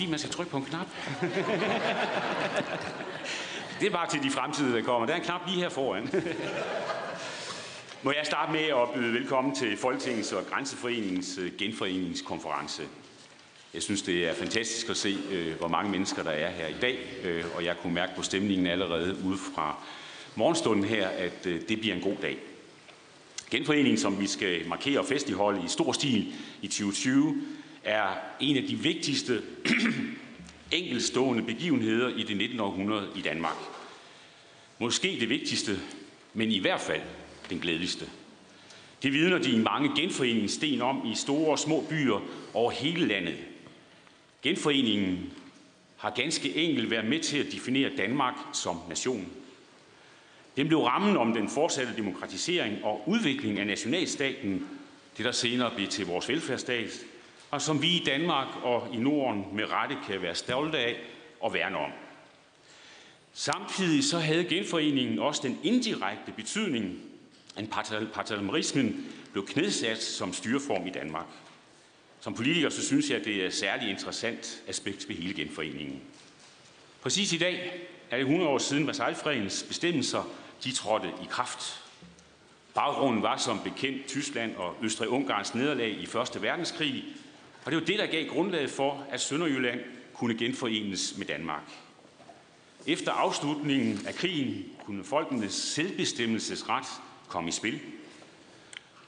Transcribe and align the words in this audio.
fordi, 0.00 0.10
man 0.10 0.18
skal 0.18 0.30
trykke 0.30 0.50
på 0.50 0.56
en 0.56 0.64
knap. 0.64 0.86
det 3.80 3.86
er 3.86 3.90
bare 3.90 4.10
til 4.10 4.22
de 4.22 4.30
fremtidige, 4.30 4.76
der 4.76 4.82
kommer. 4.82 5.06
Der 5.06 5.14
er 5.14 5.18
en 5.18 5.24
knap 5.24 5.40
lige 5.46 5.60
her 5.60 5.68
foran. 5.68 6.08
Må 8.02 8.12
jeg 8.16 8.26
starte 8.26 8.52
med 8.52 8.60
at 8.60 8.88
byde 8.94 9.12
velkommen 9.12 9.54
til 9.54 9.76
Folketingets 9.76 10.32
og 10.32 10.46
Grænseforeningens 10.46 11.38
øh, 11.38 11.52
genforeningskonference. 11.58 12.82
Jeg 13.74 13.82
synes, 13.82 14.02
det 14.02 14.28
er 14.28 14.34
fantastisk 14.34 14.90
at 14.90 14.96
se, 14.96 15.16
øh, 15.30 15.58
hvor 15.58 15.68
mange 15.68 15.90
mennesker 15.90 16.22
der 16.22 16.30
er 16.30 16.50
her 16.50 16.66
i 16.66 16.80
dag, 16.80 16.98
øh, 17.24 17.44
og 17.56 17.64
jeg 17.64 17.76
kunne 17.82 17.94
mærke 17.94 18.12
på 18.16 18.22
stemningen 18.22 18.66
allerede 18.66 19.16
ude 19.24 19.38
fra 19.54 19.76
morgenstunden 20.34 20.84
her, 20.84 21.08
at 21.08 21.44
det 21.44 21.80
bliver 21.80 21.94
en 21.94 22.02
god 22.02 22.16
dag. 22.22 22.38
Genforeningen, 23.50 23.98
som 23.98 24.20
vi 24.20 24.26
skal 24.26 24.68
markere 24.68 24.98
og 24.98 25.06
festiholde 25.06 25.64
i 25.64 25.68
stor 25.68 25.92
stil 25.92 26.34
i 26.62 26.66
2020, 26.66 27.42
er 27.84 28.14
en 28.40 28.56
af 28.56 28.62
de 28.62 28.76
vigtigste 28.76 29.42
enkelstående 30.72 31.42
begivenheder 31.42 32.08
i 32.08 32.22
det 32.22 32.36
19. 32.36 32.60
århundrede 32.60 33.08
i 33.16 33.20
Danmark. 33.20 33.56
Måske 34.78 35.16
det 35.20 35.28
vigtigste, 35.28 35.78
men 36.34 36.50
i 36.52 36.58
hvert 36.58 36.80
fald 36.80 37.02
den 37.50 37.58
glædeligste. 37.58 38.06
Det 39.02 39.12
vidner 39.12 39.38
de 39.38 39.58
mange 39.58 39.90
genforeningssten 39.96 40.82
om 40.82 41.06
i 41.12 41.14
store 41.14 41.50
og 41.50 41.58
små 41.58 41.84
byer 41.90 42.20
over 42.54 42.70
hele 42.70 43.06
landet. 43.06 43.36
Genforeningen 44.42 45.32
har 45.96 46.10
ganske 46.10 46.56
enkelt 46.56 46.90
været 46.90 47.08
med 47.08 47.20
til 47.20 47.38
at 47.38 47.52
definere 47.52 47.90
Danmark 47.96 48.34
som 48.52 48.76
nation. 48.88 49.26
Den 50.56 50.66
blev 50.66 50.78
rammen 50.78 51.16
om 51.16 51.34
den 51.34 51.48
fortsatte 51.48 51.96
demokratisering 51.96 52.84
og 52.84 53.08
udvikling 53.08 53.58
af 53.58 53.66
nationalstaten, 53.66 54.68
det 55.16 55.24
der 55.24 55.32
senere 55.32 55.70
blev 55.76 55.88
til 55.88 56.06
vores 56.06 56.28
velfærdsstat, 56.28 57.04
og 57.50 57.62
som 57.62 57.82
vi 57.82 57.88
i 57.88 58.04
Danmark 58.04 58.48
og 58.62 58.88
i 58.92 58.96
Norden 58.96 59.44
med 59.52 59.70
rette 59.70 59.96
kan 60.06 60.22
være 60.22 60.34
stolte 60.34 60.78
af 60.78 60.96
og 61.40 61.54
værne 61.54 61.78
om. 61.78 61.90
Samtidig 63.32 64.04
så 64.04 64.18
havde 64.18 64.44
genforeningen 64.44 65.18
også 65.18 65.42
den 65.44 65.58
indirekte 65.62 66.32
betydning, 66.32 67.00
at 67.56 67.70
parlamentarismen 68.14 69.06
blev 69.32 69.46
knedsat 69.46 70.02
som 70.02 70.32
styreform 70.32 70.86
i 70.86 70.90
Danmark. 70.90 71.26
Som 72.20 72.34
politiker 72.34 72.68
så 72.68 72.86
synes 72.86 73.10
jeg, 73.10 73.18
at 73.18 73.24
det 73.24 73.42
er 73.42 73.46
et 73.46 73.54
særligt 73.54 73.90
interessant 73.90 74.62
aspekt 74.68 75.08
ved 75.08 75.16
hele 75.16 75.34
genforeningen. 75.34 76.00
Præcis 77.02 77.32
i 77.32 77.38
dag 77.38 77.88
er 78.10 78.16
det 78.16 78.24
100 78.24 78.50
år 78.50 78.58
siden 78.58 78.86
Versaillesfredens 78.86 79.64
bestemmelser 79.68 80.30
de 80.64 80.72
trådte 80.72 81.08
i 81.22 81.26
kraft. 81.30 81.84
Baggrunden 82.74 83.22
var 83.22 83.36
som 83.36 83.60
bekendt 83.64 84.06
Tyskland 84.06 84.56
og 84.56 84.76
Østrig-Ungarns 84.82 85.54
nederlag 85.54 85.90
i 85.90 86.06
Første 86.06 86.42
Verdenskrig, 86.42 87.04
og 87.64 87.72
det 87.72 87.80
var 87.80 87.86
det, 87.86 87.98
der 87.98 88.06
gav 88.06 88.26
grundlaget 88.26 88.70
for, 88.70 89.06
at 89.10 89.20
Sønderjylland 89.20 89.80
kunne 90.14 90.38
genforenes 90.38 91.14
med 91.18 91.26
Danmark. 91.26 91.62
Efter 92.86 93.12
afslutningen 93.12 94.06
af 94.06 94.14
krigen 94.14 94.64
kunne 94.84 95.04
folkenes 95.04 95.52
selvbestemmelsesret 95.52 96.84
komme 97.28 97.48
i 97.48 97.52
spil. 97.52 97.80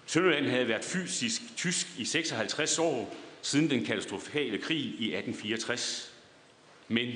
Sønderjylland 0.07 0.47
havde 0.47 0.69
været 0.69 0.85
fysisk 0.85 1.43
tysk 1.57 1.87
i 1.99 2.05
56 2.05 2.79
år 2.79 3.15
siden 3.43 3.71
den 3.71 3.85
katastrofale 3.85 4.59
krig 4.59 4.79
i 4.79 5.15
1864. 5.15 6.13
Men 6.89 7.09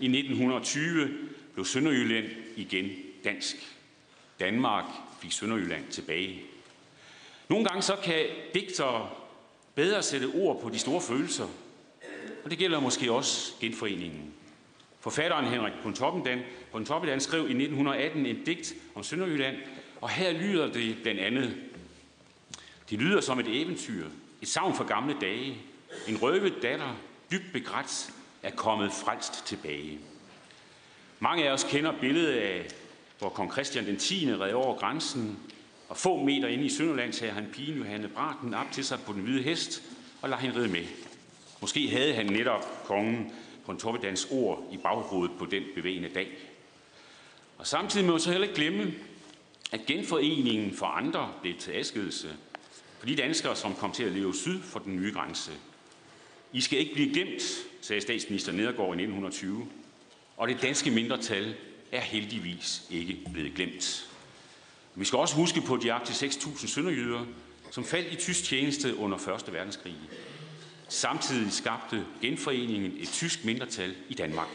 i 0.00 0.06
1920 0.06 1.10
blev 1.54 1.64
Sønderjylland 1.64 2.26
igen 2.56 2.90
dansk. 3.24 3.56
Danmark 4.40 4.84
fik 5.20 5.32
Sønderjylland 5.32 5.84
tilbage. 5.90 6.42
Nogle 7.48 7.64
gange 7.64 7.82
så 7.82 7.96
kan 8.04 8.26
digtere 8.54 9.10
bedre 9.74 10.02
sætte 10.02 10.26
ord 10.34 10.62
på 10.62 10.70
de 10.70 10.78
store 10.78 11.00
følelser, 11.00 11.46
og 12.44 12.50
det 12.50 12.58
gælder 12.58 12.80
måske 12.80 13.12
også 13.12 13.52
genforeningen. 13.60 14.34
Forfatteren 15.00 15.44
Henrik 15.44 15.72
Pontoppidan 16.72 17.20
skrev 17.20 17.40
i 17.40 17.62
1918 17.62 18.26
et 18.26 18.46
digt 18.46 18.74
om 18.94 19.02
Sønderjylland, 19.02 19.56
og 20.00 20.10
her 20.10 20.32
lyder 20.32 20.72
det 20.72 20.96
blandt 21.02 21.20
andet. 21.20 21.56
Det 22.90 22.98
lyder 22.98 23.20
som 23.20 23.38
et 23.38 23.62
eventyr, 23.62 24.06
et 24.42 24.48
savn 24.48 24.74
for 24.74 24.84
gamle 24.84 25.16
dage. 25.20 25.58
En 26.08 26.16
røvet 26.22 26.54
datter, 26.62 26.96
dybt 27.30 27.52
begrædt, 27.52 28.10
er 28.42 28.50
kommet 28.50 28.92
frelst 28.92 29.46
tilbage. 29.46 29.98
Mange 31.20 31.48
af 31.48 31.52
os 31.52 31.64
kender 31.64 31.92
billedet 32.00 32.32
af, 32.32 32.68
hvor 33.18 33.28
kong 33.28 33.52
Christian 33.52 33.86
den 33.86 33.96
10. 33.96 34.34
red 34.34 34.52
over 34.52 34.78
grænsen, 34.78 35.38
og 35.92 35.98
få 35.98 36.16
meter 36.24 36.48
inde 36.48 36.64
i 36.64 36.68
Sønderland 36.68 37.12
tager 37.12 37.32
han 37.32 37.46
pigen 37.52 37.76
Johanne 37.76 38.08
Braten 38.08 38.54
op 38.54 38.66
til 38.72 38.84
sig 38.84 38.98
på 39.06 39.12
den 39.12 39.22
hvide 39.22 39.42
hest 39.42 39.82
og 40.22 40.28
lader 40.28 40.40
hende 40.40 40.56
ride 40.56 40.68
med. 40.68 40.84
Måske 41.60 41.90
havde 41.90 42.14
han 42.14 42.26
netop 42.26 42.84
kongen 42.84 43.32
på 43.66 43.72
en 43.72 43.78
Toppedans 43.78 44.28
ord 44.30 44.68
i 44.72 44.76
baghovedet 44.76 45.38
på 45.38 45.46
den 45.46 45.62
bevægende 45.74 46.08
dag. 46.08 46.28
Og 47.58 47.66
samtidig 47.66 48.06
må 48.06 48.12
man 48.12 48.20
så 48.20 48.30
heller 48.30 48.48
ikke 48.48 48.60
glemme, 48.60 48.94
at 49.72 49.86
genforeningen 49.86 50.76
for 50.76 50.86
andre 50.86 51.32
blev 51.42 51.54
til 51.58 51.72
adskillelse 51.72 52.28
for 52.98 53.06
de 53.06 53.16
danskere, 53.16 53.56
som 53.56 53.74
kom 53.74 53.92
til 53.92 54.04
at 54.04 54.12
leve 54.12 54.34
syd 54.34 54.62
for 54.62 54.78
den 54.78 54.96
nye 54.96 55.12
grænse. 55.12 55.52
I 56.52 56.60
skal 56.60 56.78
ikke 56.78 56.94
blive 56.94 57.14
glemt, 57.14 57.42
sagde 57.80 58.00
statsminister 58.00 58.52
Nedergaard 58.52 58.88
i 58.88 59.02
1920, 59.02 59.66
og 60.36 60.48
det 60.48 60.62
danske 60.62 60.90
mindretal 60.90 61.54
er 61.92 62.00
heldigvis 62.00 62.82
ikke 62.90 63.18
blevet 63.32 63.54
glemt. 63.54 64.11
Vi 64.94 65.04
skal 65.04 65.18
også 65.18 65.36
huske 65.36 65.60
på 65.60 65.76
de 65.76 65.90
op 65.90 66.04
til 66.04 66.26
6.000 66.26 66.66
sønderjyder, 66.66 67.24
som 67.70 67.84
faldt 67.84 68.12
i 68.12 68.16
tysk 68.16 68.44
tjeneste 68.44 68.96
under 68.96 69.44
1. 69.46 69.52
verdenskrig. 69.52 69.96
Samtidig 70.88 71.52
skabte 71.52 72.06
genforeningen 72.20 72.92
et 72.98 73.08
tysk 73.08 73.44
mindretal 73.44 73.94
i 74.08 74.14
Danmark, 74.14 74.48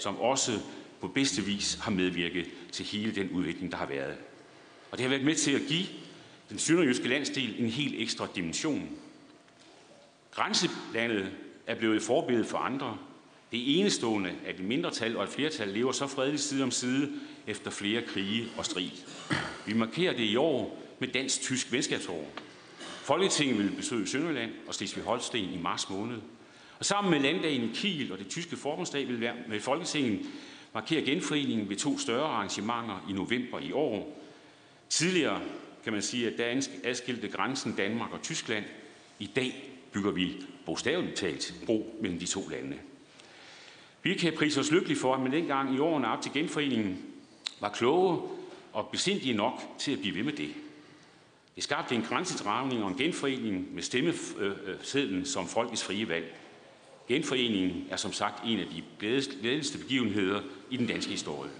som 0.00 0.20
også 0.20 0.52
på 1.00 1.08
bedste 1.08 1.42
vis 1.42 1.74
har 1.74 1.90
medvirket 1.90 2.46
til 2.72 2.84
hele 2.84 3.14
den 3.14 3.30
udvikling, 3.30 3.72
der 3.72 3.78
har 3.78 3.86
været. 3.86 4.16
Og 4.90 4.98
det 4.98 5.00
har 5.00 5.08
været 5.08 5.24
med 5.24 5.34
til 5.34 5.52
at 5.52 5.62
give 5.68 5.86
den 6.50 6.58
sønderjyske 6.58 7.08
landsdel 7.08 7.54
en 7.58 7.70
helt 7.70 8.02
ekstra 8.02 8.28
dimension. 8.34 8.88
Grænselandet 10.30 11.32
er 11.66 11.74
blevet 11.74 11.96
et 11.96 12.02
forbillede 12.02 12.44
for 12.44 12.58
andre. 12.58 12.98
Det 13.52 13.80
enestående, 13.80 14.32
at 14.46 14.54
et 14.54 14.64
mindretal 14.64 15.16
og 15.16 15.24
et 15.24 15.30
flertal 15.30 15.68
lever 15.68 15.92
så 15.92 16.06
fredeligt 16.06 16.42
side 16.42 16.62
om 16.62 16.70
side 16.70 17.12
efter 17.46 17.70
flere 17.70 18.02
krige 18.02 18.48
og 18.56 18.64
strid. 18.64 18.90
Vi 19.66 19.74
markerer 19.74 20.12
det 20.12 20.24
i 20.24 20.36
år 20.36 20.82
med 20.98 21.08
dansk-tysk 21.08 21.72
venskabsår. 21.72 22.30
Folketinget 22.80 23.58
vil 23.58 23.76
besøge 23.76 24.06
Sønderjylland 24.06 24.50
og 24.66 24.74
Slesvig-Holsten 24.74 25.36
i 25.54 25.58
marts 25.62 25.90
måned. 25.90 26.18
Og 26.78 26.84
sammen 26.84 27.10
med 27.10 27.20
landdagen 27.20 27.62
i 27.62 27.70
Kiel 27.74 28.12
og 28.12 28.18
det 28.18 28.28
tyske 28.28 28.56
forbundsdag 28.56 29.08
vil 29.08 29.30
med 29.48 29.60
Folketinget 29.60 30.20
markere 30.74 31.02
genforeningen 31.02 31.68
ved 31.68 31.76
to 31.76 31.98
større 31.98 32.28
arrangementer 32.28 33.06
i 33.10 33.12
november 33.12 33.60
i 33.60 33.72
år. 33.72 34.22
Tidligere 34.88 35.40
kan 35.84 35.92
man 35.92 36.02
sige, 36.02 36.26
at 36.26 36.38
dansk 36.38 36.70
adskilte 36.84 37.28
grænsen 37.28 37.72
Danmark 37.72 38.12
og 38.12 38.22
Tyskland. 38.22 38.64
I 39.18 39.26
dag 39.26 39.70
bygger 39.92 40.10
vi 40.10 40.32
bogstaveligt 40.66 41.16
talt 41.16 41.54
bro 41.66 41.98
mellem 42.00 42.18
de 42.18 42.26
to 42.26 42.48
lande. 42.48 42.76
Vi 44.06 44.14
kan 44.14 44.32
prise 44.32 44.60
os 44.60 44.70
lykkelige 44.70 44.98
for, 44.98 45.14
at 45.14 45.20
man 45.20 45.32
dengang 45.32 45.74
i 45.74 45.78
årene 45.78 46.08
op 46.08 46.22
til 46.22 46.32
genforeningen 46.32 46.98
var 47.60 47.68
kloge 47.68 48.20
og 48.72 48.88
besindige 48.92 49.34
nok 49.34 49.62
til 49.78 49.92
at 49.92 49.98
blive 49.98 50.14
ved 50.14 50.22
med 50.22 50.32
det. 50.32 50.48
Det 51.54 51.64
skabte 51.64 51.94
en 51.94 52.02
grænsedragning 52.02 52.82
og 52.82 52.90
en 52.90 52.96
genforening 52.96 53.74
med 53.74 53.82
stemmesedlen 53.82 55.24
som 55.24 55.46
folkets 55.46 55.84
frie 55.84 56.08
valg. 56.08 56.34
Genforeningen 57.08 57.86
er 57.90 57.96
som 57.96 58.12
sagt 58.12 58.44
en 58.44 58.58
af 58.58 58.66
de 58.66 58.82
glædeligste 59.40 59.78
begivenheder 59.78 60.40
i 60.70 60.76
den 60.76 60.86
danske 60.86 61.10
historie. 61.10 61.50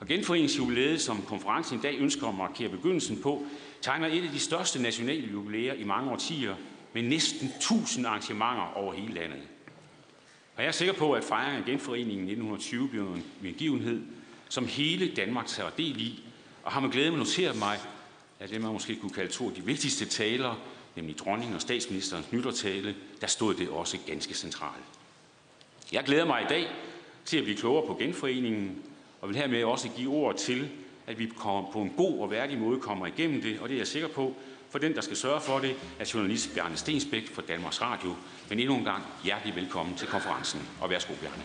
Og 0.00 0.06
genforeningsjubilæet, 0.06 1.00
som 1.00 1.22
konferencen 1.22 1.78
i 1.78 1.82
dag 1.82 1.98
ønsker 1.98 2.28
at 2.28 2.34
markere 2.34 2.68
begyndelsen 2.68 3.22
på, 3.22 3.46
tegner 3.82 4.06
et 4.06 4.24
af 4.24 4.30
de 4.32 4.38
største 4.38 4.82
nationale 4.82 5.28
jubilæer 5.32 5.74
i 5.74 5.84
mange 5.84 6.10
årtier 6.10 6.54
med 6.92 7.02
næsten 7.02 7.48
1000 7.48 8.06
arrangementer 8.06 8.72
over 8.76 8.92
hele 8.94 9.14
landet. 9.14 9.40
Og 10.60 10.64
jeg 10.64 10.68
er 10.68 10.72
sikker 10.72 10.94
på, 10.94 11.12
at 11.12 11.24
fejringen 11.24 11.60
af 11.60 11.66
genforeningen 11.66 12.28
i 12.28 12.32
1920 12.32 12.88
bliver 12.88 13.14
en 13.14 13.24
begivenhed, 13.42 14.02
som 14.48 14.66
hele 14.66 15.14
Danmark 15.14 15.46
tager 15.46 15.70
del 15.70 16.00
i, 16.00 16.22
og 16.62 16.72
har 16.72 16.80
med 16.80 16.90
glæde 16.90 17.16
noteret 17.16 17.58
mig, 17.58 17.78
at 18.40 18.50
det 18.50 18.60
man 18.60 18.72
måske 18.72 18.96
kunne 18.96 19.10
kalde 19.10 19.32
to 19.32 19.48
af 19.48 19.54
de 19.54 19.64
vigtigste 19.64 20.06
taler, 20.06 20.54
nemlig 20.96 21.18
dronningen 21.18 21.54
og 21.54 21.60
statsministerens 21.60 22.32
nytårtale, 22.32 22.94
der 23.20 23.26
stod 23.26 23.54
det 23.54 23.68
også 23.68 23.98
ganske 24.06 24.34
centralt. 24.34 24.84
Jeg 25.92 26.04
glæder 26.04 26.24
mig 26.24 26.42
i 26.42 26.48
dag 26.48 26.68
til 27.24 27.36
at 27.36 27.44
blive 27.44 27.56
klogere 27.56 27.86
på 27.86 27.94
genforeningen, 27.94 28.82
og 29.20 29.28
vil 29.28 29.36
hermed 29.36 29.64
også 29.64 29.88
give 29.96 30.10
ord 30.10 30.36
til, 30.36 30.68
at 31.06 31.18
vi 31.18 31.26
kommer 31.36 31.72
på 31.72 31.82
en 31.82 31.92
god 31.96 32.20
og 32.20 32.30
værdig 32.30 32.58
måde 32.58 32.80
kommer 32.80 33.06
igennem 33.06 33.42
det, 33.42 33.60
og 33.60 33.68
det 33.68 33.74
er 33.74 33.78
jeg 33.78 33.86
sikker 33.86 34.08
på, 34.08 34.36
for 34.70 34.78
den, 34.78 34.94
der 34.94 35.00
skal 35.00 35.16
sørge 35.16 35.40
for 35.40 35.58
det, 35.58 35.76
er 35.98 36.10
journalist 36.14 36.54
Bjarne 36.54 36.76
Stensbæk 36.76 37.34
fra 37.34 37.42
Danmarks 37.48 37.82
Radio. 37.82 38.16
Men 38.48 38.58
endnu 38.58 38.76
en 38.76 38.84
gang 38.84 39.02
hjertelig 39.24 39.56
velkommen 39.56 39.96
til 39.96 40.08
konferencen, 40.08 40.68
og 40.80 40.90
værsgo 40.90 41.14
Bjarne. 41.14 41.42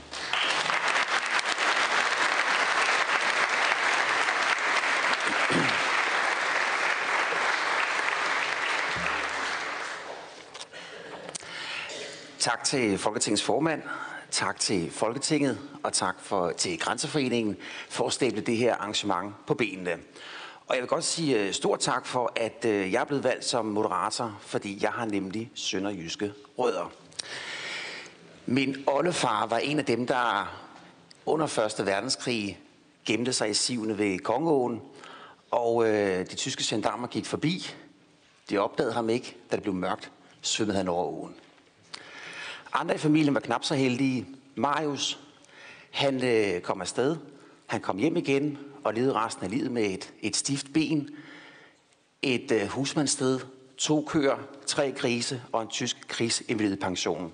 Tak 12.40 12.64
til 12.64 12.98
Folketingets 12.98 13.44
formand, 13.44 13.82
tak 14.32 14.60
til 14.60 14.92
Folketinget 14.92 15.60
og 15.84 15.94
tak 15.94 16.16
for, 16.20 16.52
til 16.52 16.80
Grænseforeningen 16.80 17.58
for 17.90 18.08
at 18.08 18.14
stable 18.14 18.42
det 18.42 18.58
her 18.58 18.76
arrangement 18.76 19.34
på 19.48 19.54
benene. 19.54 19.98
Og 20.68 20.76
jeg 20.76 20.82
vil 20.82 20.90
godt 20.90 21.04
sige 21.04 21.54
stort 21.54 21.84
stor 21.84 21.92
tak 21.92 22.06
for, 22.06 22.32
at 22.36 22.66
øh, 22.66 22.92
jeg 22.92 23.02
er 23.02 23.06
blevet 23.06 23.24
valgt 23.24 23.46
som 23.46 23.66
moderator, 23.66 24.38
fordi 24.42 24.80
jeg 24.82 24.92
har 24.92 25.06
nemlig 25.06 25.52
sønderjyske 25.56 26.34
rødder. 26.58 26.92
Min 28.46 28.84
oldefar 28.88 29.46
var 29.46 29.58
en 29.58 29.80
af 29.80 29.86
dem, 29.86 30.08
der 30.08 30.56
under 31.26 31.76
1. 31.80 31.86
verdenskrig 31.86 32.60
gemte 33.06 33.34
sig 33.34 33.50
i 33.50 33.54
sivene 33.54 33.98
ved 33.98 34.20
Kongeåen, 34.20 34.82
og 35.52 35.88
øh, 35.88 36.20
de 36.20 36.36
tyske 36.36 36.64
gendarmer 36.68 37.08
gik 37.08 37.26
forbi. 37.26 37.68
De 38.50 38.58
opdagede 38.58 38.94
ham 38.94 39.10
ikke, 39.10 39.38
da 39.52 39.56
det 39.56 39.64
blev 39.64 39.76
mørkt, 39.76 40.12
svømmede 40.42 40.78
han 40.78 40.88
over 40.88 41.06
åen. 41.06 41.36
Andre 42.74 42.96
i 42.96 42.98
familien 42.98 43.34
var 43.34 43.40
knap 43.40 43.64
så 43.64 43.76
heldige. 43.76 44.28
Marius, 44.56 45.20
han 45.92 46.24
øh, 46.24 46.62
kom 46.62 46.82
afsted. 46.82 47.18
Han 47.66 47.82
kom 47.82 47.98
hjem 47.98 48.18
igen 48.18 48.60
og 48.86 48.94
levede 48.94 49.14
resten 49.14 49.44
af 49.46 49.52
livet 49.52 49.72
med 49.72 49.84
et, 49.84 50.14
et 50.22 50.36
stift 50.36 50.74
ben, 50.74 51.10
et 52.22 52.52
øh, 52.52 52.68
husmandssted, 52.68 53.40
to 53.78 54.06
køer, 54.08 54.38
tre 54.66 54.92
grise 54.92 55.42
og 55.52 55.62
en 55.62 55.68
tysk 55.68 56.08
krigsinvalid 56.08 56.78
pension. 56.78 57.34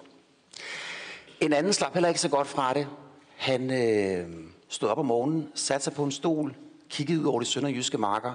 En 1.42 1.54
anden 1.54 1.74
slap 1.74 1.94
heller 1.94 2.10
ikke 2.10 2.22
så 2.22 2.30
godt 2.30 2.48
fra 2.48 2.74
det. 2.74 2.88
Han 3.36 3.72
øh, 3.72 4.30
stod 4.68 4.90
op 4.90 4.98
om 4.98 5.06
morgenen, 5.06 5.52
satte 5.56 5.84
sig 5.84 5.94
på 5.94 6.04
en 6.04 6.12
stol, 6.12 6.56
kiggede 6.90 7.20
ud 7.20 7.26
over 7.26 7.40
de 7.40 7.46
sønderjyske 7.46 7.98
marker. 7.98 8.34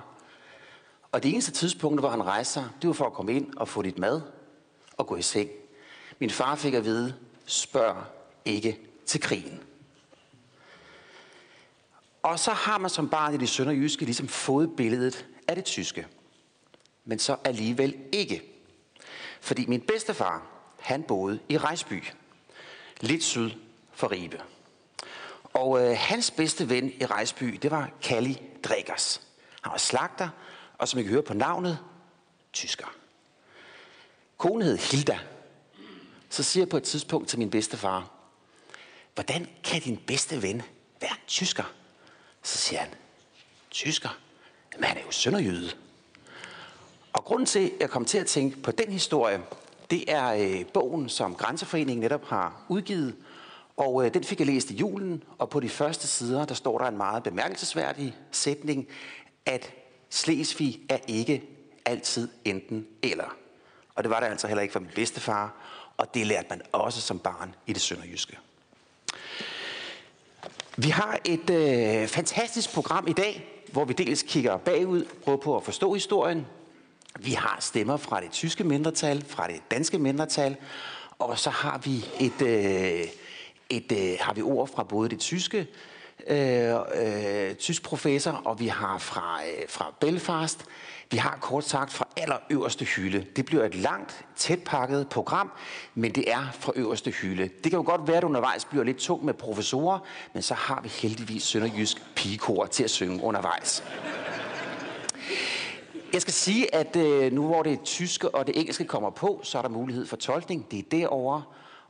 Og 1.13 1.23
det 1.23 1.33
eneste 1.33 1.53
tidspunkt, 1.53 2.01
hvor 2.01 2.09
han 2.09 2.23
rejste 2.23 2.53
sig, 2.53 2.65
det 2.83 2.89
var 2.89 2.95
for 2.95 3.05
at 3.05 3.13
komme 3.13 3.33
ind 3.33 3.57
og 3.57 3.69
få 3.69 3.83
lidt 3.83 3.99
mad 3.99 4.21
og 4.97 5.07
gå 5.07 5.17
i 5.17 5.23
seng. 5.23 5.51
Min 6.19 6.31
far 6.31 6.55
fik 6.55 6.75
at 6.75 6.85
vide, 6.85 7.15
spørg 7.47 7.97
ikke 8.45 8.79
til 9.07 9.21
krigen. 9.21 9.61
Og 12.27 12.39
så 12.39 12.53
har 12.53 12.79
man 12.79 12.91
som 12.91 13.09
barn 13.09 13.35
i 13.35 13.37
det 13.37 13.49
sønderjyske 13.49 14.05
ligesom 14.05 14.29
fået 14.29 14.77
billedet 14.77 15.27
af 15.49 15.55
det 15.55 15.65
tyske. 15.65 16.07
Men 17.05 17.19
så 17.19 17.37
alligevel 17.45 17.97
ikke. 18.13 18.43
Fordi 19.41 19.67
min 19.67 19.81
bedstefar, 19.81 20.47
han 20.81 21.03
boede 21.03 21.39
i 21.49 21.59
Rejsby, 21.59 22.05
lidt 23.01 23.25
syd 23.25 23.51
for 23.93 24.13
Ribe. 24.13 24.43
Og 25.53 25.81
øh, 25.85 25.97
hans 25.99 26.31
bedste 26.31 26.69
ven 26.69 26.93
i 27.01 27.05
Rejsby, 27.05 27.59
det 27.63 27.71
var 27.71 27.91
Kalli 28.03 28.43
Drækkers. 28.65 29.21
Han 29.63 29.71
var 29.73 29.79
slagter, 29.79 30.29
og 30.79 30.89
som 30.89 31.01
I 31.01 31.03
kan 31.03 31.13
høre 31.13 31.23
på 31.23 31.35
navnet, 31.35 31.79
tysker. 32.53 32.95
Konen 34.37 34.63
hed 34.63 34.79
Hilda. 34.79 35.19
Så 36.31 36.43
siger 36.43 36.63
jeg 36.63 36.69
på 36.69 36.77
et 36.77 36.83
tidspunkt 36.83 37.29
til 37.29 37.39
min 37.39 37.51
bedstefar, 37.51 38.11
hvordan 39.15 39.49
kan 39.65 39.81
din 39.81 39.97
bedste 40.07 40.43
ven 40.43 40.63
være 41.01 41.11
en 41.11 41.27
tysker? 41.27 41.65
Så 42.47 42.59
siger 42.59 42.81
han, 42.81 42.89
tysker? 43.71 44.19
Men 44.77 44.85
han 44.85 44.97
er 44.97 45.03
jo 45.03 45.11
sønderjyde. 45.11 45.71
Og 47.13 47.25
grunden 47.25 47.47
til, 47.47 47.59
at 47.59 47.73
jeg 47.81 47.91
kom 47.91 48.05
til 48.05 48.19
at 48.19 48.27
tænke 48.27 48.63
på 48.63 48.71
den 48.71 48.93
historie, 48.93 49.43
det 49.91 50.13
er 50.13 50.33
øh, 50.33 50.67
bogen, 50.67 51.09
som 51.09 51.35
Grænseforeningen 51.35 52.01
netop 52.01 52.25
har 52.25 52.65
udgivet. 52.69 53.17
Og 53.77 54.05
øh, 54.05 54.15
den 54.15 54.25
fik 54.25 54.39
jeg 54.39 54.47
læst 54.47 54.71
i 54.71 54.75
julen, 54.75 55.25
og 55.39 55.51
på 55.51 55.61
de 55.61 55.69
første 55.69 56.07
sider, 56.07 56.45
der 56.45 56.55
står 56.55 56.79
der 56.79 56.87
en 56.87 56.97
meget 56.97 57.23
bemærkelsesværdig 57.23 58.17
sætning, 58.33 58.89
at 59.47 59.73
Slesvig 60.11 60.81
er 60.89 60.99
ikke 61.09 61.43
altid 61.85 62.29
enten 62.45 62.87
eller. 63.03 63.37
Og 63.95 64.03
det 64.03 64.11
var 64.11 64.21
det 64.21 64.27
altså 64.27 64.47
heller 64.47 64.63
ikke 64.63 64.73
for 64.73 64.81
min 64.81 64.91
bedstefar, 64.95 65.55
og 65.97 66.15
det 66.15 66.27
lærte 66.27 66.47
man 66.51 66.63
også 66.73 67.01
som 67.01 67.19
barn 67.19 67.55
i 67.67 67.73
det 67.73 67.83
sønderjyske. 67.83 68.39
Vi 70.79 70.89
har 70.89 71.19
et 71.25 71.51
øh, 71.51 72.09
fantastisk 72.09 72.75
program 72.75 73.09
i 73.09 73.13
dag, 73.13 73.63
hvor 73.73 73.85
vi 73.85 73.93
dels 73.93 74.23
kigger 74.23 74.57
bagud, 74.57 75.05
prøver 75.25 75.39
på 75.39 75.57
at 75.57 75.63
forstå 75.63 75.95
historien. 75.95 76.47
Vi 77.21 77.31
har 77.31 77.57
stemmer 77.61 77.97
fra 77.97 78.21
det 78.21 78.31
tyske 78.31 78.65
mindretal, 78.65 79.25
fra 79.29 79.47
det 79.47 79.71
danske 79.71 79.99
mindretal, 79.99 80.57
og 81.19 81.39
så 81.39 81.51
har 81.51 81.79
vi 81.79 82.05
et, 82.21 82.43
øh, 82.43 83.07
et 83.71 83.93
øh, 83.93 84.17
har 84.21 84.35
vi 84.35 84.43
ord 84.43 84.69
fra 84.69 84.83
både 84.83 85.09
det 85.09 85.19
tyske 85.19 85.67
øh, 86.27 86.75
øh, 86.95 87.55
tysk 87.55 87.83
professor, 87.83 88.43
og 88.45 88.61
vi 88.61 88.67
har 88.67 88.99
fra, 88.99 89.41
øh, 89.47 89.69
fra 89.69 89.95
Belfast. 90.01 90.65
Vi 91.11 91.17
har 91.17 91.39
kort 91.41 91.65
sagt 91.65 91.93
fra 91.93 92.09
allerøverste 92.17 92.85
hylde. 92.85 93.27
Det 93.37 93.45
bliver 93.45 93.65
et 93.65 93.75
langt, 93.75 94.25
tæt 94.37 94.59
pakket 94.65 95.09
program, 95.09 95.53
men 95.95 96.15
det 96.15 96.33
er 96.33 96.47
fra 96.53 96.73
øverste 96.77 97.11
hylde. 97.11 97.43
Det 97.43 97.63
kan 97.63 97.73
jo 97.73 97.83
godt 97.87 98.09
være, 98.09 98.17
at 98.17 98.25
undervejs 98.25 98.65
bliver 98.65 98.85
lidt 98.85 98.97
tungt 98.97 99.25
med 99.25 99.35
professorer, 99.35 99.99
men 100.33 100.43
så 100.43 100.55
har 100.55 100.81
vi 100.83 100.89
heldigvis 100.89 101.43
Sønderjysk 101.43 102.15
pigekor 102.15 102.67
til 102.67 102.85
at 102.85 102.91
synge 102.91 103.23
undervejs. 103.23 103.85
Jeg 106.13 106.23
skal 106.23 106.35
sige, 106.35 106.75
at 106.75 106.97
øh, 106.97 107.33
nu 107.33 107.47
hvor 107.47 107.63
det 107.63 107.81
tyske 107.83 108.35
og 108.35 108.47
det 108.47 108.59
engelske 108.59 108.85
kommer 108.85 109.11
på, 109.11 109.41
så 109.43 109.59
er 109.59 109.63
der 109.63 109.69
mulighed 109.69 110.07
for 110.07 110.17
tolkning. 110.17 110.71
Det 110.71 110.79
er 110.79 110.83
derovre. 110.91 111.43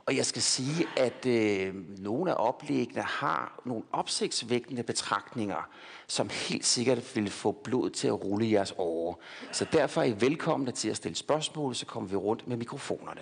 Og 0.07 0.15
jeg 0.15 0.25
skal 0.25 0.41
sige, 0.41 0.87
at 0.97 1.25
øh, 1.25 1.75
nogle 1.99 2.31
af 2.31 2.35
oplæggene 2.47 3.01
har 3.01 3.61
nogle 3.65 3.83
opsigtsvækkende 3.91 4.83
betragtninger, 4.83 5.69
som 6.07 6.29
helt 6.29 6.65
sikkert 6.65 7.15
vil 7.15 7.29
få 7.29 7.51
blod 7.51 7.89
til 7.89 8.07
at 8.07 8.23
rulle 8.23 8.45
i 8.45 8.53
jeres 8.53 8.73
åre. 8.77 9.15
Så 9.51 9.65
derfor 9.71 10.01
er 10.01 10.05
I 10.05 10.21
velkomne 10.21 10.71
til 10.71 10.89
at 10.89 10.97
stille 10.97 11.15
spørgsmål, 11.15 11.75
så 11.75 11.85
kommer 11.85 12.09
vi 12.09 12.15
rundt 12.15 12.47
med 12.47 12.57
mikrofonerne. 12.57 13.21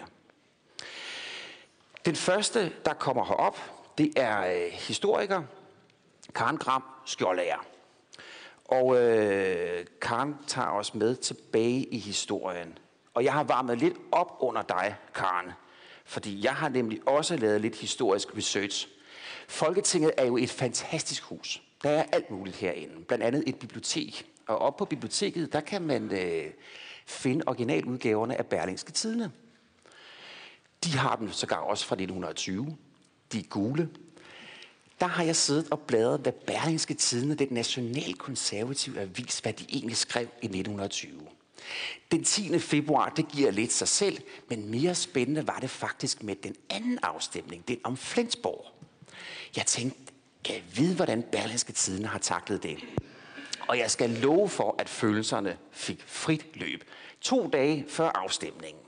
Den 2.05 2.15
første, 2.15 2.73
der 2.85 2.93
kommer 2.93 3.25
herop, 3.25 3.57
det 3.97 4.13
er 4.15 4.65
øh, 4.65 4.71
historiker 4.71 5.43
Karen 6.35 6.57
Gram 6.57 6.83
Skjoldager. 7.05 7.65
Og 8.65 9.01
øh, 9.01 9.85
Karen 10.01 10.35
tager 10.47 10.69
os 10.69 10.93
med 10.93 11.15
tilbage 11.15 11.83
i 11.85 11.97
historien. 11.97 12.77
Og 13.13 13.23
jeg 13.23 13.33
har 13.33 13.43
varmet 13.43 13.77
lidt 13.77 13.97
op 14.11 14.37
under 14.39 14.61
dig, 14.61 14.95
Karen. 15.13 15.51
Fordi 16.05 16.43
jeg 16.43 16.53
har 16.53 16.69
nemlig 16.69 17.07
også 17.07 17.37
lavet 17.37 17.61
lidt 17.61 17.75
historisk 17.75 18.37
research. 18.37 18.87
Folketinget 19.47 20.11
er 20.17 20.25
jo 20.25 20.37
et 20.37 20.49
fantastisk 20.49 21.23
hus. 21.23 21.61
Der 21.83 21.89
er 21.89 22.03
alt 22.11 22.31
muligt 22.31 22.55
herinde. 22.55 22.93
Blandt 23.07 23.23
andet 23.23 23.43
et 23.47 23.55
bibliotek. 23.55 24.25
Og 24.47 24.57
op 24.57 24.77
på 24.77 24.85
biblioteket, 24.85 25.53
der 25.53 25.61
kan 25.61 25.81
man 25.81 26.11
øh, 26.11 26.51
finde 27.05 27.43
originaludgaverne 27.47 28.37
af 28.37 28.45
Berlingske 28.45 28.91
Tidene. 28.91 29.31
De 30.83 30.97
har 30.97 31.15
dem 31.15 31.31
sågar 31.31 31.57
også 31.57 31.85
fra 31.85 31.95
1920. 31.95 32.77
De 33.31 33.39
er 33.39 33.43
gule. 33.43 33.89
Der 34.99 35.05
har 35.05 35.23
jeg 35.23 35.35
siddet 35.35 35.67
og 35.71 35.79
bladret, 35.79 36.19
hvad 36.19 36.31
Berlingske 36.31 36.93
Tidene, 36.93 37.35
den 37.35 37.47
nationalkonservative 37.51 38.99
avis, 38.99 39.39
hvad 39.39 39.53
de 39.53 39.65
egentlig 39.69 39.97
skrev 39.97 40.23
i 40.23 40.45
1920. 40.45 41.21
Den 42.11 42.23
10. 42.23 42.59
februar, 42.59 43.09
det 43.09 43.27
giver 43.27 43.51
lidt 43.51 43.73
sig 43.73 43.87
selv, 43.87 44.21
men 44.49 44.71
mere 44.71 44.95
spændende 44.95 45.47
var 45.47 45.59
det 45.59 45.69
faktisk 45.69 46.23
med 46.23 46.35
den 46.35 46.55
anden 46.69 46.99
afstemning, 47.03 47.67
den 47.67 47.79
om 47.83 47.97
Flensborg. 47.97 48.65
Jeg 49.55 49.65
tænkte, 49.65 49.99
kan 50.43 50.55
jeg 50.55 50.63
vide, 50.75 50.95
hvordan 50.95 51.23
Berlingske 51.31 51.73
Tiden 51.73 52.05
har 52.05 52.19
taklet 52.19 52.63
det? 52.63 52.77
Og 53.67 53.77
jeg 53.77 53.91
skal 53.91 54.09
love 54.09 54.49
for, 54.49 54.75
at 54.79 54.89
følelserne 54.89 55.57
fik 55.71 56.03
frit 56.05 56.45
løb. 56.53 56.83
To 57.21 57.47
dage 57.47 57.85
før 57.87 58.09
afstemningen 58.09 58.83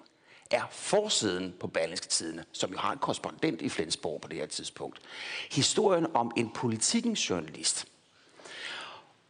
er 0.51 0.63
forsiden 0.72 1.53
på 1.60 1.67
Berlingske 1.67 2.07
Tidene, 2.07 2.46
som 2.51 2.72
jo 2.72 2.77
har 2.77 2.91
en 2.91 2.98
korrespondent 2.98 3.62
i 3.62 3.69
Flensborg 3.69 4.22
på 4.22 4.27
det 4.27 4.38
her 4.38 4.46
tidspunkt. 4.46 5.00
Historien 5.51 6.07
om 6.13 6.31
en 6.38 6.50
politikens 6.50 7.29
journalist, 7.29 7.86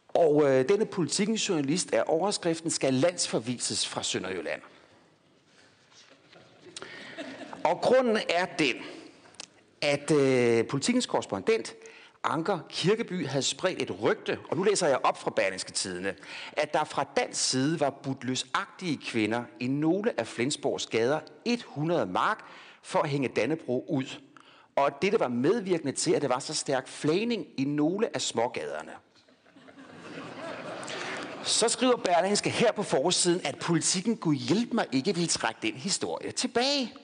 og 0.08 0.42
øh, 0.44 0.68
denne 0.68 0.86
politikens 0.86 1.48
journalist 1.48 1.94
er 1.94 2.02
overskriften, 2.02 2.70
skal 2.70 2.94
landsforvises 2.94 3.88
fra 3.88 4.02
Sønderjylland. 4.02 4.60
Og 7.64 7.80
grunden 7.80 8.16
er 8.28 8.46
den, 8.58 8.74
at 9.80 10.10
øh, 10.10 10.66
politikens 10.66 11.06
korrespondent, 11.06 11.74
Anker 12.24 12.58
Kirkeby, 12.68 13.26
havde 13.26 13.42
spredt 13.42 13.82
et 13.82 14.02
rygte, 14.02 14.38
og 14.50 14.56
nu 14.56 14.62
læser 14.62 14.88
jeg 14.88 14.98
op 15.02 15.20
fra 15.20 15.30
Berlingske 15.30 15.72
Tidene, 15.72 16.14
at 16.52 16.74
der 16.74 16.84
fra 16.84 17.04
dansk 17.16 17.50
side 17.50 17.80
var 17.80 17.90
budløsagtige 17.90 18.98
kvinder 19.06 19.44
i 19.60 19.66
nogle 19.66 20.20
af 20.20 20.26
Flensborgs 20.26 20.86
gader 20.86 21.20
100 21.44 22.06
mark 22.06 22.44
for 22.82 22.98
at 22.98 23.08
hænge 23.08 23.28
Dannebro 23.28 23.84
ud. 23.88 24.20
Og 24.76 24.86
at 24.86 25.02
dette 25.02 25.20
var 25.20 25.28
medvirkende 25.28 25.92
til, 25.92 26.12
at 26.12 26.22
det 26.22 26.30
var 26.30 26.38
så 26.38 26.54
stærk 26.54 26.88
flagning 26.88 27.46
i 27.56 27.64
nogle 27.64 28.14
af 28.14 28.20
smågaderne. 28.20 28.92
Så 31.44 31.68
skriver 31.68 31.96
Berlingske 31.96 32.50
her 32.50 32.72
på 32.72 32.82
forsiden, 32.82 33.40
at 33.44 33.58
politikken 33.58 34.16
kunne 34.16 34.36
hjælpe 34.36 34.74
mig 34.76 34.86
ikke 34.92 35.14
vil 35.14 35.28
trække 35.28 35.58
den 35.62 35.74
historie 35.74 36.30
tilbage. 36.30 36.94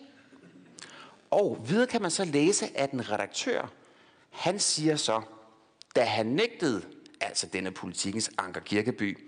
Og 1.30 1.58
videre 1.68 1.86
kan 1.86 2.02
man 2.02 2.10
så 2.10 2.24
læse, 2.24 2.78
at 2.78 2.90
en 2.90 3.10
redaktør, 3.10 3.70
han 4.30 4.58
siger 4.58 4.96
så, 4.96 5.22
da 5.96 6.04
han 6.04 6.26
nægtede, 6.26 6.82
altså 7.20 7.46
denne 7.46 7.70
politikens 7.70 8.30
Anker 8.38 8.60
Kirkeby, 8.60 9.18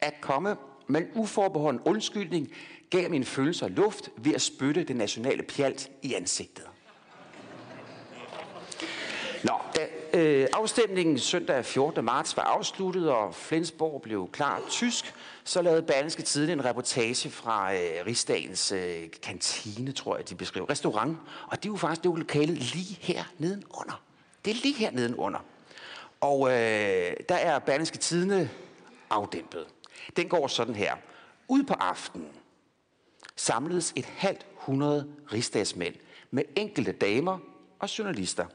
at 0.00 0.14
komme 0.20 0.56
med 0.86 1.00
en 1.00 1.08
uforbeholden 1.14 1.80
undskyldning 1.80 2.52
gav 2.90 3.10
mine 3.10 3.24
følelser 3.24 3.68
luft 3.68 4.10
ved 4.16 4.34
at 4.34 4.42
spytte 4.42 4.84
det 4.84 4.96
nationale 4.96 5.42
pjalt 5.42 5.90
i 6.02 6.14
ansigtet. 6.14 6.64
Nå, 9.44 9.52
da 9.76 9.86
øh, 10.14 10.48
afstemningen 10.52 11.18
søndag 11.18 11.64
14. 11.64 12.04
marts 12.04 12.36
var 12.36 12.42
afsluttet, 12.42 13.10
og 13.10 13.34
Flensborg 13.34 14.02
blev 14.02 14.30
klar 14.32 14.60
tysk, 14.70 15.14
så 15.44 15.62
lavede 15.62 15.82
Berlingske 15.82 16.22
Tiden 16.22 16.50
en 16.50 16.64
reportage 16.64 17.30
fra 17.30 17.74
øh, 17.74 18.06
Rigsdagens 18.06 18.72
øh, 18.72 19.10
kantine, 19.22 19.92
tror 19.92 20.16
jeg, 20.16 20.28
de 20.28 20.34
beskrev, 20.34 20.64
restaurant. 20.64 21.18
Og 21.46 21.62
det 21.62 21.68
er 21.68 21.72
jo 21.72 21.76
faktisk 21.76 22.04
det 22.04 22.18
lokale 22.18 22.54
lige 22.54 22.98
her 23.00 23.24
nedenunder. 23.38 24.02
Det 24.44 24.50
er 24.50 24.54
lige 24.62 24.74
her 24.74 24.90
nedenunder. 24.90 25.44
Og 26.20 26.48
øh, 26.48 27.12
der 27.28 27.34
er 27.34 27.58
Berlingske 27.58 27.98
Tidene 27.98 28.50
afdæmpet. 29.10 29.66
Den 30.16 30.28
går 30.28 30.46
sådan 30.46 30.74
her. 30.74 30.94
Ud 31.48 31.62
på 31.62 31.74
aftenen 31.74 32.28
samledes 33.36 33.92
et 33.96 34.04
halvt 34.04 34.46
hundrede 34.54 35.06
rigsdagsmænd 35.32 35.94
med 36.30 36.42
enkelte 36.56 36.92
damer 36.92 37.38
og 37.78 37.98
journalister. 37.98 38.46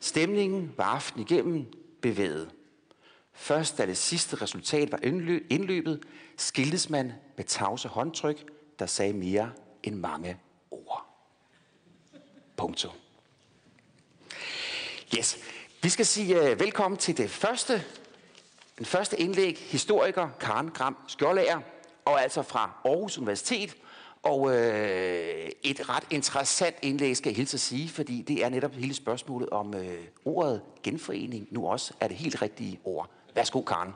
Stemningen 0.00 0.74
var 0.76 0.84
aften 0.84 1.20
igennem 1.20 1.66
bevæget. 2.00 2.50
Først 3.32 3.78
da 3.78 3.86
det 3.86 3.96
sidste 3.96 4.36
resultat 4.36 4.92
var 4.92 4.98
indløbet, 5.50 6.02
skiltes 6.36 6.90
man 6.90 7.12
med 7.36 7.44
tavse 7.44 7.88
håndtryk, 7.88 8.44
der 8.78 8.86
sagde 8.86 9.12
mere 9.12 9.52
end 9.82 9.94
mange 9.94 10.36
ord. 10.70 11.06
Punktum. 12.56 12.92
Yes. 15.18 15.38
Vi 15.82 15.88
skal 15.88 16.06
sige 16.06 16.52
uh, 16.52 16.60
velkommen 16.60 16.98
til 16.98 17.16
det 17.16 17.30
første, 17.30 17.84
den 18.78 18.86
første 18.86 19.20
indlæg, 19.20 19.58
historiker 19.58 20.28
Karen 20.40 20.70
Gram 20.70 20.96
Skjoldager, 21.06 21.60
og 22.04 22.22
altså 22.22 22.42
fra 22.42 22.80
Aarhus 22.84 23.18
Universitet. 23.18 23.76
Og 24.22 24.56
øh, 24.56 25.50
et 25.62 25.88
ret 25.88 26.04
interessant 26.10 26.76
indlæg 26.82 27.16
skal 27.16 27.30
jeg 27.30 27.36
hilse 27.36 27.54
at 27.54 27.60
sige, 27.60 27.88
fordi 27.88 28.22
det 28.22 28.44
er 28.44 28.48
netop 28.48 28.72
hele 28.72 28.94
spørgsmålet 28.94 29.50
om 29.50 29.74
øh, 29.74 30.04
ordet 30.24 30.62
genforening 30.82 31.48
nu 31.50 31.66
også 31.66 31.94
er 32.00 32.08
det 32.08 32.16
helt 32.16 32.42
rigtige 32.42 32.80
ord. 32.84 33.10
Værsgo, 33.34 33.62
Karen. 33.62 33.92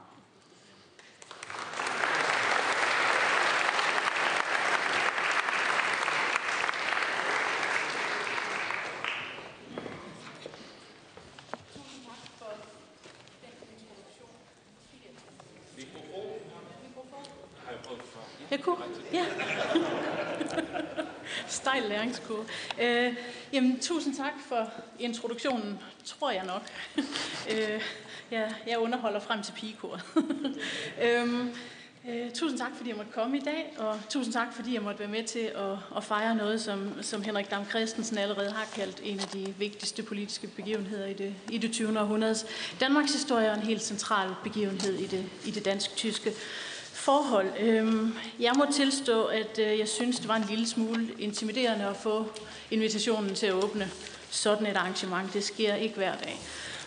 Øh, 22.81 23.15
jamen, 23.53 23.81
tusind 23.81 24.17
tak 24.17 24.33
for 24.49 24.71
introduktionen, 24.99 25.79
tror 26.05 26.31
jeg 26.31 26.45
nok. 26.47 26.63
øh, 27.53 27.81
jeg, 28.31 28.55
jeg 28.67 28.79
underholder 28.79 29.21
frem 29.21 29.43
til 29.43 29.53
pigekoret. 29.53 30.03
øhm, 31.05 31.55
øh, 32.09 32.31
tusind 32.31 32.59
tak, 32.59 32.71
fordi 32.77 32.89
jeg 32.89 32.97
måtte 32.97 33.13
komme 33.13 33.37
i 33.37 33.41
dag, 33.41 33.75
og 33.79 34.01
tusind 34.09 34.33
tak, 34.33 34.55
fordi 34.55 34.75
jeg 34.75 34.83
måtte 34.83 35.01
være 35.01 35.09
med 35.09 35.25
til 35.25 35.39
at, 35.39 35.97
at 35.97 36.05
fejre 36.05 36.35
noget, 36.35 36.61
som, 36.61 37.03
som 37.03 37.23
Henrik 37.23 37.51
Dam 37.51 37.69
Christensen 37.69 38.19
allerede 38.19 38.51
har 38.51 38.67
kaldt 38.75 39.01
en 39.03 39.21
af 39.21 39.27
de 39.27 39.55
vigtigste 39.59 40.03
politiske 40.03 40.47
begivenheder 40.47 41.07
i 41.07 41.15
det, 41.15 41.35
i 41.51 41.59
det 41.59 41.73
20. 41.73 42.01
århundredes 42.01 42.47
Danmarks 42.81 43.13
historie, 43.13 43.47
er 43.47 43.55
en 43.55 43.63
helt 43.63 43.83
central 43.83 44.31
begivenhed 44.43 44.95
i 44.95 45.07
det, 45.07 45.25
i 45.45 45.51
det 45.51 45.65
dansk-tyske 45.65 46.33
forhold. 47.05 47.47
Øhm, 47.61 48.15
jeg 48.41 48.53
må 48.57 48.67
tilstå, 48.73 49.25
at 49.25 49.59
øh, 49.59 49.79
jeg 49.79 49.89
synes, 49.89 50.19
det 50.19 50.29
var 50.29 50.37
en 50.37 50.47
lille 50.49 50.69
smule 50.69 51.09
intimiderende 51.19 51.85
at 51.85 51.97
få 51.97 52.27
invitationen 52.71 53.35
til 53.35 53.47
at 53.47 53.53
åbne 53.53 53.91
sådan 54.31 54.67
et 54.67 54.77
arrangement. 54.77 55.33
Det 55.35 55.45
sker 55.45 55.75
ikke 55.75 55.95
hver 55.95 56.17
dag. 56.17 56.41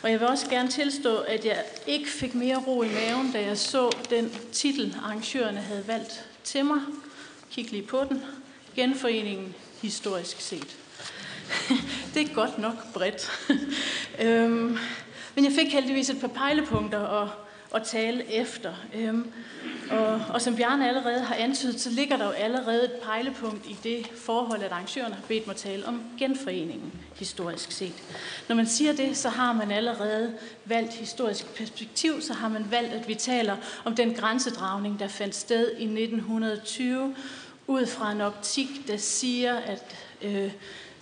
Og 0.03 0.12
jeg 0.12 0.19
vil 0.19 0.27
også 0.27 0.50
gerne 0.50 0.69
tilstå, 0.69 1.17
at 1.17 1.45
jeg 1.45 1.63
ikke 1.88 2.09
fik 2.09 2.36
mere 2.36 2.63
ro 2.67 2.83
i 2.83 2.88
maven, 2.88 3.31
da 3.31 3.41
jeg 3.41 3.57
så 3.57 3.95
den 4.09 4.31
titel, 4.51 4.95
arrangørerne 5.03 5.62
havde 5.62 5.88
valgt 5.88 6.25
til 6.43 6.65
mig. 6.65 6.81
Kig 7.51 7.71
lige 7.71 7.83
på 7.83 8.03
den. 8.09 8.24
Genforeningen 8.75 9.55
historisk 9.81 10.41
set. 10.41 10.77
det 12.13 12.29
er 12.29 12.33
godt 12.33 12.57
nok 12.57 12.93
bredt. 12.93 13.31
øhm, 14.25 14.77
men 15.36 15.45
jeg 15.45 15.53
fik 15.53 15.74
heldigvis 15.74 16.09
et 16.09 16.19
par 16.19 16.27
pejlepunkter 16.27 17.07
at, 17.21 17.29
at 17.75 17.88
tale 17.88 18.33
efter. 18.33 18.74
Øhm, 18.95 19.31
og, 19.91 20.22
og 20.29 20.41
som 20.41 20.56
Bjarne 20.56 20.88
allerede 20.88 21.20
har 21.20 21.36
antydet, 21.36 21.79
så 21.82 21.89
ligger 21.89 22.17
der 22.17 22.25
jo 22.25 22.32
allerede 22.32 22.86
et 22.86 22.91
pejlepunkt 22.91 23.65
i 23.65 23.77
det 23.84 24.08
forhold, 24.15 24.63
at 24.63 24.72
arrangørerne 24.72 25.15
har 25.15 25.24
bedt 25.27 25.48
mig 25.48 25.56
tale 25.56 25.86
om 25.86 26.01
genforeningen 26.20 26.91
historisk 27.15 27.72
set. 27.72 28.03
Når 28.48 28.56
man 28.56 28.67
siger 28.67 28.94
det, 28.94 29.17
så 29.17 29.29
har 29.29 29.53
man 29.53 29.72
allerede 29.72 30.34
valgt 30.65 30.94
historisk 30.94 31.56
perspektiv, 31.56 32.22
så 32.22 32.34
har 32.34 32.50
man 32.50 32.72
valgt, 32.72 32.94
at 32.94 33.08
vi 33.08 33.15
taler 33.15 33.56
om 33.86 33.96
den 33.96 34.13
grænsedragning, 34.13 35.00
der 35.00 35.08
fandt 35.08 35.36
sted 35.36 35.72
i 35.72 35.84
1920, 35.84 37.15
ud 37.67 37.86
fra 37.86 38.12
en 38.12 38.22
optik, 38.22 38.88
der 38.88 38.98
siger, 38.98 39.56
at 39.56 39.96
øh, 40.22 40.51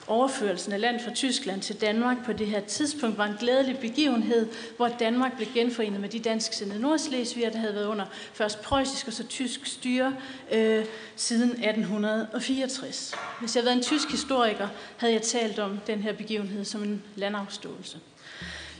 overførelsen 0.08 0.74
af 0.74 0.82
land 0.82 1.00
fra 1.00 1.12
Tyskland 1.12 1.62
til 1.62 1.82
Danmark 1.82 2.26
på 2.26 2.34
det 2.34 2.48
her 2.48 2.60
tidspunkt 2.60 3.18
var 3.18 3.26
en 3.26 3.36
glædelig 3.40 3.78
begivenhed, 3.78 4.50
hvor 4.78 4.88
Danmark 4.88 5.36
blev 5.36 5.48
genforenet 5.54 6.02
med 6.02 6.10
de 6.10 6.20
dansksindede 6.20 6.80
nordslesviger, 6.80 7.50
der 7.50 7.58
havde 7.58 7.76
været 7.76 7.88
under 7.88 8.06
først 8.34 8.62
preussisk 8.62 9.08
og 9.08 9.14
så 9.14 9.28
tysk 9.28 9.66
styre 9.66 10.16
øh, 10.52 10.86
siden 11.16 11.50
1864. 11.50 13.14
Hvis 13.40 13.56
jeg 13.56 13.62
havde 13.62 13.66
været 13.66 13.78
en 13.78 13.84
tysk 13.84 14.12
historiker, 14.12 14.68
havde 14.98 15.14
jeg 15.14 15.22
talt 15.22 15.60
om 15.60 15.80
den 15.88 16.00
her 16.00 16.14
begivenhed 16.14 16.66
som 16.66 16.84
en 16.84 17.04
landafståelse. 17.16 17.98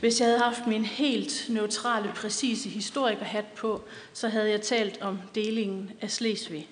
Hvis 0.00 0.20
jeg 0.20 0.28
havde 0.28 0.40
haft 0.40 0.66
min 0.66 0.84
helt 0.84 1.46
neutrale, 1.48 2.12
præcise 2.14 2.68
historikerhat 2.68 3.44
på, 3.44 3.82
så 4.12 4.28
havde 4.28 4.50
jeg 4.50 4.60
talt 4.60 5.00
om 5.00 5.18
delingen 5.34 5.90
af 6.00 6.10
Slesvig. 6.10 6.68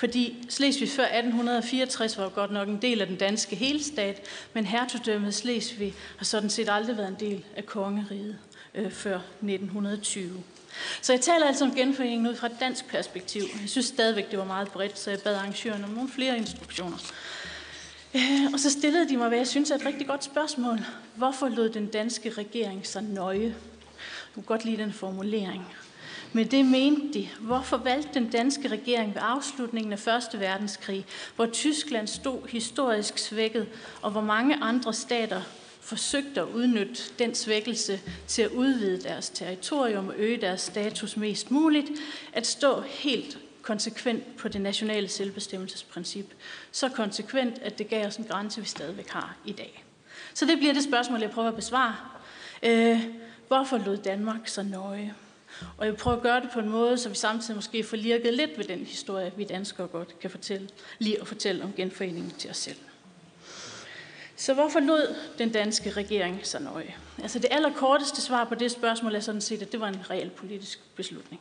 Fordi 0.00 0.46
Slesvig 0.48 0.88
før 0.88 1.04
1864 1.04 2.18
var 2.18 2.28
godt 2.28 2.50
nok 2.50 2.68
en 2.68 2.82
del 2.82 3.00
af 3.00 3.06
den 3.06 3.16
danske 3.16 3.56
helstat, 3.56 4.22
men 4.52 4.66
hertugdømmet 4.66 5.34
Slesvig 5.34 5.94
har 6.16 6.24
sådan 6.24 6.50
set 6.50 6.68
aldrig 6.70 6.96
været 6.96 7.08
en 7.08 7.16
del 7.20 7.44
af 7.56 7.66
kongeriget 7.66 8.36
øh, 8.74 8.90
før 8.90 9.16
1920. 9.16 10.42
Så 11.02 11.12
jeg 11.12 11.20
taler 11.20 11.46
altså 11.46 11.64
om 11.64 11.74
genforeningen 11.74 12.26
ud 12.26 12.36
fra 12.36 12.46
et 12.46 12.56
dansk 12.60 12.88
perspektiv. 12.88 13.42
Jeg 13.60 13.68
synes 13.68 13.86
stadigvæk, 13.86 14.30
det 14.30 14.38
var 14.38 14.44
meget 14.44 14.68
bredt, 14.68 14.98
så 14.98 15.10
jeg 15.10 15.20
bad 15.20 15.34
arrangørerne 15.34 15.84
om 15.84 15.90
nogle 15.90 16.08
flere 16.08 16.36
instruktioner. 16.36 16.98
Øh, 18.14 18.52
og 18.52 18.60
så 18.60 18.70
stillede 18.70 19.08
de 19.08 19.16
mig, 19.16 19.28
hvad 19.28 19.38
jeg 19.38 19.48
synes 19.48 19.70
er 19.70 19.74
et 19.74 19.86
rigtig 19.86 20.06
godt 20.06 20.24
spørgsmål. 20.24 20.78
Hvorfor 21.14 21.48
lod 21.48 21.68
den 21.68 21.86
danske 21.86 22.30
regering 22.30 22.86
så 22.86 23.00
nøje? 23.00 23.40
Jeg 23.40 24.34
kunne 24.34 24.42
godt 24.42 24.64
lide 24.64 24.76
den 24.76 24.92
formulering. 24.92 25.66
Men 26.32 26.46
det 26.50 26.64
mente 26.64 27.18
de. 27.18 27.28
Hvorfor 27.40 27.76
valgte 27.76 28.14
den 28.14 28.30
danske 28.30 28.68
regering 28.68 29.14
ved 29.14 29.22
afslutningen 29.24 29.92
af 29.92 29.98
Første 29.98 30.40
Verdenskrig, 30.40 31.06
hvor 31.36 31.46
Tyskland 31.46 32.06
stod 32.06 32.48
historisk 32.48 33.18
svækket, 33.18 33.68
og 34.02 34.10
hvor 34.10 34.20
mange 34.20 34.56
andre 34.56 34.94
stater 34.94 35.42
forsøgte 35.80 36.40
at 36.40 36.46
udnytte 36.46 37.02
den 37.18 37.34
svækkelse 37.34 38.00
til 38.26 38.42
at 38.42 38.50
udvide 38.50 39.02
deres 39.02 39.30
territorium 39.30 40.08
og 40.08 40.14
øge 40.16 40.40
deres 40.40 40.60
status 40.60 41.16
mest 41.16 41.50
muligt, 41.50 41.90
at 42.32 42.46
stå 42.46 42.80
helt 42.80 43.38
konsekvent 43.62 44.36
på 44.36 44.48
det 44.48 44.60
nationale 44.60 45.08
selvbestemmelsesprincip. 45.08 46.34
Så 46.72 46.88
konsekvent, 46.88 47.58
at 47.58 47.78
det 47.78 47.88
gav 47.88 48.06
os 48.06 48.16
en 48.16 48.24
grænse, 48.24 48.60
vi 48.60 48.66
stadigvæk 48.66 49.08
har 49.08 49.36
i 49.44 49.52
dag. 49.52 49.84
Så 50.34 50.46
det 50.46 50.58
bliver 50.58 50.72
det 50.72 50.84
spørgsmål, 50.84 51.20
jeg 51.20 51.30
prøver 51.30 51.48
at 51.48 51.56
besvare. 51.56 51.96
Øh, 52.62 53.00
hvorfor 53.48 53.78
lod 53.78 53.96
Danmark 53.96 54.48
så 54.48 54.62
nøje? 54.62 55.14
Og 55.76 55.86
jeg 55.86 55.96
prøver 55.96 56.16
at 56.16 56.22
gøre 56.22 56.40
det 56.40 56.50
på 56.52 56.60
en 56.60 56.68
måde, 56.68 56.98
så 56.98 57.08
vi 57.08 57.14
samtidig 57.14 57.56
måske 57.56 57.84
får 57.84 57.96
lirket 57.96 58.34
lidt 58.34 58.58
ved 58.58 58.64
den 58.64 58.78
historie, 58.78 59.32
vi 59.36 59.44
danskere 59.44 59.86
godt 59.86 60.18
kan 60.20 60.30
fortælle, 60.30 60.68
lige 60.98 61.20
at 61.20 61.26
fortælle 61.26 61.64
om 61.64 61.72
genforeningen 61.76 62.30
til 62.38 62.50
os 62.50 62.56
selv. 62.56 62.76
Så 64.36 64.54
hvorfor 64.54 64.80
lod 64.80 65.14
den 65.38 65.50
danske 65.50 65.90
regering 65.90 66.40
så 66.42 66.58
nøje? 66.58 66.94
Altså 67.22 67.38
det 67.38 67.48
allerkorteste 67.50 68.20
svar 68.20 68.44
på 68.44 68.54
det 68.54 68.70
spørgsmål 68.70 69.14
er 69.14 69.20
sådan 69.20 69.40
set, 69.40 69.62
at 69.62 69.72
det 69.72 69.80
var 69.80 69.88
en 69.88 70.10
reel 70.10 70.30
politisk 70.30 70.80
beslutning. 70.96 71.40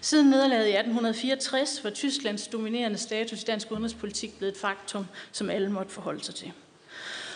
Siden 0.00 0.30
nederlaget 0.30 0.66
i 0.66 0.76
1864 0.76 1.84
var 1.84 1.90
Tysklands 1.90 2.46
dominerende 2.46 2.98
status 2.98 3.42
i 3.42 3.44
dansk 3.44 3.70
udenrigspolitik 3.70 4.38
blevet 4.38 4.52
et 4.52 4.60
faktum, 4.60 5.06
som 5.32 5.50
alle 5.50 5.70
måtte 5.70 5.92
forholde 5.92 6.24
sig 6.24 6.34
til. 6.34 6.52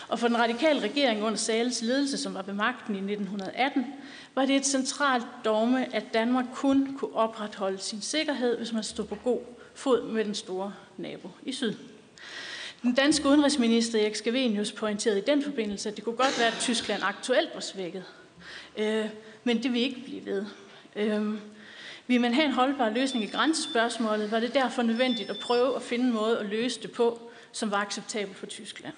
Og 0.07 0.19
for 0.19 0.27
den 0.27 0.37
radikale 0.37 0.79
regering 0.79 1.23
under 1.23 1.37
Sales 1.37 1.81
ledelse, 1.81 2.17
som 2.17 2.33
var 2.33 2.41
ved 2.41 2.53
magten 2.53 2.95
i 2.95 3.13
1918, 3.13 3.85
var 4.35 4.45
det 4.45 4.55
et 4.55 4.65
centralt 4.65 5.25
dogme, 5.45 5.95
at 5.95 6.03
Danmark 6.13 6.45
kun 6.53 6.95
kunne 6.99 7.15
opretholde 7.15 7.77
sin 7.77 8.01
sikkerhed, 8.01 8.57
hvis 8.57 8.73
man 8.73 8.83
stod 8.83 9.05
på 9.05 9.15
god 9.15 9.39
fod 9.73 10.03
med 10.03 10.25
den 10.25 10.35
store 10.35 10.73
nabo 10.97 11.29
i 11.43 11.51
syd. 11.51 11.73
Den 12.81 12.93
danske 12.93 13.27
udenrigsminister 13.27 14.01
Erik 14.01 14.15
Scavenius 14.15 14.71
pointerede 14.71 15.19
i 15.19 15.23
den 15.27 15.43
forbindelse, 15.43 15.89
at 15.89 15.95
det 15.95 16.03
kunne 16.03 16.15
godt 16.15 16.39
være, 16.39 16.47
at 16.47 16.57
Tyskland 16.59 17.03
aktuelt 17.03 17.49
var 17.53 17.59
svækket. 17.59 18.03
Øh, 18.77 19.05
men 19.43 19.63
det 19.63 19.73
vil 19.73 19.81
ikke 19.81 20.01
blive 20.05 20.25
ved. 20.25 20.45
Øh, 20.95 21.33
Vil 22.07 22.21
man 22.21 22.33
have 22.33 22.45
en 22.45 22.51
holdbar 22.51 22.89
løsning 22.89 23.25
i 23.25 23.27
grænsespørgsmålet, 23.27 24.31
var 24.31 24.39
det 24.39 24.53
derfor 24.53 24.81
nødvendigt 24.81 25.29
at 25.29 25.39
prøve 25.39 25.75
at 25.75 25.81
finde 25.81 26.05
en 26.05 26.13
måde 26.13 26.39
at 26.39 26.45
løse 26.45 26.81
det 26.81 26.91
på, 26.91 27.31
som 27.51 27.71
var 27.71 27.77
acceptabel 27.77 28.35
for 28.35 28.45
Tyskland. 28.45 28.93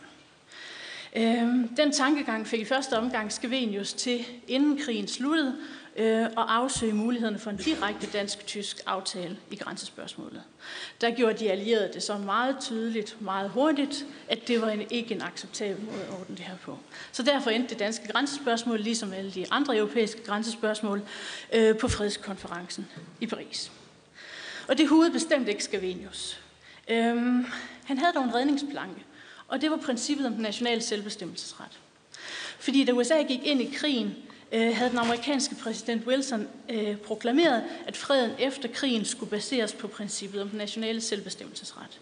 Øhm, 1.15 1.67
den 1.67 1.91
tankegang 1.91 2.47
fik 2.47 2.59
i 2.59 2.65
første 2.65 2.97
omgang 2.97 3.31
Skavenius 3.31 3.93
til, 3.93 4.25
inden 4.47 4.77
krigen 4.77 5.07
sluttede, 5.07 5.55
øh, 5.97 6.27
og 6.35 6.55
afsøge 6.55 6.93
mulighederne 6.93 7.39
for 7.39 7.49
en 7.49 7.57
direkte 7.57 8.07
dansk-tysk 8.07 8.79
aftale 8.85 9.37
i 9.51 9.55
grænsespørgsmålet. 9.55 10.41
Der 11.01 11.11
gjorde 11.11 11.37
de 11.37 11.51
allierede 11.51 11.93
det 11.93 12.03
så 12.03 12.17
meget 12.17 12.55
tydeligt, 12.59 13.21
meget 13.21 13.49
hurtigt, 13.49 14.05
at 14.27 14.47
det 14.47 14.61
var 14.61 14.69
en, 14.69 14.81
ikke 14.89 15.15
en 15.15 15.21
acceptabel 15.21 15.85
måde 15.85 16.03
at 16.03 16.13
ordne 16.19 16.35
det 16.35 16.45
her 16.45 16.57
på. 16.57 16.77
Så 17.11 17.23
derfor 17.23 17.49
endte 17.49 17.69
det 17.69 17.79
danske 17.79 18.07
grænsespørgsmål, 18.07 18.79
ligesom 18.79 19.13
alle 19.13 19.31
de 19.31 19.45
andre 19.51 19.77
europæiske 19.77 20.23
grænsespørgsmål, 20.23 21.01
øh, 21.53 21.77
på 21.77 21.87
fredskonferencen 21.87 22.87
i 23.21 23.27
Paris. 23.27 23.71
Og 24.67 24.77
det 24.77 24.87
hoved 24.87 25.11
bestemt 25.11 25.47
ikke 25.47 25.63
Skavenius. 25.63 26.39
Øhm, 26.87 27.45
han 27.85 27.97
havde 27.97 28.13
dog 28.13 28.23
en 28.23 28.35
redningsplanke, 28.35 29.01
og 29.47 29.61
det 29.61 29.71
var 29.71 29.77
princippet 29.77 30.25
om 30.25 30.33
den 30.33 30.41
nationale 30.41 30.81
selvbestemmelsesret. 30.81 31.79
Fordi 32.59 32.83
da 32.83 32.91
USA 32.91 33.21
gik 33.21 33.43
ind 33.43 33.61
i 33.61 33.73
krigen, 33.75 34.15
øh, 34.51 34.75
havde 34.75 34.89
den 34.89 34.99
amerikanske 34.99 35.55
præsident 35.55 36.07
Wilson 36.07 36.47
øh, 36.69 36.97
proklameret, 36.97 37.63
at 37.87 37.97
freden 37.97 38.31
efter 38.39 38.69
krigen 38.69 39.05
skulle 39.05 39.29
baseres 39.29 39.73
på 39.73 39.87
princippet 39.87 40.41
om 40.41 40.49
den 40.49 40.57
nationale 40.57 41.01
selvbestemmelsesret. 41.01 41.99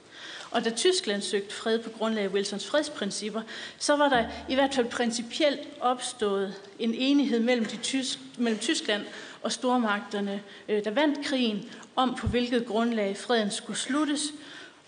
Og 0.51 0.65
da 0.65 0.69
Tyskland 0.69 1.21
søgte 1.21 1.55
fred 1.55 1.79
på 1.79 1.89
grundlag 1.89 2.23
af 2.23 2.29
Wilsons 2.29 2.67
fredsprincipper, 2.67 3.41
så 3.77 3.95
var 3.95 4.09
der 4.09 4.25
i 4.49 4.55
hvert 4.55 4.73
fald 4.73 4.85
principielt 4.85 5.59
opstået 5.79 6.53
en 6.79 6.93
enighed 6.93 7.39
mellem, 7.39 7.65
de 7.65 7.77
tysk, 7.77 8.19
mellem 8.37 8.59
Tyskland 8.59 9.01
og 9.41 9.51
stormagterne, 9.51 10.41
øh, 10.69 10.83
der 10.83 10.91
vandt 10.91 11.25
krigen, 11.25 11.69
om 11.95 12.15
på 12.15 12.27
hvilket 12.27 12.65
grundlag 12.65 13.17
freden 13.17 13.51
skulle 13.51 13.79
sluttes. 13.79 14.21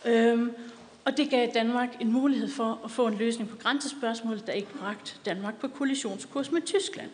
Øhm, 0.05 0.51
og 1.07 1.17
det 1.17 1.29
gav 1.29 1.47
Danmark 1.53 1.89
en 2.01 2.11
mulighed 2.11 2.47
for 2.47 2.81
at 2.85 2.91
få 2.91 3.07
en 3.07 3.17
løsning 3.17 3.49
på 3.49 3.55
grænsespørgsmålet, 3.55 4.47
der 4.47 4.53
ikke 4.53 4.73
bragte 4.79 5.13
Danmark 5.25 5.55
på 5.59 5.67
kollisionskurs 5.67 6.51
med 6.51 6.61
Tyskland. 6.61 7.09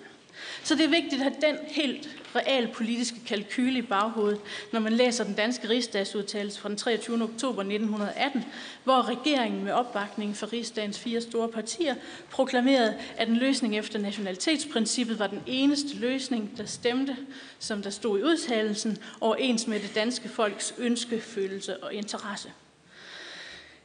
Så 0.63 0.75
det 0.75 0.85
er 0.85 0.89
vigtigt 0.89 1.13
at 1.13 1.19
have 1.19 1.33
den 1.41 1.57
helt 1.67 2.09
real 2.35 2.67
politiske 2.67 3.19
kalkyle 3.25 3.77
i 3.77 3.81
baghovedet, 3.81 4.39
når 4.71 4.79
man 4.79 4.93
læser 4.93 5.23
den 5.23 5.33
danske 5.33 5.69
rigsdagsudtalelse 5.69 6.59
fra 6.59 6.69
den 6.69 6.77
23. 6.77 7.23
oktober 7.23 7.61
1918, 7.61 8.45
hvor 8.83 9.09
regeringen 9.09 9.63
med 9.63 9.71
opbakning 9.71 10.37
fra 10.37 10.47
rigsdagens 10.53 10.99
fire 10.99 11.21
store 11.21 11.49
partier 11.49 11.95
proklamerede, 12.29 12.95
at 13.17 13.27
en 13.27 13.35
løsning 13.35 13.77
efter 13.77 13.99
nationalitetsprincippet 13.99 15.19
var 15.19 15.27
den 15.27 15.43
eneste 15.45 15.95
løsning, 15.95 16.57
der 16.57 16.65
stemte, 16.65 17.17
som 17.59 17.81
der 17.81 17.89
stod 17.89 18.19
i 18.19 18.23
udtalelsen, 18.23 18.97
overens 19.21 19.67
med 19.67 19.79
det 19.79 19.95
danske 19.95 20.29
folks 20.29 20.73
ønske, 20.77 21.21
følelse 21.21 21.83
og 21.83 21.93
interesse. 21.93 22.49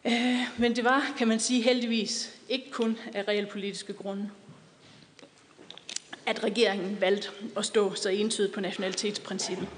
Øh, 0.09 0.40
men 0.59 0.77
det 0.77 0.85
var, 0.85 1.12
kan 1.18 1.29
man 1.29 1.40
sige, 1.40 1.62
heldigvis 1.62 2.35
ikke 2.49 2.71
kun 2.71 2.99
af 3.14 3.29
realpolitiske 3.29 3.92
grunde 3.92 4.31
at 6.29 6.44
regeringen 6.44 7.01
valgte 7.01 7.29
at 7.57 7.64
stå 7.64 7.94
så 7.94 8.09
entydigt 8.09 8.55
på 8.55 8.61
nationalitetsprincippet. 8.61 9.68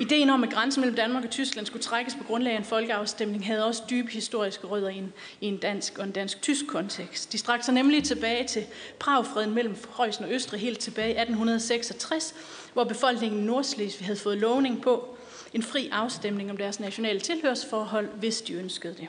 Ideen 0.00 0.30
om, 0.30 0.44
at 0.44 0.50
grænsen 0.50 0.80
mellem 0.80 0.96
Danmark 0.96 1.24
og 1.24 1.30
Tyskland 1.30 1.66
skulle 1.66 1.82
trækkes 1.82 2.14
på 2.14 2.24
grundlag 2.24 2.52
af 2.52 2.58
en 2.58 2.64
folkeafstemning, 2.64 3.46
havde 3.46 3.64
også 3.64 3.82
dybe 3.90 4.10
historiske 4.10 4.66
rødder 4.66 4.88
i 4.88 4.96
en, 4.96 5.12
i 5.40 5.46
en 5.46 5.56
dansk 5.56 5.98
og 5.98 6.04
en 6.04 6.10
dansk-tysk 6.10 6.66
kontekst. 6.66 7.32
De 7.32 7.38
strakte 7.38 7.64
sig 7.64 7.74
nemlig 7.74 8.04
tilbage 8.04 8.46
til 8.46 8.64
Pragfreden 8.98 9.54
mellem 9.54 9.74
Preussen 9.74 10.24
og 10.24 10.32
Østrig 10.32 10.60
helt 10.60 10.78
tilbage 10.78 11.08
i 11.08 11.18
1866, 11.18 12.34
hvor 12.72 12.84
befolkningen 12.84 13.40
i 13.40 13.44
Nordslesvig 13.44 14.06
havde 14.06 14.18
fået 14.18 14.38
lovning 14.38 14.82
på 14.82 15.16
en 15.52 15.62
fri 15.62 15.88
afstemning 15.92 16.50
om 16.50 16.56
deres 16.56 16.80
nationale 16.80 17.20
tilhørsforhold, 17.20 18.08
hvis 18.08 18.40
de 18.40 18.52
ønskede 18.52 18.94
det. 18.94 19.08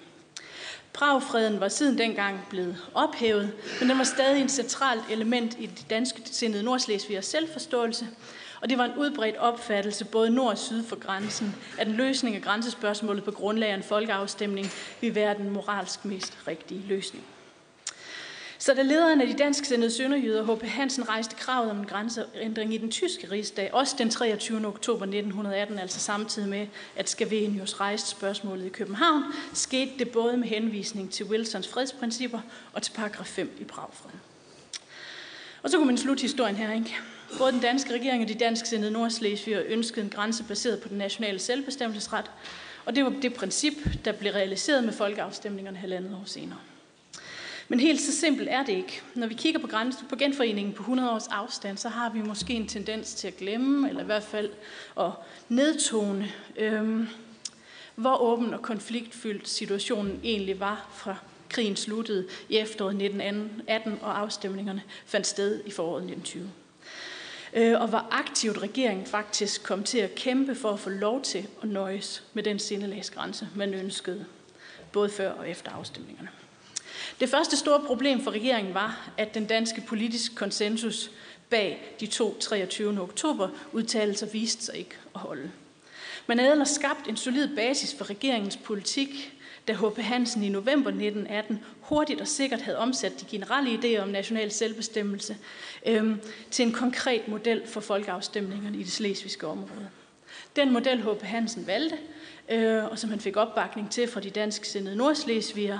Pragfreden 0.94 1.60
var 1.60 1.68
siden 1.68 1.98
dengang 1.98 2.40
blevet 2.50 2.78
ophævet, 2.94 3.52
men 3.80 3.90
den 3.90 3.98
var 3.98 4.04
stadig 4.04 4.44
et 4.44 4.52
centralt 4.52 5.02
element 5.10 5.56
i 5.60 5.66
det 5.66 5.86
danske 5.90 6.22
sindede 6.26 6.64
Nordslesvigers 6.64 7.26
selvforståelse, 7.26 8.08
og 8.62 8.70
det 8.70 8.78
var 8.78 8.86
en 8.86 8.98
udbredt 8.98 9.38
opfattelse 9.38 10.06
både 10.06 10.30
nord 10.30 10.52
og 10.52 10.58
syd 10.58 10.84
for 10.84 10.96
grænsen, 10.96 11.56
at 11.78 11.88
en 11.88 11.94
løsning 11.94 12.36
af 12.36 12.42
grænsespørgsmålet 12.42 13.24
på 13.24 13.32
grundlag 13.32 13.70
af 13.70 13.76
en 13.76 13.84
folkeafstemning 13.84 14.68
ville 15.02 15.16
være 15.16 15.38
den 15.38 15.50
moralsk 15.50 16.06
mest 16.06 16.38
rigtige 16.48 16.84
løsning. 16.88 17.24
Så 18.60 18.74
da 18.74 18.82
lederen 18.82 19.22
af 19.22 19.28
de 19.28 19.34
dansksindede 19.34 19.92
sønderjyder, 19.92 20.56
H.P. 20.56 20.64
Hansen, 20.64 21.10
rejste 21.10 21.36
kravet 21.36 21.72
om 21.72 21.78
en 21.78 21.86
grænseændring 21.86 22.74
i 22.74 22.78
den 22.78 22.92
tyske 22.92 23.32
rigsdag, 23.32 23.74
også 23.74 23.96
den 23.98 24.10
23. 24.10 24.68
oktober 24.68 25.06
1918, 25.06 25.80
altså 25.80 26.00
samtidig 26.00 26.50
med, 26.50 26.68
at 26.96 27.10
Scavenius 27.10 27.80
rejste 27.80 28.10
spørgsmålet 28.10 28.66
i 28.66 28.70
København, 28.70 29.24
skete 29.54 29.92
det 30.00 30.10
både 30.10 30.38
med 30.38 30.48
henvisning 30.48 31.12
til 31.12 31.26
Wilsons 31.26 31.68
fredsprincipper 31.68 32.40
og 32.74 32.82
til 32.82 32.92
paragraf 32.92 33.26
5 33.26 33.58
i 33.60 33.64
Pragfreden. 33.64 34.20
Og 35.64 35.70
så 35.70 35.78
kunne 35.78 35.88
man 35.88 35.98
slutte 35.98 36.22
historien 36.22 36.56
her, 36.56 36.74
ikke? 36.74 36.96
Både 37.38 37.52
den 37.52 37.62
danske 37.62 37.94
regering 37.94 38.24
og 38.24 38.30
de 38.30 38.34
dansksindede 38.34 38.92
nordslesviger 38.92 39.62
ønskede 39.66 40.06
en 40.06 40.10
grænse 40.10 40.44
baseret 40.44 40.80
på 40.80 40.90
den 40.90 40.98
nationale 40.98 41.40
selvbestemmelsesret, 41.40 42.32
og 42.86 42.96
det 42.96 43.04
var 43.04 43.14
det 43.22 43.34
princip, 43.34 43.74
der 44.06 44.12
blev 44.12 44.32
realiseret 44.32 44.84
med 44.84 44.94
folkeafstemningerne 44.94 45.78
halvandet 45.78 46.14
år 46.14 46.24
senere. 46.26 46.60
Men 47.70 47.80
helt 47.80 48.02
så 48.02 48.12
simpelt 48.12 48.50
er 48.52 48.64
det 48.64 48.74
ikke. 48.74 49.02
Når 49.16 49.28
vi 49.28 49.34
kigger 49.34 49.60
på, 49.60 49.68
grænse, 49.68 50.06
på 50.10 50.16
genforeningen 50.16 50.74
på 50.74 50.82
100 50.82 51.12
års 51.12 51.28
afstand, 51.28 51.78
så 51.78 51.90
har 51.90 52.10
vi 52.10 52.22
måske 52.22 52.54
en 52.54 52.68
tendens 52.68 53.14
til 53.14 53.28
at 53.28 53.38
glemme, 53.38 53.90
eller 53.90 54.02
i 54.02 54.06
hvert 54.06 54.24
fald 54.24 54.50
at 55.00 55.12
nedtone, 55.50 56.32
øhm, 56.58 57.08
hvor 57.96 58.18
åben 58.18 58.54
og 58.54 58.62
konfliktfyldt 58.62 59.50
situationen 59.50 60.20
egentlig 60.24 60.60
var 60.60 60.90
fra 60.94 61.16
krigen 61.50 61.76
sluttede 61.76 62.28
i 62.50 62.58
efteråret 62.58 62.96
1918 62.96 64.00
og 64.02 64.20
afstemningerne 64.20 64.82
fandt 65.06 65.28
sted 65.28 65.62
i 65.66 65.72
foråret 65.72 66.04
1920. 66.04 66.50
Øh, 67.54 67.82
og 67.82 67.88
hvor 67.88 68.08
aktivt 68.12 68.58
regeringen 68.58 69.06
faktisk 69.06 69.64
kom 69.64 69.84
til 69.84 69.98
at 69.98 70.16
kæmpe 70.16 70.56
for 70.56 70.72
at 70.72 70.80
få 70.80 70.90
lov 70.90 71.22
til 71.22 71.48
at 71.64 71.70
nøjes 71.70 72.24
med 72.34 72.44
den 72.44 72.60
sindelagsgrænse, 72.60 73.48
man 73.56 73.74
ønskede, 73.74 74.26
både 74.92 75.10
før 75.10 75.32
og 75.32 75.50
efter 75.50 75.72
afstemningerne. 75.72 76.30
Det 77.20 77.30
første 77.30 77.58
store 77.58 77.80
problem 77.80 78.24
for 78.24 78.32
regeringen 78.32 78.74
var, 78.74 79.10
at 79.18 79.34
den 79.34 79.46
danske 79.46 79.82
politiske 79.82 80.36
konsensus 80.36 81.12
bag 81.50 81.96
de 82.00 82.08
to 82.08 82.38
23. 82.40 83.02
oktober 83.02 83.50
udtalelser 83.72 84.28
viste 84.28 84.66
sig 84.66 84.78
ikke 84.78 84.96
at 85.16 85.22
holde. 85.22 85.52
Man 86.28 86.40
havde 86.40 86.52
ellers 86.52 86.70
skabt 86.70 87.08
en 87.08 87.18
solid 87.18 87.56
basis 87.56 87.96
for 87.96 88.10
regeringens 88.10 88.58
politik, 88.58 89.34
da 89.68 89.74
H.P. 89.74 89.98
Hansen 89.98 90.44
i 90.44 90.50
november 90.50 90.90
1918 90.90 91.60
hurtigt 91.82 92.22
og 92.22 92.28
sikkert 92.28 92.62
havde 92.62 92.78
omsat 92.78 93.22
de 93.22 93.26
generelle 93.26 93.80
idéer 93.80 94.02
om 94.02 94.10
national 94.10 94.52
selvbestemmelse 94.52 95.38
øhm, 95.86 96.22
til 96.52 96.66
en 96.66 96.72
konkret 96.72 97.28
model 97.28 97.68
for 97.68 97.82
folkeafstemningerne 97.82 98.78
i 98.78 98.84
det 98.84 98.92
slesvigske 98.92 99.48
område. 99.48 99.90
Den 100.56 100.74
model 100.74 101.02
H.P. 101.02 101.22
Hansen 101.22 101.68
valgte, 101.68 101.98
øh, 102.50 102.86
og 102.86 103.00
som 103.00 103.10
han 103.10 103.20
fik 103.20 103.38
opbakning 103.38 103.92
til 103.92 104.08
fra 104.08 104.20
de 104.20 104.30
dansk 104.30 104.66
sindede 104.66 104.96
nordslesvigere, 104.96 105.80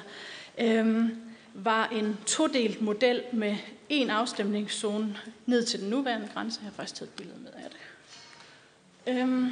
øh, 0.58 1.10
var 1.54 1.88
en 1.88 2.18
todelt 2.26 2.82
model 2.82 3.24
med 3.34 3.56
en 3.90 4.10
afstemningszone 4.10 5.18
ned 5.46 5.64
til 5.64 5.82
den 5.82 5.90
nuværende 5.90 6.30
grænse. 6.34 6.60
Jeg 6.62 6.70
har 6.70 6.76
faktisk 6.76 6.96
taget 6.96 7.10
et 7.10 7.16
billede 7.16 7.40
med 7.40 7.52
af 7.54 7.70
det. 7.70 7.78
Øhm, 9.14 9.52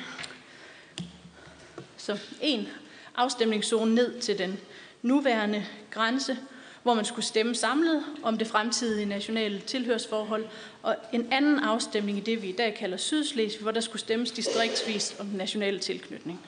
så 1.97 2.19
en 2.41 2.67
afstemningszone 3.15 3.95
ned 3.95 4.19
til 4.21 4.37
den 4.37 4.59
nuværende 5.01 5.65
grænse, 5.91 6.37
hvor 6.83 6.93
man 6.93 7.05
skulle 7.05 7.25
stemme 7.25 7.55
samlet 7.55 8.03
om 8.23 8.37
det 8.37 8.47
fremtidige 8.47 9.05
nationale 9.05 9.59
tilhørsforhold, 9.59 10.45
og 10.81 10.95
en 11.13 11.33
anden 11.33 11.59
afstemning 11.59 12.17
i 12.17 12.21
det, 12.21 12.41
vi 12.41 12.49
i 12.49 12.55
dag 12.55 12.75
kalder 12.75 12.97
Sydslesvig, 12.97 13.61
hvor 13.61 13.71
der 13.71 13.81
skulle 13.81 13.99
stemmes 13.99 14.31
distriktsvis 14.31 15.15
om 15.19 15.27
den 15.27 15.37
nationale 15.37 15.79
tilknytning. 15.79 16.39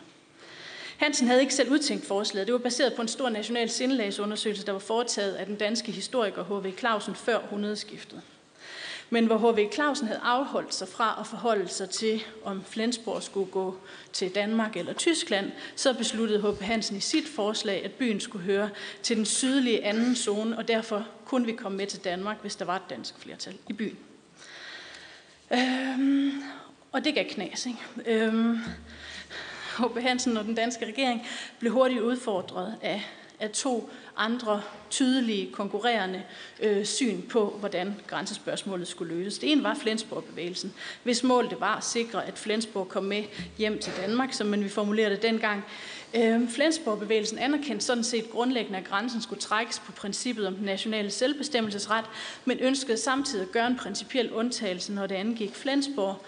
Hansen 0.97 1.27
havde 1.27 1.41
ikke 1.41 1.53
selv 1.53 1.71
udtænkt 1.71 2.05
forslaget. 2.05 2.47
Det 2.47 2.53
var 2.53 2.59
baseret 2.59 2.93
på 2.93 3.01
en 3.01 3.07
stor 3.07 3.29
national 3.29 3.69
sindelagsundersøgelse, 3.69 4.65
der 4.65 4.71
var 4.71 4.79
foretaget 4.79 5.33
af 5.33 5.45
den 5.45 5.55
danske 5.55 5.91
historiker 5.91 6.43
H.V. 6.43 6.77
Clausen 6.77 7.15
før 7.15 7.39
100-skiftet. 7.39 8.21
Men 9.09 9.25
hvor 9.25 9.51
H.V. 9.51 9.71
Clausen 9.73 10.07
havde 10.07 10.19
afholdt 10.23 10.73
sig 10.73 10.87
fra 10.87 11.17
at 11.19 11.27
forholde 11.27 11.67
sig 11.67 11.89
til, 11.89 12.23
om 12.43 12.63
Flensborg 12.63 13.23
skulle 13.23 13.51
gå 13.51 13.77
til 14.13 14.35
Danmark 14.35 14.77
eller 14.77 14.93
Tyskland, 14.93 15.51
så 15.75 15.93
besluttede 15.93 16.51
H.P. 16.51 16.61
Hansen 16.61 16.97
i 16.97 16.99
sit 16.99 17.27
forslag, 17.27 17.85
at 17.85 17.91
byen 17.91 18.19
skulle 18.19 18.45
høre 18.45 18.69
til 19.03 19.17
den 19.17 19.25
sydlige 19.25 19.83
anden 19.85 20.15
zone, 20.15 20.57
og 20.57 20.67
derfor 20.67 21.07
kunne 21.25 21.45
vi 21.45 21.51
komme 21.51 21.77
med 21.77 21.87
til 21.87 22.03
Danmark, 22.03 22.37
hvis 22.41 22.55
der 22.55 22.65
var 22.65 22.75
et 22.75 22.89
dansk 22.89 23.19
flertal 23.19 23.55
i 23.69 23.73
byen. 23.73 23.97
Øhm, 25.53 26.31
og 26.91 27.05
det 27.05 27.15
gav 27.15 27.25
knas, 27.25 27.65
ikke? 27.65 28.23
Øhm, 28.23 28.59
H.P. 29.77 30.01
Hansen 30.01 30.37
og 30.37 30.45
den 30.45 30.55
danske 30.55 30.85
regering 30.85 31.27
blev 31.59 31.71
hurtigt 31.71 32.01
udfordret 32.01 32.75
af 32.81 33.03
af 33.39 33.49
to 33.49 33.89
andre 34.17 34.61
tydelige 34.89 35.51
konkurrerende 35.51 36.23
øh, 36.59 36.85
syn 36.85 37.21
på, 37.21 37.55
hvordan 37.59 37.95
grænsespørgsmålet 38.07 38.87
skulle 38.87 39.15
løses. 39.15 39.39
Det 39.39 39.51
ene 39.51 39.63
var 39.63 39.75
Flensborg-bevægelsen, 39.75 40.73
hvis 41.03 41.23
mål 41.23 41.49
det 41.49 41.59
var 41.59 41.75
at 41.75 41.83
sikre, 41.83 42.25
at 42.25 42.37
Flensborg 42.37 42.89
kom 42.89 43.03
med 43.03 43.23
hjem 43.57 43.79
til 43.79 43.93
Danmark, 44.01 44.33
som 44.33 44.47
man 44.47 44.63
vi 44.63 44.69
formulerede 44.69 45.15
det 45.15 45.23
dengang. 45.23 45.65
Øh, 46.15 46.49
Flensborg-bevægelsen 46.49 47.37
anerkendte 47.37 47.85
sådan 47.85 48.03
set 48.03 48.31
grundlæggende, 48.31 48.79
at 48.79 48.85
grænsen 48.85 49.21
skulle 49.21 49.41
trækkes 49.41 49.79
på 49.79 49.91
princippet 49.91 50.47
om 50.47 50.55
den 50.55 50.65
nationale 50.65 51.11
selvbestemmelsesret, 51.11 52.05
men 52.45 52.59
ønskede 52.59 52.97
samtidig 52.97 53.45
at 53.45 53.51
gøre 53.51 53.67
en 53.67 53.77
principiel 53.77 54.31
undtagelse, 54.31 54.93
når 54.93 55.07
det 55.07 55.15
angik 55.15 55.55
Flensborg, 55.55 56.21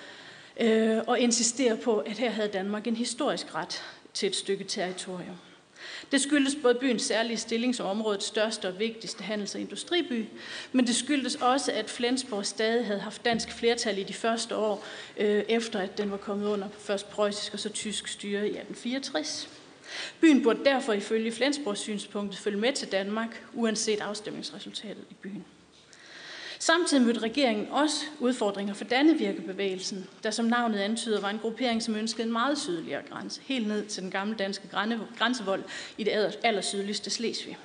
øh, 0.59 0.97
og 1.07 1.19
insisterer 1.19 1.75
på, 1.75 1.97
at 1.97 2.17
her 2.17 2.29
havde 2.29 2.49
Danmark 2.49 2.87
en 2.87 2.95
historisk 2.95 3.55
ret 3.55 3.83
til 4.13 4.27
et 4.27 4.35
stykke 4.35 4.63
territorium. 4.63 5.35
Det 6.11 6.21
skyldes 6.21 6.57
både 6.61 6.75
byens 6.75 7.01
særlige 7.01 7.37
stilling 7.37 7.75
som 7.75 7.85
områdets 7.85 8.25
største 8.25 8.67
og 8.67 8.79
vigtigste 8.79 9.23
handels- 9.23 9.55
og 9.55 9.61
industriby, 9.61 10.25
men 10.71 10.87
det 10.87 10.95
skyldes 10.95 11.35
også, 11.35 11.71
at 11.71 11.89
Flensborg 11.89 12.45
stadig 12.45 12.85
havde 12.85 12.99
haft 12.99 13.25
dansk 13.25 13.51
flertal 13.51 13.97
i 13.97 14.03
de 14.03 14.13
første 14.13 14.55
år, 14.55 14.85
øh, 15.17 15.43
efter 15.49 15.79
at 15.79 15.97
den 15.97 16.11
var 16.11 16.17
kommet 16.17 16.47
under 16.47 16.67
først 16.79 17.09
preussisk 17.09 17.53
og 17.53 17.59
så 17.59 17.69
tysk 17.69 18.07
styre 18.07 18.41
i 18.41 18.57
1864. 18.57 19.49
Byen 20.21 20.43
burde 20.43 20.65
derfor 20.65 20.93
ifølge 20.93 21.31
Flensborgs 21.31 21.79
synspunkt 21.79 22.37
følge 22.37 22.57
med 22.57 22.73
til 22.73 22.91
Danmark, 22.91 23.43
uanset 23.53 24.01
afstemningsresultatet 24.01 25.03
i 25.09 25.13
byen. 25.21 25.45
Samtidig 26.61 27.03
mødte 27.03 27.19
regeringen 27.19 27.67
også 27.71 28.05
udfordringer 28.19 28.73
for 28.73 28.83
Dannevirkebevægelsen, 28.83 30.07
der 30.23 30.31
som 30.31 30.45
navnet 30.45 30.79
antyder 30.79 31.21
var 31.21 31.29
en 31.29 31.39
gruppering, 31.39 31.83
som 31.83 31.95
ønskede 31.95 32.23
en 32.27 32.33
meget 32.33 32.57
sydligere 32.57 33.01
grænse, 33.09 33.41
helt 33.45 33.67
ned 33.67 33.85
til 33.85 34.03
den 34.03 34.11
gamle 34.11 34.35
danske 34.35 34.67
grænsevold 35.17 35.63
i 35.97 36.03
det 36.03 36.37
allersydligste 36.43 37.09
Slesvig. 37.09 37.57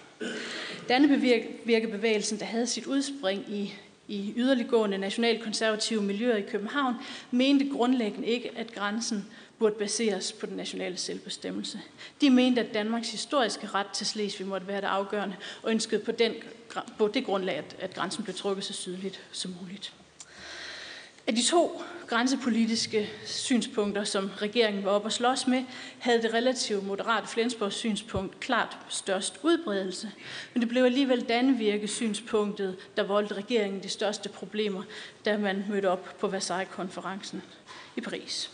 Dannevirkebevægelsen, 0.89 2.39
der 2.39 2.45
havde 2.45 2.67
sit 2.67 2.87
udspring 2.87 3.45
i, 3.49 3.75
i 4.09 4.33
yderliggående 4.37 4.99
nationalkonservative 4.99 6.03
miljøer 6.03 6.37
i 6.37 6.43
København, 6.43 6.95
mente 7.31 7.69
grundlæggende 7.69 8.29
ikke, 8.29 8.51
at 8.57 8.75
grænsen 8.75 9.25
burde 9.59 9.75
baseres 9.75 10.33
på 10.33 10.47
den 10.47 10.57
nationale 10.57 10.97
selvbestemmelse. 10.97 11.81
De 12.21 12.31
mente, 12.31 12.61
at 12.61 12.75
Danmarks 12.75 13.11
historiske 13.11 13.67
ret 13.67 13.87
til 13.87 14.07
Slesvig 14.07 14.47
måtte 14.47 14.67
være 14.67 14.81
det 14.81 14.87
afgørende, 14.87 15.37
og 15.63 15.71
ønskede 15.71 16.01
på, 16.05 16.13
den, 16.13 16.33
på 16.99 17.09
det 17.09 17.25
grundlag, 17.25 17.57
at, 17.57 17.77
at 17.79 17.95
grænsen 17.95 18.25
blev 18.25 18.37
trukket 18.37 18.65
så 18.65 18.73
sydligt 18.73 19.21
som 19.33 19.55
muligt. 19.61 19.93
Af 21.27 21.35
de 21.35 21.43
to 21.43 21.83
grænsepolitiske 22.07 23.11
synspunkter, 23.27 24.05
som 24.05 24.31
regeringen 24.37 24.85
var 24.85 24.91
op 24.91 25.05
og 25.05 25.13
slås 25.13 25.47
med, 25.47 25.65
havde 25.99 26.23
det 26.23 26.35
relativt 26.35 26.87
moderate 26.87 27.27
Flensborgs 27.27 27.77
synspunkt 27.77 28.41
klart 28.41 28.79
størst 28.89 29.41
udbredelse. 29.43 30.11
Men 30.55 30.61
det 30.61 30.69
blev 30.69 30.85
alligevel 30.85 31.21
Dannevirke 31.21 31.89
synspunktet, 31.89 32.77
der 32.97 33.03
voldte 33.03 33.35
regeringen 33.35 33.83
de 33.83 33.89
største 33.89 34.29
problemer, 34.29 34.83
da 35.25 35.39
man 35.39 35.65
mødte 35.69 35.91
op 35.91 36.17
på 36.21 36.29
Versailles-konferencen 36.29 37.43
i 37.97 38.01
Paris. 38.01 38.51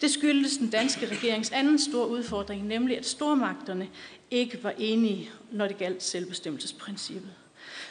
Det 0.00 0.10
skyldes 0.10 0.56
den 0.56 0.70
danske 0.70 1.06
regerings 1.06 1.50
anden 1.50 1.78
store 1.78 2.08
udfordring, 2.08 2.66
nemlig 2.66 2.98
at 2.98 3.06
stormagterne 3.06 3.88
ikke 4.30 4.64
var 4.64 4.74
enige, 4.78 5.30
når 5.50 5.66
det 5.68 5.78
galt 5.78 6.02
selvbestemmelsesprincippet. 6.02 7.30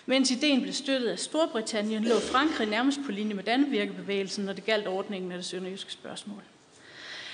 Mens 0.09 0.31
ideen 0.31 0.61
blev 0.61 0.73
støttet 0.73 1.07
af 1.07 1.19
Storbritannien, 1.19 2.03
lå 2.03 2.19
Frankrig 2.19 2.67
nærmest 2.67 2.99
på 3.05 3.11
linje 3.11 3.33
med 3.33 3.43
Dannevirkebevægelsen, 3.43 4.45
når 4.45 4.53
det 4.53 4.65
galt 4.65 4.87
ordningen 4.87 5.31
af 5.31 5.37
det 5.37 5.45
sønderjyske 5.45 5.91
spørgsmål. 5.91 6.41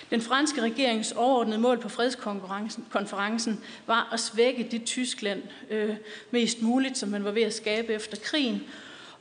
Den 0.10 0.22
franske 0.22 0.62
regerings 0.62 1.12
overordnede 1.12 1.58
mål 1.58 1.80
på 1.80 1.90
fredskonferencen 1.90 3.64
var 3.88 4.10
at 4.14 4.20
svække 4.20 4.68
det 4.72 4.84
Tyskland 4.86 5.44
øh, 5.70 5.96
mest 6.32 6.62
muligt, 6.62 6.98
som 6.98 7.10
man 7.10 7.24
var 7.24 7.32
ved 7.32 7.42
at 7.42 7.54
skabe 7.54 7.94
efter 7.94 8.18
krigen, 8.18 8.64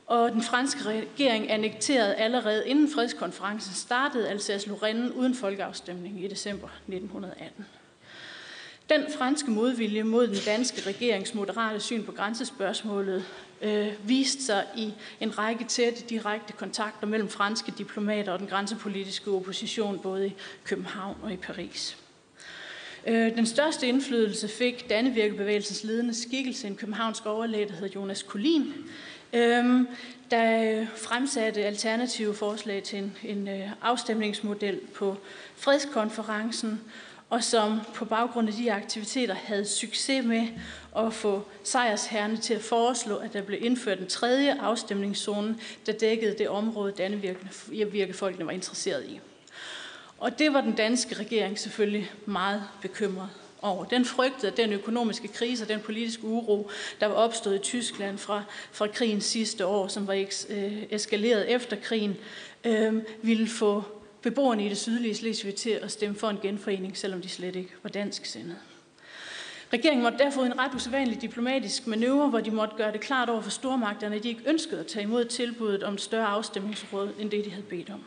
og 0.05 0.31
den 0.31 0.41
franske 0.41 0.83
regering 0.83 1.51
annekterede 1.51 2.15
allerede 2.15 2.67
inden 2.67 2.91
fredskonferencen 2.91 3.73
startede 3.73 4.29
Alsace-Lorraine 4.29 5.13
uden 5.15 5.35
folkeafstemning 5.35 6.23
i 6.23 6.27
december 6.27 6.67
1918. 6.87 7.65
Den 8.89 9.03
franske 9.17 9.51
modvilje 9.51 10.03
mod 10.03 10.27
den 10.27 10.37
danske 10.45 10.89
regerings 10.89 11.33
moderate 11.33 11.79
syn 11.79 12.03
på 12.03 12.11
grænsespørgsmålet 12.11 13.25
øh, 13.61 13.87
viste 14.09 14.43
sig 14.43 14.65
i 14.77 14.93
en 15.19 15.37
række 15.37 15.63
tætte 15.63 16.03
direkte 16.09 16.53
kontakter 16.53 17.07
mellem 17.07 17.29
franske 17.29 17.73
diplomater 17.77 18.31
og 18.31 18.39
den 18.39 18.47
grænsepolitiske 18.47 19.31
opposition 19.31 19.99
både 19.99 20.27
i 20.27 20.35
København 20.63 21.17
og 21.23 21.33
i 21.33 21.37
Paris. 21.37 21.97
Øh, 23.07 23.35
den 23.35 23.45
største 23.45 23.87
indflydelse 23.87 24.47
fik 24.47 24.89
Dannevirkebevægelsens 24.89 25.83
ledende 25.83 26.13
skikkelse, 26.13 26.67
en 26.67 26.75
københavnsk 26.75 27.25
overlæge, 27.25 27.67
der 27.67 27.73
hed 27.73 27.89
Jonas 27.89 28.23
Kulin, 28.23 28.73
øh, 29.33 29.81
der 30.31 30.85
fremsatte 30.95 31.65
alternative 31.65 32.33
forslag 32.33 32.83
til 32.83 32.99
en, 32.99 33.17
en 33.23 33.47
øh, 33.47 33.69
afstemningsmodel 33.81 34.79
på 34.95 35.17
fredskonferencen, 35.55 36.81
og 37.29 37.43
som 37.43 37.79
på 37.93 38.05
baggrund 38.05 38.47
af 38.47 38.53
de 38.53 38.73
aktiviteter 38.73 39.33
havde 39.33 39.65
succes 39.65 40.25
med 40.25 40.47
og 40.95 41.13
få 41.13 41.43
sejrsherrene 41.63 42.37
til 42.37 42.53
at 42.53 42.61
foreslå, 42.61 43.15
at 43.15 43.33
der 43.33 43.41
blev 43.41 43.63
indført 43.63 43.99
en 43.99 44.07
tredje 44.07 44.61
afstemningszone, 44.61 45.57
der 45.85 45.91
dækkede 45.91 46.35
det 46.37 46.49
område, 46.49 46.93
Dannevirkefolkene 46.97 48.45
var 48.45 48.51
interesseret 48.51 49.05
i. 49.05 49.19
Og 50.17 50.39
det 50.39 50.53
var 50.53 50.61
den 50.61 50.73
danske 50.73 51.15
regering 51.15 51.59
selvfølgelig 51.59 52.11
meget 52.25 52.63
bekymret 52.81 53.29
over. 53.61 53.85
Den 53.85 54.05
frygtede, 54.05 54.51
at 54.51 54.57
den 54.57 54.73
økonomiske 54.73 55.27
krise 55.27 55.63
og 55.63 55.69
den 55.69 55.79
politiske 55.79 56.23
uro, 56.23 56.69
der 56.99 57.05
var 57.05 57.15
opstået 57.15 57.55
i 57.55 57.59
Tyskland 57.59 58.17
fra, 58.17 58.43
fra 58.71 58.87
krigens 58.87 59.25
sidste 59.25 59.65
år, 59.65 59.87
som 59.87 60.07
var 60.07 60.13
øh, 60.49 60.83
eskaleret 60.89 61.51
efter 61.51 61.75
krigen, 61.75 62.17
øh, 62.63 62.93
ville 63.21 63.47
få 63.47 63.83
beboerne 64.21 64.65
i 64.65 64.69
det 64.69 64.77
sydlige 64.77 65.15
Slesvig 65.15 65.55
til 65.55 65.69
at 65.69 65.91
stemme 65.91 66.15
for 66.15 66.29
en 66.29 66.39
genforening, 66.41 66.97
selvom 66.97 67.21
de 67.21 67.29
slet 67.29 67.55
ikke 67.55 67.73
var 67.83 67.89
dansk 67.89 68.25
sindede. 68.25 68.57
Regeringen 69.75 70.03
måtte 70.03 70.17
derfor 70.17 70.43
en 70.43 70.59
ret 70.59 70.75
usædvanlig 70.75 71.21
diplomatisk 71.21 71.87
manøvre, 71.87 72.29
hvor 72.29 72.39
de 72.39 72.51
måtte 72.51 72.75
gøre 72.75 72.91
det 72.91 73.01
klart 73.01 73.29
over 73.29 73.41
for 73.41 73.49
stormagterne, 73.49 74.15
at 74.15 74.23
de 74.23 74.29
ikke 74.29 74.41
ønskede 74.45 74.79
at 74.79 74.87
tage 74.87 75.03
imod 75.03 75.25
tilbuddet 75.25 75.83
om 75.83 75.97
større 75.97 76.27
afstemningsråd, 76.27 77.09
end 77.19 77.31
det 77.31 77.45
de 77.45 77.49
havde 77.49 77.65
bedt 77.65 77.89
om. 77.89 78.03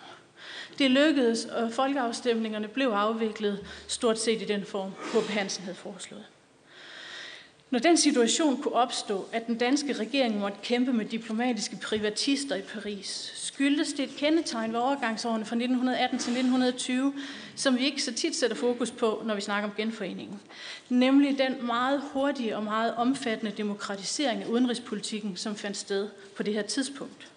Det 0.78 0.90
lykkedes, 0.90 1.44
og 1.44 1.72
folkeafstemningerne 1.72 2.68
blev 2.68 2.88
afviklet 2.88 3.66
stort 3.88 4.18
set 4.18 4.42
i 4.42 4.44
den 4.44 4.64
form, 4.64 4.90
H.P. 4.90 5.30
Hansen 5.30 5.64
havde 5.64 5.76
foreslået. 5.76 6.24
Når 7.70 7.78
den 7.78 7.96
situation 7.96 8.62
kunne 8.62 8.74
opstå, 8.74 9.28
at 9.32 9.46
den 9.46 9.58
danske 9.58 9.92
regering 9.92 10.38
måtte 10.38 10.58
kæmpe 10.62 10.92
med 10.92 11.04
diplomatiske 11.04 11.78
privatister 11.82 12.56
i 12.56 12.62
Paris, 12.62 13.32
skyldtes 13.58 13.92
det 13.92 14.04
et 14.04 14.16
kendetegn 14.16 14.72
ved 14.72 14.80
overgangsårene 14.80 15.44
fra 15.44 15.56
1918 15.56 16.18
til 16.18 16.30
1920, 16.30 17.12
som 17.56 17.78
vi 17.78 17.84
ikke 17.84 18.02
så 18.02 18.12
tit 18.12 18.36
sætter 18.36 18.56
fokus 18.56 18.90
på, 18.90 19.22
når 19.26 19.34
vi 19.34 19.40
snakker 19.40 19.68
om 19.68 19.74
genforeningen. 19.76 20.40
Nemlig 20.88 21.38
den 21.38 21.66
meget 21.66 22.02
hurtige 22.12 22.56
og 22.56 22.64
meget 22.64 22.94
omfattende 22.94 23.52
demokratisering 23.56 24.42
af 24.42 24.46
udenrigspolitikken, 24.46 25.36
som 25.36 25.56
fandt 25.56 25.76
sted 25.76 26.08
på 26.36 26.42
det 26.42 26.54
her 26.54 26.62
tidspunkt. 26.62 27.28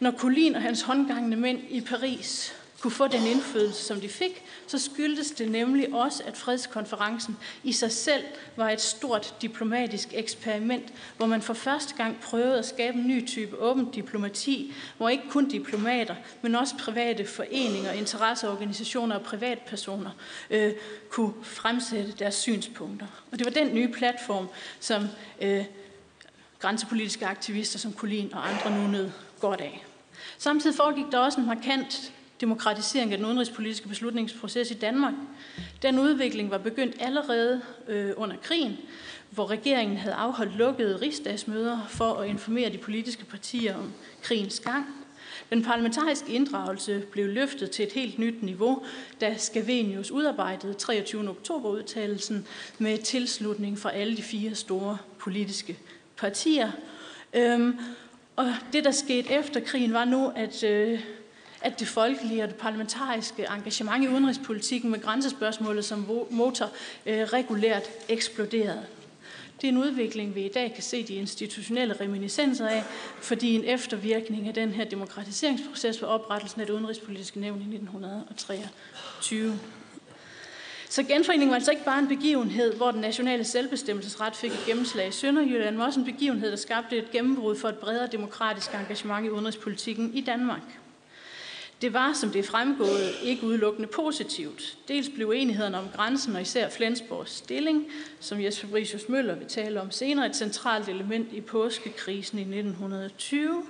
Når 0.00 0.10
Colin 0.10 0.54
og 0.54 0.62
hans 0.62 0.82
håndgangende 0.82 1.36
mænd 1.36 1.60
i 1.70 1.80
Paris 1.80 2.54
kunne 2.80 2.90
få 2.90 3.08
den 3.08 3.26
indflydelse, 3.26 3.84
som 3.84 4.00
de 4.00 4.08
fik, 4.08 4.44
så 4.66 4.78
skyldtes 4.78 5.30
det 5.30 5.50
nemlig 5.50 5.94
også, 5.94 6.22
at 6.26 6.36
fredskonferencen 6.36 7.36
i 7.62 7.72
sig 7.72 7.92
selv 7.92 8.24
var 8.56 8.70
et 8.70 8.80
stort 8.80 9.34
diplomatisk 9.42 10.08
eksperiment, 10.12 10.92
hvor 11.16 11.26
man 11.26 11.42
for 11.42 11.54
første 11.54 11.94
gang 11.94 12.20
prøvede 12.20 12.58
at 12.58 12.66
skabe 12.66 12.98
en 12.98 13.06
ny 13.06 13.26
type 13.26 13.58
åben 13.58 13.90
diplomati, 13.90 14.74
hvor 14.96 15.08
ikke 15.08 15.30
kun 15.30 15.48
diplomater, 15.48 16.14
men 16.42 16.54
også 16.54 16.74
private 16.78 17.26
foreninger, 17.26 17.92
interesseorganisationer 17.92 19.16
og 19.16 19.22
privatpersoner 19.22 20.10
øh, 20.50 20.72
kunne 21.10 21.32
fremsætte 21.42 22.12
deres 22.12 22.34
synspunkter. 22.34 23.06
Og 23.32 23.38
det 23.38 23.44
var 23.44 23.52
den 23.52 23.74
nye 23.74 23.88
platform, 23.88 24.48
som 24.80 25.08
øh, 25.40 25.64
grænsepolitiske 26.58 27.26
aktivister 27.26 27.78
som 27.78 27.94
Colin 27.94 28.34
og 28.34 28.48
andre 28.48 28.82
nu 28.82 28.88
nød 28.88 29.10
godt 29.40 29.60
af. 29.60 29.84
Samtidig 30.38 30.76
foregik 30.76 31.04
der 31.12 31.18
også 31.18 31.40
en 31.40 31.46
markant 31.46 32.12
demokratisering 32.40 33.12
af 33.12 33.18
den 33.18 33.26
udenrigspolitiske 33.26 33.88
beslutningsproces 33.88 34.70
i 34.70 34.74
Danmark. 34.74 35.14
Den 35.82 35.98
udvikling 35.98 36.50
var 36.50 36.58
begyndt 36.58 36.96
allerede 37.00 37.60
øh, 37.88 38.12
under 38.16 38.36
krigen, 38.36 38.76
hvor 39.30 39.50
regeringen 39.50 39.96
havde 39.96 40.14
afholdt 40.14 40.56
lukkede 40.56 41.00
rigsdagsmøder 41.00 41.86
for 41.88 42.14
at 42.14 42.28
informere 42.28 42.70
de 42.70 42.78
politiske 42.78 43.24
partier 43.24 43.76
om 43.76 43.92
krigens 44.22 44.60
gang. 44.60 44.86
Den 45.50 45.62
parlamentariske 45.62 46.32
inddragelse 46.32 47.02
blev 47.12 47.28
løftet 47.28 47.70
til 47.70 47.84
et 47.84 47.92
helt 47.92 48.18
nyt 48.18 48.42
niveau, 48.42 48.84
da 49.20 49.36
Scavenius 49.36 50.10
udarbejdede 50.10 50.74
23. 50.74 51.28
oktober 51.28 51.68
udtalelsen 51.68 52.46
med 52.78 52.98
tilslutning 52.98 53.78
fra 53.78 53.92
alle 53.92 54.16
de 54.16 54.22
fire 54.22 54.54
store 54.54 54.98
politiske 55.18 55.78
partier. 56.16 56.70
Øhm, 57.34 57.78
og 58.36 58.54
det, 58.72 58.84
der 58.84 58.90
skete 58.90 59.32
efter 59.32 59.60
krigen, 59.60 59.92
var 59.92 60.04
nu, 60.04 60.32
at, 60.36 60.64
øh, 60.64 61.00
at 61.66 61.80
det 61.80 61.88
folkelige 61.88 62.42
og 62.42 62.48
det 62.48 62.56
parlamentariske 62.56 63.46
engagement 63.56 64.04
i 64.04 64.08
udenrigspolitikken 64.08 64.90
med 64.90 65.00
grænsespørgsmålet 65.00 65.84
som 65.84 66.26
motor 66.30 66.70
øh, 67.06 67.18
regulært 67.18 67.82
eksploderede. 68.08 68.86
Det 69.60 69.68
er 69.68 69.72
en 69.72 69.78
udvikling, 69.78 70.34
vi 70.34 70.44
i 70.44 70.48
dag 70.48 70.72
kan 70.74 70.82
se 70.82 71.02
de 71.02 71.14
institutionelle 71.14 71.94
reminiscenser 72.00 72.68
af, 72.68 72.84
fordi 73.22 73.54
en 73.54 73.64
eftervirkning 73.64 74.48
af 74.48 74.54
den 74.54 74.70
her 74.70 74.84
demokratiseringsproces 74.84 76.02
var 76.02 76.08
oprettelsen 76.08 76.60
af 76.60 76.66
det 76.66 76.74
udenrigspolitiske 76.74 77.40
nævn 77.40 77.58
i 77.58 77.74
1923. 77.74 79.58
Så 80.88 81.02
genforeningen 81.02 81.48
var 81.48 81.54
altså 81.54 81.70
ikke 81.70 81.84
bare 81.84 81.98
en 81.98 82.08
begivenhed, 82.08 82.74
hvor 82.74 82.90
den 82.90 83.00
nationale 83.00 83.44
selvbestemmelsesret 83.44 84.36
fik 84.36 84.50
et 84.50 84.62
gennemslag 84.66 85.08
i 85.08 85.12
Sønderjylland, 85.12 85.76
men 85.76 85.86
også 85.86 86.00
en 86.00 86.06
begivenhed, 86.06 86.50
der 86.50 86.56
skabte 86.56 86.96
et 86.96 87.10
gennembrud 87.10 87.56
for 87.56 87.68
et 87.68 87.78
bredere 87.78 88.06
demokratisk 88.06 88.74
engagement 88.74 89.26
i 89.26 89.30
udenrigspolitikken 89.30 90.14
i 90.14 90.20
Danmark. 90.20 90.62
Det 91.82 91.92
var, 91.92 92.12
som 92.12 92.30
det 92.30 92.38
er 92.38 92.42
fremgået, 92.42 93.10
ikke 93.22 93.46
udelukkende 93.46 93.88
positivt. 93.88 94.78
Dels 94.88 95.08
blev 95.14 95.30
enighederne 95.30 95.78
om 95.78 95.88
grænsen 95.96 96.36
og 96.36 96.42
især 96.42 96.68
Flensborgs 96.68 97.32
stilling, 97.32 97.86
som 98.20 98.40
Jes 98.40 98.60
Fabricius 98.60 99.08
Møller 99.08 99.34
vil 99.34 99.46
tale 99.46 99.80
om 99.80 99.90
senere, 99.90 100.26
et 100.26 100.36
centralt 100.36 100.88
element 100.88 101.32
i 101.32 101.40
påskekrisen 101.40 102.38
i 102.38 102.42
1920. 102.42 103.62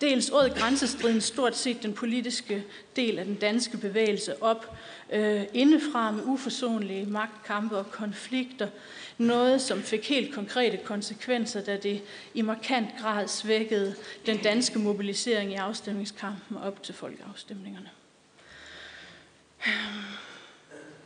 Dels 0.00 0.30
åd 0.30 0.58
grænsestriden 0.58 1.20
stort 1.20 1.56
set 1.56 1.82
den 1.82 1.92
politiske 1.92 2.64
del 2.96 3.18
af 3.18 3.24
den 3.24 3.34
danske 3.34 3.76
bevægelse 3.76 4.42
op 4.42 4.76
øh, 5.12 5.42
indefra 5.54 6.10
med 6.10 6.22
uforsonlige 6.24 7.06
magtkampe 7.06 7.76
og 7.76 7.90
konflikter. 7.90 8.68
Noget, 9.18 9.60
som 9.60 9.82
fik 9.82 10.08
helt 10.08 10.34
konkrete 10.34 10.76
konsekvenser, 10.76 11.60
da 11.60 11.76
det 11.76 12.02
i 12.34 12.42
markant 12.42 12.88
grad 13.00 13.28
svækkede 13.28 13.94
den 14.26 14.38
danske 14.38 14.78
mobilisering 14.78 15.52
i 15.52 15.54
afstemningskampen 15.54 16.56
op 16.56 16.82
til 16.82 16.94
folkeafstemningerne. 16.94 17.90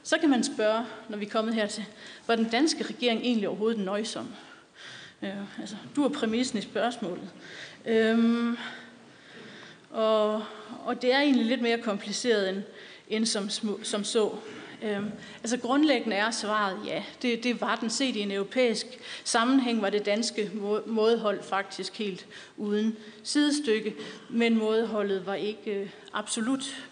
Så 0.02 0.18
kan 0.18 0.30
man 0.30 0.44
spørge, 0.44 0.84
når 1.08 1.18
vi 1.18 1.26
er 1.26 1.30
kommet 1.30 1.54
hertil, 1.54 1.84
var 2.26 2.36
den 2.36 2.48
danske 2.48 2.84
regering 2.84 3.20
egentlig 3.20 3.48
overhovedet 3.48 3.84
nøjsom? 3.84 4.28
Øh, 5.22 5.60
altså, 5.60 5.76
du 5.96 6.04
er 6.04 6.08
præmissen 6.08 6.58
i 6.58 6.62
spørgsmålet. 6.62 7.30
Øhm, 7.86 8.56
og, 9.90 10.44
og 10.84 11.02
det 11.02 11.12
er 11.12 11.20
egentlig 11.20 11.46
lidt 11.46 11.62
mere 11.62 11.78
kompliceret 11.78 12.48
end, 12.48 12.62
end 13.08 13.26
som, 13.26 13.50
som 13.82 14.04
så. 14.04 14.36
Øhm, 14.82 15.10
altså 15.42 15.56
grundlæggende 15.56 16.16
er 16.16 16.30
svaret 16.30 16.78
ja. 16.86 17.02
Det, 17.22 17.44
det 17.44 17.60
var 17.60 17.76
den 17.76 17.90
set 17.90 18.16
i 18.16 18.20
en 18.20 18.32
europæisk 18.32 18.86
sammenhæng, 19.24 19.82
var 19.82 19.90
det 19.90 20.06
danske 20.06 20.50
mådehold 20.86 21.42
faktisk 21.42 21.98
helt 21.98 22.26
uden 22.56 22.96
sidestykke, 23.22 23.94
men 24.30 24.58
mådeholdet 24.58 25.26
var 25.26 25.34
ikke 25.34 25.70
øh, 25.70 25.90
absolut. 26.12 26.84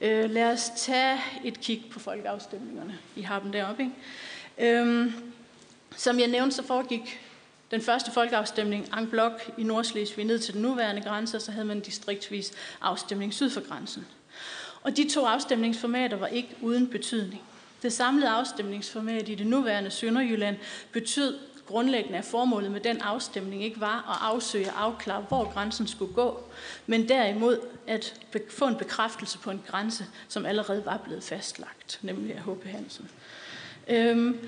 Øh, 0.00 0.30
lad 0.30 0.52
os 0.52 0.72
tage 0.76 1.20
et 1.44 1.60
kig 1.60 1.84
på 1.92 1.98
folkeafstemningerne. 1.98 2.98
I 3.16 3.22
har 3.22 3.40
dem 3.40 3.52
deroppe, 3.52 3.82
ikke? 3.82 4.78
Øhm, 4.78 5.12
som 5.96 6.18
jeg 6.18 6.28
nævnte, 6.28 6.56
så 6.56 6.62
foregik 6.62 7.20
den 7.70 7.80
første 7.80 8.10
folkeafstemning 8.12 8.98
en 8.98 9.10
blok 9.10 9.50
i 9.58 9.62
Nordslesvig 9.62 10.24
ned 10.24 10.38
til 10.38 10.54
den 10.54 10.62
nuværende 10.62 11.02
grænse, 11.02 11.36
og 11.36 11.42
så 11.42 11.52
havde 11.52 11.66
man 11.66 11.80
distriktvis 11.80 12.52
afstemning 12.80 13.34
syd 13.34 13.50
for 13.50 13.68
grænsen. 13.68 14.06
Og 14.82 14.96
de 14.96 15.08
to 15.08 15.24
afstemningsformater 15.24 16.16
var 16.16 16.26
ikke 16.26 16.56
uden 16.60 16.88
betydning. 16.88 17.42
Det 17.82 17.92
samlede 17.92 18.30
afstemningsformat 18.30 19.28
i 19.28 19.34
det 19.34 19.46
nuværende 19.46 19.90
Sønderjylland 19.90 20.56
betød 20.92 21.38
grundlæggende, 21.66 22.18
at 22.18 22.24
formålet 22.24 22.70
med 22.70 22.80
den 22.80 23.00
afstemning 23.00 23.64
ikke 23.64 23.80
var 23.80 23.96
at 24.10 24.34
afsøge 24.34 24.66
og 24.66 24.82
afklare, 24.82 25.24
hvor 25.28 25.52
grænsen 25.52 25.86
skulle 25.86 26.14
gå, 26.14 26.44
men 26.86 27.08
derimod 27.08 27.58
at 27.86 28.14
få 28.48 28.66
en 28.66 28.76
bekræftelse 28.76 29.38
på 29.38 29.50
en 29.50 29.62
grænse, 29.66 30.06
som 30.28 30.46
allerede 30.46 30.86
var 30.86 30.96
blevet 30.96 31.22
fastlagt, 31.22 31.98
nemlig 32.02 32.34
af 32.34 32.42
H.P. 32.42 32.64
Hansen. 32.64 33.08
Øhm, 33.88 34.38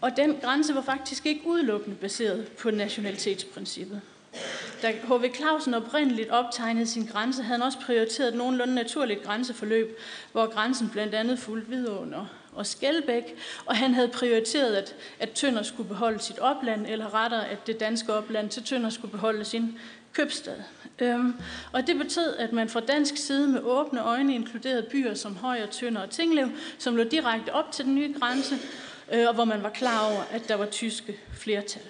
og 0.00 0.16
den 0.16 0.36
grænse 0.42 0.74
var 0.74 0.82
faktisk 0.82 1.26
ikke 1.26 1.40
udelukkende 1.46 1.96
baseret 1.96 2.48
på 2.48 2.70
nationalitetsprincippet. 2.70 4.00
Da 4.82 4.90
H.V. 4.90 5.34
Clausen 5.34 5.74
oprindeligt 5.74 6.30
optegnede 6.30 6.86
sin 6.86 7.06
grænse, 7.06 7.42
havde 7.42 7.58
han 7.58 7.66
også 7.66 7.78
prioriteret 7.86 8.28
et 8.28 8.34
nogenlunde 8.34 8.74
naturligt 8.74 9.22
grænseforløb, 9.22 9.98
hvor 10.32 10.46
grænsen 10.46 10.90
blandt 10.90 11.14
andet 11.14 11.38
fulgte 11.38 11.68
Hvidåen 11.68 12.14
og 12.52 12.66
Skelbæk, 12.66 13.36
og 13.66 13.76
han 13.76 13.94
havde 13.94 14.08
prioriteret, 14.08 14.74
at, 14.74 14.94
at 15.20 15.30
Tønder 15.30 15.62
skulle 15.62 15.88
beholde 15.88 16.18
sit 16.18 16.38
opland, 16.38 16.86
eller 16.88 17.14
rettere, 17.14 17.48
at 17.48 17.66
det 17.66 17.80
danske 17.80 18.14
opland 18.14 18.50
til 18.50 18.62
Tønder 18.62 18.90
skulle 18.90 19.12
beholde 19.12 19.44
sin 19.44 19.78
købstad. 20.12 20.56
Øhm, 20.98 21.34
og 21.72 21.86
det 21.86 21.98
betød, 21.98 22.36
at 22.36 22.52
man 22.52 22.68
fra 22.68 22.80
dansk 22.80 23.16
side 23.16 23.48
med 23.48 23.60
åbne 23.62 24.02
øjne 24.02 24.34
inkluderede 24.34 24.86
byer 24.90 25.14
som 25.14 25.36
Højer, 25.36 25.66
Tønder 25.66 26.02
og 26.02 26.10
Tinglev, 26.10 26.48
som 26.78 26.96
lå 26.96 27.04
direkte 27.04 27.52
op 27.52 27.72
til 27.72 27.84
den 27.84 27.94
nye 27.94 28.14
grænse, 28.20 28.54
øh, 29.12 29.28
og 29.28 29.34
hvor 29.34 29.44
man 29.44 29.62
var 29.62 29.70
klar 29.70 30.12
over, 30.12 30.22
at 30.30 30.48
der 30.48 30.54
var 30.54 30.66
tyske 30.66 31.20
flertal. 31.34 31.82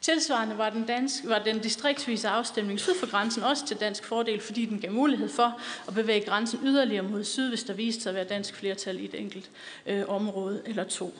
Tilsvarende 0.00 0.58
var 0.58 0.70
den, 0.70 0.84
dansk, 0.84 1.14
var 1.24 1.38
den 1.38 1.58
distriktsvise 1.58 2.28
afstemning 2.28 2.80
syd 2.80 2.94
for 3.00 3.10
grænsen 3.10 3.42
også 3.42 3.66
til 3.66 3.76
dansk 3.76 4.04
fordel, 4.04 4.40
fordi 4.40 4.64
den 4.64 4.80
gav 4.80 4.92
mulighed 4.92 5.28
for 5.28 5.60
at 5.88 5.94
bevæge 5.94 6.24
grænsen 6.24 6.60
yderligere 6.64 7.02
mod 7.02 7.24
syd, 7.24 7.48
hvis 7.48 7.64
der 7.64 7.72
viste 7.74 8.02
sig 8.02 8.10
at 8.10 8.14
være 8.14 8.24
dansk 8.24 8.54
flertal 8.54 9.00
i 9.00 9.04
et 9.04 9.20
enkelt 9.20 9.50
øh, 9.86 10.04
område 10.08 10.62
eller 10.66 10.84
to. 10.84 11.14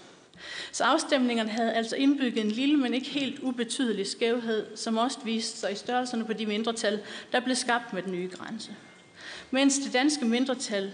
Så 0.73 0.85
afstemningerne 0.85 1.51
havde 1.51 1.73
altså 1.73 1.97
indbygget 1.97 2.45
en 2.45 2.51
lille, 2.51 2.77
men 2.77 2.95
ikke 2.95 3.09
helt 3.09 3.41
ubetydelig 3.41 4.07
skævhed, 4.07 4.77
som 4.77 4.97
også 4.97 5.19
viste 5.25 5.59
sig 5.59 5.73
i 5.73 5.75
størrelserne 5.75 6.25
på 6.25 6.33
de 6.33 6.47
mindretal, 6.47 7.01
der 7.33 7.41
blev 7.41 7.57
skabt 7.57 7.93
med 7.93 8.03
den 8.03 8.13
nye 8.13 8.29
grænse. 8.29 8.75
Mens 9.51 9.79
det 9.79 9.93
danske 9.93 10.25
mindretal 10.25 10.93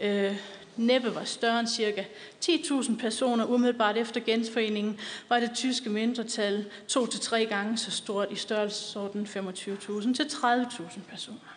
øh, 0.00 0.36
næppe 0.76 1.14
var 1.14 1.24
større 1.24 1.60
end 1.60 1.68
ca. 1.68 2.04
10.000 2.44 2.96
personer 3.00 3.44
umiddelbart 3.44 3.96
efter 3.96 4.20
genforeningen, 4.20 5.00
var 5.28 5.40
det 5.40 5.50
tyske 5.54 5.90
mindretal 5.90 6.64
to 6.88 7.06
til 7.06 7.20
tre 7.20 7.46
gange 7.46 7.78
så 7.78 7.90
stort 7.90 8.28
i 8.30 8.36
størrelsesorden 8.36 9.26
25.000 9.26 10.14
til 10.14 10.22
30.000 10.22 11.00
personer. 11.10 11.56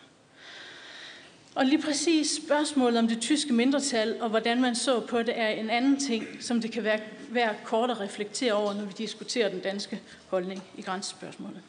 Og 1.56 1.66
lige 1.66 1.82
præcis 1.82 2.36
spørgsmålet 2.46 3.00
om 3.00 3.08
det 3.08 3.22
tyske 3.22 3.54
mindretal 3.54 4.22
og 4.22 4.30
hvordan 4.30 4.62
man 4.62 4.76
så 4.76 5.00
på 5.00 5.20
det, 5.20 5.40
er 5.40 5.48
en 5.48 5.70
anden 5.70 6.00
ting, 6.00 6.28
som 6.40 6.62
det 6.62 6.72
kan 6.72 6.84
være, 6.84 7.00
være 7.30 7.56
kort 7.64 7.90
at 7.90 8.00
reflektere 8.00 8.54
over, 8.54 8.74
når 8.74 8.86
vi 8.86 8.94
diskuterer 8.98 9.50
den 9.50 9.60
danske 9.60 10.02
holdning 10.28 10.64
i 10.78 10.82
grænsespørgsmålet. 10.82 11.62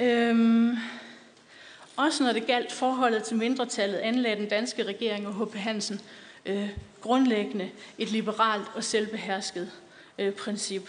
Øhm, 0.00 0.76
også 1.96 2.24
når 2.24 2.32
det 2.32 2.46
galt 2.46 2.72
forholdet 2.72 3.22
til 3.22 3.36
mindretallet, 3.36 3.98
anlagde 3.98 4.36
den 4.36 4.48
danske 4.48 4.82
regering 4.82 5.26
og 5.26 5.34
H.P. 5.34 5.54
Hansen 5.54 6.00
øh, 6.48 6.68
grundlæggende 7.00 7.70
et 7.98 8.10
liberalt 8.10 8.66
og 8.74 8.84
selvbehersket 8.84 9.70
øh, 10.18 10.32
princip. 10.32 10.88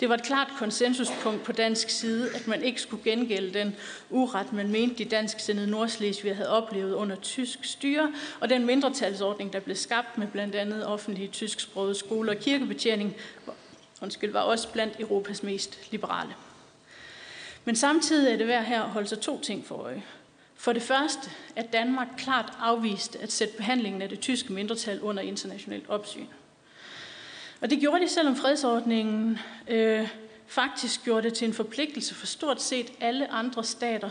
Det 0.00 0.08
var 0.08 0.14
et 0.14 0.22
klart 0.22 0.48
konsensuspunkt 0.58 1.42
på 1.42 1.52
dansk 1.52 1.90
side, 1.90 2.34
at 2.34 2.48
man 2.48 2.62
ikke 2.62 2.80
skulle 2.80 3.04
gengælde 3.04 3.58
den 3.58 3.76
uret, 4.10 4.52
man 4.52 4.68
mente 4.68 5.04
de 5.04 5.10
dansksindede 5.10 5.70
Nordslesvig 5.70 6.36
havde 6.36 6.50
oplevet 6.50 6.94
under 6.94 7.16
tysk 7.16 7.58
styre, 7.64 8.12
og 8.40 8.48
den 8.48 8.66
mindretalsordning, 8.66 9.52
der 9.52 9.60
blev 9.60 9.76
skabt 9.76 10.18
med 10.18 10.26
blandt 10.26 10.54
andet 10.54 10.86
offentlige 10.86 11.28
tysksprogede 11.28 11.94
skoler 11.94 12.34
og 12.34 12.40
kirkebetjening, 12.40 13.16
undskyld, 14.02 14.32
var 14.32 14.40
også 14.40 14.68
blandt 14.68 15.00
Europas 15.00 15.42
mest 15.42 15.92
liberale. 15.92 16.34
Men 17.64 17.76
samtidig 17.76 18.32
er 18.32 18.36
det 18.36 18.46
værd 18.46 18.64
her 18.64 18.82
at 18.82 18.90
holde 18.90 19.08
sig 19.08 19.20
to 19.20 19.40
ting 19.40 19.66
for 19.66 19.74
øje. 19.74 20.02
For 20.60 20.72
det 20.72 20.82
første, 20.82 21.30
at 21.56 21.72
Danmark 21.72 22.08
klart 22.16 22.52
afviste 22.58 23.18
at 23.18 23.32
sætte 23.32 23.56
behandlingen 23.56 24.02
af 24.02 24.08
det 24.08 24.20
tyske 24.20 24.52
mindretal 24.52 25.00
under 25.00 25.22
internationalt 25.22 25.88
opsyn. 25.88 26.26
Og 27.60 27.70
det 27.70 27.80
gjorde 27.80 28.00
de, 28.00 28.08
selvom 28.08 28.36
fredsordningen 28.36 29.38
øh, 29.68 30.08
faktisk 30.46 31.04
gjorde 31.04 31.22
det 31.22 31.34
til 31.34 31.48
en 31.48 31.54
forpligtelse 31.54 32.14
for 32.14 32.26
stort 32.26 32.62
set 32.62 32.92
alle 33.00 33.30
andre 33.30 33.64
stater 33.64 34.10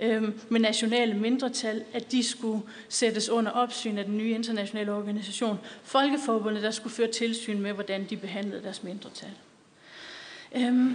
øh, 0.00 0.22
med 0.48 0.60
nationale 0.60 1.14
mindretal, 1.14 1.84
at 1.92 2.12
de 2.12 2.22
skulle 2.22 2.62
sættes 2.88 3.28
under 3.28 3.52
opsyn 3.52 3.98
af 3.98 4.04
den 4.04 4.18
nye 4.18 4.30
internationale 4.30 4.92
organisation, 4.92 5.58
Folkeforbundet, 5.82 6.62
der 6.62 6.70
skulle 6.70 6.94
føre 6.94 7.12
tilsyn 7.12 7.60
med, 7.60 7.72
hvordan 7.72 8.06
de 8.10 8.16
behandlede 8.16 8.62
deres 8.62 8.82
mindretal. 8.82 9.32
Øh, 10.56 10.90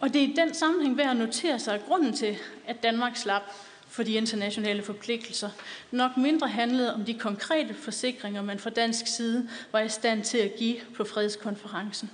og 0.00 0.12
det 0.12 0.22
er 0.22 0.26
i 0.26 0.34
den 0.36 0.54
sammenhæng 0.54 0.96
værd 0.96 1.10
at 1.10 1.16
notere 1.16 1.58
sig, 1.58 1.74
at 1.74 1.86
grunden 1.86 2.12
til, 2.12 2.38
at 2.66 2.82
Danmark 2.82 3.16
slap 3.16 3.42
for 3.98 4.02
de 4.02 4.12
internationale 4.12 4.82
forpligtelser, 4.82 5.50
nok 5.90 6.16
mindre 6.16 6.48
handlede 6.48 6.94
om 6.94 7.04
de 7.04 7.14
konkrete 7.14 7.74
forsikringer, 7.74 8.42
man 8.42 8.58
fra 8.58 8.70
dansk 8.70 9.06
side 9.06 9.48
var 9.72 9.80
i 9.80 9.88
stand 9.88 10.24
til 10.24 10.38
at 10.38 10.54
give 10.58 10.76
på 10.96 11.04
fredskonferencen, 11.04 12.10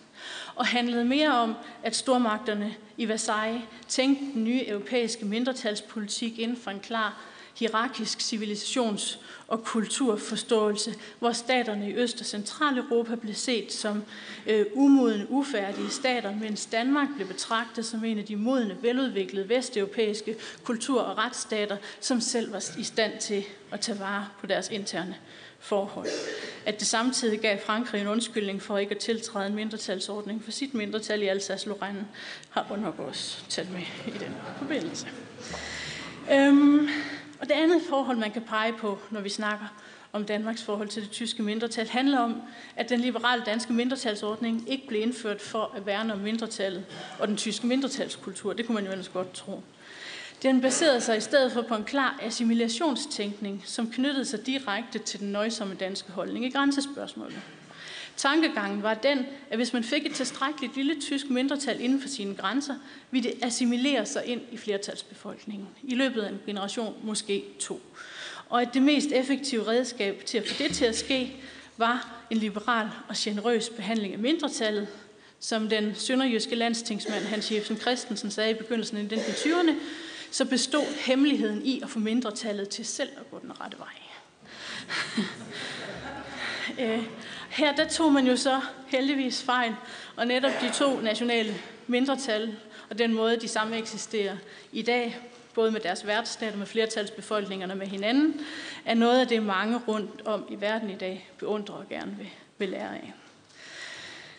og 0.54 0.66
handlede 0.66 1.04
mere 1.04 1.34
om, 1.34 1.54
at 1.82 1.96
stormagterne 1.96 2.74
i 2.96 3.08
Versailles 3.08 3.62
tænkte 3.88 4.24
den 4.34 4.44
nye 4.44 4.68
europæiske 4.68 5.24
mindretalspolitik 5.24 6.38
inden 6.38 6.56
for 6.56 6.70
en 6.70 6.80
klar 6.80 7.20
hierarkisk 7.54 8.18
civilisations- 8.18 9.18
og 9.48 9.64
kulturforståelse, 9.64 10.94
hvor 11.18 11.32
staterne 11.32 11.90
i 11.90 11.94
Øst- 11.94 12.20
og 12.20 12.26
Centraleuropa 12.26 13.14
blev 13.14 13.34
set 13.34 13.72
som 13.72 14.02
øh, 14.46 14.66
umodne, 14.74 15.26
ufærdige 15.28 15.90
stater, 15.90 16.34
mens 16.34 16.66
Danmark 16.66 17.08
blev 17.16 17.28
betragtet 17.28 17.86
som 17.86 18.04
en 18.04 18.18
af 18.18 18.24
de 18.24 18.36
modne, 18.36 18.76
veludviklede 18.82 19.48
vesteuropæiske 19.48 20.36
kultur- 20.64 21.00
og 21.00 21.18
retsstater, 21.18 21.76
som 22.00 22.20
selv 22.20 22.52
var 22.52 22.64
i 22.78 22.82
stand 22.82 23.12
til 23.20 23.44
at 23.72 23.80
tage 23.80 24.00
vare 24.00 24.28
på 24.40 24.46
deres 24.46 24.70
interne 24.70 25.16
forhold. 25.58 26.08
At 26.66 26.80
det 26.80 26.86
samtidig 26.86 27.40
gav 27.40 27.58
Frankrig 27.66 28.00
en 28.00 28.06
undskyldning 28.06 28.62
for 28.62 28.78
ikke 28.78 28.94
at 28.94 29.00
tiltræde 29.00 29.46
en 29.46 29.54
mindretalsordning 29.54 30.44
for 30.44 30.50
sit 30.50 30.74
mindretal 30.74 31.22
i 31.22 31.28
Alsace-Lorraine, 31.28 32.04
har 32.50 32.76
nok 32.76 32.98
også 32.98 33.44
talt 33.48 33.72
med 33.72 33.82
i 34.06 34.18
den 34.18 34.34
forbindelse. 34.58 35.06
Øhm, 36.32 36.88
og 37.44 37.48
det 37.48 37.54
andet 37.54 37.82
forhold, 37.88 38.16
man 38.16 38.30
kan 38.30 38.42
pege 38.42 38.72
på, 38.72 38.98
når 39.10 39.20
vi 39.20 39.28
snakker 39.28 39.66
om 40.12 40.24
Danmarks 40.24 40.62
forhold 40.62 40.88
til 40.88 41.02
det 41.02 41.10
tyske 41.10 41.42
mindretal, 41.42 41.88
handler 41.88 42.18
om, 42.18 42.42
at 42.76 42.88
den 42.88 43.00
liberale 43.00 43.42
danske 43.46 43.72
mindretalsordning 43.72 44.64
ikke 44.70 44.88
blev 44.88 45.02
indført 45.02 45.40
for 45.40 45.72
at 45.76 45.86
værne 45.86 46.12
om 46.12 46.18
mindretallet 46.18 46.84
og 47.18 47.28
den 47.28 47.36
tyske 47.36 47.66
mindretalskultur. 47.66 48.52
Det 48.52 48.66
kunne 48.66 48.74
man 48.74 48.84
jo 48.84 48.90
ellers 48.90 49.08
godt 49.08 49.32
tro. 49.32 49.62
Den 50.42 50.60
baserede 50.60 51.00
sig 51.00 51.16
i 51.16 51.20
stedet 51.20 51.52
for 51.52 51.62
på 51.62 51.74
en 51.74 51.84
klar 51.84 52.18
assimilationstænkning, 52.22 53.62
som 53.64 53.90
knyttede 53.90 54.24
sig 54.24 54.46
direkte 54.46 54.98
til 54.98 55.20
den 55.20 55.32
nøjsomme 55.32 55.74
danske 55.74 56.12
holdning 56.12 56.44
i 56.44 56.50
grænsespørgsmålet. 56.50 57.40
Tankegangen 58.16 58.82
var 58.82 58.94
den, 58.94 59.26
at 59.50 59.58
hvis 59.58 59.72
man 59.72 59.84
fik 59.84 60.06
et 60.06 60.14
tilstrækkeligt 60.14 60.76
lille 60.76 61.00
tysk 61.00 61.30
mindretal 61.30 61.80
inden 61.80 62.00
for 62.00 62.08
sine 62.08 62.34
grænser, 62.34 62.74
ville 63.10 63.30
det 63.30 63.44
assimilere 63.44 64.06
sig 64.06 64.24
ind 64.26 64.40
i 64.52 64.56
flertalsbefolkningen 64.56 65.68
i 65.82 65.94
løbet 65.94 66.22
af 66.22 66.28
en 66.28 66.40
generation, 66.46 66.94
måske 67.02 67.44
to. 67.60 67.80
Og 68.48 68.62
at 68.62 68.74
det 68.74 68.82
mest 68.82 69.08
effektive 69.12 69.66
redskab 69.66 70.22
til 70.26 70.38
at 70.38 70.48
få 70.48 70.62
det 70.62 70.74
til 70.74 70.84
at 70.84 70.96
ske, 70.96 71.36
var 71.76 72.24
en 72.30 72.36
liberal 72.36 72.88
og 73.08 73.14
generøs 73.18 73.68
behandling 73.68 74.12
af 74.12 74.18
mindretallet, 74.18 74.88
som 75.40 75.68
den 75.68 75.94
sønderjyske 75.94 76.54
landstingsmand 76.54 77.24
Hans 77.24 77.52
Jebsen 77.52 77.76
Christensen 77.76 78.30
sagde 78.30 78.50
i 78.50 78.54
begyndelsen 78.54 78.96
af 78.96 79.16
1920'erne, 79.16 79.72
så 80.30 80.44
bestod 80.44 80.98
hemmeligheden 81.06 81.66
i 81.66 81.80
at 81.82 81.90
få 81.90 81.98
mindretallet 81.98 82.68
til 82.68 82.86
selv 82.86 83.08
at 83.16 83.30
gå 83.30 83.38
den 83.38 83.60
rette 83.60 83.78
vej. 83.78 83.94
Øh, 86.78 87.02
her 87.54 87.74
der 87.74 87.88
tog 87.88 88.12
man 88.12 88.26
jo 88.26 88.36
så 88.36 88.60
heldigvis 88.86 89.42
fejl, 89.42 89.74
og 90.16 90.26
netop 90.26 90.52
de 90.60 90.70
to 90.70 91.00
nationale 91.00 91.54
mindretal 91.86 92.56
og 92.90 92.98
den 92.98 93.14
måde, 93.14 93.36
de 93.36 93.48
samme 93.48 93.78
eksisterer 93.78 94.36
i 94.72 94.82
dag, 94.82 95.18
både 95.54 95.70
med 95.70 95.80
deres 95.80 96.06
værtsstater, 96.06 96.56
med 96.56 96.66
flertalsbefolkningerne 96.66 97.74
med 97.74 97.86
hinanden, 97.86 98.40
er 98.84 98.94
noget 98.94 99.20
af 99.20 99.28
det, 99.28 99.42
mange 99.42 99.80
rundt 99.88 100.22
om 100.26 100.46
i 100.50 100.60
verden 100.60 100.90
i 100.90 100.94
dag 100.94 101.30
beundrer 101.38 101.74
og 101.74 101.88
gerne 101.88 102.16
vil, 102.18 102.28
vil 102.58 102.68
lære 102.68 102.94
af. 102.94 103.14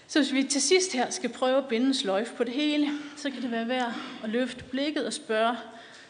Så 0.07 0.19
hvis 0.19 0.33
vi 0.33 0.43
til 0.43 0.61
sidst 0.61 0.93
her 0.93 1.09
skal 1.09 1.29
prøve 1.29 1.57
at 1.57 1.67
binde 1.67 1.93
sløjf 1.93 2.31
på 2.37 2.43
det 2.43 2.53
hele, 2.53 2.89
så 3.17 3.29
kan 3.31 3.41
det 3.41 3.51
være 3.51 3.67
værd 3.67 3.93
at 4.23 4.29
løfte 4.29 4.63
blikket 4.63 5.05
og 5.05 5.13
spørge, 5.13 5.57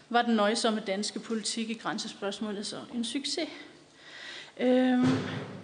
var 0.10 0.22
den 0.22 0.36
nøjsomme 0.36 0.82
danske 0.88 1.20
politik 1.20 1.70
i 1.70 1.74
grænsespørgsmålet 1.74 2.66
så 2.66 2.78
en 2.94 3.06
succes? 3.06 3.50
Øhm, 4.60 5.08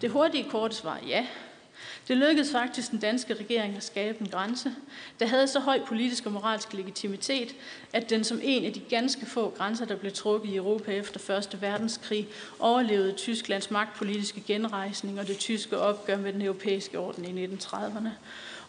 det 0.01 0.11
hurtige 0.11 0.49
korte 0.49 0.75
svar 0.75 0.99
ja. 1.07 1.25
Det 2.07 2.17
lykkedes 2.17 2.51
faktisk 2.51 2.91
den 2.91 2.99
danske 2.99 3.33
regering 3.33 3.77
at 3.77 3.83
skabe 3.83 4.21
en 4.21 4.27
grænse, 4.27 4.75
der 5.19 5.25
havde 5.25 5.47
så 5.47 5.59
høj 5.59 5.79
politisk 5.87 6.25
og 6.25 6.31
moralsk 6.31 6.73
legitimitet, 6.73 7.55
at 7.93 8.09
den 8.09 8.23
som 8.23 8.39
en 8.43 8.65
af 8.65 8.73
de 8.73 8.79
ganske 8.79 9.25
få 9.25 9.53
grænser, 9.57 9.85
der 9.85 9.95
blev 9.95 10.11
trukket 10.11 10.49
i 10.49 10.55
Europa 10.55 10.91
efter 10.91 11.37
1. 11.37 11.61
verdenskrig, 11.61 12.27
overlevede 12.59 13.11
Tysklands 13.11 13.71
magtpolitiske 13.71 14.43
genrejsning 14.47 15.19
og 15.19 15.27
det 15.27 15.37
tyske 15.37 15.77
opgør 15.77 16.17
med 16.17 16.33
den 16.33 16.41
europæiske 16.41 16.99
orden 16.99 17.37
i 17.37 17.45
1930'erne. 17.47 18.09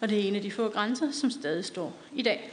Og 0.00 0.08
det 0.08 0.20
er 0.20 0.28
en 0.28 0.36
af 0.36 0.42
de 0.42 0.50
få 0.50 0.68
grænser, 0.68 1.12
som 1.12 1.30
stadig 1.30 1.64
står 1.64 1.92
i 2.14 2.22
dag. 2.22 2.50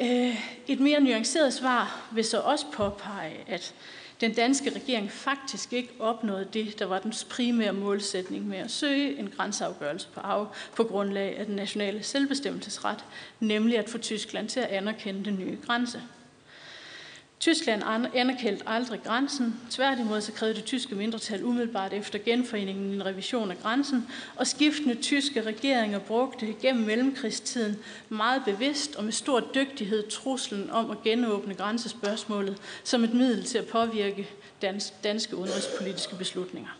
Øh, 0.00 0.46
et 0.66 0.80
mere 0.80 1.00
nuanceret 1.00 1.54
svar 1.54 2.08
vil 2.12 2.24
så 2.24 2.40
også 2.40 2.66
påpege, 2.72 3.36
at 3.46 3.74
den 4.20 4.34
danske 4.34 4.70
regering 4.70 5.10
faktisk 5.10 5.72
ikke 5.72 5.90
opnåede 5.98 6.48
det, 6.52 6.78
der 6.78 6.86
var 6.86 6.98
dens 6.98 7.24
primære 7.24 7.72
målsætning 7.72 8.46
med 8.46 8.58
at 8.58 8.70
søge 8.70 9.18
en 9.18 9.30
grænseafgørelse 9.36 10.08
på, 10.14 10.20
af, 10.20 10.46
på 10.76 10.84
grundlag 10.84 11.38
af 11.38 11.46
den 11.46 11.56
nationale 11.56 12.02
selvbestemmelsesret, 12.02 13.04
nemlig 13.40 13.78
at 13.78 13.88
få 13.88 13.98
Tyskland 13.98 14.48
til 14.48 14.60
at 14.60 14.66
anerkende 14.66 15.24
den 15.24 15.38
nye 15.38 15.58
grænse. 15.66 16.02
Tyskland 17.40 17.82
anerkendte 18.14 18.68
aldrig 18.68 19.02
grænsen. 19.02 19.60
Tværtimod 19.70 20.20
så 20.20 20.32
krævede 20.32 20.56
det 20.56 20.64
tyske 20.64 20.94
mindretal 20.94 21.44
umiddelbart 21.44 21.92
efter 21.92 22.18
genforeningen 22.18 22.92
en 22.92 23.06
revision 23.06 23.50
af 23.50 23.58
grænsen, 23.62 24.08
og 24.36 24.46
skiftende 24.46 24.94
tyske 24.94 25.40
regeringer 25.40 25.98
brugte 25.98 26.54
gennem 26.62 26.84
mellemkrigstiden 26.84 27.76
meget 28.08 28.42
bevidst 28.44 28.96
og 28.96 29.04
med 29.04 29.12
stor 29.12 29.40
dygtighed 29.40 30.08
truslen 30.10 30.70
om 30.70 30.90
at 30.90 31.02
genåbne 31.02 31.54
grænsespørgsmålet 31.54 32.58
som 32.84 33.04
et 33.04 33.14
middel 33.14 33.44
til 33.44 33.58
at 33.58 33.66
påvirke 33.66 34.28
danske 35.04 35.36
udenrigspolitiske 35.36 36.16
beslutninger. 36.16 36.75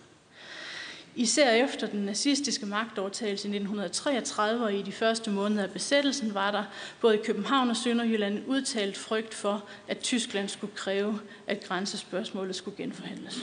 Især 1.16 1.50
efter 1.50 1.86
den 1.86 2.00
nazistiske 2.00 2.66
magtovertagelse 2.66 3.48
i 3.48 3.50
1933 3.50 4.64
og 4.64 4.74
i 4.74 4.82
de 4.82 4.92
første 4.92 5.30
måneder 5.30 5.62
af 5.62 5.70
besættelsen 5.70 6.34
var 6.34 6.50
der 6.50 6.64
både 7.00 7.14
i 7.14 7.22
København 7.24 7.70
og 7.70 7.76
Sønderjylland 7.76 8.38
en 8.38 8.44
udtalt 8.46 8.96
frygt 8.96 9.34
for, 9.34 9.64
at 9.88 9.98
Tyskland 9.98 10.48
skulle 10.48 10.72
kræve, 10.74 11.20
at 11.46 11.64
grænsespørgsmålet 11.64 12.56
skulle 12.56 12.76
genforhandles. 12.76 13.38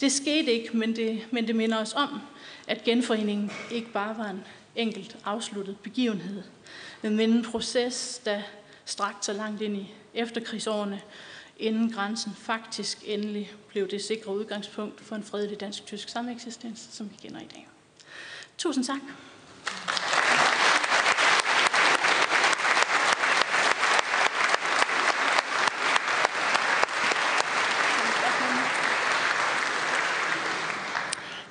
Det 0.00 0.12
skete 0.12 0.52
ikke, 0.52 0.76
men 0.76 0.96
det, 0.96 1.26
men 1.30 1.46
det 1.46 1.56
minder 1.56 1.78
os 1.78 1.94
om, 1.94 2.20
at 2.68 2.84
genforeningen 2.84 3.50
ikke 3.70 3.92
bare 3.92 4.18
var 4.18 4.30
en 4.30 4.44
enkelt 4.76 5.16
afsluttet 5.24 5.76
begivenhed, 5.78 6.42
men 7.02 7.20
en 7.20 7.44
proces, 7.44 8.20
der 8.24 8.40
strakte 8.84 9.24
sig 9.24 9.34
langt 9.34 9.62
ind 9.62 9.76
i 9.76 9.94
efterkrigsårene, 10.14 11.00
inden 11.58 11.92
grænsen 11.92 12.34
faktisk 12.34 12.98
endelig 13.04 13.52
blev 13.68 13.90
det 13.90 14.04
sikre 14.04 14.34
udgangspunkt 14.34 15.00
for 15.00 15.16
en 15.16 15.22
fredelig 15.22 15.60
dansk-tysk 15.60 16.08
sameksistens, 16.08 16.88
som 16.92 17.10
vi 17.10 17.16
kender 17.22 17.40
i 17.40 17.48
dag. 17.54 17.68
Tusind 18.58 18.84
tak. 18.84 19.00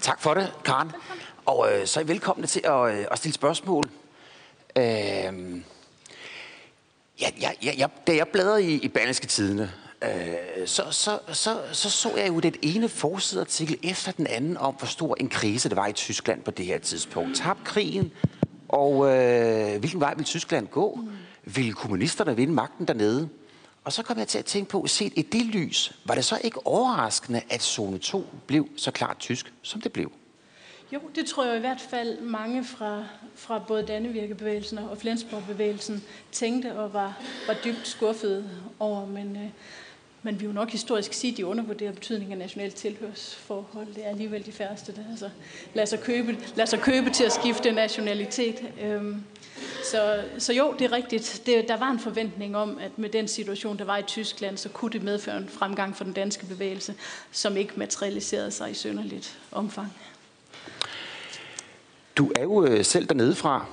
Tak 0.02 0.22
for 0.22 0.34
det, 0.34 0.54
Karen. 0.66 0.92
Og 1.46 1.74
øh, 1.74 1.88
så 1.88 2.00
er 2.00 2.04
I 2.04 2.08
velkomne 2.08 2.48
til 2.48 2.62
at, 2.66 3.00
øh, 3.00 3.06
at 3.12 3.18
stille 3.18 3.34
spørgsmål. 3.34 3.84
Øh, 4.76 4.84
ja, 7.22 7.30
ja, 7.42 7.52
ja, 7.64 7.88
da 8.08 8.16
jeg 8.16 8.28
bladrede 8.28 8.64
i, 8.64 8.80
i 8.80 8.88
Berlingske 8.88 9.28
Tidene, 9.28 9.74
øh, 10.04 10.68
så, 10.68 10.84
så, 10.92 11.20
så, 11.34 11.62
så 11.72 11.90
så 11.90 12.16
jeg 12.18 12.28
jo 12.28 12.40
den 12.40 12.56
ene 12.62 12.90
forsideartikel 12.90 13.78
efter 13.84 14.12
den 14.12 14.28
anden 14.28 14.58
om, 14.58 14.76
hvor 14.76 14.88
stor 14.88 15.16
en 15.20 15.30
krise 15.30 15.70
det 15.70 15.78
var 15.78 15.88
i 15.88 15.94
Tyskland 15.94 16.44
på 16.44 16.52
det 16.52 16.66
her 16.66 16.80
tidspunkt. 16.80 17.36
Tab 17.36 17.58
krigen, 17.66 18.12
og 18.70 19.16
øh, 19.16 19.80
hvilken 19.80 20.00
vej 20.00 20.14
vil 20.14 20.26
Tyskland 20.26 20.68
gå? 20.68 20.96
Mm. 20.96 21.10
Vil 21.44 21.74
kommunisterne 21.74 22.36
vinde 22.36 22.54
magten 22.54 22.88
dernede? 22.88 23.30
Og 23.84 23.94
så 23.94 24.04
kom 24.04 24.18
jeg 24.18 24.28
til 24.28 24.40
at 24.40 24.46
tænke 24.46 24.70
på, 24.70 24.88
set 24.88 25.14
i 25.16 25.22
det 25.22 25.46
lys, 25.46 26.00
var 26.06 26.16
det 26.16 26.26
så 26.26 26.40
ikke 26.44 26.68
overraskende, 26.68 27.42
at 27.50 27.62
zone 27.62 27.98
2 27.98 28.26
blev 28.48 28.68
så 28.78 28.92
klart 28.92 29.18
tysk, 29.20 29.54
som 29.62 29.82
det 29.82 29.94
blev? 29.94 30.12
Jo, 30.94 31.00
det 31.16 31.26
tror 31.26 31.46
jeg 31.46 31.58
i 31.58 31.60
hvert 31.60 31.82
fald 31.90 32.22
mange 32.22 32.64
fra, 32.64 33.04
fra 33.36 33.60
både 33.68 33.84
Dannevirkebevægelsen 33.84 34.78
og 34.78 34.98
Flensborg-bevægelsen 34.98 36.04
tænkte 36.32 36.80
og 36.80 36.94
var, 36.94 37.22
var 37.48 37.56
dybt 37.64 37.88
skuffede 37.88 38.50
over, 38.80 39.06
men 39.06 39.36
øh, 39.36 39.50
men 40.28 40.40
vi 40.40 40.46
jo 40.46 40.52
nok 40.52 40.72
historisk 40.72 41.14
sige, 41.14 41.32
at 41.32 41.38
de 41.38 41.46
undervurderer 41.46 41.92
betydningen 41.92 42.32
af 42.32 42.38
nationalt 42.38 42.76
tilhørsforhold. 42.76 43.88
Det 43.96 44.06
er 44.06 44.10
alligevel 44.10 44.46
de 44.46 44.52
færreste, 44.52 44.96
der 44.96 45.02
altså, 45.12 45.30
lader, 45.74 45.86
sig 45.86 46.00
købe, 46.00 46.38
lader 46.56 46.66
sig 46.66 46.80
købe 46.80 47.10
til 47.10 47.24
at 47.24 47.32
skifte 47.32 47.72
nationalitet. 47.72 48.56
Øhm, 48.82 49.24
så, 49.92 50.24
så 50.38 50.54
jo, 50.54 50.74
det 50.80 50.86
er 50.86 50.92
rigtigt. 50.92 51.42
Det, 51.46 51.68
der 51.68 51.78
var 51.78 51.92
en 51.92 52.00
forventning 52.00 52.58
om, 52.58 52.78
at 52.82 53.00
med 53.00 53.10
den 53.10 53.28
situation, 53.28 53.78
der 53.78 53.86
var 53.86 53.98
i 53.98 54.04
Tyskland, 54.04 54.58
så 54.58 54.70
kunne 54.70 54.92
det 54.92 55.04
medføre 55.04 55.38
en 55.38 55.50
fremgang 55.50 55.96
for 55.96 56.04
den 56.04 56.14
danske 56.14 56.46
bevægelse, 56.46 56.94
som 57.32 57.58
ikke 57.58 57.74
materialiserede 57.76 58.52
sig 58.52 58.72
i 58.72 58.74
sønderligt 58.74 59.40
omfang. 59.52 59.94
Du 62.18 62.32
er 62.36 62.44
jo 62.44 62.66
øh, 62.66 62.86
selv 62.86 63.08
dernede 63.08 63.36
fra, 63.36 63.66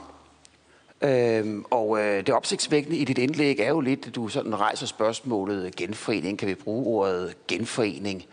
Øhm, 1.03 1.65
og 1.71 1.99
øh, 1.99 2.27
det 2.27 2.35
opsigtsvækkende 2.35 2.97
i 2.97 3.05
dit 3.05 3.19
indlæg 3.19 3.61
er 3.61 3.69
jo 3.69 3.81
lidt, 3.81 4.07
at 4.07 4.15
du 4.15 4.29
sådan 4.29 4.61
rejser 4.61 4.87
spørgsmålet 4.87 5.67
øh, 5.67 5.73
genforening. 5.77 6.39
Kan 6.39 6.49
vi 6.49 6.55
bruge 6.55 6.87
ordet 6.87 7.37
genforening? 7.49 8.25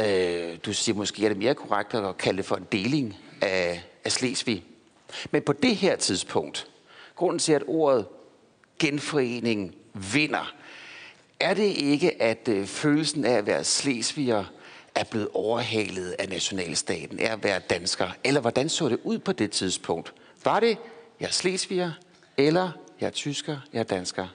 Øh, 0.00 0.56
du 0.66 0.72
siger 0.72 0.96
måske, 0.96 1.24
er 1.24 1.28
det 1.28 1.38
mere 1.38 1.54
korrekt 1.54 1.94
at 1.94 2.18
kalde 2.18 2.36
det 2.36 2.44
for 2.44 2.56
en 2.56 2.66
deling 2.72 3.16
af, 3.42 3.82
af 4.04 4.12
Slesvig. 4.12 4.64
Men 5.30 5.42
på 5.42 5.52
det 5.52 5.76
her 5.76 5.96
tidspunkt, 5.96 6.66
grunden 7.16 7.38
til, 7.38 7.52
at 7.52 7.62
ordet 7.66 8.06
genforening 8.78 9.74
vinder, 10.12 10.54
er 11.40 11.54
det 11.54 11.76
ikke, 11.76 12.22
at 12.22 12.48
øh, 12.48 12.66
følelsen 12.66 13.24
af 13.24 13.32
at 13.32 13.46
være 13.46 13.64
slesviger 13.64 14.44
er 14.94 15.04
blevet 15.04 15.28
overhalet 15.34 16.14
af 16.18 16.28
nationalstaten, 16.28 17.18
er 17.18 17.32
at 17.32 17.44
være 17.44 17.58
dansker? 17.58 18.08
Eller 18.24 18.40
hvordan 18.40 18.68
så 18.68 18.88
det 18.88 18.98
ud 19.04 19.18
på 19.18 19.32
det 19.32 19.50
tidspunkt? 19.50 20.12
Var 20.44 20.60
det, 20.60 20.78
jeg 21.20 21.26
er 21.26 21.30
slesviger, 21.30 21.92
eller 22.36 22.70
jeg 23.00 23.06
er 23.06 23.10
tysker, 23.10 23.56
jeg 23.72 23.80
er 23.80 23.84
dansker. 23.84 24.26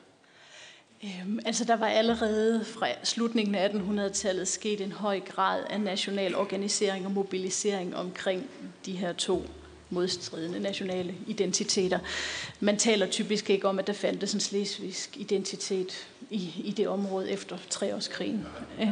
Øhm, 1.03 1.39
altså 1.45 1.65
der 1.65 1.75
var 1.75 1.87
allerede 1.87 2.65
fra 2.65 2.87
slutningen 3.03 3.55
af 3.55 3.69
1800-tallet 3.69 4.47
sket 4.47 4.81
en 4.81 4.91
høj 4.91 5.19
grad 5.19 5.63
af 5.69 5.81
national 5.81 6.35
organisering 6.35 7.05
og 7.05 7.11
mobilisering 7.11 7.95
omkring 7.95 8.49
de 8.85 8.91
her 8.91 9.13
to 9.13 9.45
modstridende 9.89 10.59
nationale 10.59 11.15
identiteter. 11.27 11.99
Man 12.59 12.77
taler 12.77 13.07
typisk 13.07 13.49
ikke 13.49 13.67
om, 13.67 13.79
at 13.79 13.87
der 13.87 13.93
fandtes 13.93 14.33
en 14.33 14.39
slesvigsk 14.39 15.17
identitet 15.17 16.07
i, 16.29 16.61
i 16.63 16.71
det 16.77 16.87
område 16.87 17.31
efter 17.31 17.57
treårskrigen. 17.69 18.45
Øh, 18.81 18.87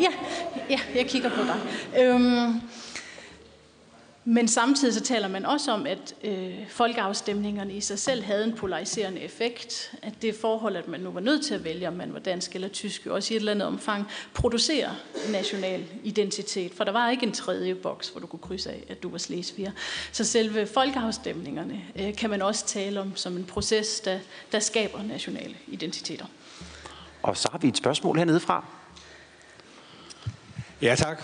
ja, 0.00 0.10
ja, 0.70 0.80
jeg 0.94 1.06
kigger 1.06 1.30
på 1.30 1.42
dig. 1.42 1.60
Øhm, 2.02 2.60
men 4.30 4.48
samtidig 4.48 4.94
så 4.94 5.00
taler 5.00 5.28
man 5.28 5.46
også 5.46 5.72
om, 5.72 5.86
at 5.86 6.14
øh, 6.24 6.68
folkeafstemningerne 6.68 7.72
i 7.72 7.80
sig 7.80 7.98
selv 7.98 8.22
havde 8.22 8.44
en 8.44 8.52
polariserende 8.52 9.20
effekt. 9.20 9.94
At 10.02 10.22
det 10.22 10.34
forhold, 10.34 10.76
at 10.76 10.88
man 10.88 11.00
nu 11.00 11.10
var 11.10 11.20
nødt 11.20 11.44
til 11.44 11.54
at 11.54 11.64
vælge, 11.64 11.88
om 11.88 11.94
man 11.94 12.12
var 12.12 12.18
dansk 12.18 12.54
eller 12.54 12.68
tysk, 12.68 13.06
også 13.06 13.34
i 13.34 13.36
et 13.36 13.40
eller 13.40 13.52
andet 13.52 13.68
omfang 13.68 14.06
producerer 14.34 14.90
national 15.32 15.84
identitet. 16.04 16.72
For 16.74 16.84
der 16.84 16.92
var 16.92 17.10
ikke 17.10 17.26
en 17.26 17.32
tredje 17.32 17.74
boks, 17.74 18.08
hvor 18.08 18.20
du 18.20 18.26
kunne 18.26 18.40
krydse 18.40 18.70
af, 18.70 18.84
at 18.88 19.02
du 19.02 19.08
var 19.08 19.18
slesviger. 19.18 19.70
Så 20.12 20.24
selve 20.24 20.66
folkeafstemningerne 20.66 21.80
øh, 21.96 22.16
kan 22.16 22.30
man 22.30 22.42
også 22.42 22.66
tale 22.66 23.00
om 23.00 23.16
som 23.16 23.36
en 23.36 23.44
proces, 23.44 24.00
der, 24.00 24.18
der 24.52 24.58
skaber 24.58 25.02
nationale 25.02 25.54
identiteter. 25.66 26.26
Og 27.22 27.36
så 27.36 27.48
har 27.52 27.58
vi 27.58 27.68
et 27.68 27.76
spørgsmål 27.76 28.18
hernede 28.18 28.40
fra. 28.40 28.79
Ja, 30.82 30.94
tak. 30.94 31.22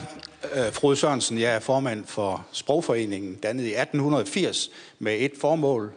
Øh, 0.55 0.73
Frode 0.73 0.97
Sørensen, 0.97 1.41
jeg 1.41 1.55
er 1.55 1.61
formand 1.61 2.07
for 2.07 2.47
Sprogforeningen, 2.53 3.35
dannet 3.35 3.65
i 3.65 3.75
1880 3.75 4.71
med 4.99 5.17
et 5.19 5.33
formål, 5.41 5.93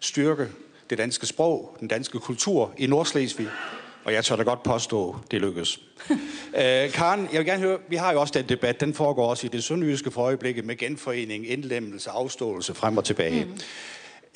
styrke 0.00 0.48
det 0.90 0.98
danske 0.98 1.26
sprog, 1.26 1.76
den 1.80 1.88
danske 1.88 2.18
kultur 2.18 2.72
i 2.78 2.86
Nordslesvig. 2.86 3.48
Og 4.04 4.12
jeg 4.12 4.24
tør 4.24 4.36
da 4.36 4.42
godt 4.42 4.62
påstå, 4.62 5.16
det 5.30 5.40
lykkes. 5.40 5.78
øh, 6.10 6.92
Karen, 6.92 7.28
jeg 7.32 7.38
vil 7.38 7.46
gerne 7.46 7.62
høre, 7.62 7.78
vi 7.88 7.96
har 7.96 8.12
jo 8.12 8.20
også 8.20 8.34
den 8.34 8.48
debat, 8.48 8.80
den 8.80 8.94
foregår 8.94 9.30
også 9.30 9.46
i 9.46 9.50
det 9.50 9.64
sønderjyske 9.64 10.10
for 10.10 10.22
øjeblikket 10.22 10.64
med 10.64 10.76
genforening, 10.76 11.50
indlemmelse, 11.50 12.10
afståelse 12.10 12.74
frem 12.74 12.96
og 12.96 13.04
tilbage. 13.04 13.44
Mm. 13.44 13.60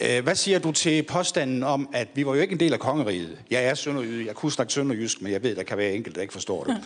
Øh, 0.01 0.23
hvad 0.23 0.35
siger 0.35 0.59
du 0.59 0.73
til 0.73 1.03
påstanden 1.03 1.63
om, 1.63 1.89
at 1.93 2.09
vi 2.15 2.27
var 2.27 2.35
jo 2.35 2.41
ikke 2.41 2.53
en 2.53 2.61
del 2.61 2.73
af 2.73 2.79
kongeriget? 2.79 3.39
Jeg 3.51 3.65
er 3.65 3.75
sønderjyde, 3.75 4.27
jeg 4.27 4.35
kunne 4.35 4.53
snakke 4.53 4.73
sønderjysk, 4.73 5.23
men 5.23 5.33
jeg 5.33 5.43
ved, 5.43 5.57
der 5.57 5.63
kan 5.63 5.79
være 5.79 5.93
enkelte, 5.93 6.17
der 6.17 6.23
ikke 6.23 6.33
forstår 6.33 6.65
det. 6.65 6.77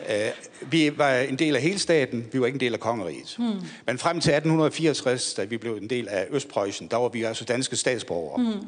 Uh, 0.00 0.70
vi 0.72 0.98
var 0.98 1.14
en 1.14 1.38
del 1.38 1.56
af 1.56 1.62
hele 1.62 1.78
staten, 1.78 2.26
vi 2.32 2.40
var 2.40 2.46
ikke 2.46 2.56
en 2.56 2.60
del 2.60 2.74
af 2.74 2.80
kongeriget. 2.80 3.34
Hmm. 3.38 3.60
Men 3.86 3.98
frem 3.98 4.20
til 4.20 4.30
1864, 4.30 5.34
da 5.34 5.44
vi 5.44 5.56
blev 5.56 5.76
en 5.76 5.90
del 5.90 6.08
af 6.08 6.26
Østpreussen, 6.30 6.88
der 6.88 6.96
var 6.96 7.08
vi 7.08 7.22
altså 7.22 7.44
danske 7.44 7.76
statsborgere. 7.76 8.42
Hmm. 8.42 8.66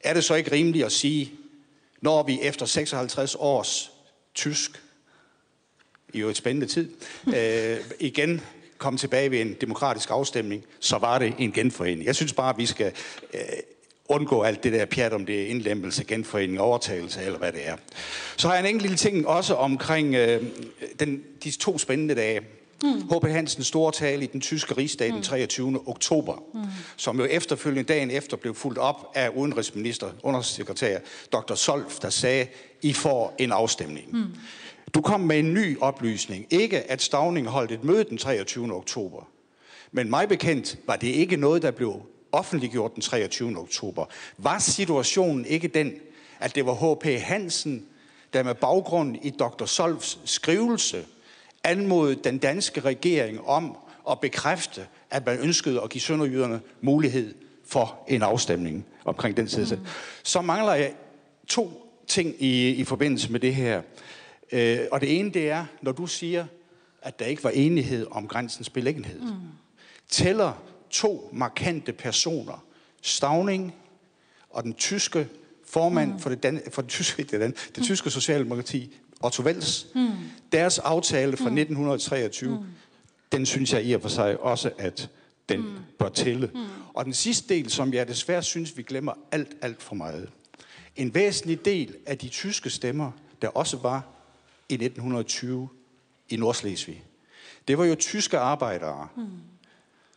Er 0.00 0.14
det 0.14 0.24
så 0.24 0.34
ikke 0.34 0.52
rimeligt 0.52 0.84
at 0.84 0.92
sige, 0.92 1.32
når 2.00 2.22
vi 2.22 2.38
efter 2.42 2.66
56 2.66 3.36
års 3.38 3.90
tysk, 4.34 4.82
i 6.12 6.20
jo 6.20 6.28
et 6.28 6.36
spændende 6.36 6.66
tid, 6.66 6.90
uh, 7.26 7.96
igen 8.08 8.40
komme 8.84 8.98
tilbage 8.98 9.30
ved 9.30 9.40
en 9.40 9.56
demokratisk 9.60 10.10
afstemning, 10.10 10.64
så 10.80 10.98
var 10.98 11.18
det 11.18 11.34
en 11.38 11.52
genforening. 11.52 12.06
Jeg 12.06 12.14
synes 12.14 12.32
bare, 12.32 12.50
at 12.50 12.58
vi 12.58 12.66
skal 12.66 12.92
øh, 13.34 13.40
undgå 14.08 14.42
alt 14.42 14.64
det 14.64 14.72
der 14.72 14.84
pjat 14.84 15.12
om 15.12 15.26
det 15.26 15.46
indlemmelse, 15.46 16.04
genforening, 16.04 16.60
overtagelse 16.60 17.22
eller 17.22 17.38
hvad 17.38 17.52
det 17.52 17.68
er. 17.68 17.76
Så 18.36 18.48
har 18.48 18.54
jeg 18.54 18.60
en 18.60 18.66
enkelt 18.66 18.82
lille 18.82 18.96
ting 18.96 19.28
også 19.28 19.54
omkring 19.54 20.14
øh, 20.14 20.42
den, 21.00 21.22
de 21.44 21.50
to 21.50 21.78
spændende 21.78 22.14
dage. 22.14 22.40
H.P. 22.84 23.22
Mm. 23.22 23.30
Hansens 23.30 23.66
store 23.66 23.92
tale 23.92 24.24
i 24.24 24.26
den 24.26 24.40
tyske 24.40 24.76
rigsdag 24.76 25.08
den 25.08 25.22
23. 25.22 25.70
Mm. 25.70 25.80
oktober, 25.86 26.42
mm. 26.54 26.60
som 26.96 27.18
jo 27.18 27.24
efterfølgende 27.24 27.92
dagen 27.92 28.10
efter 28.10 28.36
blev 28.36 28.54
fuldt 28.54 28.78
op 28.78 29.12
af 29.14 29.28
udenrigsminister, 29.28 30.10
undersekretær 30.22 30.98
Dr. 31.32 31.54
Solf, 31.54 31.98
der 31.98 32.10
sagde, 32.10 32.46
I 32.82 32.92
får 32.92 33.34
en 33.38 33.52
afstemning. 33.52 34.06
Mm. 34.12 34.24
Du 34.94 35.00
kom 35.00 35.20
med 35.20 35.38
en 35.38 35.54
ny 35.54 35.80
oplysning. 35.80 36.46
Ikke 36.50 36.90
at 36.90 37.02
Stavning 37.02 37.46
holdt 37.46 37.72
et 37.72 37.84
møde 37.84 38.04
den 38.04 38.18
23. 38.18 38.74
oktober. 38.74 39.28
Men 39.92 40.10
mig 40.10 40.28
bekendt 40.28 40.78
var 40.86 40.96
det 40.96 41.06
ikke 41.06 41.36
noget, 41.36 41.62
der 41.62 41.70
blev 41.70 42.02
offentliggjort 42.32 42.94
den 42.94 43.02
23. 43.02 43.58
oktober. 43.58 44.06
Var 44.38 44.58
situationen 44.58 45.44
ikke 45.44 45.68
den, 45.68 45.92
at 46.40 46.54
det 46.54 46.66
var 46.66 46.94
H.P. 46.94 47.20
Hansen, 47.20 47.86
der 48.32 48.42
med 48.42 48.54
baggrund 48.54 49.16
i 49.22 49.30
Dr. 49.30 49.64
Solfs 49.64 50.18
skrivelse 50.24 51.04
anmodede 51.64 52.20
den 52.24 52.38
danske 52.38 52.80
regering 52.80 53.40
om 53.46 53.76
at 54.10 54.20
bekræfte, 54.20 54.86
at 55.10 55.26
man 55.26 55.38
ønskede 55.38 55.82
at 55.82 55.90
give 55.90 56.02
sønderjyderne 56.02 56.60
mulighed 56.80 57.34
for 57.66 58.04
en 58.08 58.22
afstemning 58.22 58.86
omkring 59.04 59.36
den 59.36 59.48
side. 59.48 59.76
Mm. 59.76 59.86
Så 60.22 60.42
mangler 60.42 60.74
jeg 60.74 60.92
to 61.48 61.90
ting 62.06 62.34
i, 62.38 62.68
i 62.68 62.84
forbindelse 62.84 63.32
med 63.32 63.40
det 63.40 63.54
her. 63.54 63.82
Øh, 64.52 64.78
og 64.92 65.00
det 65.00 65.18
ene, 65.18 65.30
det 65.30 65.50
er, 65.50 65.64
når 65.82 65.92
du 65.92 66.06
siger, 66.06 66.46
at 67.02 67.18
der 67.18 67.24
ikke 67.24 67.44
var 67.44 67.50
enighed 67.50 68.06
om 68.10 68.28
grænsens 68.28 68.70
beliggenhed. 68.70 69.20
Mm. 69.20 69.28
Tæller 70.08 70.62
to 70.90 71.30
markante 71.32 71.92
personer, 71.92 72.64
Stavning 73.02 73.74
og 74.50 74.62
den 74.62 74.74
tyske 74.74 75.28
formand 75.66 76.12
mm. 76.12 76.18
for, 76.18 76.30
det, 76.30 76.42
dan- 76.42 76.70
for 76.70 76.82
det, 76.82 76.90
tyske, 76.90 77.22
det, 77.30 77.40
dan- 77.40 77.54
det 77.68 77.78
mm. 77.78 77.82
tyske 77.82 78.10
socialdemokrati, 78.10 78.96
Otto 79.20 79.42
Wels, 79.42 79.86
mm. 79.94 80.08
deres 80.52 80.78
aftale 80.78 81.36
fra 81.36 81.50
mm. 81.50 81.56
1923, 81.56 82.58
mm. 82.58 82.64
den 83.32 83.46
synes 83.46 83.72
jeg 83.72 83.84
i 83.84 83.92
og 83.92 84.02
for 84.02 84.08
sig 84.08 84.40
også, 84.40 84.70
at 84.78 85.10
den 85.48 85.60
mm. 85.60 85.74
bør 85.98 86.08
tælle. 86.08 86.50
Mm. 86.54 86.60
Og 86.94 87.04
den 87.04 87.14
sidste 87.14 87.54
del, 87.54 87.70
som 87.70 87.94
jeg 87.94 88.08
desværre 88.08 88.42
synes, 88.42 88.76
vi 88.76 88.82
glemmer 88.82 89.12
alt, 89.32 89.56
alt 89.62 89.82
for 89.82 89.94
meget. 89.94 90.28
En 90.96 91.14
væsentlig 91.14 91.64
del 91.64 91.94
af 92.06 92.18
de 92.18 92.28
tyske 92.28 92.70
stemmer, 92.70 93.10
der 93.42 93.48
også 93.48 93.76
var 93.76 94.13
i 94.68 94.74
1920 94.74 95.68
i 96.28 96.36
Nordslesvig. 96.36 97.04
Det 97.68 97.78
var 97.78 97.84
jo 97.84 97.94
tyske 97.94 98.38
arbejdere, 98.38 99.08
mm. 99.16 99.26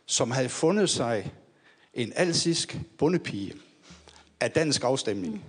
som 0.06 0.30
havde 0.30 0.48
fundet 0.48 0.90
sig 0.90 1.32
en 1.94 2.12
alsisk 2.16 2.78
bundepige 2.98 3.54
af 4.40 4.50
dansk 4.50 4.84
afstemning. 4.84 5.34
Mm. 5.34 5.40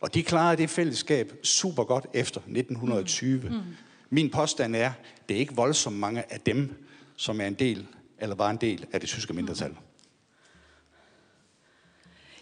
Og 0.00 0.14
de 0.14 0.22
klarede 0.22 0.56
det 0.56 0.70
fællesskab 0.70 1.32
super 1.42 1.84
godt 1.84 2.06
efter 2.12 2.40
1920. 2.40 3.40
Mm. 3.40 3.54
Mm. 3.54 3.62
Min 4.10 4.30
påstand 4.30 4.76
er, 4.76 4.92
det 5.28 5.34
er 5.34 5.40
ikke 5.40 5.54
voldsomt 5.54 5.96
mange 5.96 6.32
af 6.32 6.40
dem, 6.40 6.86
som 7.16 7.40
er 7.40 7.46
en 7.46 7.54
del, 7.54 7.86
eller 8.18 8.34
var 8.34 8.50
en 8.50 8.56
del 8.56 8.86
af 8.92 9.00
det 9.00 9.08
tyske 9.08 9.32
mindretal. 9.32 9.70
Mm. 9.70 9.76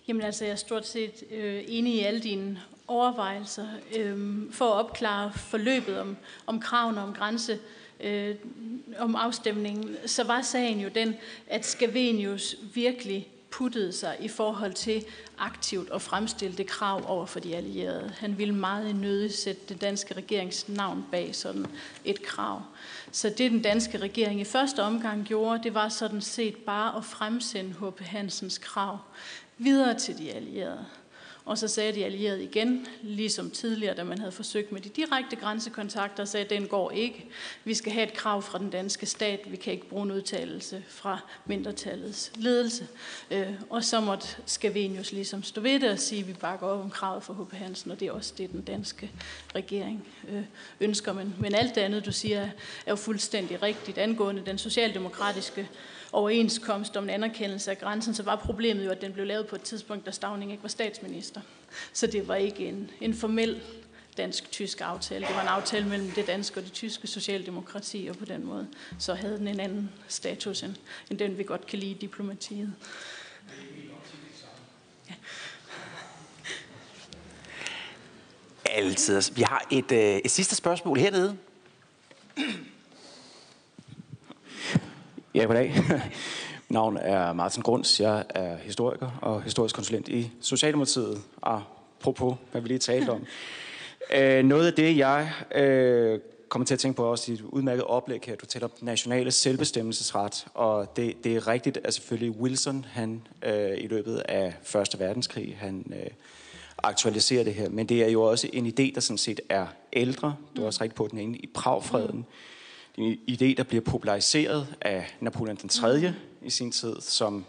Jamen 0.09 0.23
altså, 0.23 0.45
jeg 0.45 0.53
er 0.53 0.57
stort 0.57 0.87
set 0.87 1.25
øh, 1.31 1.65
enig 1.69 1.95
i 1.95 2.01
alle 2.01 2.21
dine 2.21 2.61
overvejelser 2.89 3.67
øh, 3.97 4.43
for 4.53 4.65
at 4.65 4.85
opklare 4.85 5.33
forløbet 5.33 6.01
om, 6.01 6.17
om 6.47 6.61
kravene 6.61 7.03
om 7.03 7.13
grænse, 7.13 7.59
øh, 8.01 8.35
om 8.99 9.17
afstemningen, 9.17 9.97
så 10.07 10.25
var 10.25 10.43
sagen 10.43 10.81
jo 10.81 10.89
den, 10.95 11.15
at 11.47 11.67
Scavenius 11.67 12.57
virkelig 12.75 13.29
puttede 13.51 13.93
sig 13.93 14.17
i 14.21 14.29
forhold 14.29 14.73
til 14.73 15.05
aktivt 15.39 15.91
at 15.93 16.03
fremstille 16.03 16.57
det 16.57 16.67
krav 16.67 17.03
over 17.07 17.27
for 17.27 17.41
de 17.41 17.57
allierede. 17.57 18.13
Han 18.19 18.39
ville 18.39 18.55
meget 18.55 18.97
nødig 18.97 19.35
sætte 19.35 19.63
den 19.69 19.77
danske 19.77 20.15
regerings 20.15 20.69
navn 20.69 21.07
bag 21.11 21.35
sådan 21.35 21.67
et 22.05 22.23
krav. 22.23 22.63
Så 23.13 23.29
det 23.29 23.51
den 23.51 23.63
danske 23.63 23.99
regering 23.99 24.41
i 24.41 24.45
første 24.45 24.83
omgang 24.83 25.25
gjorde, 25.25 25.63
det 25.63 25.75
var 25.75 25.89
sådan 25.89 26.21
set 26.21 26.57
bare 26.57 26.97
at 26.97 27.05
fremsende 27.05 27.75
H.P. 27.81 28.01
Hansens 28.01 28.59
krav 28.59 28.99
videre 29.59 29.99
til 29.99 30.19
de 30.19 30.33
allierede. 30.33 30.87
Og 31.47 31.59
så 31.59 31.69
sagde 31.69 31.93
de 31.93 32.05
allierede 32.05 32.45
igen, 32.45 32.87
ligesom 33.03 33.51
tidligere, 33.51 33.95
da 33.95 34.05
man 34.05 34.19
havde 34.19 34.33
forsøgt 34.33 34.73
med 34.73 34.81
de 34.81 34.89
direkte 34.89 35.37
grænsekontakter, 35.37 36.25
sagde, 36.25 36.45
at 36.45 36.51
den 36.51 36.67
går 36.67 36.91
ikke. 36.91 37.27
Vi 37.65 37.75
skal 37.75 37.93
have 37.93 38.07
et 38.07 38.13
krav 38.13 38.43
fra 38.43 38.59
den 38.59 38.71
danske 38.71 39.07
stat. 39.07 39.41
Vi 39.47 39.57
kan 39.57 39.73
ikke 39.73 39.89
bruge 39.89 40.03
en 40.03 40.11
udtalelse 40.11 40.85
fra 40.89 41.19
mindretallets 41.45 42.33
ledelse. 42.37 42.87
Øh, 43.31 43.53
og 43.71 43.85
så 43.85 44.01
måtte 44.01 44.27
Skavenius 44.47 45.13
ligesom 45.13 45.43
stå 45.43 45.61
ved 45.61 45.81
det 45.81 45.91
og 45.91 45.99
sige, 45.99 46.21
at 46.21 46.29
vi 46.29 46.33
bakker 46.33 46.67
op 46.67 46.81
om 46.81 46.91
kravet 46.91 47.23
for 47.23 47.35
H.P. 47.35 47.53
Hansen, 47.53 47.91
og 47.91 48.01
det 48.01 48.09
er 48.09 48.13
også 48.13 48.35
det, 48.39 48.53
den 48.53 48.63
danske 48.63 49.11
regering 49.55 50.09
øh, 50.29 50.45
ønsker. 50.81 51.13
Men, 51.13 51.35
men 51.41 51.55
alt 51.55 51.75
det 51.75 51.81
andet, 51.81 52.07
du 52.07 52.13
siger, 52.13 52.43
er 52.87 52.91
jo 52.91 52.97
fuldstændig 52.97 53.63
rigtigt 53.63 53.99
angående 53.99 54.43
den 54.47 54.59
socialdemokratiske 54.59 55.69
overenskomst 56.13 56.97
om 56.97 57.05
en 57.05 57.11
anerkendelse 57.11 57.71
af 57.71 57.79
grænsen, 57.79 58.15
så 58.15 58.23
var 58.23 58.37
problemet 58.37 58.85
jo, 58.85 58.91
at 58.91 59.01
den 59.01 59.13
blev 59.13 59.27
lavet 59.27 59.47
på 59.47 59.57
et 59.57 59.63
tidspunkt, 59.63 60.07
da 60.07 60.11
Stavning 60.11 60.51
ikke 60.51 60.63
var 60.63 60.69
statsminister. 60.69 61.41
Så 61.93 62.07
det 62.07 62.29
var 62.29 62.35
ikke 62.35 62.69
en, 62.69 62.91
en 63.01 63.15
formel 63.15 63.61
dansk-tysk 64.17 64.81
aftale. 64.81 65.27
Det 65.27 65.35
var 65.35 65.43
en 65.43 65.49
aftale 65.49 65.89
mellem 65.89 66.11
det 66.11 66.27
danske 66.27 66.61
og 66.61 66.65
det 66.65 66.73
tyske 66.73 67.07
socialdemokrati, 67.07 68.07
og 68.11 68.17
på 68.17 68.25
den 68.25 68.47
måde 68.47 68.69
så 68.99 69.15
havde 69.15 69.39
den 69.39 69.49
en 69.49 69.61
anden 69.61 69.91
status, 70.09 70.63
end, 70.63 70.75
end 71.11 71.19
den 71.19 71.39
vi 71.39 71.43
godt 71.43 71.67
kan 71.67 71.79
lide 71.79 71.91
i 71.91 71.95
diplomatiet. 71.95 72.73
Ja. 75.09 75.15
Altid. 78.65 79.35
Vi 79.35 79.43
har 79.43 79.67
et, 79.71 79.93
øh, 79.93 80.17
et 80.25 80.31
sidste 80.31 80.55
spørgsmål 80.55 80.99
hernede. 80.99 81.37
Ja, 85.37 85.45
goddag. 85.45 85.75
Navn 86.69 86.97
er 86.97 87.33
Martin 87.33 87.63
Grunds. 87.63 88.01
Jeg 88.01 88.25
er 88.29 88.57
historiker 88.57 89.19
og 89.23 89.43
historisk 89.43 89.75
konsulent 89.75 90.09
i 90.09 90.31
Socialdemokratiet 90.41 91.23
og 91.37 91.63
apropos, 92.01 92.37
hvad 92.53 92.61
vi 92.61 92.69
lige 92.69 92.79
talte 92.79 93.11
om. 93.11 93.25
Øh, 94.15 94.45
noget 94.45 94.67
af 94.67 94.73
det, 94.73 94.97
jeg 94.97 95.33
øh, 95.55 96.21
kommer 96.49 96.67
til 96.67 96.75
at 96.75 96.81
tænke 96.81 96.97
på 96.97 97.05
også 97.05 97.33
i 97.33 97.35
et 97.35 97.41
udmærket 97.41 97.85
oplæg 97.85 98.21
her, 98.27 98.37
du 98.37 98.47
taler 98.47 98.67
om 98.67 98.73
nationale 98.81 99.31
selvbestemmelsesret, 99.31 100.47
og 100.55 100.97
det, 100.97 101.25
det 101.25 101.37
er 101.37 101.49
rigtigt, 101.49 101.79
at 101.85 101.95
selvfølgelig 101.95 102.41
Wilson, 102.41 102.87
han 102.89 103.23
øh, 103.43 103.79
i 103.79 103.87
løbet 103.87 104.17
af 104.17 104.55
Første 104.63 104.99
Verdenskrig, 104.99 105.57
han 105.61 105.93
øh, 106.03 106.11
aktualiserer 106.79 107.45
det 107.45 107.55
her, 107.55 107.69
men 107.69 107.87
det 107.87 108.05
er 108.05 108.09
jo 108.09 108.23
også 108.23 108.51
en 108.53 108.67
idé, 108.67 108.95
der 108.95 109.01
sådan 109.01 109.19
set 109.19 109.41
er 109.49 109.67
ældre, 109.93 110.37
du 110.57 110.63
er 110.63 110.67
også 110.67 110.83
rigtig 110.83 110.97
på 110.97 111.09
den 111.11 111.19
ene, 111.19 111.37
i 111.37 111.47
Pragfreden, 111.55 112.17
mm. 112.17 112.25
En 112.97 113.19
idé, 113.31 113.55
der 113.57 113.63
bliver 113.63 113.85
populariseret 113.85 114.67
af 114.81 115.17
Napoleon 115.21 115.57
den 115.57 115.69
3. 115.69 116.01
Mm. 116.01 116.15
i 116.47 116.51
sin 116.51 116.73
tid, 116.73 116.97
som 117.01 117.45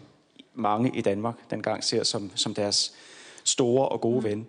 mange 0.54 0.96
i 0.96 1.00
Danmark 1.00 1.34
dengang 1.50 1.84
ser 1.84 2.02
som, 2.02 2.30
som 2.34 2.54
deres 2.54 2.92
store 3.44 3.88
og 3.88 4.00
gode 4.00 4.18
mm. 4.18 4.24
ven. 4.24 4.48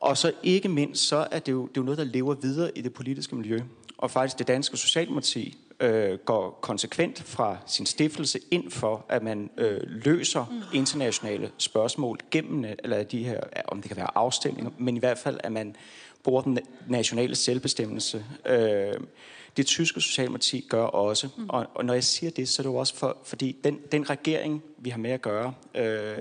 Og 0.00 0.16
så 0.16 0.32
ikke 0.42 0.68
mindst, 0.68 1.08
så 1.08 1.28
er 1.30 1.38
det, 1.38 1.52
jo, 1.52 1.62
det 1.62 1.76
er 1.76 1.80
jo 1.80 1.84
noget, 1.84 1.98
der 1.98 2.04
lever 2.04 2.34
videre 2.34 2.78
i 2.78 2.80
det 2.80 2.92
politiske 2.92 3.36
miljø. 3.36 3.60
Og 3.98 4.10
faktisk 4.10 4.38
det 4.38 4.48
danske 4.48 4.76
Socialdemokrati 4.76 5.58
øh, 5.80 6.18
går 6.18 6.58
konsekvent 6.60 7.22
fra 7.22 7.56
sin 7.66 7.86
stiftelse 7.86 8.40
ind 8.50 8.70
for, 8.70 9.04
at 9.08 9.22
man 9.22 9.50
øh, 9.56 9.80
løser 9.84 10.44
mm. 10.50 10.76
internationale 10.76 11.50
spørgsmål 11.58 12.18
gennem 12.30 12.64
eller 12.78 13.02
de 13.02 13.24
her, 13.24 13.40
om 13.68 13.82
det 13.82 13.88
kan 13.88 13.96
være 13.96 14.16
afstemninger, 14.16 14.70
men 14.78 14.96
i 14.96 14.98
hvert 14.98 15.18
fald, 15.18 15.40
at 15.44 15.52
man 15.52 15.76
bruger 16.22 16.42
den 16.42 16.58
nationale 16.88 17.34
selvbestemmelse. 17.34 18.24
Øh, 18.46 18.94
det 19.60 19.66
tyske 19.66 20.00
Socialdemokrati 20.00 20.66
gør 20.68 20.82
også. 20.82 21.28
Mm. 21.36 21.48
Og, 21.48 21.66
og 21.74 21.84
når 21.84 21.94
jeg 21.94 22.04
siger 22.04 22.30
det, 22.30 22.48
så 22.48 22.62
er 22.62 22.64
det 22.64 22.70
jo 22.70 22.76
også 22.76 22.96
for, 22.96 23.18
fordi 23.24 23.56
den, 23.64 23.78
den 23.92 24.10
regering, 24.10 24.62
vi 24.78 24.90
har 24.90 24.98
med 24.98 25.10
at 25.10 25.22
gøre, 25.22 25.54
øh, 25.74 26.18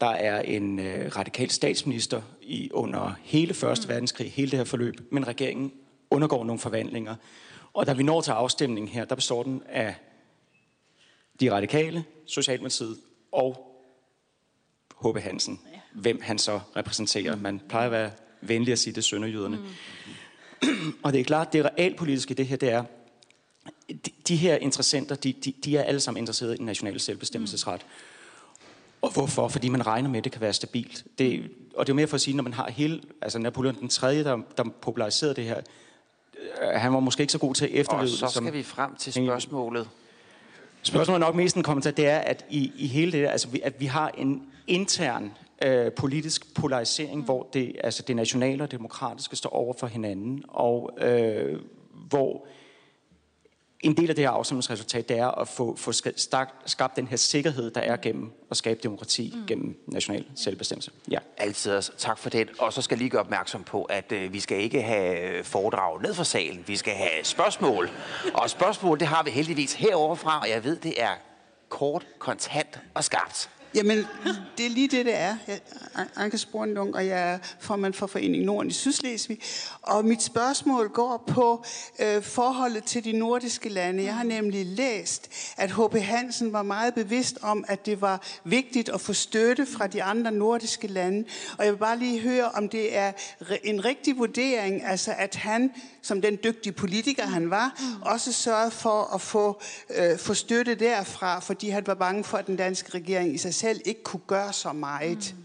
der 0.00 0.06
er 0.06 0.40
en 0.40 0.78
øh, 0.78 1.16
radikal 1.16 1.50
statsminister 1.50 2.22
i 2.42 2.70
under 2.72 3.14
hele 3.22 3.54
Første 3.54 3.86
mm. 3.86 3.88
verdenskrig, 3.88 4.32
hele 4.32 4.50
det 4.50 4.58
her 4.58 4.64
forløb, 4.64 4.94
men 5.10 5.26
regeringen 5.26 5.72
undergår 6.10 6.44
nogle 6.44 6.60
forvandlinger. 6.60 7.14
Og 7.72 7.86
da 7.86 7.92
vi 7.92 8.02
når 8.02 8.20
til 8.20 8.30
afstemningen 8.30 8.88
her, 8.88 9.04
der 9.04 9.14
består 9.14 9.42
den 9.42 9.62
af 9.68 9.94
de 11.40 11.52
radikale, 11.52 12.04
Socialdemokratiet 12.26 12.96
og 13.32 13.76
H.B. 15.04 15.18
Hansen. 15.18 15.60
Hvem 15.94 16.20
han 16.22 16.38
så 16.38 16.60
repræsenterer. 16.76 17.36
Man 17.36 17.60
plejer 17.68 17.86
at 17.86 17.92
være 17.92 18.10
venlig 18.40 18.72
at 18.72 18.78
sige 18.78 18.94
det 18.94 19.04
sønderjyderne. 19.04 19.56
Mm. 19.56 19.64
og 21.04 21.12
det 21.12 21.20
er 21.20 21.24
klart, 21.24 21.52
det 21.52 21.64
realpolitiske 21.64 22.34
det 22.34 22.46
her, 22.46 22.56
det 22.56 22.70
er, 22.70 22.84
de, 24.28 24.36
her 24.36 24.56
interessenter, 24.56 25.14
de, 25.14 25.32
de, 25.32 25.52
de 25.64 25.76
er 25.76 25.82
alle 25.82 26.00
sammen 26.00 26.22
interesserede 26.22 26.54
i 26.54 26.58
den 26.58 26.66
nationale 26.66 26.98
selvbestemmelsesret. 26.98 27.80
Mm. 27.80 28.16
Og 29.02 29.12
hvorfor? 29.12 29.48
Fordi 29.48 29.68
man 29.68 29.86
regner 29.86 30.08
med, 30.08 30.18
at 30.18 30.24
det 30.24 30.32
kan 30.32 30.40
være 30.40 30.52
stabilt. 30.52 31.04
Det, 31.18 31.50
og 31.76 31.86
det 31.86 31.92
er 31.92 31.94
mere 31.94 32.06
for 32.06 32.14
at 32.14 32.20
sige, 32.20 32.36
når 32.36 32.42
man 32.42 32.52
har 32.52 32.70
hele, 32.70 33.00
altså 33.22 33.38
Napoleon 33.38 33.80
den 33.80 33.88
3., 33.88 34.24
der, 34.24 34.38
der 34.56 34.64
populariserede 34.80 35.34
det 35.34 35.44
her, 35.44 35.60
øh, 36.62 36.68
han 36.68 36.92
var 36.92 37.00
måske 37.00 37.20
ikke 37.20 37.32
så 37.32 37.38
god 37.38 37.54
til 37.54 37.64
at 37.64 37.70
efterleve 37.72 38.02
Og 38.02 38.08
så 38.08 38.16
skal 38.16 38.30
som, 38.30 38.52
vi 38.52 38.62
frem 38.62 38.96
til 38.96 39.12
spørgsmålet. 39.12 39.88
Spørgsmålet 40.82 41.20
nok 41.20 41.34
mest 41.34 41.56
en 41.56 41.62
kommentar, 41.62 41.90
det 41.90 42.06
er, 42.06 42.18
at 42.18 42.44
i, 42.50 42.72
i 42.76 42.86
hele 42.86 43.12
det 43.12 43.26
altså 43.26 43.48
at 43.62 43.80
vi 43.80 43.86
har 43.86 44.08
en 44.08 44.42
intern 44.66 45.32
øh, 45.64 45.92
politisk 45.92 46.54
polarisering, 46.54 47.24
hvor 47.24 47.48
det, 47.52 47.76
altså 47.84 48.02
det 48.02 48.16
nationale 48.16 48.62
og 48.62 48.70
demokratiske 48.70 49.36
står 49.36 49.50
over 49.50 49.74
for 49.78 49.86
hinanden, 49.86 50.44
og 50.48 50.90
øh, 51.00 51.60
hvor 52.08 52.46
en 53.80 53.96
del 53.96 54.08
af 54.08 54.14
det 54.14 54.24
her 54.24 54.30
afstemningsresultat, 54.30 55.08
det 55.08 55.18
er 55.18 55.26
at 55.26 55.48
få, 55.48 55.76
få 55.76 55.92
skabt 56.66 56.96
den 56.96 57.06
her 57.06 57.16
sikkerhed, 57.16 57.70
der 57.70 57.80
er 57.80 57.96
gennem 57.96 58.32
at 58.50 58.56
skabe 58.56 58.80
demokrati 58.82 59.32
mm. 59.36 59.46
gennem 59.46 59.84
national 59.86 60.24
selvbestemmelse. 60.34 60.90
Ja. 61.10 61.18
Altid 61.36 61.72
også. 61.72 61.92
Tak 61.98 62.18
for 62.18 62.30
det. 62.30 62.48
Og 62.58 62.72
så 62.72 62.82
skal 62.82 62.94
jeg 62.94 62.98
lige 62.98 63.10
gøre 63.10 63.20
opmærksom 63.20 63.62
på, 63.62 63.82
at 63.82 64.12
øh, 64.12 64.32
vi 64.32 64.40
skal 64.40 64.58
ikke 64.58 64.82
have 64.82 65.44
foredrag 65.44 66.02
ned 66.02 66.14
fra 66.14 66.24
salen. 66.24 66.64
Vi 66.66 66.76
skal 66.76 66.92
have 66.92 67.24
spørgsmål. 67.24 67.90
Og 68.34 68.50
spørgsmål, 68.50 69.00
det 69.00 69.06
har 69.06 69.22
vi 69.22 69.30
heldigvis 69.30 69.74
heroverfra, 69.74 70.40
og 70.40 70.50
jeg 70.50 70.64
ved, 70.64 70.76
det 70.76 71.02
er 71.02 71.12
kort, 71.68 72.06
kontant 72.18 72.80
og 72.94 73.04
skarpt. 73.04 73.50
Jamen, 73.76 74.06
det 74.58 74.66
er 74.66 74.70
lige 74.70 74.88
det, 74.88 75.06
det 75.06 75.14
er. 75.14 75.36
Jeg 75.46 75.60
er 75.94 76.04
Anke 76.16 76.38
Sporendung, 76.38 76.94
og 76.94 77.06
jeg 77.06 77.32
er 77.32 77.38
formand 77.60 77.94
for 77.94 78.06
Foreningen 78.06 78.46
Norden 78.46 78.70
i 78.70 78.72
Sydslesvig. 78.72 79.38
Og 79.82 80.04
mit 80.04 80.22
spørgsmål 80.22 80.88
går 80.88 81.24
på 81.26 81.64
øh, 81.98 82.22
forholdet 82.22 82.84
til 82.84 83.04
de 83.04 83.12
nordiske 83.12 83.68
lande. 83.68 84.04
Jeg 84.04 84.14
har 84.14 84.24
nemlig 84.24 84.66
læst, 84.66 85.30
at 85.56 85.70
H.P. 85.70 85.96
Hansen 85.96 86.52
var 86.52 86.62
meget 86.62 86.94
bevidst 86.94 87.38
om, 87.42 87.64
at 87.68 87.86
det 87.86 88.00
var 88.00 88.22
vigtigt 88.44 88.88
at 88.88 89.00
få 89.00 89.12
støtte 89.12 89.66
fra 89.66 89.86
de 89.86 90.02
andre 90.02 90.32
nordiske 90.32 90.86
lande. 90.86 91.24
Og 91.58 91.64
jeg 91.64 91.72
vil 91.72 91.78
bare 91.78 91.98
lige 91.98 92.20
høre, 92.20 92.50
om 92.50 92.68
det 92.68 92.96
er 92.96 93.12
en 93.64 93.84
rigtig 93.84 94.18
vurdering, 94.18 94.84
altså 94.84 95.14
at 95.18 95.34
han, 95.34 95.70
som 96.02 96.22
den 96.22 96.38
dygtige 96.44 96.72
politiker 96.72 97.26
han 97.26 97.50
var, 97.50 97.82
også 98.02 98.32
sørgede 98.32 98.70
for 98.70 99.14
at 99.14 99.20
få, 99.20 99.60
øh, 99.96 100.18
få 100.18 100.34
støtte 100.34 100.74
derfra, 100.74 101.40
fordi 101.40 101.68
han 101.68 101.86
var 101.86 101.94
bange 101.94 102.24
for, 102.24 102.38
at 102.38 102.46
den 102.46 102.56
danske 102.56 102.94
regering 102.94 103.34
i 103.34 103.38
sig 103.38 103.54
selv 103.54 103.65
ikke 103.84 104.02
kunne 104.02 104.22
gøre 104.26 104.52
så 104.52 104.72
meget. 104.72 105.34
Mm. 105.36 105.42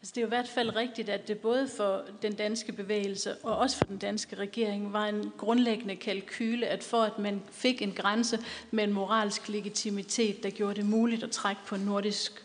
Altså, 0.00 0.12
det 0.14 0.16
er 0.16 0.22
jo 0.22 0.26
i 0.26 0.28
hvert 0.28 0.48
fald 0.48 0.76
rigtigt, 0.76 1.08
at 1.08 1.28
det 1.28 1.38
både 1.38 1.68
for 1.76 2.04
den 2.22 2.34
danske 2.34 2.72
bevægelse 2.72 3.36
og 3.36 3.56
også 3.56 3.76
for 3.76 3.84
den 3.84 3.98
danske 3.98 4.36
regering 4.36 4.92
var 4.92 5.06
en 5.06 5.32
grundlæggende 5.38 5.96
kalkyle, 5.96 6.66
at 6.66 6.84
for 6.84 7.02
at 7.02 7.18
man 7.18 7.42
fik 7.50 7.82
en 7.82 7.92
grænse 7.92 8.38
med 8.70 8.84
en 8.84 8.92
moralsk 8.92 9.48
legitimitet, 9.48 10.42
der 10.42 10.50
gjorde 10.50 10.74
det 10.74 10.86
muligt 10.86 11.22
at 11.22 11.30
trække 11.30 11.60
på 11.66 11.74
en 11.74 11.80
nordisk 11.80 12.41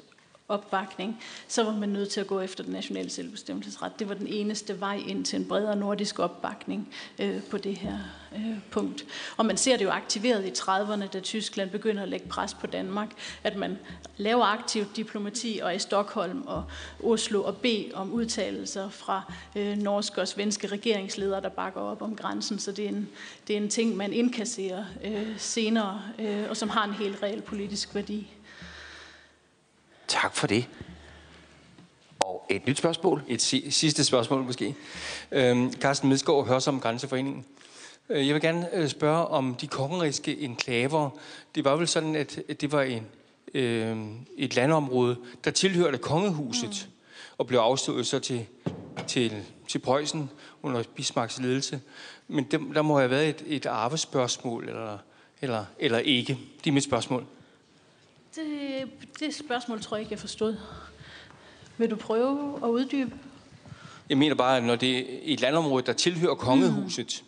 opbakning, 0.49 1.19
så 1.47 1.63
var 1.63 1.71
man 1.71 1.89
nødt 1.89 2.09
til 2.09 2.21
at 2.21 2.27
gå 2.27 2.39
efter 2.39 2.63
den 2.63 2.73
nationale 2.73 3.09
selvbestemmelsesret. 3.09 3.99
Det 3.99 4.09
var 4.09 4.15
den 4.15 4.27
eneste 4.27 4.79
vej 4.79 5.03
ind 5.07 5.25
til 5.25 5.39
en 5.39 5.45
bredere 5.45 5.75
nordisk 5.75 6.19
opbakning 6.19 6.93
øh, 7.19 7.43
på 7.43 7.57
det 7.57 7.77
her 7.77 7.97
øh, 8.35 8.57
punkt. 8.71 9.05
Og 9.37 9.45
man 9.45 9.57
ser 9.57 9.77
det 9.77 9.85
jo 9.85 9.89
aktiveret 9.89 10.45
i 10.45 10.49
30'erne, 10.49 11.07
da 11.07 11.19
Tyskland 11.19 11.69
begynder 11.69 12.03
at 12.03 12.09
lægge 12.09 12.27
pres 12.27 12.53
på 12.53 12.67
Danmark, 12.67 13.09
at 13.43 13.55
man 13.55 13.77
laver 14.17 14.45
aktivt 14.45 14.95
diplomati 14.95 15.59
og 15.63 15.75
i 15.75 15.79
Stockholm 15.79 16.43
og 16.45 16.63
Oslo 17.03 17.43
og 17.43 17.57
beder 17.57 17.95
om 17.95 18.11
udtalelser 18.11 18.89
fra 18.89 19.33
øh, 19.55 19.77
norske 19.77 20.21
og 20.21 20.27
svenske 20.27 20.67
regeringsledere, 20.67 21.41
der 21.41 21.49
bakker 21.49 21.81
op 21.81 22.01
om 22.01 22.15
grænsen. 22.15 22.59
Så 22.59 22.71
det 22.71 22.85
er 22.85 22.89
en, 22.89 23.09
det 23.47 23.53
er 23.53 23.57
en 23.57 23.69
ting, 23.69 23.97
man 23.97 24.13
indkasserer 24.13 24.85
øh, 25.03 25.37
senere, 25.37 26.01
øh, 26.19 26.49
og 26.49 26.57
som 26.57 26.69
har 26.69 26.83
en 26.83 26.93
helt 26.93 27.23
reel 27.23 27.41
politisk 27.41 27.95
værdi. 27.95 28.36
Tak 30.07 30.35
for 30.35 30.47
det. 30.47 30.67
Og 32.19 32.45
et 32.49 32.67
nyt 32.67 32.77
spørgsmål. 32.77 33.23
Et 33.27 33.41
si- 33.41 33.71
sidste 33.71 34.03
spørgsmål 34.03 34.43
måske. 34.43 34.75
Øhm, 35.31 35.73
Carsten 35.73 36.09
Medsgaard 36.09 36.47
hører 36.47 36.59
som 36.59 36.79
Grænseforeningen. 36.79 37.45
Øh, 38.09 38.27
jeg 38.27 38.33
vil 38.33 38.41
gerne 38.41 38.75
øh, 38.75 38.89
spørge 38.89 39.27
om 39.27 39.55
de 39.55 39.67
kongeriske 39.67 40.37
enklaver. 40.39 41.09
Det 41.55 41.65
var 41.65 41.75
vel 41.75 41.87
sådan, 41.87 42.15
at 42.15 42.39
det 42.61 42.71
var 42.71 42.81
en, 42.81 43.05
øh, 43.53 43.97
et 44.37 44.55
landområde, 44.55 45.17
der 45.43 45.51
tilhørte 45.51 45.97
kongehuset, 45.97 46.87
mm. 46.89 47.13
og 47.37 47.47
blev 47.47 47.59
afstået 47.59 48.07
så 48.07 48.19
til, 48.19 48.45
til, 49.07 49.33
til 49.67 49.79
Preussen 49.79 50.29
under 50.63 50.83
Bismarcks 50.95 51.39
ledelse. 51.39 51.81
Men 52.27 52.43
der, 52.51 52.57
der 52.57 52.81
må 52.81 52.97
have 52.97 53.09
været 53.09 53.29
et, 53.29 53.43
et 53.47 53.65
arvespørgsmål, 53.65 54.69
eller, 54.69 54.97
eller, 55.41 55.65
eller 55.79 55.99
ikke. 55.99 56.37
Det 56.63 56.69
er 56.69 56.73
mit 56.73 56.83
spørgsmål. 56.83 57.25
Det, 58.37 58.89
det 59.19 59.35
spørgsmål 59.35 59.81
tror 59.81 59.97
jeg 59.97 60.01
ikke, 60.01 60.11
jeg 60.11 60.19
forstod. 60.19 60.55
Vil 61.77 61.89
du 61.89 61.95
prøve 61.95 62.59
at 62.63 62.69
uddybe? 62.69 63.11
Jeg 64.09 64.17
mener 64.17 64.35
bare, 64.35 64.57
at 64.57 64.63
når 64.63 64.75
det 64.75 64.99
er 64.99 65.19
et 65.21 65.41
landområde, 65.41 65.85
der 65.85 65.93
tilhører 65.93 66.35
kongehuset, 66.35 67.23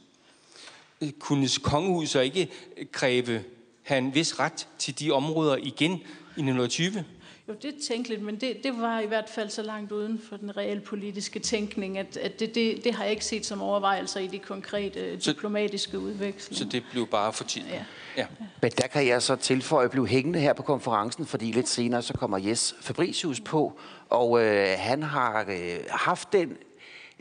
mm. 1.01 1.13
kunne 1.19 1.49
kongehuset 1.63 2.23
ikke 2.23 2.49
kræve 2.91 3.43
have 3.83 3.97
en 3.97 4.15
vis 4.15 4.39
ret 4.39 4.67
til 4.77 4.99
de 4.99 5.11
områder 5.11 5.55
igen 5.55 5.91
i 5.91 6.41
1920? 6.41 7.05
Jo, 7.49 7.53
det 7.61 7.75
er 7.75 7.79
tænkeligt, 7.87 8.21
men 8.21 8.35
det, 8.35 8.63
det 8.63 8.81
var 8.81 8.99
i 8.99 9.05
hvert 9.05 9.29
fald 9.29 9.49
så 9.49 9.61
langt 9.61 9.91
uden 9.91 10.21
for 10.29 10.37
den 10.37 10.57
reelle 10.57 10.81
politiske 10.81 11.39
tænkning, 11.39 11.97
at, 11.97 12.17
at 12.17 12.39
det, 12.39 12.55
det, 12.55 12.83
det 12.83 12.93
har 12.93 13.03
jeg 13.03 13.11
ikke 13.11 13.25
set 13.25 13.45
som 13.45 13.61
overvejelser 13.61 14.19
i 14.19 14.27
de 14.27 14.39
konkrete 14.39 15.21
så, 15.21 15.31
diplomatiske 15.31 15.99
udvekslinger. 15.99 16.65
Så 16.65 16.69
det 16.71 16.83
blev 16.91 17.07
bare 17.07 17.33
for 17.33 17.43
tiden? 17.43 17.67
Ja. 17.69 17.85
ja. 18.17 18.25
Men 18.61 18.71
der 18.71 18.87
kan 18.87 19.07
jeg 19.07 19.21
så 19.21 19.35
tilføje 19.35 19.85
at 19.85 19.91
blive 19.91 20.07
hængende 20.07 20.39
her 20.39 20.53
på 20.53 20.63
konferencen, 20.63 21.25
fordi 21.25 21.51
lidt 21.51 21.69
senere 21.69 22.01
så 22.01 22.13
kommer 22.13 22.37
Jes 22.37 22.75
Fabricius 22.81 23.39
på, 23.39 23.79
og 24.09 24.43
øh, 24.43 24.67
han 24.77 25.03
har 25.03 25.45
øh, 25.49 25.79
haft 25.89 26.33
den 26.33 26.49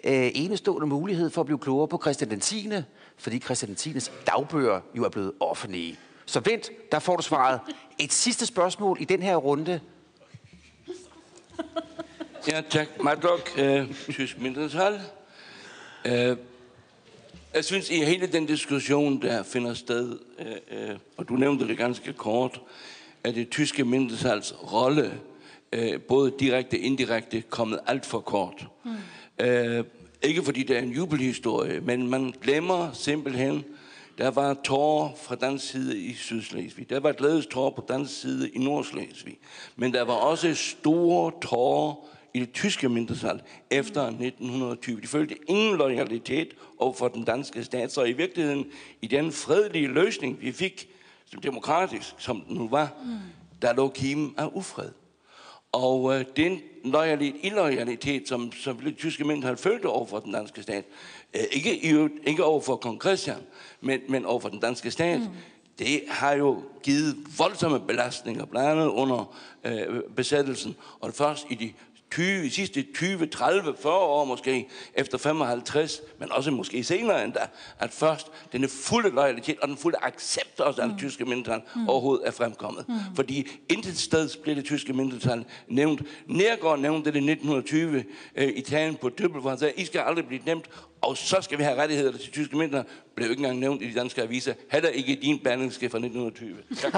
øh, 0.04 0.30
enestående 0.34 0.86
mulighed 0.86 1.30
for 1.30 1.40
at 1.40 1.46
blive 1.46 1.58
klogere 1.58 1.88
på 1.88 1.98
Christian 2.02 2.30
den 2.30 2.40
10., 2.40 2.70
fordi 3.18 3.38
Christian 3.38 3.68
den 3.68 3.76
10. 3.76 3.92
dagbøger 4.26 4.80
jo 4.94 5.04
er 5.04 5.08
blevet 5.08 5.32
offentlige. 5.40 5.98
Så 6.26 6.40
vent, 6.40 6.70
der 6.92 6.98
får 6.98 7.16
du 7.16 7.22
svaret. 7.22 7.60
Et 7.98 8.12
sidste 8.12 8.46
spørgsmål 8.46 8.96
i 9.00 9.04
den 9.04 9.22
her 9.22 9.36
runde 9.36 9.80
Ja, 12.48 12.60
tak. 12.70 12.88
Madok, 13.02 13.58
øh, 13.58 13.94
tysk 14.10 14.40
mindretal. 14.40 15.00
Øh, 16.04 16.36
jeg 17.54 17.64
synes, 17.64 17.90
i 17.90 18.04
hele 18.04 18.26
den 18.26 18.46
diskussion, 18.46 19.22
der 19.22 19.42
finder 19.42 19.74
sted, 19.74 20.18
øh, 20.38 20.90
øh, 20.90 20.96
og 21.16 21.28
du 21.28 21.34
nævnte 21.34 21.68
det 21.68 21.78
ganske 21.78 22.12
kort, 22.12 22.60
at 23.24 23.34
det 23.34 23.50
tyske 23.50 23.84
mindretals 23.84 24.54
rolle 24.72 25.12
øh, 25.72 26.00
både 26.00 26.32
direkte 26.40 26.74
og 26.74 26.78
indirekte, 26.78 27.40
kommet 27.40 27.80
alt 27.86 28.06
for 28.06 28.20
kort. 28.20 28.66
Mm. 28.84 29.44
Øh, 29.46 29.84
ikke 30.22 30.42
fordi 30.42 30.62
det 30.62 30.76
er 30.76 30.80
en 30.82 30.92
jubelhistorie, 30.92 31.80
men 31.80 32.10
man 32.10 32.34
glemmer 32.42 32.92
simpelthen, 32.92 33.64
der 34.18 34.30
var 34.30 34.54
tårer 34.64 35.10
fra 35.16 35.34
dansk 35.34 35.70
side 35.70 35.98
i 35.98 36.14
Sydslesvig. 36.14 36.90
Der 36.90 37.00
var 37.00 37.12
glædestårer 37.12 37.70
på 37.70 37.84
dansk 37.88 38.20
side 38.20 38.50
i 38.50 38.58
Nordslesvig. 38.58 39.38
Men 39.76 39.92
der 39.92 40.02
var 40.02 40.14
også 40.14 40.54
store 40.54 41.32
tårer 41.42 41.94
i 42.34 42.40
det 42.40 42.52
tyske 42.52 42.88
mindretal 42.88 43.42
efter 43.70 44.02
1920. 44.02 45.00
De 45.00 45.06
følte 45.06 45.36
ingen 45.48 45.76
loyalitet 45.76 46.48
over 46.78 46.92
for 46.92 47.08
den 47.08 47.24
danske 47.24 47.64
stat, 47.64 47.92
så 47.92 48.04
i 48.04 48.12
virkeligheden 48.12 48.66
i 49.02 49.06
den 49.06 49.32
fredelige 49.32 49.88
løsning, 49.88 50.40
vi 50.40 50.52
fik, 50.52 50.88
som 51.26 51.40
demokratisk 51.40 52.14
som 52.18 52.40
den 52.40 52.56
nu 52.56 52.68
var, 52.68 52.94
mm. 53.04 53.10
der 53.62 53.72
lå 53.72 53.88
kimen 53.88 54.34
af 54.36 54.48
ufred. 54.52 54.90
Og 55.72 56.14
øh, 56.14 56.24
den 56.36 56.60
loyalitet, 56.84 57.40
illoyalitet, 57.42 58.28
som, 58.28 58.52
som 58.52 58.76
det 58.76 58.96
tyske 58.96 59.24
mindretal 59.24 59.56
følte 59.56 59.86
over 59.86 60.06
for 60.06 60.18
den 60.18 60.32
danske 60.32 60.62
stat, 60.62 60.84
øh, 61.34 61.42
ikke, 61.52 61.80
ikke 62.26 62.44
over 62.44 62.60
for 62.60 62.76
kong 62.76 63.00
Christian, 63.00 63.38
men, 63.80 64.00
men 64.08 64.24
over 64.24 64.40
for 64.40 64.48
den 64.48 64.60
danske 64.60 64.90
stat, 64.90 65.20
mm. 65.20 65.26
det 65.78 66.02
har 66.08 66.32
jo 66.32 66.62
givet 66.82 67.16
voldsomme 67.38 67.80
belastninger, 67.80 68.44
blandt 68.44 68.68
andet 68.68 68.86
under 68.86 69.36
øh, 69.64 70.02
besættelsen, 70.16 70.76
og 71.00 71.14
først 71.14 71.46
i 71.50 71.54
de 71.54 71.72
20, 72.10 72.42
de 72.42 72.50
sidste 72.50 72.82
20, 72.94 73.26
30, 73.26 73.74
40 73.82 73.94
år 73.94 74.24
måske, 74.24 74.68
efter 74.94 75.18
55, 75.18 76.00
men 76.18 76.32
også 76.32 76.50
måske 76.50 76.84
senere 76.84 77.24
end 77.24 77.32
da, 77.32 77.40
at 77.78 77.90
først 77.90 78.26
denne 78.52 78.68
fulde 78.68 79.10
loyalitet 79.10 79.58
og 79.60 79.68
den 79.68 79.76
fulde 79.76 79.98
accept 80.02 80.60
også 80.60 80.82
af 80.82 80.88
det 80.88 80.94
mm. 80.94 80.98
tyske 80.98 81.24
mindretal 81.24 81.60
mm. 81.76 81.88
overhovedet 81.88 82.26
er 82.26 82.30
fremkommet. 82.30 82.88
Mm. 82.88 82.94
Fordi 83.16 83.48
intet 83.68 83.98
sted 83.98 84.42
blev 84.42 84.56
det 84.56 84.64
tyske 84.64 84.92
mindretal 84.92 85.44
nævnt. 85.68 86.02
Nærgaard 86.26 86.78
nævnte 86.78 87.10
det 87.10 87.16
i 87.16 87.30
1920 87.30 88.04
øh, 88.34 88.48
i 88.56 88.60
talen 88.60 88.96
på 88.96 89.08
Dybbel, 89.08 89.40
hvor 89.40 89.50
han 89.50 89.58
sagde, 89.58 89.74
I 89.76 89.84
skal 89.84 90.00
aldrig 90.00 90.26
blive 90.26 90.42
nemt, 90.46 90.70
og 91.00 91.16
så 91.16 91.36
skal 91.40 91.58
vi 91.58 91.62
have 91.62 91.82
rettigheder 91.82 92.18
til 92.18 92.32
tyske 92.32 92.56
mindre. 92.56 92.84
Blev 93.14 93.30
ikke 93.30 93.40
engang 93.40 93.58
nævnt 93.58 93.82
i 93.82 93.90
de 93.90 93.94
danske 93.98 94.22
aviser. 94.22 94.54
Heller 94.72 94.88
ikke 94.88 95.18
din 95.22 95.38
bandingske 95.44 95.90
fra 95.90 95.98
1920. 95.98 96.56
Tak. 96.80 96.92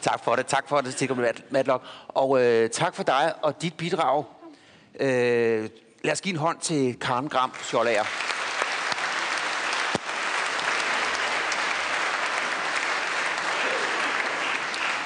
tak 0.00 0.24
for 0.24 0.36
det. 0.36 0.46
Tak 0.46 0.68
for 0.68 0.80
det, 0.80 0.92
Stigler 0.92 1.32
Matlock. 1.50 1.84
Og 2.08 2.44
øh, 2.44 2.70
tak 2.70 2.94
for 2.94 3.02
dig 3.02 3.34
og 3.42 3.62
dit 3.62 3.74
bidrag. 3.76 4.24
Øh, 5.00 5.68
lad 6.04 6.12
os 6.12 6.20
give 6.20 6.32
en 6.32 6.38
hånd 6.38 6.58
til 6.60 6.98
Karen 7.00 7.28
Gram 7.28 7.52
Scholager. 7.62 8.37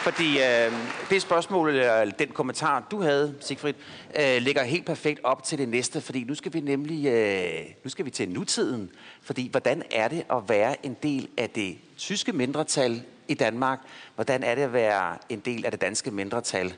Fordi 0.02 0.42
øh, 0.42 0.72
det 1.10 1.22
spørgsmål, 1.22 1.68
eller 1.68 2.10
den 2.10 2.28
kommentar, 2.28 2.86
du 2.90 3.02
havde, 3.02 3.34
Sigfrid, 3.40 3.74
øh, 4.20 4.42
ligger 4.42 4.62
helt 4.62 4.86
perfekt 4.86 5.20
op 5.24 5.42
til 5.42 5.58
det 5.58 5.68
næste, 5.68 6.00
fordi 6.00 6.24
nu 6.24 6.34
skal 6.34 6.52
vi 6.52 6.60
nemlig 6.60 7.06
øh, 7.06 7.64
nu 7.84 7.90
skal 7.90 8.04
vi 8.04 8.10
til 8.10 8.28
nutiden. 8.28 8.90
Fordi 9.22 9.48
hvordan 9.50 9.82
er 9.90 10.08
det 10.08 10.24
at 10.30 10.48
være 10.48 10.86
en 10.86 10.96
del 11.02 11.28
af 11.36 11.50
det 11.50 11.78
tyske 11.96 12.32
mindretal 12.32 13.02
i 13.28 13.34
Danmark? 13.34 13.78
Hvordan 14.14 14.42
er 14.42 14.54
det 14.54 14.62
at 14.62 14.72
være 14.72 15.18
en 15.28 15.40
del 15.40 15.64
af 15.64 15.70
det 15.70 15.80
danske 15.80 16.10
mindretal 16.10 16.74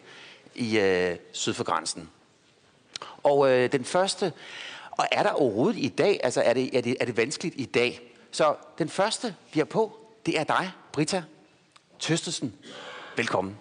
i 0.55 0.79
øh, 0.79 1.16
syd 1.33 1.55
for 1.55 1.64
grænsen? 1.64 2.11
Og 3.22 3.51
øh, 3.51 3.72
den 3.72 3.85
første, 3.85 4.33
og 4.91 5.07
er 5.12 5.22
der 5.22 5.31
overhovedet 5.31 5.79
i 5.79 5.89
dag, 5.89 6.20
altså 6.22 6.43
er 6.43 6.53
det, 6.53 6.77
er, 6.77 6.81
det, 6.81 6.97
er 7.01 7.05
det 7.05 7.16
vanskeligt 7.16 7.55
i 7.59 7.64
dag? 7.64 8.01
Så 8.31 8.55
den 8.79 8.89
første, 8.89 9.35
vi 9.53 9.61
er 9.61 9.64
på, 9.64 9.99
det 10.27 10.39
er 10.39 10.45
dig, 10.45 10.70
Brita 10.93 11.22
Tøstesen. 11.99 12.55
Velkommen. 13.17 13.59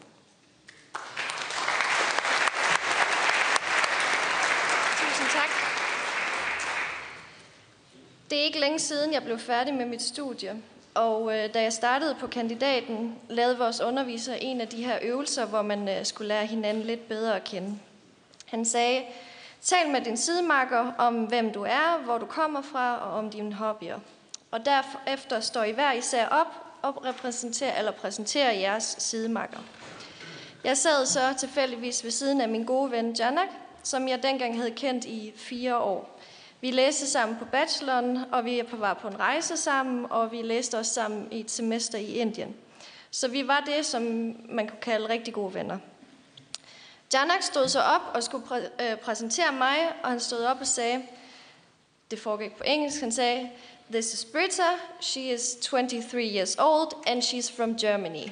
Tusind 4.97 5.29
tak. 5.29 5.49
Det 8.29 8.39
er 8.39 8.43
ikke 8.43 8.59
længe 8.59 8.79
siden, 8.79 9.13
jeg 9.13 9.23
blev 9.23 9.39
færdig 9.39 9.73
med 9.73 9.85
mit 9.85 10.01
studie. 10.01 10.61
Og 10.93 11.37
øh, 11.37 11.53
da 11.53 11.61
jeg 11.61 11.73
startede 11.73 12.15
på 12.19 12.27
kandidaten, 12.27 13.15
lavede 13.29 13.57
vores 13.57 13.81
underviser 13.81 14.33
en 14.33 14.61
af 14.61 14.67
de 14.67 14.83
her 14.83 14.99
øvelser, 15.01 15.45
hvor 15.45 15.61
man 15.61 15.89
øh, 15.89 16.05
skulle 16.05 16.27
lære 16.27 16.45
hinanden 16.45 16.83
lidt 16.83 17.07
bedre 17.07 17.35
at 17.35 17.43
kende. 17.43 17.79
Han 18.45 18.65
sagde, 18.65 19.03
tal 19.61 19.89
med 19.89 20.01
din 20.01 20.17
sidemarker 20.17 20.91
om, 20.97 21.15
hvem 21.15 21.53
du 21.53 21.63
er, 21.63 22.01
hvor 22.05 22.17
du 22.17 22.25
kommer 22.25 22.61
fra 22.61 22.97
og 22.97 23.11
om 23.11 23.29
dine 23.29 23.53
hobbyer. 23.53 23.99
Og 24.51 24.65
derefter 24.65 25.39
står 25.39 25.63
I 25.63 25.71
hver 25.71 25.91
især 25.93 26.27
op 26.27 26.62
og 26.83 27.05
repræsenterer 27.05 27.77
eller 27.77 27.91
præsenterer 27.91 28.51
jeres 28.51 28.95
sidemakker. 28.99 29.59
Jeg 30.63 30.77
sad 30.77 31.05
så 31.05 31.33
tilfældigvis 31.39 32.03
ved 32.03 32.11
siden 32.11 32.41
af 32.41 32.49
min 32.49 32.63
gode 32.63 32.91
ven 32.91 33.13
Janak, 33.13 33.47
som 33.83 34.07
jeg 34.07 34.23
dengang 34.23 34.57
havde 34.57 34.71
kendt 34.71 35.05
i 35.05 35.33
fire 35.35 35.77
år. 35.77 36.19
Vi 36.61 36.71
læste 36.71 37.07
sammen 37.07 37.37
på 37.37 37.45
bacheloren, 37.45 38.19
og 38.31 38.45
vi 38.45 38.61
var 38.71 38.93
på 38.93 39.07
en 39.07 39.19
rejse 39.19 39.57
sammen, 39.57 40.05
og 40.09 40.31
vi 40.31 40.41
læste 40.41 40.77
også 40.77 40.93
sammen 40.93 41.27
i 41.31 41.39
et 41.39 41.51
semester 41.51 41.97
i 41.97 42.05
Indien. 42.05 42.55
Så 43.11 43.27
vi 43.27 43.47
var 43.47 43.63
det, 43.75 43.85
som 43.85 44.01
man 44.49 44.67
kunne 44.67 44.81
kalde 44.81 45.09
rigtig 45.09 45.33
gode 45.33 45.53
venner. 45.53 45.77
Janak 47.13 47.41
stod 47.41 47.67
så 47.67 47.79
op 47.81 48.01
og 48.13 48.23
skulle 48.23 48.45
præ- 48.45 48.83
øh, 48.83 48.97
præsentere 48.97 49.51
mig, 49.53 49.77
og 50.03 50.09
han 50.09 50.19
stod 50.19 50.45
op 50.45 50.57
og 50.59 50.67
sagde, 50.67 51.03
det 52.11 52.19
foregik 52.19 52.55
på 52.55 52.63
engelsk, 52.65 53.01
han 53.01 53.11
sagde, 53.11 53.49
This 53.91 54.13
is 54.13 54.25
Britta, 54.25 54.79
she 54.99 55.31
is 55.31 55.57
23 55.61 56.25
years 56.25 56.55
old, 56.59 56.93
and 57.07 57.21
she's 57.21 57.49
from 57.57 57.75
Germany. 57.77 58.31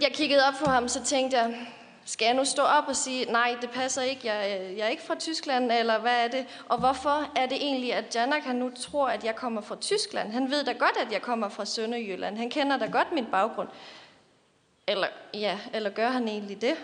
Jeg 0.00 0.12
kiggede 0.12 0.40
op 0.48 0.54
på 0.64 0.70
ham, 0.70 0.88
så 0.88 1.04
tænkte 1.04 1.38
jeg, 1.38 1.66
skal 2.04 2.26
jeg 2.26 2.34
nu 2.34 2.44
stå 2.44 2.62
op 2.62 2.84
og 2.88 2.96
sige, 2.96 3.24
nej, 3.24 3.56
det 3.60 3.70
passer 3.70 4.02
ikke, 4.02 4.32
jeg, 4.32 4.60
øh, 4.60 4.76
jeg 4.76 4.84
er 4.84 4.88
ikke 4.88 5.02
fra 5.02 5.14
Tyskland, 5.14 5.72
eller 5.72 5.98
hvad 5.98 6.24
er 6.24 6.28
det? 6.28 6.46
Og 6.68 6.78
hvorfor 6.78 7.32
er 7.36 7.46
det 7.46 7.56
egentlig, 7.56 7.94
at 7.94 8.14
Janak 8.14 8.42
han 8.42 8.56
nu 8.56 8.70
tror, 8.70 9.08
at 9.08 9.24
jeg 9.24 9.36
kommer 9.36 9.60
fra 9.60 9.76
Tyskland? 9.80 10.32
Han 10.32 10.50
ved 10.50 10.64
da 10.64 10.72
godt, 10.72 10.96
at 11.06 11.12
jeg 11.12 11.22
kommer 11.22 11.48
fra 11.48 11.64
Sønderjylland. 11.64 12.38
Han 12.38 12.50
kender 12.50 12.76
da 12.76 12.86
godt 12.86 13.12
min 13.12 13.26
baggrund. 13.26 13.68
Eller, 14.86 15.06
ja, 15.34 15.58
eller 15.72 15.90
gør 15.90 16.08
han 16.08 16.28
egentlig 16.28 16.60
det? 16.60 16.74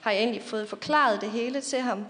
Har 0.00 0.10
jeg 0.10 0.20
egentlig 0.20 0.42
fået 0.42 0.68
forklaret 0.68 1.20
det 1.20 1.30
hele 1.30 1.60
til 1.60 1.80
ham? 1.80 2.06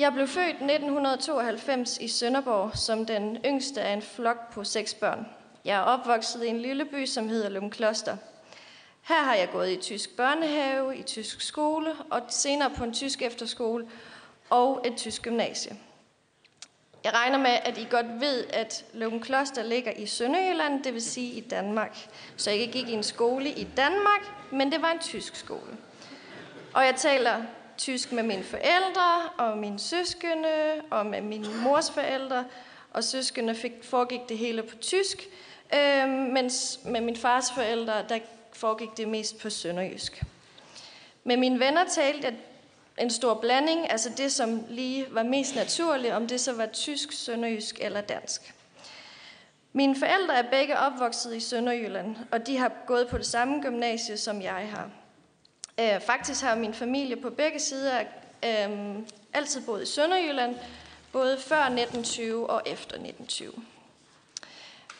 Jeg 0.00 0.12
blev 0.12 0.28
født 0.28 0.46
1992 0.46 1.98
i 1.98 2.08
Sønderborg 2.08 2.76
som 2.78 3.06
den 3.06 3.38
yngste 3.46 3.82
af 3.82 3.92
en 3.92 4.02
flok 4.02 4.52
på 4.52 4.64
seks 4.64 4.94
børn. 4.94 5.26
Jeg 5.64 5.76
er 5.76 5.82
opvokset 5.82 6.44
i 6.44 6.48
en 6.48 6.60
lille 6.60 6.84
by, 6.84 7.06
som 7.06 7.28
hedder 7.28 7.48
Lumkloster. 7.48 8.16
Her 9.02 9.22
har 9.22 9.34
jeg 9.34 9.48
gået 9.52 9.70
i 9.70 9.76
tysk 9.76 10.16
børnehave, 10.16 10.96
i 10.96 11.02
tysk 11.02 11.40
skole 11.40 11.92
og 12.10 12.22
senere 12.28 12.70
på 12.70 12.84
en 12.84 12.92
tysk 12.92 13.22
efterskole 13.22 13.88
og 14.50 14.82
et 14.84 14.96
tysk 14.96 15.22
gymnasie. 15.22 15.76
Jeg 17.04 17.14
regner 17.14 17.38
med, 17.38 17.56
at 17.64 17.78
I 17.78 17.86
godt 17.90 18.20
ved, 18.20 18.44
at 18.52 18.84
Løven 18.92 19.20
Kloster 19.20 19.62
ligger 19.62 19.92
i 19.92 20.06
Sønderjylland, 20.06 20.84
det 20.84 20.94
vil 20.94 21.02
sige 21.02 21.32
i 21.32 21.40
Danmark. 21.40 22.08
Så 22.36 22.50
jeg 22.50 22.68
gik 22.72 22.88
i 22.88 22.92
en 22.92 23.02
skole 23.02 23.50
i 23.50 23.64
Danmark, 23.76 24.50
men 24.52 24.72
det 24.72 24.82
var 24.82 24.90
en 24.90 24.98
tysk 24.98 25.36
skole. 25.36 25.76
Og 26.74 26.84
jeg 26.84 26.94
taler 26.96 27.42
tysk 27.80 28.12
med 28.12 28.22
mine 28.22 28.44
forældre 28.44 29.28
og 29.38 29.58
mine 29.58 29.78
søskende 29.78 30.82
og 30.90 31.06
med 31.06 31.20
min 31.20 31.46
mors 31.62 31.90
forældre. 31.90 32.44
Og 32.92 33.04
søskende 33.04 33.54
fik, 33.54 33.72
foregik 33.82 34.20
det 34.28 34.38
hele 34.38 34.62
på 34.62 34.76
tysk, 34.76 35.28
øh, 35.74 36.08
mens 36.08 36.80
med 36.84 37.00
min 37.00 37.16
fars 37.16 37.52
forældre, 37.52 38.04
der 38.08 38.18
foregik 38.52 38.88
det 38.96 39.08
mest 39.08 39.38
på 39.38 39.50
sønderjysk. 39.50 40.22
Med 41.24 41.36
mine 41.36 41.60
venner 41.60 41.84
talte 41.84 42.26
jeg 42.26 42.34
en 42.98 43.10
stor 43.10 43.34
blanding, 43.34 43.90
altså 43.90 44.10
det, 44.16 44.32
som 44.32 44.64
lige 44.68 45.06
var 45.10 45.22
mest 45.22 45.56
naturligt, 45.56 46.14
om 46.14 46.26
det 46.26 46.40
så 46.40 46.52
var 46.52 46.66
tysk, 46.66 47.12
sønderjysk 47.12 47.78
eller 47.80 48.00
dansk. 48.00 48.54
Mine 49.72 49.96
forældre 49.96 50.38
er 50.38 50.50
begge 50.50 50.78
opvokset 50.78 51.36
i 51.36 51.40
Sønderjylland, 51.40 52.16
og 52.30 52.46
de 52.46 52.58
har 52.58 52.72
gået 52.86 53.08
på 53.08 53.18
det 53.18 53.26
samme 53.26 53.62
gymnasie, 53.62 54.16
som 54.16 54.42
jeg 54.42 54.68
har. 54.70 54.90
Øh, 55.80 56.00
faktisk 56.00 56.42
har 56.42 56.54
min 56.54 56.74
familie 56.74 57.16
på 57.16 57.30
begge 57.30 57.58
sider 57.58 58.00
øh, 58.44 58.98
altid 59.32 59.60
boet 59.66 59.82
i 59.82 59.86
Sønderjylland, 59.86 60.56
både 61.12 61.38
før 61.38 61.60
1920 61.60 62.50
og 62.50 62.62
efter 62.66 62.94
1920. 62.94 63.52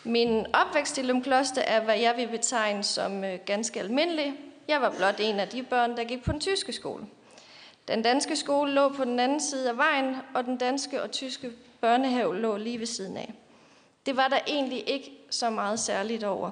Min 0.04 0.46
opvækst 0.54 0.98
i 0.98 1.02
Lumkloster 1.02 1.62
er, 1.62 1.80
hvad 1.80 1.98
jeg 1.98 2.16
vil 2.16 2.28
betegne 2.28 2.82
som 2.82 3.24
øh, 3.24 3.38
ganske 3.46 3.80
almindelig. 3.80 4.34
Jeg 4.68 4.80
var 4.80 4.90
blot 4.90 5.20
en 5.20 5.40
af 5.40 5.48
de 5.48 5.62
børn, 5.62 5.96
der 5.96 6.04
gik 6.04 6.24
på 6.24 6.32
den 6.32 6.40
tyske 6.40 6.72
skole. 6.72 7.04
Den 7.88 8.02
danske 8.02 8.36
skole 8.36 8.72
lå 8.72 8.88
på 8.88 9.04
den 9.04 9.20
anden 9.20 9.40
side 9.40 9.68
af 9.68 9.76
vejen, 9.76 10.16
og 10.34 10.44
den 10.44 10.56
danske 10.56 11.02
og 11.02 11.10
tyske 11.10 11.50
børnehave 11.80 12.40
lå 12.40 12.56
lige 12.56 12.78
ved 12.78 12.86
siden 12.86 13.16
af. 13.16 13.34
Det 14.06 14.16
var 14.16 14.28
der 14.28 14.38
egentlig 14.46 14.88
ikke 14.88 15.12
så 15.30 15.50
meget 15.50 15.80
særligt 15.80 16.24
over. 16.24 16.50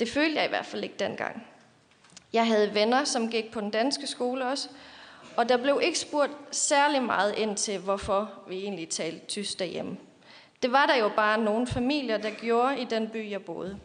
Det 0.00 0.08
følte 0.08 0.36
jeg 0.36 0.46
i 0.46 0.48
hvert 0.48 0.66
fald 0.66 0.84
ikke 0.84 0.96
dengang. 0.98 1.46
Jeg 2.32 2.46
havde 2.46 2.74
venner, 2.74 3.04
som 3.04 3.30
gik 3.30 3.50
på 3.52 3.60
den 3.60 3.70
danske 3.70 4.06
skole 4.06 4.44
også, 4.46 4.68
og 5.36 5.48
der 5.48 5.56
blev 5.56 5.80
ikke 5.82 5.98
spurgt 5.98 6.32
særlig 6.50 7.02
meget 7.02 7.34
ind 7.36 7.56
til, 7.56 7.78
hvorfor 7.78 8.30
vi 8.48 8.56
egentlig 8.56 8.88
talte 8.88 9.26
tysk 9.26 9.58
derhjemme. 9.58 9.96
Det 10.62 10.72
var 10.72 10.86
der 10.86 10.96
jo 10.96 11.10
bare 11.16 11.38
nogle 11.38 11.66
familier, 11.66 12.18
der 12.18 12.30
gjorde 12.30 12.80
i 12.80 12.84
den 12.84 13.08
by, 13.08 13.30
jeg 13.30 13.44
boede. 13.44 13.78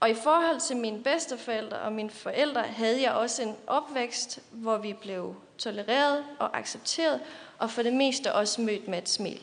Og 0.00 0.10
i 0.10 0.14
forhold 0.14 0.60
til 0.60 0.76
mine 0.76 1.02
bedsteforældre 1.02 1.78
og 1.78 1.92
mine 1.92 2.10
forældre 2.10 2.62
havde 2.62 3.02
jeg 3.02 3.12
også 3.12 3.42
en 3.42 3.56
opvækst, 3.66 4.40
hvor 4.50 4.78
vi 4.78 4.92
blev 4.92 5.34
tolereret 5.58 6.24
og 6.38 6.58
accepteret, 6.58 7.20
og 7.58 7.70
for 7.70 7.82
det 7.82 7.92
meste 7.92 8.34
også 8.34 8.60
mødt 8.60 8.88
med 8.88 8.98
et 8.98 9.08
smil. 9.08 9.42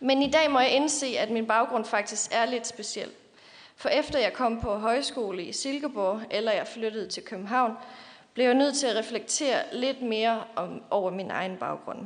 Men 0.00 0.22
i 0.22 0.30
dag 0.30 0.50
må 0.50 0.60
jeg 0.60 0.70
indse, 0.70 1.06
at 1.06 1.30
min 1.30 1.46
baggrund 1.46 1.84
faktisk 1.84 2.30
er 2.32 2.44
lidt 2.44 2.66
speciel. 2.66 3.10
For 3.76 3.88
efter 3.88 4.18
jeg 4.18 4.32
kom 4.32 4.60
på 4.60 4.74
højskole 4.74 5.42
i 5.42 5.52
Silkeborg, 5.52 6.20
eller 6.30 6.52
jeg 6.52 6.66
flyttede 6.66 7.08
til 7.08 7.22
København, 7.22 7.72
blev 8.34 8.46
jeg 8.46 8.54
nødt 8.54 8.76
til 8.76 8.86
at 8.86 8.96
reflektere 8.96 9.58
lidt 9.72 10.02
mere 10.02 10.44
om, 10.56 10.82
over 10.90 11.10
min 11.10 11.30
egen 11.30 11.56
baggrund. 11.56 11.98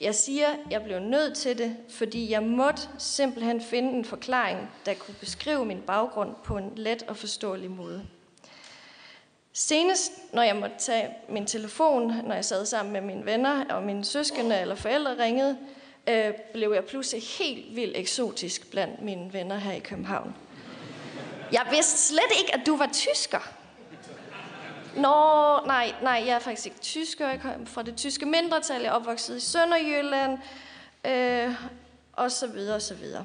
Jeg 0.00 0.14
siger, 0.14 0.46
jeg 0.70 0.82
blev 0.82 1.00
nødt 1.00 1.36
til 1.36 1.58
det, 1.58 1.76
fordi 1.88 2.30
jeg 2.30 2.42
måtte 2.42 2.82
simpelthen 2.98 3.60
finde 3.60 3.92
en 3.92 4.04
forklaring, 4.04 4.70
der 4.86 4.94
kunne 4.94 5.14
beskrive 5.20 5.64
min 5.64 5.82
baggrund 5.86 6.34
på 6.44 6.56
en 6.56 6.72
let 6.76 7.02
og 7.02 7.16
forståelig 7.16 7.70
måde. 7.70 8.06
Senest, 9.52 10.12
når 10.32 10.42
jeg 10.42 10.56
måtte 10.56 10.76
tage 10.78 11.08
min 11.28 11.46
telefon, 11.46 12.06
når 12.26 12.34
jeg 12.34 12.44
sad 12.44 12.66
sammen 12.66 12.92
med 12.92 13.00
mine 13.00 13.26
venner 13.26 13.64
og 13.64 13.82
mine 13.82 14.04
søskende 14.04 14.60
eller 14.60 14.74
forældre 14.74 15.24
ringede, 15.24 15.58
øh, 16.08 16.32
blev 16.52 16.72
jeg 16.72 16.84
pludselig 16.84 17.22
helt 17.22 17.76
vildt 17.76 17.96
eksotisk 17.96 18.70
blandt 18.70 19.02
mine 19.02 19.32
venner 19.32 19.56
her 19.56 19.72
i 19.72 19.78
København. 19.78 20.34
Jeg 21.52 21.66
vidste 21.70 21.98
slet 21.98 22.40
ikke, 22.40 22.54
at 22.54 22.66
du 22.66 22.76
var 22.76 22.88
tysker. 22.92 23.48
Nå, 24.96 25.66
nej, 25.66 25.94
nej, 26.02 26.22
jeg 26.26 26.34
er 26.34 26.38
faktisk 26.38 26.66
ikke 26.66 26.80
tysker. 26.80 27.28
Jeg 27.28 27.40
kom 27.40 27.66
fra 27.66 27.82
det 27.82 27.96
tyske 27.96 28.26
mindretal. 28.26 28.80
Jeg 28.80 28.88
er 28.88 28.92
opvokset 28.92 29.36
i 29.36 29.40
Sønderjylland. 29.40 30.38
Øh, 31.04 31.54
og 32.12 32.32
så 32.32 32.46
videre, 32.46 32.74
og 32.76 32.82
så 32.82 32.94
videre. 32.94 33.24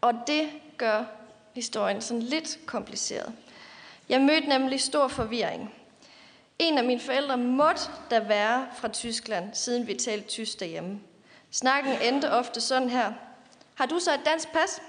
Og 0.00 0.14
det 0.26 0.50
gør 0.76 1.04
historien 1.54 2.00
sådan 2.00 2.22
lidt 2.22 2.58
kompliceret. 2.66 3.32
Jeg 4.08 4.20
mødte 4.20 4.48
nemlig 4.48 4.80
stor 4.80 5.08
forvirring. 5.08 5.74
En 6.58 6.78
af 6.78 6.84
mine 6.84 7.00
forældre 7.00 7.36
måtte 7.36 7.82
da 8.10 8.18
være 8.18 8.66
fra 8.76 8.88
Tyskland, 8.88 9.54
siden 9.54 9.86
vi 9.86 9.94
talte 9.94 10.28
tysk 10.28 10.60
derhjemme. 10.60 11.00
Snakken 11.50 12.02
endte 12.02 12.30
ofte 12.30 12.60
sådan 12.60 12.88
her. 12.88 13.12
Har 13.74 13.86
du 13.86 13.98
så 13.98 14.14
et 14.14 14.20
dansk 14.24 14.48
pas? 14.52 14.80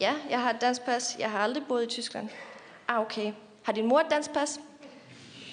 Ja, 0.00 0.14
jeg 0.30 0.42
har 0.42 0.50
et 0.50 0.60
dansk 0.60 0.82
pas. 0.82 1.16
Jeg 1.18 1.30
har 1.30 1.38
aldrig 1.38 1.66
boet 1.66 1.82
i 1.82 1.86
Tyskland. 1.86 2.28
Ah, 2.88 3.00
okay. 3.00 3.32
Har 3.62 3.72
din 3.72 3.86
mor 3.86 4.00
et 4.00 4.06
dansk 4.10 4.32
pas? 4.32 4.60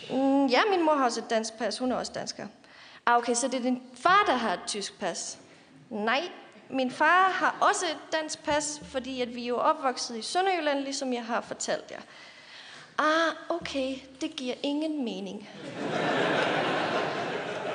Mm, 0.09 0.45
ja, 0.45 0.61
min 0.69 0.85
mor 0.85 0.93
har 0.93 1.05
også 1.05 1.19
et 1.21 1.29
dansk 1.29 1.53
pas. 1.53 1.77
Hun 1.77 1.91
er 1.91 1.95
også 1.95 2.11
dansker. 2.15 2.47
Ah, 3.05 3.17
okay, 3.17 3.33
så 3.33 3.47
det 3.47 3.57
er 3.57 3.63
din 3.63 3.81
far, 3.93 4.23
der 4.27 4.33
har 4.33 4.53
et 4.53 4.59
tysk 4.67 4.99
pas? 4.99 5.37
Nej, 5.89 6.29
min 6.69 6.91
far 6.91 7.29
har 7.29 7.55
også 7.61 7.85
et 7.85 7.97
dansk 8.11 8.43
pas, 8.43 8.81
fordi 8.83 9.21
at 9.21 9.35
vi 9.35 9.43
er 9.43 9.47
jo 9.47 9.57
opvokset 9.57 10.17
i 10.17 10.21
Sønderjylland, 10.21 10.79
ligesom 10.79 11.13
jeg 11.13 11.25
har 11.25 11.41
fortalt 11.41 11.91
jer. 11.91 11.99
Ah, 12.97 13.35
okay, 13.49 13.95
det 14.21 14.35
giver 14.35 14.55
ingen 14.63 15.03
mening. 15.03 15.49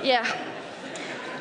Ja, 0.05 0.21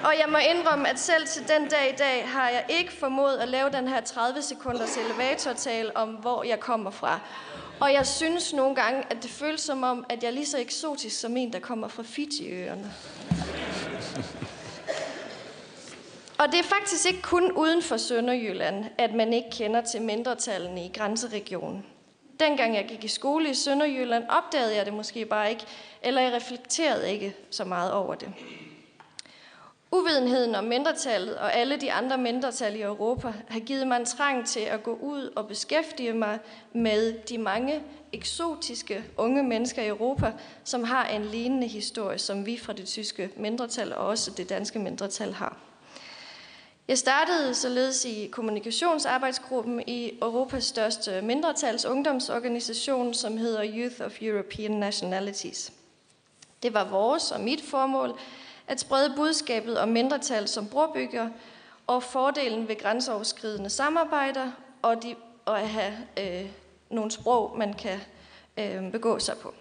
og 0.04 0.14
jeg 0.20 0.26
må 0.30 0.38
indrømme, 0.38 0.89
at 0.89 1.00
selv 1.00 1.28
til 1.28 1.47
den 1.47 1.68
dag 1.70 1.93
i 1.93 1.95
dag 1.97 2.30
har 2.30 2.50
jeg 2.50 2.66
ikke 2.70 2.91
formået 2.91 3.38
at 3.38 3.50
lave 3.50 3.70
den 3.70 3.88
her 3.88 4.02
30 4.02 4.41
sekunders 4.41 4.97
elevatortal 4.97 5.91
om, 5.95 6.10
hvor 6.10 6.43
jeg 6.43 6.60
kommer 6.60 6.91
fra. 6.91 7.20
Og 7.80 7.93
jeg 7.93 8.08
synes 8.08 8.54
nogle 8.54 8.76
gange, 8.76 9.04
at 9.10 9.24
det 9.24 9.32
føles 9.32 9.62
som 9.62 9.84
om, 9.84 10.06
at 10.10 10.24
jeg 10.24 10.30
er 10.30 10.34
lige 10.34 10.45
så 10.45 10.60
eksotisk 10.60 11.20
som 11.20 11.38
en, 11.38 11.54
der 11.54 11.60
kommer 11.60 11.88
fra 11.88 12.04
Fiji-øerne. 12.04 12.93
Og 16.38 16.52
det 16.52 16.60
er 16.60 16.64
faktisk 16.64 17.06
ikke 17.08 17.22
kun 17.22 17.52
uden 17.52 17.82
for 17.82 17.97
Sønderjylland, 17.97 18.86
at 18.97 19.14
man 19.14 19.34
ikke 19.34 19.50
kender 19.52 19.82
til 19.82 20.02
mindretallene 20.02 20.86
i 20.86 20.91
grænseregionen. 20.97 21.86
Dengang 22.39 22.76
jeg 22.76 22.86
gik 22.89 23.04
i 23.04 23.08
skole 23.08 23.50
i 23.50 23.54
Sønderjylland, 23.54 24.24
opdagede 24.30 24.76
jeg 24.76 24.86
det 24.86 24.93
måske 24.93 25.26
bare 25.26 25.50
ikke, 25.50 25.66
eller 26.02 26.22
jeg 26.22 26.34
reflekterede 26.34 27.12
ikke 27.12 27.36
så 27.52 27.64
meget 27.64 27.91
over 27.91 28.16
det. 28.16 28.34
Uvidenheden 29.92 30.56
om 30.56 30.64
mindretallet 30.64 31.38
og 31.38 31.56
alle 31.56 31.78
de 31.78 31.92
andre 31.92 32.18
mindretal 32.18 32.76
i 32.76 32.82
Europa 32.82 33.34
har 33.48 33.60
givet 33.60 33.88
mig 33.88 34.00
en 34.00 34.06
trang 34.06 34.48
til 34.48 34.60
at 34.60 34.84
gå 34.84 34.94
ud 35.02 35.34
og 35.36 35.48
beskæftige 35.48 36.14
mig 36.14 36.40
med 36.74 37.14
de 37.14 37.38
mange 37.38 37.84
eksotiske 38.14 39.04
unge 39.18 39.44
mennesker 39.44 39.82
i 39.82 39.88
Europa, 39.88 40.34
som 40.64 40.84
har 40.84 41.08
en 41.08 41.26
lignende 41.26 41.68
historie, 41.68 42.18
som 42.18 42.46
vi 42.46 42.58
fra 42.58 42.74
det 42.74 42.88
tyske 42.88 43.30
mindretal 43.38 43.94
og 43.94 44.08
også 44.08 44.32
det 44.32 44.50
danske 44.50 44.80
mindretal 44.80 45.34
har. 45.34 45.58
Jeg 46.88 46.98
startede 46.98 47.56
således 47.56 48.06
i 48.06 48.28
kommunikationsarbejdsgruppen 48.32 49.84
i 49.88 50.18
Europas 50.22 50.64
største 50.64 51.22
mindretals 51.22 51.86
ungdomsorganisation, 51.86 53.14
som 53.14 53.38
hedder 53.38 53.64
Youth 53.76 54.02
of 54.06 54.22
European 54.22 54.72
Nationalities. 54.72 55.74
Det 56.64 56.74
var 56.74 56.90
vores 56.90 57.32
og 57.32 57.42
mit 57.42 57.62
formål 57.62 58.20
at 58.70 58.80
sprede 58.80 59.14
budskabet 59.16 59.80
om 59.80 59.90
mindretal 59.90 60.48
som 60.48 60.68
brobygger 60.68 61.30
og 61.88 62.04
fordelen 62.04 62.68
ved 62.68 62.82
grænseoverskridende 62.82 63.70
samarbejder 63.70 64.52
og, 64.82 65.04
de, 65.04 65.16
og 65.46 65.62
at 65.62 65.70
have 65.70 65.94
øh, 66.20 66.50
nogle 66.90 67.12
sprog, 67.12 67.58
man 67.58 67.74
kan 67.74 68.00
øh, 68.58 68.92
begå 68.92 69.20
sig 69.20 69.38
på. 69.38 69.54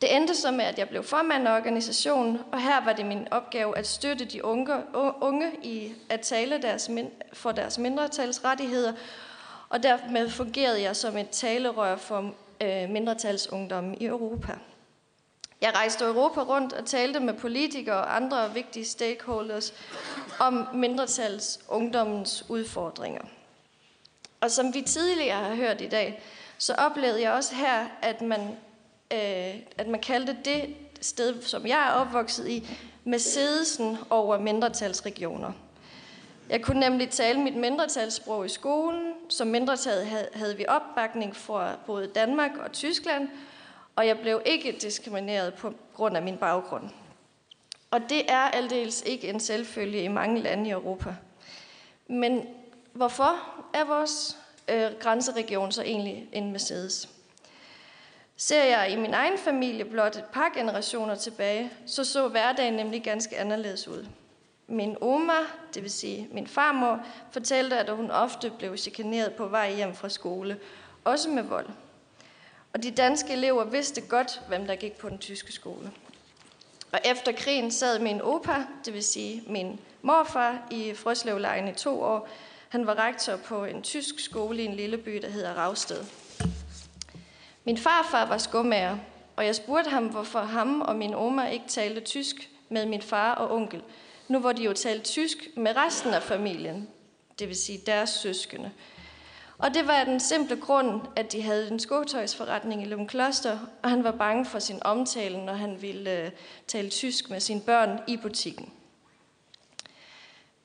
Det 0.00 0.16
endte 0.16 0.34
så 0.34 0.50
med, 0.50 0.64
at 0.64 0.78
jeg 0.78 0.88
blev 0.88 1.02
formand 1.02 1.48
af 1.48 1.56
organisationen, 1.56 2.38
og 2.52 2.62
her 2.62 2.84
var 2.84 2.92
det 2.92 3.06
min 3.06 3.28
opgave 3.30 3.78
at 3.78 3.86
støtte 3.86 4.24
de 4.24 4.44
unge, 4.44 4.82
unge 5.20 5.52
i 5.62 5.92
at 6.08 6.20
tale 6.20 6.62
deres, 6.62 6.90
for 7.32 7.52
deres 7.52 7.78
mindretalsrettigheder, 7.78 8.92
og 9.68 9.82
dermed 9.82 10.30
fungerede 10.30 10.82
jeg 10.82 10.96
som 10.96 11.16
et 11.16 11.30
talerør 11.30 11.96
for 11.96 12.34
øh, 12.60 12.90
mindretalsungdommen 12.90 13.96
i 14.00 14.04
Europa. 14.04 14.52
Jeg 15.60 15.74
rejste 15.74 16.04
Europa 16.04 16.40
rundt 16.40 16.72
og 16.72 16.86
talte 16.86 17.20
med 17.20 17.34
politikere 17.34 17.96
og 17.96 18.16
andre 18.16 18.54
vigtige 18.54 18.84
stakeholders 18.84 19.74
om 20.38 20.68
mindretals 20.74 21.60
ungdommens 21.68 22.44
udfordringer. 22.48 23.22
Og 24.40 24.50
som 24.50 24.74
vi 24.74 24.82
tidligere 24.82 25.44
har 25.44 25.54
hørt 25.54 25.80
i 25.80 25.88
dag, 25.88 26.22
så 26.58 26.74
oplevede 26.74 27.22
jeg 27.22 27.32
også 27.32 27.54
her, 27.54 27.86
at 28.02 28.22
man, 28.22 28.40
øh, 29.12 29.54
at 29.78 29.88
man 29.88 30.00
kaldte 30.00 30.36
det 30.44 30.76
sted, 31.00 31.42
som 31.42 31.66
jeg 31.66 31.88
er 31.88 31.90
opvokset 31.90 32.48
i, 32.48 32.68
Mercedesen 33.04 33.96
over 34.10 34.38
mindretalsregioner. 34.38 35.52
Jeg 36.50 36.62
kunne 36.62 36.80
nemlig 36.80 37.10
tale 37.10 37.40
mit 37.40 37.56
mindretalssprog 37.56 38.46
i 38.46 38.48
skolen. 38.48 39.12
Som 39.28 39.46
mindretal 39.46 40.04
havde 40.34 40.56
vi 40.56 40.64
opbakning 40.68 41.36
fra 41.36 41.76
både 41.86 42.06
Danmark 42.06 42.50
og 42.56 42.72
Tyskland, 42.72 43.28
og 43.96 44.06
jeg 44.06 44.18
blev 44.18 44.42
ikke 44.44 44.72
diskrimineret 44.80 45.54
på 45.54 45.72
grund 45.94 46.16
af 46.16 46.22
min 46.22 46.36
baggrund. 46.36 46.90
Og 47.90 48.00
det 48.08 48.30
er 48.30 48.38
aldeles 48.38 49.02
ikke 49.06 49.28
en 49.28 49.40
selvfølge 49.40 50.02
i 50.02 50.08
mange 50.08 50.40
lande 50.40 50.68
i 50.68 50.72
Europa. 50.72 51.16
Men 52.06 52.46
hvorfor 52.92 53.38
er 53.74 53.84
vores 53.84 54.38
øh, 54.68 54.92
grænseregion 55.00 55.72
så 55.72 55.82
egentlig 55.82 56.28
en 56.32 56.52
Mercedes? 56.52 57.08
Ser 58.36 58.64
jeg 58.64 58.90
i 58.90 58.96
min 58.96 59.14
egen 59.14 59.38
familie 59.38 59.84
blot 59.84 60.16
et 60.16 60.24
par 60.24 60.52
generationer 60.54 61.14
tilbage, 61.14 61.72
så 61.86 62.04
så 62.04 62.28
hverdagen 62.28 62.74
nemlig 62.74 63.02
ganske 63.02 63.38
anderledes 63.38 63.88
ud. 63.88 64.06
Min 64.66 64.96
oma, 65.00 65.32
det 65.74 65.82
vil 65.82 65.90
sige 65.90 66.28
min 66.32 66.46
farmor, 66.46 67.00
fortalte, 67.30 67.78
at 67.78 67.96
hun 67.96 68.10
ofte 68.10 68.52
blev 68.58 68.76
chikaneret 68.76 69.34
på 69.34 69.46
vej 69.46 69.74
hjem 69.74 69.94
fra 69.94 70.08
skole, 70.08 70.58
også 71.04 71.30
med 71.30 71.42
vold. 71.42 71.66
Og 72.76 72.82
de 72.82 72.90
danske 72.90 73.32
elever 73.32 73.64
vidste 73.64 74.00
godt, 74.00 74.40
hvem 74.48 74.66
der 74.66 74.76
gik 74.76 74.92
på 74.92 75.08
den 75.08 75.18
tyske 75.18 75.52
skole. 75.52 75.92
Og 76.92 76.98
efter 77.04 77.32
krigen 77.32 77.70
sad 77.70 77.98
min 77.98 78.20
opa, 78.20 78.64
det 78.84 78.94
vil 78.94 79.04
sige 79.04 79.42
min 79.46 79.80
morfar, 80.02 80.68
i 80.70 80.94
Frøslevlejen 80.94 81.68
i 81.68 81.72
to 81.72 82.02
år. 82.02 82.28
Han 82.68 82.86
var 82.86 82.98
rektor 82.98 83.36
på 83.36 83.64
en 83.64 83.82
tysk 83.82 84.20
skole 84.20 84.62
i 84.62 84.64
en 84.64 84.74
lille 84.74 84.98
by, 84.98 85.16
der 85.16 85.28
hedder 85.28 85.54
Ravsted. 85.54 86.04
Min 87.64 87.78
farfar 87.78 88.26
var 88.26 88.38
skomager, 88.38 88.98
og 89.36 89.46
jeg 89.46 89.56
spurgte 89.56 89.90
ham, 89.90 90.06
hvorfor 90.06 90.40
ham 90.40 90.80
og 90.80 90.96
min 90.96 91.14
oma 91.14 91.48
ikke 91.48 91.68
talte 91.68 92.00
tysk 92.00 92.50
med 92.68 92.86
min 92.86 93.02
far 93.02 93.34
og 93.34 93.54
onkel. 93.54 93.82
Nu 94.28 94.38
hvor 94.38 94.52
de 94.52 94.62
jo 94.62 94.72
talte 94.72 95.04
tysk 95.04 95.38
med 95.56 95.76
resten 95.76 96.14
af 96.14 96.22
familien, 96.22 96.88
det 97.38 97.48
vil 97.48 97.56
sige 97.56 97.80
deres 97.86 98.10
søskende. 98.10 98.70
Og 99.58 99.74
det 99.74 99.86
var 99.86 100.04
den 100.04 100.20
simple 100.20 100.56
grund, 100.56 101.00
at 101.16 101.32
de 101.32 101.42
havde 101.42 101.70
en 101.70 101.78
skotøjsforretning 101.78 102.82
i 102.82 102.86
Lund 102.86 103.08
Kloster, 103.08 103.58
og 103.82 103.90
han 103.90 104.04
var 104.04 104.10
bange 104.10 104.44
for 104.44 104.58
sin 104.58 104.78
omtale, 104.82 105.44
når 105.44 105.52
han 105.52 105.82
ville 105.82 106.24
øh, 106.24 106.30
tale 106.66 106.90
tysk 106.90 107.30
med 107.30 107.40
sine 107.40 107.60
børn 107.60 108.00
i 108.06 108.16
butikken. 108.16 108.72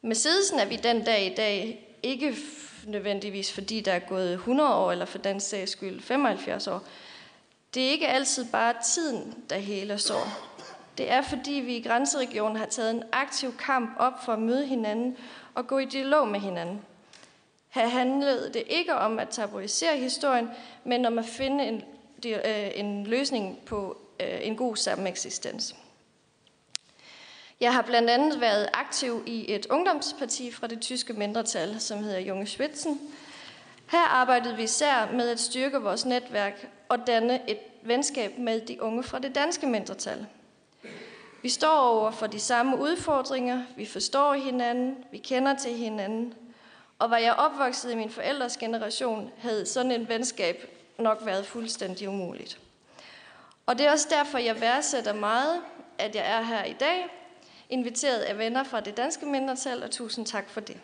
Mercedesen 0.02 0.60
er 0.60 0.66
vi 0.66 0.76
den 0.76 1.04
dag 1.04 1.26
i 1.32 1.36
dag 1.36 1.88
ikke 2.04 2.36
nødvendigvis, 2.88 3.54
fordi 3.54 3.82
der 3.82 3.92
er 3.92 4.00
gået 4.00 4.34
100 4.34 4.76
år, 4.76 4.92
eller 4.92 5.06
for 5.06 5.18
den 5.18 5.40
sags 5.40 5.72
skyld 5.72 6.02
75 6.02 6.68
år. 6.68 6.84
Det 7.74 7.86
er 7.86 7.90
ikke 7.90 8.08
altid 8.08 8.46
bare 8.52 8.74
tiden, 8.86 9.34
der 9.50 9.58
heler 9.58 9.98
sår. 9.98 10.28
Det 10.98 11.12
er, 11.12 11.22
fordi 11.22 11.52
vi 11.52 11.76
i 11.76 11.82
grænseregionen 11.82 12.58
har 12.58 12.66
taget 12.66 12.92
en 12.92 13.04
aktiv 13.12 13.58
kamp 13.58 13.96
op 14.00 14.26
for 14.26 14.34
at 14.34 14.40
møde 14.40 14.66
hinanden 14.66 15.18
og 15.56 15.68
gå 15.68 15.78
i 15.78 15.86
dialog 15.86 16.28
med 16.28 16.40
hinanden. 16.40 16.82
Her 17.72 17.88
handlede 17.88 18.54
det 18.54 18.64
ikke 18.68 18.96
om 18.96 19.20
at 19.20 19.30
tabuisere 19.30 19.98
historien, 19.98 20.50
men 20.84 21.06
om 21.06 21.20
at 21.20 21.26
finde 21.26 21.64
en, 21.66 21.84
øh, 22.26 22.72
en 22.76 23.08
løsning 23.08 23.60
på 23.66 23.98
øh, 24.20 24.40
en 24.42 24.56
god 24.56 24.76
sameksistens. 24.76 25.76
Jeg 27.60 27.74
har 27.74 27.82
blandt 27.82 28.10
andet 28.10 28.42
været 28.42 28.70
aktiv 28.74 29.24
i 29.26 29.54
et 29.54 29.66
ungdomsparti 29.66 30.52
fra 30.52 30.68
det 30.68 30.82
tyske 30.82 31.14
mindretal, 31.14 31.80
som 31.80 32.04
hedder 32.04 32.20
Junge 32.20 32.46
Schwitzen. 32.46 33.00
Her 33.92 34.08
arbejdede 34.08 34.56
vi 34.56 34.64
især 34.64 35.12
med 35.14 35.30
at 35.30 35.40
styrke 35.40 35.78
vores 35.78 36.06
netværk 36.06 36.68
og 36.90 37.08
danne 37.08 37.50
et 37.50 37.60
venskab 37.82 38.38
med 38.38 38.62
de 38.62 38.82
unge 38.82 39.04
fra 39.04 39.20
det 39.20 39.36
danske 39.36 39.68
mindretal. 39.68 40.26
Vi 41.42 41.50
står 41.50 41.78
over 41.78 42.12
for 42.12 42.28
de 42.28 42.40
samme 42.40 42.80
udfordringer, 42.80 43.64
vi 43.78 43.86
forstår 43.86 44.34
hinanden, 44.34 44.96
vi 45.12 45.18
kender 45.18 45.56
til 45.56 45.72
hinanden. 45.72 46.34
Og 47.02 47.10
var 47.10 47.18
jeg 47.18 47.34
opvokset 47.34 47.92
i 47.92 47.96
min 47.96 48.10
forældres 48.10 48.58
generation, 48.58 49.32
havde 49.38 49.66
sådan 49.66 49.92
en 49.92 50.10
venskab 50.10 50.68
nok 51.00 51.22
været 51.26 51.46
fuldstændig 51.46 52.10
umuligt. 52.10 52.60
Og 53.66 53.78
det 53.78 53.86
er 53.86 53.92
også 53.92 54.08
derfor, 54.10 54.38
jeg 54.38 54.62
værdsætter 54.62 55.14
meget, 55.14 55.62
at 55.98 56.16
jeg 56.16 56.32
er 56.32 56.42
her 56.42 56.64
i 56.64 56.74
dag, 56.74 57.08
inviteret 57.70 58.20
af 58.20 58.38
venner 58.38 58.64
fra 58.64 58.80
det 58.80 58.98
danske 58.98 59.26
mindretal, 59.26 59.84
og 59.84 59.92
tusind 59.92 60.26
tak 60.26 60.50
for 60.50 60.60
det. 60.60 60.80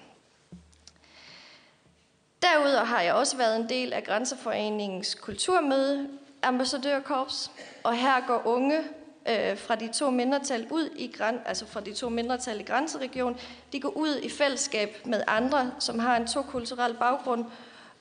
Derudover 2.41 2.83
har 2.83 3.01
jeg 3.01 3.13
også 3.13 3.37
været 3.37 3.55
en 3.55 3.69
del 3.69 3.93
af 3.93 4.03
Grænseforeningens 4.03 5.15
kulturmøde, 5.15 6.09
ambassadørkorps, 6.41 7.51
og 7.83 7.97
her 7.97 8.27
går 8.27 8.41
unge 8.45 8.83
øh, 9.27 9.57
fra 9.57 9.75
de 9.75 9.87
to 9.93 10.09
mindretal 10.09 10.67
ud 10.71 10.89
i 10.95 11.07
græn, 11.17 11.39
altså 11.45 11.65
fra 11.65 11.79
de 11.79 11.93
to 11.93 12.09
mindretal 12.09 12.59
i 12.59 12.63
grænseregionen, 12.63 13.39
de 13.71 13.79
går 13.79 13.89
ud 13.89 14.19
i 14.23 14.29
fællesskab 14.29 14.97
med 15.05 15.23
andre, 15.27 15.71
som 15.79 15.99
har 15.99 16.17
en 16.17 16.27
to 16.27 16.41
kulturel 16.41 16.93
baggrund, 16.93 17.45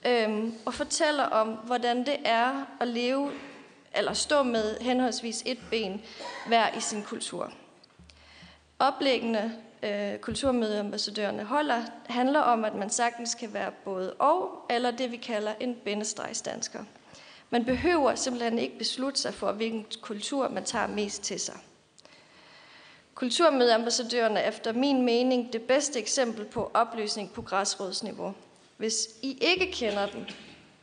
øh, 0.06 0.44
og 0.66 0.74
fortæller 0.74 1.24
om, 1.24 1.48
hvordan 1.48 1.98
det 1.98 2.16
er 2.24 2.66
at 2.80 2.88
leve 2.88 3.30
eller 3.94 4.12
stå 4.12 4.42
med 4.42 4.80
henholdsvis 4.80 5.42
et 5.46 5.58
ben 5.70 6.02
hver 6.46 6.76
i 6.76 6.80
sin 6.80 7.02
kultur. 7.02 7.52
Oplæggende 8.78 9.52
øh, 9.82 10.18
kulturmødeambassadørerne 10.18 11.44
holder, 11.44 11.82
handler 12.06 12.40
om, 12.40 12.64
at 12.64 12.74
man 12.74 12.90
sagtens 12.90 13.34
kan 13.34 13.54
være 13.54 13.70
både 13.84 14.12
og, 14.12 14.66
eller 14.70 14.90
det 14.90 15.12
vi 15.12 15.16
kalder 15.16 15.52
en 15.60 15.74
bindestregsdansker. 15.84 16.84
Man 17.50 17.64
behøver 17.64 18.14
simpelthen 18.14 18.58
ikke 18.58 18.78
beslutte 18.78 19.20
sig 19.20 19.34
for, 19.34 19.52
hvilken 19.52 19.86
kultur 20.00 20.48
man 20.48 20.64
tager 20.64 20.86
mest 20.86 21.22
til 21.22 21.40
sig. 21.40 21.58
Kulturmødeambassadørerne 23.14 24.40
er 24.40 24.48
efter 24.48 24.72
min 24.72 25.02
mening 25.02 25.52
det 25.52 25.62
bedste 25.62 25.98
eksempel 25.98 26.44
på 26.44 26.70
oplysning 26.74 27.32
på 27.32 27.42
græsrådsniveau. 27.42 28.34
Hvis 28.76 29.08
I 29.22 29.38
ikke 29.40 29.72
kender 29.72 30.06
dem, 30.06 30.24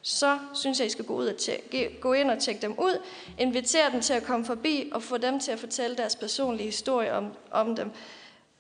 så 0.02 0.40
synes 0.54 0.80
jeg, 0.80 0.88
I 0.88 0.90
skal 0.90 1.06
gå, 1.06 1.16
ud 1.16 1.28
og 1.28 1.38
tjekke, 1.38 1.98
gå 2.02 2.14
ind 2.14 2.32
og 2.32 2.40
tjekke 2.40 2.62
dem 2.62 2.80
ud, 2.80 3.02
invitere 3.40 3.92
dem 3.92 4.02
til 4.02 4.14
at 4.14 4.24
komme 4.24 4.46
forbi 4.46 4.90
og 4.94 5.04
få 5.04 5.18
dem 5.18 5.40
til 5.40 5.52
at 5.52 5.60
fortælle 5.60 5.98
deres 5.98 6.16
personlige 6.16 6.66
historie 6.66 7.14
om, 7.14 7.34
om 7.52 7.76
dem, 7.76 7.92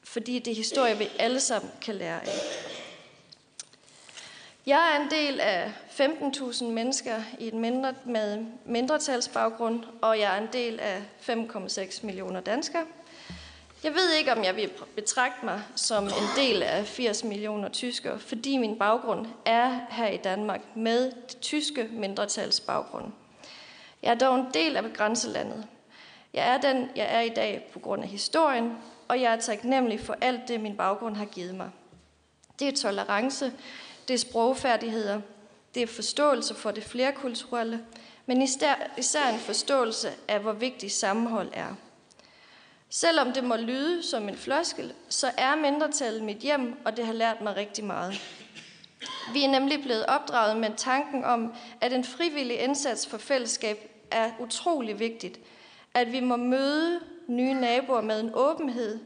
fordi 0.03 0.39
det 0.39 0.51
er 0.51 0.55
historie, 0.55 0.97
vi 0.97 1.07
alle 1.19 1.39
sammen 1.39 1.71
kan 1.81 1.95
lære 1.95 2.21
af. 2.21 2.29
Jeg 4.65 4.95
er 4.95 5.03
en 5.03 5.11
del 5.11 5.39
af 5.39 5.71
15.000 5.89 6.63
mennesker 6.63 7.21
i 7.39 7.47
et 7.47 7.53
mindre, 7.53 7.93
med 8.05 8.45
mindretalsbaggrund, 8.65 9.83
og 10.01 10.19
jeg 10.19 10.37
er 10.37 10.41
en 10.41 10.49
del 10.53 10.79
af 10.79 11.01
5,6 11.29 12.05
millioner 12.05 12.39
danskere. 12.39 12.83
Jeg 13.83 13.93
ved 13.93 14.13
ikke, 14.13 14.31
om 14.31 14.43
jeg 14.43 14.55
vil 14.55 14.69
betragte 14.95 15.45
mig 15.45 15.61
som 15.75 16.03
en 16.03 16.29
del 16.35 16.63
af 16.63 16.85
80 16.85 17.23
millioner 17.23 17.69
tyskere, 17.69 18.19
fordi 18.19 18.57
min 18.57 18.79
baggrund 18.79 19.27
er 19.45 19.79
her 19.89 20.07
i 20.07 20.17
Danmark 20.17 20.61
med 20.75 21.11
det 21.11 21.37
tyske 21.41 21.87
mindretalsbaggrund. 21.91 23.11
Jeg 24.03 24.11
er 24.11 24.15
dog 24.15 24.35
en 24.35 24.45
del 24.53 24.77
af 24.77 24.93
grænselandet. 24.93 25.67
Jeg 26.33 26.53
er 26.53 26.57
den, 26.57 26.89
jeg 26.95 27.07
er 27.15 27.21
i 27.21 27.29
dag 27.29 27.69
på 27.73 27.79
grund 27.79 28.03
af 28.03 28.09
historien, 28.09 28.77
og 29.07 29.21
jeg 29.21 29.33
er 29.33 29.39
taknemmelig 29.39 29.99
for 29.99 30.15
alt 30.21 30.47
det, 30.47 30.61
min 30.61 30.77
baggrund 30.77 31.15
har 31.15 31.25
givet 31.25 31.55
mig. 31.55 31.69
Det 32.59 32.67
er 32.67 32.75
tolerance, 32.75 33.51
det 34.07 34.13
er 34.13 34.17
sprogfærdigheder, 34.17 35.21
det 35.75 35.83
er 35.83 35.87
forståelse 35.87 36.55
for 36.55 36.71
det 36.71 36.83
flerkulturelle, 36.83 37.85
men 38.25 38.41
især 38.97 39.29
en 39.33 39.39
forståelse 39.39 40.09
af, 40.27 40.39
hvor 40.39 40.51
vigtigt 40.51 40.93
sammenhold 40.93 41.49
er. 41.53 41.75
Selvom 42.89 43.33
det 43.33 43.43
må 43.43 43.55
lyde 43.55 44.03
som 44.03 44.29
en 44.29 44.37
floskel, 44.37 44.93
så 45.09 45.31
er 45.37 45.55
mindretallet 45.55 46.23
mit 46.23 46.37
hjem, 46.37 46.75
og 46.85 46.97
det 46.97 47.05
har 47.05 47.13
lært 47.13 47.41
mig 47.41 47.55
rigtig 47.55 47.83
meget. 47.83 48.21
Vi 49.33 49.43
er 49.43 49.49
nemlig 49.49 49.81
blevet 49.83 50.05
opdraget 50.05 50.57
med 50.57 50.69
tanken 50.77 51.23
om, 51.23 51.53
at 51.81 51.93
en 51.93 52.03
frivillig 52.03 52.59
indsats 52.59 53.07
for 53.07 53.17
fællesskab 53.17 53.89
er 54.11 54.31
utrolig 54.39 54.99
vigtigt. 54.99 55.39
At 55.93 56.11
vi 56.11 56.19
må 56.19 56.35
møde 56.35 56.99
nye 57.27 57.53
naboer 57.53 58.01
med 58.01 58.19
en 58.19 58.31
åbenhed. 58.33 58.99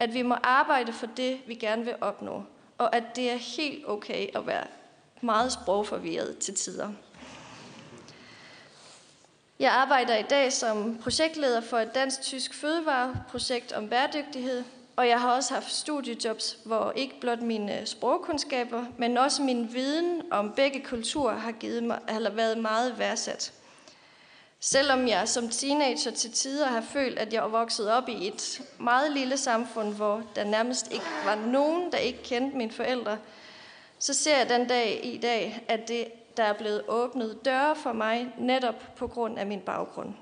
At 0.00 0.14
vi 0.14 0.22
må 0.22 0.34
arbejde 0.42 0.92
for 0.92 1.06
det, 1.06 1.40
vi 1.46 1.54
gerne 1.54 1.84
vil 1.84 1.94
opnå. 2.00 2.42
Og 2.78 2.96
at 2.96 3.04
det 3.16 3.30
er 3.30 3.36
helt 3.36 3.84
okay 3.88 4.26
at 4.36 4.46
være 4.46 4.66
meget 5.20 5.52
sprogforvirret 5.52 6.38
til 6.38 6.54
tider. 6.54 6.88
Jeg 9.60 9.72
arbejder 9.72 10.16
i 10.16 10.22
dag 10.22 10.52
som 10.52 10.98
projektleder 11.02 11.60
for 11.60 11.78
et 11.78 11.94
dansk-tysk 11.94 12.54
fødevareprojekt 12.54 13.72
om 13.72 13.88
bæredygtighed, 13.88 14.64
og 14.96 15.08
jeg 15.08 15.20
har 15.20 15.36
også 15.36 15.54
haft 15.54 15.72
studiejobs, 15.72 16.58
hvor 16.64 16.92
ikke 16.96 17.20
blot 17.20 17.42
mine 17.42 17.86
sprogkundskaber, 17.86 18.84
men 18.98 19.18
også 19.18 19.42
min 19.42 19.72
viden 19.72 20.22
om 20.30 20.52
begge 20.52 20.84
kulturer 20.84 21.36
har 21.36 21.52
givet 21.52 21.82
mig, 21.82 21.98
eller 22.08 22.30
været 22.30 22.58
meget 22.58 22.98
værdsat. 22.98 23.52
Selvom 24.60 25.08
jeg 25.08 25.28
som 25.28 25.48
teenager 25.48 26.10
til 26.10 26.32
tider 26.32 26.66
har 26.66 26.80
følt, 26.80 27.18
at 27.18 27.32
jeg 27.32 27.42
var 27.42 27.48
vokset 27.48 27.92
op 27.92 28.08
i 28.08 28.28
et 28.28 28.62
meget 28.78 29.12
lille 29.12 29.36
samfund, 29.36 29.94
hvor 29.94 30.22
der 30.34 30.44
nærmest 30.44 30.92
ikke 30.92 31.06
var 31.24 31.34
nogen, 31.34 31.92
der 31.92 31.98
ikke 31.98 32.22
kendte 32.22 32.56
mine 32.56 32.72
forældre, 32.72 33.18
så 33.98 34.14
ser 34.14 34.38
jeg 34.38 34.48
den 34.48 34.68
dag 34.68 35.00
i 35.04 35.18
dag, 35.18 35.64
at 35.68 35.88
det 35.88 36.06
der 36.36 36.44
er 36.44 36.52
blevet 36.52 36.82
åbnet 36.88 37.44
døre 37.44 37.76
for 37.76 37.92
mig 37.92 38.34
netop 38.38 38.96
på 38.96 39.06
grund 39.06 39.38
af 39.38 39.46
min 39.46 39.60
baggrund. 39.60 40.14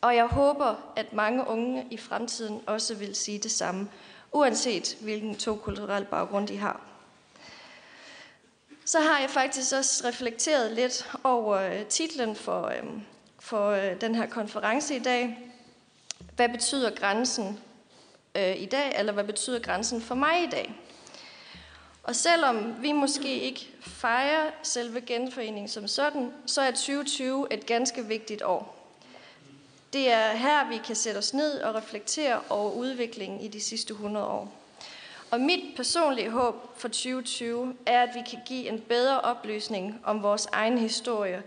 Og 0.00 0.16
jeg 0.16 0.26
håber, 0.26 0.92
at 0.96 1.12
mange 1.12 1.48
unge 1.48 1.86
i 1.90 1.96
fremtiden 1.96 2.62
også 2.66 2.94
vil 2.94 3.14
sige 3.14 3.38
det 3.38 3.50
samme, 3.50 3.88
uanset 4.32 4.96
hvilken 5.00 5.36
to 5.36 5.56
kulturel 5.56 6.04
baggrund 6.04 6.48
de 6.48 6.58
har. 6.58 6.80
Så 8.84 9.00
har 9.00 9.20
jeg 9.20 9.30
faktisk 9.30 9.74
også 9.74 10.08
reflekteret 10.08 10.72
lidt 10.72 11.10
over 11.24 11.56
øh, 11.56 11.86
titlen 11.86 12.36
for, 12.36 12.66
øhm, 12.78 13.02
for 13.46 13.70
øh, 13.70 14.00
den 14.00 14.14
her 14.14 14.26
konference 14.26 14.96
i 14.96 14.98
dag. 14.98 15.38
Hvad 16.36 16.48
betyder 16.48 16.90
grænsen 16.90 17.58
øh, 18.34 18.56
i 18.56 18.66
dag, 18.66 18.92
eller 18.98 19.12
hvad 19.12 19.24
betyder 19.24 19.58
grænsen 19.58 20.00
for 20.00 20.14
mig 20.14 20.42
i 20.42 20.50
dag? 20.50 20.74
Og 22.02 22.16
selvom 22.16 22.82
vi 22.82 22.92
måske 22.92 23.40
ikke 23.40 23.68
fejrer 23.80 24.50
selve 24.62 25.00
genforeningen 25.00 25.68
som 25.68 25.88
sådan, 25.88 26.32
så 26.46 26.60
er 26.60 26.70
2020 26.70 27.46
et 27.50 27.66
ganske 27.66 28.06
vigtigt 28.06 28.42
år. 28.42 28.90
Det 29.92 30.12
er 30.12 30.32
her, 30.32 30.68
vi 30.68 30.80
kan 30.86 30.96
sætte 30.96 31.18
os 31.18 31.34
ned 31.34 31.60
og 31.60 31.74
reflektere 31.74 32.40
over 32.50 32.72
udviklingen 32.72 33.40
i 33.40 33.48
de 33.48 33.60
sidste 33.60 33.92
100 33.92 34.26
år. 34.26 34.52
Og 35.30 35.40
mit 35.40 35.76
personlige 35.76 36.30
håb 36.30 36.54
for 36.76 36.88
2020 36.88 37.74
er, 37.86 38.02
at 38.02 38.10
vi 38.14 38.20
kan 38.30 38.38
give 38.46 38.68
en 38.68 38.80
bedre 38.80 39.20
oplysning 39.20 40.00
om 40.04 40.22
vores 40.22 40.46
egen 40.52 40.78
historie, 40.78 41.42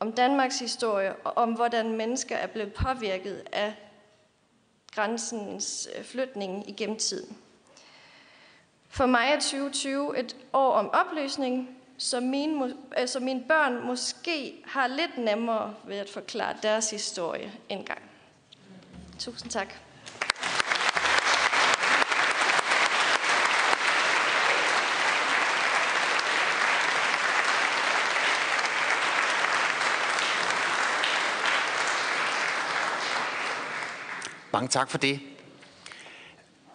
om 0.00 0.12
Danmarks 0.12 0.58
historie 0.58 1.16
og 1.16 1.36
om, 1.36 1.52
hvordan 1.52 1.92
mennesker 1.92 2.36
er 2.36 2.46
blevet 2.46 2.74
påvirket 2.74 3.42
af 3.52 3.74
grænsens 4.94 5.88
øh, 5.98 6.04
flytning 6.04 6.68
igennem 6.68 6.96
tiden. 6.96 7.36
For 8.88 9.06
mig 9.06 9.28
er 9.28 9.40
2020 9.40 10.18
et 10.18 10.36
år 10.52 10.72
om 10.72 10.90
opløsning, 10.90 11.78
så 11.98 12.20
mine, 12.20 12.74
altså 12.92 13.18
øh, 13.18 13.24
mine 13.24 13.44
børn 13.48 13.86
måske 13.86 14.62
har 14.66 14.86
lidt 14.86 15.18
nemmere 15.18 15.74
ved 15.84 15.96
at 15.96 16.10
forklare 16.10 16.56
deres 16.62 16.90
historie 16.90 17.52
engang. 17.68 18.02
Tusind 19.18 19.50
tak. 19.50 19.74
Mange 34.54 34.68
tak 34.68 34.90
for 34.90 34.98
det. 34.98 35.20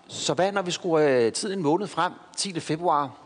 Så 0.08 0.34
hvad 0.34 0.52
når 0.52 0.62
vi 0.62 0.72
skruer 0.72 1.26
øh, 1.26 1.34
tiden 1.34 1.60
en 1.60 1.64
måned 1.64 1.88
frem, 1.88 2.14
10. 2.38 2.60
februar? 2.60 3.18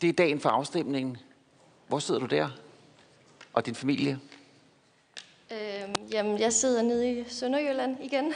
Det 0.00 0.08
er 0.08 0.12
dagen 0.12 0.40
for 0.40 0.48
afstemningen. 0.48 1.16
Hvor 1.88 1.98
sidder 1.98 2.20
du 2.20 2.26
der? 2.26 2.48
Og 3.52 3.66
din 3.66 3.74
familie? 3.74 4.20
Øhm, 5.50 5.94
jamen, 6.12 6.38
jeg 6.38 6.52
sidder 6.52 6.82
nede 6.82 7.12
i 7.12 7.24
Sønderjylland 7.28 8.04
igen. 8.04 8.34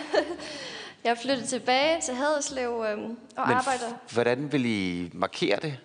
jeg 1.05 1.11
er 1.11 1.15
flyttet 1.15 1.49
tilbage 1.49 2.01
til 2.01 2.15
Haderslev 2.15 2.85
øhm, 2.89 3.19
og 3.37 3.49
Men 3.49 3.57
arbejder. 3.57 3.93
hvordan 4.13 4.53
vil 4.53 4.65
I 4.67 5.11
markere 5.13 5.61
det? 5.61 5.79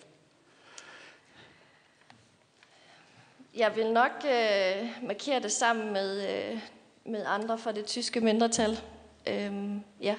Jeg 3.56 3.76
vil 3.76 3.94
nok 3.94 4.12
øh, 4.26 5.08
markere 5.08 5.40
det 5.40 5.52
sammen 5.52 5.94
med, 5.94 6.38
øh, 6.54 6.60
med 7.08 7.26
andre 7.26 7.58
fra 7.58 7.72
det 7.72 7.86
tyske 7.86 8.22
mindretal. 8.22 8.80
Øhm, 9.28 9.82
ja. 10.02 10.16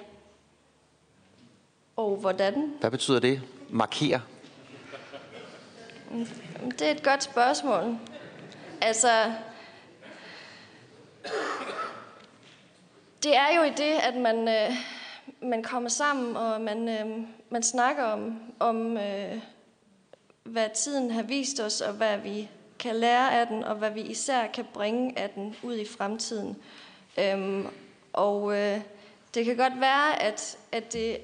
Og 1.97 2.17
hvordan? 2.17 2.75
Hvad 2.81 2.91
betyder 2.91 3.21
det? 3.21 3.43
Markere? 3.71 4.21
Det 6.71 6.83
er 6.83 6.91
et 6.91 7.03
godt 7.03 7.23
spørgsmål. 7.23 7.99
Altså, 8.81 9.33
det 13.23 13.37
er 13.37 13.57
jo 13.57 13.63
i 13.63 13.71
det, 13.71 13.99
at 14.03 14.17
man, 14.17 14.49
øh, 14.49 14.77
man 15.43 15.63
kommer 15.63 15.89
sammen, 15.89 16.37
og 16.37 16.61
man, 16.61 16.89
øh, 16.89 17.27
man 17.51 17.63
snakker 17.63 18.05
om, 18.05 18.41
om 18.59 18.97
øh, 18.97 19.43
hvad 20.43 20.69
tiden 20.75 21.11
har 21.11 21.23
vist 21.23 21.61
os, 21.61 21.81
og 21.81 21.93
hvad 21.93 22.19
vi 22.19 22.49
kan 22.79 22.97
lære 22.97 23.41
af 23.41 23.47
den, 23.47 23.65
og 23.65 23.75
hvad 23.77 23.91
vi 23.91 24.01
især 24.01 24.47
kan 24.47 24.65
bringe 24.75 25.19
af 25.19 25.31
den 25.31 25.57
ud 25.63 25.77
i 25.77 25.85
fremtiden. 25.85 26.57
Øhm, 27.19 27.67
og 28.13 28.57
øh, 28.57 28.81
det 29.35 29.45
kan 29.45 29.57
godt 29.57 29.81
være, 29.81 30.23
at, 30.23 30.59
at 30.73 30.93
det, 30.93 31.19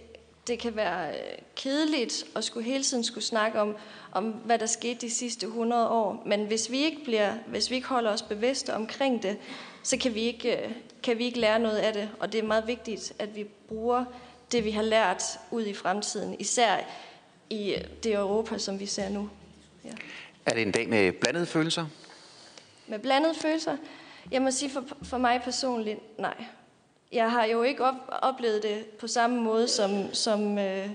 det 0.47 0.59
kan 0.59 0.77
være 0.77 1.09
øh, 1.09 1.39
kedeligt 1.57 2.25
at 2.37 2.45
skulle 2.45 2.67
hele 2.67 2.85
tiden 2.85 3.05
skulle 3.05 3.25
snakke 3.25 3.61
om, 3.61 3.77
om, 4.13 4.25
hvad 4.25 4.59
der 4.59 4.67
skete 4.67 5.01
de 5.01 5.11
sidste 5.11 5.47
100 5.47 5.89
år. 5.89 6.23
Men 6.27 6.47
hvis 6.47 6.71
vi 6.71 6.85
ikke, 6.85 7.05
bliver, 7.05 7.35
hvis 7.47 7.71
vi 7.71 7.75
ikke 7.75 7.89
holder 7.89 8.13
os 8.13 8.23
bevidste 8.23 8.75
omkring 8.75 9.23
det, 9.23 9.37
så 9.83 9.97
kan 9.99 10.15
vi, 10.15 10.21
ikke, 10.21 10.65
øh, 10.65 10.73
kan 11.03 11.19
vi 11.19 11.25
ikke 11.25 11.41
lære 11.41 11.59
noget 11.59 11.77
af 11.77 11.93
det. 11.93 12.11
Og 12.21 12.33
det 12.33 12.39
er 12.39 12.47
meget 12.47 12.67
vigtigt, 12.67 13.13
at 13.19 13.37
vi 13.37 13.45
bruger 13.45 14.05
det, 14.53 14.65
vi 14.65 14.71
har 14.71 14.83
lært 14.83 15.23
ud 15.51 15.67
i 15.67 15.75
fremtiden. 15.75 16.37
Især 16.39 16.77
i 17.51 17.75
øh, 17.75 17.85
det 18.03 18.15
Europa, 18.15 18.59
som 18.59 18.81
vi 18.81 18.87
ser 18.87 19.09
nu. 19.09 19.31
Ja. 19.85 19.91
Er 20.47 20.55
det 20.55 20.63
en 20.63 20.71
dag 20.71 20.89
med 20.89 21.13
blandede 21.13 21.47
følelser? 21.47 21.87
Med 22.87 22.99
blandede 22.99 23.35
følelser? 23.35 23.77
Jeg 24.31 24.43
må 24.43 24.51
sige 24.51 24.71
for, 24.71 24.85
for 25.03 25.19
mig 25.19 25.41
personligt, 25.45 26.19
nej. 26.19 26.45
Jeg 27.13 27.31
har 27.31 27.45
jo 27.45 27.63
ikke 27.63 27.85
op, 27.85 27.95
oplevet 28.09 28.63
det 28.63 28.87
på 28.87 29.07
samme 29.07 29.43
måde 29.43 29.69
som, 29.69 30.15
som, 30.15 30.59
øh, 30.59 30.89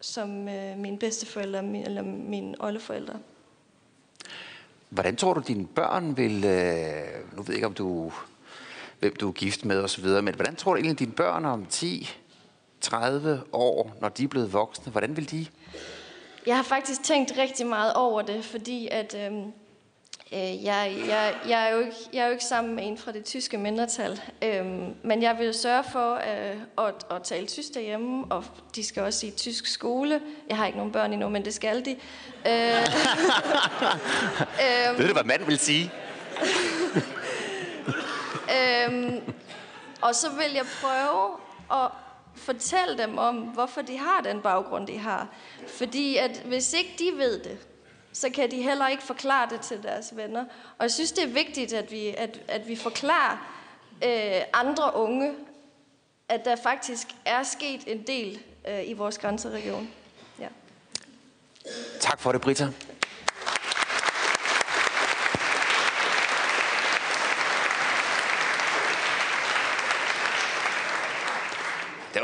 som 0.00 0.48
øh, 0.48 0.78
mine 0.78 0.98
bedsteforældre 0.98 1.58
eller 1.84 2.02
mine 2.02 2.54
oldeforældre. 2.60 3.18
Hvordan 4.88 5.16
tror 5.16 5.34
du, 5.34 5.42
dine 5.48 5.66
børn 5.66 6.16
vil... 6.16 6.44
Øh, 6.44 7.36
nu 7.36 7.42
ved 7.42 7.46
jeg 7.48 7.54
ikke, 7.54 7.66
om 7.66 7.74
du, 7.74 8.12
hvem 8.98 9.16
du 9.16 9.28
er 9.28 9.32
gift 9.32 9.64
med 9.64 9.80
osv., 9.80 10.04
men 10.04 10.34
hvordan 10.34 10.56
tror 10.56 10.72
du 10.72 10.76
egentlig, 10.76 10.98
dine 10.98 11.12
børn 11.12 11.44
om 11.44 11.66
10, 11.66 12.08
30 12.80 13.42
år, 13.52 13.96
når 14.00 14.08
de 14.08 14.24
er 14.24 14.28
blevet 14.28 14.52
voksne, 14.52 14.92
hvordan 14.92 15.16
vil 15.16 15.30
de? 15.30 15.46
Jeg 16.46 16.56
har 16.56 16.62
faktisk 16.62 17.02
tænkt 17.02 17.38
rigtig 17.38 17.66
meget 17.66 17.94
over 17.94 18.22
det, 18.22 18.44
fordi 18.44 18.88
at... 18.90 19.14
Øh, 19.14 19.32
Øh, 20.32 20.64
jeg, 20.64 20.96
jeg, 21.08 21.34
jeg, 21.48 21.68
er 21.68 21.72
jo 21.72 21.78
ikke, 21.78 21.96
jeg 22.12 22.22
er 22.22 22.26
jo 22.26 22.32
ikke 22.32 22.44
sammen 22.44 22.74
med 22.74 22.86
en 22.86 22.98
fra 22.98 23.12
det 23.12 23.24
tyske 23.24 23.58
mindretal, 23.58 24.20
øhm, 24.42 24.94
men 25.02 25.22
jeg 25.22 25.38
vil 25.38 25.54
sørge 25.54 25.84
for 25.92 26.14
øh, 26.14 26.86
at, 26.86 26.94
at 27.10 27.22
tale 27.22 27.46
tysk 27.46 27.74
derhjemme, 27.74 28.24
og 28.30 28.44
de 28.76 28.84
skal 28.84 29.02
også 29.02 29.26
i 29.26 29.30
tysk 29.30 29.66
skole. 29.66 30.20
Jeg 30.48 30.56
har 30.56 30.66
ikke 30.66 30.78
nogen 30.78 30.92
børn 30.92 31.12
endnu, 31.12 31.28
men 31.28 31.44
det 31.44 31.54
skal 31.54 31.84
de. 31.84 31.90
Øh, 31.90 31.96
øhm, 34.64 34.98
Ved 34.98 35.06
du, 35.06 35.12
hvad 35.12 35.24
mand 35.24 35.44
vil 35.44 35.58
sige? 35.58 35.92
øhm, 38.88 39.20
og 40.00 40.14
så 40.14 40.30
vil 40.30 40.52
jeg 40.54 40.64
prøve 40.82 41.30
at 41.82 41.90
fortælle 42.36 42.98
dem 42.98 43.18
om, 43.18 43.36
hvorfor 43.36 43.82
de 43.82 43.98
har 43.98 44.20
den 44.20 44.40
baggrund, 44.40 44.86
de 44.86 44.98
har. 44.98 45.28
Fordi 45.66 46.16
at 46.16 46.42
hvis 46.44 46.72
ikke 46.72 46.94
de 46.98 47.18
ved 47.18 47.38
det, 47.38 47.58
så 48.12 48.30
kan 48.30 48.50
de 48.50 48.62
heller 48.62 48.88
ikke 48.88 49.02
forklare 49.02 49.48
det 49.50 49.60
til 49.60 49.82
deres 49.82 50.16
venner. 50.16 50.44
Og 50.78 50.82
jeg 50.82 50.90
synes, 50.90 51.12
det 51.12 51.24
er 51.24 51.28
vigtigt, 51.28 51.72
at 51.72 51.90
vi, 51.90 52.14
at, 52.18 52.40
at 52.48 52.68
vi 52.68 52.76
forklarer 52.76 53.36
øh, 54.04 54.42
andre 54.52 54.96
unge, 54.96 55.34
at 56.28 56.44
der 56.44 56.56
faktisk 56.56 57.06
er 57.24 57.42
sket 57.42 57.80
en 57.86 58.02
del 58.02 58.40
øh, 58.68 58.88
i 58.88 58.92
vores 58.92 59.18
grænseregion. 59.18 59.88
Ja. 60.38 60.48
Tak 62.00 62.20
for 62.20 62.32
det, 62.32 62.40
Britta. 62.40 62.68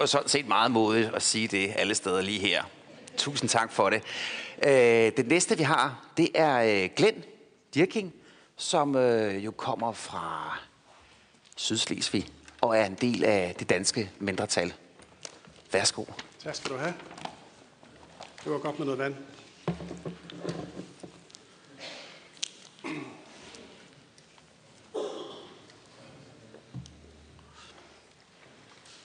Jo 0.03 0.07
sådan 0.07 0.29
set 0.29 0.49
meget 0.49 0.71
modigt 0.71 1.15
at 1.15 1.23
sige 1.23 1.49
det 1.49 1.73
alle 1.77 1.95
steder 1.95 2.23
lige 2.23 2.39
her. 2.39 2.65
Tusind 3.17 3.51
tak 3.51 3.73
for 3.73 3.91
det. 3.91 4.03
Øh, 4.67 4.73
det 5.17 5.27
næste, 5.27 5.59
vi 5.59 5.63
har, 5.63 6.07
det 6.17 6.29
er 6.35 6.83
øh, 6.85 6.91
Glenn 6.97 7.25
Dirking, 7.75 8.15
som 8.57 8.97
øh, 8.97 9.45
jo 9.45 9.51
kommer 9.51 9.93
fra 9.93 10.59
Sydslesvig 11.57 12.27
og 12.61 12.79
er 12.79 12.85
en 12.85 12.95
del 12.95 13.25
af 13.25 13.55
det 13.59 13.71
danske 13.71 14.11
mindretal. 14.19 14.73
Værsgo. 15.73 16.05
Tak 16.45 16.55
skal 16.55 16.71
du 16.71 16.77
have. 16.77 16.95
Det 18.45 18.53
var 18.53 18.59
godt 18.59 18.79
med 18.79 18.87
noget 18.87 18.99
vand. 18.99 19.15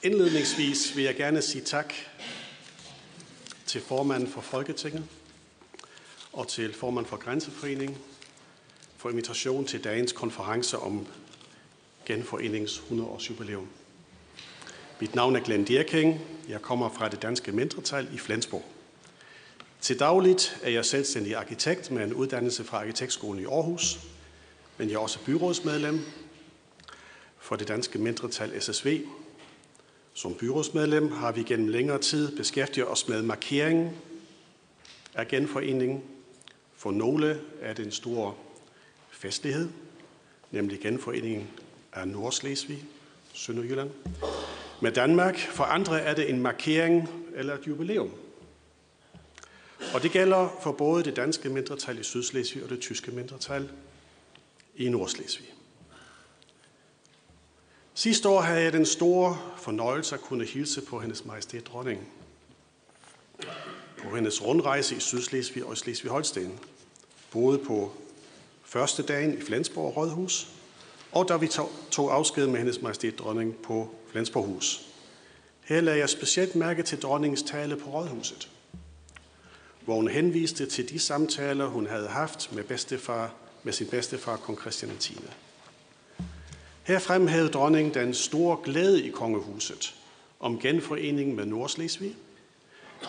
Indledningsvis 0.08 0.96
vil 0.96 1.04
jeg 1.04 1.16
gerne 1.16 1.42
sige 1.42 1.64
tak 1.64 1.94
til 3.66 3.82
formanden 3.82 4.30
for 4.30 4.42
Folketinget 4.42 5.06
og 6.34 6.48
til 6.48 6.74
formand 6.74 7.06
for 7.06 7.18
Grænseforeningen 7.18 7.98
for 8.98 9.10
invitation 9.10 9.66
til 9.66 9.84
dagens 9.84 10.12
konference 10.12 10.78
om 10.80 11.08
genforeningens 12.06 12.78
100 12.78 13.10
års 13.10 13.30
jubilæum. 13.30 13.68
Mit 15.00 15.16
navn 15.16 15.36
er 15.36 15.40
Glenn 15.40 15.64
Dierking. 15.64 16.22
Jeg 16.50 16.62
kommer 16.62 16.90
fra 16.90 17.10
det 17.10 17.22
danske 17.22 17.52
mindretal 17.52 18.08
i 18.14 18.18
Flensborg. 18.18 18.66
Til 19.82 20.00
dagligt 20.00 20.60
er 20.64 20.70
jeg 20.70 20.86
selvstændig 20.86 21.36
arkitekt 21.36 21.92
med 21.92 22.04
en 22.04 22.14
uddannelse 22.14 22.64
fra 22.64 22.78
Arkitektskolen 22.78 23.42
i 23.42 23.46
Aarhus, 23.46 24.00
men 24.78 24.90
jeg 24.90 24.96
er 24.96 25.00
også 25.00 25.20
byrådsmedlem 25.26 26.00
for 27.40 27.56
det 27.56 27.68
danske 27.68 28.00
mindretal 28.00 28.62
SSV. 28.62 29.02
Som 30.18 30.34
byrådsmedlem 30.34 31.12
har 31.12 31.32
vi 31.32 31.44
gennem 31.44 31.68
længere 31.68 32.00
tid 32.00 32.38
beskæftiget 32.38 32.88
os 32.88 33.08
med 33.08 33.22
markeringen 33.22 33.92
af 35.14 35.28
genforeningen. 35.28 36.04
For 36.76 36.92
nogle 36.92 37.42
er 37.62 37.74
det 37.74 37.86
en 37.86 37.92
stor 37.92 38.38
festlighed, 39.12 39.70
nemlig 40.52 40.80
genforeningen 40.80 41.48
af 41.94 42.08
Nordslesvig, 42.08 42.84
Sønderjylland. 43.34 43.90
Med 44.82 44.92
Danmark, 44.92 45.38
for 45.38 45.64
andre 45.64 46.02
er 46.02 46.16
det 46.16 46.30
en 46.30 46.42
markering 46.42 47.10
eller 47.36 47.58
et 47.58 47.68
jubilæum. 47.68 48.12
Og 49.94 50.04
det 50.04 50.12
gælder 50.12 50.58
for 50.62 50.72
både 50.72 51.04
det 51.04 51.16
danske 51.16 51.50
mindretal 51.50 52.00
i 52.00 52.04
Sydslesvig 52.04 52.64
og 52.64 52.70
det 52.70 52.80
tyske 52.80 53.12
mindretal 53.12 53.70
i 54.76 54.90
Nordslesvig. 54.90 55.57
Sidste 57.98 58.30
år 58.30 58.42
havde 58.42 58.62
jeg 58.62 58.74
den 58.74 58.86
store 58.86 59.40
fornøjelse 59.58 60.16
at 60.16 60.22
kunne 60.22 60.46
hilse 60.46 60.82
på 60.82 61.00
hendes 61.00 61.26
majestæt 61.26 61.68
dronning 61.68 62.08
på 64.04 64.16
hendes 64.16 64.44
rundrejse 64.44 64.96
i 64.96 65.00
Sydslesvig 65.00 65.66
og 65.66 65.78
Slesvig-Holsten. 65.78 66.50
Både 67.32 67.58
på 67.58 67.92
første 68.64 69.04
dagen 69.04 69.38
i 69.38 69.42
Flensborg 69.42 69.98
Rådhus, 69.98 70.48
og 71.12 71.30
da 71.30 71.38
vi 71.38 71.48
tog 71.92 72.16
afsked 72.16 72.48
med 72.48 72.58
hendes 72.58 72.82
majestæt 72.82 73.20
dronning 73.20 73.56
på 73.56 73.96
Flensborghus. 74.12 74.86
Her 75.62 75.82
lagde 75.82 76.00
jeg 76.00 76.10
specielt 76.10 76.56
mærke 76.56 76.84
til 76.84 77.02
dronningens 77.02 77.44
tale 77.44 77.78
på 77.78 77.90
Rådhuset, 77.90 78.50
hvor 79.86 79.96
hun 79.96 80.08
henviste 80.08 80.66
til 80.66 80.90
de 80.90 81.00
samtaler, 81.00 81.66
hun 81.66 81.88
havde 81.88 82.08
haft 82.08 82.54
med, 82.54 82.64
bedstefar, 82.64 83.34
med 83.64 83.74
sin 83.74 83.88
bedstefar, 83.88 84.38
kong 84.38 84.60
Christian 84.60 84.98
10. 85.00 85.20
Her 86.88 87.00
fremhævede 87.00 87.50
dronningen 87.50 87.94
den 87.94 88.14
store 88.14 88.58
glæde 88.64 89.04
i 89.08 89.12
kongehuset 89.12 89.96
om 90.40 90.60
genforeningen 90.60 91.36
med 91.36 91.46
Nordslesvig, 91.46 92.16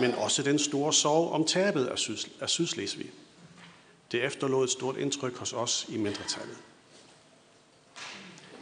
men 0.01 0.15
også 0.15 0.43
den 0.43 0.59
store 0.59 0.93
sorg 0.93 1.33
om 1.33 1.45
tabet 1.45 1.87
af, 1.87 1.99
Syd- 1.99 2.31
af 2.41 2.49
Sydslesvig. 2.49 3.11
Det 4.13 4.25
efterlod 4.25 4.65
et 4.65 4.71
stort 4.71 4.97
indtryk 4.97 5.37
hos 5.37 5.53
os 5.53 5.87
i 5.89 5.97
mindretallet. 5.97 6.57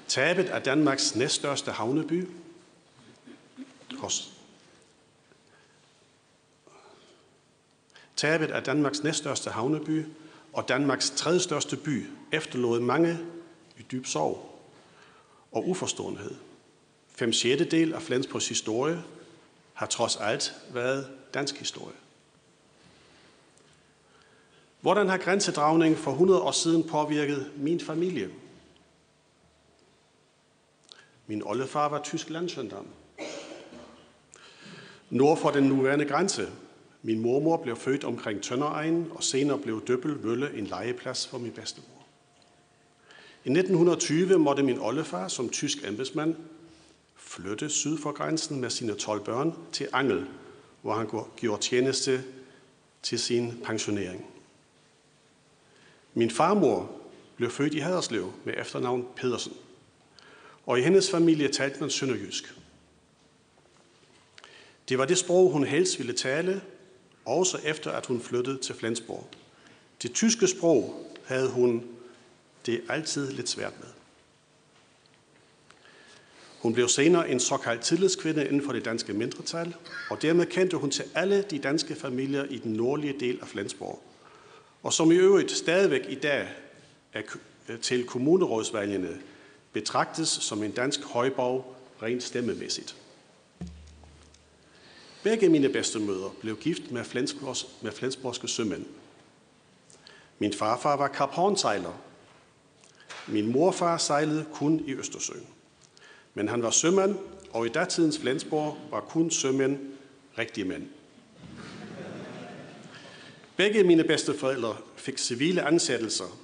Tabet 0.09 0.45
af 0.45 0.63
Danmarks 0.63 1.15
næststørste 1.15 1.73
havneby 1.73 2.29
hos 3.99 4.33
Tabet 8.17 8.51
af 8.51 8.63
Danmarks 8.63 9.03
næststørste 9.03 9.51
havneby 9.51 10.07
og 10.53 10.69
Danmarks 10.69 11.11
tredje 11.11 11.41
største 11.41 11.77
by 11.77 12.07
efterlod 12.33 12.81
mange 12.81 13.19
i 13.79 13.83
dyb 13.83 14.07
sorg 14.07 14.56
og 15.53 15.69
uforståenhed. 15.69 16.35
Fem 17.09 17.33
del 17.71 17.93
af 17.93 18.03
Flensborgs 18.03 18.49
historie 18.49 19.03
har 19.75 19.87
trods 19.87 20.17
alt 20.17 20.55
været 20.73 21.09
dansk 21.35 21.59
historie. 21.59 21.97
Hvordan 24.81 25.09
har 25.09 25.19
grænsedragningen 25.19 25.99
for 25.99 26.11
100 26.11 26.41
år 26.41 26.51
siden 26.51 26.89
påvirket 26.89 27.53
min 27.57 27.81
familie? 27.81 28.31
Min 31.27 31.43
oldefar 31.43 31.89
var 31.89 32.03
tysk 32.03 32.31
landsgendarm. 32.31 32.87
Nord 35.11 35.39
for 35.39 35.51
den 35.51 35.65
nuværende 35.65 36.05
grænse. 36.05 36.49
Min 37.03 37.19
mormor 37.19 37.57
blev 37.57 37.77
født 37.77 38.05
omkring 38.05 38.43
Tønderegn, 38.43 39.11
og 39.11 39.23
senere 39.23 39.59
blev 39.59 39.87
Døbbel 39.87 40.17
Mølle 40.17 40.59
en 40.59 40.67
legeplads 40.67 41.27
for 41.27 41.39
min 41.39 41.53
bedstemor. 41.53 41.96
I 43.47 43.49
1920 43.49 44.39
måtte 44.39 44.63
min 44.63 44.79
oldefar 44.79 45.29
som 45.29 45.49
tysk 45.49 45.79
embedsmand 45.89 46.35
flytte 47.17 47.69
syd 47.69 47.99
for 47.99 48.13
grænsen 48.13 48.61
med 48.61 48.71
sine 48.71 48.95
12 48.95 49.25
børn 49.25 49.55
til 49.73 49.89
Angel, 49.93 50.27
hvor 50.83 50.95
han 50.95 51.09
gjorde 51.37 51.63
tjeneste 51.63 52.25
til 53.03 53.19
sin 53.19 53.53
pensionering. 53.65 54.27
Min 56.15 56.31
farmor 56.31 56.91
blev 57.37 57.51
født 57.51 57.75
i 57.75 57.79
Haderslev 57.79 58.33
med 58.45 58.55
efternavn 58.57 59.07
Pedersen, 59.17 59.53
og 60.67 60.79
i 60.79 60.83
hendes 60.83 61.11
familie 61.11 61.49
talte 61.49 61.81
man 61.81 61.91
sønderjysk. 61.91 62.55
Det 64.89 64.99
var 64.99 65.05
det 65.05 65.19
sprog, 65.19 65.51
hun 65.51 65.65
helst 65.65 65.99
ville 65.99 66.13
tale, 66.13 66.63
også 67.25 67.59
efter 67.65 67.91
at 67.91 68.07
hun 68.07 68.21
flyttede 68.21 68.59
til 68.59 68.75
Flensborg. 68.75 69.29
Det 70.03 70.13
tyske 70.13 70.47
sprog 70.47 71.07
havde 71.25 71.51
hun 71.51 71.96
det 72.67 72.81
altid 72.89 73.33
lidt 73.33 73.49
svært 73.49 73.73
med. 73.81 73.89
Hun 76.63 76.75
blev 76.75 76.89
senere 76.89 77.31
en 77.31 77.41
såkaldt 77.41 77.83
tillidskvinde 77.83 78.47
inden 78.47 78.65
for 78.65 78.73
det 78.73 78.85
danske 78.85 79.13
mindretal, 79.13 79.75
og 80.11 80.23
dermed 80.23 80.47
kendte 80.47 80.77
hun 80.77 80.91
til 80.91 81.05
alle 81.15 81.43
de 81.43 81.59
danske 81.59 81.95
familier 81.95 82.45
i 82.45 82.59
den 82.59 82.73
nordlige 82.73 83.21
del 83.21 83.39
af 83.43 83.49
Flensborg, 83.49 84.03
og 84.83 84.93
som 84.93 85.13
i 85.13 85.15
øvrigt 85.15 85.51
stadigvæk 85.51 86.07
i 86.09 86.15
dag 86.15 86.49
er 87.13 87.23
øh, 87.69 87.81
til 87.81 88.07
kommunerådsvalgene 88.07 89.19
betragtes 89.73 90.29
som 90.29 90.63
en 90.63 90.71
dansk 90.71 91.05
højborg 91.05 91.77
rent 92.03 92.23
stemmemæssigt. 92.23 92.97
Begge 95.23 95.49
mine 95.49 95.69
bedstemødre 95.69 96.31
blev 96.41 96.57
gift 96.57 96.91
med, 96.91 97.05
Flensborgs, 97.05 97.67
med 97.83 97.93
flensborgske 97.93 98.49
sømænd. 98.49 98.85
Min 100.39 100.53
farfar 100.53 100.97
var 100.97 101.09
kaphornsejler. 101.09 101.93
Min 103.29 103.53
morfar 103.53 103.99
sejlede 103.99 104.47
kun 104.53 104.83
i 104.87 104.95
Østersøen. 104.95 105.47
Men 106.35 106.49
han 106.49 106.63
var 106.63 106.71
sømand, 106.71 107.17
og 107.51 107.67
i 107.67 107.69
datidens 107.69 108.19
Flensborg 108.19 108.79
var 108.91 109.01
kun 109.01 109.31
sømænd 109.31 109.79
rigtige 110.39 110.65
mænd. 110.65 110.87
Begge 113.57 113.85
mine 113.85 114.05
bedsteforældre 114.05 114.77
fik 114.97 115.19
civile 115.19 115.63
ansættelser, 115.63 116.39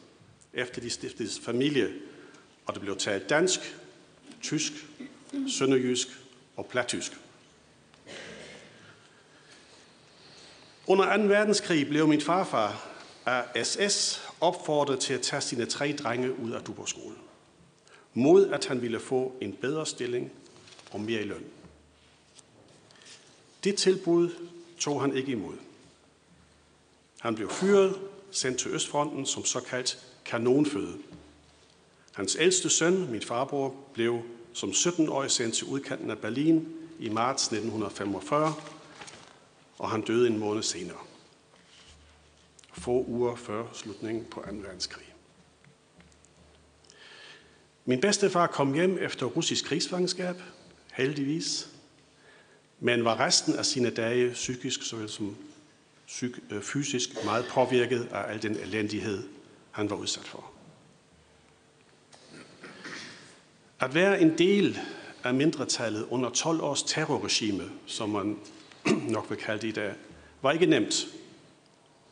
efter 0.53 0.80
de 0.80 0.91
stiftede 0.91 1.30
familie, 1.43 1.89
og 2.66 2.74
det 2.74 2.83
blev 2.83 2.97
talt 2.97 3.28
dansk, 3.28 3.76
tysk, 4.43 4.72
sønderjysk 5.49 6.09
og 6.57 6.66
platysk. 6.66 7.12
Under 10.87 11.16
2. 11.16 11.22
verdenskrig 11.22 11.89
blev 11.89 12.09
min 12.09 12.20
farfar 12.20 12.89
af 13.26 13.66
SS 13.66 14.22
opfordret 14.43 15.01
til 15.01 15.14
at 15.14 15.22
tage 15.22 15.40
sine 15.40 15.66
tre 15.66 15.93
drenge 15.93 16.38
ud 16.38 16.51
af 16.51 16.61
Duborgskolen, 16.61 17.18
mod 18.14 18.47
at 18.47 18.66
han 18.66 18.82
ville 18.82 19.01
få 19.01 19.32
en 19.40 19.53
bedre 19.53 19.86
stilling 19.86 20.32
og 20.90 21.01
mere 21.01 21.20
i 21.20 21.24
løn. 21.24 21.45
Det 23.64 23.74
tilbud 23.74 24.30
tog 24.78 25.01
han 25.01 25.16
ikke 25.16 25.32
imod. 25.32 25.55
Han 27.20 27.34
blev 27.34 27.51
fyret, 27.51 28.01
sendt 28.30 28.59
til 28.59 28.70
Østfronten 28.70 29.26
som 29.26 29.45
såkaldt 29.45 29.99
kanonføde. 30.24 30.99
Hans 32.12 32.36
ældste 32.40 32.70
søn, 32.70 33.11
min 33.11 33.22
farbror, 33.22 33.74
blev 33.93 34.22
som 34.53 34.70
17-årig 34.70 35.30
sendt 35.30 35.55
til 35.55 35.66
udkanten 35.66 36.11
af 36.11 36.18
Berlin 36.18 36.68
i 36.99 37.09
marts 37.09 37.45
1945, 37.45 38.55
og 39.78 39.90
han 39.90 40.01
døde 40.03 40.26
en 40.28 40.38
måned 40.38 40.62
senere. 40.62 40.99
Få 42.73 43.05
uger 43.05 43.37
før 43.37 43.64
slutningen 43.73 44.25
på 44.25 44.41
2. 44.41 44.57
verdenskrig. 44.57 45.07
Min 47.85 48.01
bedstefar 48.01 48.47
kom 48.47 48.75
hjem 48.75 48.99
efter 48.99 49.27
russisk 49.27 49.64
krigsfangenskab, 49.64 50.37
heldigvis, 50.93 51.68
men 52.81 53.05
var 53.05 53.20
resten 53.20 53.55
af 53.55 53.66
sine 53.66 53.91
dage 53.91 54.33
psykisk 54.33 54.83
såvel 54.83 55.09
som 55.09 55.37
øh, 56.23 56.62
fysisk 56.62 57.25
meget 57.25 57.45
påvirket 57.51 58.09
af 58.11 58.33
al 58.33 58.43
den 58.43 58.57
elendighed, 58.57 59.23
han 59.70 59.91
var 59.91 59.97
udsat 59.97 60.25
for. 60.25 60.51
At 63.81 63.95
være 63.95 64.20
en 64.20 64.39
del 64.39 64.79
af 65.25 65.35
mindretallet 65.35 66.07
under 66.11 66.31
12 66.31 66.61
års 66.61 66.83
terrorregime, 66.83 67.70
som 67.87 68.09
man 68.09 68.39
nok 69.14 69.31
vil 69.31 69.39
kalde 69.39 69.62
det 69.62 69.68
i 69.68 69.73
dag, 69.73 69.95
var 70.43 70.53
ikke 70.53 70.66
nemt. 70.66 71.07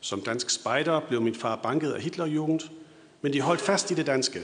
Som 0.01 0.21
dansk 0.21 0.49
spejder 0.49 0.99
blev 0.99 1.21
min 1.21 1.35
far 1.35 1.55
banket 1.55 1.91
af 1.91 2.01
Hitlerjugend, 2.01 2.61
men 3.21 3.33
de 3.33 3.41
holdt 3.41 3.61
fast 3.61 3.91
i 3.91 3.93
det 3.93 4.05
danske. 4.05 4.41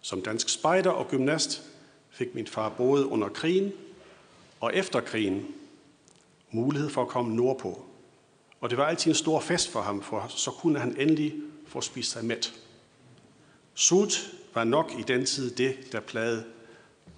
Som 0.00 0.22
dansk 0.22 0.48
spejder 0.48 0.90
og 0.90 1.08
gymnast 1.08 1.62
fik 2.10 2.34
min 2.34 2.46
far 2.46 2.68
både 2.68 3.06
under 3.06 3.28
krigen 3.28 3.72
og 4.60 4.74
efter 4.74 5.00
krigen 5.00 5.46
mulighed 6.50 6.90
for 6.90 7.02
at 7.02 7.08
komme 7.08 7.36
nordpå. 7.36 7.84
Og 8.60 8.70
det 8.70 8.78
var 8.78 8.86
altid 8.86 9.10
en 9.10 9.14
stor 9.14 9.40
fest 9.40 9.68
for 9.68 9.80
ham, 9.80 10.02
for 10.02 10.26
så 10.28 10.50
kunne 10.50 10.78
han 10.78 11.00
endelig 11.00 11.34
få 11.66 11.80
spist 11.80 12.10
sig 12.10 12.24
mæt. 12.24 12.54
Sult 13.74 14.34
var 14.54 14.64
nok 14.64 14.92
i 14.98 15.02
den 15.02 15.26
tid 15.26 15.50
det, 15.50 15.92
der 15.92 16.00
plagede 16.00 16.44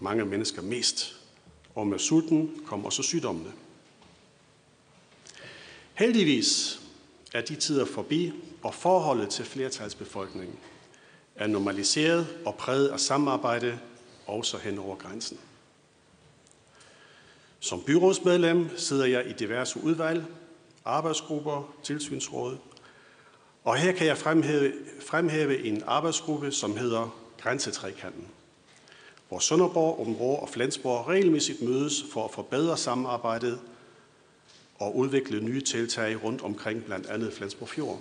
mange 0.01 0.25
mennesker 0.25 0.63
mest. 0.63 1.21
Og 1.75 1.87
med 1.87 1.99
sulten 1.99 2.63
kom 2.67 2.85
også 2.85 3.03
sygdommene. 3.03 3.53
Heldigvis 5.95 6.81
er 7.35 7.41
de 7.41 7.57
tider 7.57 7.85
forbi, 7.85 8.33
og 8.63 8.75
forholdet 8.75 9.29
til 9.29 9.45
flertalsbefolkningen 9.45 10.59
er 11.37 11.47
normaliseret 11.47 12.27
og 12.45 12.55
præget 12.55 12.89
af 12.89 13.01
samarbejde 13.01 13.79
også 14.27 14.59
hen 14.59 14.79
over 14.79 14.97
grænsen. 14.97 15.39
Som 17.61 17.83
byrådsmedlem 17.83 18.79
sidder 18.79 19.07
jeg 19.07 19.31
i 19.31 19.33
diverse 19.33 19.83
udvalg, 19.83 20.25
arbejdsgrupper, 20.85 21.75
tilsynsråd, 21.83 22.57
og 23.65 23.77
her 23.77 23.93
kan 23.93 24.07
jeg 24.07 24.19
fremhæve, 24.19 24.73
fremhæve 25.01 25.65
en 25.65 25.83
arbejdsgruppe, 25.87 26.53
som 26.53 26.77
hedder 26.77 27.15
Grænsetrækanten, 27.41 28.29
hvor 29.29 29.39
Sønderborg, 29.39 30.01
Åbenrå 30.01 30.35
og 30.35 30.49
Flensborg 30.49 31.09
regelmæssigt 31.09 31.63
mødes 31.63 32.05
for 32.13 32.25
at 32.25 32.31
forbedre 32.31 32.77
samarbejdet 32.77 33.61
og 34.79 34.97
udvikle 34.97 35.41
nye 35.41 35.61
tiltag 35.61 36.25
rundt 36.25 36.43
omkring 36.43 36.85
blandt 36.85 37.07
andet 37.07 37.33
Flensborg 37.33 37.69
Fjord. 37.69 38.01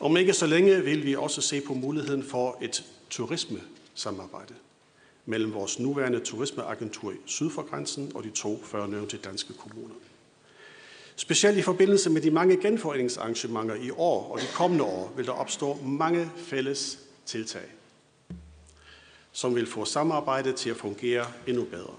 Om 0.00 0.16
ikke 0.16 0.32
så 0.32 0.46
længe 0.46 0.84
vil 0.84 1.04
vi 1.04 1.14
også 1.14 1.40
se 1.40 1.60
på 1.60 1.74
muligheden 1.74 2.22
for 2.22 2.58
et 2.62 2.84
turismesamarbejde 3.10 4.54
mellem 5.26 5.54
vores 5.54 5.78
nuværende 5.78 6.20
turismeagentur 6.20 7.12
syd 7.26 7.50
for 7.50 7.62
grænsen 7.62 8.12
og 8.14 8.24
de 8.24 8.30
to 8.30 8.62
førnævnte 8.64 9.16
danske 9.16 9.52
kommuner. 9.52 9.94
Specielt 11.16 11.58
i 11.58 11.62
forbindelse 11.62 12.10
med 12.10 12.20
de 12.20 12.30
mange 12.30 12.56
genforeningsarrangementer 12.56 13.74
i 13.74 13.90
år 13.90 14.32
og 14.32 14.40
de 14.40 14.46
kommende 14.54 14.84
år 14.84 15.12
vil 15.16 15.26
der 15.26 15.32
opstå 15.32 15.74
mange 15.74 16.30
fælles 16.36 16.98
tiltag, 17.26 17.72
som 19.32 19.54
vil 19.54 19.66
få 19.66 19.84
samarbejdet 19.84 20.56
til 20.56 20.70
at 20.70 20.76
fungere 20.76 21.26
endnu 21.46 21.64
bedre. 21.64 21.94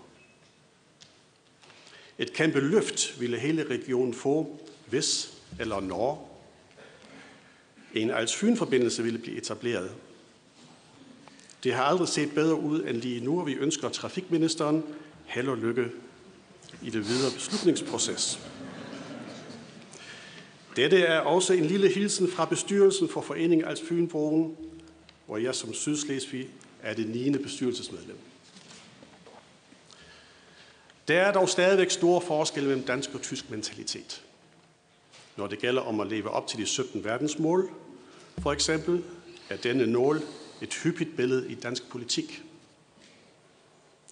Et 2.19 2.34
kæmpe 2.34 2.60
løft 2.60 3.19
ville 3.19 3.39
hele 3.39 3.64
regionen 3.64 4.14
få, 4.14 4.60
hvis 4.89 5.34
eller 5.60 5.80
når 5.80 6.41
en 7.94 8.11
Als-Fyn-forbindelse 8.11 9.03
ville 9.03 9.19
blive 9.19 9.38
etableret. 9.38 9.91
Det 11.64 11.73
har 11.73 11.84
aldrig 11.84 12.07
set 12.07 12.31
bedre 12.31 12.60
ud 12.60 12.84
end 12.84 12.98
lige 12.98 13.26
nu, 13.26 13.39
og 13.39 13.48
vi 13.48 13.53
ønsker 13.53 13.89
trafikministeren 13.89 14.84
held 15.26 15.48
og 15.48 15.57
lykke 15.57 15.85
i 16.84 16.89
det 16.89 17.07
videre 17.07 17.31
beslutningsproces. 17.34 18.39
Dette 20.76 20.98
er 20.98 21.19
også 21.19 21.53
en 21.53 21.65
lille 21.65 21.89
hilsen 21.89 22.27
fra 22.27 22.45
bestyrelsen 22.45 23.10
for 23.10 23.22
Foreningen 23.22 23.68
Als 23.68 23.81
Fynbroen, 23.81 24.57
hvor 25.26 25.38
jeg 25.38 25.56
som 25.56 25.73
Sydslesvig 25.73 26.49
er 26.84 26.94
det 26.94 27.10
9. 27.10 27.38
bestyrelsesmedlem. 27.38 28.18
Der 31.07 31.21
er 31.21 31.31
dog 31.31 31.49
stadigvæk 31.49 31.91
store 31.91 32.21
forskelle 32.21 32.69
mellem 32.69 32.85
dansk 32.85 33.09
og 33.13 33.21
tysk 33.21 33.49
mentalitet. 33.49 34.23
Når 35.38 35.47
det 35.47 35.59
gælder 35.59 35.81
om 35.81 35.99
at 35.99 36.07
leve 36.07 36.29
op 36.29 36.47
til 36.47 36.59
de 36.59 36.65
17 36.65 37.03
verdensmål, 37.03 37.69
for 38.39 38.51
eksempel, 38.51 39.03
er 39.49 39.57
denne 39.57 39.88
nål 39.88 40.21
et 40.61 40.73
hyppigt 40.73 41.15
billede 41.15 41.51
i 41.51 41.55
dansk 41.55 41.89
politik. 41.89 42.43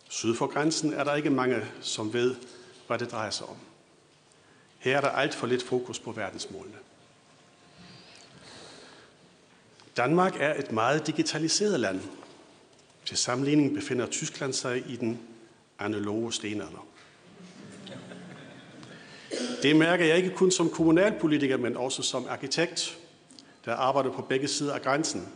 Syd 0.09 0.35
for 0.35 0.47
grænsen 0.47 0.93
er 0.93 1.03
der 1.03 1.15
ikke 1.15 1.29
mange, 1.29 1.65
som 1.81 2.13
ved, 2.13 2.35
hvad 2.87 2.99
det 2.99 3.11
drejer 3.11 3.29
sig 3.29 3.47
om. 3.47 3.57
Her 4.79 4.97
er 4.97 5.01
der 5.01 5.09
alt 5.09 5.35
for 5.35 5.47
lidt 5.47 5.63
fokus 5.63 5.99
på 5.99 6.11
verdensmålene. 6.11 6.77
Danmark 9.97 10.35
er 10.39 10.59
et 10.59 10.71
meget 10.71 11.07
digitaliseret 11.07 11.79
land. 11.79 12.01
Til 13.05 13.17
sammenligning 13.17 13.75
befinder 13.75 14.07
Tyskland 14.07 14.53
sig 14.53 14.89
i 14.89 14.95
den 14.95 15.19
analoge 15.79 16.33
stenalder. 16.33 16.87
Det 19.61 19.75
mærker 19.75 20.05
jeg 20.05 20.17
ikke 20.17 20.29
kun 20.29 20.51
som 20.51 20.69
kommunalpolitiker, 20.69 21.57
men 21.57 21.77
også 21.77 22.01
som 22.03 22.25
arkitekt, 22.29 22.97
der 23.65 23.73
arbejder 23.73 24.11
på 24.11 24.21
begge 24.21 24.47
sider 24.47 24.73
af 24.73 24.81
grænsen. 24.81 25.29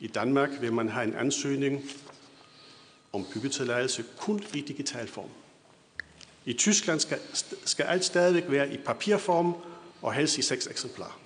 I 0.00 0.06
Danmark 0.06 0.50
vil 0.60 0.72
man 0.72 0.88
have 0.88 1.06
en 1.06 1.14
ansøgning 1.14 1.82
om 3.12 3.26
byggetilladelse 3.34 4.04
kun 4.18 4.42
i 4.54 4.60
digital 4.60 5.08
form. 5.08 5.28
I 6.44 6.52
Tyskland 6.52 7.00
skal, 7.00 7.18
skal 7.64 7.84
alt 7.84 8.04
stadigvæk 8.04 8.44
være 8.48 8.74
i 8.74 8.76
papirform 8.76 9.54
og 10.02 10.12
helst 10.12 10.38
i 10.38 10.42
seks 10.42 10.66
eksemplarer. 10.66 11.20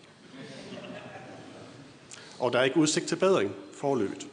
Og 2.39 2.52
der 2.52 2.59
er 2.59 2.65
ikke 2.65 2.77
udsigt 2.77 3.06
til 3.06 3.16
bedring 3.16 3.55
forløbet. 3.74 4.27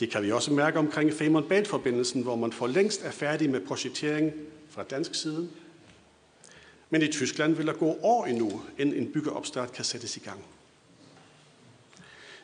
Det 0.00 0.10
kan 0.10 0.22
vi 0.22 0.32
også 0.32 0.52
mærke 0.52 0.78
omkring 0.78 1.12
Femern 1.12 1.48
Bælt-forbindelsen, 1.48 2.22
hvor 2.22 2.36
man 2.36 2.52
for 2.52 2.66
længst 2.66 3.04
er 3.04 3.10
færdig 3.10 3.50
med 3.50 3.60
projektering 3.60 4.32
fra 4.70 4.82
dansk 4.82 5.14
side. 5.14 5.48
Men 6.90 7.02
i 7.02 7.12
Tyskland 7.12 7.54
vil 7.54 7.66
der 7.66 7.72
gå 7.72 7.98
år 8.02 8.26
endnu, 8.26 8.62
inden 8.78 8.94
en 8.94 9.12
byggeopstart 9.12 9.72
kan 9.72 9.84
sættes 9.84 10.16
i 10.16 10.20
gang. 10.20 10.44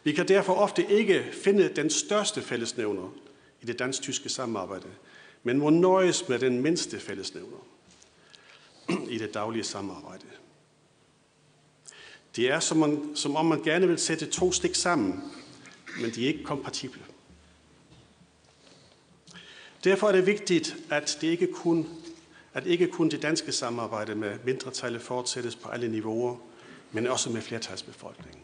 Vi 0.04 0.12
kan 0.12 0.28
derfor 0.28 0.54
ofte 0.54 0.86
ikke 0.90 1.24
finde 1.32 1.68
den 1.76 1.90
største 1.90 2.42
fællesnævner 2.42 3.14
i 3.62 3.66
det 3.66 3.78
dansk-tyske 3.78 4.28
samarbejde, 4.28 4.88
men 5.42 5.58
må 5.58 5.70
nøjes 5.70 6.28
med 6.28 6.38
den 6.38 6.60
mindste 6.60 7.00
fællesnævner 7.00 7.66
i 9.08 9.18
det 9.18 9.34
daglige 9.34 9.64
samarbejde. 9.64 10.24
Det 12.36 12.50
er 12.50 12.60
som, 12.60 12.78
man, 12.78 13.10
som 13.14 13.36
om 13.36 13.46
man 13.46 13.62
gerne 13.62 13.88
vil 13.88 13.98
sætte 13.98 14.26
to 14.26 14.52
stik 14.52 14.74
sammen, 14.74 15.22
men 16.00 16.10
de 16.10 16.24
er 16.24 16.28
ikke 16.28 16.44
kompatible. 16.44 17.02
Derfor 19.84 20.08
er 20.08 20.12
det 20.12 20.26
vigtigt, 20.26 20.76
at 20.90 21.18
det 21.20 21.28
ikke 21.28 21.46
kun, 21.46 21.88
at 22.54 22.66
ikke 22.66 22.86
kun 22.86 23.08
det 23.08 23.22
danske 23.22 23.52
samarbejde 23.52 24.14
med 24.14 24.38
mindretallet 24.44 25.02
fortsættes 25.02 25.56
på 25.56 25.68
alle 25.68 25.88
niveauer, 25.88 26.36
men 26.92 27.06
også 27.06 27.30
med 27.30 27.40
flertalsbefolkningen. 27.40 28.40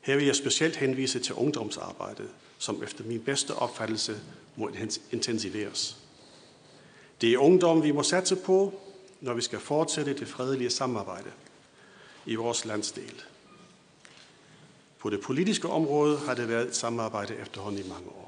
Her 0.00 0.16
vil 0.16 0.26
jeg 0.26 0.36
specielt 0.36 0.76
henvise 0.76 1.18
til 1.18 1.34
ungdomsarbejdet, 1.34 2.28
som 2.58 2.82
efter 2.82 3.04
min 3.04 3.20
bedste 3.20 3.54
opfattelse 3.54 4.20
må 4.56 4.70
intensiveres. 5.10 5.96
Det 7.20 7.32
er 7.32 7.38
ungdom, 7.38 7.82
vi 7.82 7.92
må 7.92 8.02
satse 8.02 8.36
på, 8.36 8.80
når 9.20 9.34
vi 9.34 9.42
skal 9.42 9.60
fortsætte 9.60 10.18
det 10.18 10.28
fredelige 10.28 10.70
samarbejde 10.70 11.30
i 12.26 12.34
vores 12.34 12.64
landsdel. 12.64 13.22
På 14.98 15.10
det 15.10 15.20
politiske 15.20 15.68
område 15.68 16.18
har 16.18 16.34
det 16.34 16.48
været 16.48 16.68
et 16.68 16.76
samarbejde 16.76 17.36
efterhånden 17.36 17.84
i 17.84 17.88
mange 17.88 18.08
år. 18.08 18.25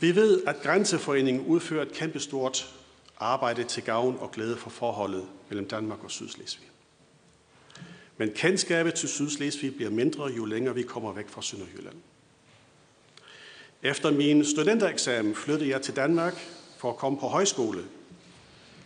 Vi 0.00 0.16
ved, 0.16 0.42
at 0.46 0.56
Grænseforeningen 0.62 1.46
udfører 1.46 1.82
et 1.82 1.92
kæmpestort 1.92 2.74
arbejde 3.18 3.64
til 3.64 3.82
gavn 3.82 4.16
og 4.20 4.30
glæde 4.30 4.56
for 4.56 4.70
forholdet 4.70 5.28
mellem 5.48 5.68
Danmark 5.68 6.04
og 6.04 6.10
Sydslesvig. 6.10 6.68
Men 8.16 8.32
kendskabet 8.34 8.94
til 8.94 9.08
Sydslesvig 9.08 9.74
bliver 9.76 9.90
mindre, 9.90 10.26
jo 10.26 10.44
længere 10.44 10.74
vi 10.74 10.82
kommer 10.82 11.12
væk 11.12 11.28
fra 11.28 11.42
Sønderjylland. 11.42 11.96
Efter 13.82 14.10
min 14.10 14.44
studentereksamen 14.44 15.34
flyttede 15.34 15.70
jeg 15.70 15.82
til 15.82 15.96
Danmark 15.96 16.34
for 16.78 16.90
at 16.90 16.96
komme 16.96 17.18
på 17.18 17.26
højskole, 17.26 17.84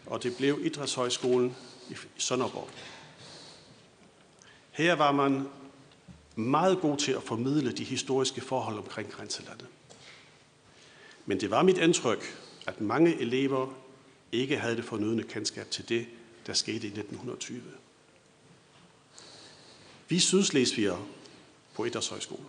og 0.07 0.23
det 0.23 0.37
blev 0.37 0.59
Idrætshøjskolen 0.63 1.57
i 1.91 1.95
Sønderborg. 2.19 2.69
Her 4.71 4.95
var 4.95 5.13
man 5.13 5.49
meget 6.37 6.81
god 6.81 6.97
til 6.97 7.13
at 7.13 7.23
formidle 7.23 7.73
de 7.73 7.85
historiske 7.85 8.41
forhold 8.41 8.79
omkring 8.79 9.11
grænselandet. 9.11 9.67
Men 11.29 11.41
det 11.41 11.51
var 11.51 11.63
mit 11.63 11.79
indtryk, 11.79 12.39
at 12.67 12.81
mange 12.81 13.21
elever 13.21 13.75
ikke 14.33 14.59
havde 14.59 14.77
det 14.77 14.85
fornødne 14.85 15.23
kendskab 15.23 15.71
til 15.71 15.89
det, 15.89 16.07
der 16.47 16.53
skete 16.53 16.87
i 16.87 16.91
1920. 16.91 17.63
Vi 20.09 20.19
sydslesvigere 20.19 21.05
på 21.75 21.85
Idrætshøjskolen 21.85 22.47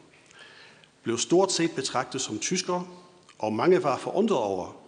blev 1.03 1.17
stort 1.17 1.51
set 1.51 1.71
betragtet 1.75 2.21
som 2.21 2.39
tyskere, 2.39 2.87
og 3.39 3.53
mange 3.53 3.83
var 3.83 3.97
forundret 3.97 4.37
over, 4.37 4.81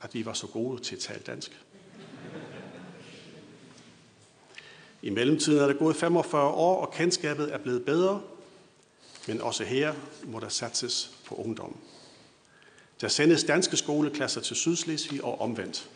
at 0.00 0.14
vi 0.14 0.26
var 0.26 0.32
så 0.32 0.46
gode 0.46 0.82
til 0.82 0.96
at 0.96 1.00
tale 1.00 1.22
dansk. 1.26 1.60
I 5.02 5.10
mellemtiden 5.10 5.58
er 5.58 5.66
der 5.66 5.74
gået 5.74 5.96
45 5.96 6.48
år, 6.48 6.86
og 6.86 6.92
kendskabet 6.92 7.54
er 7.54 7.58
blevet 7.58 7.84
bedre, 7.84 8.22
men 9.28 9.40
også 9.40 9.64
her 9.64 9.94
må 10.24 10.40
der 10.40 10.48
satses 10.48 11.10
på 11.26 11.34
ungdommen. 11.34 11.78
Der 13.00 13.08
sendes 13.08 13.44
danske 13.44 13.76
skoleklasser 13.76 14.40
til 14.40 14.56
Sydslesvig 14.56 15.24
og 15.24 15.40
omvendt. 15.40 15.90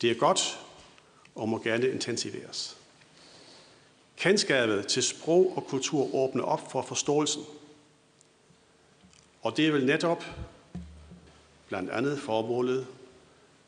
Det 0.00 0.10
er 0.10 0.14
godt 0.14 0.60
og 1.34 1.48
må 1.48 1.58
gerne 1.58 1.90
intensiveres. 1.90 2.76
Kendskabet 4.16 4.86
til 4.86 5.02
sprog 5.02 5.56
og 5.56 5.66
kultur 5.66 6.14
åbner 6.14 6.44
op 6.44 6.72
for 6.72 6.82
forståelsen. 6.82 7.42
Og 9.42 9.56
det 9.56 9.66
er 9.66 9.72
vel 9.72 9.86
netop 9.86 10.24
blandt 11.68 11.90
andet 11.90 12.18
formålet 12.18 12.86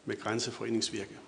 med 0.05 0.21
grænseforeningsvirke. 0.21 1.19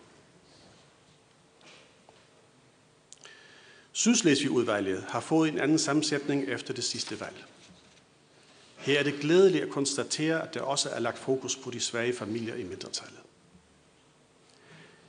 Sydslesvig-udvalget 3.93 5.05
har 5.09 5.21
fået 5.21 5.49
en 5.49 5.59
anden 5.59 5.79
sammensætning 5.79 6.49
efter 6.49 6.75
det 6.75 6.85
sidste 6.85 7.21
valg. 7.21 7.45
Her 8.85 8.99
er 8.99 9.03
det 9.03 9.21
glædeligt 9.21 9.65
at 9.65 9.71
konstatere, 9.71 10.43
at 10.43 10.55
der 10.55 10.61
også 10.61 10.89
er 10.89 11.01
lagt 11.01 11.19
fokus 11.19 11.57
på 11.57 11.71
de 11.71 11.81
svage 11.81 12.13
familier 12.13 12.55
i 12.55 12.63
mindretallet. 12.63 13.19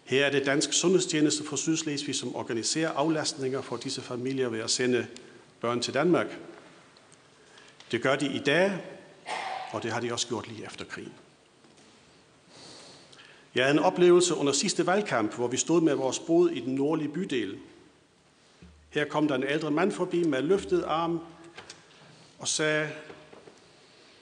Her 0.03 0.25
er 0.25 0.31
det 0.31 0.45
Dansk 0.45 0.73
Sundhedstjeneste 0.73 1.43
for 1.43 1.55
Sydslesvig, 1.55 2.15
som 2.15 2.35
organiserer 2.35 2.91
aflastninger 2.91 3.61
for 3.61 3.77
disse 3.77 4.01
familier 4.01 4.49
ved 4.49 4.59
at 4.59 4.71
sende 4.71 5.07
børn 5.61 5.81
til 5.81 5.93
Danmark. 5.93 6.27
Det 7.91 8.01
gør 8.01 8.15
de 8.15 8.33
i 8.33 8.39
dag, 8.39 8.81
og 9.71 9.83
det 9.83 9.91
har 9.91 9.99
de 9.99 10.13
også 10.13 10.27
gjort 10.27 10.47
lige 10.47 10.65
efter 10.65 10.85
krigen. 10.85 11.13
Jeg 13.55 13.63
havde 13.63 13.77
en 13.77 13.83
oplevelse 13.83 14.35
under 14.35 14.53
sidste 14.53 14.87
valgkamp, 14.87 15.35
hvor 15.35 15.47
vi 15.47 15.57
stod 15.57 15.81
med 15.81 15.93
vores 15.93 16.19
bod 16.19 16.49
i 16.49 16.59
den 16.59 16.75
nordlige 16.75 17.09
bydel. 17.09 17.57
Her 18.89 19.05
kom 19.05 19.27
der 19.27 19.35
en 19.35 19.43
ældre 19.43 19.71
mand 19.71 19.91
forbi 19.91 20.23
med 20.23 20.41
løftet 20.41 20.83
arm 20.83 21.19
og 22.39 22.47
sagde, 22.47 22.89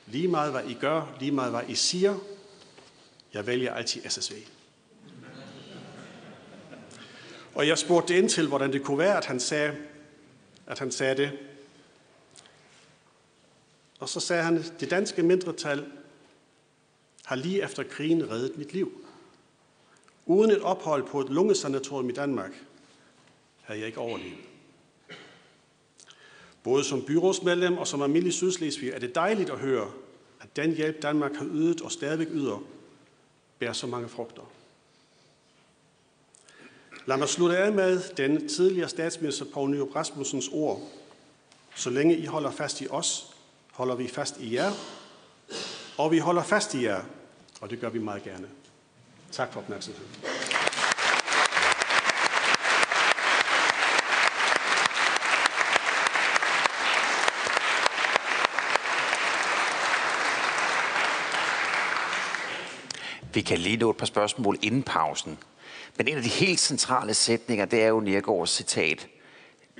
lige 0.07 0.27
meget 0.27 0.51
hvad 0.51 0.63
I 0.63 0.73
gør, 0.73 1.15
lige 1.19 1.31
meget 1.31 1.51
hvad 1.51 1.61
I 1.67 1.75
siger, 1.75 2.17
jeg 3.33 3.47
vælger 3.47 3.73
altid 3.73 4.09
SSV. 4.09 4.33
Og 7.55 7.67
jeg 7.67 7.77
spurgte 7.77 8.17
ind 8.17 8.29
til, 8.29 8.47
hvordan 8.47 8.73
det 8.73 8.83
kunne 8.83 8.97
være, 8.97 9.17
at 9.17 9.25
han 9.25 9.39
sagde, 9.39 9.77
at 10.67 10.79
han 10.79 10.91
sagde 10.91 11.17
det. 11.17 11.31
Og 13.99 14.09
så 14.09 14.19
sagde 14.19 14.43
han, 14.43 14.63
det 14.79 14.89
danske 14.89 15.23
mindretal 15.23 15.85
har 17.25 17.35
lige 17.35 17.63
efter 17.63 17.83
krigen 17.83 18.31
reddet 18.31 18.57
mit 18.57 18.73
liv. 18.73 19.05
Uden 20.25 20.51
et 20.51 20.61
ophold 20.61 21.07
på 21.07 21.19
et 21.19 21.29
lungesanatorium 21.29 22.09
i 22.09 22.13
Danmark, 22.13 22.51
havde 23.61 23.79
jeg 23.79 23.87
ikke 23.87 23.99
overlevet. 23.99 24.52
Både 26.63 26.83
som 26.83 27.01
byrådsmedlem 27.01 27.77
og 27.77 27.87
som 27.87 28.01
almindelig 28.01 28.33
sydslesvig 28.33 28.89
er 28.89 28.99
det 28.99 29.15
dejligt 29.15 29.49
at 29.49 29.59
høre, 29.59 29.91
at 30.41 30.55
den 30.55 30.75
hjælp 30.75 31.01
Danmark 31.01 31.35
har 31.35 31.45
ydet 31.45 31.81
og 31.81 31.91
stadigvæk 31.91 32.27
yder, 32.31 32.63
bærer 33.59 33.73
så 33.73 33.87
mange 33.87 34.09
frugter. 34.09 34.41
Lad 37.05 37.17
mig 37.17 37.29
slutte 37.29 37.57
af 37.57 37.71
med 37.71 38.01
den 38.17 38.47
tidligere 38.49 38.89
statsminister 38.89 39.45
Poul 39.53 39.69
Nyrup 39.69 39.95
Rasmussens 39.95 40.49
ord. 40.53 40.81
Så 41.75 41.89
længe 41.89 42.17
I 42.17 42.25
holder 42.25 42.51
fast 42.51 42.81
i 42.81 42.87
os, 42.89 43.35
holder 43.71 43.95
vi 43.95 44.07
fast 44.07 44.39
i 44.39 44.55
jer, 44.55 44.71
og 45.97 46.11
vi 46.11 46.17
holder 46.17 46.43
fast 46.43 46.73
i 46.73 46.83
jer, 46.83 47.01
og 47.61 47.69
det 47.69 47.79
gør 47.79 47.89
vi 47.89 47.99
meget 47.99 48.23
gerne. 48.23 48.47
Tak 49.31 49.53
for 49.53 49.59
opmærksomheden. 49.59 50.32
Vi 63.33 63.41
kan 63.41 63.57
lige 63.57 63.77
nå 63.77 63.89
et 63.89 63.97
par 63.97 64.05
spørgsmål 64.05 64.57
inden 64.61 64.83
pausen. 64.83 65.37
Men 65.97 66.07
en 66.07 66.17
af 66.17 66.23
de 66.23 66.29
helt 66.29 66.59
centrale 66.59 67.13
sætninger, 67.13 67.65
det 67.65 67.83
er 67.83 67.87
jo 67.87 67.99
Nergårds 67.99 68.49
citat. 68.49 69.07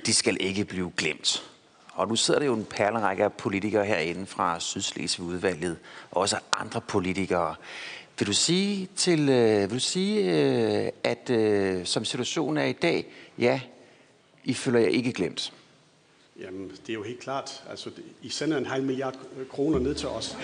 De 0.06 0.14
skal 0.14 0.36
ikke 0.40 0.64
blive 0.64 0.92
glemt. 0.96 1.50
Og 1.92 2.08
nu 2.08 2.16
sidder 2.16 2.40
der 2.40 2.46
jo 2.46 2.54
en 2.54 2.64
perlerække 2.64 3.24
af 3.24 3.32
politikere 3.32 3.84
herinde 3.84 4.26
fra 4.26 4.60
Sydslesvig 4.60 5.26
udvalget, 5.26 5.78
og 6.10 6.20
også 6.20 6.36
andre 6.60 6.80
politikere. 6.80 7.54
Vil 8.18 8.26
du 8.26 8.32
sige, 8.32 8.88
til, 8.96 9.28
øh, 9.28 9.60
vil 9.60 9.70
du 9.70 9.80
sige 9.80 10.32
øh, 10.32 10.90
at 11.04 11.30
øh, 11.30 11.86
som 11.86 12.04
situationen 12.04 12.56
er 12.56 12.64
i 12.64 12.72
dag, 12.72 13.06
ja, 13.38 13.60
I 14.44 14.54
føler 14.54 14.80
jer 14.80 14.88
ikke 14.88 15.12
glemt. 15.12 15.52
Jamen, 16.40 16.70
det 16.70 16.88
er 16.88 16.94
jo 16.94 17.02
helt 17.02 17.20
klart. 17.20 17.62
Altså, 17.70 17.90
I 18.22 18.28
sender 18.28 18.58
en 18.58 18.66
halv 18.66 18.84
milliard 18.84 19.18
kroner 19.50 19.78
ned 19.78 19.94
til 19.94 20.08
os. 20.08 20.36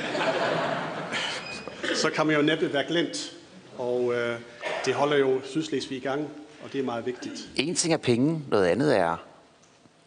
Så 2.00 2.10
kan 2.10 2.26
man 2.26 2.36
jo 2.36 2.42
næppe 2.42 2.72
være 2.72 2.84
glemt. 2.88 3.36
Og 3.78 4.14
øh, 4.14 4.38
det 4.84 4.94
holder 4.94 5.16
jo 5.16 5.40
Sydslesvig 5.44 5.96
i 5.98 6.00
gang, 6.00 6.28
og 6.64 6.72
det 6.72 6.80
er 6.80 6.84
meget 6.84 7.06
vigtigt. 7.06 7.48
En 7.56 7.74
ting 7.74 7.94
er 7.94 7.98
penge, 7.98 8.42
noget 8.48 8.66
andet 8.66 8.96
er 8.96 9.16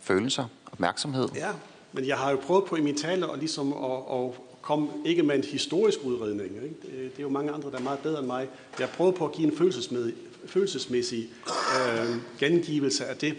følelser, 0.01 0.45
opmærksomhed. 0.71 1.27
Ja, 1.35 1.49
men 1.91 2.07
jeg 2.07 2.17
har 2.17 2.31
jo 2.31 2.37
prøvet 2.37 2.65
på 2.65 2.75
i 2.75 2.81
min 2.81 2.97
tale 2.97 3.31
at, 3.33 3.39
ligesom 3.39 3.73
at, 3.73 3.91
at 4.13 4.31
komme 4.61 4.89
ikke 5.05 5.23
med 5.23 5.35
en 5.35 5.43
historisk 5.43 5.99
udredning. 6.03 6.55
Ikke? 6.55 6.75
Det 6.91 7.17
er 7.17 7.21
jo 7.21 7.29
mange 7.29 7.51
andre, 7.51 7.71
der 7.71 7.77
er 7.77 7.81
meget 7.81 7.99
bedre 7.99 8.19
end 8.19 8.27
mig. 8.27 8.47
Jeg 8.79 8.87
har 8.87 8.93
prøvet 8.95 9.15
på 9.15 9.25
at 9.25 9.31
give 9.31 9.47
en 9.51 9.57
følelsesmæssig, 9.57 10.13
følelsesmæssig 10.45 11.29
øh, 11.47 12.15
gengivelse 12.39 13.05
af 13.05 13.17
det, 13.17 13.35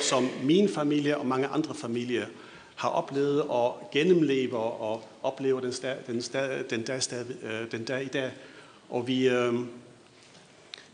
som 0.00 0.28
min 0.42 0.68
familie 0.68 1.18
og 1.18 1.26
mange 1.26 1.46
andre 1.46 1.74
familier 1.74 2.26
har 2.82 2.88
oplevet 2.88 3.42
og 3.42 3.88
gennemlever 3.92 4.58
og 4.58 5.04
oplever 5.22 5.60
den, 5.60 5.72
sta, 5.72 5.96
den, 6.06 6.22
sta, 6.22 6.62
den, 6.62 6.82
dag, 6.82 7.02
sta, 7.02 7.24
øh, 7.42 7.70
den 7.70 7.84
dag 7.84 8.04
i 8.04 8.08
dag. 8.08 8.32
Og 8.90 9.06
vi, 9.06 9.28
øh, 9.28 9.54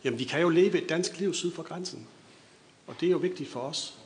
jamen, 0.04 0.18
vi 0.18 0.24
kan 0.24 0.40
jo 0.40 0.48
leve 0.48 0.82
et 0.82 0.88
dansk 0.88 1.18
liv 1.18 1.34
syd 1.34 1.52
for 1.52 1.62
grænsen. 1.62 2.06
Og 2.86 2.94
det 3.00 3.06
er 3.06 3.10
jo 3.10 3.18
vigtigt 3.18 3.50
for 3.50 3.60
os. 3.60 3.98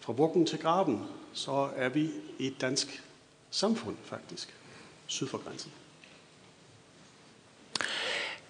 Fra 0.00 0.12
vuggen 0.12 0.46
til 0.46 0.58
graven, 0.58 1.04
så 1.32 1.68
er 1.76 1.88
vi 1.88 2.10
et 2.38 2.60
dansk 2.60 3.02
samfund 3.50 3.96
faktisk, 4.04 4.54
syd 5.06 5.26
for 5.26 5.38
grænsen. 5.38 5.72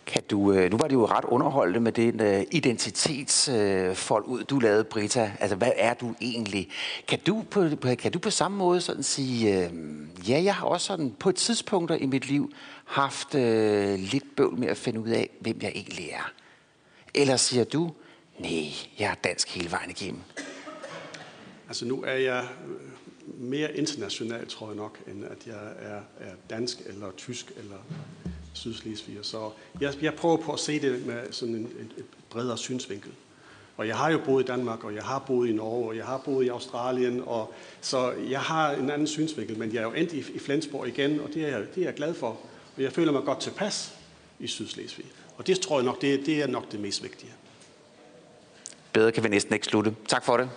Kan 0.09 0.23
du, 0.31 0.53
øh, 0.53 0.71
nu 0.71 0.77
var 0.77 0.89
det 0.89 0.95
jo 0.95 1.07
ret 1.07 1.25
underholdende 1.25 1.81
med 1.81 1.93
den 1.93 2.21
uh, 2.21 2.43
identitetsfold 2.53 4.25
uh, 4.27 4.33
ud, 4.33 4.45
du 4.45 4.59
lavede, 4.59 4.85
Brita. 4.85 5.33
Altså, 5.41 5.57
hvad 5.57 5.73
er 5.77 5.95
du 5.95 6.15
egentlig? 6.21 6.69
Kan 7.09 7.19
du 7.27 7.45
på, 7.51 7.69
kan 7.99 8.13
du 8.13 8.19
på 8.19 8.31
samme 8.31 8.57
måde 8.57 8.81
sådan 8.81 9.03
sige, 9.03 9.67
uh, 9.67 10.31
ja, 10.31 10.43
jeg 10.43 10.55
har 10.55 10.67
også 10.67 10.87
sådan 10.87 11.15
på 11.19 11.29
et 11.29 11.37
tidspunkt 11.37 11.93
i 12.01 12.07
mit 12.07 12.29
liv 12.29 12.53
haft 12.85 13.35
uh, 13.35 13.41
lidt 13.95 14.37
bøvl 14.37 14.59
med 14.59 14.69
at 14.69 14.77
finde 14.77 15.01
ud 15.01 15.09
af, 15.09 15.31
hvem 15.41 15.59
jeg 15.63 15.73
egentlig 15.75 16.09
er? 16.13 16.33
Eller 17.15 17.37
siger 17.37 17.65
du, 17.65 17.93
nej, 18.39 18.73
jeg 18.99 19.11
er 19.11 19.15
dansk 19.15 19.55
hele 19.55 19.71
vejen 19.71 19.91
igennem? 19.91 20.21
Altså, 21.69 21.85
nu 21.85 22.03
er 22.03 22.17
jeg 22.17 22.45
mere 23.39 23.77
international, 23.77 24.47
tror 24.49 24.67
jeg 24.67 24.77
nok, 24.77 24.99
end 25.07 25.25
at 25.25 25.47
jeg 25.47 25.73
er, 25.79 26.01
er 26.21 26.33
dansk 26.51 26.79
eller 26.87 27.11
tysk 27.17 27.53
eller 27.57 27.77
sydslesviger. 28.59 29.23
Så 29.23 29.51
jeg, 29.81 29.95
jeg 30.03 30.15
prøver 30.15 30.37
på 30.37 30.53
at 30.53 30.61
se 30.61 30.81
det 30.81 31.07
med 31.07 31.33
sådan 31.33 31.55
en, 31.55 31.61
en, 31.61 31.93
en 31.99 32.05
bredere 32.31 32.59
synsvinkel. 32.59 33.11
Og 33.77 33.89
jeg 33.89 33.97
har 33.97 34.11
jo 34.11 34.19
boet 34.25 34.43
i 34.43 34.47
Danmark, 34.47 34.85
og 34.85 34.95
jeg 34.95 35.03
har 35.03 35.19
boet 35.19 35.49
i 35.49 35.53
Norge, 35.53 35.89
og 35.89 35.97
jeg 35.97 36.05
har 36.05 36.19
boet 36.19 36.45
i 36.45 36.49
Australien, 36.49 37.23
og 37.27 37.55
så 37.81 38.13
jeg 38.31 38.41
har 38.41 38.71
en 38.71 38.91
anden 38.91 39.07
synsvinkel, 39.07 39.59
men 39.59 39.73
jeg 39.73 39.79
er 39.79 39.83
jo 39.83 39.93
endt 39.93 40.13
i, 40.13 40.19
i 40.19 40.39
Flensborg 40.39 40.89
igen, 40.89 41.21
og 41.21 41.29
det 41.35 41.45
er, 41.45 41.49
jeg, 41.49 41.61
det 41.75 41.81
er 41.81 41.85
jeg 41.85 41.95
glad 41.95 42.15
for. 42.15 42.29
Og 42.77 42.83
jeg 42.83 42.93
føler 42.93 43.13
mig 43.13 43.23
godt 43.23 43.41
tilpas 43.41 43.95
i 44.39 44.47
Sydslesvig. 44.47 45.07
Og 45.37 45.47
det 45.47 45.61
tror 45.61 45.79
jeg 45.79 45.85
nok, 45.85 46.01
det, 46.01 46.27
det 46.27 46.43
er 46.43 46.47
nok 46.47 46.73
det 46.73 46.81
mest 46.81 47.03
vigtige. 47.03 47.33
Bedre 48.93 49.13
kan 49.13 49.23
vi 49.23 49.29
næsten 49.29 49.55
ikke 49.55 49.67
slutte. 49.67 49.95
Tak 50.09 50.25
for 50.25 50.37
det. 50.37 50.51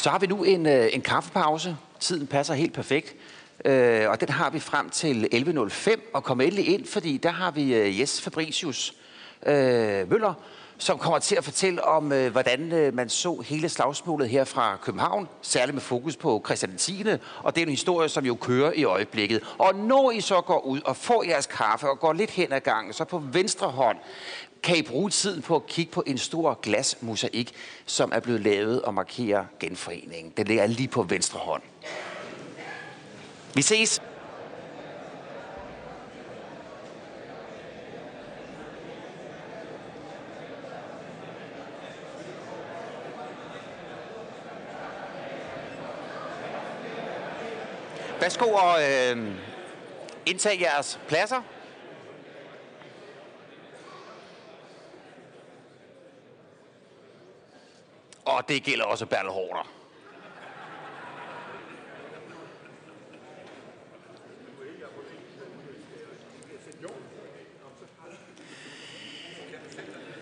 Så 0.00 0.10
har 0.10 0.18
vi 0.18 0.26
nu 0.26 0.44
en, 0.44 0.66
øh, 0.66 0.88
en 0.92 1.00
kaffepause. 1.00 1.76
Tiden 2.00 2.26
passer 2.26 2.54
helt 2.54 2.72
perfekt. 2.72 3.14
Øh, 3.64 4.10
og 4.10 4.20
den 4.20 4.28
har 4.28 4.50
vi 4.50 4.60
frem 4.60 4.90
til 4.90 5.28
11.05. 5.34 6.10
Og 6.14 6.24
kom 6.24 6.40
endelig 6.40 6.68
ind, 6.68 6.86
fordi 6.86 7.16
der 7.16 7.30
har 7.30 7.50
vi 7.50 7.74
øh, 7.74 8.00
Jes 8.00 8.20
Fabricius 8.20 8.94
øh, 9.46 10.10
Møller, 10.10 10.34
som 10.78 10.98
kommer 10.98 11.18
til 11.18 11.36
at 11.36 11.44
fortælle 11.44 11.84
om, 11.84 12.12
øh, 12.12 12.32
hvordan 12.32 12.72
øh, 12.72 12.94
man 12.94 13.08
så 13.08 13.42
hele 13.46 13.68
slagsmålet 13.68 14.28
her 14.28 14.44
fra 14.44 14.76
København, 14.82 15.28
særligt 15.42 15.74
med 15.74 15.82
fokus 15.82 16.16
på 16.16 16.42
Christian 16.46 16.76
10. 16.76 17.04
Og 17.42 17.54
det 17.54 17.62
er 17.62 17.66
en 17.66 17.70
historie, 17.70 18.08
som 18.08 18.24
jo 18.24 18.34
kører 18.34 18.72
i 18.72 18.84
øjeblikket. 18.84 19.42
Og 19.58 19.74
når 19.74 20.10
I 20.10 20.20
så 20.20 20.40
går 20.40 20.60
ud 20.60 20.80
og 20.84 20.96
får 20.96 21.22
jeres 21.22 21.46
kaffe 21.46 21.90
og 21.90 21.98
går 21.98 22.12
lidt 22.12 22.30
hen 22.30 22.52
ad 22.52 22.60
gangen, 22.60 22.92
så 22.92 23.04
på 23.04 23.18
venstre 23.18 23.66
hånd 23.66 23.96
kan 24.62 24.76
I 24.76 24.82
bruge 24.82 25.10
tiden 25.10 25.42
på 25.42 25.56
at 25.56 25.66
kigge 25.66 25.92
på 25.92 26.02
en 26.06 26.18
stor 26.18 26.58
glasmosaik, 26.62 27.52
som 27.86 28.12
er 28.14 28.20
blevet 28.20 28.40
lavet 28.40 28.82
og 28.82 28.94
markerer 28.94 29.44
genforeningen. 29.60 30.32
Den 30.36 30.46
ligger 30.46 30.66
lige 30.66 30.88
på 30.88 31.02
venstre 31.02 31.38
hånd. 31.38 31.62
Vi 33.54 33.62
ses! 33.62 34.02
Værsgo 48.20 48.44
og 48.44 48.78
øh, 48.82 49.34
indtag 50.26 50.60
jeres 50.60 51.00
pladser. 51.08 51.42
Og 58.30 58.48
det 58.48 58.62
gælder 58.62 58.84
også 58.84 59.06
Bertel 59.06 59.30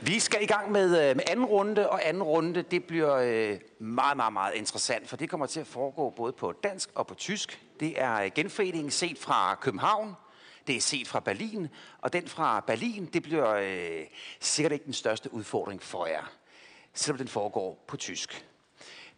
Vi 0.03 0.19
skal 0.19 0.43
i 0.43 0.47
gang 0.47 0.73
med, 0.73 1.11
øh, 1.11 1.17
med 1.17 1.25
anden 1.31 1.45
runde, 1.45 1.91
og 1.91 2.09
anden 2.09 2.23
runde 2.23 2.63
det 2.63 2.85
bliver 2.85 3.15
øh, 3.15 3.59
meget, 3.79 4.17
meget, 4.17 4.33
meget 4.33 4.55
interessant, 4.55 5.09
for 5.09 5.17
det 5.17 5.31
kommer 5.31 5.47
til 5.47 5.61
at 5.61 5.67
foregå 5.67 6.11
både 6.11 6.33
på 6.33 6.53
dansk 6.53 6.91
og 6.95 7.07
på 7.07 7.15
tysk. 7.15 7.63
Det 7.81 8.01
er 8.01 8.15
øh, 8.15 8.31
genforeningen 8.35 8.91
set 8.91 9.19
fra 9.19 9.55
København, 9.55 10.17
det 10.67 10.77
er 10.77 10.81
set 10.81 11.09
fra 11.09 11.21
Berlin, 11.21 11.69
og 12.03 12.13
den 12.13 12.29
fra 12.29 12.61
Berlin, 12.61 13.07
det 13.13 13.23
bliver 13.23 13.55
øh, 13.55 14.07
sikkert 14.41 14.73
ikke 14.73 14.85
den 14.85 14.93
største 14.93 15.35
udfordring 15.35 15.83
for 15.83 16.07
jer 16.07 16.38
selvom 16.99 17.19
den 17.19 17.29
foregår 17.29 17.85
på 17.87 17.97
tysk. 17.97 18.45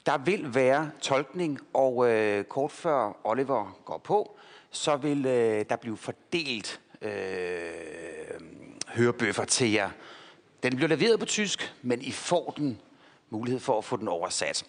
Der 0.07 0.19
vil 0.19 0.55
være 0.55 0.91
tolkning, 1.01 1.61
og 1.75 2.11
øh, 2.11 2.45
kort 2.45 2.73
før 2.73 3.21
Oliver 3.25 3.79
går 3.85 3.99
på, 3.99 4.37
så 4.71 4.97
vil 4.97 5.27
øh, 5.27 5.65
der 5.69 5.77
blive 5.77 5.97
fordelt 5.97 6.81
øh, 7.03 7.11
hørebøffer 8.89 9.45
til 9.45 9.73
jer. 9.73 9.91
Den 10.63 10.77
bliver 10.77 10.89
leveret 10.89 11.21
på 11.21 11.27
tysk, 11.27 11.75
men 11.83 12.03
I 12.03 12.11
får 12.11 12.55
den 12.57 12.81
mulighed 13.31 13.61
for 13.61 13.79
at 13.79 13.85
få 13.85 13.97
den 13.97 14.09
oversat. 14.09 14.65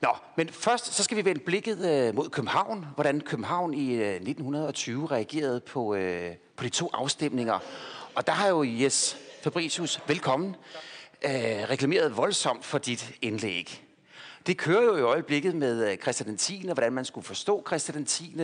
Nå, 0.00 0.08
men 0.36 0.48
først 0.48 0.94
så 0.94 1.04
skal 1.04 1.16
vi 1.16 1.24
vende 1.24 1.40
blikket 1.40 1.90
øh, 1.90 2.14
mod 2.14 2.28
København. 2.28 2.86
Hvordan 2.94 3.20
København 3.20 3.74
i 3.74 3.94
øh, 3.94 4.14
1920 4.14 5.06
reagerede 5.06 5.60
på, 5.60 5.94
øh, 5.94 6.34
på 6.56 6.64
de 6.64 6.68
to 6.68 6.90
afstemninger. 6.92 7.58
Og 8.14 8.26
der 8.26 8.32
har 8.32 8.48
jo 8.48 8.62
Jes 8.62 9.16
Fabricius, 9.42 10.00
velkommen 10.06 10.56
øh, 11.24 11.70
reklameret 11.70 12.16
voldsomt 12.16 12.64
for 12.64 12.78
dit 12.78 13.14
indlæg. 13.22 13.84
Det 14.46 14.56
kører 14.56 14.82
jo 14.82 14.96
i 14.96 15.00
øjeblikket 15.00 15.54
med 15.54 15.90
øh, 15.90 15.98
Christian 15.98 16.36
10. 16.36 16.64
og 16.68 16.74
hvordan 16.74 16.92
man 16.92 17.04
skulle 17.04 17.26
forstå 17.26 17.64
Christian 17.66 18.04
10. 18.04 18.36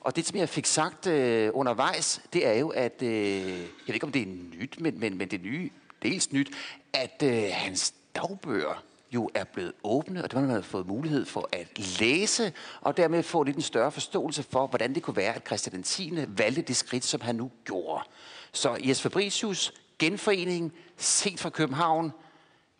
Og 0.00 0.16
det, 0.16 0.26
som 0.26 0.38
jeg 0.38 0.48
fik 0.48 0.66
sagt 0.66 1.06
øh, 1.06 1.50
undervejs, 1.54 2.20
det 2.32 2.46
er 2.46 2.52
jo, 2.52 2.68
at, 2.68 3.02
øh, 3.02 3.10
jeg 3.10 3.68
ved 3.86 3.94
ikke 3.94 4.06
om 4.06 4.12
det 4.12 4.22
er 4.22 4.26
nyt, 4.60 4.80
men, 4.80 5.00
men, 5.00 5.18
men 5.18 5.28
det 5.28 5.40
er 5.40 5.44
nye, 5.44 5.70
dels 6.02 6.32
nyt, 6.32 6.50
at 6.92 7.22
øh, 7.24 7.44
hans 7.52 7.94
dagbøger 8.14 8.82
jo 9.10 9.30
er 9.34 9.44
blevet 9.44 9.72
åbne, 9.84 10.24
og 10.24 10.30
det 10.30 10.38
har 10.38 10.46
man 10.46 10.62
fået 10.62 10.86
mulighed 10.86 11.24
for 11.24 11.48
at 11.52 12.00
læse, 12.00 12.52
og 12.80 12.96
dermed 12.96 13.22
få 13.22 13.42
lidt 13.42 13.56
en 13.56 13.62
større 13.62 13.92
forståelse 13.92 14.42
for, 14.42 14.66
hvordan 14.66 14.94
det 14.94 15.02
kunne 15.02 15.16
være, 15.16 15.34
at 15.34 15.46
Christian 15.46 15.82
10. 15.82 16.12
valgte 16.28 16.62
det 16.62 16.76
skridt, 16.76 17.04
som 17.04 17.20
han 17.20 17.34
nu 17.34 17.50
gjorde. 17.64 18.04
Så 18.52 18.78
Jes 18.84 19.02
Fabricius, 19.02 19.74
genforening, 19.98 20.72
set 20.96 21.40
fra 21.40 21.50
København, 21.50 22.12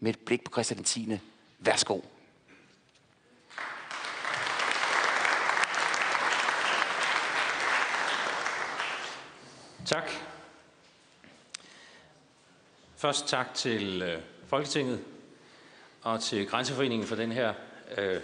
med 0.07 0.15
et 0.15 0.20
blik 0.20 0.45
på 0.45 0.51
Christian 0.51 0.85
10. 0.85 1.19
Værsgo. 1.59 2.01
Tak. 9.87 10.11
Først 12.97 13.28
tak 13.28 13.55
til 13.55 14.03
øh, 14.03 14.23
Folketinget 14.47 15.05
og 16.03 16.23
til 16.23 16.47
Grænseforeningen 16.47 17.09
for 17.09 17.16
den 17.16 17.33
her 17.33 17.55
øh, 17.99 18.20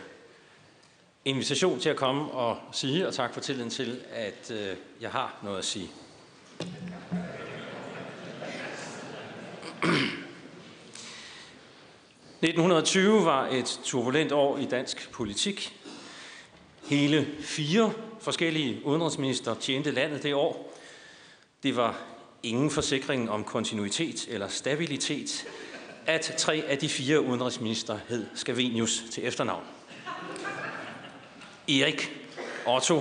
invitation 1.25 1.81
til 1.81 1.89
at 1.89 1.97
komme 1.97 2.31
og 2.31 2.61
sige, 2.73 3.07
og 3.07 3.15
tak 3.15 3.35
for 3.35 3.41
tilliden 3.41 3.71
til, 3.71 4.05
at 4.13 4.51
øh, 4.51 4.77
jeg 5.01 5.11
har 5.11 5.39
noget 5.43 5.59
at 5.59 5.65
sige. 5.65 5.91
1920 12.43 13.25
var 13.25 13.47
et 13.47 13.81
turbulent 13.85 14.33
år 14.33 14.59
i 14.59 14.65
dansk 14.65 15.11
politik. 15.13 15.77
Hele 16.85 17.29
fire 17.41 17.93
forskellige 18.21 18.81
udenrigsminister 18.85 19.55
tjente 19.55 19.91
landet 19.91 20.23
det 20.23 20.35
år, 20.35 20.73
Det 21.63 21.77
var 21.77 21.99
ingen 22.43 22.71
forsikring 22.71 23.31
om 23.31 23.45
kontinuitet 23.45 24.29
eller 24.29 24.49
stabilitet, 24.49 25.47
at 26.07 26.35
tre 26.39 26.65
af 26.67 26.79
de 26.79 26.89
fire 26.89 27.21
udenrigsminister 27.21 27.99
hed 28.09 28.27
Scavenius 28.35 29.03
til 29.11 29.27
efternavn. 29.27 29.65
Erik, 31.69 32.13
Otto 32.67 32.97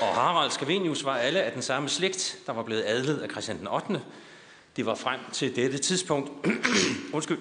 og 0.00 0.08
Harald 0.14 0.50
Scavenius 0.50 1.04
var 1.04 1.16
alle 1.16 1.42
af 1.42 1.52
den 1.52 1.62
samme 1.62 1.88
slægt, 1.88 2.38
der 2.46 2.52
var 2.52 2.62
blevet 2.62 2.82
adlet 2.86 3.18
af 3.18 3.30
Christian 3.30 3.58
den 3.58 3.68
8. 3.68 4.02
Det 4.76 4.86
var 4.86 4.94
frem 4.94 5.20
til 5.32 5.56
dette 5.56 5.78
tidspunkt 5.78 6.30
undskyld, 7.12 7.38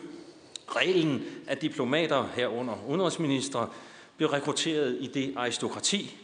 reglen, 0.68 1.24
at 1.48 1.62
diplomater 1.62 2.28
herunder 2.36 2.86
udenrigsministre 2.88 3.70
blev 4.18 4.30
rekrutteret 4.30 4.98
i 5.00 5.08
det 5.08 5.34
aristokrati, 5.38 6.18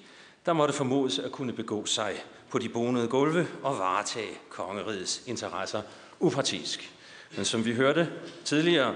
der 0.45 0.53
måtte 0.53 0.73
formodes 0.73 1.19
at 1.19 1.31
kunne 1.31 1.53
begå 1.53 1.85
sig 1.85 2.13
på 2.49 2.59
de 2.59 2.69
bonede 2.69 3.07
gulve 3.07 3.47
og 3.63 3.77
varetage 3.77 4.37
kongerigets 4.49 5.23
interesser 5.25 5.81
upartisk. 6.19 6.93
Men 7.35 7.45
som 7.45 7.65
vi 7.65 7.73
hørte 7.73 8.09
tidligere, 8.45 8.95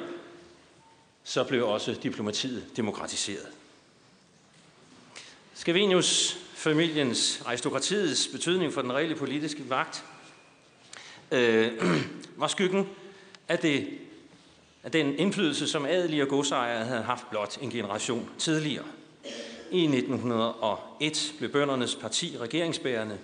så 1.24 1.44
blev 1.44 1.68
også 1.68 1.94
diplomatiet 2.04 2.66
demokratiseret. 2.78 3.48
Scavenius 5.54 6.38
familiens, 6.54 7.44
aristokratiets 7.46 8.28
betydning 8.28 8.74
for 8.74 8.82
den 8.82 8.94
reelle 8.94 9.16
politiske 9.16 9.64
magt, 9.70 10.04
øh, 11.32 11.72
var 12.42 12.48
skyggen 12.48 12.90
af, 13.48 13.60
det, 13.60 13.88
af 14.86 14.92
den 14.92 15.20
indflydelse, 15.20 15.68
som 15.68 15.86
adelige 15.86 16.24
og 16.24 16.28
godsejere 16.28 16.86
havde 16.86 17.04
haft 17.04 17.30
blot 17.30 17.58
en 17.62 17.70
generation 17.70 18.30
tidligere. 18.38 18.86
I 19.72 19.84
1901 19.84 21.34
blev 21.38 21.52
bøndernes 21.52 21.96
parti 21.96 22.38
regeringsbærende. 22.42 23.18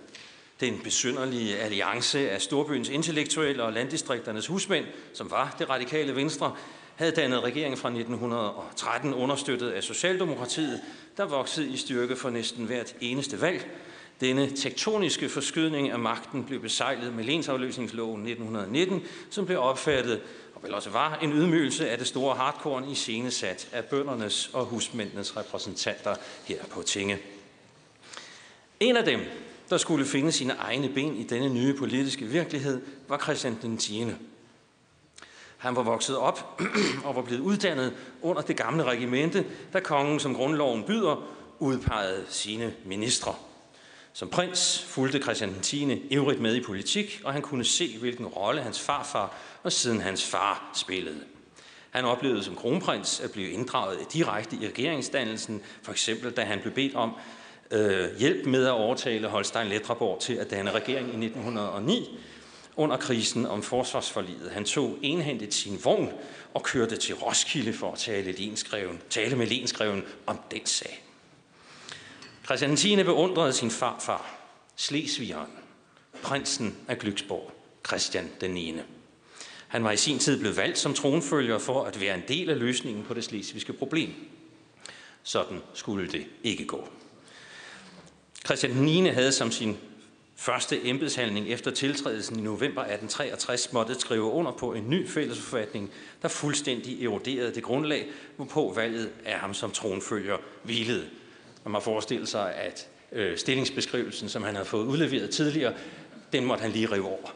Den 0.59 0.79
besynderlige 0.83 1.57
alliance 1.57 2.29
af 2.29 2.41
storbyens 2.41 2.89
intellektuelle 2.89 3.63
og 3.63 3.73
landdistrikternes 3.73 4.47
husmænd, 4.47 4.85
som 5.13 5.31
var 5.31 5.55
det 5.59 5.69
radikale 5.69 6.15
venstre, 6.15 6.55
havde 6.95 7.11
dannet 7.11 7.43
regering 7.43 7.77
fra 7.77 7.89
1913 7.89 9.13
understøttet 9.13 9.69
af 9.69 9.83
Socialdemokratiet, 9.83 10.81
der 11.17 11.25
voksede 11.25 11.69
i 11.69 11.77
styrke 11.77 12.15
for 12.15 12.29
næsten 12.29 12.65
hvert 12.65 12.95
eneste 13.01 13.41
valg. 13.41 13.69
Denne 14.21 14.49
tektoniske 14.49 15.29
forskydning 15.29 15.89
af 15.89 15.99
magten 15.99 16.43
blev 16.43 16.61
besejlet 16.61 17.13
med 17.13 17.23
lensafløsningsloven 17.23 18.21
1919, 18.21 19.03
som 19.29 19.45
blev 19.45 19.59
opfattet, 19.59 20.21
og 20.61 20.67
vel 20.67 20.73
også 20.73 20.89
var, 20.89 21.15
en 21.15 21.33
ydmygelse 21.33 21.89
af 21.89 21.97
det 21.97 22.07
store 22.07 22.35
hardcore 22.35 22.91
i 22.91 22.95
scenesat 22.95 23.67
af 23.71 23.85
bøndernes 23.85 24.49
og 24.53 24.65
husmændenes 24.65 25.37
repræsentanter 25.37 26.15
her 26.45 26.63
på 26.71 26.81
Tinge. 26.81 27.19
En 28.79 28.97
af 28.97 29.05
dem, 29.05 29.19
der 29.69 29.77
skulle 29.77 30.05
finde 30.05 30.31
sine 30.31 30.53
egne 30.53 30.89
ben 30.89 31.15
i 31.15 31.23
denne 31.23 31.49
nye 31.49 31.73
politiske 31.73 32.25
virkelighed, 32.25 32.81
var 33.07 33.17
Christian 33.17 33.57
den 33.61 33.77
10. 33.77 34.05
Han 35.57 35.75
var 35.75 35.83
vokset 35.83 36.17
op 36.17 36.61
og 37.05 37.15
var 37.15 37.21
blevet 37.21 37.41
uddannet 37.41 37.93
under 38.21 38.41
det 38.41 38.57
gamle 38.57 38.83
regimente, 38.83 39.45
da 39.73 39.79
kongen, 39.79 40.19
som 40.19 40.35
grundloven 40.35 40.83
byder, 40.83 41.27
udpegede 41.59 42.25
sine 42.29 42.73
ministre. 42.85 43.35
Som 44.13 44.29
prins 44.29 44.85
fulgte 44.87 45.19
Christian 45.19 45.55
10. 45.61 46.07
ivrigt 46.09 46.41
med 46.41 46.55
i 46.55 46.63
politik, 46.63 47.21
og 47.23 47.33
han 47.33 47.41
kunne 47.41 47.65
se, 47.65 47.97
hvilken 47.97 48.25
rolle 48.25 48.61
hans 48.61 48.79
farfar 48.79 49.35
og 49.63 49.71
siden 49.71 50.01
hans 50.01 50.25
far 50.25 50.71
spillede. 50.73 51.19
Han 51.91 52.05
oplevede 52.05 52.43
som 52.43 52.55
kronprins 52.55 53.19
at 53.19 53.31
blive 53.31 53.49
inddraget 53.49 54.13
direkte 54.13 54.55
i 54.55 54.67
regeringsdannelsen, 54.67 55.61
for 55.83 55.91
eksempel 55.91 56.31
da 56.31 56.43
han 56.43 56.59
blev 56.59 56.73
bedt 56.73 56.95
om 56.95 57.15
øh, 57.71 58.17
hjælp 58.19 58.45
med 58.45 58.65
at 58.65 58.71
overtale 58.71 59.27
Holstein 59.27 59.67
Letreborg 59.67 60.19
til 60.21 60.33
at 60.33 60.51
danne 60.51 60.71
regering 60.71 61.07
i 61.07 61.25
1909, 61.25 62.19
under 62.75 62.97
krisen 62.97 63.45
om 63.45 63.63
forsvarsforliget. 63.63 64.51
Han 64.51 64.65
tog 64.65 64.97
enhændigt 65.01 65.53
sin 65.53 65.79
vogn 65.83 66.11
og 66.53 66.63
kørte 66.63 66.97
til 66.97 67.15
Roskilde 67.15 67.73
for 67.73 67.91
at 67.91 67.97
tale, 67.97 68.31
lenskreven, 68.31 69.01
tale 69.09 69.35
med 69.35 69.47
lenskreven 69.47 70.03
om 70.25 70.39
den 70.51 70.65
sag. 70.65 71.03
Christian 72.45 72.75
10. 72.75 73.03
beundrede 73.03 73.53
sin 73.53 73.71
farfar, 73.71 74.37
Slesvigeren, 74.75 75.51
prinsen 76.21 76.77
af 76.87 76.95
Glücksborg, 76.95 77.51
Christian 77.87 78.31
den 78.41 78.51
9. 78.51 78.75
Han 79.71 79.83
var 79.83 79.91
i 79.91 79.97
sin 79.97 80.19
tid 80.19 80.39
blevet 80.39 80.57
valgt 80.57 80.77
som 80.77 80.93
tronfølger 80.93 81.57
for 81.57 81.83
at 81.83 82.01
være 82.01 82.15
en 82.15 82.23
del 82.27 82.49
af 82.49 82.59
løsningen 82.59 83.03
på 83.03 83.13
det 83.13 83.23
slesvigske 83.23 83.73
problem. 83.73 84.09
Sådan 85.23 85.59
skulle 85.73 86.07
det 86.07 86.25
ikke 86.43 86.65
gå. 86.65 86.89
Christian 88.45 88.71
9. 88.71 89.07
havde 89.07 89.31
som 89.31 89.51
sin 89.51 89.77
første 90.35 90.87
embedshandling 90.87 91.47
efter 91.47 91.71
tiltrædelsen 91.71 92.39
i 92.39 92.41
november 92.41 92.81
1863 92.81 93.73
måtte 93.73 93.99
skrive 93.99 94.23
under 94.23 94.51
på 94.51 94.73
en 94.73 94.89
ny 94.89 95.07
fællesforfatning, 95.07 95.91
der 96.21 96.27
fuldstændig 96.27 97.03
eroderede 97.03 97.55
det 97.55 97.63
grundlag, 97.63 98.09
hvorpå 98.35 98.73
valget 98.75 99.11
af 99.25 99.39
ham 99.39 99.53
som 99.53 99.71
tronfølger 99.71 100.37
hvilede. 100.63 101.09
Man 101.63 101.71
må 101.71 101.79
forestille 101.79 102.27
sig, 102.27 102.55
at 102.55 102.87
øh, 103.11 103.37
stillingsbeskrivelsen, 103.37 104.29
som 104.29 104.43
han 104.43 104.55
havde 104.55 104.67
fået 104.67 104.85
udleveret 104.85 105.29
tidligere, 105.29 105.73
den 106.33 106.45
måtte 106.45 106.61
han 106.61 106.71
lige 106.71 106.91
rive 106.91 107.07
over. 107.07 107.29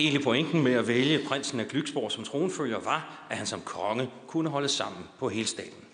Hele 0.00 0.20
pointen 0.20 0.62
med 0.62 0.72
at 0.72 0.88
vælge 0.88 1.24
prinsen 1.28 1.60
af 1.60 1.64
Glücksborg 1.64 2.10
som 2.10 2.24
tronfølger 2.24 2.78
var, 2.78 3.26
at 3.30 3.36
han 3.36 3.46
som 3.46 3.60
konge 3.60 4.10
kunne 4.26 4.50
holde 4.50 4.68
sammen 4.68 5.04
på 5.18 5.28
hele 5.28 5.46
staten. 5.46 5.84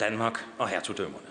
Danmark 0.00 0.44
og 0.58 0.68
hertugdømmerne. 0.68 1.26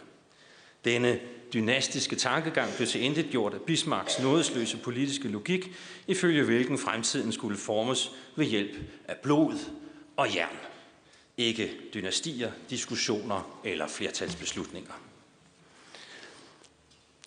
Denne 0.86 1.20
dynastiske 1.54 2.16
tankegang 2.16 2.76
blev 2.76 2.88
til 2.88 3.02
intet 3.02 3.28
gjort 3.32 3.54
af 3.54 3.62
Bismarcks 3.62 4.20
nådesløse 4.20 4.78
politiske 4.78 5.28
logik, 5.28 5.72
ifølge 6.08 6.44
hvilken 6.44 6.78
fremtiden 6.78 7.32
skulle 7.32 7.58
formes 7.58 8.12
ved 8.36 8.46
hjælp 8.46 8.78
af 9.08 9.16
blod 9.18 9.58
og 10.18 10.36
jern. 10.36 10.58
Ikke 11.38 11.72
dynastier, 11.94 12.52
diskussioner 12.70 13.60
eller 13.64 13.88
flertalsbeslutninger. 13.88 14.94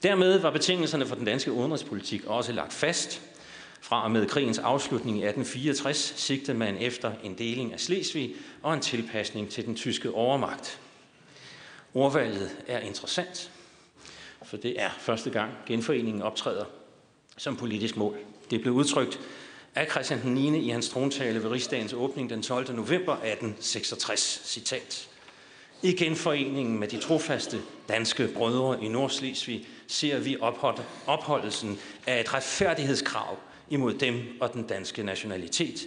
Dermed 0.03 0.39
var 0.39 0.51
betingelserne 0.51 1.07
for 1.07 1.15
den 1.15 1.25
danske 1.25 1.53
udenrigspolitik 1.53 2.25
også 2.25 2.53
lagt 2.53 2.73
fast. 2.73 3.23
Fra 3.85 4.05
og 4.05 4.11
med 4.11 4.27
krigens 4.27 4.59
afslutning 4.59 5.16
i 5.16 5.24
1864 5.24 6.15
sigtede 6.16 6.59
man 6.59 6.77
efter 6.78 7.12
en 7.23 7.39
deling 7.39 7.73
af 7.73 7.81
Slesvig 7.81 8.35
og 8.62 8.74
en 8.74 8.81
tilpasning 8.81 9.51
til 9.51 9.66
den 9.66 9.77
tyske 9.77 10.11
overmagt. 10.11 10.81
Ordvalget 11.94 12.51
er 12.66 12.78
interessant, 12.78 13.51
for 14.43 14.56
det 14.56 14.82
er 14.82 14.90
første 14.98 15.31
gang 15.31 15.52
genforeningen 15.66 16.23
optræder 16.23 16.65
som 17.36 17.56
politisk 17.56 17.97
mål. 17.97 18.16
Det 18.51 18.61
blev 18.61 18.74
udtrykt 18.74 19.20
af 19.74 19.90
Christian 19.90 20.23
den 20.23 20.35
9. 20.35 20.66
i 20.66 20.70
hans 20.70 20.89
trontale 20.89 21.43
ved 21.43 21.51
rigsdagens 21.51 21.93
åbning 21.93 22.31
den 22.31 22.43
12. 22.43 22.74
november 22.74 23.12
1866. 23.12 24.40
Citat. 24.44 25.09
I 25.82 25.93
genforeningen 25.93 26.78
med 26.78 26.89
de 26.89 26.98
trofaste 26.98 27.59
danske 27.89 28.28
brødre 28.28 28.85
i 28.85 28.89
Nordslesvig 28.89 29.66
ser 29.86 30.19
vi 30.19 30.36
opholdelsen 31.06 31.78
af 32.06 32.20
et 32.20 32.35
retfærdighedskrav 32.35 33.39
imod 33.70 33.95
dem 33.95 34.23
og 34.41 34.53
den 34.53 34.62
danske 34.62 35.03
nationalitet, 35.03 35.86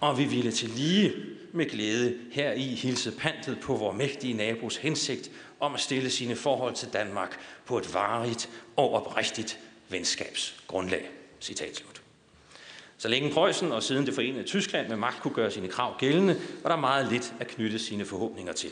og 0.00 0.18
vi 0.18 0.24
ville 0.24 0.52
til 0.52 0.68
lige 0.68 1.12
med 1.52 1.66
glæde 1.66 2.18
her 2.32 2.52
i 2.52 2.66
hilse 2.66 3.12
pantet 3.12 3.58
på 3.60 3.76
vores 3.76 3.96
mægtige 3.96 4.34
nabos 4.34 4.76
hensigt 4.76 5.30
om 5.60 5.74
at 5.74 5.80
stille 5.80 6.10
sine 6.10 6.36
forhold 6.36 6.74
til 6.74 6.88
Danmark 6.92 7.40
på 7.66 7.78
et 7.78 7.94
varigt 7.94 8.50
og 8.76 8.92
oprigtigt 8.92 9.58
venskabsgrundlag. 9.88 11.10
Citat 11.40 11.76
slut. 11.76 12.02
Så 12.98 13.08
længe 13.08 13.32
Preussen 13.32 13.72
og 13.72 13.82
siden 13.82 14.06
det 14.06 14.14
forenede 14.14 14.44
Tyskland 14.44 14.88
med 14.88 14.96
magt 14.96 15.20
kunne 15.20 15.34
gøre 15.34 15.50
sine 15.50 15.68
krav 15.68 15.98
gældende, 15.98 16.40
var 16.62 16.70
der 16.70 16.76
meget 16.76 17.12
lidt 17.12 17.34
at 17.40 17.46
knytte 17.46 17.78
sine 17.78 18.04
forhåbninger 18.04 18.52
til, 18.52 18.70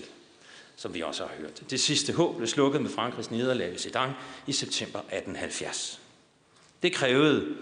som 0.77 0.95
vi 0.95 1.03
også 1.03 1.23
har 1.23 1.35
hørt. 1.39 1.71
Det 1.71 1.81
sidste 1.81 2.13
håb 2.13 2.37
blev 2.37 2.47
slukket 2.47 2.83
med 2.83 2.91
Frankrigs 2.91 3.31
nederlag 3.31 3.75
i 3.75 3.79
Sedan 3.79 4.11
i 4.47 4.53
september 4.53 4.99
1870. 4.99 6.01
Det 6.83 6.93
krævede 6.93 7.57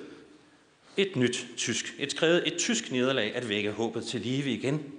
et 1.01 1.17
nyt 1.17 1.47
tysk, 1.57 1.95
et 1.99 2.11
skrevet 2.11 2.43
et 2.47 2.59
tysk 2.59 2.93
nederlag 2.93 3.35
at 3.35 3.49
vække 3.49 3.71
håbet 3.71 4.07
til 4.07 4.21
live 4.21 4.51
igen. 4.51 4.93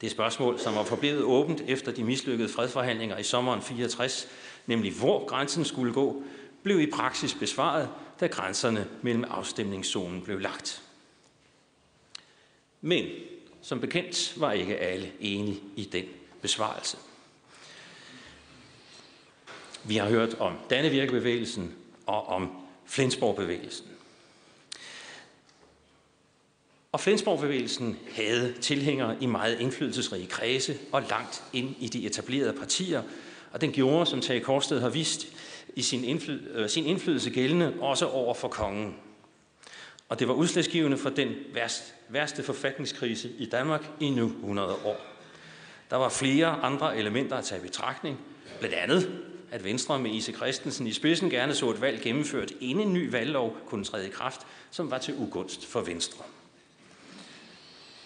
Det 0.00 0.10
spørgsmål, 0.10 0.58
som 0.58 0.74
var 0.74 0.84
forblevet 0.84 1.22
åbent 1.22 1.62
efter 1.66 1.92
de 1.92 2.04
mislykkede 2.04 2.48
fredsforhandlinger 2.48 3.18
i 3.18 3.22
sommeren 3.22 3.62
64, 3.62 4.28
nemlig 4.66 4.92
hvor 4.92 5.26
grænsen 5.26 5.64
skulle 5.64 5.92
gå, 5.92 6.22
blev 6.62 6.80
i 6.80 6.90
praksis 6.90 7.34
besvaret, 7.34 7.88
da 8.20 8.26
grænserne 8.26 8.86
mellem 9.02 9.24
afstemningszonen 9.24 10.22
blev 10.22 10.40
lagt. 10.40 10.82
Men 12.80 13.06
som 13.62 13.80
bekendt 13.80 14.40
var 14.40 14.52
ikke 14.52 14.76
alle 14.76 15.12
enige 15.20 15.60
i 15.76 15.84
den 15.84 16.04
besvarelse. 16.42 16.96
Vi 19.84 19.96
har 19.96 20.08
hørt 20.08 20.34
om 20.34 20.54
Dannevirkebevægelsen 20.70 21.74
og 22.06 22.26
om 22.26 22.50
Flensborgbevægelsen. 22.86 23.87
Og 26.92 27.00
Flensborgbevægelsen 27.00 27.98
havde 28.12 28.54
tilhængere 28.60 29.16
i 29.20 29.26
meget 29.26 29.60
indflydelsesrige 29.60 30.26
kredse 30.26 30.78
og 30.92 31.02
langt 31.10 31.42
ind 31.52 31.74
i 31.78 31.88
de 31.88 32.06
etablerede 32.06 32.52
partier, 32.52 33.02
og 33.52 33.60
den 33.60 33.72
gjorde, 33.72 34.06
som 34.06 34.20
Tage 34.20 34.40
Korsted 34.40 34.80
har 34.80 34.88
vist, 34.88 35.26
i 35.76 35.82
sin, 35.82 36.04
indfly- 36.04 36.58
øh, 36.58 36.68
sin 36.68 36.84
indflydelse 36.84 37.30
gældende 37.30 37.74
også 37.80 38.06
over 38.06 38.34
for 38.34 38.48
kongen. 38.48 38.96
Og 40.08 40.18
det 40.18 40.28
var 40.28 40.34
udslagsgivende 40.34 40.98
for 40.98 41.10
den 41.10 41.34
værste, 41.54 41.92
værste 42.08 42.42
forfatningskrise 42.42 43.30
i 43.38 43.46
Danmark 43.46 43.90
i 44.00 44.10
nu 44.10 44.26
100 44.26 44.68
år. 44.84 44.96
Der 45.90 45.96
var 45.96 46.08
flere 46.08 46.46
andre 46.46 46.96
elementer 46.96 47.36
at 47.36 47.44
tage 47.44 47.60
i 47.60 47.66
betragtning. 47.66 48.18
Blandt 48.58 48.76
andet, 48.76 49.20
at 49.50 49.64
Venstre 49.64 49.98
med 49.98 50.10
Ise 50.10 50.32
Christensen 50.32 50.86
i 50.86 50.92
spidsen 50.92 51.30
gerne 51.30 51.54
så 51.54 51.70
et 51.70 51.80
valg 51.80 52.00
gennemført, 52.00 52.52
inden 52.60 52.86
en 52.86 52.92
ny 52.92 53.10
valglov 53.10 53.56
kunne 53.66 53.84
træde 53.84 54.06
i 54.06 54.10
kraft, 54.10 54.40
som 54.70 54.90
var 54.90 54.98
til 54.98 55.14
ugunst 55.18 55.66
for 55.66 55.80
Venstre. 55.80 56.24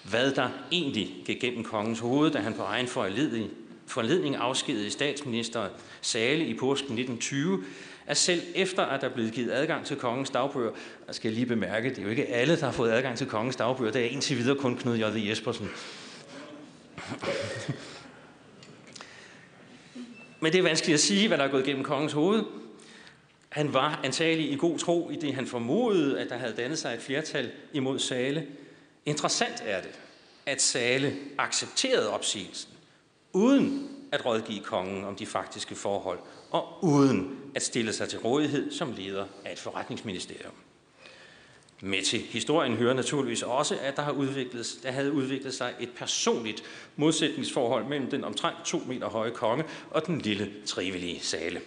Hvad 0.05 0.33
der 0.33 0.49
egentlig 0.73 1.15
gik 1.24 1.41
gennem 1.41 1.65
kongens 1.65 1.99
hoved, 1.99 2.31
da 2.31 2.39
han 2.39 2.55
på 2.55 2.62
egen 2.62 2.87
foranledning, 2.87 3.51
foranledning 3.87 4.37
afskedede 4.37 4.91
statsminister 4.91 5.69
Sale 6.01 6.47
i 6.47 6.55
påsken 6.55 6.99
1920, 6.99 7.65
at 8.07 8.16
selv 8.16 8.43
efter 8.55 8.83
at 8.83 9.01
der 9.01 9.09
er 9.09 9.15
blevet 9.15 9.33
givet 9.33 9.51
adgang 9.51 9.87
til 9.87 9.97
kongens 9.97 10.31
dagbøger, 10.31 10.70
jeg 11.07 11.15
skal 11.15 11.33
lige 11.33 11.47
bemærke, 11.47 11.91
det 11.91 11.99
er 11.99 12.03
jo 12.03 12.09
ikke 12.09 12.27
alle, 12.27 12.57
der 12.57 12.65
har 12.65 12.73
fået 12.73 12.91
adgang 12.91 13.19
til 13.19 13.27
kongens 13.27 13.57
dagbøger, 13.57 13.93
det 13.93 14.05
er 14.05 14.09
indtil 14.09 14.39
videre 14.39 14.57
kun 14.57 14.77
Knud 14.77 14.97
J. 14.97 15.29
Jespersen. 15.29 15.70
Men 20.41 20.53
det 20.53 20.59
er 20.59 20.62
vanskeligt 20.62 20.95
at 20.95 21.01
sige, 21.01 21.29
hvad 21.29 21.39
der 21.39 21.45
er 21.45 21.51
gået 21.51 21.65
gennem 21.65 21.85
kongens 21.85 22.12
hoved. 22.12 22.43
Han 23.49 23.74
var 23.74 24.01
antagelig 24.05 24.53
i 24.53 24.57
god 24.57 24.79
tro 24.79 25.11
i 25.11 25.16
det, 25.16 25.35
han 25.35 25.47
formodede, 25.47 26.20
at 26.20 26.29
der 26.29 26.37
havde 26.37 26.55
dannet 26.57 26.79
sig 26.79 26.95
et 26.95 27.01
flertal 27.01 27.51
imod 27.73 27.99
Sale. 27.99 28.47
Interessant 29.07 29.62
er 29.66 29.81
det, 29.81 30.01
at 30.47 30.62
Sale 30.62 31.16
accepterede 31.39 32.11
opsigelsen, 32.11 32.70
uden 33.33 33.89
at 34.12 34.24
rådgive 34.24 34.61
kongen 34.61 35.05
om 35.05 35.16
de 35.16 35.27
faktiske 35.27 35.74
forhold, 35.74 36.19
og 36.51 36.85
uden 36.85 37.39
at 37.55 37.62
stille 37.62 37.93
sig 37.93 38.09
til 38.09 38.19
rådighed 38.19 38.73
som 38.73 38.93
leder 38.93 39.27
af 39.45 39.53
et 39.53 39.59
forretningsministerium. 39.59 40.53
Med 41.81 42.03
til 42.03 42.20
historien 42.20 42.77
hører 42.77 42.95
naturligvis 42.95 43.43
også, 43.43 43.79
at 43.81 43.97
der, 43.97 44.03
har 44.03 44.12
udviklet, 44.12 44.66
der 44.83 44.91
havde 44.91 45.12
udviklet 45.12 45.55
sig 45.55 45.74
et 45.81 45.91
personligt 45.97 46.62
modsætningsforhold 46.97 47.85
mellem 47.85 48.11
den 48.11 48.24
omtrent 48.24 48.57
to 48.65 48.79
meter 48.79 49.09
høje 49.09 49.31
konge 49.31 49.65
og 49.91 50.07
den 50.07 50.20
lille, 50.20 50.53
trivelige 50.66 51.20
sale. 51.20 51.61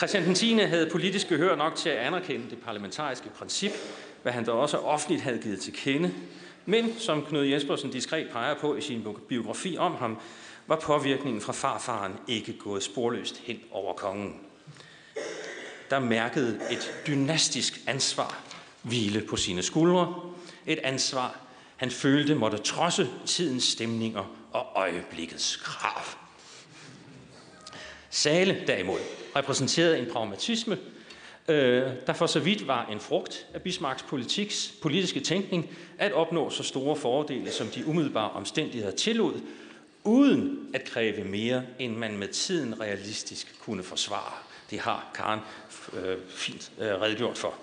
Christian 0.00 0.24
den 0.24 0.34
10. 0.34 0.52
havde 0.58 0.90
politisk 0.92 1.28
gehør 1.28 1.56
nok 1.56 1.76
til 1.76 1.88
at 1.88 1.98
anerkende 1.98 2.50
det 2.50 2.58
parlamentariske 2.58 3.28
princip, 3.38 3.72
hvad 4.22 4.32
han 4.32 4.44
da 4.44 4.50
også 4.50 4.78
offentligt 4.78 5.22
havde 5.22 5.38
givet 5.38 5.60
til 5.60 5.72
kende. 5.72 6.14
Men, 6.66 6.98
som 6.98 7.24
Knud 7.24 7.44
Jespersen 7.44 7.90
diskret 7.90 8.28
peger 8.32 8.54
på 8.54 8.76
i 8.76 8.80
sin 8.80 9.06
biografi 9.28 9.76
om 9.78 9.94
ham, 9.94 10.18
var 10.66 10.76
påvirkningen 10.76 11.40
fra 11.40 11.52
farfaren 11.52 12.12
ikke 12.28 12.52
gået 12.52 12.82
sporløst 12.82 13.38
hen 13.38 13.60
over 13.70 13.94
kongen 13.94 14.34
der 15.90 15.98
mærkede 15.98 16.60
et 16.70 16.94
dynastisk 17.06 17.80
ansvar 17.86 18.38
hvile 18.82 19.20
på 19.20 19.36
sine 19.36 19.62
skuldre. 19.62 20.14
Et 20.66 20.78
ansvar, 20.78 21.38
han 21.76 21.90
følte 21.90 22.34
måtte 22.34 22.58
trodse 22.58 23.08
tidens 23.26 23.64
stemninger 23.64 24.36
og 24.52 24.66
øjeblikkets 24.74 25.56
krav. 25.56 26.02
Sale 28.10 28.64
derimod 28.66 29.19
repræsenterede 29.36 29.98
en 29.98 30.06
pragmatisme, 30.12 30.78
øh, 31.48 31.82
der 32.06 32.12
for 32.12 32.26
så 32.26 32.40
vidt 32.40 32.66
var 32.66 32.86
en 32.86 33.00
frugt 33.00 33.46
af 33.54 33.62
Bismarcks 33.62 34.02
politiks, 34.02 34.74
politiske 34.82 35.20
tænkning 35.20 35.70
at 35.98 36.12
opnå 36.12 36.50
så 36.50 36.62
store 36.62 36.96
fordele, 36.96 37.50
som 37.50 37.66
de 37.66 37.86
umiddelbare 37.86 38.30
omstændigheder 38.30 38.96
tillod, 38.96 39.40
uden 40.04 40.58
at 40.74 40.84
kræve 40.84 41.24
mere, 41.24 41.62
end 41.78 41.96
man 41.96 42.16
med 42.16 42.28
tiden 42.28 42.80
realistisk 42.80 43.60
kunne 43.60 43.82
forsvare. 43.82 44.32
Det 44.70 44.80
har 44.80 45.10
Karen 45.14 45.40
øh, 45.92 46.16
fint 46.28 46.72
øh, 46.78 46.86
redegjort 46.86 47.38
for. 47.38 47.54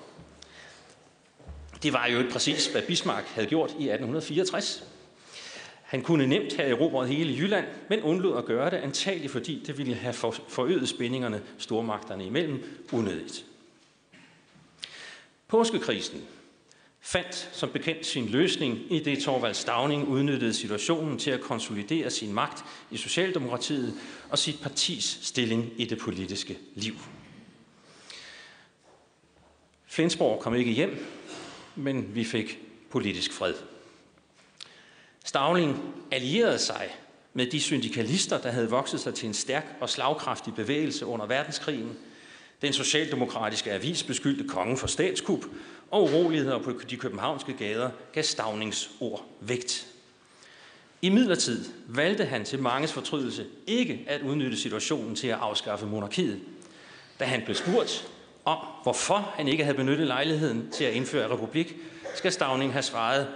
Det 1.84 1.94
var 1.94 2.08
jo 2.08 2.20
ikke 2.20 2.32
præcis, 2.32 2.68
hvad 2.68 2.82
Bismarck 2.82 3.28
havde 3.28 3.48
gjort 3.48 3.70
i 3.70 3.90
1864. 3.90 4.84
Han 5.88 6.02
kunne 6.02 6.28
nemt 6.28 6.54
have 6.54 6.70
erobret 6.70 7.10
hele 7.10 7.34
Jylland, 7.38 7.66
men 7.90 8.02
undlod 8.02 8.38
at 8.38 8.46
gøre 8.46 8.70
det, 8.70 8.78
antageligt 8.78 9.32
fordi 9.32 9.64
det 9.68 9.78
ville 9.78 9.96
have 9.96 10.14
forøget 10.48 10.90
spændingerne 10.90 11.42
stormagterne 11.58 12.26
imellem 12.26 12.64
unødigt. 12.92 13.46
Påskekrisen 15.48 16.22
fandt 17.00 17.50
som 17.54 17.70
bekendt 17.70 18.06
sin 18.06 18.26
løsning 18.26 18.94
i 18.94 19.00
det 19.00 19.24
Torvald 19.24 19.54
Stavning 19.54 20.08
udnyttede 20.08 20.54
situationen 20.54 21.20
til 21.20 21.32
at 21.32 21.42
konsolidere 21.42 22.10
sin 22.10 22.34
magt 22.34 22.66
i 22.92 22.98
Socialdemokratiet 22.98 23.94
og 24.30 24.38
sit 24.38 24.60
partis 24.62 25.20
stilling 25.22 25.74
i 25.78 25.86
det 25.86 25.98
politiske 25.98 26.58
liv. 26.76 26.94
Flensborg 29.86 30.40
kom 30.40 30.56
ikke 30.56 30.72
hjem, 30.72 31.06
men 31.76 32.16
vi 32.16 32.24
fik 32.24 32.60
politisk 32.90 33.34
fred. 33.34 33.54
Stavling 35.28 35.94
allierede 36.12 36.60
sig 36.60 36.98
med 37.34 37.46
de 37.46 37.62
syndikalister, 37.62 38.42
der 38.42 38.52
havde 38.52 38.70
vokset 38.70 39.00
sig 39.00 39.16
til 39.16 39.28
en 39.28 39.34
stærk 39.34 39.76
og 39.82 39.90
slagkraftig 39.90 40.56
bevægelse 40.56 41.06
under 41.06 41.26
verdenskrigen. 41.26 41.98
Den 42.62 42.74
socialdemokratiske 42.74 43.72
avis 43.72 44.04
beskyldte 44.04 44.48
kongen 44.48 44.78
for 44.78 44.88
statskup, 44.88 45.46
og 45.92 46.04
uroligheder 46.04 46.60
på 46.60 46.72
de 46.90 46.98
københavnske 46.98 47.54
gader 47.54 47.90
gav 48.14 48.24
Stavnings 48.24 48.90
ord 49.00 49.26
vægt. 49.42 49.88
I 51.02 51.10
midlertid 51.10 51.66
valgte 51.88 52.26
han 52.26 52.46
til 52.46 52.60
manges 52.60 52.94
fortrydelse 52.94 53.46
ikke 53.68 54.06
at 54.08 54.22
udnytte 54.22 54.58
situationen 54.58 55.16
til 55.16 55.28
at 55.28 55.38
afskaffe 55.42 55.86
monarkiet. 55.86 56.40
Da 57.20 57.26
han 57.26 57.42
blev 57.46 57.56
spurgt, 57.56 58.08
om, 58.46 58.58
hvorfor 58.84 59.34
han 59.36 59.48
ikke 59.48 59.64
havde 59.64 59.78
benyttet 59.78 60.08
lejligheden 60.08 60.72
til 60.72 60.84
at 60.84 60.94
indføre 60.94 61.34
republik, 61.34 61.76
skal 62.16 62.32
Stavning 62.32 62.74
have 62.74 62.84
svaret, 62.84 63.28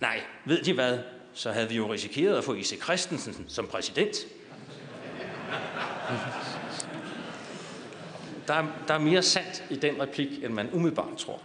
nej, 0.00 0.20
ved 0.44 0.62
de 0.62 0.72
hvad, 0.72 0.98
så 1.36 1.52
havde 1.52 1.68
vi 1.68 1.76
jo 1.76 1.92
risikeret 1.92 2.38
at 2.38 2.44
få 2.44 2.54
Ise 2.54 2.76
Christensen 2.76 3.44
som 3.48 3.66
præsident. 3.66 4.16
Der 8.48 8.54
er, 8.54 8.66
der 8.88 8.94
er 8.94 8.98
mere 8.98 9.22
sandt 9.22 9.64
i 9.70 9.76
den 9.76 10.00
replik, 10.00 10.44
end 10.44 10.52
man 10.52 10.70
umiddelbart 10.72 11.16
tror. 11.16 11.42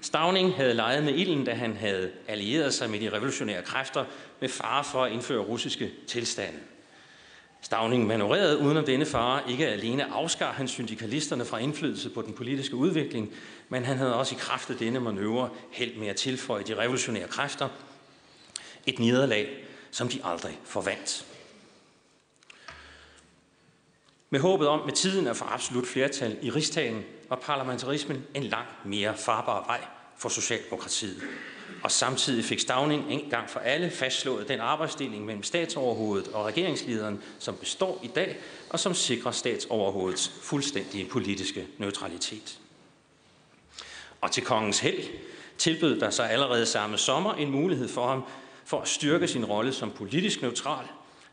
Stavning 0.00 0.54
havde 0.54 0.74
leget 0.74 1.04
med 1.04 1.14
ilden, 1.14 1.44
da 1.44 1.54
han 1.54 1.76
havde 1.76 2.10
allieret 2.28 2.74
sig 2.74 2.90
med 2.90 3.00
de 3.00 3.12
revolutionære 3.12 3.62
kræfter 3.62 4.04
med 4.40 4.48
fare 4.48 4.84
for 4.84 5.04
at 5.04 5.12
indføre 5.12 5.38
russiske 5.38 5.90
tilstande. 6.06 6.58
Stavning 7.60 8.06
manøvrerede 8.06 8.58
uden 8.58 8.76
om 8.76 8.84
denne 8.84 9.06
fare 9.06 9.50
ikke 9.50 9.68
alene 9.68 10.04
afskar 10.04 10.52
han 10.52 10.68
syndikalisterne 10.68 11.44
fra 11.44 11.58
indflydelse 11.58 12.10
på 12.10 12.22
den 12.22 12.32
politiske 12.34 12.76
udvikling, 12.76 13.34
men 13.68 13.84
han 13.84 13.96
havde 13.96 14.14
også 14.14 14.34
i 14.34 14.38
kraft 14.40 14.70
af 14.70 14.76
denne 14.76 15.00
manøvre 15.00 15.50
held 15.70 15.96
med 15.96 16.08
at 16.08 16.16
tilføje 16.16 16.62
de 16.62 16.76
revolutionære 16.76 17.28
kræfter 17.28 17.68
et 18.86 18.98
nederlag, 18.98 19.64
som 19.90 20.08
de 20.08 20.20
aldrig 20.24 20.58
forvandt. 20.64 21.26
Med 24.30 24.40
håbet 24.40 24.68
om 24.68 24.84
med 24.84 24.92
tiden 24.92 25.26
at 25.26 25.36
få 25.36 25.44
absolut 25.44 25.86
flertal 25.86 26.38
i 26.42 26.50
rigsdagen 26.50 27.04
var 27.28 27.36
parlamentarismen 27.36 28.26
en 28.34 28.42
langt 28.42 28.86
mere 28.86 29.16
farbar 29.16 29.66
vej 29.66 29.80
for 30.16 30.28
Socialdemokratiet 30.28 31.22
og 31.82 31.90
samtidig 31.90 32.44
fik 32.44 32.60
Stavning 32.60 33.12
en 33.12 33.30
gang 33.30 33.50
for 33.50 33.60
alle 33.60 33.90
fastslået 33.90 34.48
den 34.48 34.60
arbejdsdeling 34.60 35.24
mellem 35.24 35.42
statsoverhovedet 35.42 36.28
og 36.28 36.44
regeringslederen, 36.44 37.22
som 37.38 37.56
består 37.56 38.00
i 38.02 38.06
dag, 38.06 38.36
og 38.70 38.80
som 38.80 38.94
sikrer 38.94 39.30
statsoverhovedets 39.30 40.32
fuldstændige 40.42 41.08
politiske 41.08 41.66
neutralitet. 41.78 42.58
Og 44.24 44.30
til 44.30 44.44
kongens 44.44 44.78
held 44.78 45.02
tilbød 45.58 46.00
der 46.00 46.10
sig 46.10 46.30
allerede 46.30 46.66
samme 46.66 46.98
sommer 46.98 47.34
en 47.34 47.50
mulighed 47.50 47.88
for 47.88 48.08
ham 48.08 48.24
for 48.64 48.80
at 48.80 48.88
styrke 48.88 49.28
sin 49.28 49.44
rolle 49.44 49.72
som 49.72 49.90
politisk 49.90 50.42
neutral, 50.42 50.86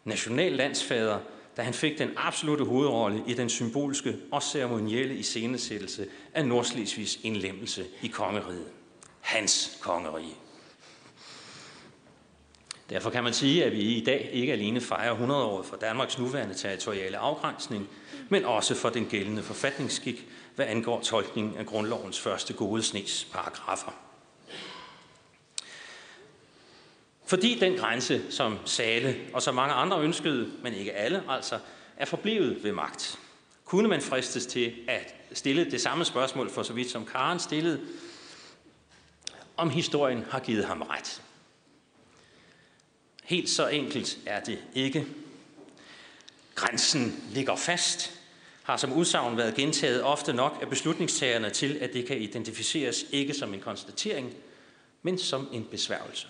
national 0.06 0.52
landsfader, 0.52 1.20
da 1.58 1.62
han 1.62 1.74
fik 1.74 2.00
den 2.00 2.10
absolute 2.18 2.64
hovedrolle 2.64 3.24
i 3.28 3.34
den 3.34 3.50
symbolske 3.50 4.18
og 4.32 4.44
ceremonielle 4.44 5.16
iscenesættelse 5.16 6.08
af 6.34 6.46
Nordslesvigs 6.46 7.20
indlemmelse 7.24 7.86
i 8.02 8.08
kongeriget 8.08 8.68
hans 9.22 9.78
kongerige. 9.82 10.36
Derfor 12.90 13.10
kan 13.10 13.24
man 13.24 13.34
sige, 13.34 13.66
at 13.66 13.72
vi 13.72 13.82
i 13.82 14.04
dag 14.04 14.30
ikke 14.34 14.54
alene 14.54 14.82
fejrer 14.82 15.12
100 15.12 15.44
år 15.44 15.64
for 15.64 15.76
Danmarks 15.76 16.20
nuværende 16.20 16.56
territoriale 16.56 17.18
afgrænsning, 17.18 17.90
men 18.30 18.46
også 18.46 18.76
for 18.76 18.90
den 18.90 19.06
gældende 19.06 19.44
forfatningsskik, 19.44 20.28
hvad 20.56 20.66
angår 20.66 21.02
tolkningen 21.02 21.58
af 21.58 21.66
grundlovens 21.66 22.20
første 22.20 22.54
gode 22.54 22.84
snes 22.84 23.28
paragrafer. 23.34 23.92
Fordi 27.26 27.60
den 27.60 27.78
grænse, 27.78 28.32
som 28.32 28.58
Sale 28.66 29.20
og 29.34 29.42
så 29.42 29.52
mange 29.52 29.74
andre 29.74 30.02
ønskede, 30.02 30.52
men 30.64 30.74
ikke 30.74 30.94
alle 30.94 31.24
altså, 31.30 31.60
er 31.98 32.06
forblevet 32.06 32.64
ved 32.64 32.72
magt, 32.72 33.20
kunne 33.66 33.88
man 33.90 34.02
fristes 34.02 34.46
til 34.46 34.76
at 34.88 35.16
stille 35.34 35.72
det 35.72 35.82
samme 35.82 36.06
spørgsmål 36.06 36.50
for 36.50 36.64
så 36.64 36.74
vidt 36.74 36.92
som 36.92 37.06
Karen 37.06 37.40
stillede, 37.40 37.82
om 39.58 39.70
historien 39.70 40.26
har 40.30 40.40
givet 40.40 40.66
ham 40.66 40.82
ret. 40.82 41.22
Helt 43.24 43.50
så 43.50 43.68
enkelt 43.68 44.18
er 44.26 44.40
det 44.40 44.60
ikke. 44.74 45.08
Grænsen 46.56 47.24
ligger 47.34 47.56
fast, 47.56 48.21
har 48.64 48.78
som 48.78 48.94
udsagn 48.94 49.38
været 49.38 49.56
gentaget 49.56 50.04
ofte 50.04 50.34
nok 50.34 50.58
af 50.62 50.70
beslutningstagerne 50.70 51.50
til, 51.50 51.78
at 51.82 51.94
det 51.94 52.06
kan 52.06 52.18
identificeres 52.18 53.06
ikke 53.12 53.34
som 53.34 53.54
en 53.54 53.60
konstatering, 53.60 54.34
men 55.02 55.18
som 55.18 55.48
en 55.52 55.68
besværgelse. 55.72 56.28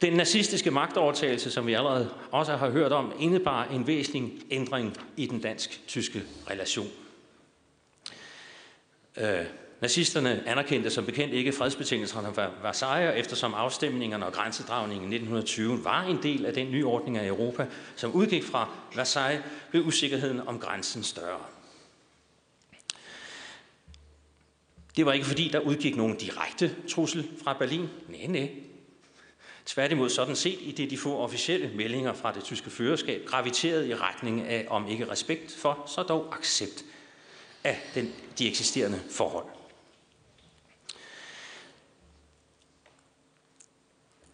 Den 0.00 0.12
nazistiske 0.12 0.70
magtovertagelse, 0.70 1.50
som 1.50 1.66
vi 1.66 1.72
allerede 1.72 2.14
også 2.30 2.56
har 2.56 2.70
hørt 2.70 2.92
om, 2.92 3.12
indebar 3.18 3.64
en 3.64 3.86
væsentlig 3.86 4.32
ændring 4.50 4.96
i 5.16 5.26
den 5.26 5.40
dansk-tyske 5.40 6.22
relation. 6.50 6.88
Øh, 9.16 9.44
nazisterne 9.80 10.42
anerkendte 10.46 10.90
som 10.90 11.06
bekendt 11.06 11.34
ikke 11.34 11.52
fredsbetingelserne 11.52 12.34
fra 12.34 12.50
Versailles, 12.62 13.20
eftersom 13.20 13.54
afstemningerne 13.54 14.26
og 14.26 14.32
grænsedragningen 14.32 15.12
i 15.12 15.16
1920 15.16 15.84
var 15.84 16.02
en 16.02 16.22
del 16.22 16.46
af 16.46 16.52
den 16.52 16.70
nye 16.70 16.86
ordning 16.86 17.18
af 17.18 17.26
Europa, 17.26 17.66
som 17.96 18.12
udgik 18.12 18.44
fra 18.44 18.68
Versailles, 18.94 19.44
blev 19.70 19.86
usikkerheden 19.86 20.48
om 20.48 20.58
grænsen 20.58 21.02
større. 21.02 21.40
Det 24.96 25.06
var 25.06 25.12
ikke 25.12 25.26
fordi, 25.26 25.48
der 25.48 25.60
udgik 25.60 25.96
nogen 25.96 26.16
direkte 26.16 26.74
trussel 26.88 27.28
fra 27.42 27.52
Berlin. 27.52 27.88
Nej, 28.08 28.26
nej. 28.26 28.50
Tværtimod 29.66 30.08
sådan 30.08 30.36
set, 30.36 30.58
i 30.60 30.72
det 30.72 30.90
de 30.90 30.98
få 30.98 31.16
officielle 31.16 31.70
meldinger 31.74 32.12
fra 32.12 32.32
det 32.32 32.44
tyske 32.44 32.70
førerskab 32.70 33.26
graviterede 33.26 33.88
i 33.88 33.94
retning 33.94 34.42
af, 34.42 34.66
om 34.70 34.88
ikke 34.88 35.10
respekt 35.10 35.56
for, 35.56 35.84
så 35.86 36.02
dog 36.02 36.34
accept 36.38 36.84
af 37.64 37.80
den, 37.94 38.12
de 38.38 38.48
eksisterende 38.48 39.00
forhold. 39.10 39.57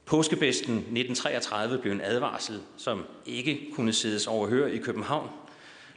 Påskebesten 0.07 0.75
1933 0.75 1.79
blev 1.79 1.93
en 1.93 2.01
advarsel, 2.01 2.61
som 2.77 3.05
ikke 3.27 3.71
kunne 3.75 3.93
siddes 3.93 4.27
overhør 4.27 4.67
i 4.67 4.79
København. 4.79 5.31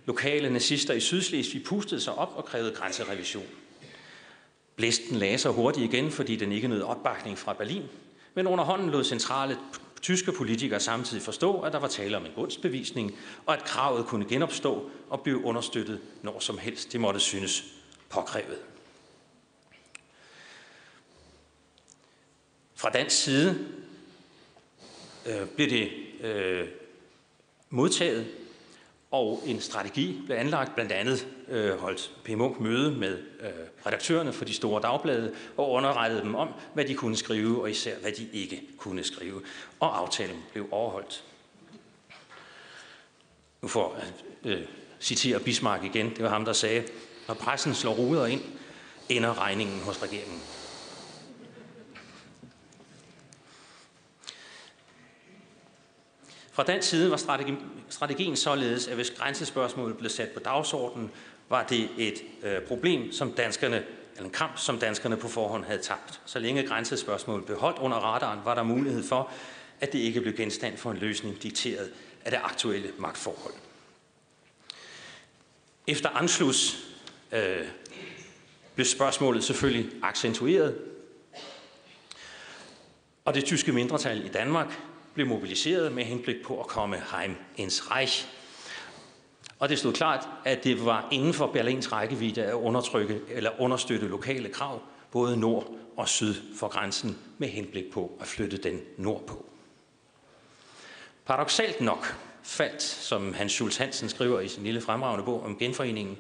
Lokale 0.06 0.50
nazister 0.50 0.94
i 0.94 1.00
Sydslesvig 1.00 1.64
pustede 1.64 2.02
sig 2.02 2.14
op 2.14 2.34
og 2.36 2.46
krævede 2.46 2.72
grænserevision. 2.72 3.46
Blæsten 4.76 5.16
lagde 5.16 5.38
sig 5.38 5.52
hurtigt 5.52 5.94
igen, 5.94 6.12
fordi 6.12 6.36
den 6.36 6.52
ikke 6.52 6.68
nød 6.68 6.82
opbakning 6.82 7.38
fra 7.38 7.54
Berlin, 7.54 7.84
men 8.34 8.48
under 8.48 8.64
hånden 8.64 8.90
lod 8.90 9.04
centrale 9.04 9.58
tyske 10.02 10.32
politikere 10.32 10.80
samtidig 10.80 11.24
forstå, 11.24 11.62
at 11.62 11.74
der 11.74 11.80
var 11.80 11.88
tale 11.88 12.18
om 12.18 12.26
en 12.26 12.32
gunstbevisning, 12.36 13.16
og 13.46 13.54
at 13.54 13.64
kravet 13.64 14.06
kunne 14.06 14.26
genopstå 14.26 14.90
og 15.10 15.22
blive 15.22 15.44
understøttet 15.44 16.00
når 16.22 16.40
som 16.40 16.58
helst 16.58 16.94
det 16.94 17.02
måtte 17.02 17.20
synes 17.20 17.64
påkrævet. 18.10 18.58
Fra 22.76 22.90
dansk 22.90 23.24
side 23.24 23.68
øh, 25.28 25.48
blev 25.48 25.70
det 25.70 25.92
øh, 26.22 26.68
modtaget, 27.70 28.28
og 29.12 29.44
en 29.46 29.62
strategi 29.62 30.22
blev 30.26 30.38
anlagt, 30.38 30.76
blandt 30.76 30.92
andet 30.92 31.28
øh, 31.48 31.80
holdt 31.80 32.12
P. 32.24 32.30
Munk 32.30 32.60
møde 32.60 32.92
med 32.92 33.18
øh, 33.40 33.50
redaktørerne 33.86 34.34
for 34.34 34.46
de 34.46 34.54
store 34.54 34.82
dagblade 34.82 35.36
og 35.58 35.72
underrettede 35.72 36.22
dem 36.22 36.36
om, 36.36 36.50
hvad 36.74 36.86
de 36.86 36.94
kunne 36.94 37.16
skrive, 37.16 37.62
og 37.62 37.70
især 37.70 38.00
hvad 38.00 38.12
de 38.12 38.28
ikke 38.34 38.62
kunne 38.78 39.04
skrive. 39.04 39.42
Og 39.80 40.00
aftalen 40.00 40.44
blev 40.52 40.68
overholdt. 40.72 41.24
Nu 43.62 43.68
får 43.68 44.00
jeg 44.44 44.52
øh, 44.52 44.66
citere 45.00 45.40
Bismarck 45.40 45.84
igen. 45.84 46.10
Det 46.10 46.24
var 46.24 46.30
ham, 46.30 46.46
der 46.46 46.54
sagde, 46.54 46.84
når 47.28 47.36
pressen 47.36 47.74
slår 47.74 47.94
ruder 47.94 48.26
ind, 48.26 48.42
ender 49.10 49.42
regningen 49.42 49.80
hos 49.80 50.04
regeringen. 50.04 50.42
Fra 56.58 56.64
den 56.64 56.82
side 56.82 57.12
var 57.12 57.18
strategi, 57.18 57.54
strategien 57.90 58.36
således, 58.36 58.88
at 58.88 58.96
hvis 58.96 59.12
grænsespørgsmålet 59.12 59.98
blev 59.98 60.10
sat 60.10 60.30
på 60.30 60.40
dagsordenen, 60.40 61.12
var 61.50 61.64
det 61.64 61.90
et 61.98 62.24
øh, 62.44 62.62
problem, 62.62 63.12
som 63.12 63.32
danskerne, 63.32 63.84
eller 64.16 64.26
en 64.26 64.30
kamp, 64.30 64.58
som 64.58 64.80
danskerne 64.80 65.18
på 65.18 65.28
forhånd 65.28 65.66
havde 65.66 65.82
tabt. 65.82 66.22
Så 66.26 66.40
længe 66.40 66.68
grænsespørgsmålet 66.68 67.46
blev 67.46 67.60
holdt 67.60 67.80
under 67.80 67.98
radaren, 67.98 68.40
var 68.46 68.56
der 68.56 68.64
mulighed 68.64 69.04
for, 69.04 69.32
at 69.82 69.94
det 69.94 70.00
ikke 70.00 70.22
blev 70.22 70.34
genstand 70.34 70.78
for 70.78 70.92
en 70.92 70.98
løsning 70.98 71.44
dikteret 71.44 71.92
af 72.26 72.32
det 72.32 72.40
aktuelle 72.44 72.92
magtforhold. 72.98 73.54
Efter 75.88 76.10
Anschluss 76.10 76.78
øh, 77.32 77.68
blev 78.76 78.86
spørgsmålet 78.86 79.44
selvfølgelig 79.44 79.92
accentueret, 80.04 80.78
og 83.26 83.34
det 83.34 83.46
tyske 83.46 83.72
mindretal 83.72 84.26
i 84.26 84.30
Danmark 84.30 84.80
blev 85.18 85.28
mobiliseret 85.28 85.92
med 85.92 86.04
henblik 86.04 86.36
på 86.44 86.60
at 86.60 86.68
komme 86.68 87.04
heim 87.16 87.36
ins 87.56 87.92
Reich. 87.92 88.28
Og 89.60 89.70
det 89.70 89.80
stod 89.80 89.94
klart, 89.94 90.28
at 90.46 90.64
det 90.64 90.86
var 90.86 91.08
inden 91.12 91.34
for 91.34 91.48
Berlins 91.48 91.92
rækkevidde 91.92 92.44
at 92.44 92.54
undertrykke 92.54 93.22
eller 93.30 93.62
understøtte 93.62 94.08
lokale 94.08 94.50
krav, 94.50 94.82
både 95.12 95.38
nord 95.38 95.76
og 95.96 96.08
syd 96.08 96.36
for 96.56 96.68
grænsen, 96.68 97.18
med 97.38 97.48
henblik 97.48 97.92
på 97.92 98.18
at 98.22 98.28
flytte 98.28 98.58
den 98.58 98.82
nordpå. 98.98 99.46
Paradoxalt 101.26 101.82
nok 101.82 102.16
faldt, 102.44 102.82
som 102.82 103.34
Hans 103.34 103.52
Schulz 103.52 103.78
Hansen 103.78 104.10
skriver 104.10 104.40
i 104.40 104.48
sin 104.48 104.64
lille 104.64 104.82
fremragende 104.82 105.26
bog 105.26 105.44
om 105.44 105.58
genforeningen, 105.58 106.18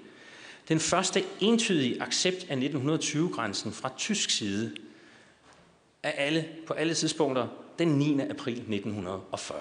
den 0.67 0.79
første 0.79 1.23
entydige 1.39 2.01
accept 2.01 2.45
af 2.49 2.55
1920-grænsen 2.55 3.71
fra 3.71 3.91
tysk 3.97 4.29
side 4.29 4.75
af 6.03 6.13
alle, 6.17 6.49
på 6.67 6.73
alle 6.73 6.93
tidspunkter 6.93 7.47
den 7.79 7.87
9. 7.87 8.19
april 8.19 8.53
1940. 8.53 9.59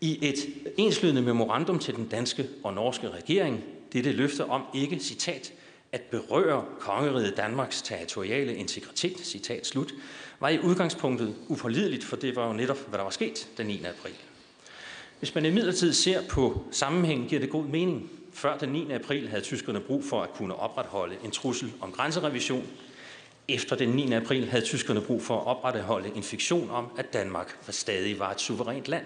I 0.00 0.18
et 0.22 0.36
enslydende 0.76 1.22
memorandum 1.22 1.78
til 1.78 1.96
den 1.96 2.08
danske 2.08 2.48
og 2.64 2.74
norske 2.74 3.10
regering, 3.10 3.64
dette 3.92 4.12
løfte 4.12 4.44
om 4.44 4.62
ikke, 4.74 4.98
citat, 4.98 5.52
at 5.92 6.00
berøre 6.00 6.64
kongeriget 6.78 7.36
Danmarks 7.36 7.82
territoriale 7.82 8.56
integritet, 8.56 9.20
citat 9.20 9.66
slut, 9.66 9.94
var 10.40 10.48
i 10.48 10.58
udgangspunktet 10.58 11.34
upålideligt, 11.48 12.04
for 12.04 12.16
det 12.16 12.36
var 12.36 12.46
jo 12.46 12.52
netop, 12.52 12.88
hvad 12.88 12.98
der 12.98 13.04
var 13.04 13.10
sket 13.10 13.48
den 13.56 13.66
9. 13.66 13.84
april. 13.84 14.14
Hvis 15.18 15.34
man 15.34 15.44
imidlertid 15.44 15.92
ser 15.92 16.22
på 16.28 16.64
sammenhængen, 16.70 17.28
giver 17.28 17.40
det 17.40 17.50
god 17.50 17.64
mening. 17.64 18.10
Før 18.32 18.58
den 18.58 18.68
9. 18.68 18.92
april 18.92 19.28
havde 19.28 19.42
tyskerne 19.42 19.80
brug 19.80 20.04
for 20.04 20.22
at 20.22 20.32
kunne 20.32 20.54
opretholde 20.54 21.16
en 21.24 21.30
trussel 21.30 21.72
om 21.80 21.92
grænserevision, 21.92 22.66
efter 23.48 23.76
den 23.76 23.88
9. 23.88 24.12
april 24.12 24.48
havde 24.48 24.64
tyskerne 24.64 25.00
brug 25.00 25.22
for 25.22 25.40
at 25.40 25.46
opretholde 25.46 26.16
en 26.16 26.22
fiktion 26.22 26.70
om, 26.70 26.90
at 26.98 27.12
Danmark 27.12 27.58
stadig 27.70 28.18
var 28.18 28.30
et 28.30 28.40
suverænt 28.40 28.88
land. 28.88 29.04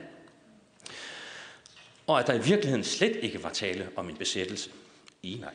Og 2.06 2.20
at 2.20 2.26
der 2.26 2.34
i 2.34 2.42
virkeligheden 2.42 2.84
slet 2.84 3.16
ikke 3.22 3.42
var 3.42 3.50
tale 3.50 3.88
om 3.96 4.08
en 4.08 4.16
besættelse. 4.16 4.70
I 5.22 5.38
nej. 5.40 5.54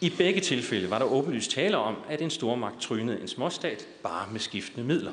I 0.00 0.10
begge 0.10 0.40
tilfælde 0.40 0.90
var 0.90 0.98
der 0.98 1.06
åbenlyst 1.06 1.50
tale 1.50 1.76
om, 1.76 1.96
at 2.08 2.20
en 2.20 2.30
stormagt 2.30 2.80
trynede 2.80 3.20
en 3.20 3.28
småstat 3.28 3.88
bare 4.02 4.28
med 4.32 4.40
skiftende 4.40 4.86
midler. 4.86 5.12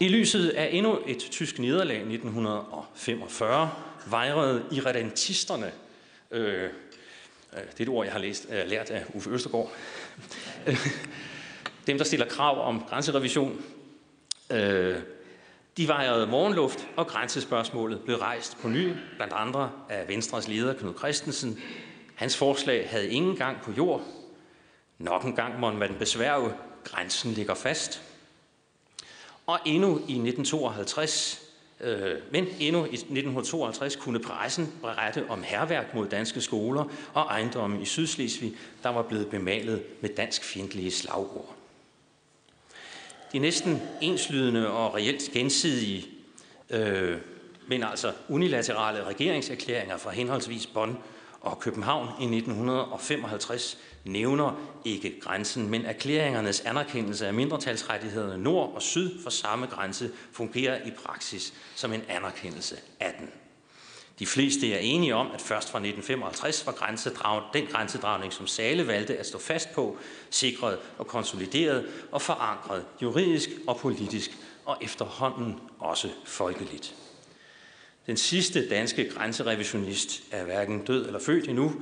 I 0.00 0.08
lyset 0.08 0.48
af 0.48 0.68
endnu 0.72 0.98
et 1.06 1.18
tysk 1.18 1.58
nederlag 1.58 1.96
i 1.96 2.14
1945 2.14 3.70
vejrede 4.06 4.64
irredentisterne 4.72 5.72
Øh, 6.30 6.70
Øh, 7.58 7.66
det 7.72 7.80
er 7.80 7.84
et 7.84 7.88
ord, 7.88 8.04
jeg 8.06 8.12
har 8.12 8.20
læst, 8.20 8.46
uh, 8.48 8.70
lært 8.70 8.90
af 8.90 9.04
Uffe 9.14 9.30
Østergaard. 9.30 9.72
Øh, 10.66 10.86
dem, 11.86 11.98
der 11.98 12.04
stiller 12.04 12.26
krav 12.26 12.68
om 12.68 12.84
grænserevision, 12.88 13.62
uh, 14.50 14.56
de 15.76 15.88
vejrede 15.88 16.26
morgenluft, 16.26 16.88
og 16.96 17.06
grænsespørgsmålet 17.06 18.00
blev 18.00 18.16
rejst 18.16 18.56
på 18.62 18.68
ny, 18.68 18.92
blandt 19.16 19.32
andre 19.32 19.72
af 19.88 20.08
Venstres 20.08 20.48
leder 20.48 20.74
Knud 20.74 20.94
Christensen. 20.98 21.60
Hans 22.14 22.36
forslag 22.36 22.88
havde 22.90 23.08
ingen 23.08 23.36
gang 23.36 23.60
på 23.62 23.72
jord. 23.72 24.02
Nok 24.98 25.24
en 25.24 25.36
gang 25.36 25.60
måtte 25.60 25.78
man 25.78 25.96
besværge, 25.98 26.52
grænsen 26.84 27.32
ligger 27.32 27.54
fast. 27.54 28.02
Og 29.46 29.58
endnu 29.64 29.88
i 29.88 30.18
1952 30.18 31.47
Øh, 31.80 32.16
men 32.30 32.46
endnu 32.60 32.84
i 32.84 32.94
1952 32.94 33.96
kunne 33.96 34.20
pressen 34.20 34.72
berette 34.82 35.24
om 35.28 35.42
herværk 35.42 35.94
mod 35.94 36.06
danske 36.08 36.40
skoler 36.40 36.84
og 37.14 37.22
ejendomme 37.22 37.82
i 37.82 37.84
Sydslesvig, 37.84 38.52
der 38.82 38.88
var 38.88 39.02
blevet 39.02 39.28
bemalet 39.28 39.82
med 40.00 40.10
dansk 40.10 40.44
fjendtlige 40.44 40.90
slagord. 40.90 41.54
De 43.32 43.38
næsten 43.38 43.82
enslydende 44.00 44.70
og 44.70 44.94
reelt 44.94 45.30
gensidige, 45.32 46.06
øh, 46.70 47.16
men 47.68 47.82
altså 47.82 48.12
unilaterale 48.28 49.04
regeringserklæringer 49.04 49.96
fra 49.96 50.10
henholdsvis 50.10 50.66
Bonn 50.66 50.98
og 51.40 51.58
København 51.60 52.08
i 52.20 52.36
1955 52.36 53.78
nævner 54.04 54.60
ikke 54.88 55.20
grænsen, 55.20 55.70
men 55.70 55.84
erklæringernes 55.84 56.60
anerkendelse 56.60 57.26
af 57.26 57.34
mindretalsrettighederne 57.34 58.42
nord 58.42 58.72
og 58.74 58.82
syd 58.82 59.22
for 59.22 59.30
samme 59.30 59.66
grænse 59.66 60.10
fungerer 60.32 60.86
i 60.86 60.90
praksis 60.90 61.54
som 61.74 61.92
en 61.92 62.02
anerkendelse 62.08 62.76
af 63.00 63.14
den. 63.20 63.28
De 64.18 64.26
fleste 64.26 64.72
er 64.72 64.78
enige 64.78 65.14
om, 65.14 65.26
at 65.26 65.40
først 65.40 65.70
fra 65.70 65.78
1955 65.78 66.66
var 66.66 66.72
grænsedrag, 66.72 67.42
den 67.52 67.66
grænsedragning, 67.66 68.32
som 68.32 68.46
Sale 68.46 68.86
valgte 68.86 69.16
at 69.16 69.26
stå 69.26 69.38
fast 69.38 69.72
på, 69.72 69.98
sikret 70.30 70.78
og 70.98 71.06
konsolideret 71.06 71.86
og 72.12 72.22
forankret 72.22 72.84
juridisk 73.02 73.48
og 73.66 73.76
politisk 73.76 74.30
og 74.64 74.76
efterhånden 74.80 75.60
også 75.78 76.08
folkeligt. 76.24 76.94
Den 78.06 78.16
sidste 78.16 78.68
danske 78.68 79.10
grænserevisionist 79.10 80.22
er 80.30 80.44
hverken 80.44 80.84
død 80.84 81.06
eller 81.06 81.20
født 81.20 81.48
endnu, 81.48 81.74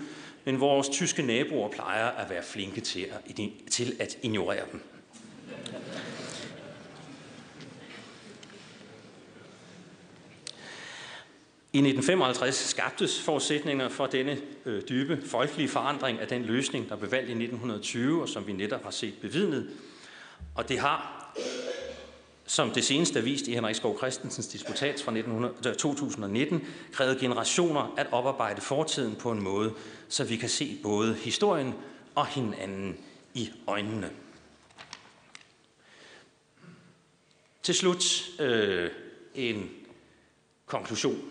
men 0.47 0.61
vores 0.61 0.89
tyske 0.89 1.23
naboer 1.23 1.69
plejer 1.69 2.07
at 2.07 2.31
være 2.31 2.43
flinke 2.43 2.81
til 2.81 3.01
at, 3.01 3.37
til 3.71 3.97
at 4.01 4.19
ignorere 4.23 4.65
dem. 4.73 4.83
I 11.73 11.79
1955 11.79 12.55
skabtes 12.55 13.23
forudsætninger 13.23 13.89
for 13.89 14.07
denne 14.07 14.39
øh, 14.67 14.83
dybe 14.89 15.23
folkelige 15.27 15.69
forandring 15.69 16.21
af 16.21 16.29
den 16.29 16.43
løsning, 16.43 16.89
der 16.89 16.97
blev 16.97 17.11
valgt 17.11 17.29
i 17.29 17.33
1920, 17.33 18.23
og 18.23 18.29
som 18.29 18.47
vi 18.47 18.53
netop 18.53 18.85
har 18.85 18.91
set 18.91 19.15
bevidnet. 19.21 19.71
Og 20.55 20.69
det 20.69 20.79
har, 20.79 21.33
som 22.47 22.71
det 22.71 22.85
seneste 22.85 23.19
er 23.19 23.23
vist 23.23 23.49
i 23.49 23.55
Henrik 23.55 23.77
Skov 23.77 23.99
Christensens 23.99 24.47
disputat 24.47 25.01
fra 25.01 25.13
1900, 25.13 25.75
2019, 25.75 26.61
øh, 26.61 26.67
krævet 26.93 27.19
generationer 27.19 27.95
at 27.97 28.07
oparbejde 28.13 28.61
fortiden 28.61 29.17
på 29.17 29.33
en 29.33 29.43
måde, 29.43 29.75
så 30.09 30.25
vi 30.25 30.37
kan 30.37 30.49
se 30.49 30.79
både 30.83 31.15
historien 31.15 31.75
og 32.15 32.27
hinanden 32.27 32.97
i 33.35 33.51
øjnene. 33.67 34.11
Til 37.63 37.75
slut 37.75 38.05
øh, 38.41 38.91
en 39.35 39.71
konklusion 40.67 41.23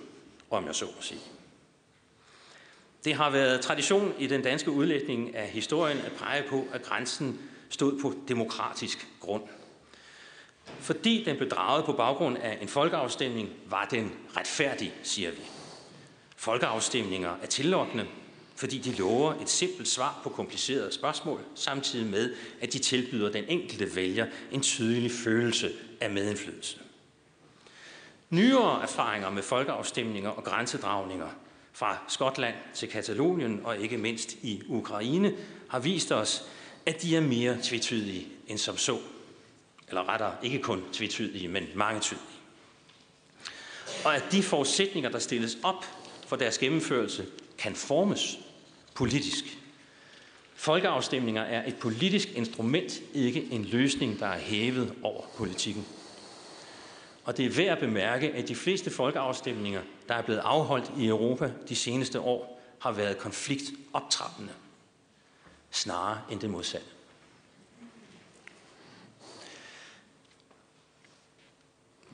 om 0.50 0.66
jeg 0.66 0.76
så 0.76 0.86
må 0.86 1.02
sige. 1.02 1.20
Det 3.06 3.16
har 3.16 3.30
været 3.30 3.62
tradition 3.62 4.14
i 4.20 4.28
den 4.28 4.42
danske 4.42 4.72
udlægning 4.72 5.36
af 5.36 5.48
historien 5.48 5.98
at 5.98 6.12
pege 6.12 6.44
på, 6.50 6.68
at 6.74 6.84
grænsen 6.84 7.40
stod 7.70 8.00
på 8.02 8.14
demokratisk 8.28 9.08
grund. 9.20 9.44
Fordi 10.80 11.24
den 11.24 11.38
blev 11.38 11.50
draget 11.50 11.86
på 11.86 11.94
baggrund 11.94 12.38
af 12.38 12.58
en 12.62 12.68
folkeafstemning, 12.68 13.50
var 13.66 13.86
den 13.86 14.12
retfærdig, 14.38 14.94
siger 15.04 15.32
vi. 15.32 15.42
Folkeafstemninger 16.38 17.36
er 17.42 17.46
tillokkende, 17.46 18.06
fordi 18.56 18.78
de 18.78 18.92
lover 18.92 19.34
et 19.42 19.50
simpelt 19.50 19.88
svar 19.88 20.20
på 20.24 20.30
komplicerede 20.30 20.92
spørgsmål, 20.92 21.40
samtidig 21.56 22.06
med, 22.06 22.34
at 22.62 22.74
de 22.74 22.80
tilbyder 22.80 23.32
den 23.32 23.46
enkelte 23.48 23.96
vælger 23.96 24.28
en 24.52 24.62
tydelig 24.62 25.12
følelse 25.12 25.72
af 26.02 26.10
medindflydelse. 26.10 26.80
Nyere 28.30 28.84
erfaringer 28.84 29.30
med 29.30 29.44
folkeafstemninger 29.44 30.30
og 30.30 30.44
grænsedragninger 30.44 31.28
fra 31.74 31.98
Skotland 32.08 32.56
til 32.74 32.90
Katalonien 32.90 33.62
og 33.64 33.78
ikke 33.78 33.98
mindst 33.98 34.34
i 34.34 34.62
Ukraine 34.68 35.34
har 35.70 35.80
vist 35.80 36.12
os, 36.12 36.44
at 36.86 37.02
de 37.02 37.16
er 37.16 37.22
mere 37.22 37.58
tvetydige 37.64 38.28
end 38.48 38.58
som 38.58 38.78
så. 38.78 38.98
Eller 39.88 40.10
rettere, 40.10 40.36
ikke 40.44 40.60
kun 40.60 40.84
tvetydige, 40.94 41.48
men 41.48 41.68
mange 41.76 42.02
tydelige. 42.02 42.28
Og 44.06 44.16
at 44.16 44.24
de 44.32 44.44
forudsætninger, 44.44 45.10
der 45.10 45.20
stilles 45.20 45.58
op 45.64 45.86
for 46.28 46.36
deres 46.36 46.58
gennemførelse, 46.58 47.26
kan 47.58 47.76
formes 47.76 48.40
politisk. 48.94 49.58
Folkeafstemninger 50.56 51.42
er 51.42 51.68
et 51.68 51.76
politisk 51.76 52.32
instrument, 52.32 53.02
ikke 53.14 53.48
en 53.52 53.66
løsning, 53.66 54.20
der 54.20 54.28
er 54.28 54.40
hævet 54.40 54.94
over 55.04 55.22
politikken. 55.38 55.86
Og 57.24 57.38
det 57.38 57.46
er 57.46 57.50
værd 57.50 57.68
at 57.68 57.80
bemærke, 57.80 58.32
at 58.32 58.48
de 58.48 58.56
fleste 58.56 58.92
folkeafstemninger, 58.92 59.82
der 60.08 60.16
er 60.16 60.22
blevet 60.22 60.40
afholdt 60.40 60.92
i 60.98 61.08
Europa 61.08 61.52
de 61.70 61.76
seneste 61.76 62.20
år, 62.20 62.62
har 62.80 62.92
været 62.92 63.18
konfliktoptrappende, 63.18 64.52
snarere 65.72 66.22
end 66.32 66.40
det 66.40 66.50
modsatte. 66.50 66.88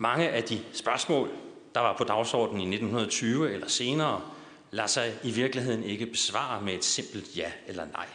Mange 0.01 0.29
af 0.29 0.43
de 0.43 0.59
spørgsmål, 0.73 1.29
der 1.75 1.81
var 1.81 1.97
på 1.97 2.03
dagsordenen 2.03 2.61
i 2.61 2.75
1920 2.75 3.53
eller 3.53 3.67
senere, 3.67 4.21
lader 4.71 4.87
sig 4.87 5.13
i 5.23 5.31
virkeligheden 5.31 5.83
ikke 5.83 6.05
besvare 6.05 6.61
med 6.61 6.73
et 6.73 6.83
simpelt 6.83 7.37
ja 7.37 7.51
eller 7.67 7.85
nej. 7.85 8.05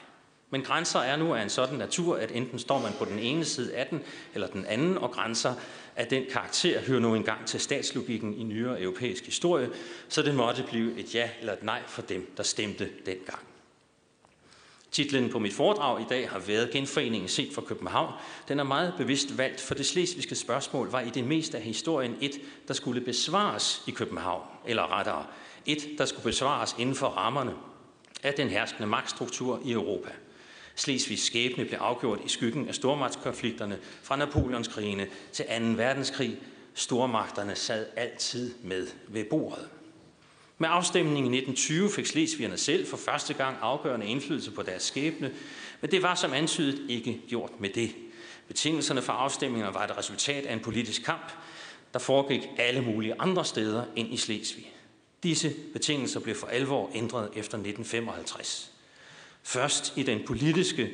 Men 0.50 0.62
grænser 0.62 1.00
er 1.00 1.16
nu 1.16 1.34
af 1.34 1.42
en 1.42 1.50
sådan 1.50 1.78
natur, 1.78 2.16
at 2.16 2.30
enten 2.30 2.58
står 2.58 2.78
man 2.78 2.92
på 2.98 3.04
den 3.04 3.18
ene 3.18 3.44
side 3.44 3.74
af 3.74 3.86
den, 3.86 4.02
eller 4.34 4.46
den 4.46 4.64
anden, 4.64 4.98
og 4.98 5.10
grænser 5.10 5.54
af 5.96 6.06
den 6.06 6.24
karakter 6.32 6.80
hører 6.80 7.00
nu 7.00 7.14
engang 7.14 7.46
til 7.46 7.60
statslogikken 7.60 8.34
i 8.34 8.42
nyere 8.42 8.80
europæisk 8.80 9.24
historie, 9.24 9.70
så 10.08 10.22
det 10.22 10.34
måtte 10.34 10.64
blive 10.68 10.98
et 10.98 11.14
ja 11.14 11.30
eller 11.40 11.52
et 11.52 11.62
nej 11.62 11.82
for 11.86 12.02
dem, 12.02 12.32
der 12.36 12.42
stemte 12.42 12.90
dengang. 13.06 13.45
Titlen 14.96 15.30
på 15.30 15.38
mit 15.38 15.54
foredrag 15.54 16.00
i 16.00 16.04
dag 16.08 16.28
har 16.28 16.38
været 16.38 16.70
Genforeningen 16.70 17.28
set 17.28 17.54
fra 17.54 17.62
København. 17.62 18.12
Den 18.48 18.58
er 18.58 18.64
meget 18.64 18.94
bevidst 18.98 19.38
valgt, 19.38 19.60
for 19.60 19.74
det 19.74 19.86
slesvigske 19.86 20.34
spørgsmål 20.34 20.90
var 20.90 21.00
i 21.00 21.10
det 21.10 21.24
meste 21.24 21.56
af 21.56 21.62
historien 21.62 22.16
et, 22.20 22.40
der 22.68 22.74
skulle 22.74 23.00
besvares 23.00 23.82
i 23.86 23.90
København, 23.90 24.42
eller 24.66 24.98
rettere, 24.98 25.26
et, 25.66 25.88
der 25.98 26.04
skulle 26.04 26.24
besvares 26.24 26.74
inden 26.78 26.94
for 26.94 27.06
rammerne 27.06 27.54
af 28.22 28.34
den 28.34 28.48
herskende 28.48 28.86
magtstruktur 28.86 29.60
i 29.64 29.72
Europa– 29.72 30.10
Slesvigs 30.76 31.22
skæbne 31.22 31.64
blev 31.64 31.78
afgjort 31.78 32.18
i 32.24 32.28
skyggen 32.28 32.68
af 32.68 32.74
stormagtskonflikterne 32.74 33.78
fra 34.02 34.16
Napoleonskrigene 34.16 35.06
til 35.32 35.44
2. 35.44 35.52
verdenskrig. 35.76 36.38
Stormagterne 36.74 37.54
sad 37.54 37.86
altid 37.96 38.54
med 38.62 38.86
ved 39.08 39.24
bordet. 39.24 39.68
Med 40.58 40.68
afstemningen 40.72 41.34
i 41.34 41.38
1920 41.38 41.90
fik 41.90 42.06
slesvigerne 42.06 42.56
selv 42.56 42.86
for 42.86 42.96
første 42.96 43.34
gang 43.34 43.56
afgørende 43.60 44.06
indflydelse 44.06 44.50
på 44.50 44.62
deres 44.62 44.82
skæbne, 44.82 45.32
men 45.80 45.90
det 45.90 46.02
var 46.02 46.14
som 46.14 46.32
antydet 46.32 46.90
ikke 46.90 47.20
gjort 47.28 47.60
med 47.60 47.68
det. 47.68 47.94
Betingelserne 48.48 49.02
for 49.02 49.12
afstemningerne 49.12 49.74
var 49.74 49.84
et 49.84 49.98
resultat 49.98 50.46
af 50.46 50.52
en 50.52 50.60
politisk 50.60 51.04
kamp, 51.04 51.32
der 51.92 51.98
foregik 51.98 52.40
alle 52.58 52.80
mulige 52.80 53.14
andre 53.18 53.44
steder 53.44 53.84
end 53.96 54.12
i 54.12 54.16
Slesvig. 54.16 54.72
Disse 55.22 55.54
betingelser 55.72 56.20
blev 56.20 56.34
for 56.34 56.46
alvor 56.46 56.90
ændret 56.94 57.24
efter 57.24 57.58
1955. 57.58 58.72
Først 59.42 59.92
i 59.96 60.02
den 60.02 60.20
politiske 60.26 60.90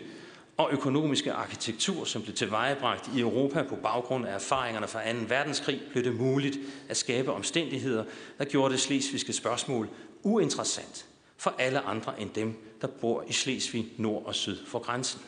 og 0.56 0.68
økonomiske 0.72 1.32
arkitektur, 1.32 2.04
som 2.04 2.22
blev 2.22 2.34
tilvejebragt 2.34 3.10
i 3.16 3.20
Europa 3.20 3.62
på 3.62 3.76
baggrund 3.76 4.26
af 4.26 4.34
erfaringerne 4.34 4.88
fra 4.88 5.12
2. 5.12 5.18
verdenskrig, 5.28 5.80
blev 5.90 6.04
det 6.04 6.14
muligt 6.16 6.58
at 6.88 6.96
skabe 6.96 7.32
omstændigheder, 7.32 8.04
der 8.38 8.44
gjorde 8.44 8.72
det 8.72 8.80
slesvigske 8.80 9.32
spørgsmål 9.32 9.88
uinteressant 10.22 11.06
for 11.36 11.54
alle 11.58 11.80
andre 11.80 12.20
end 12.20 12.30
dem, 12.30 12.76
der 12.80 12.86
bor 12.86 13.24
i 13.28 13.32
Slesvig 13.32 13.92
nord 13.96 14.26
og 14.26 14.34
syd 14.34 14.66
for 14.66 14.78
grænsen. 14.78 15.20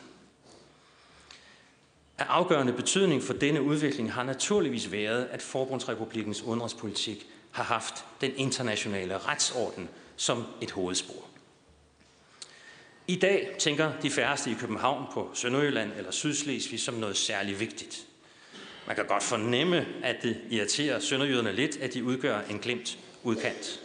Af 2.17 2.25
afgørende 2.29 2.73
betydning 2.73 3.23
for 3.23 3.33
denne 3.33 3.61
udvikling 3.61 4.13
har 4.13 4.23
naturligvis 4.23 4.91
været, 4.91 5.25
at 5.25 5.41
Forbundsrepublikens 5.41 6.41
udenrigspolitik 6.41 7.27
har 7.51 7.63
haft 7.63 8.05
den 8.21 8.31
internationale 8.35 9.17
retsorden 9.17 9.89
som 10.15 10.43
et 10.61 10.71
hovedspor. 10.71 11.24
I 13.07 13.15
dag 13.15 13.55
tænker 13.59 13.91
de 14.01 14.09
færreste 14.11 14.51
i 14.51 14.53
København 14.53 15.05
på 15.13 15.31
Sønderjylland 15.33 15.91
eller 15.97 16.11
Sydslesvig 16.11 16.79
som 16.79 16.93
noget 16.93 17.17
særligt 17.17 17.59
vigtigt. 17.59 18.05
Man 18.87 18.95
kan 18.95 19.05
godt 19.05 19.23
fornemme, 19.23 19.85
at 20.03 20.15
det 20.23 20.41
irriterer 20.49 20.99
sønderjyderne 20.99 21.51
lidt, 21.51 21.77
at 21.77 21.93
de 21.93 22.03
udgør 22.03 22.41
en 22.49 22.59
glemt 22.59 22.97
udkant. 23.23 23.79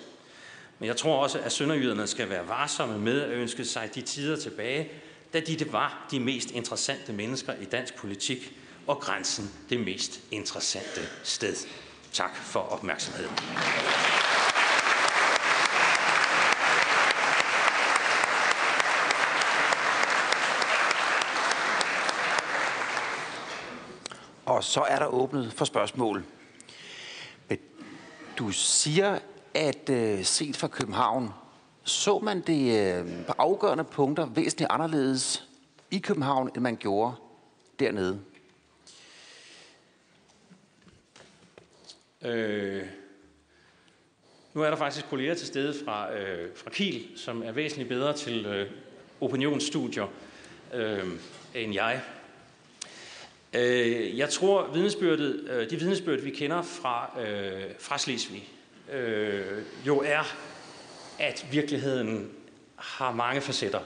Men 0.78 0.86
jeg 0.86 0.96
tror 0.96 1.22
også, 1.22 1.38
at 1.38 1.52
sønderjyderne 1.52 2.06
skal 2.06 2.30
være 2.30 2.48
varsomme 2.48 2.98
med 2.98 3.20
at 3.20 3.30
ønske 3.30 3.64
sig 3.64 3.94
de 3.94 4.02
tider 4.02 4.36
tilbage, 4.36 4.88
da 5.32 5.40
de 5.40 5.56
det 5.56 5.72
var 5.72 6.06
de 6.10 6.20
mest 6.20 6.50
interessante 6.50 7.12
mennesker 7.12 7.54
i 7.60 7.64
dansk 7.64 7.96
politik, 7.96 8.52
og 8.86 9.00
grænsen 9.00 9.50
det 9.70 9.80
mest 9.80 10.20
interessante 10.30 11.00
sted. 11.22 11.56
Tak 12.12 12.36
for 12.36 12.60
opmærksomheden. 12.60 13.30
Og 24.60 24.64
så 24.64 24.80
er 24.80 24.98
der 24.98 25.06
åbnet 25.06 25.52
for 25.52 25.64
spørgsmål. 25.64 26.24
Men 27.48 27.58
du 28.38 28.50
siger, 28.50 29.18
at 29.54 29.90
øh, 29.90 30.24
set 30.24 30.56
fra 30.56 30.68
København, 30.68 31.30
så 31.84 32.18
man 32.18 32.40
det 32.40 32.96
øh, 32.98 33.26
på 33.26 33.32
afgørende 33.38 33.84
punkter 33.84 34.26
væsentligt 34.26 34.70
anderledes 34.70 35.48
i 35.90 35.98
København, 35.98 36.50
end 36.54 36.62
man 36.62 36.76
gjorde 36.76 37.14
dernede? 37.78 38.20
Øh, 42.22 42.86
nu 44.54 44.62
er 44.62 44.70
der 44.70 44.76
faktisk 44.76 45.08
kolleger 45.08 45.34
til 45.34 45.46
stede 45.46 45.84
fra, 45.84 46.14
øh, 46.14 46.56
fra 46.56 46.70
Kiel, 46.70 47.08
som 47.16 47.42
er 47.42 47.52
væsentligt 47.52 47.88
bedre 47.88 48.16
til 48.16 48.46
øh, 48.46 48.70
opinionsstudier 49.20 50.06
øh, 50.74 51.06
end 51.54 51.74
jeg. 51.74 52.02
Øh, 53.54 54.18
jeg 54.18 54.28
tror, 54.28 54.70
vidnesbyrdet, 54.72 55.48
øh, 55.50 55.70
de 55.70 55.76
vidnesbyrd, 55.76 56.18
vi 56.18 56.30
kender 56.30 56.62
fra, 56.62 57.20
øh, 57.20 57.62
fra 57.78 57.98
Slesvig, 57.98 58.48
øh, 58.92 59.42
jo 59.86 60.02
er 60.06 60.36
at 61.18 61.46
virkeligheden 61.52 62.30
har 62.76 63.12
mange 63.12 63.40
facetter, 63.40 63.80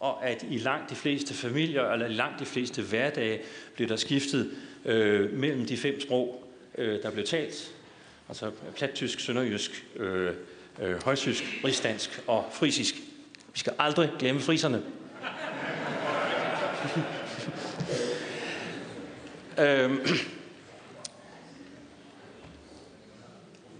og 0.00 0.26
at 0.26 0.44
i 0.50 0.58
langt 0.58 0.90
de 0.90 0.94
fleste 0.94 1.34
familier, 1.34 1.90
eller 1.90 2.06
i 2.06 2.12
langt 2.12 2.40
de 2.40 2.44
fleste 2.44 2.82
hverdage, 2.82 3.40
bliver 3.74 3.88
der 3.88 3.96
skiftet 3.96 4.50
øh, 4.84 5.32
mellem 5.32 5.66
de 5.66 5.76
fem 5.76 6.00
sprog, 6.00 6.44
øh, 6.78 7.02
der 7.02 7.10
blev 7.10 7.24
talt, 7.24 7.74
altså 8.28 8.50
plattysk, 8.76 9.20
sønderjysk, 9.20 9.86
øh, 9.96 10.32
øh, 10.82 11.04
højsysk, 11.04 11.44
rigsdansk 11.64 12.22
og 12.26 12.48
frisisk. 12.52 12.94
Vi 13.52 13.58
skal 13.58 13.72
aldrig 13.78 14.10
glemme 14.18 14.40
friserne 14.40 14.82
øhm, 19.60 20.00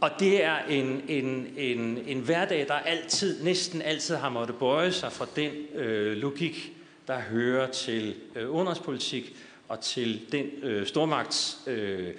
Og 0.01 0.11
det 0.19 0.45
er 0.45 0.59
en, 0.59 1.03
en, 1.09 1.47
en, 1.57 1.99
en 2.07 2.21
hverdag, 2.21 2.69
der 2.69 2.75
altid, 2.75 3.45
næsten 3.45 3.83
altid 3.83 4.15
har 4.15 4.29
måttet 4.29 4.57
bøje 4.57 4.93
sig 4.93 5.13
fra 5.13 5.27
den 5.37 5.53
øh, 5.75 6.17
logik, 6.17 6.73
der 7.07 7.21
hører 7.21 7.71
til 7.71 8.15
øh, 8.37 8.51
udenrigspolitik 8.51 9.37
og 9.69 9.81
til 9.81 10.33
den 10.33 10.47
øh, 10.63 10.87
stormagts, 10.87 11.59
øh, 11.67 12.15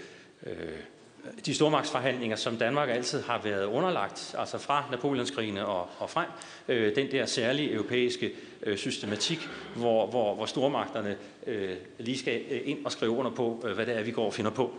øh, 0.46 0.54
de 1.46 1.54
stormagtsforhandlinger, 1.54 2.36
som 2.36 2.58
Danmark 2.58 2.90
altid 2.90 3.22
har 3.22 3.42
været 3.44 3.66
underlagt, 3.66 4.36
altså 4.38 4.58
fra 4.58 4.86
Napoleonskrigene 4.92 5.66
og, 5.66 5.90
og 6.00 6.10
frem, 6.10 6.28
øh, 6.68 6.96
den 6.96 7.12
der 7.12 7.26
særlige 7.26 7.72
europæiske 7.72 8.32
øh, 8.64 8.78
systematik, 8.78 9.50
hvor, 9.76 10.08
hvor, 10.08 10.36
hvor 10.36 10.46
stormagterne 10.46 11.18
øh, 11.48 11.76
lige 12.00 12.18
skal 12.18 12.42
øh, 12.50 12.62
ind 12.66 12.86
og 12.86 12.92
skrive 12.92 13.12
under 13.12 13.32
på, 13.32 13.64
øh, 13.66 13.76
hvad 13.76 13.86
det 13.86 13.98
er, 13.98 14.04
vi 14.04 14.12
går 14.12 14.26
og 14.26 14.34
finder 14.34 14.52
på. 14.52 14.74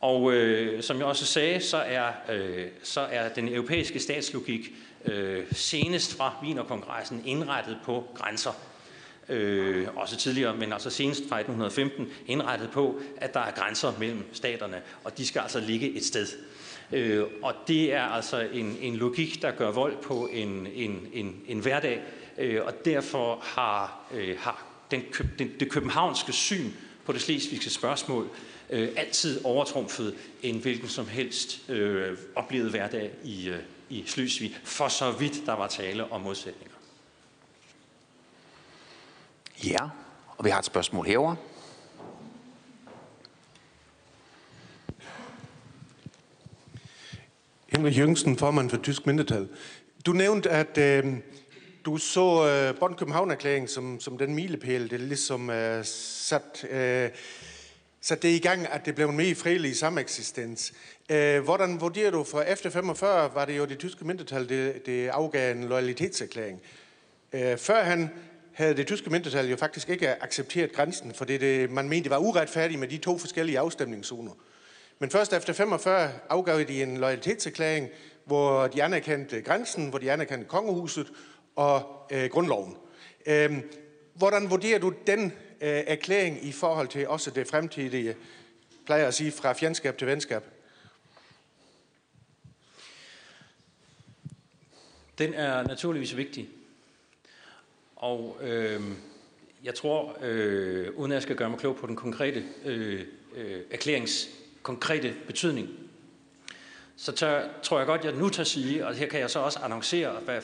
Og 0.00 0.32
øh, 0.32 0.82
som 0.82 0.98
jeg 0.98 1.06
også 1.06 1.26
sagde, 1.26 1.60
så 1.60 1.76
er, 1.76 2.12
øh, 2.30 2.66
så 2.82 3.00
er 3.00 3.28
den 3.28 3.48
europæiske 3.48 4.00
statslogik 4.00 4.60
øh, 5.04 5.44
senest 5.52 6.16
fra 6.16 6.34
Wienerkongressen 6.42 7.22
indrettet 7.26 7.78
på 7.84 8.04
grænser. 8.14 8.71
Øh, 9.32 9.88
også 9.96 10.16
tidligere, 10.16 10.56
men 10.56 10.72
altså 10.72 10.90
senest 10.90 11.28
fra 11.28 11.38
1815 11.38 12.08
indrettet 12.26 12.70
på, 12.70 13.00
at 13.16 13.34
der 13.34 13.40
er 13.40 13.50
grænser 13.50 13.92
mellem 13.98 14.24
staterne, 14.32 14.82
og 15.04 15.18
de 15.18 15.26
skal 15.26 15.40
altså 15.40 15.60
ligge 15.60 15.96
et 15.96 16.04
sted. 16.04 16.26
Øh, 16.92 17.24
og 17.42 17.54
det 17.68 17.94
er 17.94 18.02
altså 18.02 18.48
en, 18.52 18.76
en 18.80 18.96
logik, 18.96 19.42
der 19.42 19.50
gør 19.50 19.70
vold 19.70 19.96
på 20.02 20.28
en, 20.32 20.66
en, 20.74 21.06
en, 21.12 21.36
en 21.48 21.58
hverdag, 21.58 22.02
øh, 22.38 22.60
og 22.64 22.84
derfor 22.84 23.38
har, 23.42 24.06
øh, 24.14 24.36
har 24.38 24.66
den, 24.90 25.02
den, 25.38 25.50
det 25.60 25.70
københavnske 25.70 26.32
syn 26.32 26.70
på 27.04 27.12
det 27.12 27.20
slesvigske 27.20 27.70
spørgsmål 27.70 28.28
øh, 28.70 28.88
altid 28.96 29.44
overtrumfet 29.44 30.14
en 30.42 30.58
hvilken 30.58 30.88
som 30.88 31.08
helst 31.08 31.70
øh, 31.70 32.18
oplevet 32.34 32.70
hverdag 32.70 33.10
i, 33.24 33.48
øh, 33.48 33.58
i 33.90 34.04
Slesvig, 34.06 34.56
for 34.64 34.88
så 34.88 35.10
vidt 35.10 35.46
der 35.46 35.52
var 35.52 35.66
tale 35.66 36.12
om 36.12 36.20
modsætninger. 36.20 36.71
Ja, 39.64 39.88
og 40.36 40.44
vi 40.44 40.50
har 40.50 40.58
et 40.58 40.64
spørgsmål 40.64 41.06
herover. 41.06 41.34
Henrik 47.68 47.98
Jørgensen, 47.98 48.38
formand 48.38 48.70
for 48.70 48.76
Tysk 48.76 49.06
Mindretal. 49.06 49.48
Du 50.06 50.12
nævnte, 50.12 50.50
at 50.50 50.78
øh, 50.78 51.16
du 51.84 51.96
så 51.96 52.48
øh, 52.48 52.78
Bonn 52.78 52.94
København-erklæringen 52.94 53.68
som, 53.68 54.00
som 54.00 54.18
den 54.18 54.34
milepæl, 54.34 54.90
det 54.90 55.00
ligesom 55.00 55.50
øh, 55.50 55.84
sat 55.84 56.66
øh, 56.70 57.10
sat 58.00 58.22
det 58.22 58.28
i 58.28 58.38
gang, 58.38 58.66
at 58.66 58.86
det 58.86 58.94
blev 58.94 59.08
en 59.08 59.16
mere 59.16 59.34
fredelig 59.34 59.76
sameksistens. 59.76 60.72
Øh, 61.10 61.44
hvordan 61.44 61.80
vurderer 61.80 62.10
du, 62.10 62.24
for 62.24 62.40
efter 62.40 62.70
45 62.70 63.34
var 63.34 63.44
det 63.44 63.58
jo 63.58 63.64
det 63.64 63.78
tyske 63.78 64.04
mindretal, 64.04 64.48
det, 64.48 64.86
det 64.86 65.08
afgav 65.08 65.50
en 65.50 65.64
loyalitetserklæring. 65.64 66.60
Øh, 67.32 67.58
før 67.58 67.82
han 67.82 68.10
havde 68.52 68.76
det 68.76 68.86
tyske 68.86 69.10
mindretal 69.10 69.48
jo 69.48 69.56
faktisk 69.56 69.88
ikke 69.88 70.22
accepteret 70.22 70.72
grænsen, 70.72 71.14
for 71.14 71.24
det, 71.24 71.70
man 71.70 71.88
mente, 71.88 72.04
det 72.04 72.10
var 72.10 72.18
uretfærdigt 72.18 72.80
med 72.80 72.88
de 72.88 72.98
to 72.98 73.18
forskellige 73.18 73.58
afstemningszoner. 73.58 74.32
Men 74.98 75.10
først 75.10 75.32
efter 75.32 75.52
45 75.52 76.12
afgav 76.28 76.62
de 76.62 76.82
en 76.82 76.98
loyalitetserklæring, 76.98 77.88
hvor 78.24 78.66
de 78.66 78.82
anerkendte 78.82 79.40
grænsen, 79.40 79.88
hvor 79.88 79.98
de 79.98 80.12
anerkendte 80.12 80.48
kongehuset 80.48 81.12
og 81.56 82.06
øh, 82.12 82.30
grundloven. 82.30 82.76
Øhm, 83.26 83.62
hvordan 84.14 84.50
vurderer 84.50 84.78
du 84.78 84.92
den 85.06 85.24
øh, 85.60 85.82
erklæring 85.86 86.44
i 86.44 86.52
forhold 86.52 86.88
til 86.88 87.08
også 87.08 87.30
det 87.30 87.46
fremtidige, 87.46 88.16
plejer 88.86 89.06
at 89.06 89.14
sige, 89.14 89.32
fra 89.32 89.52
fjendskab 89.52 89.98
til 89.98 90.06
venskab? 90.06 90.42
Den 95.18 95.34
er 95.34 95.62
naturligvis 95.62 96.16
vigtig. 96.16 96.48
Og 98.02 98.38
øh, 98.42 98.80
jeg 99.64 99.74
tror, 99.74 100.16
øh, 100.22 100.88
uden 100.96 101.12
at 101.12 101.14
jeg 101.14 101.22
skal 101.22 101.36
gøre 101.36 101.50
mig 101.50 101.58
klog 101.58 101.76
på 101.76 101.86
den 101.86 101.96
konkrete 101.96 102.44
øh, 102.64 103.00
øh, 103.36 103.60
erklærings 103.70 104.28
konkrete 104.62 105.14
betydning, 105.26 105.68
så 106.96 107.12
tør, 107.12 107.48
tror 107.62 107.78
jeg 107.78 107.86
godt, 107.86 108.04
jeg 108.04 108.12
nu 108.12 108.28
tør 108.28 108.44
sige, 108.44 108.86
og 108.86 108.94
her 108.94 109.08
kan 109.08 109.20
jeg 109.20 109.30
så 109.30 109.38
også 109.38 109.58
annoncere, 109.58 110.12
hvad 110.24 110.40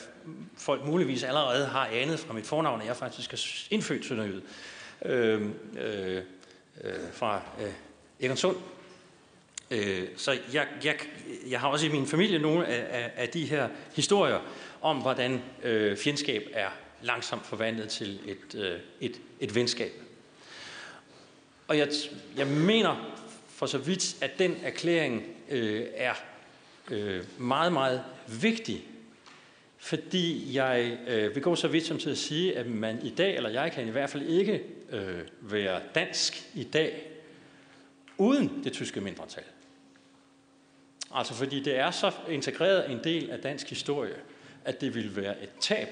folk 0.57 0.85
muligvis 0.85 1.23
allerede 1.23 1.65
har 1.65 1.85
anet 1.85 2.19
fra 2.19 2.33
mit 2.33 2.45
fornavn, 2.45 2.81
at 2.81 2.87
jeg 2.87 2.95
faktisk 2.95 3.33
er 3.33 3.37
indfødt 3.69 4.05
sønderjyde 4.05 4.41
øh, 5.05 5.41
øh, 5.79 6.21
øh, 6.83 6.93
fra 7.13 7.41
øh, 7.61 7.73
Egernsund. 8.19 8.57
Øh, 9.71 10.07
så 10.17 10.37
jeg, 10.53 10.67
jeg, 10.83 10.95
jeg 11.49 11.59
har 11.59 11.67
også 11.67 11.85
i 11.85 11.89
min 11.89 12.07
familie 12.07 12.39
nogle 12.39 12.67
af, 12.67 13.03
af, 13.03 13.11
af 13.15 13.29
de 13.29 13.45
her 13.45 13.69
historier 13.95 14.39
om, 14.81 14.97
hvordan 14.97 15.41
øh, 15.63 15.97
fjendskab 15.97 16.43
er 16.53 16.69
langsomt 17.01 17.45
forvandlet 17.45 17.89
til 17.89 18.19
et, 18.25 18.55
øh, 18.55 18.79
et, 19.01 19.21
et 19.39 19.55
venskab. 19.55 19.91
Og 21.67 21.77
jeg, 21.77 21.89
jeg 22.37 22.47
mener 22.47 23.15
for 23.47 23.65
så 23.65 23.77
vidt, 23.77 24.23
at 24.23 24.39
den 24.39 24.57
erklæring 24.63 25.23
øh, 25.49 25.85
er 25.95 26.13
øh, 26.91 27.23
meget, 27.37 27.73
meget 27.73 28.03
vigtig 28.41 28.85
fordi 29.81 30.55
jeg 30.55 30.97
øh, 31.07 31.35
vil 31.35 31.43
gå 31.43 31.55
så 31.55 31.67
vidt 31.67 31.85
som 31.85 31.97
til 31.97 32.09
at 32.09 32.17
sige, 32.17 32.57
at 32.57 32.67
man 32.67 33.05
i 33.05 33.09
dag, 33.09 33.35
eller 33.35 33.49
jeg 33.49 33.71
kan 33.71 33.87
i 33.87 33.91
hvert 33.91 34.09
fald 34.09 34.23
ikke 34.23 34.63
øh, 34.89 35.21
være 35.41 35.81
dansk 35.95 36.49
i 36.53 36.63
dag, 36.63 37.11
uden 38.17 38.63
det 38.63 38.73
tyske 38.73 39.01
mindretal. 39.01 39.43
Altså 41.11 41.33
fordi 41.33 41.63
det 41.63 41.77
er 41.77 41.91
så 41.91 42.11
integreret 42.29 42.91
en 42.91 42.99
del 43.03 43.29
af 43.29 43.39
dansk 43.39 43.69
historie, 43.69 44.15
at 44.65 44.81
det 44.81 44.95
ville 44.95 45.15
være 45.15 45.43
et 45.43 45.49
tab 45.59 45.87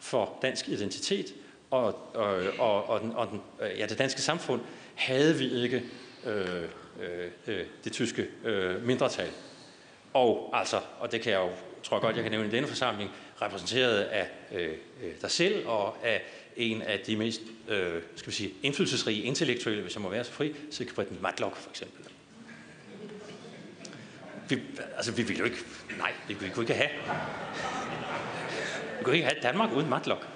for 0.00 0.38
dansk 0.42 0.68
identitet 0.68 1.34
og, 1.70 2.14
og, 2.14 2.42
og, 2.58 2.88
og, 2.88 3.00
den, 3.00 3.12
og 3.12 3.28
den, 3.28 3.40
ja, 3.78 3.86
det 3.86 3.98
danske 3.98 4.22
samfund, 4.22 4.60
havde 4.94 5.38
vi 5.38 5.62
ikke 5.62 5.82
øh, 6.26 6.62
øh, 7.00 7.30
øh, 7.46 7.66
det 7.84 7.92
tyske 7.92 8.26
øh, 8.44 8.82
mindretal. 8.82 9.30
Og 10.14 10.50
altså, 10.52 10.80
og 11.00 11.12
det 11.12 11.20
kan 11.20 11.32
jeg 11.32 11.40
jo 11.40 11.50
tror 11.82 11.96
jeg 11.96 12.02
godt, 12.02 12.16
jeg 12.16 12.22
kan 12.22 12.32
nævne 12.32 12.48
i 12.48 12.50
denne 12.50 12.68
forsamling, 12.68 13.10
repræsenteret 13.42 14.00
af 14.00 14.28
øh, 14.52 14.68
øh 15.02 15.12
dig 15.22 15.30
selv 15.30 15.66
og 15.66 15.96
af 16.02 16.22
en 16.56 16.82
af 16.82 16.98
de 16.98 17.16
mest 17.16 17.40
øh, 17.68 18.02
skal 18.16 18.30
vi 18.30 18.36
sige, 18.36 18.54
indflydelsesrige 18.62 19.22
intellektuelle, 19.22 19.82
hvis 19.82 19.94
jeg 19.94 20.02
må 20.02 20.08
være 20.08 20.24
så 20.24 20.32
fri, 20.32 20.54
Sigfrid 20.70 21.06
Matlock 21.20 21.56
for 21.56 21.70
eksempel. 21.70 22.04
Vi, 24.48 24.60
altså, 24.96 25.12
vi 25.12 25.22
ville 25.22 25.38
jo 25.38 25.44
ikke... 25.44 25.56
Nej, 25.98 26.12
vi, 26.28 26.34
vi 26.34 26.48
kunne 26.48 26.62
ikke 26.62 26.74
have... 26.74 26.90
Du 29.00 29.04
kan 29.04 29.14
ikke 29.14 29.26
have 29.26 29.40
Danmark 29.42 29.72
uden 29.72 29.90
Matlock. 29.90 30.26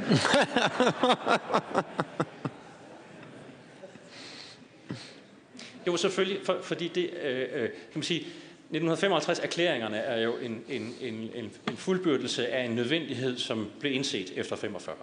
jo, 5.86 5.96
selvfølgelig, 5.96 6.46
for, 6.46 6.58
fordi 6.62 6.88
det, 6.88 7.10
øh, 7.22 7.48
øh, 7.52 7.68
kan 7.68 7.94
man 7.94 8.02
sige, 8.02 8.26
1955-erklæringerne 8.74 9.96
er 9.96 10.22
jo 10.22 10.36
en, 10.36 10.64
en, 10.68 10.94
en, 11.00 11.30
en, 11.34 11.52
en 11.70 11.76
fuldbyrdelse 11.76 12.48
af 12.48 12.64
en 12.64 12.70
nødvendighed, 12.70 13.38
som 13.38 13.70
blev 13.80 13.92
indset 13.92 14.32
efter 14.36 14.56
45. 14.56 14.96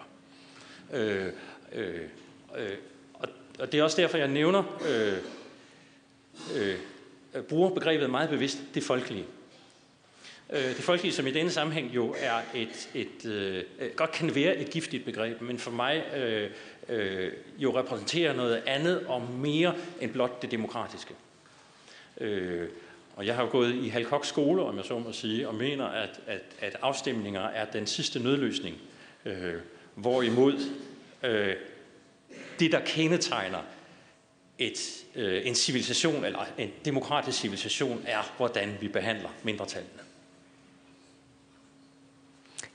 Øh, 0.93 1.25
øh, 1.73 2.01
øh, 2.57 2.69
og, 3.13 3.29
og 3.59 3.71
det 3.71 3.79
er 3.79 3.83
også 3.83 4.01
derfor, 4.01 4.17
jeg 4.17 4.27
nævner, 4.27 4.79
øh, 4.89 5.17
øh, 6.55 6.75
bruger 7.43 7.69
begrebet 7.69 8.09
meget 8.09 8.29
bevidst, 8.29 8.57
det 8.73 8.83
folkelige. 8.83 9.25
Øh, 10.49 10.59
det 10.59 10.83
folkelige, 10.83 11.13
som 11.13 11.27
i 11.27 11.31
denne 11.31 11.51
sammenhæng 11.51 11.95
jo 11.95 12.15
er 12.19 12.41
et, 12.53 12.89
et 12.93 13.25
øh, 13.25 13.63
øh, 13.79 13.89
godt 13.95 14.11
kan 14.11 14.35
være 14.35 14.57
et 14.57 14.69
giftigt 14.69 15.05
begreb, 15.05 15.41
men 15.41 15.59
for 15.59 15.71
mig 15.71 16.03
øh, 16.15 16.51
øh, 16.89 17.31
jo 17.57 17.79
repræsenterer 17.79 18.33
noget 18.33 18.63
andet 18.65 19.05
og 19.07 19.21
mere 19.21 19.75
end 20.01 20.11
blot 20.13 20.41
det 20.41 20.51
demokratiske. 20.51 21.13
Øh, 22.21 22.69
og 23.15 23.25
jeg 23.25 23.35
har 23.35 23.43
jo 23.43 23.49
gået 23.51 23.75
i 23.75 23.87
Halkok 23.87 24.25
skole, 24.25 24.63
om 24.63 24.77
jeg 24.77 24.85
så 24.85 24.99
må 24.99 25.11
sige, 25.11 25.47
og 25.47 25.55
mener, 25.55 25.85
at, 25.85 26.19
at, 26.27 26.41
at 26.59 26.77
afstemninger 26.81 27.41
er 27.41 27.65
den 27.65 27.87
sidste 27.87 28.19
nødløsning. 28.19 28.77
Øh, 29.25 29.53
hvorimod 29.95 30.59
øh, 31.23 31.55
det, 32.59 32.71
der 32.71 32.79
kendetegner 32.85 33.61
et, 34.57 35.05
øh, 35.15 35.47
en 35.47 35.55
civilisation, 35.55 36.25
eller 36.25 36.45
en 36.57 36.71
demokratisk 36.85 37.39
civilisation, 37.39 38.03
er, 38.05 38.33
hvordan 38.37 38.77
vi 38.81 38.87
behandler 38.87 39.29
mindretallene. 39.43 40.06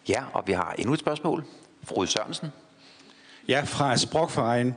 Ja, 0.09 0.25
og 0.33 0.47
vi 0.47 0.53
har 0.53 0.75
endnu 0.79 0.93
et 0.93 0.99
spørgsmål. 0.99 1.45
Frode 1.85 2.07
Sørensen. 2.07 2.49
Ja, 3.49 3.61
fra 3.61 3.97
Sprogverein. 3.97 4.75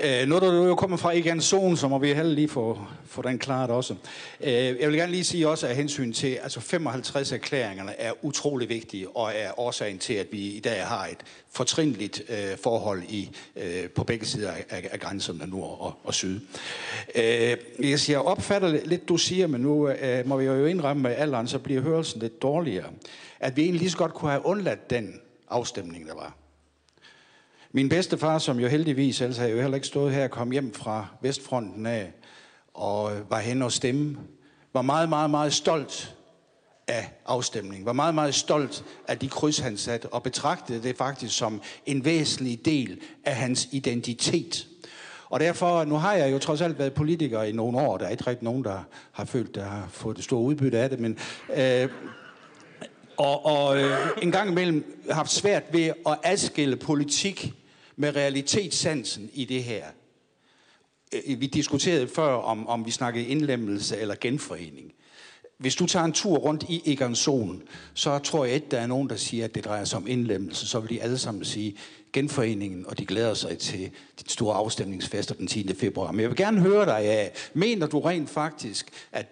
Øh, 0.00 0.28
nu 0.28 0.36
er 0.36 0.40
du 0.40 0.46
jo 0.46 0.74
kommet 0.74 1.00
fra 1.00 1.10
ikke 1.10 1.30
en 1.30 1.40
zone, 1.40 1.76
så 1.76 1.88
må 1.88 1.98
vi 1.98 2.14
heller 2.14 2.32
lige 2.32 2.48
få, 2.48 2.78
få 3.06 3.22
den 3.22 3.38
klaret 3.38 3.70
også. 3.70 3.94
Øh, 4.40 4.52
jeg 4.52 4.88
vil 4.88 4.96
gerne 4.96 5.12
lige 5.12 5.24
sige 5.24 5.48
også 5.48 5.66
af 5.66 5.76
hensyn 5.76 6.12
til, 6.12 6.38
altså 6.42 6.60
55 6.60 7.32
erklæringerne 7.32 7.92
er 8.00 8.12
utrolig 8.22 8.68
vigtige, 8.68 9.16
og 9.16 9.32
er 9.34 9.60
årsagen 9.60 9.98
til, 9.98 10.14
at 10.14 10.26
vi 10.32 10.38
i 10.38 10.60
dag 10.60 10.86
har 10.86 11.06
et 11.06 11.18
fortrinligt 11.52 12.22
øh, 12.28 12.58
forhold 12.62 13.02
i, 13.02 13.30
øh, 13.56 13.90
på 13.90 14.04
begge 14.04 14.26
sider 14.26 14.52
af, 14.52 14.88
af 14.90 15.00
grænserne, 15.00 15.46
nord 15.46 15.78
og, 15.80 15.94
og 16.04 16.14
syd. 16.14 16.40
Øh, 17.14 17.56
jeg, 17.90 18.00
siger, 18.00 18.18
jeg 18.18 18.26
opfatter 18.26 18.68
lidt, 18.84 19.08
du 19.08 19.16
siger, 19.16 19.46
men 19.46 19.60
nu 19.60 19.88
øh, 19.88 20.28
må 20.28 20.36
vi 20.36 20.44
jo 20.44 20.66
indrømme 20.66 21.02
med 21.02 21.14
alderen, 21.16 21.48
så 21.48 21.58
bliver 21.58 21.80
hørelsen 21.80 22.20
lidt 22.20 22.42
dårligere. 22.42 22.90
At 23.40 23.56
vi 23.56 23.62
egentlig 23.62 23.80
lige 23.80 23.90
så 23.90 23.96
godt 23.96 24.14
kunne 24.14 24.30
have 24.30 24.46
undladt 24.46 24.90
den 24.90 25.20
afstemning, 25.48 26.06
der 26.06 26.14
var. 26.14 26.36
Min 27.72 27.88
bedstefar, 27.88 28.38
som 28.38 28.60
jo 28.60 28.68
heldigvis, 28.68 29.20
ellers 29.20 29.36
havde 29.36 29.50
jo 29.50 29.60
heller 29.60 29.74
ikke 29.74 29.86
stået 29.86 30.14
her, 30.14 30.28
kom 30.28 30.50
hjem 30.50 30.74
fra 30.74 31.06
Vestfronten 31.22 31.86
af, 31.86 32.12
og 32.74 33.16
øh, 33.16 33.30
var 33.30 33.38
hen 33.38 33.62
og 33.62 33.72
stemme, 33.72 34.18
var 34.72 34.82
meget, 34.82 35.08
meget, 35.08 35.30
meget 35.30 35.52
stolt 35.52 36.14
af 36.88 37.12
afstemningen, 37.26 37.86
var 37.86 37.92
meget, 37.92 38.14
meget 38.14 38.34
stolt 38.34 38.84
af 39.08 39.18
de 39.18 39.28
kryds, 39.28 39.58
han 39.58 39.76
satte, 39.76 40.06
og 40.06 40.22
betragtede 40.22 40.82
det 40.82 40.96
faktisk 40.96 41.38
som 41.38 41.62
en 41.86 42.04
væsentlig 42.04 42.64
del 42.64 43.00
af 43.24 43.36
hans 43.36 43.68
identitet. 43.72 44.66
Og 45.28 45.40
derfor, 45.40 45.84
nu 45.84 45.94
har 45.94 46.14
jeg 46.14 46.32
jo 46.32 46.38
trods 46.38 46.60
alt 46.60 46.78
været 46.78 46.94
politiker 46.94 47.42
i 47.42 47.52
nogle 47.52 47.78
år, 47.78 47.98
der 47.98 48.06
er 48.06 48.10
ikke 48.10 48.26
rigtig 48.26 48.44
nogen, 48.44 48.64
der 48.64 48.78
har 49.12 49.24
følt, 49.24 49.54
der 49.54 49.64
har 49.64 49.88
fået 49.90 50.16
det 50.16 50.24
store 50.24 50.42
udbytte 50.42 50.78
af 50.78 50.90
det, 50.90 51.00
men 51.00 51.18
øh, 51.56 51.88
og, 53.16 53.46
og 53.46 53.78
øh, 53.80 54.08
en 54.22 54.32
gang 54.32 54.50
imellem 54.50 55.06
haft 55.10 55.30
svært 55.30 55.62
ved 55.72 55.92
at 56.06 56.18
adskille 56.22 56.76
politik 56.76 57.54
med 58.00 58.16
realitetssansen 58.16 59.30
i 59.32 59.44
det 59.44 59.64
her. 59.64 59.84
Øh, 61.14 61.40
vi 61.40 61.46
diskuterede 61.46 62.08
før, 62.08 62.32
om, 62.32 62.68
om 62.68 62.86
vi 62.86 62.90
snakkede 62.90 63.26
indlemmelse 63.26 63.96
eller 63.96 64.14
genforening. 64.20 64.92
Hvis 65.58 65.74
du 65.74 65.86
tager 65.86 66.04
en 66.04 66.12
tur 66.12 66.36
rundt 66.36 66.64
i 66.68 66.82
Egernsson, 66.86 67.62
så 67.94 68.18
tror 68.18 68.44
jeg 68.44 68.54
ikke, 68.54 68.66
der 68.70 68.80
er 68.80 68.86
nogen, 68.86 69.08
der 69.08 69.16
siger, 69.16 69.44
at 69.44 69.54
det 69.54 69.64
drejer 69.64 69.84
sig 69.84 69.96
om 69.96 70.06
indlemmelse. 70.06 70.66
Så 70.66 70.80
vil 70.80 70.90
de 70.90 71.02
alle 71.02 71.18
sammen 71.18 71.44
sige 71.44 71.76
genforeningen, 72.12 72.86
og 72.86 72.98
de 72.98 73.06
glæder 73.06 73.34
sig 73.34 73.58
til 73.58 73.90
de 74.26 74.32
store 74.32 74.54
afstemningsfester 74.54 75.34
den 75.34 75.46
10. 75.46 75.74
februar. 75.74 76.12
Men 76.12 76.20
jeg 76.20 76.28
vil 76.28 76.36
gerne 76.36 76.60
høre 76.60 76.84
dig 76.84 76.98
af, 76.98 77.32
mener 77.54 77.86
du 77.86 78.00
rent 78.00 78.30
faktisk, 78.30 78.88
at 79.12 79.26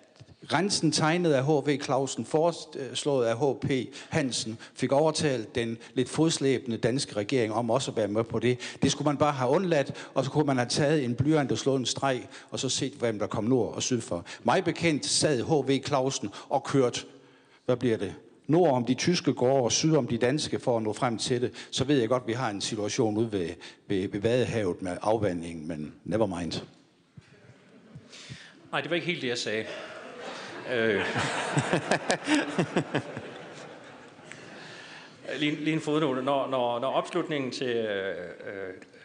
Grænsen 0.46 0.92
tegnet 0.92 1.32
af 1.32 1.44
H.V. 1.44 1.80
Clausen, 1.82 2.24
foreslået 2.24 3.24
øh, 3.24 3.30
af 3.30 3.36
H.P. 3.38 3.94
Hansen, 4.08 4.58
fik 4.74 4.92
overtalt 4.92 5.54
den 5.54 5.78
lidt 5.94 6.08
fodslæbende 6.08 6.76
danske 6.76 7.16
regering 7.16 7.52
om 7.52 7.70
også 7.70 7.90
at 7.90 7.96
være 7.96 8.08
med 8.08 8.24
på 8.24 8.38
det. 8.38 8.78
Det 8.82 8.92
skulle 8.92 9.06
man 9.06 9.16
bare 9.16 9.32
have 9.32 9.50
undladt, 9.50 9.92
og 10.14 10.24
så 10.24 10.30
kunne 10.30 10.46
man 10.46 10.56
have 10.56 10.68
taget 10.68 11.04
en 11.04 11.14
blyant 11.14 11.52
og 11.52 11.58
slået 11.58 11.78
en 11.78 11.86
streg, 11.86 12.28
og 12.50 12.60
så 12.60 12.68
set, 12.68 12.92
hvem 12.92 13.18
der 13.18 13.26
kom 13.26 13.44
nord 13.44 13.74
og 13.74 13.82
syd 13.82 14.00
for. 14.00 14.24
Mig 14.44 14.64
bekendt 14.64 15.06
sad 15.06 15.44
H.V. 15.44 15.82
Clausen 15.86 16.30
og 16.48 16.64
kørt, 16.64 17.06
hvad 17.66 17.76
bliver 17.76 17.96
det, 17.96 18.14
nord 18.46 18.72
om 18.72 18.84
de 18.84 18.94
tyske 18.94 19.32
gårde 19.32 19.62
og 19.62 19.72
syd 19.72 19.94
om 19.94 20.06
de 20.06 20.18
danske 20.18 20.58
for 20.58 20.76
at 20.76 20.82
nå 20.82 20.92
frem 20.92 21.18
til 21.18 21.40
det, 21.40 21.52
så 21.70 21.84
ved 21.84 21.98
jeg 21.98 22.08
godt, 22.08 22.22
at 22.22 22.28
vi 22.28 22.32
har 22.32 22.50
en 22.50 22.60
situation 22.60 23.16
ude 23.16 23.32
ved, 23.32 23.48
ved, 23.88 24.08
ved 24.08 24.20
Vadehavet 24.20 24.82
med 24.82 24.96
afvandingen, 25.02 25.68
men 25.68 25.94
never 26.04 26.26
mind. 26.26 26.52
Nej, 28.72 28.80
det 28.80 28.90
var 28.90 28.96
ikke 28.96 29.06
helt 29.06 29.22
det, 29.22 29.28
jeg 29.28 29.38
sagde. 29.38 29.64
Øh. 30.72 31.04
lige, 35.40 35.64
lige 35.64 35.74
en 35.74 35.80
fodnote. 35.80 36.22
Når, 36.22 36.48
når, 36.48 36.78
når 36.78 36.92
opslutningen 36.92 37.50
til, 37.50 37.76
øh, 37.76 38.16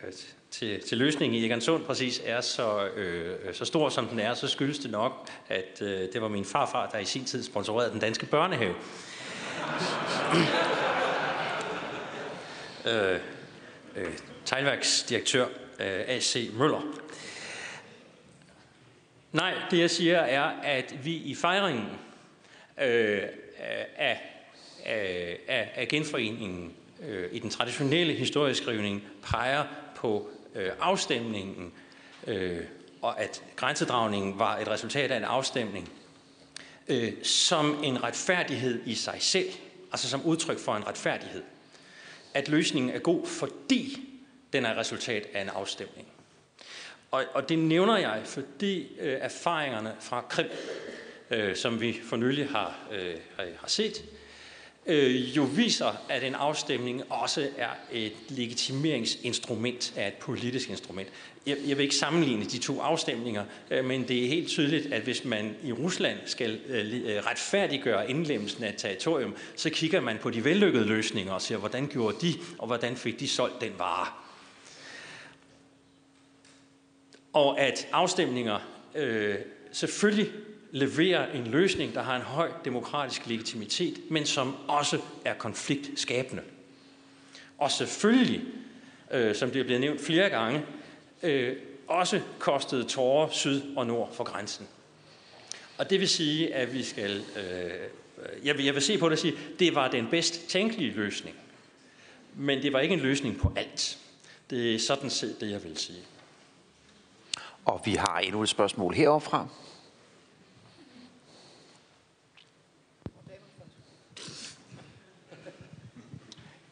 øh, 0.04 0.14
til, 0.52 0.82
til 0.82 0.98
løsningen 0.98 1.40
i 1.40 1.46
Egernsund 1.46 1.84
præcis 1.84 2.22
er 2.26 2.42
så, 2.42 2.86
øh, 2.86 3.54
så 3.54 3.66
stor, 3.66 3.90
som 3.90 4.08
den 4.08 4.20
er, 4.20 4.34
så 4.34 4.48
skyldes 4.48 4.80
det 4.80 4.92
nok, 4.92 5.30
at 5.50 5.82
øh, 5.82 6.14
det 6.14 6.22
var 6.22 6.28
min 6.28 6.46
farfar, 6.46 6.90
der 6.90 6.98
i 6.98 7.06
sin 7.06 7.26
tid 7.26 7.44
sponsorerede 7.44 7.92
den 7.92 8.00
danske 8.00 8.26
børnehave. 8.26 8.76
øh, 12.88 13.20
øh, 13.96 14.14
teglværksdirektør 14.46 15.46
øh, 15.80 16.02
A.C. 16.08 16.50
Møller 16.54 17.03
Nej, 19.34 19.54
det 19.72 19.80
jeg 19.80 19.90
siger 19.90 20.18
er, 20.18 20.44
at 20.64 21.06
vi 21.06 21.16
i 21.16 21.36
fejringen 21.36 21.86
øh, 22.82 23.22
af, 23.96 24.22
af, 24.86 25.72
af, 25.76 25.88
genforeningen 25.88 26.74
øh, 27.08 27.30
i 27.32 27.40
den 27.40 27.50
traditionelle 27.50 28.14
historieskrivning 28.14 29.04
peger 29.24 29.64
på 29.96 30.30
øh, 30.56 30.72
afstemningen, 30.80 31.74
øh, 32.28 32.62
og 33.02 33.22
at 33.22 33.44
grænsedragningen 33.56 34.40
var 34.40 34.58
et 34.58 34.68
resultat 34.68 35.12
af 35.12 35.18
en 35.18 35.24
afstemning, 35.24 35.92
øh, 36.88 37.14
som 37.24 37.84
en 37.84 38.04
retfærdighed 38.04 38.82
i 38.86 38.96
sig 38.96 39.18
selv, 39.20 39.50
altså 39.92 40.10
som 40.10 40.26
udtryk 40.26 40.60
for 40.60 40.76
en 40.76 40.88
retfærdighed. 40.88 41.44
At 42.34 42.50
løsningen 42.50 42.96
er 42.96 43.00
god, 43.00 43.28
fordi 43.28 44.10
den 44.54 44.66
er 44.66 44.78
resultat 44.78 45.28
af 45.34 45.42
en 45.42 45.50
afstemning. 45.50 46.13
Og, 47.14 47.24
og 47.34 47.50
det 47.50 47.60
nævner 47.60 47.98
jeg, 47.98 48.22
fordi 48.26 48.88
øh, 49.00 49.18
erfaringerne 49.22 49.94
fra 50.00 50.22
Krim, 50.30 50.46
øh, 51.32 51.56
som 51.56 51.82
vi 51.82 52.00
for 52.04 52.16
nylig 52.16 52.50
har, 52.50 52.78
øh, 52.92 53.16
har 53.60 53.68
set, 53.68 54.04
øh, 54.86 55.38
jo 55.38 55.44
viser, 55.44 56.04
at 56.10 56.24
en 56.24 56.36
afstemning 56.36 57.04
også 57.10 57.50
er 57.58 57.70
et 57.92 58.14
legitimeringsinstrument, 58.30 59.94
af 59.98 60.08
et 60.08 60.14
politisk 60.14 60.70
instrument. 60.70 61.10
Jeg, 61.46 61.58
jeg 61.68 61.78
vil 61.78 61.84
ikke 61.84 61.96
sammenligne 61.96 62.46
de 62.46 62.58
to 62.58 62.82
afstemninger, 62.82 63.44
øh, 63.72 63.86
men 63.86 64.08
det 64.08 64.24
er 64.24 64.28
helt 64.28 64.50
tydeligt, 64.50 64.94
at 64.94 65.02
hvis 65.02 65.26
man 65.26 65.56
i 65.64 65.72
Rusland 65.72 66.18
skal 66.26 66.60
øh, 66.68 67.16
øh 67.16 67.26
retfærdiggøre 67.26 68.10
indlemmelsen 68.10 68.64
af 68.64 68.70
et 68.70 68.78
territorium, 68.78 69.36
så 69.56 69.70
kigger 69.70 70.02
man 70.02 70.18
på 70.18 70.30
de 70.30 70.44
vellykkede 70.44 70.86
løsninger 70.86 71.34
og 71.34 71.42
siger, 71.42 71.58
hvordan 71.58 71.88
gjorde 71.88 72.18
de, 72.22 72.34
og 72.58 72.68
hvordan 72.68 72.96
fik 72.96 73.20
de 73.20 73.28
solgt 73.28 73.62
den 73.62 73.72
vare 73.78 74.24
og 77.34 77.60
at 77.60 77.88
afstemninger 77.92 78.60
øh, 78.96 79.36
selvfølgelig 79.72 80.32
leverer 80.72 81.32
en 81.32 81.48
løsning, 81.48 81.94
der 81.94 82.02
har 82.02 82.16
en 82.16 82.22
høj 82.22 82.52
demokratisk 82.66 83.28
legitimitet, 83.28 84.00
men 84.10 84.26
som 84.26 84.56
også 84.68 85.00
er 85.26 85.34
konfliktskabende. 85.34 86.44
Og 87.58 87.72
selvfølgelig, 87.72 88.42
øh, 89.12 89.36
som 89.36 89.52
det 89.52 89.60
er 89.60 89.64
blevet 89.64 89.82
nævnt 89.82 90.02
flere 90.02 90.30
gange, 90.30 90.62
øh, 91.24 91.56
også 91.88 92.22
kostede 92.40 92.84
tårer 92.84 93.30
syd 93.30 93.62
og 93.76 93.88
nord 93.88 94.14
for 94.14 94.24
grænsen. 94.24 94.68
Og 95.78 95.90
det 95.90 96.00
vil 96.00 96.10
sige, 96.10 96.56
at 96.56 96.74
vi 96.74 96.84
skal, 96.84 97.24
øh, 97.38 97.72
jeg, 98.44 98.58
vil, 98.58 98.66
jeg 98.66 98.74
vil 98.74 98.82
se 98.82 98.98
på 98.98 99.10
det 99.10 99.14
og 99.14 99.20
sige, 99.20 99.38
det 99.60 99.76
var 99.76 99.88
den 99.88 100.08
bedst 100.12 100.48
tænkelige 100.48 100.92
løsning. 100.92 101.36
Men 102.36 102.64
det 102.64 102.74
var 102.74 102.80
ikke 102.80 102.94
en 102.94 103.02
løsning 103.02 103.38
på 103.38 103.54
alt. 103.56 103.98
Det 104.50 104.76
er 104.76 104.80
sådan 104.80 105.10
set 105.10 105.42
det, 105.42 105.52
jeg 105.52 105.64
vil 105.64 105.78
sige. 105.78 106.00
Og 107.66 107.82
vi 107.86 107.94
har 107.94 108.20
endnu 108.20 108.44
et 108.44 108.50
spørgsmål 108.50 108.94
heroverfra. 108.94 109.48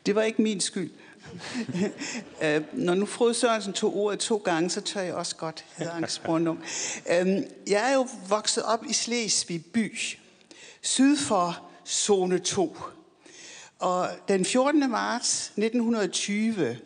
Det 0.06 0.16
var 0.16 0.22
ikke 0.22 0.42
min 0.42 0.62
skyld. 0.62 0.92
Øh, 2.44 2.62
når 2.74 2.96
nu 2.96 3.06
Frode 3.06 3.34
Sørensen 3.34 3.74
tog 3.74 3.96
ordet 3.96 4.20
to 4.20 4.38
gange, 4.38 4.70
så 4.70 4.82
tør 4.82 5.02
jeg 5.02 5.14
også 5.14 5.36
godt, 5.36 5.66
hedder 5.78 5.94
Anke 5.94 6.12
øhm, 7.10 7.44
Jeg 7.68 7.92
er 7.92 7.94
jo 7.94 8.08
vokset 8.30 8.64
op 8.64 8.86
i 8.90 8.94
Slesvig 8.94 9.66
by, 9.66 9.98
syd 10.82 11.18
for 11.18 11.66
zone 11.88 12.40
2. 12.40 12.78
Og 13.80 14.10
den 14.28 14.46
14. 14.46 14.90
marts 14.90 15.52
1920 15.58 16.78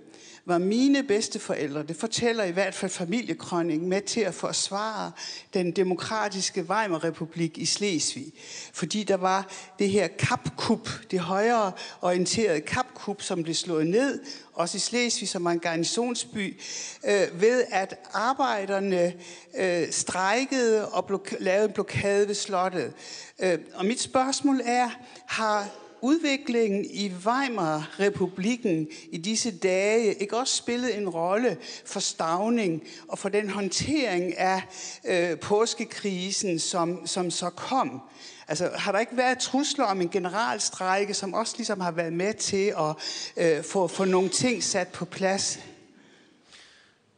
var 0.45 0.57
mine 0.57 1.03
bedsteforældre, 1.03 1.83
det 1.83 1.95
fortæller 1.95 2.43
i 2.43 2.51
hvert 2.51 2.73
fald 2.73 2.91
familiekrønningen, 2.91 3.89
med 3.89 4.01
til 4.01 4.21
at 4.21 4.33
forsvare 4.33 5.11
den 5.53 5.71
demokratiske 5.71 6.61
Weimar-republik 6.61 7.57
i 7.57 7.65
Slesvig. 7.65 8.33
Fordi 8.73 9.03
der 9.03 9.17
var 9.17 9.51
det 9.79 9.89
her 9.89 10.07
kapkup, 10.07 10.89
det 11.11 11.19
højere 11.19 11.71
orienterede 12.01 12.61
kapkup, 12.61 13.21
som 13.21 13.43
blev 13.43 13.55
slået 13.55 13.87
ned, 13.87 14.19
også 14.53 14.77
i 14.77 14.79
Slesvig 14.79 15.29
som 15.29 15.47
en 15.47 15.59
garnisonsby, 15.59 16.61
øh, 17.05 17.41
ved 17.41 17.63
at 17.71 17.95
arbejderne 18.13 19.13
øh, 19.57 19.91
strejkede 19.91 20.89
og 20.89 21.21
lavede 21.39 21.65
en 21.65 21.73
blokade 21.73 22.27
ved 22.27 22.35
slottet. 22.35 22.93
Øh, 23.39 23.59
og 23.73 23.85
mit 23.85 24.01
spørgsmål 24.01 24.61
er, 24.65 24.89
har 25.25 25.84
udviklingen 26.01 26.85
i 26.85 27.11
Weimar-republikken 27.25 28.87
i 29.11 29.17
disse 29.17 29.57
dage 29.57 30.13
ikke 30.13 30.37
også 30.37 30.55
spillet 30.55 30.97
en 30.97 31.09
rolle 31.09 31.57
for 31.85 31.99
Stavning 31.99 32.87
og 33.07 33.19
for 33.19 33.29
den 33.29 33.49
håndtering 33.49 34.37
af 34.37 34.61
øh, 35.05 35.39
påskekrisen, 35.39 36.59
som, 36.59 37.07
som 37.07 37.31
så 37.31 37.49
kom? 37.49 38.01
Altså, 38.47 38.69
har 38.75 38.91
der 38.91 38.99
ikke 38.99 39.17
været 39.17 39.39
trusler 39.39 39.85
om 39.85 40.01
en 40.01 40.09
generalstrække, 40.09 41.13
som 41.13 41.33
også 41.33 41.53
ligesom 41.57 41.79
har 41.79 41.91
været 41.91 42.13
med 42.13 42.33
til 42.33 42.73
at 42.77 42.95
øh, 43.37 43.63
få, 43.63 43.87
få 43.87 44.05
nogle 44.05 44.29
ting 44.29 44.63
sat 44.63 44.87
på 44.87 45.05
plads? 45.05 45.59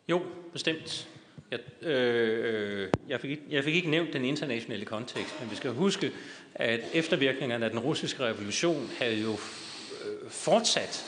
Jo, 0.10 0.22
bestemt. 0.54 1.08
Jeg, 1.52 1.60
øh, 1.82 2.84
øh 2.84 2.90
jeg, 3.10 3.22
fik, 3.22 3.40
jeg 3.50 3.64
fik 3.64 3.76
ikke 3.76 3.90
nævnt 3.90 4.14
den 4.14 4.26
internationale 4.26 4.86
kontekst, 4.86 5.36
men 5.40 5.52
vi 5.52 5.56
skal 5.56 5.72
huske, 5.72 6.12
at 6.58 6.80
eftervirkningerne 6.94 7.66
af 7.66 7.72
den 7.72 7.80
russiske 7.80 8.24
revolution 8.24 8.90
havde 9.00 9.22
jo 9.22 9.32
øh, 9.32 10.30
fortsat 10.30 11.06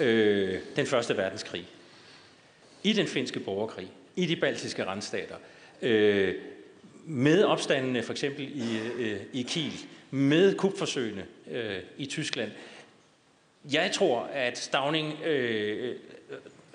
øh, 0.00 0.58
den 0.76 0.86
første 0.86 1.16
verdenskrig. 1.16 1.66
I 2.82 2.92
den 2.92 3.06
finske 3.06 3.40
borgerkrig, 3.40 3.88
i 4.16 4.26
de 4.26 4.36
baltiske 4.36 4.86
randstater, 4.86 5.36
øh, 5.82 6.34
med 7.04 7.44
opstandene 7.44 8.02
for 8.02 8.12
eksempel 8.12 8.50
i, 8.54 8.78
øh, 8.98 9.20
i 9.32 9.42
Kiel, 9.42 9.72
med 10.10 10.54
kupforsøgene 10.54 11.26
øh, 11.50 11.76
i 11.98 12.06
Tyskland. 12.06 12.50
Jeg 13.72 13.90
tror, 13.94 14.20
at 14.20 14.58
Stavning 14.58 15.22
øh, 15.24 15.88
øh 15.88 15.96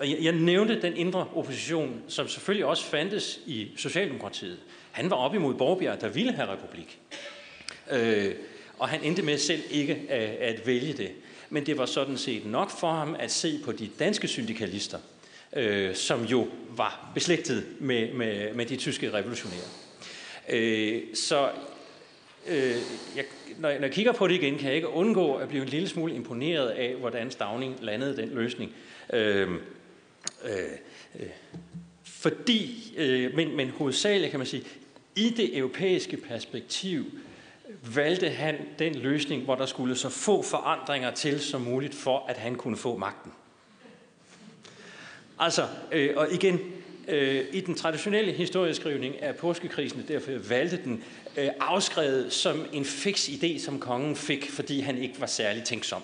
jeg, 0.00 0.18
jeg 0.20 0.32
nævnte 0.32 0.82
den 0.82 0.96
indre 0.96 1.28
opposition, 1.34 2.02
som 2.08 2.28
selvfølgelig 2.28 2.66
også 2.66 2.84
fandtes 2.84 3.40
i 3.46 3.70
Socialdemokratiet. 3.76 4.58
Han 4.92 5.10
var 5.10 5.16
op 5.16 5.34
imod 5.34 5.54
Borgbjerg, 5.54 6.00
der 6.00 6.08
ville 6.08 6.32
have 6.32 6.52
republik. 6.52 7.00
Øh, 7.92 8.34
og 8.78 8.88
han 8.88 9.02
endte 9.02 9.22
med 9.22 9.38
selv 9.38 9.62
ikke 9.70 10.02
at, 10.08 10.20
at 10.20 10.66
vælge 10.66 10.92
det. 10.92 11.10
Men 11.50 11.66
det 11.66 11.78
var 11.78 11.86
sådan 11.86 12.16
set 12.16 12.46
nok 12.46 12.70
for 12.80 12.92
ham 12.92 13.16
at 13.18 13.30
se 13.30 13.60
på 13.64 13.72
de 13.72 13.90
danske 13.98 14.28
syndikalister, 14.28 14.98
øh, 15.56 15.94
som 15.94 16.24
jo 16.24 16.48
var 16.76 17.10
beslægtet 17.14 17.64
med, 17.80 18.12
med, 18.12 18.54
med 18.54 18.66
de 18.66 18.76
tyske 18.76 19.12
revolutionære. 19.12 19.68
Øh, 20.50 21.02
så 21.14 21.50
øh, 22.46 22.76
jeg, 23.16 23.24
når, 23.58 23.68
jeg, 23.68 23.78
når 23.78 23.86
jeg 23.86 23.94
kigger 23.94 24.12
på 24.12 24.28
det 24.28 24.34
igen, 24.34 24.58
kan 24.58 24.66
jeg 24.66 24.76
ikke 24.76 24.88
undgå 24.88 25.34
at 25.34 25.48
blive 25.48 25.62
en 25.62 25.68
lille 25.68 25.88
smule 25.88 26.14
imponeret 26.14 26.68
af, 26.68 26.94
hvordan 26.94 27.30
Stavning 27.30 27.76
landede 27.80 28.16
den 28.16 28.28
løsning. 28.28 28.72
Øh, 29.12 29.48
Øh, 30.44 30.70
øh, 31.20 31.26
fordi, 32.02 32.94
øh, 32.96 33.34
men, 33.34 33.56
men 33.56 33.70
hovedsageligt 33.70 34.30
kan 34.30 34.40
man 34.40 34.46
sige, 34.46 34.64
i 35.16 35.30
det 35.36 35.58
europæiske 35.58 36.16
perspektiv 36.16 37.04
valgte 37.94 38.30
han 38.30 38.56
den 38.78 38.94
løsning, 38.94 39.42
hvor 39.42 39.54
der 39.54 39.66
skulle 39.66 39.96
så 39.96 40.08
få 40.08 40.42
forandringer 40.42 41.10
til 41.10 41.40
som 41.40 41.60
muligt, 41.60 41.94
for 41.94 42.24
at 42.28 42.36
han 42.36 42.54
kunne 42.54 42.76
få 42.76 42.96
magten. 42.96 43.32
Altså, 45.38 45.66
øh, 45.92 46.10
og 46.16 46.32
igen, 46.32 46.60
øh, 47.08 47.44
i 47.52 47.60
den 47.60 47.74
traditionelle 47.74 48.32
historieskrivning 48.32 49.14
er 49.18 49.32
påskekrisen, 49.32 50.04
derfor 50.08 50.32
valgte 50.48 50.80
den 50.84 51.04
øh, 51.36 51.48
afskrevet 51.60 52.32
som 52.32 52.66
en 52.72 52.84
fix 52.84 53.28
idé, 53.28 53.64
som 53.64 53.80
kongen 53.80 54.16
fik, 54.16 54.50
fordi 54.50 54.80
han 54.80 54.98
ikke 54.98 55.20
var 55.20 55.26
særlig 55.26 55.64
tænksom. 55.64 56.02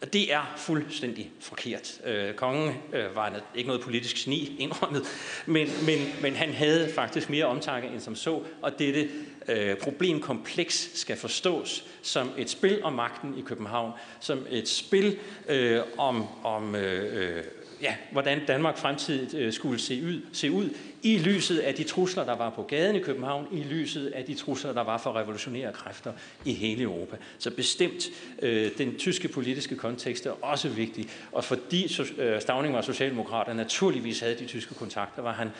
Og 0.00 0.12
det 0.12 0.32
er 0.32 0.54
fuldstændig 0.56 1.30
forkert. 1.40 2.00
Øh, 2.04 2.34
kongen 2.34 2.74
øh, 2.92 3.16
var 3.16 3.40
ikke 3.54 3.66
noget 3.66 3.82
politisk 3.82 4.16
sni 4.16 4.56
indrømmet, 4.58 5.02
men, 5.46 5.68
men, 5.86 5.98
men 6.22 6.34
han 6.34 6.52
havde 6.52 6.92
faktisk 6.94 7.30
mere 7.30 7.44
omtanke 7.44 7.88
end 7.88 8.00
som 8.00 8.16
så, 8.16 8.42
og 8.62 8.78
dette 8.78 9.08
øh, 9.48 9.76
problemkompleks 9.76 10.90
skal 10.94 11.16
forstås 11.16 11.84
som 12.02 12.30
et 12.38 12.50
spil 12.50 12.80
om 12.82 12.92
magten 12.92 13.38
i 13.38 13.40
København, 13.40 13.92
som 14.20 14.46
et 14.50 14.68
spil 14.68 15.18
øh, 15.48 15.80
om, 15.98 16.26
om 16.44 16.74
øh, 16.74 17.36
øh, 17.36 17.44
ja, 17.82 17.94
hvordan 18.12 18.46
Danmark 18.46 18.78
fremtidigt 18.78 19.34
øh, 19.34 19.52
skulle 19.52 19.78
se 19.78 20.02
ud, 20.06 20.20
se 20.32 20.50
ud 20.50 20.70
i 21.02 21.18
lyset 21.18 21.58
af 21.58 21.74
de 21.74 21.84
trusler, 21.84 22.24
der 22.24 22.36
var 22.36 22.50
på 22.50 22.62
gaden 22.62 22.96
i 22.96 23.00
København, 23.00 23.46
i 23.52 23.62
lyset 23.62 24.06
af 24.06 24.24
de 24.24 24.34
trusler, 24.34 24.72
der 24.72 24.84
var 24.84 24.98
for 24.98 25.16
revolutionære 25.16 25.72
kræfter 25.72 26.12
i 26.44 26.52
hele 26.52 26.82
Europa. 26.82 27.16
Så 27.38 27.50
bestemt 27.50 28.04
øh, 28.42 28.70
den 28.78 28.96
tyske 28.98 29.28
politiske 29.28 29.76
kontekst 29.76 30.26
er 30.26 30.44
også 30.44 30.68
vigtig, 30.68 31.08
og 31.32 31.44
fordi 31.44 31.96
øh, 32.18 32.40
Stavning 32.40 32.74
var 32.74 32.82
socialdemokrat, 32.82 33.48
og 33.48 33.56
naturligvis 33.56 34.20
havde 34.20 34.38
de 34.38 34.46
tyske 34.46 34.74
kontakter, 34.74 35.22
var 35.22 35.32
han, 35.32 35.50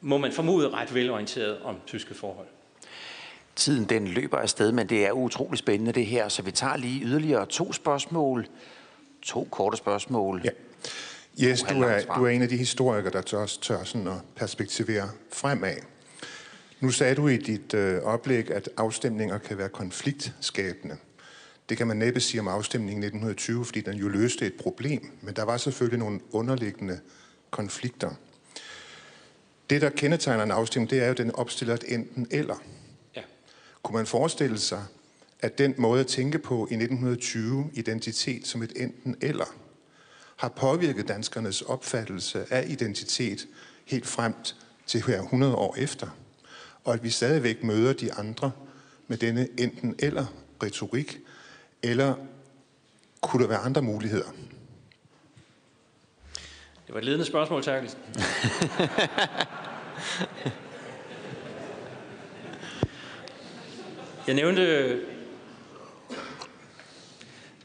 må 0.00 0.18
man 0.18 0.32
formode, 0.32 0.70
ret 0.70 0.94
velorienteret 0.94 1.58
om 1.62 1.76
tyske 1.86 2.14
forhold. 2.14 2.46
Tiden 3.56 3.84
den 3.84 4.08
løber 4.08 4.38
afsted, 4.38 4.72
men 4.72 4.88
det 4.88 5.06
er 5.06 5.12
utrolig 5.12 5.58
spændende 5.58 5.92
det 5.92 6.06
her, 6.06 6.28
så 6.28 6.42
vi 6.42 6.50
tager 6.50 6.76
lige 6.76 7.04
yderligere 7.04 7.46
to 7.46 7.72
spørgsmål. 7.72 8.46
To 9.22 9.48
korte 9.50 9.76
spørgsmål. 9.76 10.40
Ja. 10.44 10.50
Yes, 11.40 11.62
du 11.62 11.82
er, 11.82 12.00
du 12.16 12.24
er 12.24 12.28
en 12.28 12.42
af 12.42 12.48
de 12.48 12.56
historikere, 12.56 13.12
der 13.12 13.22
tør, 13.22 13.46
tør 13.46 13.84
sådan 13.84 14.06
at 14.06 14.14
perspektivere 14.36 15.08
fremad. 15.32 15.76
Nu 16.80 16.90
sagde 16.90 17.14
du 17.14 17.28
i 17.28 17.36
dit 17.36 17.74
øh, 17.74 18.02
oplæg, 18.02 18.50
at 18.50 18.68
afstemninger 18.76 19.38
kan 19.38 19.58
være 19.58 19.68
konfliktskabende. 19.68 20.96
Det 21.68 21.76
kan 21.76 21.86
man 21.86 21.96
næppe 21.96 22.20
sige 22.20 22.40
om 22.40 22.48
afstemningen 22.48 23.02
i 23.02 23.06
1920, 23.06 23.64
fordi 23.64 23.80
den 23.80 23.94
jo 23.94 24.08
løste 24.08 24.46
et 24.46 24.54
problem, 24.54 25.10
men 25.20 25.34
der 25.34 25.42
var 25.42 25.56
selvfølgelig 25.56 25.98
nogle 25.98 26.20
underliggende 26.32 27.00
konflikter. 27.50 28.10
Det, 29.70 29.82
der 29.82 29.90
kendetegner 29.90 30.44
en 30.44 30.50
afstemning, 30.50 30.90
det 30.90 31.00
er 31.00 31.04
jo, 31.04 31.10
at 31.10 31.18
den 31.18 31.34
opstiller 31.34 31.74
et 31.74 31.84
enten 31.88 32.26
eller. 32.30 32.62
Kunne 33.82 33.96
man 33.96 34.06
forestille 34.06 34.58
sig, 34.58 34.84
at 35.40 35.58
den 35.58 35.74
måde 35.78 36.00
at 36.00 36.06
tænke 36.06 36.38
på 36.38 36.54
i 36.54 36.74
1920, 36.74 37.70
identitet 37.72 38.46
som 38.46 38.62
et 38.62 38.72
enten 38.76 39.16
eller, 39.20 39.54
har 40.36 40.48
påvirket 40.48 41.08
danskernes 41.08 41.62
opfattelse 41.62 42.46
af 42.50 42.64
identitet 42.68 43.46
helt 43.84 44.06
frem 44.06 44.34
til 44.86 45.02
her 45.02 45.22
100 45.22 45.54
år 45.54 45.74
efter. 45.78 46.08
Og 46.84 46.94
at 46.94 47.04
vi 47.04 47.10
stadigvæk 47.10 47.62
møder 47.62 47.92
de 47.92 48.12
andre 48.12 48.52
med 49.06 49.16
denne 49.16 49.48
enten 49.58 49.94
eller 49.98 50.26
retorik, 50.62 51.18
eller 51.82 52.14
kunne 53.20 53.42
der 53.42 53.48
være 53.48 53.58
andre 53.58 53.82
muligheder? 53.82 54.28
Det 56.86 56.94
var 56.94 56.98
et 56.98 57.04
ledende 57.04 57.24
spørgsmål, 57.24 57.62
Terkelsen. 57.62 57.98
Jeg 64.26 64.34
nævnte 64.34 65.00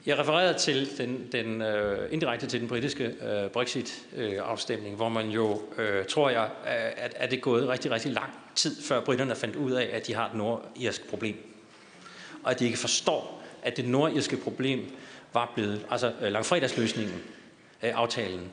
jeg 0.06 0.20
refererede 0.20 0.58
til 0.58 0.98
den, 0.98 1.28
den 1.32 1.62
øh, 1.62 2.14
indirekte 2.14 2.48
til 2.48 2.60
den 2.60 2.68
britiske 2.68 3.04
øh, 3.04 3.50
Brexit-afstemning, 3.50 4.92
øh, 4.92 4.96
hvor 4.96 5.10
man 5.10 5.30
jo, 5.30 5.62
øh, 5.78 6.06
tror 6.06 6.30
jeg, 6.30 6.50
øh, 6.66 6.92
at, 6.98 7.14
at 7.16 7.32
det 7.32 7.38
er 7.38 7.42
gået 7.42 7.68
rigtig, 7.68 7.92
rigtig 7.92 8.12
lang 8.12 8.30
tid, 8.56 8.82
før 8.82 9.02
britterne 9.02 9.36
fandt 9.36 9.56
ud 9.56 9.72
af, 9.72 9.90
at 9.94 10.08
de 10.08 10.14
har 10.14 10.30
et 10.30 10.34
nordirsk 10.36 11.10
problem. 11.10 11.36
Og 12.44 12.52
at 12.52 12.60
de 12.60 12.66
ikke 12.66 12.78
forstår, 12.78 13.44
at 13.64 13.78
det 13.78 13.88
nordirske 13.88 14.38
problem 14.38 14.92
var 15.34 15.52
blevet, 15.56 15.86
altså 15.90 16.14
øh, 16.22 16.32
langfredagsløsningen, 16.32 17.24
øh, 17.84 17.92
aftalen, 17.96 18.52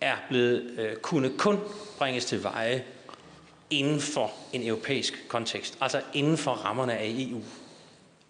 er 0.00 0.16
blevet, 0.28 0.70
øh, 0.78 0.96
kunne 0.96 1.30
kun 1.38 1.58
bringes 1.98 2.24
til 2.24 2.42
veje 2.42 2.84
inden 3.70 4.00
for 4.00 4.32
en 4.52 4.66
europæisk 4.66 5.24
kontekst, 5.28 5.78
altså 5.80 6.02
inden 6.14 6.36
for 6.38 6.50
rammerne 6.50 6.96
af 6.98 7.14
EU. 7.18 7.42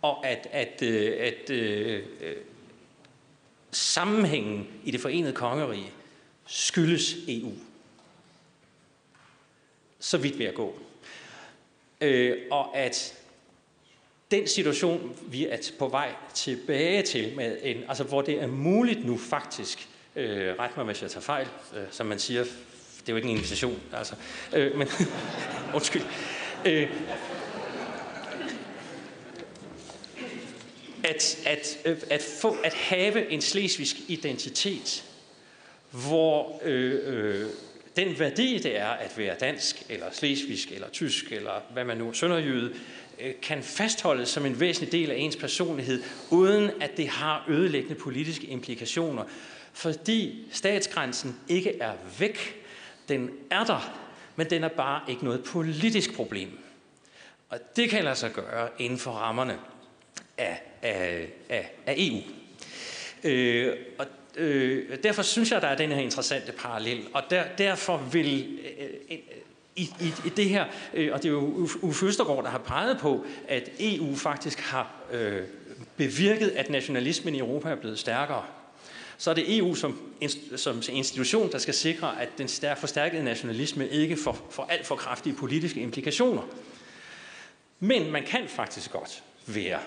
Og 0.02 0.26
at, 0.26 0.48
at, 0.52 0.82
øh, 0.82 1.16
at, 1.20 1.50
at 1.50 2.02
sammenhængen 3.70 4.68
i 4.84 4.90
det 4.90 5.00
forenede 5.00 5.32
kongerige 5.32 5.90
skyldes 6.46 7.14
EU. 7.28 7.52
Så 9.98 10.18
vidt 10.18 10.38
vil 10.38 10.44
jeg 10.44 10.54
gå. 10.54 10.78
Øh, 12.00 12.38
og 12.50 12.76
at 12.76 13.14
den 14.30 14.48
situation, 14.48 15.16
vi 15.22 15.46
er 15.46 15.58
på 15.78 15.88
vej 15.88 16.14
tilbage 16.34 17.02
til, 17.02 17.36
med 17.36 17.58
en, 17.62 17.84
altså 17.88 18.04
hvor 18.04 18.22
det 18.22 18.42
er 18.42 18.46
muligt 18.46 19.04
nu 19.04 19.18
faktisk, 19.18 19.88
øh, 20.16 20.54
ret 20.58 20.76
mig 20.76 20.86
hvis 20.86 21.02
jeg 21.02 21.10
tager 21.10 21.22
fejl, 21.22 21.48
øh, 21.76 21.82
som 21.90 22.06
man 22.06 22.18
siger, 22.18 22.44
det 23.06 23.08
er 23.08 23.12
jo 23.12 23.16
ikke 23.16 23.28
en 23.28 23.36
invitation, 23.36 23.80
altså, 23.92 24.14
øh, 24.52 24.76
men 24.78 24.88
undskyld, 25.74 26.02
øh, 26.64 26.88
at, 31.04 31.38
at, 31.46 31.78
øh, 31.84 31.96
at, 32.10 32.22
få, 32.40 32.56
at 32.64 32.74
have 32.74 33.30
en 33.30 33.40
slesvigsk 33.40 33.96
identitet, 34.08 35.04
hvor 35.90 36.60
øh, 36.64 37.00
øh, 37.04 37.48
den 37.96 38.18
værdi, 38.18 38.58
det 38.58 38.78
er 38.78 38.88
at 38.88 39.18
være 39.18 39.36
dansk, 39.40 39.82
eller 39.88 40.06
slesvigsk, 40.12 40.72
eller 40.72 40.88
tysk, 40.88 41.32
eller 41.32 41.62
hvad 41.72 41.84
man 41.84 41.96
nu, 41.96 42.12
sønderjyde, 42.12 42.74
øh, 43.20 43.32
kan 43.42 43.62
fastholdes 43.62 44.28
som 44.28 44.46
en 44.46 44.60
væsentlig 44.60 44.92
del 44.92 45.10
af 45.10 45.16
ens 45.16 45.36
personlighed, 45.36 46.02
uden 46.30 46.70
at 46.80 46.96
det 46.96 47.08
har 47.08 47.44
ødelæggende 47.48 47.94
politiske 47.94 48.46
implikationer. 48.46 49.24
Fordi 49.72 50.48
statsgrænsen 50.52 51.40
ikke 51.48 51.78
er 51.78 51.92
væk, 52.18 52.63
den 53.08 53.30
er 53.50 53.64
der, 53.64 54.00
men 54.36 54.50
den 54.50 54.64
er 54.64 54.68
bare 54.68 55.00
ikke 55.08 55.24
noget 55.24 55.44
politisk 55.44 56.14
problem. 56.14 56.58
Og 57.48 57.58
det 57.76 57.90
kan 57.90 58.04
lade 58.04 58.16
sig 58.16 58.32
gøre 58.32 58.68
inden 58.78 58.98
for 58.98 59.10
rammerne 59.10 59.58
af, 60.38 60.62
af, 60.82 61.28
af, 61.48 61.72
af 61.86 61.94
EU. 61.98 62.20
Øh, 63.24 63.76
og 63.98 64.06
øh, 64.36 65.02
derfor 65.02 65.22
synes 65.22 65.50
jeg, 65.52 65.62
der 65.62 65.68
er 65.68 65.76
den 65.76 65.92
her 65.92 66.00
interessante 66.00 66.52
parallel, 66.52 67.06
og 67.14 67.22
der, 67.30 67.44
derfor 67.58 67.96
vil 67.96 68.58
øh, 68.80 68.88
øh, 69.10 69.18
i, 69.76 69.82
i, 70.00 70.12
i 70.26 70.28
det 70.28 70.48
her, 70.48 70.64
øh, 70.94 71.12
og 71.12 71.22
det 71.22 71.28
er 71.28 71.32
jo 71.32 71.68
Uffe 71.82 72.06
Østergaard, 72.06 72.44
der 72.44 72.50
har 72.50 72.58
peget 72.58 72.98
på, 72.98 73.24
at 73.48 73.70
EU 73.80 74.16
faktisk 74.16 74.60
har 74.60 74.92
øh, 75.12 75.42
bevirket, 75.96 76.48
at 76.48 76.70
nationalismen 76.70 77.34
i 77.34 77.38
Europa 77.38 77.70
er 77.70 77.74
blevet 77.74 77.98
stærkere. 77.98 78.44
Så 79.18 79.30
er 79.30 79.34
det 79.34 79.58
EU 79.58 79.74
som, 79.74 79.98
som 80.56 80.82
institution, 80.88 81.52
der 81.52 81.58
skal 81.58 81.74
sikre, 81.74 82.22
at 82.22 82.28
den 82.38 82.48
stærk, 82.48 82.78
forstærkede 82.78 83.24
nationalisme 83.24 83.88
ikke 83.88 84.16
får, 84.16 84.46
får 84.50 84.64
alt 84.64 84.86
for 84.86 84.96
kraftige 84.96 85.36
politiske 85.36 85.80
implikationer. 85.80 86.42
Men 87.80 88.10
man 88.10 88.24
kan 88.26 88.48
faktisk 88.48 88.90
godt 88.90 89.22
være 89.46 89.78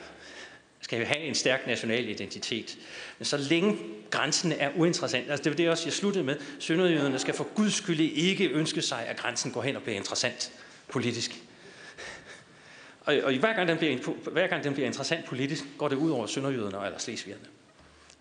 skal 0.81 0.99
vi 0.99 1.05
have 1.05 1.19
en 1.19 1.35
stærk 1.35 1.67
national 1.67 2.09
identitet. 2.09 2.77
Men 3.17 3.25
så 3.25 3.37
længe 3.37 3.77
grænsen 4.09 4.51
er 4.51 4.71
uinteressant, 4.75 5.29
altså 5.29 5.43
det 5.43 5.51
var 5.51 5.55
det 5.55 5.69
også, 5.69 5.83
jeg 5.85 5.93
sluttede 5.93 6.23
med, 6.23 6.35
sønderjyderne 6.59 7.19
skal 7.19 7.33
for 7.33 7.47
guds 7.55 7.73
skyld 7.73 7.99
ikke 7.99 8.49
ønske 8.49 8.81
sig, 8.81 9.05
at 9.07 9.17
grænsen 9.17 9.51
går 9.51 9.61
hen 9.61 9.75
og 9.75 9.81
bliver 9.81 9.97
interessant 9.97 10.51
politisk. 10.87 11.43
Og, 13.01 13.15
og 13.23 13.33
hver, 13.33 13.53
gang 13.53 13.67
den 13.67 13.77
bliver, 13.77 13.97
hver 14.31 14.47
gang 14.47 14.63
den 14.63 14.73
bliver 14.73 14.87
interessant 14.87 15.25
politisk, 15.25 15.63
går 15.77 15.87
det 15.87 15.95
ud 15.95 16.11
over 16.11 16.27
sønderjyderne 16.27 16.85
eller 16.85 16.99
slesvigerne. 16.99 17.45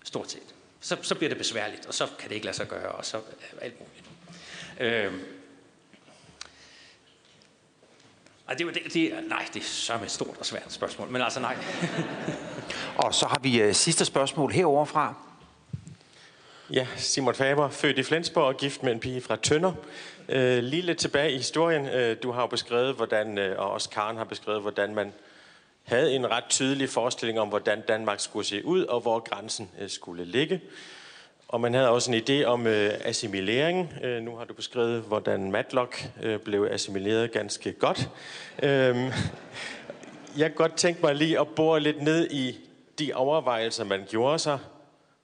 Stort 0.05 0.31
set. 0.31 0.56
Så, 0.81 0.97
så 1.03 1.15
bliver 1.15 1.29
det 1.29 1.39
besværligt, 1.39 1.87
og 1.87 1.95
så 1.95 2.09
kan 2.19 2.29
det 2.29 2.35
ikke 2.35 2.47
lade 2.47 2.57
sig 2.57 2.69
gøre, 2.69 2.93
og 2.93 3.05
så 3.05 3.21
alt 3.61 3.75
muligt. 3.81 4.07
Øh, 4.81 5.13
Ej, 8.49 8.55
det, 8.55 8.75
det, 8.75 8.95
det, 8.95 9.13
nej, 9.29 9.47
det 9.55 9.61
er 9.61 9.65
så 9.65 9.95
et 10.05 10.11
stort 10.11 10.37
og 10.39 10.47
svært 10.47 10.73
spørgsmål, 10.73 11.09
men 11.09 11.23
altså 11.23 11.41
nej. 11.41 11.57
og 13.05 13.15
så 13.15 13.27
har 13.27 13.39
vi 13.43 13.69
uh, 13.69 13.73
sidste 13.73 14.05
spørgsmål 14.05 14.53
herover 14.53 14.85
fra. 14.85 15.15
Ja, 16.71 16.87
Simon 16.97 17.35
Faber, 17.35 17.71
født 17.71 17.99
i 17.99 18.03
Flensborg 18.03 18.45
og 18.45 18.57
gift 18.57 18.83
med 18.83 18.93
en 18.93 19.01
pige 19.01 19.21
fra 19.21 19.37
Tønder. 19.37 19.73
Uh, 20.29 20.35
lige 20.59 20.83
lidt 20.83 20.99
tilbage 20.99 21.33
i 21.33 21.37
historien, 21.37 21.83
uh, 21.83 22.17
du 22.23 22.33
har 22.33 22.41
jo 22.41 22.47
beskrevet, 22.47 22.95
hvordan, 22.95 23.39
uh, 23.39 23.59
og 23.59 23.71
også 23.71 23.91
Karen 23.91 24.17
har 24.17 24.25
beskrevet, 24.25 24.63
hvordan 24.63 24.95
man 24.95 25.13
havde 25.87 26.15
en 26.15 26.31
ret 26.31 26.45
tydelig 26.49 26.89
forestilling 26.89 27.41
om, 27.41 27.49
hvordan 27.49 27.81
Danmark 27.81 28.21
skulle 28.21 28.47
se 28.47 28.65
ud, 28.65 28.85
og 28.85 29.01
hvor 29.01 29.19
grænsen 29.19 29.71
øh, 29.81 29.89
skulle 29.89 30.25
ligge. 30.25 30.61
Og 31.49 31.61
man 31.61 31.75
havde 31.75 31.89
også 31.89 32.13
en 32.13 32.23
idé 32.23 32.45
om 32.45 32.67
øh, 32.67 32.91
assimilering. 33.05 33.93
Øh, 34.03 34.23
nu 34.23 34.37
har 34.37 34.45
du 34.45 34.55
beskrevet, 34.55 35.03
hvordan 35.03 35.51
Matlock 35.51 36.09
øh, 36.23 36.39
blev 36.39 36.69
assimileret 36.71 37.33
ganske 37.33 37.73
godt. 37.73 38.09
Øh, 38.63 38.97
jeg 40.37 40.49
kan 40.49 40.55
godt 40.55 40.77
tænke 40.77 41.01
mig 41.03 41.15
lige 41.15 41.41
at 41.41 41.49
bore 41.49 41.81
lidt 41.81 42.03
ned 42.03 42.31
i 42.31 42.59
de 42.99 43.15
overvejelser, 43.15 43.85
man 43.85 44.05
gjorde 44.09 44.39
sig 44.39 44.59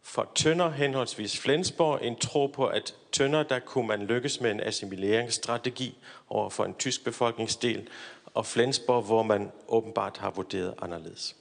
for 0.03 0.29
Tønder, 0.35 0.71
henholdsvis 0.71 1.41
Flensborg, 1.41 1.99
en 2.03 2.17
tro 2.17 2.47
på, 2.47 2.67
at 2.67 2.95
Tønder, 3.13 3.43
der 3.43 3.59
kunne 3.59 3.87
man 3.87 4.07
lykkes 4.07 4.41
med 4.41 4.51
en 4.51 4.61
assimileringsstrategi 4.61 5.99
over 6.29 6.51
for 6.51 6.65
en 6.65 6.75
tysk 6.75 7.05
befolkningsdel, 7.05 7.89
og 8.35 8.47
Flensborg, 8.47 9.03
hvor 9.03 9.23
man 9.23 9.53
åbenbart 9.69 10.19
har 10.19 10.31
vurderet 10.31 10.75
anderledes. 10.83 11.37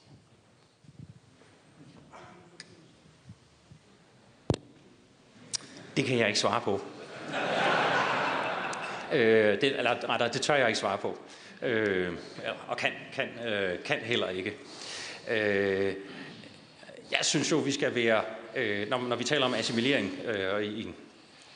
Det 5.96 6.04
kan 6.04 6.18
jeg 6.18 6.26
ikke 6.26 6.40
svare 6.40 6.60
på. 6.60 6.80
øh, 9.12 9.60
det, 9.60 9.78
eller 9.78 10.08
rettere, 10.08 10.28
det 10.28 10.40
tør 10.42 10.54
jeg 10.54 10.68
ikke 10.68 10.78
svare 10.78 10.98
på. 10.98 11.18
Øh, 11.62 12.12
og 12.68 12.76
kan, 12.76 12.90
kan, 13.12 13.28
øh, 13.46 13.82
kan 13.84 13.98
heller 13.98 14.28
ikke. 14.28 14.56
Øh, 15.30 15.94
jeg 17.10 17.20
synes 17.22 17.50
jo, 17.50 17.56
vi 17.56 17.72
skal 17.72 17.94
være, 17.94 18.22
øh, 18.56 18.88
når, 18.88 18.98
når 18.98 19.16
vi 19.16 19.24
taler 19.24 19.46
om 19.46 19.54
assimilering 19.54 20.18
øh, 20.24 20.62
i, 20.62 20.82
en 20.82 20.94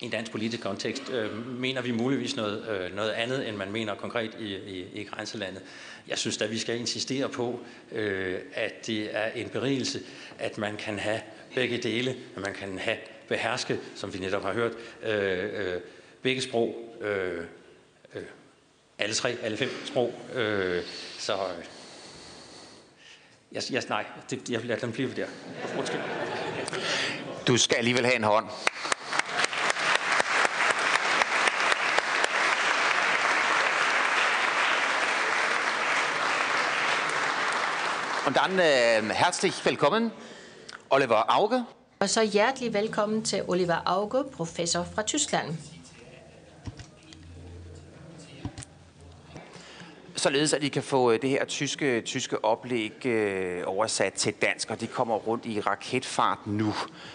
i 0.00 0.04
en 0.04 0.10
dansk 0.10 0.32
politisk 0.32 0.62
kontekst, 0.62 1.10
øh, 1.10 1.58
mener 1.60 1.82
vi 1.82 1.90
muligvis 1.90 2.36
noget, 2.36 2.68
øh, 2.68 2.96
noget 2.96 3.10
andet, 3.10 3.48
end 3.48 3.56
man 3.56 3.72
mener 3.72 3.94
konkret 3.94 4.30
i, 4.38 4.56
i, 4.56 4.86
i 5.00 5.04
grænselandet. 5.04 5.62
Jeg 6.08 6.18
synes 6.18 6.42
at 6.42 6.50
vi 6.50 6.58
skal 6.58 6.78
insistere 6.78 7.28
på, 7.28 7.60
øh, 7.92 8.40
at 8.54 8.86
det 8.86 9.16
er 9.16 9.26
en 9.26 9.48
berigelse, 9.48 10.00
at 10.38 10.58
man 10.58 10.76
kan 10.76 10.98
have 10.98 11.20
begge 11.54 11.78
dele, 11.78 12.16
at 12.36 12.42
man 12.42 12.54
kan 12.54 12.78
have 12.78 12.96
beherske, 13.28 13.78
som 13.94 14.14
vi 14.14 14.18
netop 14.18 14.42
har 14.42 14.52
hørt, 14.52 14.72
øh, 15.02 15.74
øh, 15.74 15.80
begge 16.22 16.42
sprog, 16.42 16.96
øh, 17.00 17.44
øh, 18.14 18.22
alle 18.98 19.14
tre, 19.14 19.36
alle 19.42 19.56
fem 19.56 19.70
sprog. 19.84 20.14
Øh, 20.34 20.82
så 21.18 21.32
øh, 21.32 21.64
jeg, 23.52 23.62
jeg, 23.70 23.82
nej, 23.88 24.04
det, 24.30 24.50
jeg 24.50 24.64
lader 24.64 24.80
dem 24.80 24.92
blive 24.92 25.14
der. 25.16 25.26
Undskyld. 25.78 26.00
Du 27.46 27.56
skal 27.56 27.76
alligevel 27.76 28.04
have 28.04 28.16
en 28.16 28.24
hånd. 28.24 28.46
Und 38.26 38.36
dann 38.36 38.58
äh, 38.58 39.14
herzlich 39.14 39.64
willkommen, 39.64 40.10
Oliver 40.90 41.36
Auge. 41.36 41.64
Og 41.98 42.08
så 42.08 42.22
hjertelig 42.22 42.74
velkommen 42.74 43.22
til 43.22 43.42
Oliver 43.48 43.82
Auge, 43.84 44.24
professor 44.32 44.86
fra 44.94 45.02
Tyskland. 45.02 45.54
Således 50.16 50.52
at 50.52 50.62
I 50.62 50.68
kan 50.68 50.82
få 50.82 51.12
øh, 51.12 51.22
det 51.22 51.30
her 51.30 51.44
tyske, 51.44 52.00
tyske 52.00 52.44
oplæg 52.44 53.06
øh, 53.06 53.62
oversat 53.66 54.12
til 54.12 54.34
dansk, 54.42 54.70
og 54.70 54.80
de 54.80 54.86
kommer 54.86 55.14
rundt 55.14 55.46
i 55.46 55.60
raketfart 55.60 56.46
nu. 56.46 56.74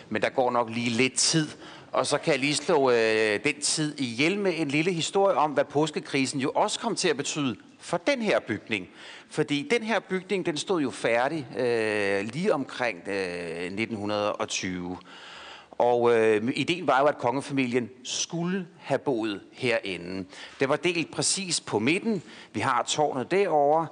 Men 0.10 0.22
der 0.22 0.30
går 0.30 0.52
nok 0.52 0.70
lige 0.70 0.90
lidt 0.90 1.14
tid, 1.14 1.48
og 1.92 2.08
så 2.08 2.18
kan 2.18 2.32
jeg 2.32 2.40
lige 2.40 2.56
slå 2.56 2.92
øh, 2.92 3.44
den 3.44 3.62
tid 3.62 4.00
ihjel 4.00 4.40
med 4.40 4.54
en 4.56 4.68
lille 4.68 4.94
historie 4.94 5.36
om, 5.36 5.52
hvad 5.52 5.66
påskekrisen 5.66 6.40
jo 6.40 6.52
også 6.56 6.80
kom 6.80 6.96
til 6.96 7.08
at 7.08 7.18
betyde 7.18 7.56
for 7.82 7.98
den 7.98 8.22
her 8.22 8.40
bygning. 8.40 8.90
Fordi 9.30 9.68
den 9.72 9.84
her 9.84 10.00
bygning, 10.00 10.46
den 10.46 10.58
stod 10.58 10.82
jo 10.82 10.90
færdig 10.90 11.48
øh, 11.58 12.34
lige 12.34 12.54
omkring 12.54 13.08
øh, 13.08 13.64
1920. 13.64 14.98
Og 15.70 16.18
øh, 16.18 16.52
ideen 16.56 16.88
var 16.88 17.00
jo, 17.00 17.06
at 17.06 17.18
kongefamilien 17.18 17.90
skulle 18.04 18.68
have 18.80 19.00
boet 19.00 19.42
herinde. 19.52 20.26
Det 20.60 20.70
var 20.70 20.76
delt 20.76 21.12
præcis 21.12 21.62
på 21.62 21.80
midten. 21.80 22.24
Vi 22.54 22.60
har 22.60 22.84
tårnet 22.84 23.32
derovre. 23.32 23.88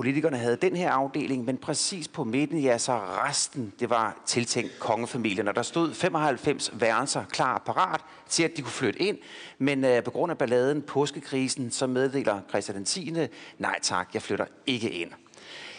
Politikerne 0.00 0.36
havde 0.36 0.56
den 0.56 0.76
her 0.76 0.90
afdeling, 0.90 1.44
men 1.44 1.56
præcis 1.56 2.08
på 2.08 2.24
midten, 2.24 2.58
ja, 2.58 2.78
så 2.78 2.92
resten, 2.92 3.72
det 3.80 3.90
var 3.90 4.22
tiltænkt 4.26 4.78
kongefamilien. 4.78 5.48
Og 5.48 5.54
der 5.54 5.62
stod 5.62 5.94
95 5.94 6.70
værelser 6.74 7.24
klar 7.24 7.54
og 7.54 7.62
parat 7.62 8.00
til, 8.28 8.42
at 8.42 8.56
de 8.56 8.62
kunne 8.62 8.72
flytte 8.72 9.00
ind. 9.00 9.18
Men 9.58 9.84
øh, 9.84 10.02
på 10.02 10.10
grund 10.10 10.32
af 10.32 10.38
balladen, 10.38 10.82
påskekrisen, 10.82 11.70
så 11.70 11.86
meddeler 11.86 12.40
Christian 12.48 12.76
den 12.76 12.84
10. 12.84 13.14
Nej 13.58 13.78
tak, 13.82 14.08
jeg 14.14 14.22
flytter 14.22 14.44
ikke 14.66 14.90
ind. 14.90 15.10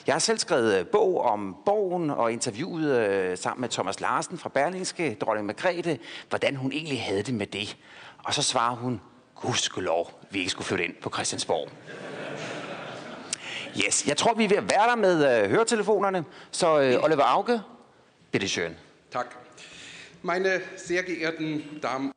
Jeg 0.07 0.15
har 0.15 0.19
selv 0.19 0.37
skrevet 0.37 0.79
øh, 0.79 0.85
bog 0.85 1.21
om 1.21 1.55
borgen 1.65 2.09
og 2.09 2.31
interviewet 2.31 2.97
øh, 2.97 3.37
sammen 3.37 3.61
med 3.61 3.69
Thomas 3.69 3.99
Larsen 3.99 4.37
fra 4.37 4.49
Berlingske, 4.49 5.17
dronning 5.21 5.47
Margrethe, 5.47 5.99
hvordan 6.29 6.55
hun 6.55 6.71
egentlig 6.71 7.01
havde 7.01 7.23
det 7.23 7.33
med 7.33 7.47
det. 7.47 7.77
Og 8.17 8.33
så 8.33 8.43
svarer 8.43 8.75
hun, 8.75 9.01
gudskelov, 9.35 10.11
vi 10.31 10.39
ikke 10.39 10.51
skulle 10.51 10.65
flytte 10.65 10.85
ind 10.85 10.93
på 11.01 11.09
Christiansborg. 11.09 11.69
Yes, 13.77 14.07
jeg 14.07 14.17
tror, 14.17 14.33
vi 14.33 14.43
er 14.43 14.49
ved 14.49 14.57
at 14.57 14.69
være 14.69 14.89
der 14.89 14.95
med 14.95 15.43
øh, 15.43 15.49
høretelefonerne. 15.49 16.25
Så 16.51 16.81
øh, 16.81 17.03
Oliver 17.03 17.23
Auge, 17.23 17.61
bitteschön. 18.35 18.71
Tak. 19.11 19.25
Meine 20.21 20.61
sehr 20.77 21.01
geehrten 21.01 21.63
Damen. 21.83 22.11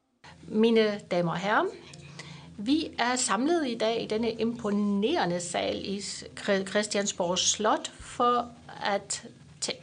Mine 0.49 1.01
damer 1.11 1.33
og 1.33 1.39
herrer, 1.39 1.65
vi 2.59 2.91
er 2.99 3.17
samlet 3.17 3.69
i 3.69 3.79
dag 3.79 4.03
i 4.03 4.07
denne 4.07 4.33
imponerende 4.33 5.41
sal 5.41 5.77
i 5.85 6.03
Christiansborg 6.69 7.39
Slot 7.39 7.93
for 8.01 8.49
at, 8.85 9.27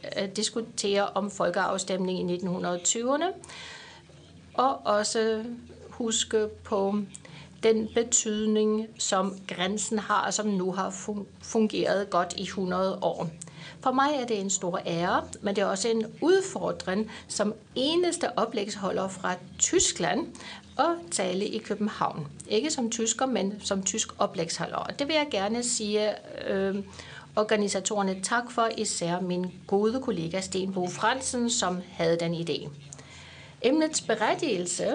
at 0.02 0.36
diskutere 0.36 1.08
om 1.08 1.30
folkeafstemning 1.30 2.30
i 2.30 2.36
1920'erne 2.36 3.26
og 4.54 4.86
også 4.86 5.44
huske 5.90 6.48
på 6.64 6.96
den 7.62 7.88
betydning, 7.94 8.86
som 8.98 9.36
grænsen 9.48 9.98
har, 9.98 10.30
som 10.30 10.46
nu 10.46 10.72
har 10.72 10.94
fungeret 11.42 12.10
godt 12.10 12.34
i 12.36 12.42
100 12.42 12.98
år. 13.02 13.30
For 13.80 13.92
mig 13.92 14.10
er 14.20 14.26
det 14.26 14.40
en 14.40 14.50
stor 14.50 14.80
ære, 14.86 15.24
men 15.40 15.56
det 15.56 15.62
er 15.62 15.66
også 15.66 15.88
en 15.88 16.06
udfordring 16.20 17.10
som 17.28 17.54
eneste 17.74 18.38
oplægsholder 18.38 19.08
fra 19.08 19.34
Tyskland 19.58 20.26
at 20.78 21.10
tale 21.10 21.46
i 21.46 21.58
København. 21.58 22.26
Ikke 22.48 22.70
som 22.70 22.90
tysker, 22.90 23.26
men 23.26 23.60
som 23.60 23.82
tysk 23.82 24.08
oplægsholder. 24.18 24.76
Og 24.76 24.98
det 24.98 25.08
vil 25.08 25.14
jeg 25.14 25.26
gerne 25.30 25.62
sige 25.62 26.10
øh, 26.48 26.76
organisatorerne 27.36 28.20
tak 28.22 28.50
for, 28.50 28.68
især 28.76 29.20
min 29.20 29.52
gode 29.66 30.00
kollega 30.00 30.40
Stenbo 30.40 30.88
Fransen, 30.88 31.50
som 31.50 31.78
havde 31.92 32.18
den 32.20 32.34
idé. 32.34 32.68
Emnets 33.62 34.00
berettigelse 34.00 34.86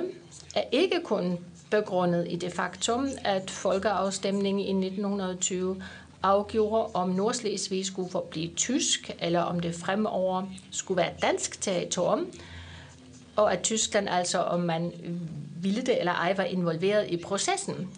er 0.55 0.63
ikke 0.71 1.01
kun 1.03 1.37
begrundet 1.69 2.27
i 2.29 2.35
det 2.35 2.53
faktum, 2.53 3.07
at 3.23 3.51
folkeafstemningen 3.51 4.83
i 4.83 4.87
1920 4.87 5.81
afgjorde, 6.23 6.85
om 6.93 7.09
Nordslesvig 7.09 7.85
skulle 7.85 8.11
forblive 8.11 8.53
tysk, 8.55 9.15
eller 9.19 9.41
om 9.41 9.59
det 9.59 9.75
fremover 9.75 10.43
skulle 10.71 10.97
være 10.97 11.11
dansk 11.21 11.61
territorium, 11.61 12.27
og 13.35 13.53
at 13.53 13.61
Tyskland 13.61 14.09
altså, 14.09 14.39
om 14.39 14.59
man 14.59 14.93
ville 15.61 15.81
det 15.81 15.99
eller 15.99 16.11
ej, 16.13 16.33
var 16.33 16.43
involveret 16.43 17.09
i 17.09 17.17
processen. 17.17 17.89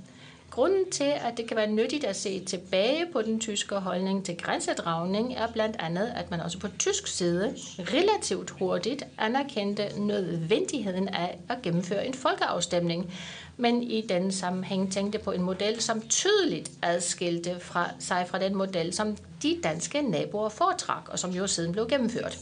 Grunden 0.49 0.91
til, 0.91 1.13
at 1.21 1.37
det 1.37 1.47
kan 1.47 1.57
være 1.57 1.71
nyttigt 1.71 2.03
at 2.03 2.15
se 2.15 2.45
tilbage 2.45 3.05
på 3.13 3.21
den 3.21 3.39
tyske 3.39 3.75
holdning 3.75 4.25
til 4.25 4.37
grænsedragning, 4.37 5.33
er 5.33 5.47
blandt 5.47 5.75
andet, 5.79 6.13
at 6.15 6.31
man 6.31 6.39
også 6.39 6.59
på 6.59 6.67
tysk 6.79 7.07
side 7.07 7.55
relativt 7.79 8.49
hurtigt 8.49 9.03
anerkendte 9.17 10.01
nødvendigheden 10.01 11.07
af 11.07 11.39
at 11.49 11.61
gennemføre 11.61 12.07
en 12.07 12.13
folkeafstemning, 12.13 13.13
men 13.59 13.83
i 13.83 14.01
den 14.01 14.31
sammenhæng 14.31 14.93
tænkte 14.93 15.19
på 15.19 15.31
en 15.31 15.41
model, 15.41 15.81
som 15.81 16.01
tydeligt 16.01 16.71
adskilte 16.81 17.59
fra 17.59 17.89
sig 17.99 18.25
fra 18.29 18.39
den 18.39 18.55
model, 18.55 18.93
som 18.93 19.17
de 19.43 19.59
danske 19.63 20.01
naboer 20.01 20.49
foretrak, 20.49 21.09
og 21.09 21.19
som 21.19 21.31
jo 21.31 21.47
siden 21.47 21.71
blev 21.71 21.87
gennemført. 21.87 22.37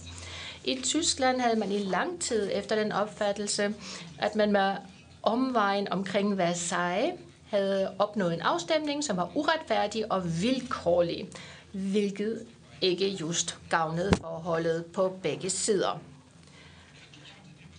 I 0.64 0.81
Tyskland 0.84 1.41
havde 1.41 1.60
man 1.60 1.72
i 1.72 1.77
lang 1.77 2.22
tid 2.22 2.49
efter 2.53 2.76
den 2.76 2.91
opfattelse, 2.91 3.73
at 4.19 4.35
man 4.35 4.52
med 4.52 4.76
omvejen 5.23 5.91
omkring 5.91 6.38
Versailles 6.38 7.19
havde 7.49 7.91
opnået 7.99 8.34
en 8.34 8.41
afstemning, 8.41 9.03
som 9.03 9.18
var 9.18 9.31
uretfærdig 9.35 10.11
og 10.11 10.41
vilkårlig, 10.41 11.30
hvilket 11.72 12.45
ikke 12.81 13.07
just 13.10 13.57
gavnede 13.69 14.11
forholdet 14.22 14.85
på 14.85 15.19
begge 15.23 15.49
sider. 15.49 15.99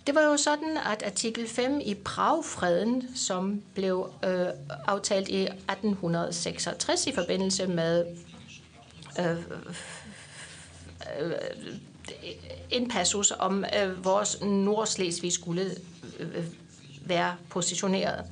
Det 0.09 0.15
var 0.15 0.23
jo 0.23 0.37
sådan, 0.37 0.77
at 0.93 1.03
artikel 1.03 1.49
5 1.49 1.81
i 1.85 1.95
Pragfreden, 1.95 3.17
som 3.17 3.63
blev 3.75 4.11
øh, 4.25 4.47
aftalt 4.87 5.29
i 5.29 5.43
1866 5.43 7.07
i 7.07 7.13
forbindelse 7.13 7.67
med 7.67 8.07
øh, 9.21 9.31
øh, 9.31 9.37
øh, 11.21 11.33
en 12.71 12.89
passus 12.89 13.33
om, 13.39 13.65
øh, 13.83 14.05
vores 14.05 14.41
Nordslesvig 14.43 15.33
skulle 15.33 15.71
øh, 16.19 16.45
være 17.05 17.37
positioneret. 17.49 18.25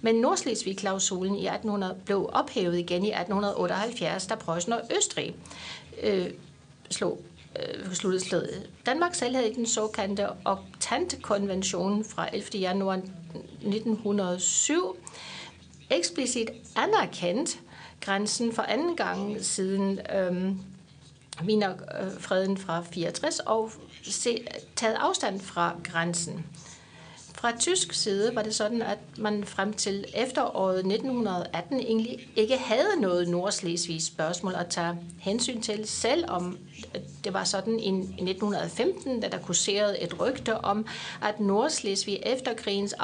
Men 0.00 0.14
Nordslesvig-klausulen 0.14 1.34
i 1.34 1.46
1800 1.46 1.96
blev 2.04 2.30
ophævet 2.32 2.78
igen 2.78 3.04
i 3.04 3.10
1878, 3.10 4.26
da 4.26 4.34
Preussen 4.34 4.72
og 4.72 4.80
Østrig 4.96 5.34
øh, 6.02 6.30
slog 6.90 7.22
øh, 7.58 7.94
sluttede 7.94 8.24
slaget. 8.24 8.70
Danmark 8.86 9.14
selv 9.14 9.34
havde 9.34 9.50
i 9.50 9.54
den 9.54 9.66
såkaldte 9.66 10.28
Octant-konvention 10.44 12.04
fra 12.04 12.28
11. 12.32 12.60
januar 12.60 12.94
1907 12.94 14.96
eksplicit 15.90 16.50
anerkendt 16.76 17.58
grænsen 18.00 18.52
for 18.52 18.62
anden 18.62 18.96
gang 18.96 19.44
siden 19.44 20.00
øh, 20.14 20.52
Wienerfreden 21.44 22.56
fra 22.56 22.82
64 22.92 23.38
og 23.38 23.70
se, 24.02 24.46
taget 24.76 24.94
afstand 24.94 25.40
fra 25.40 25.74
grænsen. 25.84 26.46
Fra 27.46 27.58
tysk 27.58 27.92
side 27.92 28.34
var 28.34 28.42
det 28.42 28.54
sådan, 28.54 28.82
at 28.82 28.98
man 29.18 29.44
frem 29.44 29.72
til 29.72 30.04
efteråret 30.14 30.78
1918 30.78 31.80
egentlig 31.80 32.28
ikke 32.36 32.56
havde 32.56 33.00
noget 33.00 33.28
nordslesvigt 33.28 34.02
spørgsmål 34.02 34.54
at 34.54 34.66
tage 34.66 34.98
hensyn 35.18 35.60
til, 35.60 35.88
selvom 35.88 36.58
det 37.24 37.32
var 37.32 37.44
sådan 37.44 37.80
i 37.80 37.88
1915, 37.88 39.20
da 39.20 39.28
der 39.28 39.38
kurserede 39.38 40.00
et 40.00 40.20
rygte 40.20 40.58
om, 40.58 40.86
at 41.22 41.40
Nordslesvig 41.40 42.22
efter 42.22 42.54
krigens 42.54 42.94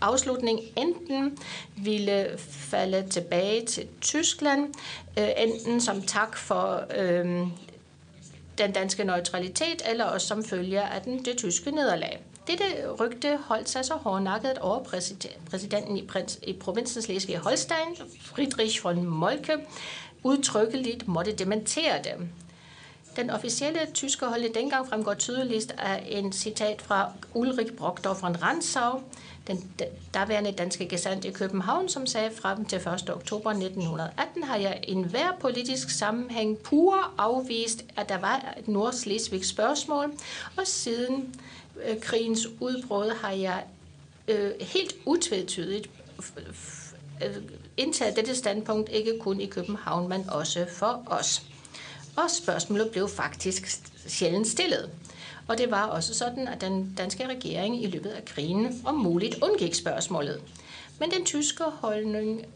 afslutning 0.00 0.60
enten 0.76 1.38
ville 1.76 2.38
falde 2.48 3.06
tilbage 3.10 3.66
til 3.66 3.86
Tyskland, 4.00 4.74
øh, 5.18 5.28
enten 5.36 5.80
som 5.80 6.02
tak 6.02 6.36
for 6.36 6.84
øh, 6.96 7.46
den 8.58 8.72
danske 8.72 9.04
neutralitet, 9.04 9.82
eller 9.90 10.04
også 10.04 10.26
som 10.26 10.44
følge 10.44 10.80
af 10.80 11.02
den, 11.02 11.24
det 11.24 11.36
tyske 11.36 11.70
nederlag. 11.70 12.20
Dette 12.46 12.92
rygte 13.00 13.38
holdt 13.44 13.68
sig 13.68 13.84
så 13.84 13.94
hårdnakket 13.94 14.58
over 14.58 14.84
præsidenten 15.50 15.96
i, 15.96 16.06
prins, 16.06 16.38
i 16.42 16.52
provinsen 16.52 17.02
Slesvig-Holstein, 17.02 18.02
Friedrich 18.20 18.84
von 18.84 19.04
Molke, 19.04 19.56
udtrykkeligt 20.22 21.08
måtte 21.08 21.32
dementere 21.32 22.02
dem. 22.04 22.28
Den 23.16 23.30
officielle 23.30 23.80
tyske 23.94 24.26
holde 24.26 24.54
dengang 24.54 24.88
fremgår 24.88 25.14
tydeligst 25.14 25.74
af 25.78 26.06
en 26.08 26.32
citat 26.32 26.82
fra 26.82 27.12
Ulrik 27.34 27.76
Brockdorf 27.76 28.22
von 28.22 28.42
Ransau, 28.42 29.00
den 29.46 29.72
daværende 30.14 30.52
danske 30.52 30.88
gesandt 30.88 31.24
i 31.24 31.30
København, 31.30 31.88
som 31.88 32.06
sagde 32.06 32.30
frem 32.36 32.64
til 32.64 32.78
1. 32.78 33.10
oktober 33.10 33.50
1918, 33.50 34.42
har 34.42 34.56
jeg 34.56 34.84
i 34.88 34.92
enhver 34.92 35.32
politisk 35.40 35.90
sammenhæng 35.90 36.58
pur 36.58 37.12
afvist, 37.18 37.84
at 37.96 38.08
der 38.08 38.18
var 38.18 38.54
et 38.58 38.68
nordslesvig 38.68 39.46
spørgsmål, 39.46 40.12
og 40.56 40.66
siden 40.66 41.34
Øh, 41.86 42.00
krigens 42.00 42.46
udbrud 42.60 43.10
har 43.20 43.30
jeg 43.30 43.64
øh, 44.28 44.50
helt 44.60 44.94
utvetydigt 45.06 45.90
øh, 47.24 47.36
indtaget 47.76 48.16
dette 48.16 48.36
standpunkt, 48.36 48.88
ikke 48.92 49.18
kun 49.20 49.40
i 49.40 49.46
København, 49.46 50.08
men 50.08 50.30
også 50.30 50.66
for 50.68 51.02
os. 51.06 51.42
Og 52.16 52.30
spørgsmålet 52.30 52.90
blev 52.90 53.08
faktisk 53.08 53.82
sjældent 54.06 54.46
stillet. 54.46 54.90
Og 55.46 55.58
det 55.58 55.70
var 55.70 55.86
også 55.86 56.14
sådan, 56.14 56.48
at 56.48 56.60
den 56.60 56.94
danske 56.98 57.26
regering 57.28 57.82
i 57.82 57.86
løbet 57.86 58.10
af 58.10 58.24
krigen 58.24 58.82
om 58.84 58.94
muligt 58.94 59.42
undgik 59.42 59.74
spørgsmålet. 59.74 60.40
Men 61.00 61.10
den 61.10 61.24
tyske 61.24 61.64
holdning 61.64 62.46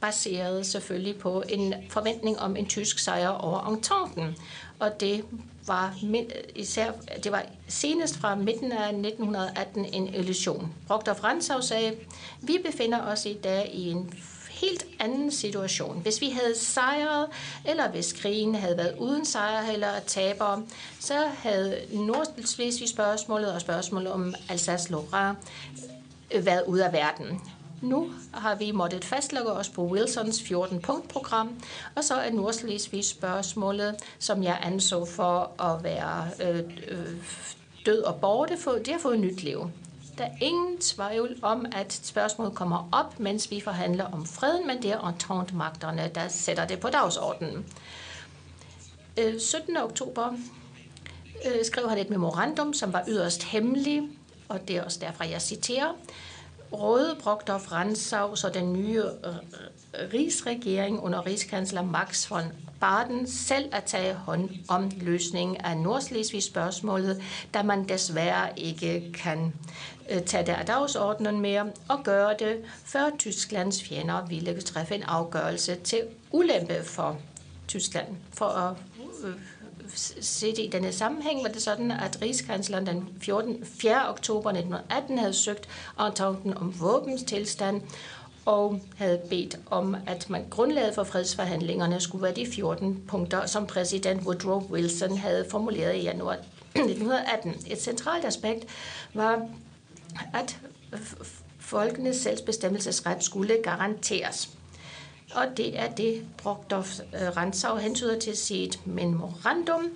baserede 0.00 0.64
selvfølgelig 0.64 1.18
på 1.18 1.42
en 1.48 1.74
forventning 1.90 2.38
om 2.38 2.56
en 2.56 2.66
tysk 2.66 2.98
sejr 2.98 3.28
over 3.28 3.68
Ententen. 3.68 4.36
Og 4.78 5.00
det 5.00 5.24
var, 5.66 5.94
især, 6.54 6.92
det 7.24 7.32
var 7.32 7.42
senest 7.68 8.16
fra 8.16 8.34
midten 8.34 8.72
af 8.72 8.88
1918 8.88 9.84
en 9.84 10.14
illusion. 10.14 10.74
Brockdorf 10.86 11.16
Franzau 11.16 11.60
sagde, 11.60 11.96
vi 12.40 12.58
befinder 12.64 13.02
os 13.02 13.26
i 13.26 13.34
dag 13.34 13.70
i 13.74 13.90
en 13.90 14.14
helt 14.50 14.86
anden 15.00 15.30
situation. 15.30 16.00
Hvis 16.02 16.20
vi 16.20 16.30
havde 16.30 16.58
sejret, 16.58 17.26
eller 17.64 17.90
hvis 17.90 18.12
krigen 18.12 18.54
havde 18.54 18.76
været 18.76 18.98
uden 18.98 19.24
sejr 19.24 19.72
eller 19.72 20.00
taber, 20.06 20.62
så 21.00 21.26
havde 21.38 21.80
Nordslesvig 21.92 22.88
spørgsmålet 22.88 23.52
og 23.52 23.60
spørgsmålet 23.60 24.12
om 24.12 24.34
Alsace-Lorraine 24.48 25.34
været 26.40 26.62
ude 26.66 26.84
af 26.84 26.92
verden. 26.92 27.40
Nu 27.82 28.10
har 28.32 28.54
vi 28.54 28.70
måttet 28.70 29.04
fastlægge 29.04 29.52
os 29.52 29.68
på 29.68 29.82
Wilsons 29.82 30.40
14-punkt-program, 30.40 31.62
og 31.94 32.04
så 32.04 32.14
er 32.14 32.30
Nordslesvig 32.30 33.04
spørgsmålet, 33.04 33.96
som 34.18 34.42
jeg 34.42 34.58
anså 34.62 35.04
for 35.04 35.62
at 35.62 35.84
være 35.84 36.28
øh, 36.42 36.58
øh, 36.88 37.16
død 37.86 38.02
og 38.02 38.20
borte, 38.20 38.56
for 38.56 38.70
det 38.70 38.88
har 38.88 38.98
fået 38.98 39.20
nyt 39.20 39.42
liv. 39.42 39.70
Der 40.18 40.24
er 40.24 40.32
ingen 40.40 40.78
tvivl 40.78 41.38
om, 41.42 41.66
at 41.72 41.92
spørgsmålet 41.92 42.54
kommer 42.54 42.88
op, 42.92 43.20
mens 43.20 43.50
vi 43.50 43.60
forhandler 43.60 44.04
om 44.04 44.26
freden, 44.26 44.66
men 44.66 44.82
det 44.82 44.90
er 44.90 45.08
entente-magterne, 45.08 46.10
der 46.14 46.28
sætter 46.28 46.66
det 46.66 46.80
på 46.80 46.88
dagsordenen. 46.88 47.66
Øh, 49.18 49.40
17. 49.40 49.76
Oktober 49.76 50.32
øh, 51.46 51.64
skrev 51.64 51.88
han 51.88 51.98
et 51.98 52.10
memorandum, 52.10 52.72
som 52.72 52.92
var 52.92 53.04
yderst 53.08 53.44
hemmelig, 53.44 54.02
og 54.48 54.68
det 54.68 54.76
er 54.76 54.84
også 54.84 54.98
derfra, 55.00 55.28
jeg 55.28 55.42
citerer. 55.42 55.92
Røde 56.74 57.16
Brockdorf 57.22 57.72
Ransau, 57.72 58.36
så 58.36 58.48
den 58.48 58.72
nye 58.72 59.02
øh, 59.02 59.34
rigsregering 60.12 61.00
under 61.00 61.26
rigskansler 61.26 61.82
Max 61.82 62.30
von 62.30 62.42
Baden 62.80 63.26
selv 63.26 63.68
at 63.72 63.84
tage 63.84 64.14
hånd 64.14 64.50
om 64.68 64.90
løsningen 65.00 65.56
af 65.56 65.76
Nordslesvig-spørgsmålet, 65.76 67.22
da 67.54 67.62
man 67.62 67.88
desværre 67.88 68.58
ikke 68.58 69.12
kan 69.12 69.52
øh, 70.10 70.22
tage 70.22 70.46
det 70.46 70.52
af 70.52 70.66
dagsordenen 70.66 71.40
mere 71.40 71.66
og 71.88 72.04
gøre 72.04 72.34
det, 72.38 72.56
før 72.84 73.10
Tysklands 73.18 73.84
fjender 73.84 74.26
ville 74.26 74.60
træffe 74.60 74.94
en 74.94 75.02
afgørelse 75.02 75.74
til 75.74 76.02
ulempe 76.32 76.84
for 76.84 77.18
Tyskland. 77.68 78.06
For 78.32 78.46
at 78.46 78.76
øh, 79.24 79.34
set 80.20 80.58
i 80.58 80.68
denne 80.72 80.92
sammenhæng, 80.92 81.42
var 81.42 81.48
det 81.48 81.62
sådan, 81.62 81.90
at 81.90 82.18
rigskansleren 82.22 82.86
den 82.86 83.08
14, 83.20 83.64
4. 83.64 84.08
oktober 84.08 84.50
1918 84.50 85.18
havde 85.18 85.32
søgt 85.32 85.68
ententen 86.00 86.56
om 86.56 86.80
våbenstilstand, 86.80 87.82
og 88.46 88.80
havde 88.96 89.20
bedt 89.30 89.58
om, 89.66 89.96
at 90.06 90.30
man 90.30 90.46
grundlaget 90.50 90.94
for 90.94 91.04
fredsforhandlingerne 91.04 92.00
skulle 92.00 92.22
være 92.22 92.34
de 92.34 92.46
14 92.46 93.02
punkter, 93.08 93.46
som 93.46 93.66
præsident 93.66 94.22
Woodrow 94.22 94.60
Wilson 94.70 95.16
havde 95.16 95.46
formuleret 95.50 95.96
i 95.96 96.02
januar 96.02 96.36
1918. 96.74 97.54
Et 97.66 97.82
centralt 97.82 98.24
aspekt 98.24 98.66
var, 99.14 99.48
at 100.34 100.58
folkenes 101.58 102.16
selvbestemmelsesret 102.16 103.24
skulle 103.24 103.56
garanteres. 103.62 104.50
Og 105.34 105.56
det 105.56 105.78
er 105.78 105.90
det, 105.90 106.26
Brogdorf 106.42 107.00
øh, 107.00 107.78
hentyder 107.80 108.18
til 108.18 108.36
sit 108.36 108.86
memorandum, 108.86 109.88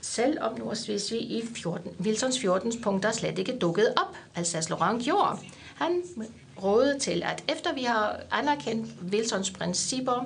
selvom 0.00 0.58
Nordslesvig 0.58 1.20
i 1.20 1.42
14, 1.54 1.90
Wilsons 2.00 2.38
14 2.38 2.82
punkter 2.82 3.12
slet 3.12 3.38
ikke 3.38 3.58
dukkede 3.58 3.94
op, 3.96 4.16
altså 4.34 4.66
Laurent 4.68 5.04
gjorde. 5.04 5.38
Han 5.74 6.02
rådede 6.62 6.98
til, 6.98 7.22
at 7.22 7.44
efter 7.48 7.74
vi 7.74 7.82
har 7.82 8.20
anerkendt 8.30 8.90
Wilsons 9.10 9.50
principper, 9.50 10.24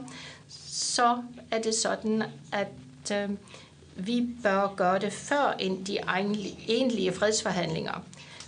så 0.68 1.22
er 1.50 1.62
det 1.62 1.74
sådan, 1.74 2.22
at 2.52 2.68
øh, 3.12 3.30
vi 3.96 4.26
bør 4.42 4.74
gøre 4.76 4.98
det 4.98 5.12
før 5.12 5.52
end 5.58 5.86
de 5.86 5.98
egentlige 6.68 7.12
fredsforhandlinger. 7.12 8.02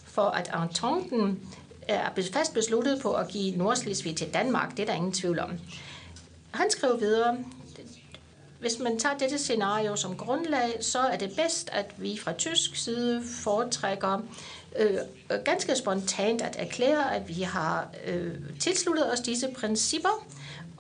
For 0.04 0.22
at 0.22 0.50
ententen 0.62 1.38
er 1.94 2.10
fast 2.32 2.54
besluttet 2.54 3.02
på 3.02 3.12
at 3.12 3.28
give 3.28 3.56
Nordslesvig 3.56 4.16
til 4.16 4.34
Danmark, 4.34 4.70
det 4.76 4.82
er 4.82 4.86
der 4.86 4.94
ingen 4.94 5.12
tvivl 5.12 5.38
om. 5.38 5.50
Han 6.50 6.70
skrev 6.70 7.00
videre, 7.00 7.38
hvis 8.60 8.78
man 8.78 8.98
tager 8.98 9.18
dette 9.18 9.38
scenario 9.38 9.96
som 9.96 10.16
grundlag, 10.16 10.78
så 10.80 10.98
er 10.98 11.16
det 11.16 11.32
bedst, 11.36 11.68
at 11.72 11.94
vi 11.96 12.18
fra 12.18 12.32
tysk 12.32 12.76
side 12.76 13.22
foretrækker 13.44 14.22
øh, 14.78 14.92
øh 15.30 15.38
ganske 15.44 15.76
spontant 15.76 16.42
at 16.42 16.56
erklære, 16.58 17.16
at 17.16 17.28
vi 17.28 17.42
har 17.42 17.88
øh, 18.06 18.34
tilsluttet 18.60 19.12
os 19.12 19.20
disse 19.20 19.48
principper, 19.56 20.26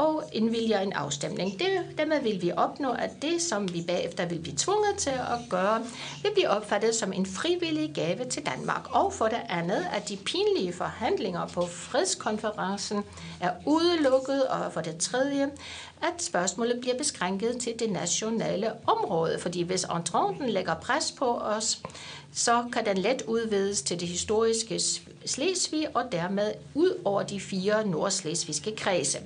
og 0.00 0.24
indvilger 0.32 0.80
en 0.80 0.92
afstemning. 0.92 1.58
Det, 1.58 1.98
dermed 1.98 2.20
vil 2.20 2.42
vi 2.42 2.52
opnå, 2.56 2.92
at 2.92 3.10
det, 3.22 3.42
som 3.42 3.74
vi 3.74 3.82
bagefter 3.82 4.26
vil 4.26 4.38
blive 4.38 4.56
tvunget 4.56 4.96
til 4.98 5.10
at 5.10 5.38
gøre, 5.50 5.84
vil 6.22 6.30
blive 6.34 6.48
opfattet 6.48 6.94
som 6.94 7.12
en 7.12 7.26
frivillig 7.26 7.90
gave 7.94 8.24
til 8.24 8.46
Danmark. 8.46 8.94
Og 8.94 9.12
for 9.12 9.24
det 9.24 9.40
andet, 9.48 9.86
at 9.92 10.08
de 10.08 10.16
pinlige 10.16 10.72
forhandlinger 10.72 11.46
på 11.46 11.66
fredskonferencen 11.66 13.04
er 13.40 13.50
udelukket, 13.66 14.46
og 14.46 14.72
for 14.72 14.80
det 14.80 14.96
tredje, 14.96 15.50
at 16.02 16.22
spørgsmålet 16.22 16.80
bliver 16.80 16.98
beskrænket 16.98 17.60
til 17.60 17.74
det 17.78 17.90
nationale 17.90 18.72
område. 18.86 19.38
Fordi 19.38 19.62
hvis 19.62 19.84
entranten 19.84 20.50
lægger 20.50 20.74
pres 20.74 21.12
på 21.12 21.38
os, 21.38 21.82
så 22.32 22.64
kan 22.72 22.86
den 22.86 22.98
let 22.98 23.22
udvides 23.26 23.82
til 23.82 24.00
det 24.00 24.08
historiske 24.08 24.80
Slesvig 25.26 25.96
og 25.96 26.12
dermed 26.12 26.52
ud 26.74 27.00
over 27.04 27.22
de 27.22 27.40
fire 27.40 27.86
nordslesvigske 27.86 28.76
kredse. 28.76 29.18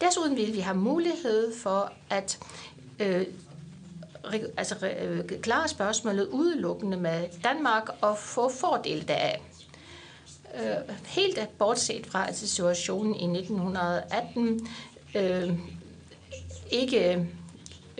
Desuden 0.00 0.36
vil 0.36 0.54
vi 0.54 0.60
have 0.60 0.76
mulighed 0.76 1.56
for 1.56 1.92
at 2.10 2.38
øh, 2.98 3.26
altså, 4.56 4.88
øh, 5.00 5.40
klare 5.40 5.68
spørgsmålet 5.68 6.26
udelukkende 6.26 6.96
med 6.96 7.28
Danmark 7.44 7.88
og 8.00 8.18
få 8.18 8.48
fordel 8.48 9.08
deraf. 9.08 9.40
Øh, 10.54 10.94
helt 11.06 11.38
bortset 11.58 12.06
fra, 12.06 12.28
at 12.28 12.36
situationen 12.36 13.14
i 13.14 13.38
1918 13.38 14.68
øh, 15.14 15.52
ikke 16.70 17.28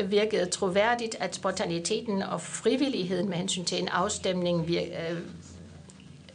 virkede 0.05 0.51
troværdigt, 0.51 1.16
at 1.20 1.35
spontaniteten 1.35 2.23
og 2.23 2.41
frivilligheden 2.41 3.29
med 3.29 3.37
hensyn 3.37 3.65
til 3.65 3.83
en 3.83 3.89
afstemning, 3.89 4.70
øh, 4.70 5.19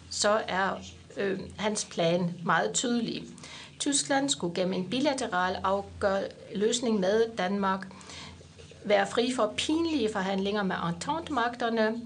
så 0.10 0.42
er 0.48 0.70
øh, 1.18 1.40
hans 1.58 1.86
plan 1.86 2.36
meget 2.44 2.74
tydelig. 2.74 3.24
Tyskland 3.84 4.30
skulle 4.30 4.56
gennem 4.56 4.74
en 4.74 4.90
bilateral 4.90 5.58
afgør 5.64 6.20
løsning 6.56 7.00
med 7.00 7.24
Danmark 7.38 7.88
være 8.84 9.08
fri 9.08 9.34
for 9.36 9.54
pinlige 9.58 10.10
forhandlinger 10.14 10.64
med 10.64 10.76
entente-magterne 10.76 12.02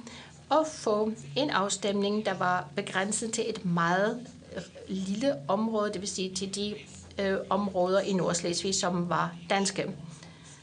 og 0.49 0.67
få 0.67 1.11
en 1.35 1.49
afstemning, 1.49 2.25
der 2.25 2.33
var 2.33 2.67
begrænset 2.75 3.31
til 3.31 3.49
et 3.49 3.65
meget 3.65 4.27
øh, 4.55 4.61
lille 4.87 5.35
område, 5.47 5.93
det 5.93 6.01
vil 6.01 6.09
sige 6.09 6.35
til 6.35 6.55
de 6.55 6.75
øh, 7.19 7.37
områder 7.49 7.99
i 7.99 8.13
Nordslesvig, 8.13 8.75
som 8.75 9.09
var 9.09 9.35
danske 9.49 9.85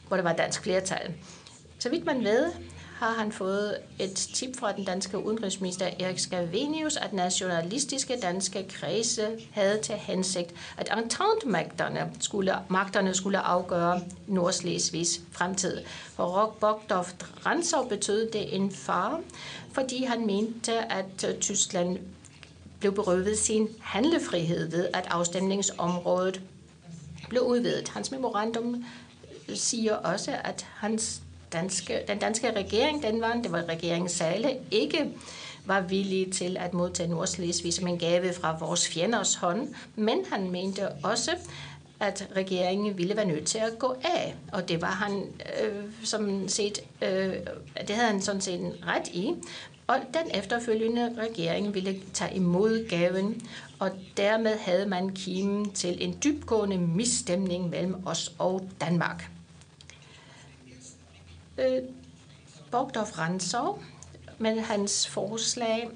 hvor 0.08 0.16
der 0.16 0.24
var 0.24 0.32
dansk 0.32 0.62
flertal. 0.62 1.14
Så 1.78 1.90
vidt 1.90 2.04
man 2.04 2.24
ved, 2.24 2.52
har 3.04 3.14
han 3.14 3.32
fået 3.32 3.76
et 3.98 4.14
tip 4.14 4.56
fra 4.56 4.72
den 4.72 4.84
danske 4.84 5.18
udenrigsminister 5.18 5.86
Erik 6.00 6.18
Scavenius, 6.18 6.96
at 6.96 7.12
nationalistiske 7.12 8.18
danske 8.22 8.66
kredse 8.68 9.26
havde 9.50 9.80
til 9.82 9.94
hensigt, 9.94 10.54
at 10.76 10.88
entente-magterne 10.98 12.12
skulle, 12.20 12.54
magterne 12.68 13.14
skulle 13.14 13.38
afgøre 13.38 14.00
Nordslesvigs 14.26 15.20
fremtid. 15.32 15.80
For 16.14 16.24
Rock 16.24 16.58
Bogdorf 16.58 17.12
Ransov 17.46 17.88
betød 17.88 18.30
det 18.30 18.56
en 18.56 18.70
far, 18.70 19.20
fordi 19.72 20.04
han 20.04 20.26
mente, 20.26 20.92
at 20.92 21.36
Tyskland 21.40 21.98
blev 22.80 22.94
berøvet 22.94 23.38
sin 23.38 23.68
handlefrihed 23.80 24.70
ved, 24.70 24.88
at 24.94 25.06
afstemningsområdet 25.10 26.40
blev 27.28 27.42
udvidet. 27.42 27.88
Hans 27.88 28.10
memorandum 28.10 28.84
siger 29.54 29.94
også, 29.94 30.36
at 30.44 30.66
hans 30.74 31.20
danske, 31.54 32.00
den 32.08 32.18
danske 32.18 32.56
regering, 32.56 33.02
den 33.02 33.20
var, 33.20 33.32
det 33.42 33.52
var 33.52 33.64
regeringen 33.68 34.08
Sale, 34.08 34.56
ikke 34.70 35.10
var 35.64 35.80
villig 35.80 36.32
til 36.32 36.56
at 36.60 36.74
modtage 36.74 37.08
Nordslesvig 37.08 37.74
som 37.74 37.86
en 37.86 37.98
gave 37.98 38.32
fra 38.32 38.56
vores 38.58 38.88
fjenders 38.88 39.34
hånd, 39.34 39.68
men 39.96 40.18
han 40.32 40.50
mente 40.50 40.88
også, 40.88 41.30
at 42.00 42.28
regeringen 42.36 42.98
ville 42.98 43.16
være 43.16 43.26
nødt 43.26 43.46
til 43.46 43.58
at 43.58 43.78
gå 43.78 43.96
af. 44.04 44.34
Og 44.52 44.68
det 44.68 44.82
var 44.82 44.90
han 44.90 45.24
øh, 45.62 45.84
som 46.02 46.48
set, 46.48 46.80
øh, 47.02 47.34
det 47.80 47.90
havde 47.90 48.08
han 48.10 48.22
sådan 48.22 48.40
set 48.40 48.60
en 48.60 48.72
ret 48.86 49.08
i. 49.08 49.34
Og 49.86 49.96
den 50.14 50.38
efterfølgende 50.38 51.16
regering 51.18 51.74
ville 51.74 52.00
tage 52.12 52.36
imod 52.36 52.88
gaven, 52.88 53.42
og 53.78 53.90
dermed 54.16 54.56
havde 54.58 54.86
man 54.86 55.08
kimen 55.08 55.70
til 55.70 56.04
en 56.04 56.18
dybgående 56.24 56.78
misstemning 56.78 57.70
mellem 57.70 58.06
os 58.06 58.32
og 58.38 58.68
Danmark 58.80 59.30
øh, 61.58 61.82
Bogdorf 62.70 63.18
Ransov, 63.18 63.82
med 64.38 64.60
hans 64.60 65.06
forslag 65.06 65.90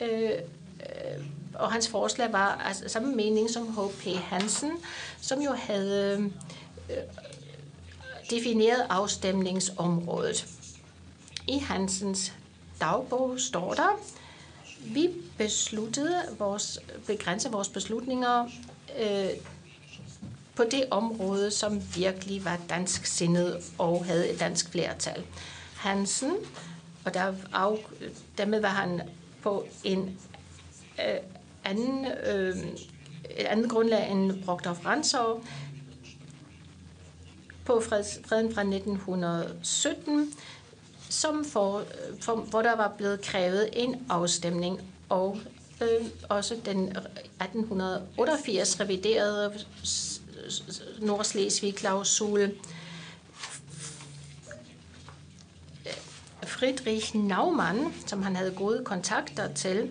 øh, 0.00 0.30
øh, 0.30 1.24
og 1.54 1.72
hans 1.72 1.88
forslag 1.88 2.32
var 2.32 2.62
altså 2.66 2.88
samme 2.88 3.16
mening 3.16 3.50
som 3.50 3.66
H.P. 3.66 4.04
Hansen, 4.16 4.72
som 5.20 5.40
jo 5.40 5.52
havde 5.52 6.30
øh, 6.90 6.96
defineret 8.30 8.86
afstemningsområdet. 8.88 10.46
I 11.48 11.58
Hansens 11.58 12.32
dagbog 12.80 13.40
står 13.40 13.74
der, 13.74 14.00
vi 14.80 15.10
besluttede 15.38 16.22
vores, 16.38 16.78
begrænse 17.06 17.50
vores 17.50 17.68
beslutninger 17.68 18.50
øh, 19.00 19.30
på 20.58 20.64
det 20.64 20.84
område, 20.90 21.50
som 21.50 21.82
virkelig 21.96 22.44
var 22.44 22.60
dansk 22.68 23.06
sindet 23.06 23.56
og 23.78 24.04
havde 24.04 24.30
et 24.30 24.40
dansk 24.40 24.70
flertal. 24.70 25.24
Hansen, 25.76 26.32
og 27.04 27.14
der 27.14 27.34
af, 27.52 27.78
dermed 28.38 28.60
var 28.60 28.68
han 28.68 29.00
på 29.42 29.66
en 29.84 30.18
øh, 30.98 31.18
anden, 31.64 32.06
øh, 32.26 32.56
et 33.38 33.46
andet 33.46 33.70
grundlag 33.70 34.10
end 34.10 34.44
Brogdorf 34.44 34.86
Ransov, 34.86 35.44
på 37.64 37.80
freds, 37.80 38.20
freden 38.26 38.54
fra 38.54 38.60
1917, 38.60 40.32
som 41.08 41.44
for, 41.44 41.82
for, 42.20 42.36
hvor 42.36 42.62
der 42.62 42.76
var 42.76 42.94
blevet 42.96 43.20
krævet 43.20 43.68
en 43.72 44.06
afstemning, 44.08 44.80
og 45.08 45.38
øh, 45.82 46.06
også 46.28 46.56
den 46.64 46.88
1888 46.88 48.80
reviderede 48.80 49.52
Nordslesvig-klausul. 51.00 52.50
Friedrich 56.42 57.16
Naumann, 57.16 57.94
som 58.06 58.22
han 58.22 58.36
havde 58.36 58.50
gode 58.50 58.84
kontakter 58.84 59.54
til, 59.54 59.90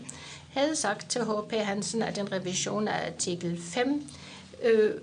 havde 0.49 0.75
sagt 0.75 1.09
til 1.09 1.21
H.P. 1.21 1.53
Hansen, 1.53 2.01
at 2.01 2.17
en 2.17 2.31
revision 2.31 2.87
af 2.87 3.11
artikel 3.11 3.61
5 3.61 4.03
øh, 4.63 4.93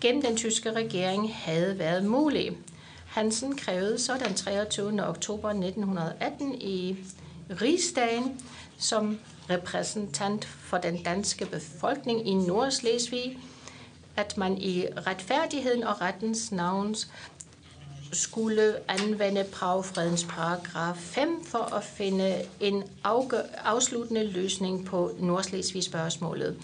gennem 0.00 0.22
den 0.22 0.36
tyske 0.36 0.72
regering 0.72 1.34
havde 1.34 1.78
været 1.78 2.04
mulig. 2.04 2.58
Hansen 3.06 3.56
krævede 3.56 3.98
så 3.98 4.12
den 4.26 4.34
23. 4.34 5.08
oktober 5.08 5.48
1918 5.48 6.54
i 6.54 6.96
Rigsdagen 7.60 8.40
som 8.78 9.18
repræsentant 9.50 10.44
for 10.44 10.78
den 10.78 11.02
danske 11.02 11.46
befolkning 11.46 12.28
i 12.28 12.34
Nordslesvig 12.34 13.38
at 14.16 14.36
man 14.36 14.58
i 14.58 14.86
retfærdigheden 15.06 15.82
og 15.82 16.00
rettens 16.00 16.52
navn 16.52 16.96
skulle 18.12 18.76
anvende 18.88 19.44
Pragfredens 19.52 20.24
paragraf 20.24 20.96
5 20.96 21.44
for 21.44 21.74
at 21.74 21.84
finde 21.84 22.42
en 22.60 22.82
afsluttende 23.64 24.26
løsning 24.26 24.86
på 24.86 25.10
Nordslesvig 25.18 25.82
spørgsmålet 25.82 26.56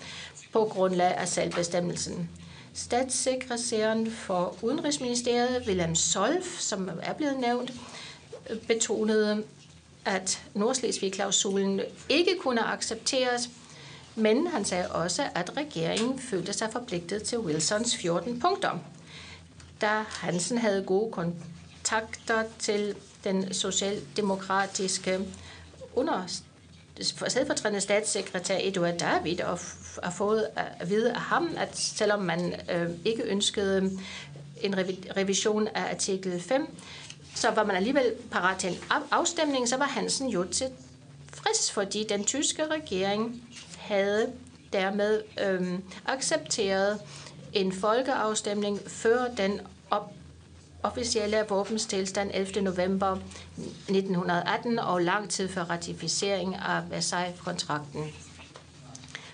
på 0.52 0.64
grundlag 0.64 1.14
af 1.14 1.28
selvbestemmelsen. 1.28 2.31
Statssekretæren 2.74 4.10
for 4.10 4.56
Udenrigsministeriet, 4.62 5.62
Wilhelm 5.66 5.94
Solf, 5.94 6.59
som 6.60 6.90
er 7.02 7.12
blevet 7.12 7.39
nævnt, 7.40 7.72
betonede, 8.66 9.43
at 10.05 10.43
Nordslesvig-klausulen 10.55 11.81
ikke 12.09 12.36
kunne 12.40 12.60
accepteres, 12.66 13.51
men 14.14 14.46
han 14.46 14.64
sagde 14.64 14.90
også, 14.90 15.22
at 15.34 15.56
regeringen 15.56 16.18
følte 16.18 16.52
sig 16.52 16.68
forpligtet 16.72 17.22
til 17.22 17.38
Wilsons 17.38 17.96
14 17.96 18.40
punkter. 18.40 18.78
Da 19.80 20.04
Hansen 20.08 20.58
havde 20.58 20.82
gode 20.82 21.12
kontakter 21.12 22.44
til 22.58 22.94
den 23.24 23.54
socialdemokratiske 23.54 25.20
under 25.94 26.26
sædfortrædende 27.28 27.80
statssekretær 27.80 28.58
Eduard 28.60 28.98
David 28.98 29.40
og 29.40 29.58
har 30.02 30.10
fået 30.10 30.46
at 30.56 30.90
vide 30.90 31.12
af 31.12 31.20
ham, 31.20 31.50
at 31.56 31.78
selvom 31.78 32.22
man 32.22 32.54
øh, 32.70 32.88
ikke 33.04 33.22
ønskede 33.22 33.98
en 34.60 34.74
revision 35.16 35.68
af 35.68 35.90
artikel 35.90 36.40
5, 36.40 36.76
så 37.34 37.50
var 37.50 37.64
man 37.64 37.76
alligevel 37.76 38.12
parat 38.30 38.58
til 38.58 38.70
en 38.70 38.76
afstemning, 39.10 39.68
så 39.68 39.76
var 39.76 39.84
Hansen 39.84 40.28
jo 40.28 40.44
til 40.44 40.66
frisk, 41.32 41.72
fordi 41.72 42.06
den 42.08 42.24
tyske 42.24 42.66
regering 42.66 43.42
havde 43.90 44.32
dermed 44.72 45.22
øhm, 45.44 45.82
accepteret 46.06 47.00
en 47.52 47.72
folkeafstemning 47.72 48.80
før 48.86 49.24
den 49.36 49.60
op 49.90 50.12
officielle 50.82 51.44
våbenstilstand 51.48 52.30
11. 52.34 52.62
november 52.62 53.18
1918 53.56 54.78
og 54.78 55.00
lang 55.00 55.30
tid 55.30 55.48
før 55.48 55.62
ratificering 55.62 56.54
af 56.54 56.90
Versailles-kontrakten. 56.90 58.04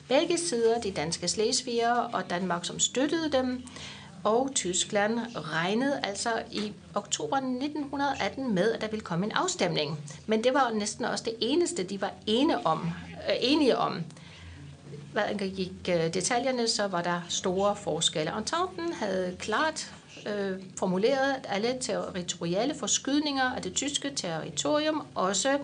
Begge 0.08 0.38
sider, 0.38 0.80
de 0.80 0.90
danske 0.90 1.28
slesviger 1.28 1.92
og 1.92 2.30
Danmark, 2.30 2.64
som 2.64 2.78
støttede 2.78 3.32
dem, 3.32 3.62
og 4.24 4.50
Tyskland 4.54 5.20
regnede 5.36 6.00
altså 6.02 6.30
i 6.50 6.72
oktober 6.94 7.36
1918 7.36 8.54
med, 8.54 8.72
at 8.72 8.80
der 8.80 8.88
ville 8.88 9.04
komme 9.04 9.26
en 9.26 9.32
afstemning. 9.32 9.98
Men 10.26 10.44
det 10.44 10.54
var 10.54 10.70
næsten 10.74 11.04
også 11.04 11.24
det 11.24 11.34
eneste, 11.40 11.82
de 11.82 12.00
var 12.00 12.12
enige 12.26 12.66
om. 12.66 12.90
Øh, 13.28 13.36
enige 13.40 13.78
om. 13.78 14.02
Hvad 15.12 15.22
gik 15.50 15.72
øh, 15.88 16.14
detaljerne, 16.14 16.68
så 16.68 16.86
var 16.86 17.02
der 17.02 17.20
store 17.28 17.76
forskelle. 17.76 18.38
Ententen 18.38 18.92
havde 18.92 19.36
klart 19.38 19.92
øh, 20.26 20.62
formuleret, 20.78 21.34
at 21.34 21.46
alle 21.48 21.76
territoriale 21.80 22.74
forskydninger 22.74 23.42
af 23.42 23.62
det 23.62 23.74
tyske 23.74 24.10
territorium, 24.16 25.06
også 25.14 25.58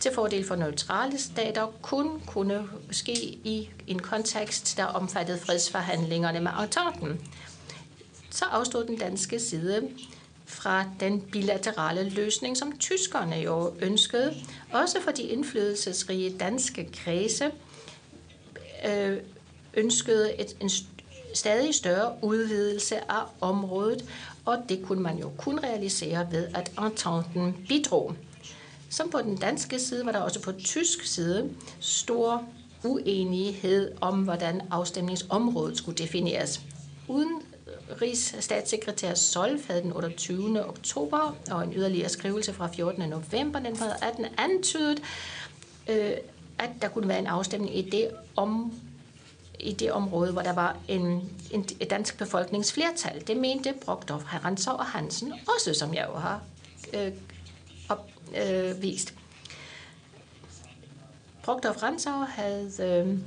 til 0.00 0.10
fordel 0.14 0.46
for 0.46 0.56
neutrale 0.56 1.18
stater, 1.18 1.66
kun 1.82 2.22
kunne 2.26 2.68
ske 2.90 3.14
i 3.44 3.70
en 3.86 3.98
kontekst, 3.98 4.76
der 4.76 4.84
omfattede 4.84 5.38
fredsforhandlingerne 5.38 6.40
med 6.40 6.50
Ententen 6.62 7.20
så 8.30 8.44
afstod 8.44 8.86
den 8.86 8.98
danske 8.98 9.40
side 9.40 9.88
fra 10.46 10.84
den 11.00 11.20
bilaterale 11.20 12.08
løsning, 12.08 12.56
som 12.56 12.78
tyskerne 12.78 13.36
jo 13.36 13.74
ønskede, 13.80 14.34
også 14.72 15.00
for 15.00 15.10
de 15.10 15.22
indflydelsesrige 15.22 16.38
danske 16.38 16.88
kredse 16.92 17.50
øh, 18.88 19.16
ønskede 19.74 20.40
et, 20.40 20.56
en 20.60 20.70
stadig 21.34 21.74
større 21.74 22.12
udvidelse 22.22 23.10
af 23.10 23.22
området, 23.40 24.04
og 24.44 24.56
det 24.68 24.82
kunne 24.86 25.02
man 25.02 25.18
jo 25.18 25.30
kun 25.38 25.58
realisere 25.58 26.28
ved, 26.30 26.48
at 26.54 26.72
Ententen 26.78 27.56
bidrog. 27.68 28.14
Som 28.90 29.10
på 29.10 29.18
den 29.18 29.36
danske 29.36 29.78
side 29.78 30.06
var 30.06 30.12
der 30.12 30.18
også 30.18 30.42
på 30.42 30.52
tysk 30.52 31.06
side 31.06 31.50
stor 31.80 32.44
uenighed 32.84 33.92
om, 34.00 34.22
hvordan 34.22 34.62
afstemningsområdet 34.70 35.78
skulle 35.78 35.98
defineres. 35.98 36.60
Uden 37.08 37.42
Rigsstatssekretær 38.02 39.14
Solf 39.14 39.68
havde 39.68 39.82
den 39.82 39.92
28. 39.92 40.68
oktober 40.68 41.36
og 41.50 41.64
en 41.64 41.72
yderligere 41.76 42.08
skrivelse 42.08 42.52
fra 42.52 42.68
14. 42.74 43.08
november 43.08 43.58
1918 43.58 44.26
antydet, 44.38 45.02
øh, 45.88 46.12
at 46.60 46.70
der 46.82 46.88
kunne 46.88 47.08
være 47.08 47.18
en 47.18 47.26
afstemning 47.26 47.78
i 47.78 47.90
det 47.90 48.10
om 48.36 48.72
i 49.62 49.72
det 49.72 49.92
område, 49.92 50.32
hvor 50.32 50.42
der 50.42 50.52
var 50.52 50.76
en, 50.88 51.30
en, 51.50 51.66
et 51.80 51.90
dansk 51.90 52.18
befolkningsflertal. 52.18 53.26
Det 53.26 53.36
mente 53.36 53.74
Brogdorf, 53.84 54.22
Herrensov 54.32 54.74
og 54.74 54.86
Hansen 54.86 55.32
også, 55.56 55.74
som 55.74 55.94
jeg 55.94 56.06
jo 56.14 56.18
har 56.18 56.40
øh, 56.94 57.12
op, 57.88 58.08
øh, 58.46 58.82
vist. 58.82 59.14
Brogdorf 61.42 61.82
Ransau 61.82 62.24
havde 62.28 62.70
øh, 62.80 63.18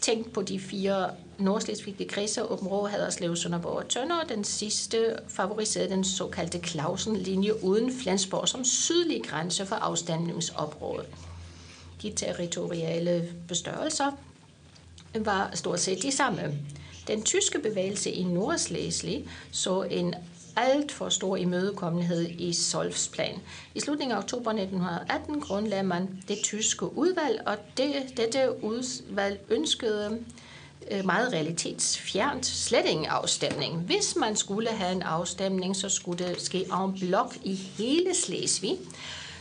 tænkt 0.00 0.32
på 0.32 0.42
de 0.42 0.60
fire 0.60 1.10
nordslesvigske 1.38 2.08
kredse, 2.08 2.50
Åben 2.50 2.68
Rå, 2.68 2.86
Haderslev, 2.86 3.36
Sønderborg 3.36 3.76
og 3.76 3.88
Tønder. 3.88 4.24
Den 4.28 4.44
sidste 4.44 5.16
favoriserede 5.28 5.90
den 5.90 6.04
såkaldte 6.04 6.58
Clausen-linje 6.58 7.64
uden 7.64 7.92
Flensborg 7.92 8.48
som 8.48 8.64
sydlig 8.64 9.24
grænse 9.24 9.66
for 9.66 9.76
afstemningsområdet. 9.76 11.06
De 12.02 12.12
territoriale 12.16 13.32
bestørrelser 13.48 14.10
var 15.14 15.50
stort 15.54 15.80
set 15.80 16.02
de 16.02 16.12
samme. 16.12 16.58
Den 17.06 17.22
tyske 17.22 17.58
bevægelse 17.58 18.10
i 18.10 18.22
Nordslesvig 18.22 19.28
så 19.50 19.82
en 19.82 20.14
alt 20.56 20.92
for 20.92 21.08
stor 21.08 21.36
imødekommenhed 21.36 22.28
i 22.28 22.52
Solfs 22.52 23.08
plan. 23.08 23.38
I 23.74 23.80
slutningen 23.80 24.16
af 24.16 24.18
oktober 24.18 24.50
1918 24.50 25.40
grundlagde 25.40 25.82
man 25.82 26.22
det 26.28 26.38
tyske 26.42 26.98
udvalg, 26.98 27.42
og 27.46 27.56
det, 27.76 27.92
dette 28.16 28.64
udvalg 28.64 29.40
ønskede 29.48 30.18
øh, 30.90 31.04
meget 31.04 31.32
realitetsfjernt 31.32 32.46
slet 32.46 32.86
ingen 32.86 33.06
afstemning. 33.06 33.80
Hvis 33.80 34.16
man 34.16 34.36
skulle 34.36 34.68
have 34.68 34.92
en 34.92 35.02
afstemning, 35.02 35.76
så 35.76 35.88
skulle 35.88 36.26
det 36.26 36.40
ske 36.40 36.58
en 36.58 36.98
blok 37.00 37.36
i 37.42 37.54
hele 37.54 38.14
Slesvig, 38.14 38.78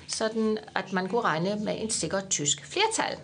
sådan 0.08 0.58
at 0.76 0.94
man 0.94 1.10
kunne 1.10 1.22
regne 1.22 1.56
med 1.56 1.82
en 1.82 1.90
sikker 1.90 2.22
tysk 2.30 2.66
flertal. 2.66 3.18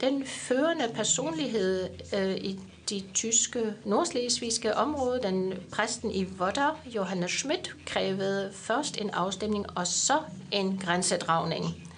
Den 0.00 0.26
førende 0.26 0.90
personlighed 0.94 1.88
øh, 2.14 2.36
i 2.36 2.60
de 2.90 3.02
tyske 3.14 3.74
nordslesvigske 3.84 4.76
område, 4.76 5.22
den 5.22 5.54
præsten 5.72 6.10
i 6.10 6.24
Vodder, 6.24 6.80
Johannes 6.86 7.30
Schmidt, 7.30 7.76
krævede 7.86 8.52
først 8.52 9.00
en 9.00 9.10
afstemning 9.10 9.78
og 9.78 9.86
så 9.86 10.18
en 10.50 10.78
grænsedragning. 10.78 11.89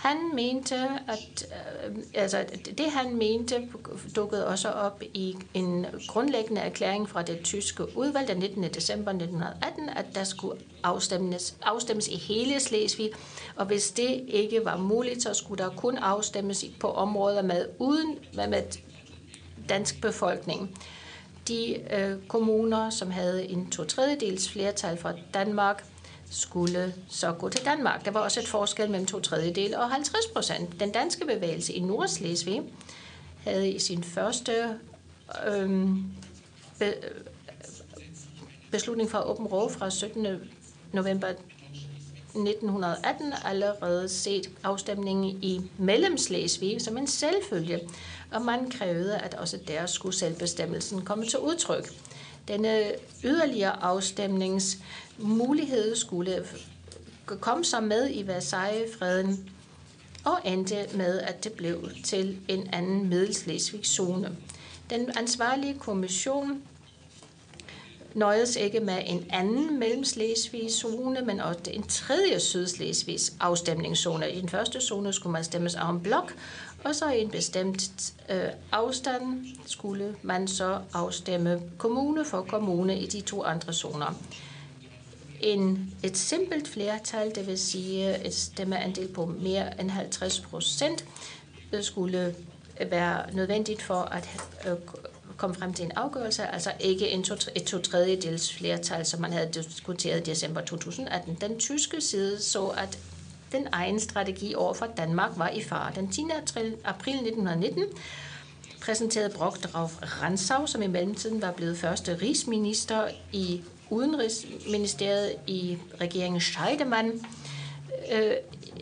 Han 0.00 0.16
mente, 0.34 0.76
at 1.08 1.46
øh, 1.86 1.96
altså, 2.14 2.44
det 2.78 2.90
han 2.90 3.16
mente 3.16 3.68
dukkede 4.16 4.46
også 4.46 4.68
op 4.68 5.02
i 5.14 5.36
en 5.54 5.86
grundlæggende 6.08 6.60
erklæring 6.60 7.08
fra 7.08 7.22
det 7.22 7.40
tyske 7.44 7.96
udvalg 7.96 8.28
den 8.28 8.38
19. 8.38 8.62
december 8.62 9.10
1918, 9.10 9.88
at 9.88 10.06
der 10.14 10.24
skulle 10.24 10.60
afstemmes, 10.82 11.56
afstemmes 11.62 12.08
i 12.08 12.16
hele 12.16 12.60
Slesvig, 12.60 13.10
og 13.56 13.66
hvis 13.66 13.90
det 13.90 14.24
ikke 14.28 14.64
var 14.64 14.76
muligt, 14.76 15.22
så 15.22 15.34
skulle 15.34 15.64
der 15.64 15.70
kun 15.70 15.96
afstemmes 15.96 16.64
på 16.80 16.90
områder 16.90 17.42
med 17.42 17.66
uden 17.78 18.18
med 18.34 18.62
dansk 19.68 20.00
befolkning. 20.00 20.78
De 21.48 21.76
øh, 21.94 22.16
kommuner, 22.28 22.90
som 22.90 23.10
havde 23.10 23.46
en 23.46 23.70
to 23.70 23.84
tredjedels 23.84 24.50
flertal 24.50 24.98
fra 24.98 25.12
Danmark, 25.34 25.84
skulle 26.30 26.94
så 27.08 27.32
gå 27.32 27.48
til 27.48 27.64
Danmark. 27.64 28.04
Der 28.04 28.10
var 28.10 28.20
også 28.20 28.40
et 28.40 28.48
forskel 28.48 28.90
mellem 28.90 29.06
to 29.06 29.20
tredjedel 29.20 29.74
og 29.74 29.90
50 29.90 30.26
procent. 30.26 30.80
Den 30.80 30.92
danske 30.92 31.26
bevægelse 31.26 31.72
i 31.72 31.80
Nordslesvig 31.80 32.62
havde 33.44 33.70
i 33.70 33.78
sin 33.78 34.04
første 34.04 34.52
øhm, 35.46 36.04
be, 36.78 36.94
beslutning 38.70 39.10
fra 39.10 39.30
Åben 39.30 39.46
råd 39.46 39.70
fra 39.70 39.90
17. 39.90 40.26
november 40.92 41.28
1918 42.34 43.32
allerede 43.44 44.08
set 44.08 44.50
afstemningen 44.62 45.42
i 45.42 45.70
Mellemslesvig 45.78 46.82
som 46.82 46.98
en 46.98 47.06
selvfølge, 47.06 47.80
og 48.30 48.42
man 48.42 48.70
krævede, 48.70 49.18
at 49.18 49.34
også 49.34 49.58
der 49.68 49.86
skulle 49.86 50.14
selvbestemmelsen 50.14 51.04
komme 51.04 51.26
til 51.26 51.38
udtryk. 51.38 51.92
Denne 52.48 52.92
yderligere 53.24 53.82
afstemnings 53.82 54.78
mulighed 55.20 55.96
skulle 55.96 56.44
komme 57.26 57.64
så 57.64 57.80
med 57.80 58.10
i 58.10 58.26
Versailles-freden 58.26 59.50
og 60.24 60.38
endte 60.44 60.86
med, 60.94 61.20
at 61.20 61.44
det 61.44 61.52
blev 61.52 61.88
til 62.04 62.38
en 62.48 62.68
anden 62.72 63.08
middelslesvig-zone. 63.08 64.36
Den 64.90 65.10
ansvarlige 65.16 65.78
kommission 65.78 66.62
nøjedes 68.14 68.56
ikke 68.56 68.80
med 68.80 68.98
en 69.06 69.26
anden 69.30 69.78
mellemslesvig 69.78 70.70
zone, 70.70 71.20
men 71.20 71.40
også 71.40 71.60
en 71.70 71.82
tredje 71.82 72.40
sydslesvigs 72.40 73.32
afstemningszone. 73.40 74.30
I 74.30 74.40
den 74.40 74.48
første 74.48 74.80
zone 74.80 75.12
skulle 75.12 75.32
man 75.32 75.44
stemmes 75.44 75.74
af 75.74 75.90
en 75.90 76.00
blok, 76.00 76.34
og 76.84 76.94
så 76.94 77.10
i 77.10 77.20
en 77.20 77.30
bestemt 77.30 78.12
øh, 78.28 78.44
afstand 78.72 79.46
skulle 79.66 80.16
man 80.22 80.48
så 80.48 80.78
afstemme 80.92 81.62
kommune 81.78 82.24
for 82.24 82.42
kommune 82.42 82.98
i 82.98 83.06
de 83.06 83.20
to 83.20 83.44
andre 83.44 83.72
zoner. 83.72 84.14
En, 85.40 85.94
et 86.02 86.16
simpelt 86.16 86.68
flertal, 86.68 87.34
det 87.34 87.46
vil 87.46 87.58
sige 87.58 88.26
et 88.26 88.34
stemmeandel 88.34 89.08
på 89.08 89.26
mere 89.26 89.80
end 89.80 89.90
50 89.90 90.40
procent, 90.40 91.04
øh, 91.72 91.82
skulle 91.82 92.34
øh, 92.80 92.90
være 92.90 93.34
nødvendigt 93.34 93.82
for 93.82 93.94
at 93.94 94.28
øh, 94.66 94.72
komme 95.36 95.56
frem 95.56 95.74
til 95.74 95.84
en 95.84 95.92
afgørelse, 95.96 96.46
altså 96.46 96.72
ikke 96.80 97.08
en 97.08 97.22
to, 97.22 97.34
et 97.54 97.64
to 97.64 97.78
tredjedels 97.78 98.54
flertal, 98.54 99.06
som 99.06 99.20
man 99.20 99.32
havde 99.32 99.48
diskuteret 99.54 100.20
i 100.28 100.30
december 100.30 100.60
2018. 100.60 101.38
Den 101.40 101.58
tyske 101.58 102.00
side 102.00 102.42
så, 102.42 102.66
at 102.66 102.98
den 103.52 103.66
egen 103.72 104.00
strategi 104.00 104.54
over 104.54 104.74
for 104.74 104.86
Danmark 104.96 105.30
var 105.36 105.48
i 105.48 105.62
fare. 105.62 105.92
Den 105.94 106.12
10. 106.12 106.22
april 106.84 107.14
1919 107.14 107.84
præsenterede 108.82 109.34
Brock 109.34 109.62
Drauf 109.62 109.92
Ransau, 110.02 110.66
som 110.66 110.82
i 110.82 110.86
mellemtiden 110.86 111.42
var 111.42 111.52
blevet 111.52 111.78
første 111.78 112.18
rigsminister 112.22 113.08
i 113.32 113.62
Udenrigsministeriet 113.90 115.36
i 115.46 115.78
regeringen 116.00 116.40
Scheidemann, 116.40 117.26
øh, 118.12 118.32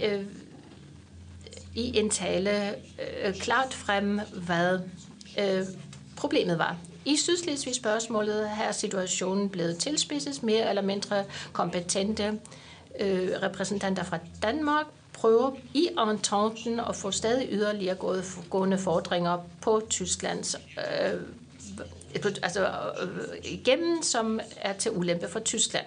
øh, 0.05 0.25
i 1.75 1.99
en 1.99 2.11
tale 2.11 2.75
øh, 3.25 3.35
klart 3.35 3.75
frem, 3.75 4.21
hvad 4.47 4.81
øh, 5.39 5.63
problemet 6.17 6.59
var. 6.59 6.77
I 7.05 7.17
Sydslesvig-spørgsmålet 7.17 8.51
er 8.61 8.73
situationen 8.73 9.49
blevet 9.49 9.79
tilspidset. 9.79 10.43
Mere 10.43 10.69
eller 10.69 10.83
mindre 10.83 11.25
kompetente 11.53 12.41
øh, 13.01 13.31
repræsentanter 13.43 14.03
fra 14.03 14.19
Danmark 14.43 14.87
prøver 15.13 15.51
i 15.75 15.89
ententen 15.97 16.81
at 16.81 16.97
få 16.97 17.11
stadig 17.11 17.49
yderligere 17.51 17.97
gående 18.51 18.79
fordringer 18.79 19.39
på 19.61 19.83
Tysklands 19.91 20.57
øh, 20.79 21.21
altså, 22.15 22.67
øh, 23.03 23.35
igennem, 23.45 24.03
som 24.03 24.41
er 24.57 24.73
til 24.73 24.93
ulempe 24.93 25.29
for 25.29 25.41
Tyskland. 25.41 25.87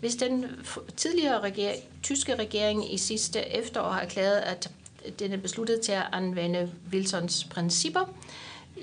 Hvis 0.00 0.14
den 0.14 0.66
tidligere 0.96 1.40
regering, 1.40 1.82
tyske 2.02 2.34
regering 2.34 2.94
i 2.94 2.98
sidste 2.98 3.56
efterår 3.56 3.90
har 3.90 4.00
erklæret, 4.00 4.38
at 4.38 4.70
den 5.18 5.32
er 5.32 5.36
besluttet 5.36 5.80
til 5.80 5.92
at 5.92 6.02
anvende 6.12 6.72
Wilsons 6.92 7.44
principper, 7.44 8.14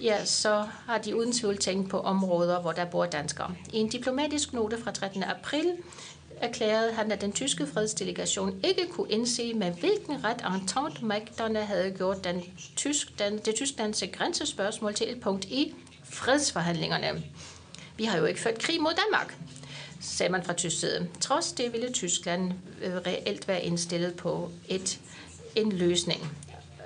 ja, 0.01 0.25
så 0.25 0.65
har 0.85 0.97
de 0.97 1.15
uden 1.15 1.31
tvivl 1.31 1.57
tænkt 1.57 1.89
på 1.89 1.99
områder, 1.99 2.61
hvor 2.61 2.71
der 2.71 2.85
bor 2.85 3.05
danskere. 3.05 3.55
I 3.73 3.77
en 3.77 3.89
diplomatisk 3.89 4.53
note 4.53 4.77
fra 4.83 4.91
13. 4.91 5.23
april 5.23 5.73
erklærede 6.41 6.93
han, 6.93 7.11
at 7.11 7.21
den 7.21 7.31
tyske 7.31 7.67
fredsdelegation 7.67 8.59
ikke 8.63 8.87
kunne 8.91 9.11
indse, 9.11 9.53
med 9.53 9.71
hvilken 9.71 10.23
ret 10.23 10.41
Entente-magterne 10.55 11.59
havde 11.59 11.91
gjort 11.91 12.23
den 12.23 12.41
tysk, 12.75 13.19
den, 13.19 13.37
det 13.37 13.55
tysklandske 13.55 14.07
grænsespørgsmål 14.07 14.93
til 14.93 15.11
et 15.11 15.21
punkt 15.21 15.45
i 15.45 15.73
fredsforhandlingerne. 16.03 17.23
Vi 17.97 18.03
har 18.03 18.17
jo 18.17 18.25
ikke 18.25 18.39
ført 18.39 18.59
krig 18.59 18.81
mod 18.81 18.91
Danmark, 19.05 19.37
sagde 20.01 20.31
man 20.31 20.43
fra 20.43 20.53
tysk 20.53 20.79
side. 20.79 21.07
Trods 21.21 21.51
det 21.51 21.73
ville 21.73 21.91
Tyskland 21.91 22.51
øh, 22.81 22.95
reelt 22.95 23.47
være 23.47 23.63
indstillet 23.63 24.15
på 24.15 24.51
et, 24.67 24.99
en 25.55 25.71
løsning. 25.71 26.31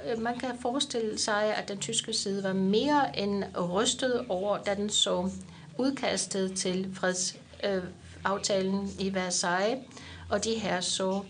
Øh, 0.08 0.22
man 0.22 0.40
kan 0.40 0.50
forestille 0.62 1.20
sig, 1.20 1.56
at 1.56 1.68
den 1.68 1.78
tyske 1.78 2.14
side 2.14 2.44
var 2.44 2.54
mere 2.54 3.20
end 3.20 3.44
rystet 3.58 4.26
over, 4.30 4.58
da 4.58 4.76
den 4.76 4.90
så 4.90 5.30
udkastet 5.78 6.54
til 6.54 6.98
øh, 7.64 7.84
aftalen 8.28 8.92
i 9.00 9.14
Versailles, 9.14 9.80
og 10.30 10.44
de 10.44 10.54
her 10.54 10.82
så, 10.82 11.22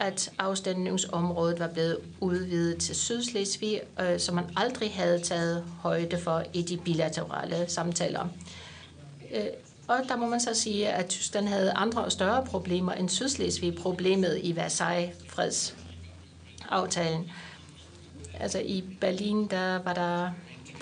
at 0.00 0.30
afstemningsområdet 0.38 1.58
var 1.58 1.66
blevet 1.66 1.98
udvidet 2.20 2.78
til 2.78 2.96
Sydslesvig, 2.96 3.80
øh, 4.00 4.20
som 4.20 4.34
man 4.34 4.44
aldrig 4.56 4.94
havde 4.94 5.20
taget 5.20 5.64
højde 5.80 6.20
for 6.20 6.42
i 6.52 6.62
de 6.62 6.76
bilaterale 6.76 7.64
samtaler. 7.68 8.28
Øh, 9.34 9.44
og 9.88 9.98
der 10.08 10.16
må 10.16 10.26
man 10.26 10.40
så 10.40 10.54
sige, 10.54 10.88
at 10.88 11.08
Tyskland 11.08 11.48
havde 11.48 11.72
andre 11.72 12.04
og 12.04 12.12
større 12.12 12.44
problemer 12.44 12.92
end 12.92 13.08
Sydslesvig. 13.08 13.74
Problemet 13.74 14.40
i 14.42 14.56
Versailles-fredsaftalen. 14.56 17.30
Altså 18.40 18.58
i 18.58 18.84
Berlin, 19.00 19.46
der 19.46 19.82
var 19.82 19.94
der 19.94 20.30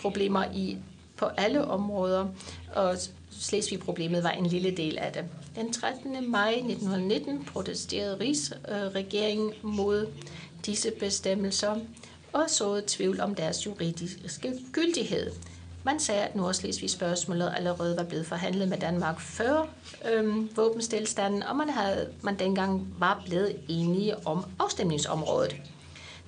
problemer 0.01 0.45
i 0.55 0.79
på 1.17 1.25
alle 1.25 1.65
områder, 1.65 2.27
og 2.75 2.97
Slesvig-problemet 3.41 4.23
var 4.23 4.31
en 4.31 4.47
lille 4.47 4.71
del 4.71 4.99
af 4.99 5.13
det. 5.13 5.25
Den 5.57 5.73
13. 5.73 6.31
maj 6.31 6.51
1919 6.51 7.45
protesterede 7.45 8.21
Rigsregeringen 8.21 9.53
mod 9.63 10.07
disse 10.67 10.91
bestemmelser 10.91 11.77
og 12.33 12.51
så 12.51 12.83
tvivl 12.87 13.21
om 13.21 13.35
deres 13.35 13.67
juridiske 13.67 14.53
gyldighed. 14.73 15.33
Man 15.85 16.01
sagde, 16.01 16.23
at 16.23 16.37
Nordslesvig 16.37 16.91
spørgsmålet 16.91 17.53
allerede 17.57 17.97
var 17.97 18.05
blevet 18.05 18.27
forhandlet 18.27 18.69
med 18.69 18.79
Danmark 18.79 19.21
før 19.21 19.69
øhm, 20.13 20.51
våbenstilstanden, 20.57 21.43
og 21.43 21.57
man, 21.57 21.69
havde, 21.69 22.09
man 22.23 22.39
dengang 22.39 22.95
var 22.99 23.23
blevet 23.27 23.57
enige 23.69 24.27
om 24.27 24.45
afstemningsområdet. 24.59 25.57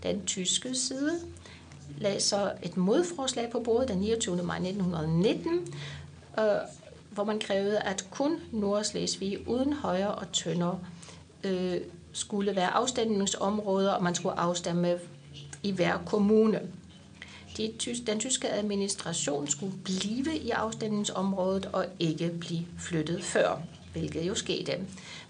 Den 0.03 0.27
tyske 0.27 0.75
side 0.75 1.13
lagde 1.99 2.21
så 2.21 2.53
et 2.63 2.77
modforslag 2.77 3.51
på 3.51 3.61
bordet 3.61 3.89
den 3.89 3.99
29. 3.99 4.43
maj 4.43 4.57
1919, 4.57 5.75
øh, 6.39 6.45
hvor 7.19 7.25
man 7.25 7.41
krævede, 7.41 7.81
at 7.81 8.07
kun 8.11 8.41
Nordslesvig 8.53 9.49
uden 9.49 9.73
højre 9.73 10.15
og 10.15 10.33
tønder 10.33 10.79
øh, 11.45 11.81
skulle 12.13 12.57
være 12.57 12.71
afstemningsområder, 12.71 13.93
og 13.93 14.03
man 14.03 14.15
skulle 14.15 14.39
afstemme 14.39 14.99
i 15.63 15.71
hver 15.71 15.99
kommune. 16.07 16.61
De, 17.57 17.73
den 18.07 18.21
tyske 18.21 18.49
administration 18.49 19.49
skulle 19.49 19.75
blive 19.85 20.37
i 20.37 20.51
afstemningsområdet 20.51 21.67
og 21.67 21.87
ikke 21.99 22.31
blive 22.41 22.67
flyttet 22.79 23.25
før, 23.25 23.61
hvilket 23.93 24.29
jo 24.29 24.35
skete. 24.35 24.73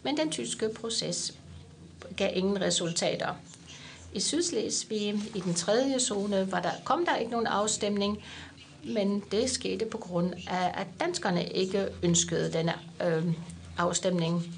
Men 0.03 0.17
den 0.17 0.31
tyske 0.31 0.69
proces 0.81 1.35
gav 2.17 2.31
ingen 2.35 2.61
resultater. 2.61 3.35
I 4.15 4.21
Sydslesvig, 4.21 5.15
i 5.35 5.41
den 5.41 5.55
tredje 5.55 6.01
zone, 6.01 6.53
var 6.53 6.61
der, 6.61 6.71
kom 6.85 7.07
der 7.07 7.17
ikke 7.17 7.31
nogen 7.31 7.47
afstemning, 7.47 8.23
men 8.95 9.23
det 9.31 9.51
skete 9.51 9.87
på 9.87 9.99
grund 9.99 10.33
af, 10.35 10.81
at 10.81 10.87
danskerne 11.01 11.49
ikke 11.49 11.89
ønskede 12.03 12.53
denne 12.53 12.75
øh, 13.07 13.25
afstemning. 13.79 14.55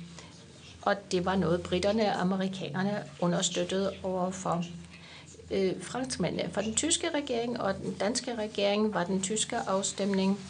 Og 0.83 0.97
det 1.12 1.25
var 1.25 1.36
noget, 1.36 1.62
britterne 1.62 2.07
og 2.07 2.20
amerikanerne 2.20 3.05
understøttede 3.20 3.92
overfor 4.02 4.65
øh, 5.50 5.73
franskmændene. 5.83 6.50
For 6.52 6.60
den 6.60 6.75
tyske 6.75 7.10
regering 7.15 7.60
og 7.60 7.75
den 7.75 7.94
danske 7.94 8.34
regering 8.34 8.94
var 8.94 9.05
den 9.05 9.23
tyske 9.23 9.57
afstemning 9.57 10.41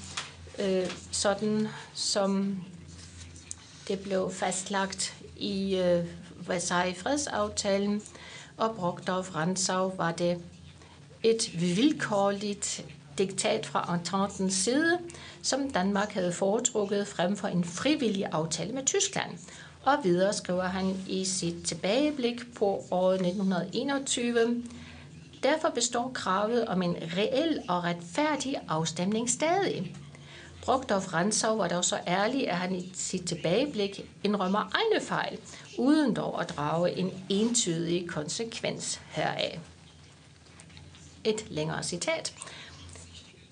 øh, 0.59 0.91
sådan, 1.11 1.69
som 1.95 2.61
det 3.89 4.01
blev 4.01 4.31
fastlagt 4.33 5.15
i 5.37 5.77
øh, 5.77 6.05
Versailles-fredsaftalen, 6.49 8.03
og 8.57 8.71
Brockdorf-Ransau 8.71 9.97
var 9.97 10.13
det 10.13 10.39
et 11.23 11.61
vilkårligt 11.77 12.85
diktat 13.21 13.67
fra 13.67 13.95
Ententens 13.95 14.55
side, 14.55 14.99
som 15.43 15.71
Danmark 15.71 16.13
havde 16.13 16.33
foretrukket 16.33 17.07
frem 17.07 17.37
for 17.37 17.49
en 17.49 17.65
frivillig 17.65 18.27
aftale 18.33 18.73
med 18.73 18.87
Tyskland. 18.87 19.31
Og 19.83 19.97
videre 20.03 20.33
skriver 20.33 20.65
han 20.65 21.05
i 21.09 21.25
sit 21.25 21.65
tilbageblik 21.65 22.55
på 22.55 22.85
året 22.91 23.15
1921, 23.15 24.63
Derfor 25.43 25.69
består 25.69 26.11
kravet 26.15 26.67
om 26.67 26.83
en 26.83 26.97
reel 27.17 27.63
og 27.69 27.85
retfærdig 27.85 28.57
afstemning 28.69 29.31
stadig. 29.31 29.97
Brogdorf 30.63 31.13
Ransau 31.15 31.57
var 31.57 31.69
dog 31.69 31.85
så 31.85 31.99
ærlig, 32.07 32.51
at 32.51 32.57
han 32.57 32.75
i 32.75 32.91
sit 32.95 33.29
tilbageblik 33.29 34.11
indrømmer 34.25 34.71
egne 34.73 35.07
fejl, 35.07 35.39
uden 35.79 36.17
dog 36.17 36.41
at 36.41 36.49
drage 36.57 36.99
en 36.99 37.11
entydig 37.29 38.09
konsekvens 38.09 39.01
heraf. 39.11 39.61
Et 41.25 41.51
længere 41.51 41.83
citat. 41.83 42.35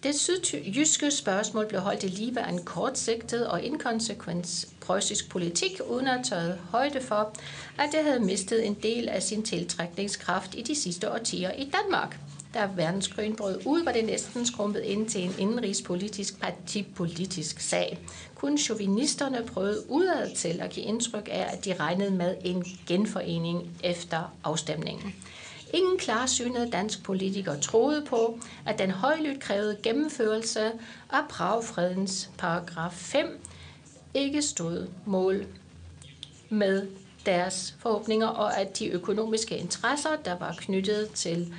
Det 0.03 0.15
sydjyske 0.15 1.11
spørgsmål 1.11 1.67
blev 1.69 1.81
holdt 1.81 2.03
i 2.03 2.07
live 2.07 2.41
af 2.41 2.53
en 2.53 2.63
kortsigtet 2.65 3.47
og 3.47 3.63
inkonsekvent 3.63 4.67
preussisk 4.81 5.29
politik, 5.31 5.81
uden 5.89 6.07
at 6.07 6.25
tage 6.25 6.55
højde 6.71 7.01
for, 7.01 7.37
at 7.79 7.89
det 7.93 8.05
havde 8.05 8.21
mistet 8.21 8.67
en 8.67 8.75
del 8.75 9.09
af 9.09 9.23
sin 9.23 9.43
tiltrækningskraft 9.43 10.55
i 10.55 10.63
de 10.63 10.75
sidste 10.75 11.13
årtier 11.13 11.53
i 11.53 11.73
Danmark. 11.83 12.19
Da 12.55 12.69
verdenskrigen 12.77 13.37
brød 13.37 13.61
ud, 13.67 13.85
var 13.85 13.93
det 13.93 14.05
næsten 14.05 14.47
skrumpet 14.47 14.81
ind 14.81 15.09
til 15.09 15.25
en 15.25 15.35
indenrigspolitisk 15.39 16.41
partipolitisk 16.41 17.61
sag. 17.61 17.99
Kun 18.35 18.59
chauvinisterne 18.59 19.47
prøvede 19.47 19.91
udad 19.91 20.37
til 20.37 20.61
at 20.61 20.71
give 20.71 20.87
indtryk 20.87 21.29
af, 21.33 21.49
at 21.53 21.65
de 21.65 21.75
regnede 21.75 22.11
med 22.11 22.37
en 22.45 22.65
genforening 22.87 23.71
efter 23.85 24.35
afstemningen. 24.45 25.15
Ingen 25.75 25.99
klarsynede 25.99 26.71
dansk 26.71 27.05
politiker 27.05 27.61
troede 27.61 28.05
på, 28.09 28.41
at 28.67 28.79
den 28.79 28.91
højlydt 28.91 29.41
krævede 29.41 29.79
gennemførelse 29.83 30.73
af 31.11 31.21
Pragfredens 31.31 32.31
paragraf 32.39 32.93
5 32.93 33.41
ikke 34.15 34.43
stod 34.43 34.89
mål 35.07 35.47
med 36.49 36.89
deres 37.27 37.75
forhåbninger, 37.79 38.27
og 38.27 38.61
at 38.61 38.79
de 38.79 38.89
økonomiske 38.89 39.57
interesser, 39.57 40.17
der 40.25 40.35
var 40.35 40.55
knyttet 40.59 41.11
til 41.15 41.55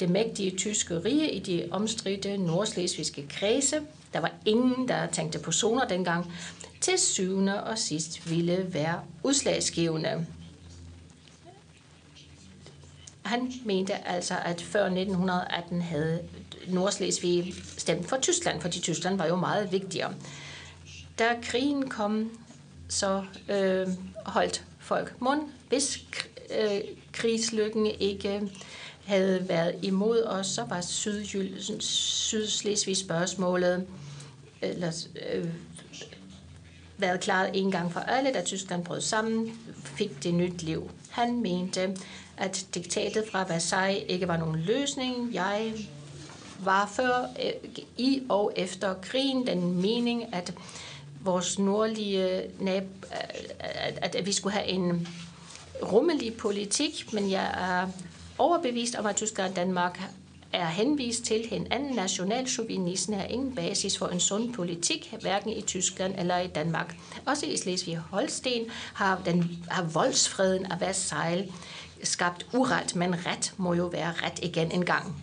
det 0.00 0.08
mægtige 0.08 0.56
tyske 0.56 0.98
rige 0.98 1.32
i 1.32 1.38
de 1.38 1.68
omstridte 1.70 2.36
nordslesvigske 2.36 3.26
kredse, 3.28 3.80
der 4.12 4.20
var 4.20 4.32
ingen, 4.46 4.88
der 4.88 5.06
tænkte 5.06 5.38
på 5.38 5.52
zoner 5.52 5.84
dengang, 5.84 6.32
til 6.80 6.98
syvende 6.98 7.64
og 7.64 7.78
sidst 7.78 8.30
ville 8.30 8.74
være 8.74 9.00
udslagsgivende. 9.22 10.26
Han 13.28 13.52
mente 13.64 14.08
altså, 14.08 14.34
at 14.44 14.60
før 14.60 14.84
1918 14.84 15.82
havde 15.82 16.20
Nordslesvig 16.68 17.54
stemt 17.76 18.08
for 18.08 18.16
Tyskland, 18.16 18.60
fordi 18.60 18.80
Tyskland 18.80 19.18
var 19.18 19.26
jo 19.26 19.36
meget 19.36 19.72
vigtigere. 19.72 20.14
Da 21.18 21.36
krigen 21.42 21.88
kom, 21.88 22.30
så 22.88 23.24
øh, 23.48 23.88
holdt 24.26 24.64
folk 24.78 25.14
mund. 25.20 25.40
Hvis 25.68 26.04
øh, 26.58 26.80
krigslykken 27.12 27.86
ikke 27.86 28.50
havde 29.06 29.48
været 29.48 29.74
imod 29.82 30.22
os, 30.22 30.46
så 30.46 30.64
var 30.64 30.80
Sydslesvig 31.80 32.96
spørgsmålet 32.96 33.86
eller, 34.62 35.06
øh, 35.32 35.48
været 36.98 37.20
klaret 37.20 37.50
en 37.54 37.70
gang 37.70 37.92
for 37.92 38.00
alle, 38.00 38.32
da 38.32 38.42
Tyskland 38.42 38.84
brød 38.84 39.00
sammen, 39.00 39.58
fik 39.84 40.22
det 40.22 40.34
nyt 40.34 40.62
liv. 40.62 40.90
Han 41.10 41.40
mente, 41.40 41.96
at 42.38 42.66
diktatet 42.74 43.24
fra 43.32 43.44
Versailles 43.48 44.04
ikke 44.08 44.28
var 44.28 44.36
nogen 44.36 44.56
løsning. 44.60 45.34
Jeg 45.34 45.72
var 46.64 46.86
før, 46.86 47.26
i 47.96 48.22
og 48.28 48.52
efter 48.56 48.94
krigen 48.94 49.46
den 49.46 49.82
mening, 49.82 50.34
at 50.34 50.54
vores 51.20 51.58
nordlige 51.58 52.42
nab, 52.60 52.84
at, 53.60 54.14
at 54.14 54.26
vi 54.26 54.32
skulle 54.32 54.52
have 54.52 54.66
en 54.66 55.08
rummelig 55.82 56.36
politik, 56.36 57.12
men 57.12 57.30
jeg 57.30 57.44
er 57.44 57.88
overbevist 58.38 58.94
om, 58.94 59.06
at 59.06 59.16
Tyskland 59.16 59.50
og 59.50 59.56
Danmark 59.56 60.00
er 60.52 60.66
henvist 60.66 61.24
til 61.24 61.46
hinanden. 61.50 61.98
anden 61.98 63.14
er 63.14 63.24
ingen 63.24 63.54
basis 63.54 63.98
for 63.98 64.06
en 64.06 64.20
sund 64.20 64.54
politik, 64.54 65.14
hverken 65.20 65.50
i 65.50 65.62
Tyskland 65.62 66.14
eller 66.18 66.38
i 66.38 66.46
Danmark. 66.46 66.96
Også 67.26 67.46
i 67.46 67.56
Slesvig-Holsten 67.56 68.70
har, 68.94 69.22
den, 69.24 69.64
har 69.70 69.82
voldsfreden 69.82 70.66
af 70.66 70.80
Versailles 70.80 71.52
skabt 72.02 72.46
uret, 72.52 72.96
men 72.96 73.26
ret 73.26 73.52
må 73.56 73.74
jo 73.74 73.86
være 73.86 74.12
ret 74.22 74.38
igen 74.42 74.72
en 74.72 74.84
gang. 74.84 75.22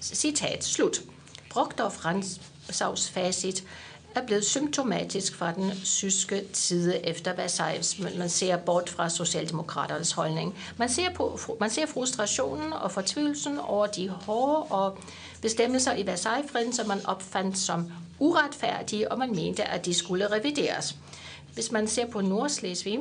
Citat 0.00 0.64
slut. 0.64 1.02
Brockdorf 1.50 2.04
Ransaus 2.04 3.10
facit 3.10 3.64
er 4.14 4.26
blevet 4.26 4.44
symptomatisk 4.44 5.34
for 5.34 5.46
den 5.46 5.72
syske 5.84 6.44
side 6.52 7.06
efter 7.06 7.34
Versailles. 7.36 7.98
Man 7.98 8.28
ser 8.28 8.56
bort 8.56 8.90
fra 8.90 9.08
Socialdemokraternes 9.08 10.12
holdning. 10.12 10.54
Man 10.76 10.88
ser, 10.88 11.14
på, 11.14 11.38
man 11.60 11.70
ser 11.70 11.86
frustrationen 11.86 12.72
og 12.72 12.92
fortvivlelsen 12.92 13.58
over 13.58 13.86
de 13.86 14.08
hårde 14.08 14.62
og 14.62 14.98
bestemmelser 15.42 15.94
i 15.94 16.06
Versailles-freden, 16.06 16.72
som 16.72 16.88
man 16.88 17.06
opfandt 17.06 17.58
som 17.58 17.92
uretfærdige, 18.18 19.12
og 19.12 19.18
man 19.18 19.34
mente, 19.34 19.64
at 19.64 19.84
de 19.84 19.94
skulle 19.94 20.32
revideres. 20.32 20.96
Hvis 21.54 21.72
man 21.72 21.88
ser 21.88 22.06
på 22.06 22.20
Nordslesvig, 22.20 22.98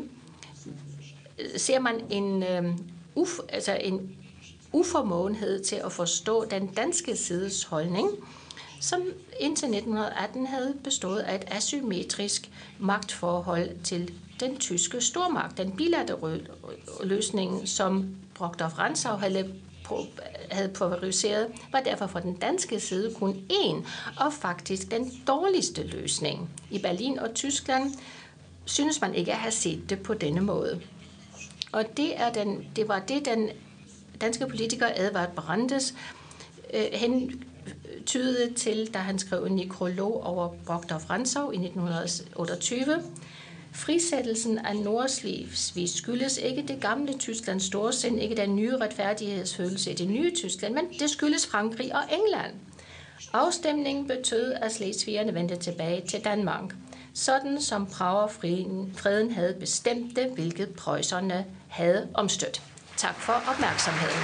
ser 1.58 1.80
man 1.80 2.02
en, 2.10 2.44
øh, 2.44 2.66
uf, 3.16 3.40
altså 3.50 3.78
en 3.82 4.16
uformåenhed 4.72 5.64
til 5.64 5.76
at 5.76 5.92
forstå 5.92 6.46
den 6.46 6.68
danske 6.68 7.16
sides 7.16 7.64
holdning, 7.64 8.10
som 8.82 9.02
indtil 9.40 9.68
1918 9.68 10.48
havde 10.48 10.76
bestået 10.84 11.20
af 11.20 11.36
et 11.36 11.44
asymmetrisk 11.48 12.50
magtforhold 12.80 13.84
til 13.84 14.14
den 14.40 14.58
tyske 14.58 15.02
stormagt. 15.02 15.58
Den 15.58 15.72
bilaterale 15.72 16.48
løsning, 17.04 17.68
som 17.68 18.16
Brockdorf 18.36 18.80
Ransau 18.80 19.18
havde 19.18 19.54
havde 20.52 20.72
favoriseret, 20.76 21.48
var 21.72 21.80
derfor 21.80 22.08
fra 22.08 22.20
den 22.20 22.36
danske 22.36 22.80
side 22.80 23.14
kun 23.14 23.36
én, 23.52 23.76
og 24.26 24.34
faktisk 24.34 24.92
den 24.92 25.12
dårligste 25.28 25.88
løsning. 25.88 26.50
I 26.72 26.80
Berlin 26.80 27.20
og 27.20 27.34
Tyskland 27.34 27.94
synes 28.66 29.02
man 29.02 29.16
ikke 29.16 29.32
at 29.32 29.38
have 29.38 29.52
set 29.52 29.90
det 29.90 30.00
på 30.00 30.14
denne 30.14 30.42
måde. 30.42 30.82
Og 31.72 31.98
det, 31.98 32.22
er 32.22 32.32
den, 32.32 32.66
det 32.76 32.88
var 32.88 33.00
det, 33.00 33.26
den 33.26 33.50
danske 34.22 34.48
politiker 34.48 34.88
Edvard 34.98 35.36
Brandes 35.36 35.94
øh, 36.74 36.86
hen 36.94 37.44
tydede 38.06 38.54
til, 38.54 38.94
da 38.94 39.00
han 39.00 39.20
skrev 39.20 39.44
en 39.44 39.56
nekrolog 39.56 40.24
over 40.24 40.54
Brockdorf 40.66 41.10
Ransau 41.10 41.52
i 41.52 41.56
1928. 41.56 43.04
Frisættelsen 43.74 44.58
af 44.58 44.76
Nordslesvig 44.76 45.90
skyldes 45.90 46.38
ikke 46.38 46.64
det 46.68 46.82
gamle 46.82 47.14
Tysklands 47.18 47.64
storsind, 47.64 48.20
ikke 48.20 48.36
den 48.36 48.56
nye 48.56 48.78
retfærdighedsfølelse 48.78 49.92
i 49.92 49.96
det 49.96 50.08
nye 50.08 50.36
Tyskland, 50.36 50.74
men 50.74 50.86
det 51.00 51.10
skyldes 51.10 51.48
Frankrig 51.48 51.96
og 51.96 52.02
England. 52.12 52.54
Afstemningen 53.34 54.08
betød, 54.08 54.54
at 54.54 54.72
slesvigerne 54.72 55.34
vendte 55.34 55.56
tilbage 55.56 56.08
til 56.08 56.24
Danmark, 56.24 56.74
sådan 57.18 57.62
som 57.62 57.88
Pragerfreden 57.88 59.32
havde 59.32 59.54
bestemt 59.60 60.16
det, 60.16 60.32
hvilket 60.32 60.76
preusserne 60.76 61.46
havde 61.70 62.10
omstødt. 62.14 62.62
Tak 62.98 63.16
for 63.16 63.34
opmærksomheden. 63.34 64.22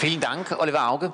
Vielen 0.00 0.20
Dank, 0.20 0.52
Oliver 0.58 0.80
Auge. 0.80 1.12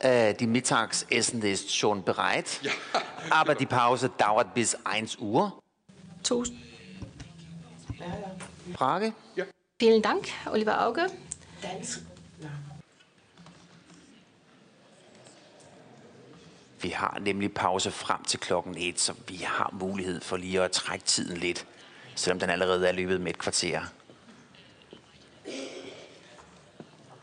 Äh, 0.00 0.34
die 0.34 0.46
Mittagsessen 0.46 1.42
ist 1.42 1.76
schon 1.76 2.02
bereit, 2.02 2.60
ja. 2.62 2.70
aber 3.40 3.54
die 3.54 3.66
Pause 3.66 4.08
dauert 4.18 4.54
bis 4.54 4.76
1 4.84 5.18
Uhr. 5.18 5.62
Frage? 8.74 9.12
Ja. 9.36 9.44
Vielen 9.80 10.02
Dank, 10.02 10.28
Oliver 10.46 10.86
Auge. 10.86 11.06
Dansk. 11.62 12.09
Vi 16.82 16.88
har 16.88 17.18
nemlig 17.20 17.52
pause 17.52 17.90
frem 17.90 18.24
til 18.24 18.40
klokken 18.40 18.74
1, 18.78 19.00
så 19.00 19.14
vi 19.28 19.36
har 19.36 19.74
mulighed 19.80 20.20
for 20.20 20.36
lige 20.36 20.62
at 20.62 20.70
trække 20.70 21.04
tiden 21.04 21.36
lidt, 21.36 21.66
selvom 22.14 22.38
den 22.38 22.50
allerede 22.50 22.88
er 22.88 22.92
løbet 22.92 23.20
med 23.20 23.30
et 23.30 23.38
kvarter. 23.38 23.80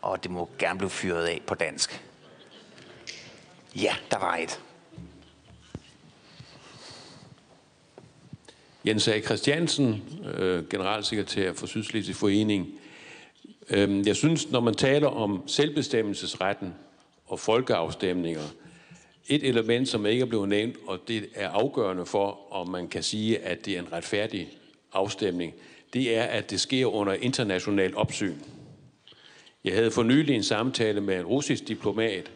Og 0.02 0.24
det 0.24 0.32
må 0.32 0.50
gerne 0.60 0.78
blive 0.78 0.90
fyret 0.90 1.26
af 1.26 1.42
på 1.48 1.56
dansk. 1.56 2.04
Ja, 3.76 3.96
der 4.12 4.20
var 4.20 4.36
et. 4.36 4.62
Jens 8.86 9.08
A. 9.08 9.22
Christiansen, 9.22 10.04
øh, 10.26 10.70
generalsekretær 10.70 11.54
for 11.54 11.68
Sydslesvig 11.68 12.16
Forening. 12.16 12.68
Øhm, 13.70 14.06
jeg 14.06 14.16
synes, 14.16 14.52
når 14.52 14.60
man 14.60 14.74
taler 14.74 15.08
om 15.08 15.48
selvbestemmelsesretten 15.48 16.76
og 17.26 17.40
folkeafstemninger, 17.40 18.42
et 19.28 19.44
element, 19.44 19.90
som 19.90 20.06
ikke 20.06 20.22
er 20.22 20.26
blevet 20.26 20.50
nævnt, 20.50 20.76
og 20.88 21.00
det 21.08 21.30
er 21.36 21.50
afgørende 21.50 22.06
for, 22.06 22.40
om 22.52 22.70
man 22.70 22.88
kan 22.88 23.04
sige, 23.04 23.40
at 23.40 23.66
det 23.66 23.76
er 23.76 23.80
en 23.80 23.94
retfærdig 23.94 24.50
afstemning, 24.94 25.54
det 25.94 26.16
er, 26.16 26.24
at 26.24 26.52
det 26.52 26.60
sker 26.60 26.86
under 26.86 27.14
international 27.14 27.96
opsyn. 27.96 28.36
Jeg 29.64 29.74
havde 29.74 29.92
for 29.92 30.04
nylig 30.04 30.36
en 30.36 30.44
samtale 30.44 31.02
med 31.02 31.20
en 31.20 31.26
russisk 31.26 31.68
diplomat, 31.68 32.32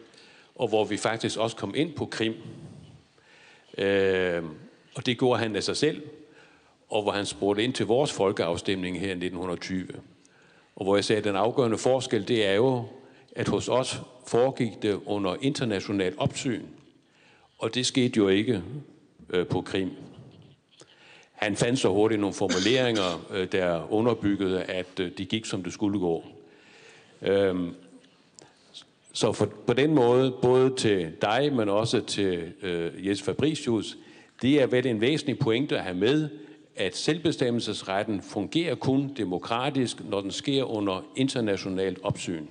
og 0.54 0.68
hvor 0.68 0.84
vi 0.84 0.96
faktisk 0.96 1.38
også 1.38 1.56
kom 1.56 1.74
ind 1.76 1.92
på 1.92 2.06
Krim. 2.06 2.34
Øh, 3.78 4.42
og 4.94 5.06
det 5.06 5.18
gjorde 5.18 5.38
han 5.38 5.56
af 5.56 5.62
sig 5.62 5.76
selv, 5.76 6.02
og 6.88 7.02
hvor 7.02 7.12
han 7.12 7.26
spurgte 7.26 7.64
ind 7.64 7.72
til 7.72 7.86
vores 7.86 8.12
folkeafstemning 8.12 9.00
her 9.00 9.08
i 9.08 9.10
1920. 9.10 9.88
Og 10.76 10.84
hvor 10.84 10.96
jeg 10.96 11.04
sagde, 11.04 11.18
at 11.18 11.24
den 11.24 11.36
afgørende 11.36 11.78
forskel, 11.78 12.28
det 12.28 12.46
er 12.46 12.54
jo, 12.54 12.84
at 13.36 13.48
hos 13.48 13.68
os 13.68 14.00
foregik 14.26 14.82
det 14.82 15.00
under 15.06 15.36
international 15.40 16.14
opsyn. 16.18 16.62
Og 17.62 17.74
det 17.74 17.86
skete 17.86 18.16
jo 18.16 18.28
ikke 18.28 18.62
øh, 19.30 19.46
på 19.46 19.60
Krim. 19.60 19.90
Han 21.32 21.56
fandt 21.56 21.78
så 21.78 21.88
hurtigt 21.88 22.20
nogle 22.20 22.34
formuleringer, 22.34 23.26
øh, 23.34 23.52
der 23.52 23.92
underbyggede, 23.92 24.62
at 24.62 25.00
øh, 25.00 25.10
det 25.18 25.28
gik, 25.28 25.44
som 25.44 25.62
det 25.62 25.72
skulle 25.72 25.98
gå. 25.98 26.24
Øhm, 27.22 27.74
så 29.12 29.32
for, 29.32 29.46
på 29.66 29.72
den 29.72 29.94
måde, 29.94 30.34
både 30.42 30.76
til 30.76 31.12
dig, 31.22 31.52
men 31.52 31.68
også 31.68 32.00
til 32.00 32.52
øh, 32.62 33.06
Jes 33.06 33.22
Fabricius, 33.22 33.96
det 34.42 34.62
er 34.62 34.66
vel 34.66 34.86
en 34.86 35.00
væsentlig 35.00 35.38
pointe 35.38 35.78
at 35.78 35.84
have 35.84 35.96
med, 35.96 36.28
at 36.76 36.96
selvbestemmelsesretten 36.96 38.22
fungerer 38.22 38.74
kun 38.74 39.14
demokratisk, 39.16 40.04
når 40.10 40.20
den 40.20 40.30
sker 40.30 40.64
under 40.64 41.04
internationalt 41.16 41.98
opsyn. 42.02 42.46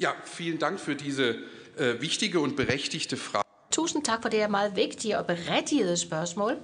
Ja, 0.00 0.10
vielen 0.24 0.58
Dank 0.58 0.78
für 0.78 0.94
diese 0.94 1.34
äh, 1.76 2.00
wichtige 2.00 2.38
und 2.38 2.54
berechtigte 2.56 3.16
Frage. 3.16 3.44
Tusind 3.70 4.04
tak 4.04 4.22
for 4.22 4.28
det 4.28 4.38
her 4.38 4.48
meget 4.48 4.76
vigtige 4.76 5.18
og 5.18 5.26
berettigede 5.26 5.96
spørgsmål. 5.96 6.56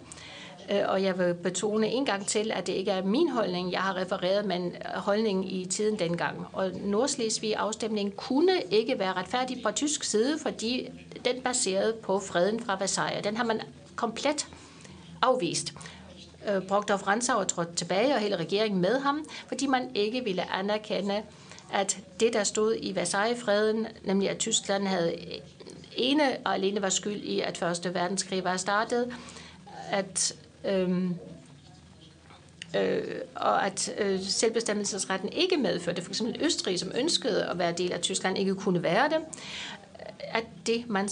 Øh, 0.71 0.81
og 0.89 1.03
jeg 1.03 1.19
vil 1.19 1.35
betone 1.35 1.87
en 1.87 2.07
gang 2.07 2.27
til, 2.27 2.51
at 2.55 2.67
det 2.67 2.73
ikke 2.73 2.91
er 2.91 3.05
min 3.05 3.31
holdning, 3.31 3.73
jeg 3.73 3.81
har 3.81 3.97
refereret, 3.97 4.45
men 4.45 4.67
øh, 4.67 5.01
holdningen 5.01 5.45
i 5.45 5.67
tiden 5.67 5.99
dengang. 5.99 6.47
Og 6.53 6.71
Nordslesvig 6.71 7.57
afstemning 7.57 8.17
kunne 8.17 8.63
ikke 8.71 8.99
være 8.99 9.13
retfærdig 9.13 9.63
på 9.63 9.71
tysk 9.71 10.05
side, 10.05 10.39
fordi 10.39 10.89
den 11.25 11.41
baserede 11.41 11.93
på 12.03 12.19
freden 12.19 12.61
fra 12.61 12.77
Versailles. 12.79 13.23
Den 13.25 13.37
har 13.37 13.45
man 13.45 13.61
komplet 13.97 14.49
afvist. 15.23 15.75
Øh, 16.49 16.63
Brogdorf 16.63 17.07
Ransauer 17.07 17.45
trådte 17.45 17.75
tilbage, 17.75 18.15
og 18.15 18.21
hele 18.21 18.37
regeringen 18.37 18.81
med 18.81 19.01
ham, 19.01 19.25
fordi 19.49 19.67
man 19.67 19.91
ikke 19.95 20.25
ville 20.25 20.53
anerkende, 20.53 21.23
at 21.75 21.99
det, 22.21 22.33
der 22.33 22.45
stod 22.45 22.77
i 22.81 22.95
Versailles-freden, 22.95 23.87
nemlig 24.03 24.31
at 24.31 24.39
Tyskland 24.39 24.87
havde 24.87 25.17
ene 25.97 26.37
og 26.45 26.55
alene 26.55 26.83
var 26.83 26.89
skyld 26.89 27.23
i, 27.23 27.41
at 27.41 27.59
Første 27.59 27.95
Verdenskrig 27.95 28.45
var 28.45 28.57
startet, 28.57 29.15
at 29.91 30.37
øhm, 30.65 31.15
øh, 32.77 33.03
og 33.35 33.67
at 33.67 33.95
øh, 33.99 34.21
selvbestemmelsesretten 34.23 35.29
ikke 35.29 35.57
medførte, 35.57 36.03
for 36.03 36.11
eksempel 36.11 36.43
Østrig, 36.43 36.81
som 36.81 36.93
ønskede 36.95 37.45
at 37.45 37.59
være 37.59 37.73
del 37.73 37.93
af 37.93 38.01
Tyskland, 38.01 38.39
ikke 38.39 38.55
kunne 38.55 38.83
være 38.83 39.09
det, 39.09 39.19
at 40.21 40.45
det, 40.67 40.89
man, 40.89 41.09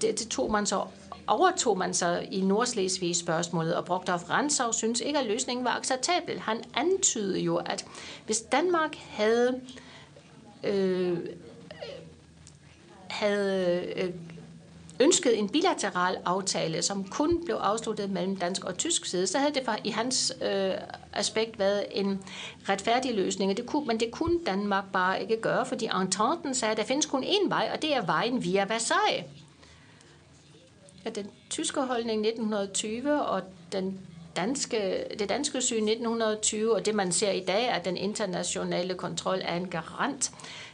det, 0.00 0.18
det 0.18 0.28
tog 0.30 0.50
man 0.50 0.66
så 0.66 0.84
overtog 1.26 1.78
man 1.78 1.94
sig 1.94 2.28
i 2.30 2.40
Nordslesvig 2.40 3.16
spørgsmålet, 3.16 3.76
og 3.76 3.84
Brogdorf 3.84 4.30
Ransau 4.30 4.72
synes 4.72 5.00
ikke, 5.00 5.18
at 5.18 5.26
løsningen 5.26 5.64
var 5.64 5.70
acceptabel. 5.70 6.40
Han 6.40 6.64
antydede 6.74 7.40
jo, 7.40 7.56
at 7.56 7.86
hvis 8.26 8.40
Danmark 8.40 8.94
havde 8.96 9.60
øh, 9.64 9.83
Øh, 10.64 11.18
havde 13.08 13.92
øh, 13.96 14.10
ønskede 15.00 15.36
en 15.36 15.48
bilateral 15.48 16.16
aftale, 16.24 16.82
som 16.82 17.04
kun 17.04 17.44
blev 17.44 17.56
afsluttet 17.56 18.10
mellem 18.10 18.36
dansk 18.36 18.64
og 18.64 18.78
tysk 18.78 19.04
side, 19.04 19.26
så 19.26 19.38
havde 19.38 19.54
det 19.54 19.80
i 19.84 19.90
hans 19.90 20.32
øh, 20.42 20.72
aspekt 21.12 21.58
været 21.58 21.86
en 21.90 22.22
retfærdig 22.68 23.14
løsning. 23.14 23.56
Det 23.56 23.66
kunne, 23.66 23.86
men 23.86 24.00
det 24.00 24.10
kunne 24.10 24.38
Danmark 24.46 24.84
bare 24.92 25.22
ikke 25.22 25.40
gøre, 25.40 25.66
fordi 25.66 25.88
Ententen 26.00 26.54
sagde, 26.54 26.72
at 26.72 26.76
der 26.76 26.84
findes 26.84 27.06
kun 27.06 27.24
én 27.24 27.48
vej, 27.48 27.70
og 27.74 27.82
det 27.82 27.94
er 27.94 28.06
vejen 28.06 28.44
via 28.44 28.64
Versailles. 28.64 29.24
Ja, 31.04 31.10
den 31.10 31.30
tyske 31.50 31.80
holdning 31.80 32.26
1920 32.26 33.22
og 33.22 33.42
den 33.72 34.00
danske, 34.36 35.04
det 35.18 35.28
danske 35.28 35.62
syn 35.62 35.88
1920, 35.88 36.74
og 36.74 36.86
det 36.86 36.94
man 36.94 37.12
ser 37.12 37.30
i 37.30 37.44
dag, 37.44 37.68
at 37.68 37.84
den 37.84 37.96
internationale 37.96 38.94
kontrol 38.94 39.38
er 39.42 39.56
en 39.56 39.68
garant, 39.68 40.32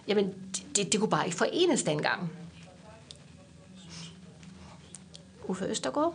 jamen 0.08 0.34
det, 0.76 0.92
det 0.92 1.00
kunne 1.00 1.10
bare 1.10 1.26
ikke 1.26 1.36
forenes 1.36 1.82
dengang. 1.82 2.32
Uffe 5.48 5.64
Østergaard. 5.64 6.14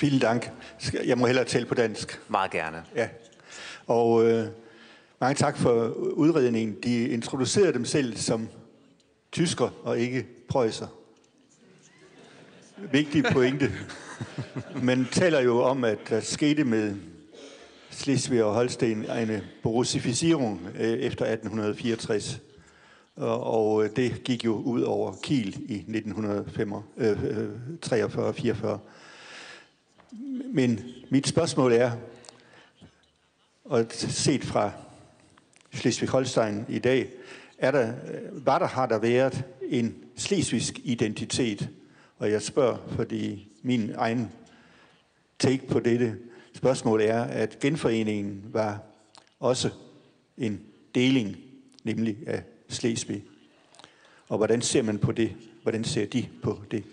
Vielen 0.00 0.18
Dank. 0.18 0.50
Jeg 1.04 1.18
må 1.18 1.26
hellere 1.26 1.44
tale 1.44 1.66
på 1.66 1.74
dansk. 1.74 2.20
Meget 2.28 2.50
gerne. 2.50 2.84
Ja. 2.96 3.08
Og 3.86 4.24
øh, 4.24 4.46
mange 5.20 5.34
tak 5.34 5.56
for 5.56 5.88
udredningen. 5.96 6.76
De 6.82 7.08
introducerede 7.08 7.72
dem 7.72 7.84
selv 7.84 8.16
som 8.16 8.48
tysker 9.32 9.70
og 9.82 9.98
ikke 9.98 10.26
prøjser. 10.48 10.86
Vigtig 12.92 13.24
pointe. 13.32 13.72
Man 14.82 15.06
taler 15.12 15.40
jo 15.40 15.62
om, 15.62 15.84
at 15.84 15.98
der 16.08 16.20
skete 16.20 16.64
med 16.64 16.96
Slesvig 17.90 18.44
og 18.44 18.54
Holsten 18.54 19.10
en 19.10 19.40
borussificering 19.62 20.68
øh, 20.74 20.98
efter 20.98 21.24
1864. 21.24 22.40
Og 23.16 23.84
øh, 23.84 23.90
det 23.96 24.24
gik 24.24 24.44
jo 24.44 24.54
ud 24.54 24.82
over 24.82 25.14
Kiel 25.22 25.56
i 25.68 25.84
1943-44. 25.88 26.60
Øh, 26.96 27.22
øh 27.22 28.78
Men 30.54 30.80
mit 31.10 31.28
spørgsmål 31.28 31.72
er, 31.72 31.90
og 33.64 33.86
set 33.90 34.44
fra 34.44 34.70
Schleswig-Holstein 35.74 36.64
i 36.68 36.78
dag, 36.78 37.10
er 37.60 37.70
der, 37.70 37.94
var 38.32 38.58
der, 38.58 38.66
har 38.66 38.86
der 38.86 38.98
været 38.98 39.44
en 39.62 40.04
slesvigsk 40.16 40.78
identitet? 40.84 41.68
Og 42.18 42.30
jeg 42.30 42.42
spørger, 42.42 42.78
fordi 42.88 43.48
min 43.62 43.92
egen 43.96 44.32
take 45.38 45.66
på 45.66 45.80
dette 45.80 46.16
spørgsmål 46.54 47.00
er, 47.00 47.22
at 47.22 47.58
genforeningen 47.58 48.42
var 48.44 48.82
også 49.40 49.70
en 50.38 50.60
deling, 50.94 51.36
nemlig 51.84 52.16
af 52.26 52.42
Slesvig. 52.68 53.24
Og 54.28 54.36
hvordan 54.36 54.62
ser 54.62 54.82
man 54.82 54.98
på 54.98 55.12
det? 55.12 55.36
Hvordan 55.62 55.84
ser 55.84 56.06
de 56.06 56.28
på 56.42 56.62
det? 56.70 56.84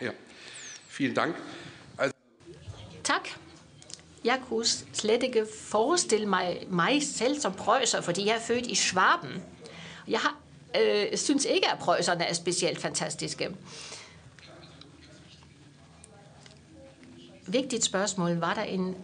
Ja, 0.00 0.10
vielen 0.98 1.16
Dank. 1.16 1.36
Altså... 1.98 2.16
Tak. 3.04 3.28
Jeg 4.24 4.40
kunne 4.48 4.66
slet 4.92 5.22
ikke 5.22 5.46
forestille 5.60 6.26
mig 6.26 6.66
mig 6.68 7.02
selv 7.02 7.40
som 7.40 7.52
prøjser, 7.52 8.00
fordi 8.00 8.26
jeg 8.26 8.36
er 8.36 8.40
født 8.40 8.66
i 8.66 8.74
Schwaben. 8.74 9.42
Jeg 10.08 10.20
har, 10.20 10.36
øh, 10.80 11.16
synes 11.16 11.44
ikke, 11.44 11.68
at 11.70 11.78
prøjserne 11.78 12.24
er 12.24 12.32
specielt 12.32 12.80
fantastiske. 12.80 13.50
Vigtigt 17.46 17.84
spørgsmål, 17.84 18.30
var 18.30 18.54
der 18.54 18.62
en 18.62 18.96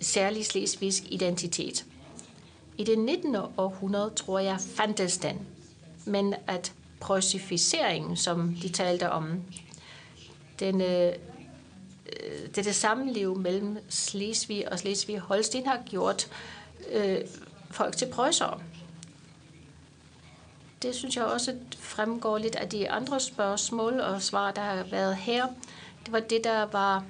særlig 0.00 0.46
slesvigsk 0.46 1.02
identitet? 1.06 1.84
I 2.78 2.84
det 2.84 2.98
19. 2.98 3.36
århundrede, 3.56 4.10
tror 4.10 4.38
jeg, 4.38 4.58
fandtes 4.76 5.18
den. 5.18 5.46
Men 6.04 6.34
at 6.46 6.72
preussificering, 7.00 8.18
som 8.18 8.54
de 8.62 8.68
talte 8.68 9.10
om, 9.10 9.42
den, 10.60 10.80
øh, 10.80 11.12
Øh, 12.20 12.54
det, 12.54 12.64
det 12.64 12.74
sammenliv 12.74 13.38
mellem 13.38 13.78
Slesvig 13.88 14.72
og 14.72 14.78
Slesvig-Holsten 14.78 15.66
har 15.66 15.80
gjort 15.86 16.28
øh, 16.92 17.18
folk 17.70 17.96
til 17.96 18.06
prøjsere. 18.06 18.60
Det 20.82 20.94
synes 20.94 21.16
jeg 21.16 21.24
også 21.24 21.54
fremgår 21.78 22.38
lidt 22.38 22.56
af 22.56 22.68
de 22.68 22.90
andre 22.90 23.20
spørgsmål 23.20 24.00
og 24.00 24.22
svar, 24.22 24.50
der 24.50 24.62
har 24.62 24.84
været 24.90 25.16
her. 25.16 25.46
Det 26.04 26.12
var 26.12 26.20
det, 26.20 26.44
der 26.44 26.62
var 26.62 27.04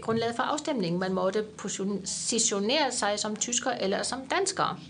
grundlaget 0.00 0.36
for 0.36 0.42
afstemningen. 0.42 1.00
Man 1.00 1.12
måtte 1.12 1.42
positionere 1.42 2.92
sig 2.92 3.18
som 3.18 3.36
tysker 3.36 3.70
eller 3.70 4.02
som 4.02 4.28
dansker. 4.28 4.80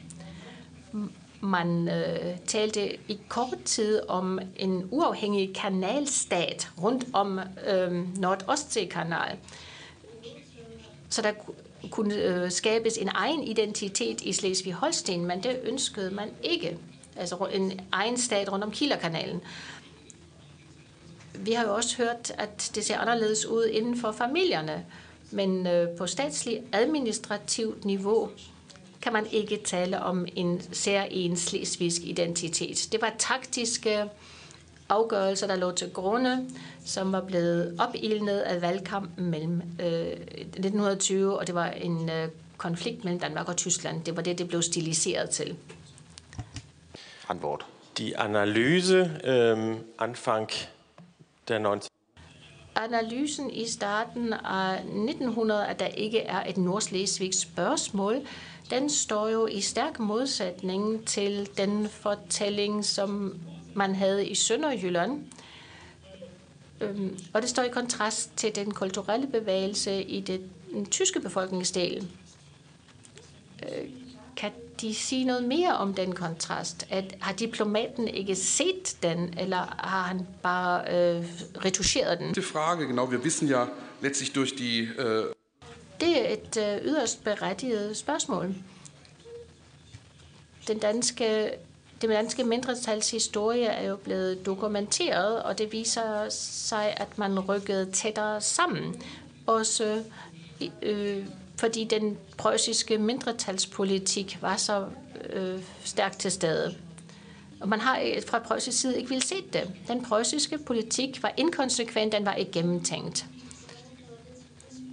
Man 1.45 1.89
øh, 1.89 2.39
talte 2.47 2.97
i 3.09 3.21
kort 3.29 3.59
tid 3.65 4.01
om 4.09 4.39
en 4.57 4.89
uafhængig 4.91 5.55
kanalstat 5.55 6.69
rundt 6.83 7.05
om 7.13 7.41
øh, 7.67 8.19
Nordostsee-kanal. 8.19 9.39
Så 11.09 11.23
der 11.23 11.33
kunne 11.91 12.15
øh, 12.15 12.51
skabes 12.51 12.97
en 12.97 13.11
egen 13.15 13.43
identitet 13.43 14.21
i 14.21 14.33
Slesvig-Holsten, 14.33 15.19
men 15.19 15.43
det 15.43 15.61
ønskede 15.65 16.11
man 16.11 16.29
ikke. 16.43 16.79
Altså 17.17 17.49
en 17.53 17.81
egen 17.93 18.19
stat 18.19 18.53
rundt 18.53 18.65
om 18.65 18.71
Kielerkanalen. 18.71 19.41
Vi 21.35 21.53
har 21.53 21.65
jo 21.65 21.75
også 21.75 21.97
hørt, 21.97 22.33
at 22.39 22.71
det 22.75 22.85
ser 22.85 22.99
anderledes 22.99 23.47
ud 23.47 23.65
inden 23.65 23.97
for 23.99 24.13
familierne, 24.13 24.87
men 25.31 25.67
øh, 25.67 25.89
på 25.97 26.07
statslig 26.07 26.63
administrativt 26.73 27.85
niveau 27.85 28.31
kan 29.05 29.13
man 29.13 29.27
ikke 29.33 29.57
tale 29.65 30.03
om 30.03 30.27
en 30.37 30.63
særlig 30.73 31.39
slesvigsk 31.39 32.03
identitet. 32.03 32.89
Det 32.93 33.03
var 33.03 33.13
taktiske 33.19 34.05
afgørelser, 34.89 35.47
der 35.47 35.57
lå 35.57 35.71
til 35.71 35.91
grunde, 35.93 36.49
som 36.85 37.13
var 37.13 37.21
blevet 37.21 37.77
opildnet 37.81 38.41
af 38.41 38.63
valgkampen 38.63 39.27
mellem 39.27 39.63
øh, 39.81 40.07
1920, 40.07 41.39
og 41.39 41.47
det 41.47 41.55
var 41.55 41.67
en 41.67 42.11
øh, 42.11 42.29
konflikt 42.57 43.05
mellem 43.05 43.21
Danmark 43.21 43.49
og 43.49 43.57
Tyskland. 43.57 44.05
Det 44.05 44.17
var 44.17 44.23
det, 44.23 44.39
det 44.39 44.49
blev 44.49 44.63
stiliseret 44.63 45.31
til. 45.31 45.57
Antwort. 47.29 47.67
Die 47.99 48.21
Analyse 48.21 49.11
ähm, 49.25 49.77
Anfang 49.99 50.51
der 51.49 51.59
19. 51.59 51.81
Analysen 52.77 53.51
i 53.51 53.69
starten 53.69 54.33
af 54.33 54.75
1900, 54.75 55.67
at 55.67 55.81
der 55.81 55.87
ikke 55.87 56.21
er 56.21 56.49
et 56.49 56.57
nordslesvigsk 56.57 57.43
spørgsmål, 57.43 58.27
den 58.71 58.91
står 58.91 59.29
jo 59.29 59.47
i 59.47 59.61
stærk 59.61 59.99
modsætning 59.99 61.07
til 61.07 61.49
den 61.57 61.89
fortælling, 61.89 62.85
som 62.85 63.39
man 63.75 63.95
havde 63.95 64.29
i 64.29 64.35
Sønderjylland. 64.35 65.23
Øhm, 66.81 67.19
og 67.33 67.43
det 67.43 67.51
står 67.51 67.63
i 67.63 67.69
kontrast 67.69 68.31
til 68.37 68.55
den 68.55 68.71
kulturelle 68.71 69.27
bevægelse 69.27 70.03
i 70.03 70.21
det, 70.21 70.41
den 70.73 70.87
tyske 70.87 71.21
befolkningsdel. 71.21 72.09
Øh, 73.63 73.89
kan 74.37 74.53
de 74.81 74.95
sige 74.95 75.25
noget 75.25 75.45
mere 75.45 75.77
om 75.77 75.95
den 75.95 76.15
kontrast? 76.15 76.87
At, 76.91 77.17
har 77.21 77.33
diplomaten 77.33 78.09
ikke 78.09 78.35
set 78.35 78.97
den, 79.03 79.35
eller 79.39 79.77
har 79.79 80.03
han 80.03 80.27
bare 80.43 80.81
øh, 80.81 81.25
retuscheret 81.65 82.19
den? 82.19 82.35
Det 82.35 82.45
Frage, 82.45 82.87
genau, 82.87 83.11
wir 83.11 83.19
wissen 83.19 83.49
ja 83.49 83.65
letztlich 84.03 84.33
durch 84.35 84.53
die... 84.59 84.89
Äh 84.99 85.35
det 86.05 86.31
er 86.31 86.33
et 86.33 86.57
øh, 86.57 86.87
yderst 86.87 87.25
berettiget 87.25 87.97
spørgsmål. 87.97 88.55
Den 90.69 90.79
danske, 90.79 91.51
det 92.01 92.11
danske 92.11 92.45
mindretals 92.45 93.11
historie 93.11 93.67
er 93.67 93.89
jo 93.89 93.97
blevet 93.97 94.47
dokumenteret, 94.47 95.43
og 95.43 95.59
det 95.59 95.73
viser 95.73 96.29
sig, 96.31 96.95
at 96.97 97.19
man 97.19 97.41
rykkede 97.41 97.93
tættere 97.93 98.41
sammen. 98.41 99.03
Også 99.47 100.05
øh, 100.83 101.27
fordi 101.57 101.85
den 101.85 102.19
preussiske 102.37 102.99
mindretalspolitik 102.99 104.39
var 104.41 104.57
så 104.57 104.87
øh, 105.31 105.63
stærkt 105.85 106.19
til 106.19 106.33
stede. 106.33 106.75
Og 107.61 107.69
man 107.69 107.81
har 107.81 108.01
øh, 108.01 108.23
fra 108.27 108.39
preussisk 108.39 108.81
side 108.81 108.97
ikke 108.99 109.09
vil 109.09 109.23
se 109.23 109.35
det. 109.53 109.71
Den 109.89 110.05
preussiske 110.05 110.59
politik 110.59 111.23
var 111.23 111.33
inkonsekvent, 111.37 112.13
den 112.13 112.27
var 112.27 112.35
ikke 112.35 112.53
gennemtænkt. 112.53 113.27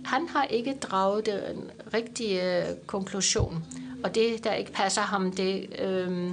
Han 0.06 0.28
har 0.28 0.44
ikke 0.44 0.78
draget 0.82 1.26
den 1.26 1.72
rigtige 1.94 2.58
øh, 2.58 2.76
konklusion, 2.86 3.66
og 4.04 4.16
det, 4.16 4.44
der 4.44 4.54
ikke 4.54 4.72
passer 4.72 5.02
ham, 5.02 5.32
det 5.32 5.80
øh, 5.80 6.32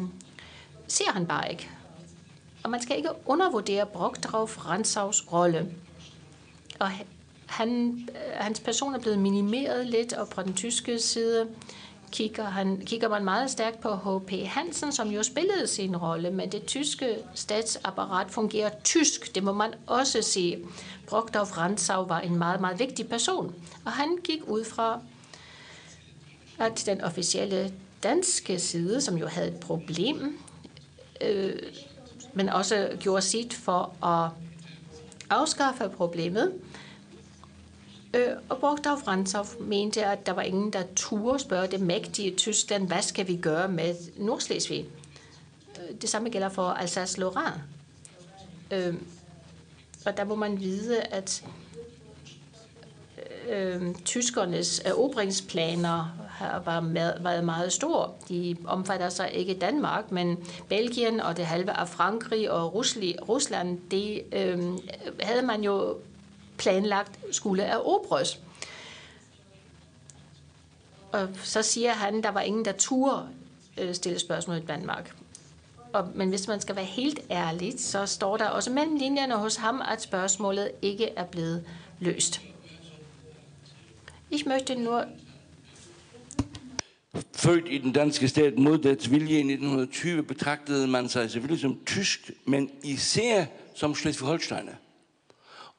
ser 0.86 1.10
han 1.12 1.26
bare 1.26 1.50
ikke. 1.50 1.70
Og 2.62 2.70
man 2.70 2.82
skal 2.82 2.96
ikke 2.96 3.10
undervurdere 3.26 3.86
Brockdrauf 3.86 4.66
Ransaus 4.66 5.24
rolle. 5.32 5.66
Og 6.78 6.90
han, 7.46 7.98
øh, 8.10 8.32
hans 8.34 8.60
person 8.60 8.94
er 8.94 8.98
blevet 8.98 9.18
minimeret 9.18 9.86
lidt, 9.86 10.12
og 10.12 10.28
på 10.28 10.42
den 10.42 10.54
tyske 10.54 10.98
side 10.98 11.48
kigger, 12.12 12.44
han, 12.44 12.82
kigger 12.86 13.08
man 13.08 13.24
meget 13.24 13.50
stærkt 13.50 13.80
på 13.80 13.94
H.P. 13.94 14.30
Hansen, 14.46 14.92
som 14.92 15.08
jo 15.08 15.22
spillede 15.22 15.66
sin 15.66 15.96
rolle, 15.96 16.30
men 16.30 16.52
det 16.52 16.66
tyske 16.66 17.16
statsapparat 17.34 18.30
fungerer 18.30 18.70
tysk, 18.84 19.34
det 19.34 19.42
må 19.42 19.52
man 19.52 19.74
også 19.86 20.22
sige. 20.22 20.58
Brockdorf 21.06 21.58
Rantzau 21.58 22.06
var 22.06 22.20
en 22.20 22.38
meget, 22.38 22.60
meget 22.60 22.78
vigtig 22.78 23.08
person, 23.08 23.54
og 23.84 23.92
han 23.92 24.18
gik 24.24 24.40
ud 24.46 24.64
fra 24.64 25.00
at 26.58 26.82
den 26.86 27.00
officielle 27.00 27.72
danske 28.02 28.58
side, 28.58 29.00
som 29.00 29.16
jo 29.16 29.26
havde 29.26 29.48
et 29.48 29.60
problem, 29.60 30.38
øh, 31.20 31.52
men 32.32 32.48
også 32.48 32.96
gjorde 33.00 33.22
sit 33.22 33.54
for 33.54 34.04
at 34.06 34.30
afskaffe 35.30 35.88
problemet, 35.88 36.52
Øh, 38.14 38.28
og 38.48 38.58
Bogdav 38.58 38.94
Rantzau 38.94 39.44
mente, 39.60 40.04
at 40.04 40.26
der 40.26 40.32
var 40.32 40.42
ingen, 40.42 40.72
der 40.72 40.82
turde 40.96 41.38
spørge 41.38 41.66
det 41.66 41.80
mægtige 41.80 42.36
Tyskland, 42.36 42.86
hvad 42.86 43.02
skal 43.02 43.28
vi 43.28 43.36
gøre 43.36 43.68
med 43.68 43.94
Nordslesvig? 44.16 44.86
Øh, 45.78 46.00
det 46.00 46.08
samme 46.08 46.28
gælder 46.28 46.48
for 46.48 46.70
Alsace-Lorraine. 46.70 47.60
Øh, 48.70 48.94
og 50.06 50.16
der 50.16 50.24
må 50.24 50.34
man 50.34 50.60
vide, 50.60 51.00
at 51.00 51.44
øh, 53.48 53.94
tyskernes 54.04 54.82
erobringsplaner 54.84 56.28
har 56.28 56.80
været 57.22 57.44
meget 57.44 57.72
store. 57.72 58.10
De 58.28 58.56
omfatter 58.66 59.08
sig 59.08 59.30
ikke 59.32 59.54
Danmark, 59.54 60.12
men 60.12 60.38
Belgien 60.68 61.20
og 61.20 61.36
det 61.36 61.46
halve 61.46 61.70
af 61.70 61.88
Frankrig 61.88 62.50
og 62.50 62.74
Rusland, 63.28 63.78
det 63.90 64.22
øh, 64.32 64.58
havde 65.20 65.42
man 65.42 65.64
jo 65.64 65.96
planlagt 66.58 67.18
skulle 67.30 67.62
erobres. 67.62 68.40
Og 71.12 71.28
så 71.42 71.62
siger 71.62 71.92
han, 71.92 72.16
at 72.16 72.24
der 72.24 72.30
var 72.30 72.40
ingen, 72.40 72.64
der 72.64 72.72
turde 72.72 73.28
øh, 73.78 73.94
stille 73.94 74.18
spørgsmål 74.18 74.56
i 74.56 74.66
Danmark. 74.66 75.14
Og, 75.92 76.08
men 76.14 76.28
hvis 76.28 76.48
man 76.48 76.60
skal 76.60 76.76
være 76.76 76.84
helt 76.84 77.20
ærlig, 77.30 77.74
så 77.80 78.06
står 78.06 78.36
der 78.36 78.48
også 78.48 78.70
mellem 78.70 78.96
linjerne 78.96 79.36
hos 79.36 79.56
ham, 79.56 79.82
at 79.88 80.02
spørgsmålet 80.02 80.70
ikke 80.82 81.08
er 81.08 81.24
blevet 81.24 81.64
løst. 82.00 82.40
Ich 84.30 84.46
möchte 84.46 84.74
nur 84.74 85.04
Født 87.34 87.64
i 87.68 87.78
den 87.78 87.92
danske 87.92 88.28
stat 88.28 88.58
mod 88.58 88.78
dets 88.78 89.10
vilje 89.10 89.34
i 89.34 89.38
1920, 89.38 90.22
betragtede 90.22 90.86
man 90.86 91.08
sig 91.08 91.30
selvfølgelig 91.30 91.60
som 91.60 91.78
tysk, 91.86 92.30
men 92.44 92.70
især 92.84 93.44
som 93.74 93.92
Schleswig-Holsteiner. 93.92 94.74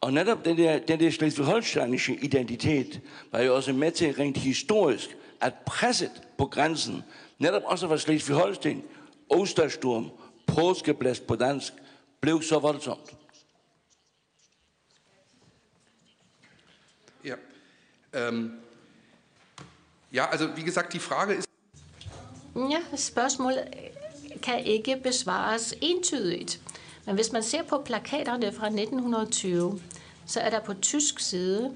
Og 0.02 0.14
netop 0.14 0.45
den 0.45 0.58
der, 0.58 0.80
den 0.80 1.00
der 1.00 1.11
schleswig-holsteinische 1.11 2.14
identitet 2.22 3.02
var 3.32 3.40
jo 3.40 3.56
også 3.56 3.74
med 3.74 3.92
til 3.92 4.14
rent 4.14 4.38
historisk 4.38 5.18
at 5.42 5.53
presset 5.66 6.22
på 6.38 6.45
grænsen, 6.45 7.03
netop 7.38 7.61
også 7.66 7.88
fra 7.88 7.98
Slesvig-Holsten, 7.98 8.84
Ostersturm, 9.30 10.11
påskeblæst 10.48 11.28
på 11.28 11.36
dansk, 11.36 11.74
blev 12.22 12.42
så 12.42 12.60
voldsomt. 12.60 13.16
Ja. 17.26 17.36
Ähm, 18.14 18.60
ja, 20.14 20.26
also 20.32 20.45
wie 20.56 20.64
gesagt, 20.64 20.94
die 20.94 21.00
Frage 21.00 21.38
ist... 21.38 21.48
Ja, 22.56 22.98
spørgsmålet 22.98 23.68
kan 24.42 24.66
ikke 24.66 25.00
besvares 25.03 25.74
entydigt. 25.82 26.60
Men 27.10 27.16
hvis 27.16 27.32
man 27.32 27.44
ser 27.44 27.64
på 27.64 27.82
plakaterne 27.86 28.52
fra 28.52 28.66
1920, 28.66 29.82
så 30.26 30.40
er 30.40 30.50
der 30.50 30.60
på 30.60 30.74
tysk 30.74 31.20
side 31.20 31.72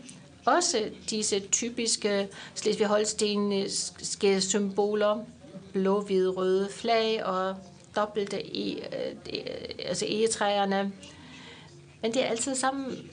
også 0.45 0.90
disse 1.10 1.40
typiske 1.40 2.28
slesvig-holstenske 2.56 4.42
symboler, 4.42 5.26
blå, 5.72 6.02
hvide, 6.02 6.30
røde 6.30 6.70
flag 6.72 7.26
og 7.26 7.56
dobbelte 7.95 8.58
e, 8.58 8.76
øh, 8.76 9.16
altså 9.86 10.06
egetræerne. 10.10 10.92
Men 12.02 12.14
det 12.14 12.24
er 12.24 12.28
altid 12.28 12.56
sammen 12.56 13.10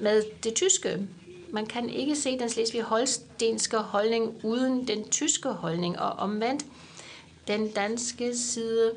med 0.00 0.22
det 0.44 0.54
tyske. 0.54 1.08
Man 1.50 1.66
kan 1.66 1.90
ikke 1.90 2.16
se 2.16 2.38
den 2.38 2.48
slesvig-holstenske 2.48 3.76
holdning 3.76 4.34
uden 4.44 4.88
den 4.88 5.08
tyske 5.08 5.48
holdning, 5.48 5.98
og 5.98 6.10
omvendt 6.10 6.66
den 7.48 7.70
danske 7.70 8.36
side 8.36 8.92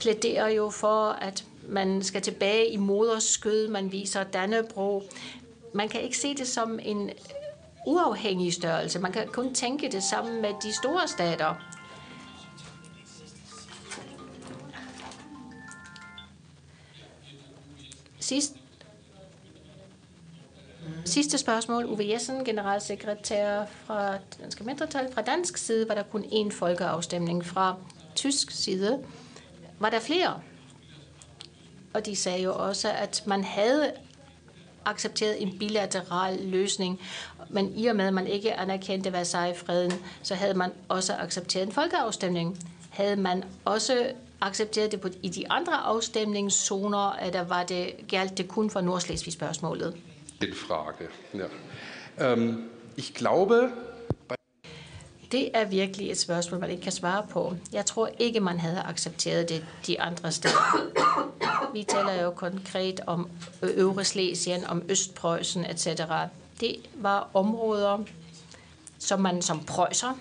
plæderer 0.00 0.48
jo 0.48 0.70
for, 0.70 1.08
at 1.10 1.44
man 1.68 2.02
skal 2.02 2.22
tilbage 2.22 2.68
i 2.70 2.76
moders 2.76 3.24
skød, 3.24 3.68
man 3.68 3.92
viser 3.92 4.24
Dannebro. 4.24 5.02
Man 5.74 5.88
kan 5.88 6.00
ikke 6.00 6.18
se 6.18 6.34
det 6.34 6.48
som 6.48 6.78
en 6.82 7.10
uafhængig 7.86 8.52
størrelse. 8.52 8.98
Man 8.98 9.12
kan 9.12 9.28
kun 9.28 9.54
tænke 9.54 9.88
det 9.88 10.02
sammen 10.02 10.42
med 10.42 10.50
de 10.62 10.72
store 10.72 11.08
stater. 11.08 11.54
Sidst, 18.20 18.52
Sidste 21.04 21.38
spørgsmål. 21.38 21.84
Uwe 21.84 22.10
Jessen, 22.10 22.44
generalsekretær 22.44 23.64
fra 23.66 24.18
Danske 24.40 24.64
Mindretal. 24.64 25.12
Fra 25.14 25.22
dansk 25.22 25.56
side 25.56 25.88
var 25.88 25.94
der 25.94 26.02
kun 26.02 26.24
én 26.24 26.50
folkeafstemning. 26.50 27.46
Fra 27.46 27.76
tysk 28.14 28.50
side 28.50 29.04
var 29.78 29.90
der 29.90 30.00
flere. 30.00 30.40
Og 31.94 32.06
de 32.06 32.16
sagde 32.16 32.42
jo 32.42 32.54
også, 32.54 32.92
at 32.92 33.22
man 33.26 33.44
havde 33.44 33.92
accepteret 34.84 35.42
en 35.42 35.58
bilateral 35.58 36.38
løsning, 36.38 37.00
men 37.50 37.72
i 37.76 37.86
og 37.86 37.96
med, 37.96 38.06
at 38.06 38.14
man 38.14 38.26
ikke 38.26 38.54
anerkendte 38.54 39.12
Versailles-freden, 39.12 39.92
så 40.22 40.34
havde 40.34 40.54
man 40.54 40.70
også 40.88 41.14
accepteret 41.14 41.66
en 41.66 41.72
folkeafstemning. 41.72 42.58
Havde 42.90 43.16
man 43.16 43.44
også 43.64 44.12
accepteret 44.40 44.92
det 44.92 45.00
på, 45.00 45.08
i 45.22 45.28
de 45.28 45.50
andre 45.50 45.72
afstemningszoner, 45.72 46.98
at 46.98 47.32
der 47.32 47.44
var 47.44 47.62
det, 47.62 47.92
galt 48.08 48.38
det 48.38 48.48
kun 48.48 48.70
for 48.70 48.80
Nordslesvig-spørgsmålet? 48.80 49.96
Den 50.40 50.54
Frage, 50.54 51.08
ja. 51.34 52.32
Øhm, 52.32 52.48
um, 52.48 52.70
ich 52.96 53.14
glaube, 53.14 53.70
det 55.32 55.50
er 55.54 55.64
virkelig 55.64 56.10
et 56.10 56.18
spørgsmål, 56.18 56.60
man 56.60 56.70
ikke 56.70 56.82
kan 56.82 56.92
svare 56.92 57.26
på. 57.30 57.56
Jeg 57.72 57.86
tror 57.86 58.10
ikke, 58.18 58.40
man 58.40 58.60
havde 58.60 58.82
accepteret 58.82 59.48
det 59.48 59.66
de 59.86 60.00
andre 60.00 60.32
steder. 60.32 60.88
Vi 61.72 61.82
taler 61.82 62.22
jo 62.22 62.30
konkret 62.30 63.00
om 63.06 63.30
Øvre 63.62 64.04
Slesien, 64.04 64.64
om 64.64 64.82
Østpreussen 64.88 65.64
etc. 65.64 65.86
Det 66.60 66.76
var 66.94 67.28
områder, 67.34 67.98
som 68.98 69.20
man 69.20 69.42
som 69.42 69.64
prøjser 69.64 70.18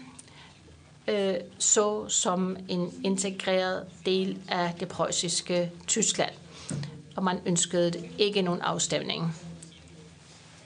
øh, 1.08 1.36
så 1.60 2.10
som 2.10 2.58
en 2.70 3.02
integreret 3.04 3.86
del 4.06 4.38
af 4.50 4.74
det 4.80 4.88
preussiske 4.88 5.72
Tyskland. 5.88 6.34
Og 7.16 7.24
man 7.24 7.40
ønskede 7.46 8.10
ikke 8.18 8.42
nogen 8.42 8.62
afstemning. 8.62 9.36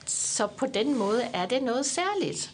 Så 0.06 0.48
på 0.48 0.66
den 0.74 0.98
måde 0.98 1.22
er 1.24 1.46
det 1.46 1.64
noget 1.64 1.86
særligt. 1.86 2.52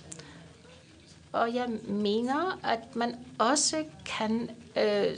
Og 1.31 1.55
jeg 1.55 1.67
mener, 1.83 2.59
at 2.63 2.95
man 2.95 3.15
også 3.39 3.83
kan 4.05 4.49
øh, 4.75 5.03
øh, 5.03 5.15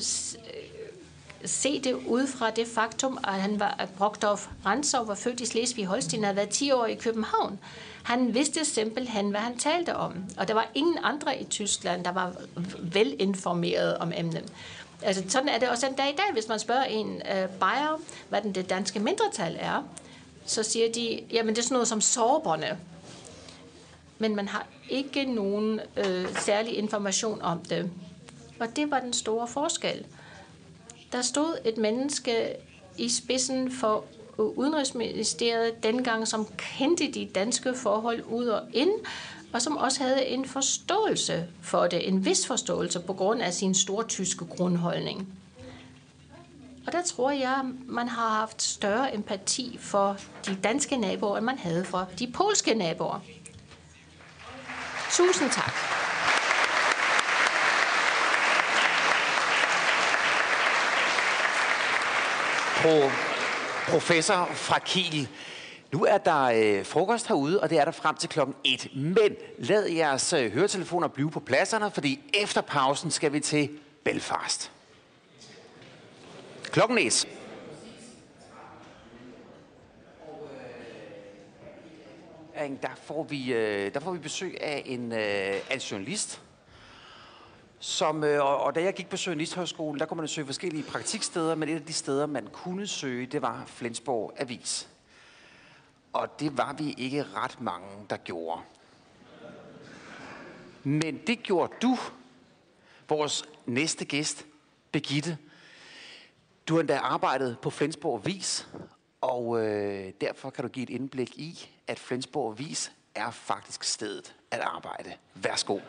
se 1.46 1.82
det 1.82 1.94
ud 1.94 2.28
fra 2.28 2.50
det 2.50 2.68
faktum, 2.68 3.18
at 3.24 3.34
han 3.34 3.60
var, 3.60 3.76
at 3.80 3.90
Brokdorf 3.90 4.48
Ransov 4.66 5.08
var 5.08 5.16
født 5.16 5.42
i 5.42 5.46
Slesvig-Holstein 5.46 6.20
og 6.20 6.26
havde 6.26 6.36
været 6.36 6.50
10 6.50 6.72
år 6.72 6.86
i 6.86 6.96
København. 6.96 7.60
Han 8.04 8.34
vidste 8.34 8.66
simpelthen, 8.66 9.30
hvad 9.30 9.40
han 9.40 9.58
talte 9.58 9.96
om. 9.96 10.14
Og 10.38 10.48
der 10.48 10.54
var 10.54 10.68
ingen 10.76 10.98
andre 11.04 11.42
i 11.42 11.44
Tyskland, 11.44 12.04
der 12.04 12.12
var 12.12 12.34
velinformeret 12.80 13.98
om 13.98 14.12
emnet. 14.16 14.54
Altså, 15.02 15.24
sådan 15.28 15.50
er 15.50 15.60
det 15.60 15.70
også 15.70 15.88
en 15.88 15.94
dag 15.94 16.10
i 16.10 16.16
dag. 16.16 16.34
Hvis 16.34 16.48
man 16.48 16.60
spørger 16.60 16.84
en 16.84 17.16
øh, 17.16 17.50
Bayer, 17.60 18.00
hvad 18.30 18.42
den 18.42 18.56
det 18.56 18.70
danske 18.70 19.00
mindretal 19.00 19.58
er, 19.60 19.84
så 20.46 20.64
siger 20.64 20.92
de, 20.92 21.20
jamen 21.32 21.56
det 21.56 21.62
er 21.62 21.64
sådan 21.64 21.76
noget 21.76 21.88
som 21.88 22.02
sorberne. 22.02 22.78
Men 24.20 24.36
man 24.36 24.48
har 24.48 24.68
ikke 24.90 25.26
nogen 25.26 25.80
øh, 25.98 26.36
særlig 26.36 26.78
information 26.78 27.42
om 27.42 27.60
det. 27.60 27.92
Og 28.60 28.68
det 28.76 28.92
var 28.92 29.00
den 29.00 29.14
store 29.14 29.48
forskel. 29.48 30.06
Der 31.12 31.22
stod 31.22 31.58
et 31.66 31.78
menneske 31.78 32.56
i 32.98 33.10
spidsen 33.10 33.72
for 33.72 34.06
Udenrigsministeriet 34.38 35.84
dengang, 35.84 36.28
som 36.28 36.48
kendte 36.58 37.12
de 37.12 37.30
danske 37.36 37.74
forhold 37.76 38.24
ud 38.24 38.46
og 38.46 38.62
ind, 38.74 38.92
og 39.54 39.62
som 39.62 39.78
også 39.78 40.04
havde 40.04 40.26
en 40.26 40.46
forståelse 40.46 41.48
for 41.62 41.88
det, 41.88 42.08
en 42.08 42.26
vis 42.26 42.48
forståelse 42.48 43.00
på 43.00 43.14
grund 43.14 43.42
af 43.42 43.54
sin 43.54 43.76
store 43.76 44.04
tyske 44.04 44.46
grundholdning. 44.46 45.28
Og 46.88 46.92
der 46.94 47.02
tror 47.02 47.32
jeg, 47.32 47.62
man 47.88 48.08
har 48.08 48.30
haft 48.30 48.62
større 48.62 49.16
empati 49.16 49.78
for 49.80 50.18
de 50.46 50.58
danske 50.64 50.98
naboer, 50.98 51.38
end 51.38 51.46
man 51.46 51.58
havde 51.58 51.86
for 51.86 52.08
de 52.20 52.32
polske 52.32 52.74
naboer. 52.74 53.20
Tusind 55.12 55.52
tak. 55.52 55.74
Pro, 62.82 63.10
professor 63.88 64.50
fra 64.54 64.80
Kiel. 64.80 65.28
Nu 65.92 66.06
er 66.06 66.18
der 66.18 66.44
øh, 66.44 66.86
frokost 66.86 67.28
herude, 67.28 67.60
og 67.60 67.70
det 67.70 67.80
er 67.80 67.86
der 67.86 67.92
frem 67.92 68.16
til 68.16 68.30
klokken 68.30 68.56
1. 68.64 68.88
Men 68.96 69.36
lad 69.58 69.86
jeres 69.86 70.34
øh, 70.34 70.52
høretelefoner 70.52 71.08
blive 71.08 71.32
på 71.32 71.40
pladserne, 71.40 71.92
fordi 71.92 72.20
efter 72.34 72.62
pausen 72.62 73.12
skal 73.12 73.34
vi 73.34 73.40
til 73.40 73.70
Belfast. 74.04 74.72
Klokken 76.72 76.98
1. 76.98 77.28
der 82.60 82.96
får 83.04 83.24
vi, 83.24 83.54
øh, 83.54 83.94
der 83.94 84.00
får 84.00 84.12
vi 84.12 84.20
besøg 84.20 84.62
af 84.62 84.84
en, 84.86 85.12
øh, 85.12 85.56
en 85.72 85.80
journalist. 85.80 86.42
Som, 87.80 88.24
øh, 88.24 88.46
og, 88.46 88.58
og 88.64 88.76
da 88.76 88.84
jeg 88.84 88.94
gik 88.94 89.10
på 89.10 89.18
Journalisthøjskolen, 89.26 90.00
der 90.00 90.06
kunne 90.06 90.18
man 90.18 90.28
søge 90.28 90.46
forskellige 90.46 90.84
praktiksteder, 90.84 91.56
men 91.56 91.70
et 91.70 91.76
af 91.76 91.86
de 91.86 91.94
steder, 91.94 92.26
man 92.26 92.48
kunne 92.48 92.88
søge, 92.88 93.26
det 93.26 93.42
var 93.42 93.64
Flensborg 93.68 94.34
Avis. 94.38 94.90
Og 96.14 96.40
det 96.40 96.58
var 96.58 96.74
vi 96.74 96.96
ikke 96.98 97.24
ret 97.36 97.62
mange, 97.62 97.88
der 98.10 98.18
gjorde. 98.18 98.62
Men 100.84 101.22
det 101.28 101.44
gjorde 101.44 101.74
du, 101.82 101.98
vores 103.10 103.46
næste 103.66 104.06
gæst, 104.06 104.46
Begitte. 104.92 105.38
Du 106.68 106.74
har 106.74 106.80
endda 106.80 106.98
arbejdet 106.98 107.58
på 107.62 107.70
Flensborg 107.70 108.22
Avis, 108.26 108.68
og 109.22 109.66
øh, 109.66 110.14
derfor 110.22 110.50
kan 110.50 110.64
du 110.64 110.70
give 110.70 110.84
et 110.84 110.90
indblik 110.90 111.38
i, 111.38 111.70
at 111.90 112.00
Flensborg 112.00 112.60
Vis 112.60 112.92
er 113.16 113.32
faktisk 113.32 113.84
stedet 113.84 114.36
at 114.52 114.60
arbejde. 114.60 115.14
Værsgo. 115.34 115.80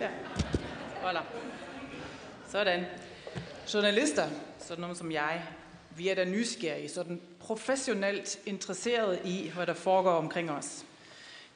Ja. 0.00 0.08
Voilà. 1.02 1.20
Sådan. 2.48 2.84
Journalister, 3.74 4.28
sådan 4.58 4.80
nogen 4.80 4.96
som 4.96 5.12
jeg, 5.12 5.42
vi 5.96 6.08
er 6.08 6.14
da 6.14 6.24
nysgerrige, 6.24 6.88
sådan 6.88 7.20
professionelt 7.40 8.38
interesserede 8.46 9.20
i, 9.24 9.50
hvad 9.54 9.66
der 9.66 9.74
foregår 9.74 10.12
omkring 10.12 10.50
os. 10.50 10.84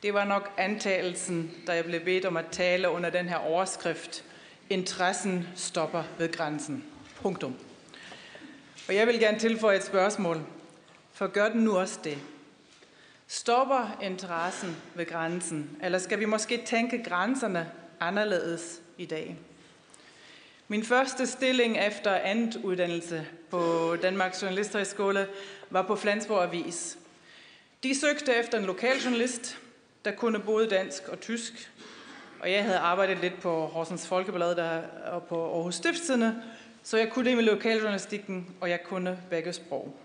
Det 0.02 0.14
var 0.14 0.24
nok 0.24 0.50
antagelsen, 0.56 1.64
da 1.66 1.73
jeg 1.73 1.84
blev 1.84 2.05
bedt 2.05 2.24
om 2.24 2.36
at 2.36 2.47
tale 2.50 2.90
under 2.90 3.10
den 3.10 3.28
her 3.28 3.36
overskrift. 3.36 4.24
Interessen 4.70 5.48
stopper 5.55 6.02
ved 6.18 6.32
grænsen. 6.32 6.84
Punktum. 7.23 7.56
Og 8.88 8.94
jeg 8.94 9.06
vil 9.06 9.20
gerne 9.20 9.38
tilføje 9.38 9.76
et 9.76 9.84
spørgsmål. 9.84 10.40
For 11.12 11.26
gør 11.26 11.48
den 11.48 11.60
nu 11.60 11.78
også 11.78 11.98
det? 12.04 12.18
Stopper 13.26 13.98
interessen 14.02 14.76
ved 14.94 15.06
grænsen? 15.06 15.76
Eller 15.82 15.98
skal 15.98 16.20
vi 16.20 16.24
måske 16.24 16.62
tænke 16.66 17.04
grænserne 17.04 17.70
anderledes 18.00 18.80
i 18.98 19.06
dag? 19.06 19.36
Min 20.68 20.84
første 20.84 21.26
stilling 21.26 21.78
efter 21.78 22.14
andet 22.14 22.56
uddannelse 22.56 23.26
på 23.50 23.96
Danmarks 24.02 24.42
Journalisthøjskole 24.42 25.28
var 25.70 25.82
på 25.82 25.96
Flensborg 25.96 26.42
Avis. 26.42 26.98
De 27.82 28.00
søgte 28.00 28.34
efter 28.34 28.58
en 28.58 28.64
lokal 28.64 28.96
journalist, 28.98 29.58
der 30.04 30.10
kunne 30.10 30.38
både 30.38 30.66
dansk 30.66 31.08
og 31.08 31.20
tysk. 31.20 31.70
Og 32.40 32.52
jeg 32.52 32.64
havde 32.64 32.78
arbejdet 32.78 33.18
lidt 33.18 33.40
på 33.40 33.66
Horsens 33.66 34.06
Folkeblad 34.06 34.54
der, 34.54 34.82
og 35.12 35.22
på 35.22 35.54
Aarhus 35.54 35.74
Stiftstidende, 35.74 36.42
så 36.84 36.96
jeg 36.96 37.10
kunne 37.10 37.28
det 37.28 37.36
med 37.36 37.44
lokaljournalistikken, 37.44 38.54
og 38.60 38.70
jeg 38.70 38.82
kunne 38.84 39.18
begge 39.30 39.52
sprog. 39.52 39.96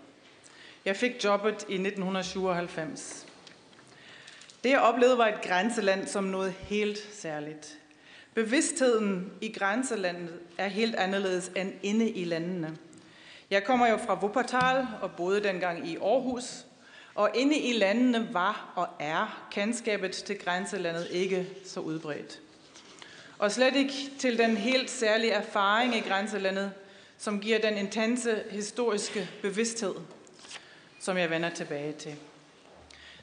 Jeg 0.85 0.95
fik 0.95 1.24
jobbet 1.24 1.53
i 1.53 1.74
1997. 1.74 3.27
Det 4.64 4.69
jeg 4.69 4.80
oplevede 4.80 5.17
var 5.17 5.27
et 5.27 5.41
grænseland 5.41 6.08
som 6.08 6.24
noget 6.24 6.51
helt 6.51 7.09
særligt. 7.14 7.80
Bevidstheden 8.33 9.32
i 9.41 9.51
grænselandet 9.51 10.40
er 10.58 10.67
helt 10.67 10.95
anderledes 10.95 11.51
end 11.56 11.74
inde 11.83 12.09
i 12.09 12.24
landene. 12.24 12.77
Jeg 13.49 13.64
kommer 13.64 13.88
jo 13.88 13.98
fra 13.98 14.19
Wuppertal 14.22 14.88
og 15.01 15.11
boede 15.11 15.43
dengang 15.43 15.88
i 15.88 15.98
Aarhus, 15.98 16.66
og 17.16 17.30
inde 17.35 17.59
i 17.59 17.74
landene 17.74 18.30
var 18.32 18.74
og 18.75 18.88
er 18.99 19.48
kendskabet 19.51 20.11
til 20.11 20.40
grænselandet 20.40 21.08
ikke 21.11 21.48
så 21.66 21.80
udbredt. 21.80 22.40
Og 23.40 23.51
slet 23.51 23.76
ikke 23.76 23.93
til 24.19 24.38
den 24.38 24.58
helt 24.58 24.90
særlige 24.90 25.32
erfaring 25.32 25.95
i 25.95 26.00
grænselandet, 26.00 26.72
som 27.18 27.40
giver 27.40 27.59
den 27.59 27.77
intense 27.77 28.43
historiske 28.50 29.30
bevidsthed, 29.42 29.93
som 31.00 31.18
jeg 31.18 31.30
vender 31.30 31.50
tilbage 31.50 31.93
til. 31.93 32.16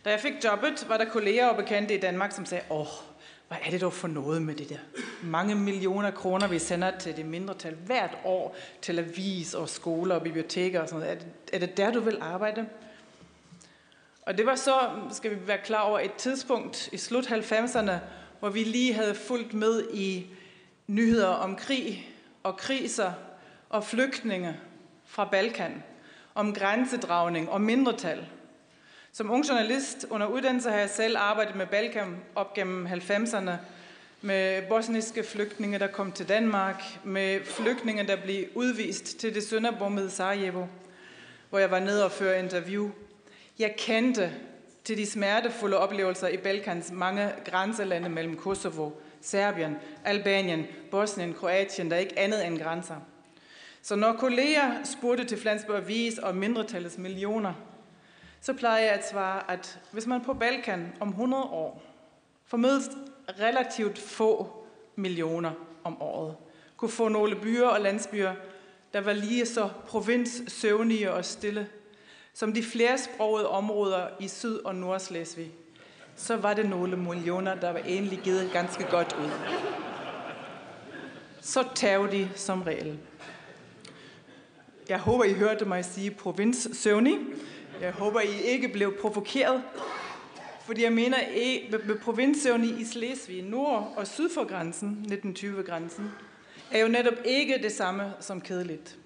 Da 0.05 0.11
jeg 0.11 0.21
fik 0.21 0.45
jobbet, 0.45 0.89
var 0.89 0.97
der 0.97 1.05
kolleger 1.05 1.47
og 1.47 1.57
bekendte 1.57 1.95
i 1.95 2.01
Danmark, 2.01 2.33
som 2.33 2.47
sagde, 2.47 2.65
åh, 2.71 2.87
hvad 3.49 3.59
er 3.67 3.71
det 3.71 3.81
dog 3.81 3.93
for 3.93 4.09
noget 4.09 4.43
med 4.43 4.55
det 4.55 4.69
der? 4.69 4.79
Mange 5.23 5.55
millioner 5.55 6.11
kroner, 6.11 6.49
vi 6.49 6.59
sender 6.59 6.99
til 6.99 7.17
det 7.17 7.27
mindretal 7.27 7.75
hvert 7.75 8.19
år 8.25 8.57
til 8.83 8.99
avis 8.99 9.55
og 9.55 9.69
skoler 9.69 10.15
og 10.15 10.23
biblioteker 10.23 10.81
og 10.81 10.89
sådan 10.89 11.01
noget. 11.01 11.15
Er 11.15 11.19
det, 11.19 11.29
er 11.53 11.59
det 11.59 11.77
der, 11.77 11.93
du 11.93 12.01
vil 12.01 12.19
arbejde? 12.21 12.67
Og 14.23 14.39
det 14.39 14.47
var 14.47 14.55
så, 14.55 14.91
skal 15.13 15.31
vi 15.31 15.37
være 15.47 15.59
klar 15.65 15.81
over, 15.81 16.01
et 16.01 16.15
tidspunkt 16.15 16.89
i 16.93 16.97
slut 16.97 17.27
90'erne, 17.27 17.93
hvor 18.39 18.49
vi 18.49 18.65
lige 18.65 18.95
havde 18.95 19.15
fulgt 19.15 19.55
med 19.55 19.85
i 19.93 20.27
nyheder 20.87 21.29
om 21.29 21.57
krig 21.57 22.09
og 22.43 22.57
kriser 22.57 23.13
og 23.69 23.85
flygtninge 23.85 24.57
fra 25.07 25.25
Balkan, 25.25 25.83
om 26.35 26.55
grænsedragning 26.55 27.51
og 27.51 27.61
mindretal. 27.61 28.27
Som 29.13 29.31
ung 29.31 29.49
journalist 29.49 30.07
under 30.11 30.27
uddannelse 30.27 30.71
har 30.71 30.79
jeg 30.79 30.91
selv 30.91 31.17
arbejdet 31.19 31.57
med 31.57 31.67
Balkan 31.67 32.17
op 32.35 32.55
gennem 32.55 32.87
90'erne, 32.87 33.51
med 34.23 34.63
bosniske 34.69 35.25
flygtninge, 35.25 35.79
der 35.79 35.87
kom 35.87 36.13
til 36.13 36.29
Danmark, 36.29 36.83
med 37.05 37.45
flygtninge, 37.45 38.07
der 38.07 38.17
blev 38.17 38.45
udvist 38.55 39.19
til 39.19 39.35
det 39.35 39.43
sønderbombede 39.43 40.11
Sarajevo, 40.11 40.67
hvor 41.51 41.59
jeg 41.59 41.71
var 41.71 41.81
nede 41.81 42.05
og 42.05 42.13
føre 42.13 42.39
interview 42.39 42.91
jeg 43.59 43.75
kendte 43.79 44.33
til 44.87 44.99
de 44.99 45.07
smertefulde 45.07 45.79
oplevelser 45.79 46.29
i 46.29 46.37
Balkans 46.37 46.93
mange 46.93 47.33
grænselande 47.45 48.09
mellem 48.09 48.37
Kosovo, 48.37 48.91
Serbien, 49.21 49.77
Albanien, 50.05 50.67
Bosnien, 50.91 51.35
Kroatien, 51.35 51.91
der 51.91 51.97
ikke 51.97 52.19
andet 52.19 52.47
end 52.47 52.59
grænser. 52.59 52.95
Så 53.83 53.97
når 53.97 54.13
kolleger 54.13 54.85
spurgte 54.85 55.25
til 55.25 55.39
Flensborg 55.39 55.77
Avis 55.77 56.19
og 56.19 56.37
mindretallets 56.37 56.99
millioner, 56.99 57.55
så 58.41 58.53
plejer 58.53 58.85
jeg 58.85 58.93
at 58.93 59.09
svare, 59.09 59.51
at 59.51 59.81
hvis 59.93 60.07
man 60.07 60.21
på 60.21 60.35
Balkan 60.35 60.93
om 61.01 61.09
100 61.09 61.43
år 61.43 61.83
formødes 62.45 62.91
relativt 63.41 63.99
få 63.99 64.65
millioner 64.97 65.53
om 65.85 66.03
året, 66.03 66.37
kunne 66.77 66.91
få 66.91 67.09
nogle 67.09 67.37
byer 67.37 67.67
og 67.67 67.81
landsbyer, 67.81 68.35
der 68.93 69.01
var 69.01 69.13
lige 69.13 69.47
så 69.47 69.69
provinssøvnige 69.87 71.13
og 71.13 71.25
stille 71.25 71.69
som 72.37 72.53
de 72.53 72.63
flersprogede 72.63 73.49
områder 73.49 74.09
i 74.21 74.29
Syd- 74.29 74.59
og 74.65 74.75
Nordslesvig, 74.75 75.53
så 76.17 76.37
var 76.37 76.55
det 76.55 76.69
nogle 76.69 76.97
millioner, 76.97 77.55
der 77.55 77.73
var 77.73 77.79
egentlig 77.79 78.19
givet 78.19 78.51
ganske 78.53 78.87
godt 78.91 79.17
ud. 79.21 79.31
Så 81.41 81.65
tav 81.75 82.09
de 82.13 82.31
som 82.35 82.63
regel. 82.63 82.99
Jeg 84.89 84.99
håber, 84.99 85.25
I 85.25 85.33
hørte 85.33 85.65
mig 85.65 85.85
sige 85.85 86.11
provins 86.11 86.69
Søvni. 86.73 87.19
Jeg 87.81 87.93
håber, 87.93 88.21
I 88.21 88.43
ikke 88.43 88.69
blev 88.69 89.01
provokeret. 89.01 89.63
Fordi 90.65 90.83
jeg 90.83 90.93
mener, 90.93 91.19
at 91.19 91.87
med 91.87 92.79
i 92.81 92.85
Slesvig, 92.85 93.43
nord 93.43 93.95
og 93.97 94.07
syd 94.07 94.31
for 94.35 94.49
grænsen, 94.49 95.07
1920-grænsen, 95.09 96.11
er 96.73 96.79
jo 96.79 96.89
netop 96.89 97.17
ikke 97.25 97.59
det 97.63 97.73
samme 97.73 98.13
som 98.21 98.41
kedeligt. 98.41 98.99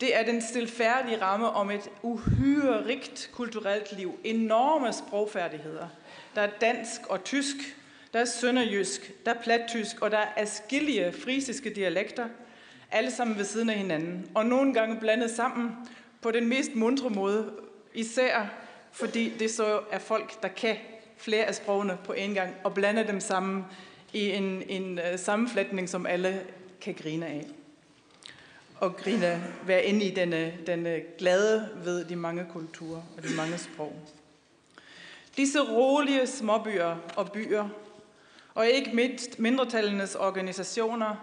Det 0.00 0.16
er 0.16 0.24
den 0.24 0.42
stilfærdige 0.42 1.22
ramme 1.22 1.50
om 1.50 1.70
et 1.70 1.90
uhyre 2.02 2.86
rigt 2.86 3.30
kulturelt 3.32 3.92
liv. 3.98 4.18
Enorme 4.24 4.92
sprogfærdigheder. 4.92 5.88
Der 6.34 6.40
er 6.40 6.50
dansk 6.60 7.06
og 7.08 7.24
tysk, 7.24 7.56
der 8.12 8.20
er 8.20 8.24
sønderjysk, 8.24 9.24
der 9.26 9.34
er 9.34 9.42
plattysk, 9.42 10.02
og 10.02 10.10
der 10.10 10.18
er 10.18 10.28
afskillige 10.36 11.12
frisiske 11.12 11.74
dialekter, 11.74 12.28
alle 12.90 13.10
sammen 13.10 13.38
ved 13.38 13.44
siden 13.44 13.70
af 13.70 13.76
hinanden. 13.76 14.30
Og 14.34 14.46
nogle 14.46 14.74
gange 14.74 15.00
blandet 15.00 15.30
sammen 15.30 15.76
på 16.20 16.30
den 16.30 16.48
mest 16.48 16.74
mundre 16.74 17.10
måde, 17.10 17.52
især 17.94 18.46
fordi 18.92 19.32
det 19.38 19.50
så 19.50 19.80
er 19.90 19.98
folk, 19.98 20.42
der 20.42 20.48
kan 20.48 20.76
flere 21.16 21.44
af 21.44 21.54
sprogene 21.54 21.98
på 22.04 22.12
en 22.12 22.34
gang, 22.34 22.54
og 22.64 22.74
blander 22.74 23.02
dem 23.02 23.20
sammen 23.20 23.64
i 24.12 24.30
en, 24.30 24.62
en 24.68 24.98
øh, 24.98 25.18
sammenflætning, 25.18 25.88
som 25.88 26.06
alle 26.06 26.46
kan 26.80 26.94
grine 26.94 27.26
af 27.26 27.46
og 28.80 28.96
grine, 28.96 29.44
være 29.66 29.84
inde 29.84 30.04
i 30.04 30.14
denne, 30.14 30.52
denne 30.66 31.00
glade 31.18 31.68
ved 31.84 32.04
de 32.04 32.16
mange 32.16 32.46
kulturer 32.52 33.02
og 33.16 33.22
de 33.22 33.34
mange 33.36 33.58
sprog. 33.58 33.92
Disse 35.36 35.60
rolige 35.60 36.26
småbyer 36.26 36.96
og 37.16 37.32
byer, 37.32 37.68
og 38.54 38.66
ikke 38.66 38.90
mindst 38.94 39.38
mindretallenes 39.38 40.14
organisationer, 40.14 41.14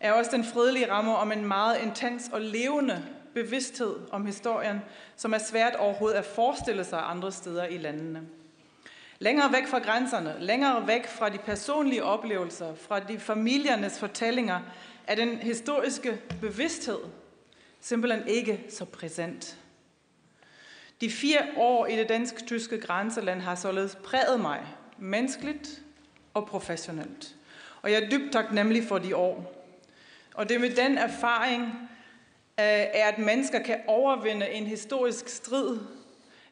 er 0.00 0.12
også 0.12 0.30
den 0.30 0.44
fredelige 0.44 0.90
ramme 0.90 1.16
om 1.16 1.32
en 1.32 1.46
meget 1.46 1.82
intens 1.82 2.30
og 2.32 2.40
levende 2.40 3.04
bevidsthed 3.34 3.96
om 4.10 4.26
historien, 4.26 4.80
som 5.16 5.34
er 5.34 5.38
svært 5.38 5.76
overhovedet 5.76 6.18
at 6.18 6.24
forestille 6.24 6.84
sig 6.84 7.10
andre 7.10 7.32
steder 7.32 7.64
i 7.66 7.78
landene. 7.78 8.22
Længere 9.18 9.52
væk 9.52 9.66
fra 9.66 9.78
grænserne, 9.78 10.36
længere 10.40 10.86
væk 10.86 11.06
fra 11.06 11.28
de 11.28 11.38
personlige 11.38 12.04
oplevelser, 12.04 12.74
fra 12.74 13.00
de 13.00 13.18
familiernes 13.18 13.98
fortællinger, 13.98 14.60
er 15.06 15.14
den 15.14 15.38
historiske 15.38 16.20
bevidsthed 16.40 16.98
simpelthen 17.80 18.28
ikke 18.28 18.64
så 18.68 18.84
præsent. 18.84 19.58
De 21.00 21.10
fire 21.10 21.46
år 21.56 21.86
i 21.86 21.96
det 21.96 22.08
dansk-tyske 22.08 22.80
grænseland 22.80 23.40
har 23.40 23.54
således 23.54 23.98
præget 24.04 24.40
mig 24.40 24.66
menneskeligt 24.98 25.82
og 26.34 26.46
professionelt. 26.46 27.34
Og 27.82 27.92
jeg 27.92 28.02
er 28.02 28.10
dybt 28.10 28.32
taknemmelig 28.32 28.84
for 28.84 28.98
de 28.98 29.16
år. 29.16 29.64
Og 30.34 30.48
det 30.48 30.60
med 30.60 30.70
den 30.70 30.98
erfaring, 30.98 31.62
øh, 31.62 32.64
er, 32.64 33.08
at 33.08 33.18
mennesker 33.18 33.62
kan 33.62 33.80
overvinde 33.86 34.50
en 34.50 34.66
historisk 34.66 35.28
strid, 35.28 35.78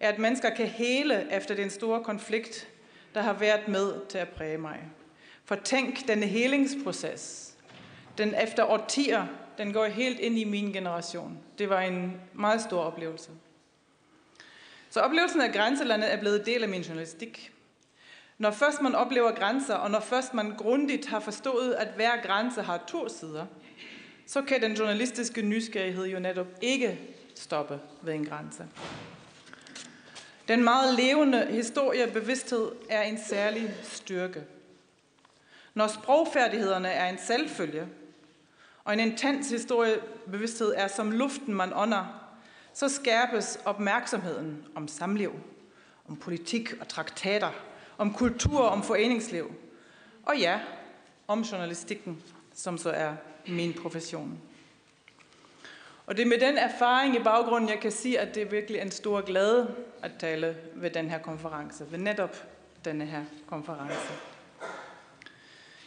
er, 0.00 0.08
at 0.08 0.18
mennesker 0.18 0.50
kan 0.54 0.66
hele 0.66 1.32
efter 1.32 1.54
den 1.54 1.70
store 1.70 2.04
konflikt, 2.04 2.68
der 3.14 3.22
har 3.22 3.32
været 3.32 3.68
med 3.68 4.06
til 4.08 4.18
at 4.18 4.28
præge 4.28 4.58
mig. 4.58 4.80
For 5.44 5.54
tænk, 5.54 6.08
denne 6.08 6.26
helingsproces, 6.26 7.51
den 8.18 8.34
efter 8.42 8.64
årtier, 8.64 9.26
den 9.58 9.72
går 9.72 9.86
helt 9.86 10.20
ind 10.20 10.38
i 10.38 10.44
min 10.44 10.72
generation. 10.72 11.38
Det 11.58 11.68
var 11.68 11.80
en 11.80 12.20
meget 12.32 12.60
stor 12.60 12.80
oplevelse. 12.80 13.30
Så 14.90 15.00
oplevelsen 15.00 15.40
af 15.40 15.52
grænselandet 15.52 16.12
er 16.12 16.20
blevet 16.20 16.46
del 16.46 16.62
af 16.62 16.68
min 16.68 16.82
journalistik. 16.82 17.52
Når 18.38 18.50
først 18.50 18.82
man 18.82 18.94
oplever 18.94 19.32
grænser, 19.32 19.74
og 19.74 19.90
når 19.90 20.00
først 20.00 20.34
man 20.34 20.56
grundigt 20.56 21.06
har 21.06 21.20
forstået, 21.20 21.74
at 21.74 21.88
hver 21.96 22.22
grænse 22.22 22.62
har 22.62 22.84
to 22.88 23.08
sider, 23.08 23.46
så 24.26 24.42
kan 24.42 24.62
den 24.62 24.72
journalistiske 24.72 25.42
nysgerrighed 25.42 26.06
jo 26.06 26.18
netop 26.18 26.46
ikke 26.60 27.00
stoppe 27.34 27.80
ved 28.02 28.14
en 28.14 28.26
grænse. 28.26 28.66
Den 30.48 30.64
meget 30.64 30.94
levende 30.94 31.46
historiebevidsthed 31.50 32.72
er 32.90 33.02
en 33.02 33.18
særlig 33.18 33.74
styrke. 33.82 34.42
Når 35.74 35.86
sprogfærdighederne 35.86 36.88
er 36.88 37.08
en 37.08 37.18
selvfølge, 37.18 37.86
og 38.84 38.92
en 38.92 39.00
intens 39.00 39.50
historiebevidsthed 39.50 40.74
er 40.76 40.88
som 40.88 41.10
luften, 41.10 41.54
man 41.54 41.72
ånder, 41.74 42.04
så 42.72 42.88
skærpes 42.88 43.58
opmærksomheden 43.64 44.64
om 44.74 44.88
samliv, 44.88 45.32
om 46.08 46.16
politik 46.16 46.72
og 46.80 46.88
traktater, 46.88 47.50
om 47.98 48.14
kultur 48.14 48.60
og 48.60 48.68
om 48.68 48.82
foreningsliv, 48.82 49.54
og 50.22 50.38
ja, 50.38 50.60
om 51.28 51.40
journalistikken, 51.40 52.22
som 52.54 52.78
så 52.78 52.90
er 52.90 53.14
min 53.46 53.74
profession. 53.82 54.40
Og 56.06 56.16
det 56.16 56.22
er 56.22 56.26
med 56.26 56.40
den 56.40 56.58
erfaring 56.58 57.16
i 57.16 57.22
baggrunden, 57.22 57.70
jeg 57.70 57.80
kan 57.80 57.92
sige, 57.92 58.20
at 58.20 58.34
det 58.34 58.42
er 58.42 58.46
virkelig 58.46 58.80
en 58.80 58.90
stor 58.90 59.20
glæde 59.20 59.74
at 60.02 60.10
tale 60.18 60.56
ved 60.74 60.90
den 60.90 61.10
her 61.10 61.18
konference, 61.18 61.92
ved 61.92 61.98
netop 61.98 62.36
denne 62.84 63.06
her 63.06 63.24
konference. 63.46 64.12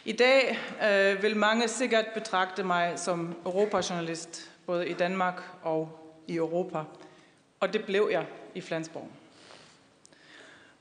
I 0.06 0.12
dag 0.12 0.58
øh, 0.84 1.22
vil 1.22 1.36
mange 1.36 1.68
sikkert 1.68 2.06
betragte 2.14 2.64
mig 2.64 2.92
som 2.96 3.34
europajournalist, 3.46 4.50
både 4.66 4.88
i 4.88 4.92
Danmark 4.92 5.42
og 5.62 5.98
i 6.26 6.36
Europa. 6.36 6.82
Og 7.60 7.72
det 7.72 7.84
blev 7.84 8.08
jeg 8.12 8.26
i 8.54 8.60
Flensborg. 8.60 9.08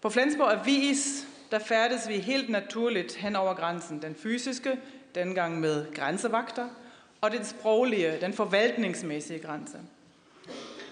På 0.02 0.10
Flensborg 0.10 0.52
Avis, 0.52 1.28
der 1.52 1.60
færdes 1.60 2.10
vi 2.10 2.18
helt 2.18 2.50
naturligt 2.50 3.16
hen 3.16 3.36
over 3.36 3.54
grænsen. 3.54 4.02
Den 4.02 4.16
fysiske, 4.16 4.80
dengang 5.16 5.60
med 5.60 5.94
grænsevagter, 5.94 6.68
og 7.22 7.32
den 7.32 7.46
sproglige, 7.46 8.18
den 8.22 8.34
forvaltningsmæssige 8.34 9.40
grænse. 9.40 9.78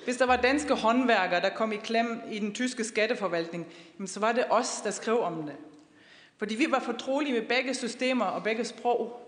Hvis 0.03 0.17
der 0.17 0.25
var 0.25 0.35
danske 0.35 0.73
håndværkere, 0.73 1.41
der 1.41 1.49
kom 1.49 1.71
i 1.71 1.77
klem 1.77 2.21
i 2.31 2.39
den 2.39 2.53
tyske 2.53 2.83
skatteforvaltning, 2.83 3.67
så 4.05 4.19
var 4.19 4.31
det 4.31 4.43
os, 4.49 4.81
der 4.83 4.91
skrev 4.91 5.19
om 5.21 5.43
det. 5.43 5.55
Fordi 6.43 6.55
vi 6.55 6.67
var 6.69 6.79
fortrolige 6.79 7.33
med 7.33 7.41
begge 7.41 7.73
systemer 7.73 8.25
og 8.25 8.43
begge 8.43 8.65
sprog. 8.65 9.19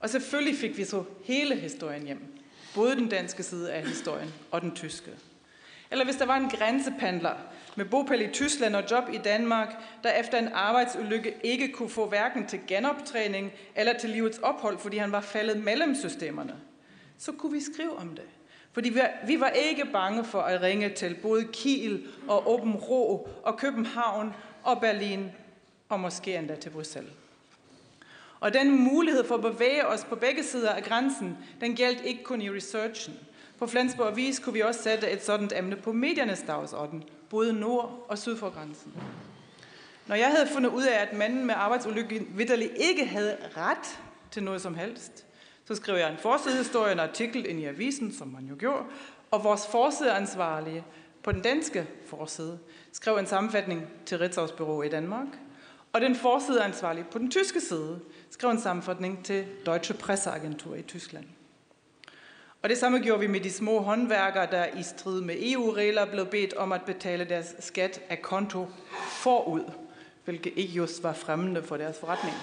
Og 0.00 0.10
selvfølgelig 0.10 0.58
fik 0.58 0.78
vi 0.78 0.84
så 0.84 1.04
hele 1.24 1.56
historien 1.56 2.02
hjem. 2.02 2.42
Både 2.74 2.96
den 2.96 3.08
danske 3.08 3.42
side 3.42 3.72
af 3.72 3.86
historien 3.86 4.34
og 4.50 4.60
den 4.60 4.74
tyske. 4.74 5.10
Eller 5.90 6.04
hvis 6.04 6.16
der 6.16 6.26
var 6.26 6.36
en 6.36 6.48
grænsependler 6.48 7.34
med 7.76 7.84
bopæl 7.84 8.20
i 8.22 8.28
Tyskland 8.32 8.76
og 8.76 8.84
job 8.90 9.04
i 9.12 9.18
Danmark, 9.18 9.68
der 10.02 10.12
efter 10.12 10.38
en 10.38 10.48
arbejdsulykke 10.48 11.34
ikke 11.44 11.72
kunne 11.72 11.90
få 11.90 12.08
hverken 12.08 12.46
til 12.46 12.60
genoptræning 12.68 13.52
eller 13.76 13.98
til 13.98 14.10
livets 14.10 14.38
ophold, 14.38 14.78
fordi 14.78 14.96
han 14.96 15.12
var 15.12 15.20
faldet 15.20 15.64
mellem 15.64 15.94
systemerne, 15.94 16.54
så 17.18 17.32
kunne 17.32 17.52
vi 17.52 17.60
skrive 17.60 17.96
om 17.96 18.08
det. 18.08 18.24
Fordi 18.72 18.92
vi 19.26 19.40
var 19.40 19.48
ikke 19.48 19.84
bange 19.92 20.24
for 20.24 20.40
at 20.40 20.62
ringe 20.62 20.88
til 20.88 21.16
både 21.22 21.44
Kiel 21.52 22.06
og 22.28 22.52
Åben 22.52 22.74
Rå 22.74 23.28
og 23.42 23.58
København 23.58 24.34
og 24.62 24.80
Berlin 24.80 25.30
og 25.92 26.00
måske 26.00 26.36
endda 26.36 26.56
til 26.56 26.70
Bruxelles. 26.70 27.12
Og 28.40 28.54
den 28.54 28.84
mulighed 28.84 29.24
for 29.24 29.34
at 29.34 29.42
bevæge 29.42 29.86
os 29.86 30.04
på 30.04 30.16
begge 30.16 30.42
sider 30.42 30.70
af 30.70 30.82
grænsen, 30.82 31.38
den 31.60 31.76
galt 31.76 32.00
ikke 32.04 32.24
kun 32.24 32.42
i 32.42 32.50
researchen. 32.50 33.14
På 33.58 33.66
Flensborg 33.66 34.08
Avis 34.08 34.38
kunne 34.38 34.52
vi 34.52 34.60
også 34.60 34.82
sætte 34.82 35.10
et 35.10 35.24
sådan 35.24 35.50
emne 35.56 35.76
på 35.76 35.92
mediernes 35.92 36.44
dagsorden, 36.46 37.04
både 37.30 37.52
nord 37.52 38.06
og 38.08 38.18
syd 38.18 38.36
for 38.36 38.50
grænsen. 38.50 38.92
Når 40.06 40.16
jeg 40.16 40.28
havde 40.28 40.48
fundet 40.52 40.70
ud 40.70 40.82
af, 40.82 41.02
at 41.02 41.12
manden 41.12 41.46
med 41.46 41.54
arbejdsulykke 41.54 42.26
vidderlig 42.36 42.70
ikke 42.76 43.06
havde 43.06 43.36
ret 43.56 44.00
til 44.30 44.42
noget 44.42 44.62
som 44.62 44.74
helst, 44.74 45.26
så 45.64 45.74
skrev 45.74 45.96
jeg 45.96 46.10
en 46.10 46.18
forsidehistorie, 46.18 46.92
en 46.92 47.00
artikel 47.00 47.46
ind 47.46 47.60
i 47.60 47.64
avisen, 47.64 48.14
som 48.14 48.28
man 48.28 48.44
jo 48.44 48.54
gjorde, 48.58 48.84
og 49.30 49.44
vores 49.44 49.66
forsideansvarlige 49.66 50.84
på 51.22 51.32
den 51.32 51.42
danske 51.42 51.86
forside 52.06 52.58
skrev 52.92 53.16
en 53.16 53.26
sammenfatning 53.26 53.86
til 54.06 54.18
Ritzaus 54.18 54.52
Bureau 54.52 54.82
i 54.82 54.88
Danmark, 54.88 55.26
og 55.92 56.00
den 56.00 56.14
forsideansvarlige 56.14 57.06
på 57.12 57.18
den 57.18 57.30
tyske 57.30 57.60
side 57.60 58.00
skrev 58.30 58.50
en 58.50 58.60
sammenfatning 58.60 59.24
til 59.24 59.46
Deutsche 59.66 59.94
Presseagentur 59.94 60.74
i 60.74 60.82
Tyskland. 60.82 61.24
Og 62.62 62.68
det 62.68 62.78
samme 62.78 62.98
gjorde 62.98 63.20
vi 63.20 63.26
med 63.26 63.40
de 63.40 63.50
små 63.50 63.80
håndværkere, 63.80 64.46
der 64.50 64.66
i 64.66 64.82
strid 64.82 65.20
med 65.20 65.36
EU-regler 65.40 66.04
blev 66.04 66.26
bedt 66.26 66.54
om 66.54 66.72
at 66.72 66.82
betale 66.82 67.24
deres 67.24 67.54
skat 67.60 68.00
af 68.08 68.22
konto 68.22 68.66
forud, 69.08 69.64
hvilket 70.24 70.52
ikke 70.56 70.72
just 70.72 71.02
var 71.02 71.12
fremmende 71.12 71.62
for 71.62 71.76
deres 71.76 71.98
forretning. 71.98 72.36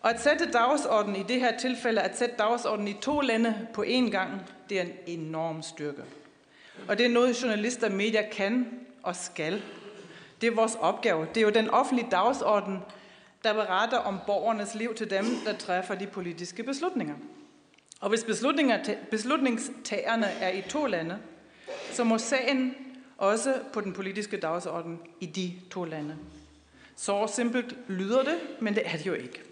Og 0.00 0.10
at 0.10 0.20
sætte 0.20 0.50
dagsordenen 0.52 1.20
i 1.20 1.22
det 1.22 1.40
her 1.40 1.58
tilfælde, 1.58 2.00
at 2.00 2.18
sætte 2.18 2.34
dagsordenen 2.38 2.88
i 2.88 2.96
to 3.00 3.20
lande 3.20 3.66
på 3.74 3.82
én 3.82 4.10
gang, 4.10 4.30
det 4.68 4.78
er 4.78 4.82
en 4.82 4.92
enorm 5.06 5.62
styrke. 5.62 6.02
Og 6.88 6.98
det 6.98 7.06
er 7.06 7.10
noget, 7.10 7.42
journalister 7.42 7.86
og 7.86 7.92
medier 7.92 8.30
kan 8.32 8.80
og 9.02 9.16
skal. 9.16 9.62
Det 10.40 10.46
er 10.46 10.54
vores 10.54 10.74
opgave. 10.80 11.26
Det 11.34 11.36
er 11.36 11.42
jo 11.42 11.50
den 11.50 11.70
offentlige 11.70 12.10
dagsorden, 12.10 12.78
der 13.44 13.52
beretter 13.52 13.98
om 13.98 14.18
borgernes 14.26 14.74
liv 14.74 14.94
til 14.94 15.10
dem, 15.10 15.24
der 15.44 15.56
træffer 15.56 15.94
de 15.94 16.06
politiske 16.06 16.62
beslutninger. 16.62 17.14
Og 18.00 18.08
hvis 18.08 18.24
beslutningstagerne 19.10 20.26
er 20.26 20.48
i 20.48 20.62
to 20.62 20.86
lande, 20.86 21.18
så 21.92 22.04
må 22.04 22.18
sagen 22.18 22.74
også 23.18 23.54
på 23.72 23.80
den 23.80 23.92
politiske 23.92 24.36
dagsorden 24.36 25.00
i 25.20 25.26
de 25.26 25.52
to 25.70 25.84
lande. 25.84 26.16
Så 26.96 27.32
simpelt 27.34 27.76
lyder 27.88 28.22
det, 28.22 28.36
men 28.60 28.74
det 28.74 28.82
er 28.86 28.96
det 28.96 29.06
jo 29.06 29.14
ikke. 29.14 29.42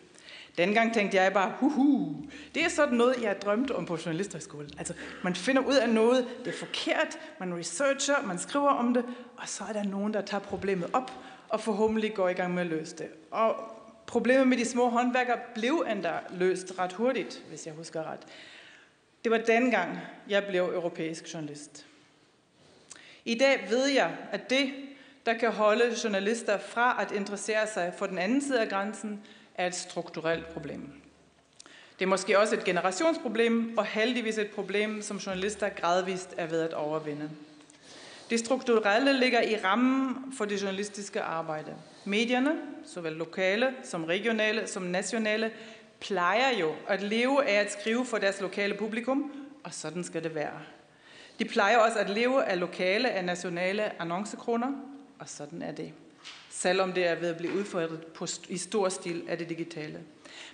Dengang 0.58 0.94
tænkte 0.94 1.16
jeg 1.16 1.32
bare, 1.32 1.52
huhu, 1.60 2.16
det 2.54 2.64
er 2.64 2.68
sådan 2.68 2.94
noget, 2.94 3.22
jeg 3.22 3.42
drømte 3.42 3.74
om 3.76 3.86
på 3.86 3.98
journalisterskolen. 4.06 4.70
Altså, 4.78 4.94
man 5.22 5.34
finder 5.34 5.62
ud 5.62 5.74
af 5.74 5.88
noget, 5.88 6.28
det 6.44 6.54
er 6.54 6.58
forkert, 6.58 7.18
man 7.40 7.58
researcher, 7.58 8.22
man 8.26 8.38
skriver 8.38 8.68
om 8.68 8.94
det, 8.94 9.04
og 9.36 9.48
så 9.48 9.64
er 9.68 9.72
der 9.72 9.82
nogen, 9.82 10.14
der 10.14 10.20
tager 10.20 10.40
problemet 10.40 10.90
op, 10.92 11.12
og 11.48 11.60
forhåbentlig 11.60 12.14
går 12.14 12.28
i 12.28 12.32
gang 12.32 12.54
med 12.54 12.62
at 12.62 12.68
løse 12.68 12.96
det. 12.96 13.08
Og 13.30 13.56
problemet 14.06 14.48
med 14.48 14.56
de 14.56 14.64
små 14.64 14.88
håndværkere 14.88 15.38
blev 15.54 15.86
endda 15.90 16.12
løst 16.30 16.78
ret 16.78 16.92
hurtigt, 16.92 17.42
hvis 17.48 17.66
jeg 17.66 17.74
husker 17.74 18.02
ret. 18.02 18.20
Det 19.24 19.32
var 19.32 19.38
dengang, 19.38 19.98
jeg 20.28 20.44
blev 20.48 20.62
europæisk 20.62 21.34
journalist. 21.34 21.86
I 23.24 23.34
dag 23.34 23.66
ved 23.70 23.86
jeg, 23.86 24.16
at 24.32 24.50
det, 24.50 24.72
der 25.26 25.34
kan 25.34 25.52
holde 25.52 25.94
journalister 26.04 26.58
fra 26.58 27.02
at 27.02 27.12
interessere 27.12 27.66
sig 27.66 27.94
for 27.98 28.06
den 28.06 28.18
anden 28.18 28.40
side 28.40 28.60
af 28.60 28.68
grænsen, 28.68 29.20
er 29.54 29.66
et 29.66 29.74
strukturelt 29.74 30.46
problem. 30.46 30.92
Det 31.98 32.04
er 32.04 32.08
måske 32.08 32.38
også 32.38 32.54
et 32.54 32.64
generationsproblem, 32.64 33.78
og 33.78 33.84
heldigvis 33.84 34.38
et 34.38 34.50
problem, 34.50 35.02
som 35.02 35.16
journalister 35.16 35.68
gradvist 35.68 36.34
er 36.36 36.46
ved 36.46 36.60
at 36.62 36.74
overvinde. 36.74 37.30
Det 38.30 38.38
strukturelle 38.38 39.20
ligger 39.20 39.42
i 39.42 39.56
rammen 39.64 40.32
for 40.36 40.44
det 40.44 40.62
journalistiske 40.62 41.20
arbejde. 41.20 41.74
Medierne, 42.04 42.58
såvel 42.86 43.12
lokale 43.12 43.74
som 43.82 44.04
regionale 44.04 44.66
som 44.66 44.82
nationale, 44.82 45.50
plejer 46.00 46.58
jo 46.60 46.74
at 46.88 47.02
leve 47.02 47.44
af 47.44 47.60
at 47.60 47.72
skrive 47.72 48.06
for 48.06 48.18
deres 48.18 48.40
lokale 48.40 48.74
publikum, 48.74 49.32
og 49.64 49.74
sådan 49.74 50.04
skal 50.04 50.24
det 50.24 50.34
være. 50.34 50.60
De 51.38 51.44
plejer 51.44 51.78
også 51.78 51.98
at 51.98 52.10
leve 52.10 52.44
af 52.44 52.60
lokale, 52.60 53.10
af 53.10 53.24
nationale 53.24 54.02
annoncekroner, 54.02 54.72
og 55.18 55.28
sådan 55.28 55.62
er 55.62 55.72
det 55.72 55.92
selvom 56.54 56.92
det 56.92 57.06
er 57.06 57.14
ved 57.14 57.28
at 57.28 57.36
blive 57.36 57.54
udfordret 57.54 58.06
på, 58.06 58.26
i 58.48 58.56
stor 58.56 58.88
stil 58.88 59.24
af 59.28 59.38
det 59.38 59.48
digitale. 59.48 60.00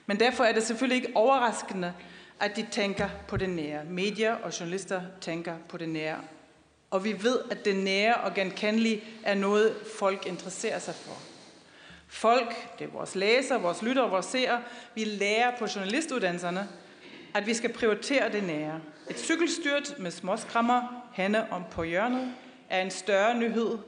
Men 0.07 0.21
derfor 0.21 0.45
er 0.45 0.53
det 0.53 0.63
selvfølgelig 0.63 0.97
ikke 0.97 1.17
overraskende, 1.17 1.93
at 2.41 2.57
de 2.57 2.67
tænker 2.71 3.09
på 3.29 3.37
det 3.37 3.51
nære. 3.51 3.85
Medier 3.85 4.35
og 4.35 4.61
journalister 4.61 5.03
tænker 5.21 5.55
på 5.69 5.77
det 5.77 5.89
nære. 5.89 6.19
Og 6.91 7.05
vi 7.05 7.23
ved, 7.23 7.39
at 7.51 7.65
det 7.65 7.77
nære 7.77 8.15
og 8.15 8.35
genkendelige 8.35 9.05
er 9.23 9.35
noget, 9.35 9.77
folk 9.99 10.27
interesserer 10.27 10.79
sig 10.79 10.95
for. 10.95 11.19
Folk, 12.09 12.79
det 12.79 12.85
er 12.85 12.91
vores 12.91 13.15
læsere, 13.15 13.63
vores 13.63 13.83
lyttere, 13.83 14.11
vores 14.11 14.27
seere, 14.27 14.63
vi 14.95 15.05
lærer 15.05 15.59
på 15.59 15.67
journalistuddannelserne, 15.75 16.69
at 17.35 17.47
vi 17.47 17.55
skal 17.55 17.73
prioritere 17.73 18.33
det 18.33 18.45
nære. 18.45 18.81
Et 19.11 19.19
cykelstyrt 19.19 19.95
med 19.99 20.11
småskrammer 20.11 21.05
henne 21.13 21.53
om 21.53 21.65
på 21.71 21.83
hjørnet 21.83 22.35
er 22.71 22.83
en 22.83 22.91
større 22.91 23.39
nyhed 23.39 23.79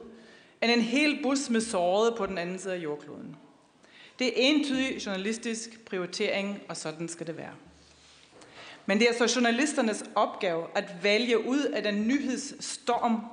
end 0.63 0.71
en 0.71 0.81
hel 0.81 1.23
bus 1.23 1.49
med 1.49 1.61
sårede 1.61 2.15
på 2.17 2.25
den 2.25 2.37
anden 2.37 2.59
side 2.59 2.73
af 2.73 2.77
jordkloden. 2.77 3.35
Det 4.19 4.27
er 4.27 4.31
entydig 4.35 5.05
journalistisk 5.05 5.85
prioritering, 5.85 6.61
og 6.69 6.77
sådan 6.77 7.07
skal 7.07 7.27
det 7.27 7.37
være. 7.37 7.53
Men 8.85 8.99
det 8.99 9.09
er 9.09 9.27
så 9.27 9.33
journalisternes 9.35 10.03
opgave 10.15 10.65
at 10.75 11.03
vælge 11.03 11.47
ud 11.47 11.63
af 11.63 11.83
den 11.83 12.07
nyhedsstorm, 12.07 13.25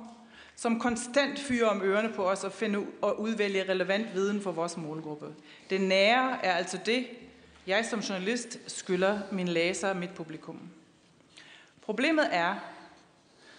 som 0.55 0.79
konstant 0.79 1.39
fyrer 1.39 1.67
om 1.67 1.81
ørerne 1.83 2.13
på 2.13 2.29
os 2.29 2.43
og 2.43 2.51
finde 2.51 2.85
og 3.01 3.19
udvælge 3.21 3.69
relevant 3.69 4.13
viden 4.13 4.41
for 4.41 4.51
vores 4.51 4.77
målgruppe. 4.77 5.27
Det 5.69 5.81
nære 5.81 6.45
er 6.45 6.53
altså 6.53 6.79
det, 6.85 7.07
jeg 7.67 7.85
som 7.85 7.99
journalist 7.99 8.59
skylder 8.67 9.19
min 9.31 9.47
læser 9.47 9.89
og 9.89 9.97
mit 9.97 10.09
publikum. 10.09 10.59
Problemet 11.81 12.27
er, 12.31 12.55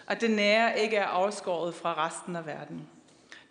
at 0.07 0.21
det 0.21 0.31
nære 0.31 0.81
ikke 0.81 0.97
er 0.97 1.07
afskåret 1.07 1.75
fra 1.75 2.07
resten 2.07 2.37
af 2.37 2.47
verden. 2.47 2.89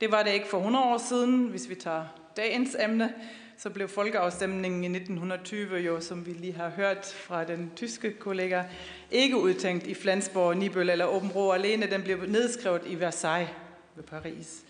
Det 0.01 0.11
var 0.11 0.23
det 0.23 0.31
ikke 0.31 0.47
for 0.47 0.57
100 0.57 0.85
år 0.85 0.97
siden, 0.97 1.47
hvis 1.47 1.69
vi 1.69 1.75
tager 1.75 2.05
dagens 2.37 2.75
emne, 2.79 3.13
så 3.57 3.69
blev 3.69 3.87
folkeafstemningen 3.87 4.83
i 4.83 4.97
1920 4.97 5.77
jo, 5.77 6.01
som 6.01 6.25
vi 6.25 6.31
lige 6.31 6.53
har 6.53 6.69
hørt 6.69 7.05
fra 7.05 7.43
den 7.43 7.71
tyske 7.75 8.13
kollega, 8.13 8.63
ikke 9.11 9.37
udtænkt 9.37 9.87
i 9.87 9.93
Flensborg, 9.93 10.57
Nibøl 10.57 10.89
eller 10.89 11.05
Åben 11.05 11.31
Rå 11.31 11.51
alene. 11.51 11.91
Den 11.91 12.03
blev 12.03 12.17
nedskrevet 12.27 12.81
i 12.85 12.99
Versailles 12.99 13.53
ved 13.95 14.03
Paris. 14.03 14.61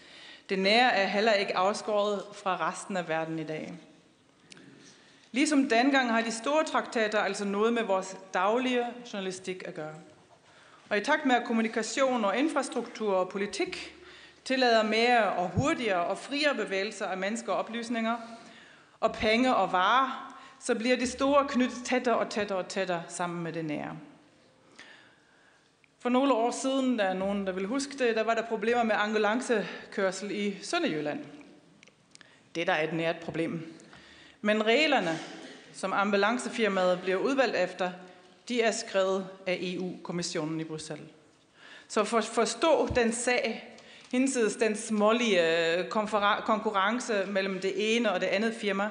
Det 0.49 0.59
nære 0.59 0.93
er 0.93 1.07
heller 1.07 1.33
ikke 1.33 1.57
afskåret 1.57 2.23
fra 2.33 2.69
resten 2.69 2.97
af 2.97 3.09
verden 3.09 3.39
i 3.39 3.43
dag. 3.43 3.73
Ligesom 5.31 5.69
dengang 5.69 6.11
har 6.11 6.21
de 6.21 6.31
store 6.31 6.63
traktater 6.63 7.19
altså 7.19 7.45
noget 7.45 7.73
med 7.73 7.83
vores 7.83 8.17
daglige 8.33 8.85
journalistik 9.13 9.63
at 9.65 9.73
gøre. 9.73 9.95
Og 10.89 10.97
i 10.97 11.01
takt 11.01 11.25
med 11.25 11.35
at 11.35 11.43
kommunikation 11.43 12.25
og 12.25 12.37
infrastruktur 12.37 13.13
og 13.13 13.29
politik 13.29 14.00
tillader 14.45 14.83
mere 14.83 15.31
og 15.31 15.49
hurtigere 15.49 16.05
og 16.05 16.17
friere 16.17 16.55
bevægelser 16.55 17.05
af 17.05 17.17
mennesker 17.17 17.51
og 17.51 17.59
oplysninger, 17.59 18.17
og 18.99 19.13
penge 19.13 19.55
og 19.55 19.71
varer, 19.71 20.37
så 20.59 20.75
bliver 20.75 20.95
det 20.95 21.09
store 21.09 21.47
knyttet 21.47 21.85
tættere 21.85 22.17
og 22.17 22.29
tættere 22.29 22.57
og 22.57 22.67
tættere 22.67 23.03
sammen 23.07 23.43
med 23.43 23.53
det 23.53 23.65
nære. 23.65 23.97
For 25.99 26.09
nogle 26.09 26.33
år 26.33 26.51
siden, 26.51 26.99
der 26.99 27.05
er 27.05 27.13
nogen, 27.13 27.47
der 27.47 27.53
vil 27.53 27.65
huske 27.65 27.97
det, 27.97 28.15
der 28.15 28.23
var 28.23 28.33
der 28.33 28.41
problemer 28.41 28.83
med 28.83 28.95
ambulancekørsel 28.95 30.31
i 30.31 30.57
Sønderjylland. 30.63 31.25
Det 32.55 32.67
der 32.67 32.73
er 32.73 32.83
et 32.83 32.93
nært 32.93 33.15
problem. 33.19 33.73
Men 34.41 34.65
reglerne, 34.65 35.19
som 35.73 35.93
ambulancefirmaet 35.93 36.99
bliver 37.01 37.17
udvalgt 37.17 37.55
efter, 37.55 37.91
de 38.49 38.61
er 38.61 38.71
skrevet 38.71 39.27
af 39.47 39.57
EU-kommissionen 39.61 40.59
i 40.59 40.63
Bruxelles. 40.63 41.07
Så 41.87 42.03
for 42.03 42.17
at 42.17 42.25
forstå 42.25 42.87
den 42.95 43.13
sag, 43.13 43.70
hinsides 44.11 44.55
den 44.55 44.75
smålige 44.75 45.77
øh, 45.77 45.89
konkurrence 46.45 47.25
mellem 47.27 47.59
det 47.59 47.95
ene 47.95 48.11
og 48.11 48.21
det 48.21 48.27
andet 48.27 48.53
firma, 48.53 48.89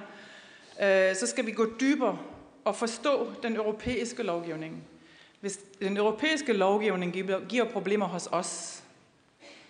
øh, 0.82 1.16
så 1.16 1.26
skal 1.26 1.46
vi 1.46 1.52
gå 1.52 1.66
dybere 1.80 2.18
og 2.64 2.76
forstå 2.76 3.32
den 3.42 3.56
europæiske 3.56 4.22
lovgivning. 4.22 4.84
Hvis 5.40 5.60
den 5.80 5.96
europæiske 5.96 6.52
lovgivning 6.52 7.12
giver 7.48 7.64
problemer 7.64 8.06
hos 8.06 8.28
os, 8.32 8.82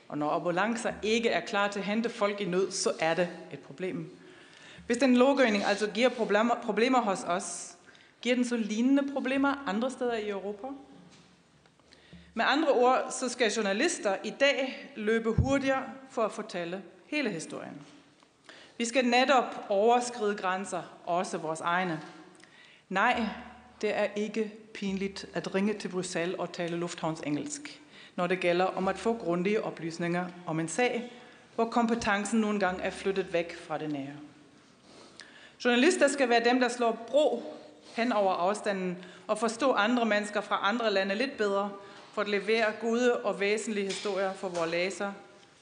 og 0.09 0.19
når 0.19 0.31
ambulancer 0.31 0.93
ikke 1.03 1.29
er 1.29 1.41
klar 1.41 1.69
til 1.69 1.79
at 1.79 1.85
hente 1.85 2.09
folk 2.09 2.41
i 2.41 2.45
nød, 2.45 2.71
så 2.71 2.93
er 3.01 3.15
det 3.15 3.29
et 3.53 3.59
problem. 3.59 4.17
Hvis 4.87 4.97
den 4.97 5.17
lovgivning 5.17 5.65
altså 5.65 5.91
giver 5.95 6.09
problemer, 6.09 6.55
problemer 6.55 7.01
hos 7.01 7.25
os, 7.27 7.77
giver 8.23 8.35
den 8.35 8.45
så 8.45 8.57
lignende 8.57 9.13
problemer 9.13 9.65
andre 9.67 9.91
steder 9.91 10.15
i 10.15 10.29
Europa? 10.29 10.67
Med 12.41 12.47
andre 12.49 12.73
ord, 12.73 13.07
så 13.11 13.29
skal 13.29 13.51
journalister 13.51 14.17
i 14.25 14.31
dag 14.31 14.91
løbe 14.97 15.33
hurtigere 15.33 15.83
for 16.11 16.23
at 16.23 16.33
fortælle 16.33 16.83
hele 17.07 17.31
historien. 17.31 17.87
Vi 18.79 18.85
skal 18.85 19.05
netop 19.05 19.67
overskride 19.69 20.35
grænser, 20.37 20.83
også 21.07 21.39
vores 21.39 21.61
egne. 21.61 22.01
Nej, 22.89 23.23
det 23.81 23.97
er 23.97 24.07
ikke 24.17 24.53
pinligt 24.75 25.27
at 25.35 25.55
ringe 25.55 25.75
til 25.75 25.89
Bruxelles 25.89 26.39
og 26.39 26.53
tale 26.53 26.77
lufthavnsengelsk, 26.77 27.81
når 28.17 28.27
det 28.27 28.41
gælder 28.41 28.65
om 28.65 28.89
at 28.89 28.99
få 28.99 29.15
grundige 29.17 29.65
oplysninger 29.65 30.27
om 30.47 30.61
en 30.61 30.69
sag, 30.69 31.13
hvor 31.55 31.65
kompetencen 31.65 32.41
nogle 32.41 32.61
gange 32.61 32.83
er 32.83 32.91
flyttet 32.91 33.33
væk 33.33 33.57
fra 33.57 33.79
det 33.79 33.93
nære. 33.93 34.17
Journalister 35.65 36.09
skal 36.09 36.29
være 36.29 36.45
dem, 36.45 36.61
der 36.61 36.69
slår 36.69 37.05
bro 37.07 37.43
hen 37.97 38.13
over 38.13 38.33
afstanden 38.33 39.05
og 39.27 39.39
forstå 39.39 39.73
andre 39.73 40.05
mennesker 40.05 40.41
fra 40.41 40.61
andre 40.63 40.93
lande 40.93 41.15
lidt 41.15 41.37
bedre, 41.37 41.71
for 42.13 42.23
at 42.23 42.29
levere 42.29 42.73
gode 42.81 43.17
og 43.17 43.41
væsentlige 43.41 43.87
historier 43.87 44.33
for 44.33 44.49
vores 44.49 44.71
læser, 44.71 45.13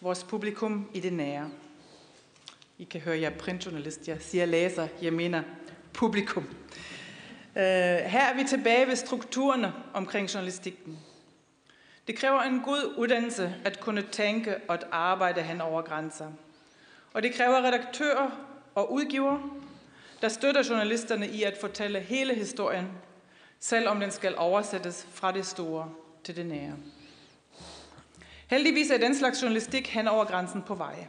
vores 0.00 0.24
publikum 0.24 0.90
i 0.94 1.00
det 1.00 1.12
nære. 1.12 1.50
I 2.78 2.84
kan 2.84 3.00
høre, 3.00 3.20
jeg 3.20 3.32
er 3.32 3.38
printjournalist. 3.38 4.08
Jeg 4.08 4.16
siger 4.20 4.46
læser, 4.46 4.88
jeg 5.02 5.12
mener 5.12 5.42
publikum. 5.92 6.48
Øh, 7.56 7.62
her 7.62 8.24
er 8.24 8.36
vi 8.36 8.44
tilbage 8.44 8.86
ved 8.86 8.96
strukturerne 8.96 9.72
omkring 9.94 10.34
journalistikken. 10.34 10.98
Det 12.06 12.16
kræver 12.16 12.42
en 12.42 12.60
god 12.60 12.94
uddannelse 12.96 13.54
at 13.64 13.80
kunne 13.80 14.02
tænke 14.02 14.56
og 14.68 14.74
at 14.74 14.84
arbejde 14.90 15.42
hen 15.42 15.60
over 15.60 15.82
grænser. 15.82 16.26
Og 17.12 17.22
det 17.22 17.34
kræver 17.34 17.62
redaktører 17.62 18.30
og 18.74 18.92
udgiver, 18.92 19.38
der 20.20 20.28
støtter 20.28 20.64
journalisterne 20.68 21.28
i 21.28 21.42
at 21.42 21.58
fortælle 21.60 22.00
hele 22.00 22.34
historien, 22.34 22.88
selvom 23.60 24.00
den 24.00 24.10
skal 24.10 24.34
oversættes 24.36 25.06
fra 25.12 25.32
det 25.32 25.46
store 25.46 25.90
til 26.24 26.36
det 26.36 26.46
nære. 26.46 26.76
Heldigvis 28.46 28.90
er 28.90 28.98
den 28.98 29.14
slags 29.14 29.42
journalistik 29.42 29.88
hen 29.88 30.08
over 30.08 30.24
grænsen 30.24 30.62
på 30.62 30.74
vej. 30.74 31.06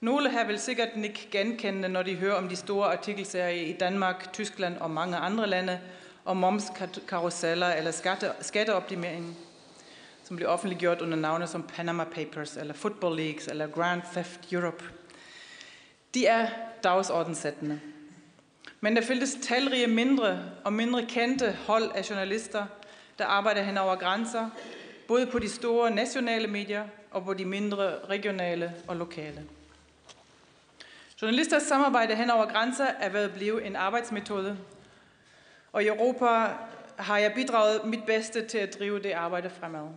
Nogle 0.00 0.30
har 0.30 0.44
vel 0.44 0.58
sikkert 0.58 0.88
ikke 1.04 1.28
genkendende, 1.30 1.88
når 1.88 2.02
de 2.02 2.14
hører 2.14 2.34
om 2.34 2.48
de 2.48 2.56
store 2.56 2.92
artikelserier 2.92 3.66
i 3.66 3.72
Danmark, 3.72 4.32
Tyskland 4.32 4.76
og 4.76 4.90
mange 4.90 5.16
andre 5.16 5.46
lande, 5.46 5.80
om 6.24 6.36
momskaruseller 6.36 7.66
eller 7.66 7.90
skatte, 7.90 8.30
skatteoptimering, 8.40 9.36
som 10.24 10.36
blev 10.36 10.48
offentliggjort 10.48 11.00
under 11.00 11.16
navne 11.16 11.46
som 11.46 11.62
Panama 11.62 12.04
Papers, 12.04 12.56
eller 12.56 12.74
Football 12.74 13.16
Leagues, 13.16 13.46
eller 13.46 13.66
Grand 13.66 14.02
Theft 14.12 14.52
Europe. 14.52 14.84
De 16.14 16.26
er 16.26 16.48
dagsordenssættende. 16.84 17.80
Men 18.80 18.96
der 18.96 19.02
findes 19.02 19.38
talrige 19.42 19.86
mindre 19.86 20.38
og 20.64 20.72
mindre 20.72 21.06
kendte 21.06 21.58
hold 21.66 21.90
af 21.94 22.10
journalister, 22.10 22.66
der 23.18 23.24
arbejder 23.26 23.62
hen 23.62 23.78
over 23.78 23.96
grænser, 23.96 24.50
både 25.08 25.26
på 25.26 25.38
de 25.38 25.48
store 25.48 25.90
nationale 25.90 26.46
medier 26.46 26.84
og 27.10 27.24
på 27.24 27.34
de 27.34 27.44
mindre 27.44 27.98
regionale 28.08 28.74
og 28.88 28.96
lokale. 28.96 29.44
Journalisters 31.22 31.62
samarbejde 31.62 32.14
hen 32.14 32.30
over 32.30 32.46
grænser 32.46 32.86
er 32.86 33.08
ved 33.08 33.20
at 33.20 33.34
blive 33.34 33.64
en 33.64 33.76
arbejdsmetode, 33.76 34.58
og 35.72 35.82
i 35.82 35.86
Europa 35.86 36.48
har 36.96 37.18
jeg 37.18 37.32
bidraget 37.34 37.84
mit 37.84 38.04
bedste 38.06 38.46
til 38.46 38.58
at 38.58 38.76
drive 38.78 38.98
det 39.02 39.12
arbejde 39.12 39.50
fremad. 39.50 39.88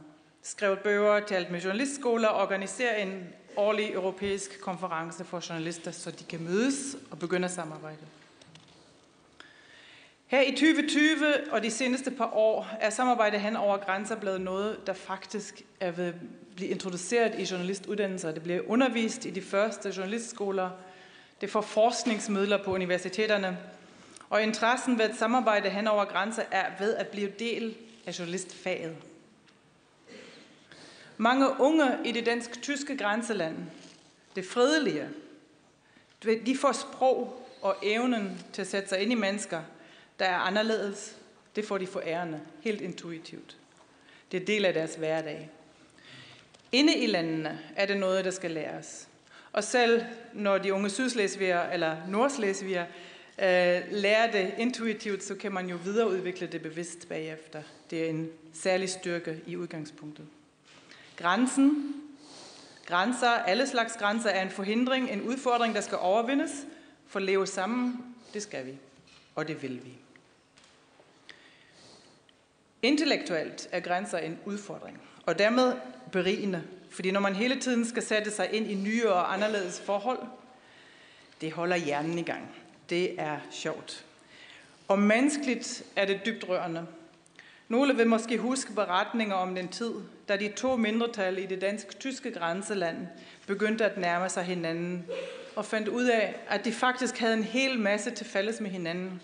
Skrevet 0.43 0.79
bøger, 0.79 1.19
talt 1.19 1.51
med 1.51 1.61
journalistskoler 1.61 2.27
og 2.27 2.41
organiseret 2.41 3.01
en 3.01 3.29
årlig 3.57 3.93
europæisk 3.93 4.61
konference 4.61 5.25
for 5.25 5.49
journalister, 5.49 5.91
så 5.91 6.11
de 6.11 6.23
kan 6.23 6.43
mødes 6.43 6.97
og 7.11 7.19
begynde 7.19 7.45
at 7.45 7.51
samarbejde. 7.51 8.05
Her 10.29 10.41
i 10.41 10.51
2020 10.51 11.51
og 11.51 11.63
de 11.63 11.71
seneste 11.71 12.11
par 12.11 12.33
år 12.33 12.67
er 12.79 12.89
samarbejde 12.89 13.39
hen 13.39 13.55
over 13.55 13.77
grænser 13.77 14.15
blevet 14.15 14.41
noget, 14.41 14.87
der 14.87 14.93
faktisk 14.93 15.61
er 15.79 15.91
ved 15.91 16.07
at 16.07 16.13
blive 16.55 16.69
introduceret 16.69 17.39
i 17.39 17.47
journalistuddannelser. 17.51 18.31
Det 18.31 18.43
bliver 18.43 18.61
undervist 18.67 19.25
i 19.25 19.29
de 19.29 19.41
første 19.41 19.93
journalistskoler. 19.97 20.69
Det 21.41 21.49
får 21.49 21.61
forskningsmidler 21.61 22.63
på 22.63 22.73
universiteterne. 22.73 23.57
Og 24.29 24.43
interessen 24.43 24.97
ved 24.97 25.05
at 25.05 25.15
samarbejde 25.15 25.69
hen 25.69 25.87
over 25.87 26.05
grænser 26.05 26.43
er 26.51 26.65
ved 26.79 26.95
at 26.95 27.07
blive 27.07 27.31
del 27.39 27.75
af 28.05 28.19
journalistfaget. 28.19 28.95
Mange 31.17 31.47
unge 31.59 31.97
i 32.05 32.11
det 32.11 32.25
dansk-tyske 32.25 32.97
grænseland, 32.97 33.55
det 34.35 34.45
fredelige, 34.45 35.09
de 36.23 36.57
får 36.57 36.71
sprog 36.71 37.47
og 37.61 37.75
evnen 37.83 38.41
til 38.53 38.61
at 38.61 38.67
sætte 38.67 38.89
sig 38.89 38.99
ind 38.99 39.11
i 39.11 39.15
mennesker– 39.15 39.61
der 40.19 40.25
er 40.25 40.37
anderledes, 40.37 41.17
det 41.55 41.65
får 41.65 41.77
de 41.77 41.87
forærende, 41.87 42.41
helt 42.61 42.81
intuitivt. 42.81 43.57
Det 44.31 44.41
er 44.41 44.45
del 44.45 44.65
af 44.65 44.73
deres 44.73 44.95
hverdag. 44.95 45.49
Inde 46.71 46.97
i 46.97 47.07
landene 47.07 47.59
er 47.75 47.85
det 47.85 47.97
noget, 47.97 48.25
der 48.25 48.31
skal 48.31 48.51
læres. 48.51 49.07
Og 49.51 49.63
selv 49.63 50.05
når 50.33 50.57
de 50.57 50.73
unge 50.73 50.89
sydslesviger 50.89 51.69
eller 51.69 51.97
nordslesviger 52.07 52.85
øh, 53.39 53.81
lærer 53.91 54.31
det 54.31 54.53
intuitivt, 54.57 55.23
så 55.23 55.35
kan 55.35 55.51
man 55.51 55.69
jo 55.69 55.77
videreudvikle 55.83 56.47
det 56.47 56.61
bevidst 56.61 57.09
bagefter. 57.09 57.61
Det 57.89 58.05
er 58.05 58.09
en 58.09 58.29
særlig 58.53 58.89
styrke 58.89 59.41
i 59.47 59.57
udgangspunktet. 59.57 60.25
Grænsen, 61.17 61.95
grænser, 62.85 63.29
alle 63.29 63.67
slags 63.67 63.93
grænser 63.97 64.29
er 64.29 64.41
en 64.41 64.49
forhindring, 64.49 65.11
en 65.11 65.21
udfordring, 65.21 65.75
der 65.75 65.81
skal 65.81 65.97
overvindes. 65.97 66.51
For 67.07 67.19
at 67.19 67.25
leve 67.25 67.47
sammen, 67.47 68.15
det 68.33 68.41
skal 68.41 68.65
vi, 68.65 68.77
og 69.35 69.47
det 69.47 69.61
vil 69.61 69.81
vi. 69.85 69.98
Intellektuelt 72.81 73.69
er 73.71 73.79
grænser 73.79 74.17
en 74.17 74.39
udfordring, 74.45 75.01
og 75.25 75.39
dermed 75.39 75.73
berigende, 76.11 76.63
fordi 76.89 77.11
når 77.11 77.19
man 77.19 77.35
hele 77.35 77.59
tiden 77.59 77.85
skal 77.85 78.03
sætte 78.03 78.31
sig 78.31 78.53
ind 78.53 78.71
i 78.71 78.75
nye 78.75 79.09
og 79.09 79.33
anderledes 79.33 79.81
forhold, 79.81 80.19
det 81.41 81.51
holder 81.51 81.75
hjernen 81.75 82.19
i 82.19 82.23
gang. 82.23 82.55
Det 82.89 83.21
er 83.21 83.39
sjovt. 83.51 84.05
Og 84.87 84.99
menneskeligt 84.99 85.83
er 85.95 86.05
det 86.05 86.21
dybt 86.25 86.49
rørende. 86.49 86.85
Nogle 87.67 87.95
vil 87.95 88.07
måske 88.07 88.37
huske 88.37 88.73
beretninger 88.73 89.35
om 89.35 89.55
den 89.55 89.67
tid, 89.67 89.91
da 90.27 90.37
de 90.37 90.51
to 90.55 90.75
mindretal 90.75 91.37
i 91.37 91.45
det 91.45 91.61
dansk-tyske 91.61 92.31
grænseland 92.31 93.07
begyndte 93.47 93.85
at 93.85 93.97
nærme 93.97 94.29
sig 94.29 94.43
hinanden 94.43 95.05
og 95.55 95.65
fandt 95.65 95.87
ud 95.87 96.05
af, 96.05 96.35
at 96.47 96.65
de 96.65 96.71
faktisk 96.71 97.17
havde 97.17 97.33
en 97.33 97.43
hel 97.43 97.79
masse 97.79 98.11
til 98.11 98.25
fælles 98.25 98.61
med 98.61 98.69
hinanden, 98.69 99.21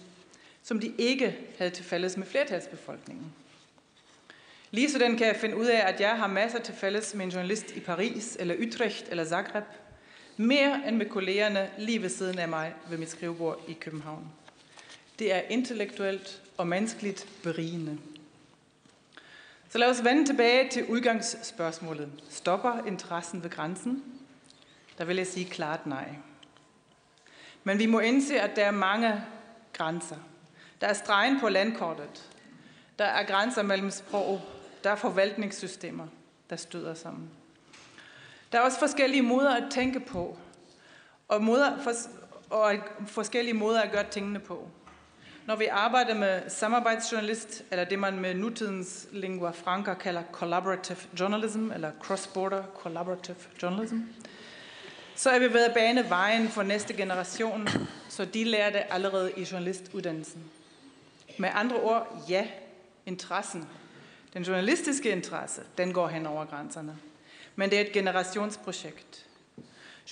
som 0.63 0.79
de 0.79 0.93
ikke 0.97 1.37
havde 1.57 1.71
til 1.71 1.85
fælles 1.85 2.17
med 2.17 2.25
flertalsbefolkningen. 2.27 3.33
Lige 4.75 4.91
sådan 4.91 5.17
kan 5.17 5.27
jeg 5.27 5.35
finde 5.35 5.57
ud 5.57 5.65
af, 5.65 5.87
at 5.87 6.01
jeg 6.01 6.17
har 6.17 6.27
masser 6.27 6.59
til 6.59 6.73
fælles 6.73 7.13
med 7.13 7.25
en 7.25 7.31
journalist 7.31 7.71
i 7.71 7.79
Paris, 7.79 8.37
eller 8.39 8.55
Utrecht, 8.67 9.09
eller 9.09 9.25
Zagreb, 9.25 9.63
mere 10.37 10.81
end 10.87 10.95
med 10.95 11.05
kollegerne 11.05 11.69
lige 11.77 12.01
ved 12.01 12.09
siden 12.09 12.39
af 12.39 12.47
mig 12.47 12.73
ved 12.89 12.97
mit 12.97 13.09
skrivebord 13.09 13.59
i 13.67 13.73
København. 13.73 14.31
Det 15.19 15.33
er 15.33 15.41
intellektuelt 15.49 16.41
og 16.57 16.67
menneskeligt 16.67 17.27
berigende. 17.43 17.97
Så 19.69 19.77
lad 19.77 19.89
os 19.89 20.03
vende 20.03 20.25
tilbage 20.25 20.69
til 20.69 20.85
udgangsspørgsmålet. 20.85 22.09
Stopper 22.29 22.85
interessen 22.87 23.43
ved 23.43 23.49
grænsen? 23.49 24.03
Der 24.97 25.05
vil 25.05 25.17
jeg 25.17 25.27
sige 25.27 25.45
klart 25.45 25.87
nej. 25.87 26.15
Men 27.63 27.79
vi 27.79 27.85
må 27.85 27.99
indse, 27.99 28.39
at 28.39 28.55
der 28.55 28.65
er 28.65 28.71
mange 28.71 29.23
grænser. 29.73 30.17
Der 30.81 30.87
er 30.87 30.93
stregen 30.93 31.39
på 31.39 31.49
landkortet. 31.49 32.29
Der 32.99 33.05
er 33.05 33.25
grænser 33.25 33.63
mellem 33.63 33.91
sprog. 33.91 34.41
Der 34.85 34.91
er 34.91 34.95
forvaltningssystemer, 34.95 36.07
der 36.49 36.55
støder 36.55 36.93
sammen. 36.93 37.29
Der 38.51 38.57
er 38.57 38.61
også 38.61 38.79
forskellige 38.79 39.21
måder 39.21 39.55
at 39.55 39.63
tænke 39.71 39.99
på, 39.99 40.37
og, 41.27 41.43
måder, 41.43 41.79
for, 41.83 41.91
og 42.49 42.73
forskellige 43.07 43.53
måder 43.53 43.81
at 43.81 43.91
gøre 43.91 44.05
tingene 44.11 44.39
på. 44.39 44.69
Når 45.45 45.55
vi 45.55 45.65
arbejder 45.65 46.13
med 46.13 46.49
samarbejdsjournalist, 46.49 47.63
eller 47.71 47.85
det 47.85 47.99
man 47.99 48.19
med 48.19 48.33
nutidens 48.33 49.07
lingua 49.11 49.51
franca 49.51 49.93
kalder 49.93 50.23
collaborative 50.31 50.97
journalism, 51.19 51.71
eller 51.71 51.91
cross-border 51.91 52.63
collaborative 52.77 53.37
journalism, 53.61 53.99
så 55.15 55.29
er 55.29 55.39
vi 55.39 55.53
ved 55.53 55.65
at 55.65 55.73
bane 55.73 56.09
vejen 56.09 56.49
for 56.49 56.63
næste 56.63 56.93
generation, 56.93 57.67
så 58.09 58.25
de 58.25 58.43
lærer 58.43 58.69
det 58.69 58.83
allerede 58.89 59.31
i 59.37 59.47
journalistuddannelsen. 59.51 60.43
Med 61.37 61.49
andre 61.53 61.75
ord, 61.75 62.25
ja, 62.29 62.47
interessen. 63.05 63.67
Den 64.35 64.43
journalistiske 64.43 65.09
interesse, 65.09 65.61
den 65.77 65.93
går 65.93 66.07
hen 66.07 66.25
over 66.25 66.45
grænserne. 66.45 66.97
Men 67.55 67.69
det 67.69 67.77
er 67.77 67.81
et 67.81 67.91
generationsprojekt. 67.91 69.25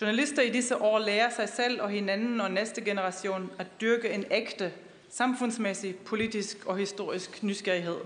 Journalister 0.02 0.42
i 0.42 0.50
disse 0.50 0.82
år 0.82 1.00
lærer 1.00 1.30
sig 1.30 1.50
selv 1.50 1.82
og 1.82 1.90
hinanden 1.90 2.42
og 2.42 2.52
næste 2.52 2.82
generation 2.82 3.52
at 3.60 3.68
dyrke 3.82 4.10
en 4.10 4.26
ægte 4.32 4.74
samfundsmæssig, 5.10 5.96
politisk 5.96 6.66
og 6.66 6.78
historisk 6.78 7.44
nysgerrighed, 7.44 7.98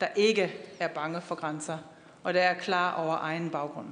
der 0.00 0.06
ikke 0.16 0.54
er 0.80 0.88
bange 0.88 1.20
for 1.20 1.34
grænser, 1.34 1.78
og 2.22 2.34
der 2.34 2.40
er 2.40 2.54
klar 2.54 2.94
over 2.94 3.18
egen 3.20 3.50
baggrund. 3.50 3.88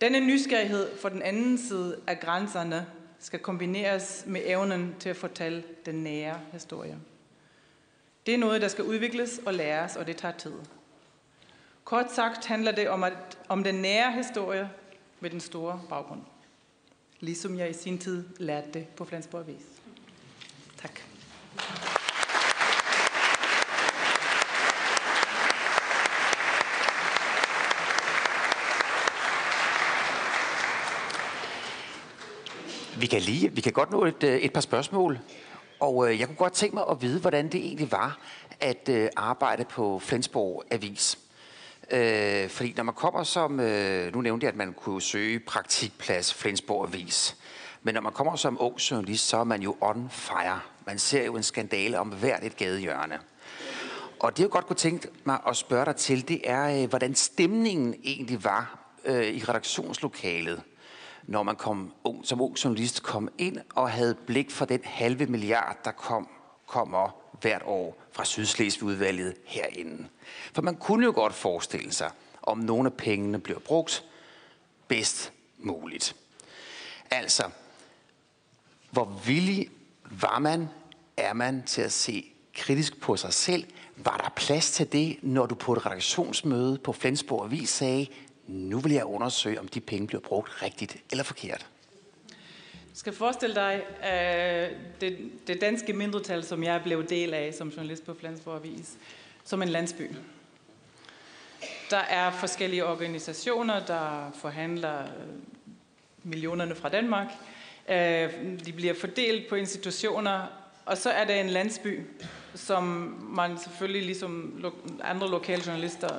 Denne 0.00 0.20
nysgerrighed 0.20 0.96
for 0.96 1.08
den 1.08 1.22
anden 1.22 1.58
side 1.58 2.00
af 2.06 2.20
grænserne 2.20 2.86
skal 3.18 3.38
kombineres 3.38 4.24
med 4.26 4.40
evnen 4.44 4.94
til 4.98 5.08
at 5.08 5.16
fortælle 5.16 5.62
den 5.86 5.94
nære 5.94 6.40
historie. 6.52 6.98
Det 8.30 8.34
er 8.34 8.38
noget, 8.38 8.62
der 8.62 8.68
skal 8.68 8.84
udvikles 8.84 9.40
og 9.46 9.54
læres, 9.54 9.96
og 9.96 10.06
det 10.06 10.16
tager 10.16 10.34
tid. 10.34 10.52
Kort 11.84 12.12
sagt 12.12 12.46
handler 12.46 12.72
det 12.72 12.88
om, 12.88 13.04
at, 13.04 13.12
om 13.48 13.64
den 13.64 13.74
nære 13.74 14.12
historie 14.12 14.70
med 15.20 15.30
den 15.30 15.40
store 15.40 15.80
baggrund. 15.88 16.20
Ligesom 17.20 17.58
jeg 17.58 17.70
i 17.70 17.72
sin 17.72 17.98
tid 17.98 18.24
lærte 18.38 18.68
det 18.74 18.86
på 18.88 19.04
Flensborg 19.04 19.40
Avis. 19.40 19.62
Tak. 20.82 21.00
Vi 33.00 33.06
kan, 33.06 33.20
lige, 33.22 33.52
vi 33.52 33.60
kan 33.60 33.72
godt 33.72 33.90
nå 33.90 34.04
et, 34.04 34.22
øh, 34.22 34.36
et 34.36 34.52
par 34.52 34.60
spørgsmål, 34.60 35.18
og 35.80 36.10
øh, 36.10 36.20
jeg 36.20 36.26
kunne 36.26 36.36
godt 36.36 36.52
tænke 36.52 36.74
mig 36.74 36.84
at 36.90 37.02
vide, 37.02 37.20
hvordan 37.20 37.48
det 37.48 37.60
egentlig 37.60 37.92
var 37.92 38.18
at 38.60 38.88
øh, 38.88 39.08
arbejde 39.16 39.64
på 39.64 39.98
Flensborg 39.98 40.64
Avis. 40.70 41.18
Øh, 41.90 42.48
fordi 42.48 42.74
når 42.76 42.82
man 42.82 42.94
kommer 42.94 43.22
som, 43.22 43.60
øh, 43.60 44.14
nu 44.14 44.20
nævnte 44.20 44.44
jeg, 44.44 44.52
at 44.52 44.56
man 44.56 44.72
kunne 44.72 45.02
søge 45.02 45.40
praktikplads 45.40 46.34
Flensborg 46.34 46.88
Avis. 46.88 47.36
Men 47.82 47.94
når 47.94 48.00
man 48.00 48.12
kommer 48.12 48.36
som 48.36 48.56
ung 48.60 48.76
journalist, 48.76 49.28
så 49.28 49.36
er 49.36 49.44
man 49.44 49.62
jo 49.62 49.76
on 49.80 50.08
fire. 50.10 50.60
Man 50.86 50.98
ser 50.98 51.24
jo 51.24 51.36
en 51.36 51.42
skandale 51.42 51.98
om 51.98 52.08
hvert 52.08 52.44
et 52.44 52.56
gadehjørne. 52.56 53.18
Og 54.20 54.36
det 54.36 54.42
jeg 54.42 54.50
godt 54.50 54.66
kunne 54.66 54.76
tænke 54.76 55.08
mig 55.24 55.40
at 55.48 55.56
spørge 55.56 55.84
dig 55.84 55.96
til, 55.96 56.28
det 56.28 56.40
er, 56.44 56.82
øh, 56.82 56.88
hvordan 56.88 57.14
stemningen 57.14 57.94
egentlig 58.04 58.44
var 58.44 58.78
øh, 59.04 59.26
i 59.26 59.44
redaktionslokalet, 59.44 60.62
når 61.30 61.42
man 61.42 61.56
kom 61.56 61.92
ung, 62.04 62.26
som 62.26 62.40
ung 62.40 62.64
journalist 62.64 63.02
kom 63.02 63.28
ind 63.38 63.58
og 63.74 63.90
havde 63.90 64.14
blik 64.14 64.50
for 64.50 64.64
den 64.64 64.80
halve 64.84 65.26
milliard, 65.26 65.78
der 65.84 65.90
kom, 65.90 66.28
kommer 66.66 67.16
hvert 67.40 67.62
år 67.64 68.02
fra 68.12 68.24
Sydslesvigudvalget 68.24 69.34
herinde. 69.44 70.08
For 70.52 70.62
man 70.62 70.76
kunne 70.76 71.04
jo 71.04 71.12
godt 71.14 71.34
forestille 71.34 71.92
sig, 71.92 72.10
om 72.42 72.58
nogle 72.58 72.86
af 72.86 72.92
pengene 72.92 73.38
bliver 73.38 73.58
brugt 73.58 74.04
bedst 74.88 75.32
muligt. 75.58 76.16
Altså, 77.10 77.50
hvor 78.90 79.04
villig 79.26 79.70
var 80.04 80.38
man, 80.38 80.68
er 81.16 81.32
man 81.32 81.62
til 81.66 81.82
at 81.82 81.92
se 81.92 82.32
kritisk 82.54 83.00
på 83.00 83.16
sig 83.16 83.32
selv? 83.32 83.64
Var 83.96 84.16
der 84.16 84.28
plads 84.36 84.70
til 84.70 84.92
det, 84.92 85.18
når 85.22 85.46
du 85.46 85.54
på 85.54 85.72
et 85.72 85.86
redaktionsmøde 85.86 86.78
på 86.78 86.92
Flensborg 86.92 87.44
Avis 87.44 87.68
sagde, 87.68 88.06
nu 88.50 88.78
vil 88.78 88.92
jeg 88.92 89.04
undersøge, 89.04 89.60
om 89.60 89.68
de 89.68 89.80
penge 89.80 90.06
bliver 90.06 90.20
brugt 90.20 90.62
rigtigt 90.62 90.96
eller 91.10 91.24
forkert? 91.24 91.66
Du 92.70 92.94
skal 92.94 93.12
forestille 93.12 93.54
dig 93.54 93.82
øh, 94.00 94.78
det, 95.00 95.30
det 95.46 95.60
danske 95.60 95.92
mindretal, 95.92 96.44
som 96.44 96.62
jeg 96.62 96.80
blev 96.84 97.06
del 97.06 97.34
af 97.34 97.54
som 97.54 97.68
journalist 97.68 98.06
på 98.06 98.14
Flensborg 98.14 98.56
Avis, 98.56 98.96
som 99.44 99.62
en 99.62 99.68
landsby. 99.68 100.10
Der 101.90 101.98
er 101.98 102.30
forskellige 102.30 102.86
organisationer, 102.86 103.86
der 103.86 104.30
forhandler 104.34 105.04
millionerne 106.22 106.74
fra 106.74 106.88
Danmark. 106.88 107.26
Øh, 107.88 108.32
de 108.66 108.72
bliver 108.72 108.94
fordelt 108.94 109.48
på 109.48 109.54
institutioner, 109.54 110.46
og 110.86 110.98
så 110.98 111.10
er 111.10 111.24
der 111.24 111.34
en 111.34 111.50
landsby, 111.50 112.00
som 112.54 112.84
man 113.36 113.58
selvfølgelig 113.58 114.02
ligesom 114.02 114.64
andre 115.02 115.30
lokale 115.30 115.62
journalister 115.66 116.18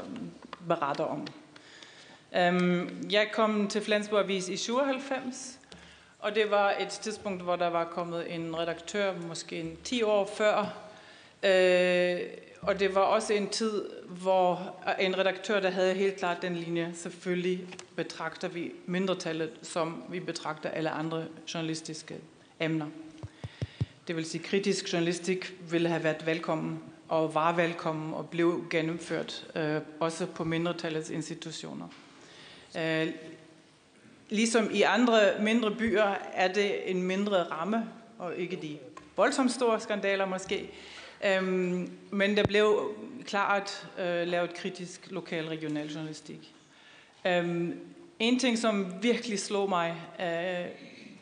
beretter 0.68 1.03
om. 1.03 1.27
Øhm, 2.35 3.08
jeg 3.11 3.27
kom 3.34 3.68
til 3.68 3.82
Flensborg 3.82 4.24
Avis 4.24 4.50
i 4.50 4.58
97, 4.58 5.60
og 6.19 6.35
det 6.35 6.51
var 6.51 6.74
et 6.80 6.88
tidspunkt, 6.88 7.43
hvor 7.43 7.56
der 7.56 7.68
var 7.68 7.84
kommet 7.84 8.35
en 8.35 8.58
redaktør, 8.58 9.14
måske 9.27 9.60
en 9.60 9.77
10 9.84 10.03
år 10.03 10.26
før, 10.38 10.58
øh, 11.43 12.19
og 12.61 12.80
det 12.80 12.95
var 12.95 13.01
også 13.01 13.34
en 13.34 13.50
tid, 13.50 13.84
hvor 14.08 14.76
øh, 14.88 15.06
en 15.06 15.18
redaktør, 15.18 15.60
der 15.60 15.69
havde 15.69 15.93
helt 15.93 16.16
klart 16.16 16.42
den 16.42 16.56
linje, 16.56 16.92
selvfølgelig 16.93 17.68
betragter 17.95 18.48
vi 18.48 18.72
mindretallet, 18.85 19.51
som 19.61 20.03
vi 20.10 20.19
betragter 20.19 20.69
alle 20.69 20.90
andre 20.90 21.26
journalistiske 21.53 22.16
emner. 22.60 22.88
Det 24.08 24.16
vil 24.16 24.26
sige, 24.26 24.43
kritisk 24.43 24.93
journalistik 24.93 25.53
ville 25.72 25.90
have 25.90 26.03
været 26.03 26.26
velkommen 26.26 26.84
og 27.08 27.35
var 27.35 27.56
velkommen 27.56 28.14
og 28.14 28.30
blev 28.30 28.64
gennemført, 28.69 29.48
øh, 29.56 29.82
også 30.00 30.26
på 30.26 30.43
mindretallets 30.43 31.10
institutioner. 31.10 31.88
Øh, 32.77 33.08
ligesom 34.30 34.69
i 34.74 34.82
andre 34.82 35.19
mindre 35.40 35.72
byer 35.72 36.17
er 36.33 36.53
det 36.53 36.91
en 36.91 37.03
mindre 37.03 37.43
ramme, 37.43 37.90
og 38.19 38.35
ikke 38.35 38.56
de 38.61 38.77
voldsomt 39.16 39.51
store 39.51 39.80
skandaler 39.80 40.25
måske, 40.25 40.69
øhm, 41.25 41.91
men 42.11 42.38
der 42.38 42.43
blev 42.43 42.95
klart 43.25 43.88
øh, 44.00 44.27
lavet 44.27 44.53
kritisk 44.53 45.08
lokal 45.11 45.48
regional 45.48 45.88
journalistik. 45.88 46.53
Øhm, 47.25 47.80
en 48.19 48.40
ting, 48.40 48.58
som 48.58 49.03
virkelig 49.03 49.40
slog 49.40 49.69
mig 49.69 49.95
øh, 50.19 50.66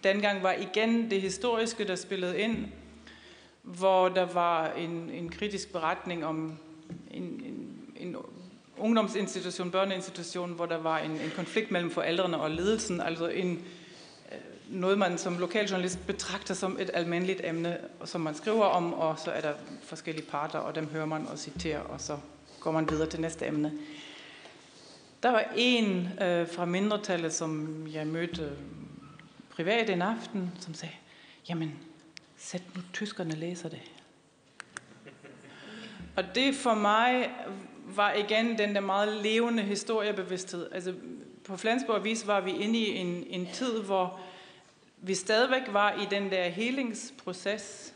dengang, 0.04 0.44
var 0.44 0.54
igen 0.54 1.12
det 1.12 1.22
historiske, 1.22 1.88
der 1.88 1.96
spillede 1.96 2.40
ind, 2.40 2.66
hvor 3.62 4.10
der 4.10 4.26
var 4.26 4.72
en, 4.72 5.10
en 5.10 5.30
kritisk 5.30 5.72
beretning 5.72 6.26
om 6.26 6.58
en, 7.12 7.24
en, 7.24 7.78
en 7.96 8.16
ungdomsinstitution, 8.80 9.72
børneinstitution, 9.72 10.54
hvor 10.54 10.66
der 10.66 10.78
var 10.78 11.00
en, 11.00 11.12
en 11.12 11.32
konflikt 11.36 11.72
mellem 11.72 11.92
forældrene 11.92 12.38
og 12.38 12.52
ledelsen, 12.52 13.02
altså 13.02 13.28
en, 13.28 13.66
øh, 14.32 14.38
noget, 14.80 14.98
man 14.98 15.18
som 15.18 15.38
lokaljournalist 15.38 16.08
betragter 16.08 16.54
som 16.54 16.78
et 16.80 16.90
almindeligt 16.94 17.42
emne, 17.44 17.78
som 18.06 18.22
man 18.22 18.36
skriver 18.36 18.66
om, 18.66 18.94
og 18.94 19.20
så 19.20 19.32
er 19.32 19.42
der 19.42 19.54
forskellige 19.84 20.26
parter, 20.26 20.60
og 20.60 20.76
dem 20.76 20.88
hører 20.88 21.06
man 21.06 21.28
og 21.28 21.40
citerer, 21.40 21.80
og 21.80 22.02
så 22.02 22.18
går 22.60 22.72
man 22.72 22.90
videre 22.90 23.10
til 23.10 23.22
næste 23.22 23.48
emne. 23.48 23.74
Der 25.24 25.32
var 25.32 25.44
en 25.56 26.10
øh, 26.22 26.48
fra 26.48 26.66
mindretallet, 26.66 27.34
som 27.34 27.84
jeg 27.94 28.08
mødte 28.08 28.42
øh, 28.42 28.52
privat 29.50 29.90
en 29.90 30.02
aften, 30.02 30.52
som 30.60 30.74
sagde, 30.74 30.96
jamen, 31.50 31.80
sæt 32.38 32.64
nu 32.76 32.82
tyskerne 32.94 33.32
læser 33.32 33.70
det. 33.70 33.82
Og 36.16 36.24
det 36.36 36.56
for 36.56 36.74
mig 36.74 37.30
var 37.96 38.14
igen 38.14 38.58
den 38.58 38.76
der 38.76 38.82
meget 38.82 39.22
levende 39.24 39.64
historiebevidsthed. 39.64 40.68
Altså 40.72 40.94
på 41.44 41.58
Flensborg 41.58 41.96
Avis 41.96 42.28
var 42.28 42.42
vi 42.42 42.52
inde 42.52 42.80
i 42.80 42.96
en, 42.96 43.24
en 43.30 43.48
tid, 43.54 43.82
hvor 43.82 44.20
vi 44.98 45.16
stadigvæk 45.16 45.62
var 45.72 45.92
i 45.92 46.08
den 46.10 46.32
der 46.32 46.44
helingsproces, 46.44 47.94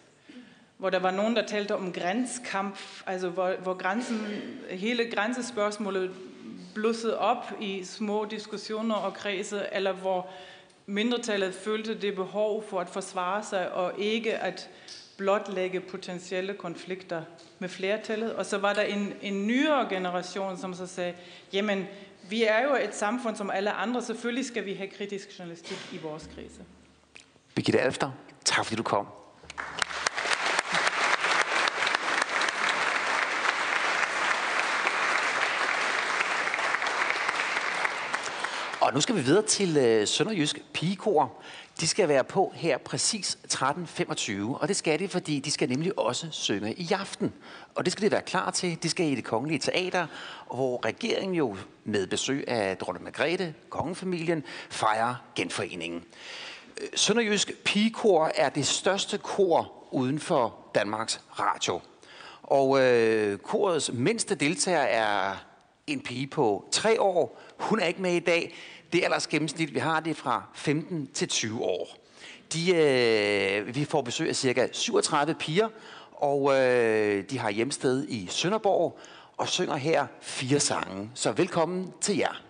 hvor 0.77 0.89
der 0.89 0.99
var 0.99 1.11
nogen, 1.11 1.35
der 1.35 1.45
talte 1.45 1.75
om 1.75 1.93
grænskamp, 1.93 2.79
altså 3.05 3.29
hvor, 3.29 3.53
hvor 3.63 3.73
grænsen, 3.73 4.27
hele 4.69 5.11
grænsespørgsmålet 5.11 6.11
blussede 6.73 7.17
op 7.19 7.51
i 7.61 7.83
små 7.83 8.25
diskussioner 8.25 8.95
og 8.95 9.13
kredse, 9.13 9.61
eller 9.71 9.91
hvor 9.91 10.29
mindretallet 10.85 11.53
følte 11.53 12.01
det 12.01 12.15
behov 12.15 12.63
for 12.69 12.79
at 12.79 12.89
forsvare 12.89 13.43
sig, 13.43 13.71
og 13.71 13.99
ikke 13.99 14.33
at 14.33 14.69
blotlægge 15.17 15.79
potentielle 15.79 16.53
konflikter 16.53 17.21
med 17.59 17.69
flertallet. 17.69 18.33
Og 18.33 18.45
så 18.45 18.57
var 18.57 18.73
der 18.73 18.81
en, 18.81 19.13
en 19.21 19.47
nyere 19.47 19.89
generation, 19.89 20.57
som 20.57 20.73
så 20.73 20.87
sagde, 20.87 21.13
jamen, 21.53 21.87
vi 22.29 22.43
er 22.43 22.63
jo 22.63 22.75
et 22.75 22.95
samfund 22.95 23.35
som 23.35 23.49
alle 23.49 23.71
andre, 23.71 24.01
selvfølgelig 24.01 24.45
skal 24.45 24.65
vi 24.65 24.73
have 24.73 24.89
kritisk 24.89 25.39
journalistik 25.39 25.89
i 25.93 25.97
vores 25.97 26.29
krise. 26.35 26.61
Birgitte 27.55 27.79
Alfter, 27.79 28.11
tak 28.45 28.65
fordi 28.65 28.75
du 28.75 28.83
kom. 28.83 29.07
Og 38.83 38.93
nu 38.93 39.01
skal 39.01 39.15
vi 39.15 39.21
videre 39.21 39.45
til 39.45 39.77
øh, 39.77 40.07
Sønderjysk 40.07 40.61
Pigekor. 40.73 41.41
De 41.79 41.87
skal 41.87 42.09
være 42.09 42.23
på 42.23 42.51
her 42.55 42.77
præcis 42.77 43.37
13.25, 43.53 44.41
og 44.41 44.67
det 44.67 44.75
skal 44.75 44.99
de, 44.99 45.07
fordi 45.07 45.39
de 45.39 45.51
skal 45.51 45.69
nemlig 45.69 45.99
også 45.99 46.27
synge 46.31 46.73
i 46.73 46.91
aften. 46.91 47.33
Og 47.75 47.85
det 47.85 47.93
skal 47.93 48.05
de 48.05 48.11
være 48.11 48.21
klar 48.21 48.51
til. 48.51 48.83
De 48.83 48.89
skal 48.89 49.05
i 49.05 49.15
det 49.15 49.23
kongelige 49.23 49.59
teater, 49.59 50.07
hvor 50.55 50.85
regeringen 50.85 51.35
jo 51.35 51.57
med 51.83 52.07
besøg 52.07 52.47
af 52.47 52.77
dronning 52.77 53.03
Margrethe, 53.03 53.53
kongefamilien, 53.69 54.43
fejrer 54.69 55.15
genforeningen. 55.35 56.03
Øh, 56.81 56.87
Sønderjysk 56.95 57.51
Pigekor 57.65 58.31
er 58.35 58.49
det 58.49 58.67
største 58.67 59.17
kor 59.17 59.71
uden 59.91 60.19
for 60.19 60.55
Danmarks 60.75 61.21
Radio. 61.39 61.81
Og 62.43 62.81
øh, 62.81 63.37
korets 63.37 63.91
mindste 63.93 64.35
deltager 64.35 64.79
er 64.79 65.35
en 65.87 66.01
pige 66.01 66.27
på 66.27 66.65
tre 66.71 67.01
år. 67.01 67.41
Hun 67.59 67.79
er 67.79 67.85
ikke 67.85 68.01
med 68.01 68.13
i 68.13 68.19
dag. 68.19 68.55
Det 68.93 69.03
aldersgennemsnit, 69.03 69.73
vi 69.73 69.79
har, 69.79 69.99
det 69.99 70.11
er 70.11 70.15
fra 70.15 70.43
15 70.53 71.09
til 71.13 71.27
20 71.27 71.63
år. 71.63 71.97
De, 72.53 72.75
øh, 72.75 73.75
vi 73.75 73.85
får 73.85 74.01
besøg 74.01 74.29
af 74.29 74.35
cirka 74.35 74.67
37 74.71 75.33
piger, 75.33 75.69
og 76.11 76.53
øh, 76.59 77.23
de 77.29 77.39
har 77.39 77.49
hjemsted 77.49 78.07
i 78.09 78.27
Sønderborg 78.29 78.99
og 79.37 79.47
synger 79.47 79.75
her 79.75 80.05
fire 80.21 80.59
sange. 80.59 81.09
Så 81.13 81.31
velkommen 81.31 81.93
til 82.01 82.17
jer. 82.17 82.41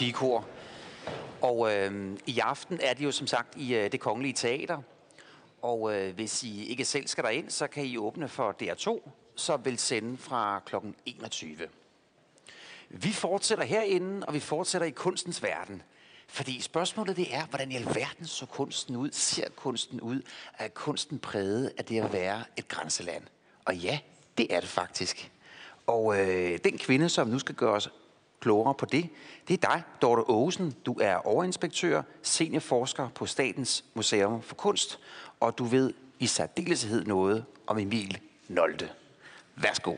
Pigekor. 0.00 0.46
Og 1.40 1.74
øh, 1.74 2.18
i 2.26 2.38
aften 2.38 2.78
er 2.82 2.94
det 2.94 3.04
jo 3.04 3.12
som 3.12 3.26
sagt 3.26 3.56
i 3.56 3.74
øh, 3.74 3.92
det 3.92 4.00
kongelige 4.00 4.32
teater. 4.32 4.82
Og 5.62 5.96
øh, 5.96 6.14
hvis 6.14 6.42
I 6.42 6.64
ikke 6.64 6.84
selv 6.84 7.06
skal 7.06 7.24
derind, 7.24 7.50
så 7.50 7.66
kan 7.66 7.84
I 7.84 7.98
åbne 7.98 8.28
for 8.28 8.56
DR2, 8.62 9.10
så 9.36 9.56
vil 9.56 9.78
sende 9.78 10.18
fra 10.18 10.62
kl. 10.66 10.76
21. 11.06 11.56
Vi 12.90 13.12
fortsætter 13.12 13.64
herinde, 13.64 14.26
og 14.26 14.34
vi 14.34 14.40
fortsætter 14.40 14.86
i 14.86 14.90
kunstens 14.90 15.42
verden. 15.42 15.82
Fordi 16.28 16.60
spørgsmålet 16.60 17.16
det 17.16 17.34
er, 17.34 17.46
hvordan 17.46 17.72
i 17.72 17.76
alverden 17.76 18.26
så 18.26 18.46
kunsten 18.46 18.96
ud? 18.96 19.10
Ser 19.12 19.48
kunsten 19.56 20.00
ud? 20.00 20.22
Er 20.58 20.68
kunsten 20.68 21.18
præget 21.18 21.72
af 21.78 21.84
det 21.84 22.00
at 22.00 22.12
være 22.12 22.44
et 22.56 22.68
grænseland? 22.68 23.22
Og 23.64 23.76
ja, 23.76 23.98
det 24.38 24.54
er 24.54 24.60
det 24.60 24.68
faktisk. 24.68 25.32
Og 25.86 26.20
øh, 26.20 26.58
den 26.64 26.78
kvinde, 26.78 27.08
som 27.08 27.28
nu 27.28 27.38
skal 27.38 27.54
gøre 27.54 27.72
os 27.72 27.90
klogere 28.40 28.74
på 28.74 28.86
det, 28.86 29.08
det 29.48 29.64
er 29.64 29.68
dig, 29.68 29.82
Dorte 30.02 30.22
Aarhusen. 30.28 30.74
Du 30.86 30.96
er 31.00 31.26
overinspektør, 31.26 32.02
seniorforsker 32.22 33.08
på 33.08 33.26
Statens 33.26 33.84
Museum 33.94 34.42
for 34.42 34.54
Kunst, 34.54 34.98
og 35.40 35.58
du 35.58 35.64
ved 35.64 35.92
i 36.18 36.26
særdeleshed 36.26 37.04
noget 37.04 37.44
om 37.66 37.78
Emil 37.78 38.18
Nolte. 38.48 38.90
Værsgo. 39.56 39.94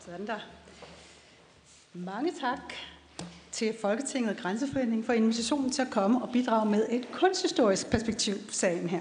Sådan 0.00 0.26
der. 0.26 0.40
Mange 2.04 2.32
tak 2.40 2.72
til 3.52 3.74
Folketinget 3.80 4.30
og 4.30 4.36
Grænseforeningen 4.36 5.04
for 5.04 5.12
invitationen 5.12 5.70
til 5.70 5.82
at 5.82 5.90
komme 5.90 6.22
og 6.22 6.32
bidrage 6.32 6.70
med 6.70 6.86
et 6.90 7.12
kunsthistorisk 7.12 7.90
perspektiv 7.90 8.34
på 8.34 8.52
sagen 8.52 8.88
her. 8.88 9.00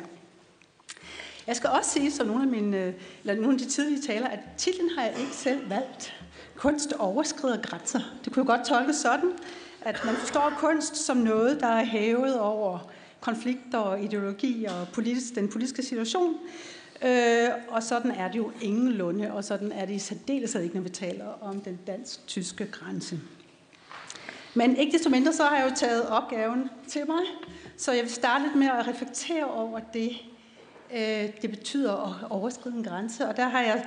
Jeg 1.47 1.55
skal 1.55 1.69
også 1.69 1.91
sige, 1.91 2.11
som 2.11 2.27
nogle 2.27 2.41
af, 2.41 2.47
mine, 2.47 2.77
øh, 2.77 2.93
eller 3.23 3.35
nogle 3.35 3.53
af 3.53 3.57
de 3.59 3.65
tidlige 3.65 4.01
taler, 4.01 4.27
at 4.27 4.39
titlen 4.57 4.89
har 4.97 5.03
jeg 5.03 5.19
ikke 5.19 5.31
selv 5.31 5.69
valgt. 5.69 6.13
Kunst 6.55 6.93
overskrider 6.93 7.61
grænser. 7.61 7.99
Det 8.25 8.33
kunne 8.33 8.43
jo 8.43 8.55
godt 8.55 8.67
tolkes 8.67 8.95
sådan, 8.95 9.31
at 9.81 10.01
man 10.05 10.15
forstår 10.15 10.53
kunst 10.57 10.95
som 10.95 11.17
noget, 11.17 11.59
der 11.59 11.67
er 11.67 11.85
hævet 11.85 12.39
over 12.39 12.91
konflikter 13.19 13.77
og 13.77 14.01
ideologi 14.03 14.65
og 14.65 14.87
politisk, 14.93 15.35
den 15.35 15.49
politiske 15.49 15.83
situation. 15.83 16.35
Øh, 17.05 17.49
og 17.67 17.83
sådan 17.83 18.11
er 18.11 18.27
det 18.27 18.37
jo 18.37 18.51
ingenlunde, 18.61 19.33
og 19.33 19.43
sådan 19.43 19.71
er 19.71 19.85
det 19.85 19.93
i 19.93 19.99
særdeleshed 19.99 20.61
ikke, 20.61 20.75
når 20.75 20.81
vi 20.81 20.89
taler 20.89 21.25
om 21.41 21.61
den 21.61 21.79
dansk-tyske 21.87 22.65
grænse. 22.65 23.19
Men 24.53 24.77
ikke 24.77 24.97
desto 24.97 25.09
mindre, 25.09 25.33
så 25.33 25.43
har 25.43 25.57
jeg 25.57 25.69
jo 25.69 25.75
taget 25.75 26.09
opgaven 26.09 26.69
til 26.87 27.01
mig, 27.07 27.23
så 27.77 27.91
jeg 27.91 28.03
vil 28.03 28.11
starte 28.11 28.43
lidt 28.43 28.55
med 28.55 28.67
at 28.67 28.87
reflektere 28.87 29.45
over 29.45 29.79
det, 29.93 30.11
øh, 30.93 31.29
det 31.41 31.49
betyder 31.49 31.91
at 31.91 32.31
overskride 32.31 32.75
en 32.75 32.83
grænse. 32.83 33.27
Og 33.27 33.37
der 33.37 33.47
har 33.47 33.61
jeg 33.61 33.85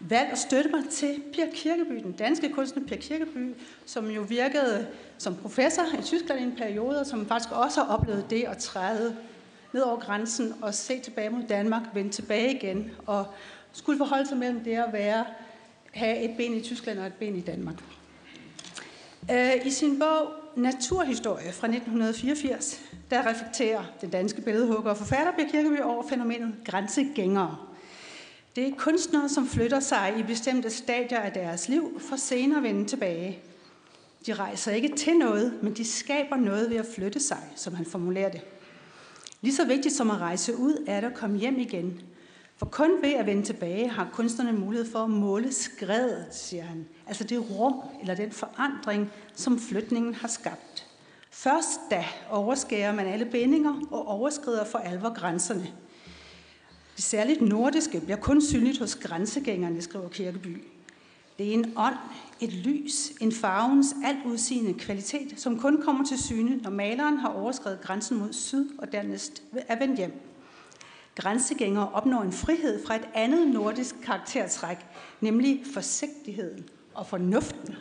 valgt 0.00 0.32
at 0.32 0.38
støtte 0.38 0.70
mig 0.70 0.88
til 0.90 1.22
Per 1.34 1.46
Kirkeby, 1.54 2.02
den 2.02 2.12
danske 2.12 2.52
kunstner 2.52 2.86
Per 2.86 2.96
Kirkeby, 2.96 3.54
som 3.86 4.10
jo 4.10 4.22
virkede 4.22 4.86
som 5.18 5.36
professor 5.36 5.82
i 5.98 6.02
Tyskland 6.02 6.40
i 6.40 6.42
en 6.42 6.56
periode, 6.56 7.00
og 7.00 7.06
som 7.06 7.26
faktisk 7.26 7.52
også 7.52 7.82
har 7.82 7.94
oplevet 7.94 8.30
det 8.30 8.44
at 8.44 8.58
træde 8.58 9.16
ned 9.72 9.82
over 9.82 10.00
grænsen 10.00 10.54
og 10.62 10.74
se 10.74 11.00
tilbage 11.00 11.30
mod 11.30 11.42
Danmark, 11.48 11.82
vende 11.94 12.10
tilbage 12.10 12.54
igen 12.54 12.90
og 13.06 13.26
skulle 13.72 13.98
forholde 13.98 14.28
sig 14.28 14.36
mellem 14.36 14.64
det 14.64 14.74
at 14.74 14.92
være, 14.92 15.24
have 15.92 16.18
et 16.30 16.36
ben 16.36 16.54
i 16.54 16.62
Tyskland 16.62 16.98
og 16.98 17.06
et 17.06 17.14
ben 17.14 17.36
i 17.36 17.40
Danmark. 17.40 17.82
Øh, 19.30 19.66
I 19.66 19.70
sin 19.70 19.98
bog 19.98 20.32
Naturhistorie 20.56 21.52
fra 21.52 21.66
1984, 21.66 22.80
der 23.10 23.26
reflekterer 23.30 23.84
den 24.00 24.10
danske 24.10 24.40
billedhugger 24.40 24.90
og 24.90 24.96
forfatter 24.96 25.32
Bjerg 25.32 25.50
Kirkeby 25.50 25.80
over 25.80 26.08
fænomenet 26.08 26.54
grænsegængere. 26.64 27.56
Det 28.56 28.68
er 28.68 28.72
kunstnere, 28.78 29.28
som 29.28 29.46
flytter 29.46 29.80
sig 29.80 30.14
i 30.18 30.22
bestemte 30.22 30.70
stadier 30.70 31.18
af 31.18 31.32
deres 31.32 31.68
liv, 31.68 32.00
for 32.08 32.16
senere 32.16 32.58
at 32.58 32.62
vende 32.62 32.84
tilbage. 32.84 33.38
De 34.26 34.32
rejser 34.32 34.72
ikke 34.72 34.96
til 34.96 35.16
noget, 35.16 35.58
men 35.62 35.74
de 35.74 35.84
skaber 35.84 36.36
noget 36.36 36.70
ved 36.70 36.76
at 36.76 36.86
flytte 36.94 37.20
sig, 37.20 37.52
som 37.56 37.74
han 37.74 37.86
formulerer 37.86 38.30
det. 38.30 38.40
Lige 39.40 39.54
så 39.54 39.64
vigtigt 39.64 39.94
som 39.94 40.10
at 40.10 40.18
rejse 40.18 40.56
ud, 40.56 40.84
er 40.86 41.00
det 41.00 41.08
at 41.08 41.14
komme 41.14 41.38
hjem 41.38 41.58
igen. 41.58 42.00
For 42.56 42.66
kun 42.66 42.90
ved 43.02 43.12
at 43.12 43.26
vende 43.26 43.42
tilbage 43.42 43.88
har 43.88 44.10
kunstnerne 44.12 44.52
mulighed 44.52 44.90
for 44.90 44.98
at 44.98 45.10
måle 45.10 45.52
skredet, 45.52 46.26
siger 46.30 46.62
han. 46.62 46.86
Altså 47.06 47.24
det 47.24 47.50
rum 47.50 47.74
eller 48.00 48.14
den 48.14 48.32
forandring, 48.32 49.10
som 49.34 49.58
flytningen 49.58 50.14
har 50.14 50.28
skabt. 50.28 50.86
Først 51.30 51.80
da 51.90 52.04
overskærer 52.30 52.94
man 52.94 53.06
alle 53.06 53.24
bindinger 53.24 53.80
og 53.90 54.08
overskrider 54.08 54.64
for 54.64 54.78
alvor 54.78 55.14
grænserne. 55.14 55.72
Det 56.96 57.04
særligt 57.04 57.40
nordiske 57.40 58.00
bliver 58.00 58.16
kun 58.16 58.42
synligt 58.42 58.78
hos 58.78 58.96
grænsegængerne, 58.96 59.82
skriver 59.82 60.08
Kirkeby. 60.08 60.64
Det 61.40 61.48
er 61.48 61.52
en 61.52 61.72
ånd, 61.76 61.94
et 62.40 62.52
lys, 62.52 63.12
en 63.20 63.32
farvens 63.32 63.94
altudsigende 64.04 64.74
kvalitet, 64.74 65.40
som 65.40 65.58
kun 65.58 65.82
kommer 65.82 66.04
til 66.04 66.22
syne, 66.22 66.56
når 66.56 66.70
maleren 66.70 67.16
har 67.16 67.28
overskrevet 67.28 67.80
grænsen 67.80 68.18
mod 68.18 68.32
syd 68.32 68.68
og 68.78 68.92
dernæst 68.92 69.42
er 69.68 69.78
vendt 69.78 69.98
hjem. 69.98 70.12
Grænsegængere 71.14 71.88
opnår 71.88 72.22
en 72.22 72.32
frihed 72.32 72.86
fra 72.86 72.96
et 72.96 73.08
andet 73.14 73.48
nordisk 73.48 73.94
karaktertræk, 74.02 74.76
nemlig 75.20 75.62
forsigtigheden 75.74 76.68
og 76.94 77.06
fornuften. 77.06 77.74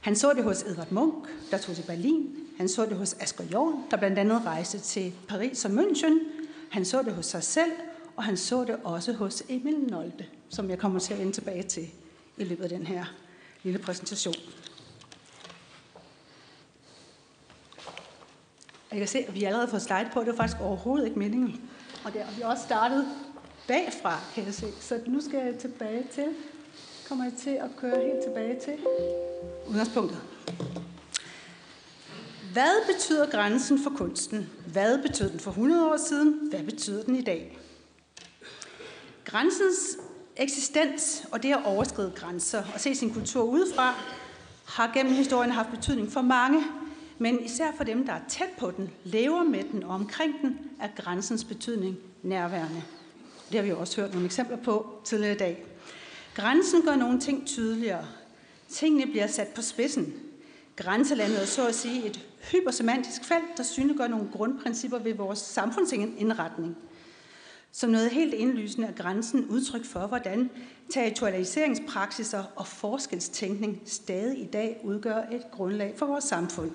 Han 0.00 0.16
så 0.16 0.32
det 0.32 0.44
hos 0.44 0.62
Edvard 0.62 0.92
Munch, 0.92 1.30
der 1.50 1.58
tog 1.58 1.74
til 1.74 1.84
Berlin. 1.86 2.36
Han 2.56 2.68
så 2.68 2.86
det 2.86 2.96
hos 2.96 3.14
Asger 3.20 3.44
Jorn, 3.52 3.84
der 3.90 3.96
blandt 3.96 4.18
andet 4.18 4.44
rejste 4.44 4.78
til 4.78 5.12
Paris 5.28 5.64
og 5.64 5.70
München. 5.70 6.14
Han 6.70 6.84
så 6.84 7.02
det 7.02 7.12
hos 7.12 7.26
sig 7.26 7.42
selv, 7.42 7.72
og 8.16 8.24
han 8.24 8.36
så 8.36 8.64
det 8.64 8.76
også 8.84 9.12
hos 9.12 9.42
Emil 9.48 9.78
Nolte, 9.78 10.26
som 10.48 10.70
jeg 10.70 10.78
kommer 10.78 10.98
til 10.98 11.12
at 11.12 11.18
vende 11.18 11.32
tilbage 11.32 11.62
til 11.62 11.90
i 12.36 12.44
løbet 12.44 12.64
af 12.64 12.68
den 12.68 12.86
her 12.86 13.04
lille 13.62 13.78
præsentation. 13.78 14.34
Jeg 18.90 18.98
kan 18.98 19.08
se, 19.08 19.18
at 19.18 19.34
vi 19.34 19.44
allerede 19.44 19.68
får 19.68 19.78
slide 19.78 20.10
på. 20.12 20.20
Det 20.20 20.28
var 20.28 20.36
faktisk 20.36 20.60
overhovedet 20.60 21.06
ikke 21.06 21.18
meningen. 21.18 21.70
Og 22.04 22.12
der, 22.12 22.24
har 22.24 22.36
vi 22.36 22.42
også 22.42 22.62
startet 22.62 23.06
bagfra, 23.68 24.20
kan 24.34 24.44
jeg 24.44 24.54
se. 24.54 24.66
Så 24.80 25.00
nu 25.06 25.20
skal 25.20 25.46
jeg 25.46 25.58
tilbage 25.58 26.06
til, 26.12 26.26
kommer 27.08 27.24
jeg 27.24 27.32
til 27.38 27.50
at 27.50 27.70
køre 27.76 28.04
helt 28.04 28.24
tilbage 28.24 28.60
til 28.60 28.78
udgangspunktet. 29.68 30.18
Hvad 32.52 32.94
betyder 32.94 33.30
grænsen 33.30 33.82
for 33.82 33.90
kunsten? 33.90 34.50
Hvad 34.66 35.02
betød 35.02 35.30
den 35.30 35.40
for 35.40 35.50
100 35.50 35.92
år 35.92 35.96
siden? 35.96 36.48
Hvad 36.50 36.62
betyder 36.62 37.04
den 37.04 37.16
i 37.16 37.22
dag? 37.22 37.58
Grænsens 39.24 39.98
eksistens 40.36 41.24
og 41.32 41.42
det 41.42 41.52
at 41.52 41.64
overskride 41.64 42.12
grænser 42.16 42.62
og 42.74 42.80
se 42.80 42.94
sin 42.94 43.14
kultur 43.14 43.42
udefra, 43.42 43.94
har 44.66 44.92
gennem 44.94 45.14
historien 45.14 45.50
haft 45.50 45.70
betydning 45.70 46.12
for 46.12 46.20
mange, 46.20 46.64
men 47.18 47.44
især 47.44 47.66
for 47.76 47.84
dem, 47.84 48.06
der 48.06 48.12
er 48.12 48.20
tæt 48.28 48.50
på 48.58 48.70
den, 48.76 48.90
lever 49.04 49.44
med 49.44 49.64
den 49.72 49.82
og 49.82 49.94
omkring 49.94 50.34
den, 50.42 50.58
er 50.80 50.88
grænsens 50.96 51.44
betydning 51.44 51.96
nærværende. 52.22 52.82
Det 53.48 53.54
har 53.54 53.62
vi 53.62 53.72
også 53.72 54.00
hørt 54.00 54.10
nogle 54.10 54.26
eksempler 54.26 54.56
på 54.56 55.00
tidligere 55.04 55.34
i 55.34 55.38
dag. 55.38 55.64
Grænsen 56.34 56.82
gør 56.82 56.96
nogle 56.96 57.20
ting 57.20 57.46
tydeligere. 57.46 58.04
Tingene 58.68 59.06
bliver 59.06 59.26
sat 59.26 59.48
på 59.48 59.62
spidsen. 59.62 60.14
Grænselandet 60.76 61.42
er 61.42 61.46
så 61.46 61.68
at 61.68 61.74
sige 61.74 62.06
et 62.06 62.20
hypersemantisk 62.52 63.24
felt, 63.24 63.56
der 63.56 63.62
synliggør 63.62 64.06
nogle 64.06 64.28
grundprincipper 64.32 64.98
ved 64.98 65.14
vores 65.14 65.38
samfundsindretning. 65.38 66.76
Som 67.76 67.90
noget 67.90 68.10
helt 68.10 68.34
indlysende 68.34 68.88
er 68.88 68.92
grænsen 68.92 69.46
udtryk 69.46 69.84
for, 69.84 70.06
hvordan 70.06 70.50
territorialiseringspraksiser 70.90 72.44
og 72.56 72.66
forskelstænkning 72.66 73.82
stadig 73.86 74.38
i 74.42 74.44
dag 74.44 74.80
udgør 74.84 75.16
et 75.16 75.42
grundlag 75.52 75.94
for 75.96 76.06
vores 76.06 76.24
samfund. 76.24 76.70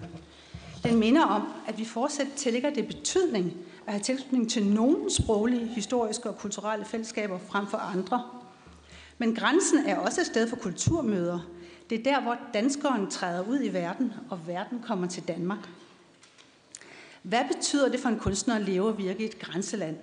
Den 0.84 0.96
minder 0.96 1.26
om, 1.26 1.48
at 1.68 1.80
vi 1.80 1.86
fortsat 1.86 2.28
tillægger 2.36 2.70
det 2.70 2.88
betydning 2.88 3.54
at 3.88 3.94
have 3.94 4.04
tilknytning 4.04 4.52
til 4.52 4.66
nogle 4.66 5.12
sproglige, 5.12 5.66
historiske 5.66 6.30
og 6.30 6.38
kulturelle 6.38 6.86
fællesskaber 6.86 7.40
frem 7.40 7.68
for 7.68 7.78
andre. 7.78 8.24
Men 9.18 9.36
grænsen 9.36 9.78
er 9.86 9.98
også 9.98 10.22
et 10.22 10.28
sted 10.28 10.50
for 10.50 10.56
kulturmøder. 10.56 11.40
Det 11.90 12.00
er 12.00 12.04
der, 12.04 12.22
hvor 12.22 12.38
danskeren 12.54 13.10
træder 13.10 13.48
ud 13.48 13.60
i 13.64 13.74
verden, 13.74 14.14
og 14.30 14.48
verden 14.48 14.80
kommer 14.88 15.08
til 15.08 15.24
Danmark. 15.28 15.70
Hvad 17.24 17.44
betyder 17.56 17.90
det 17.90 18.00
for 18.00 18.10
en 18.10 18.20
kunstner 18.20 18.56
at 18.56 18.62
leve 18.62 18.88
og 18.88 18.98
virke 18.98 19.24
i 19.24 19.26
et 19.26 19.40
grænseland? 19.40 19.98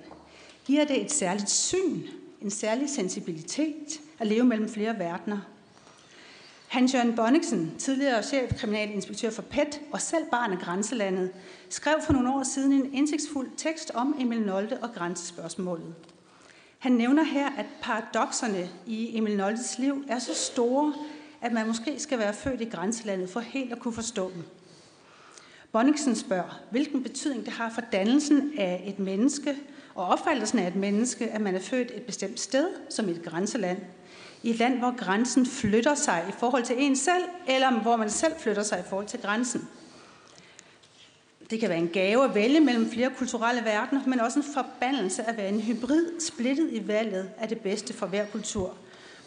Giver 0.69 0.85
det 0.85 1.05
et 1.05 1.13
særligt 1.13 1.51
syn, 1.51 2.03
en 2.43 2.51
særlig 2.51 2.91
sensibilitet 2.91 4.01
at 4.19 4.27
leve 4.27 4.45
mellem 4.45 4.69
flere 4.69 4.99
verdener? 4.99 5.39
Hans-Jørgen 6.67 7.17
Bonniksen, 7.17 7.75
tidligere 7.79 8.23
chefkriminalinspektør 8.23 9.31
for 9.31 9.43
PET 9.43 9.81
og 9.93 10.01
selv 10.01 10.25
barn 10.31 10.53
af 10.53 10.59
grænselandet, 10.59 11.31
skrev 11.69 11.95
for 12.07 12.13
nogle 12.13 12.35
år 12.35 12.43
siden 12.43 12.73
en 12.73 12.95
indsigtsfuld 12.95 13.51
tekst 13.57 13.91
om 13.95 14.17
Emil 14.21 14.41
Nolte 14.41 14.79
og 14.83 14.89
grænsespørgsmålet. 14.95 15.95
Han 16.79 16.93
nævner 16.93 17.23
her, 17.23 17.51
at 17.51 17.67
paradoxerne 17.83 18.71
i 18.87 19.17
Emil 19.17 19.37
Noltes 19.37 19.79
liv 19.79 20.05
er 20.09 20.19
så 20.19 20.35
store, 20.35 20.95
at 21.41 21.53
man 21.53 21.67
måske 21.67 21.99
skal 21.99 22.19
være 22.19 22.35
født 22.35 22.61
i 22.61 22.65
grænselandet 22.65 23.31
for 23.31 23.41
helt 23.41 23.73
at 23.73 23.79
kunne 23.79 23.95
forstå 23.95 24.31
dem. 24.35 24.43
Bonniksen 25.73 26.17
spørger, 26.17 26.61
hvilken 26.71 27.03
betydning 27.03 27.45
det 27.45 27.53
har 27.53 27.71
for 27.71 27.83
dannelsen 27.93 28.53
af 28.59 28.83
et 28.87 28.99
menneske 28.99 29.57
og 29.99 30.07
opfattelsen 30.07 30.59
af 30.59 30.67
et 30.67 30.77
menneske, 30.77 31.27
at 31.27 31.41
man 31.41 31.55
er 31.55 31.61
født 31.61 31.93
et 31.95 32.03
bestemt 32.03 32.41
sted, 32.41 32.69
som 32.91 33.09
et 33.09 33.23
grænseland. 33.25 33.79
I 34.43 34.51
et 34.51 34.59
land, 34.59 34.79
hvor 34.79 34.97
grænsen 34.97 35.47
flytter 35.47 35.95
sig 35.95 36.25
i 36.29 36.33
forhold 36.33 36.63
til 36.65 36.77
en 36.79 36.97
selv, 36.97 37.25
eller 37.49 37.81
hvor 37.81 37.97
man 37.97 38.11
selv 38.11 38.33
flytter 38.39 38.63
sig 38.63 38.79
i 38.79 38.89
forhold 38.89 39.07
til 39.07 39.21
grænsen. 39.21 39.69
Det 41.51 41.61
kan 41.61 41.69
være 41.69 41.79
en 41.79 41.89
gave 41.89 42.25
at 42.25 42.35
vælge 42.35 42.61
mellem 42.61 42.91
flere 42.91 43.11
kulturelle 43.19 43.65
verdener, 43.65 44.07
men 44.07 44.21
også 44.21 44.39
en 44.39 44.45
forbandelse 44.55 45.23
at 45.23 45.37
være 45.37 45.49
en 45.49 45.61
hybrid, 45.61 46.21
splittet 46.21 46.69
i 46.73 46.89
valget 46.89 47.31
af 47.39 47.49
det 47.49 47.61
bedste 47.61 47.95
for 47.95 48.07
hver 48.07 48.27
kultur. 48.27 48.75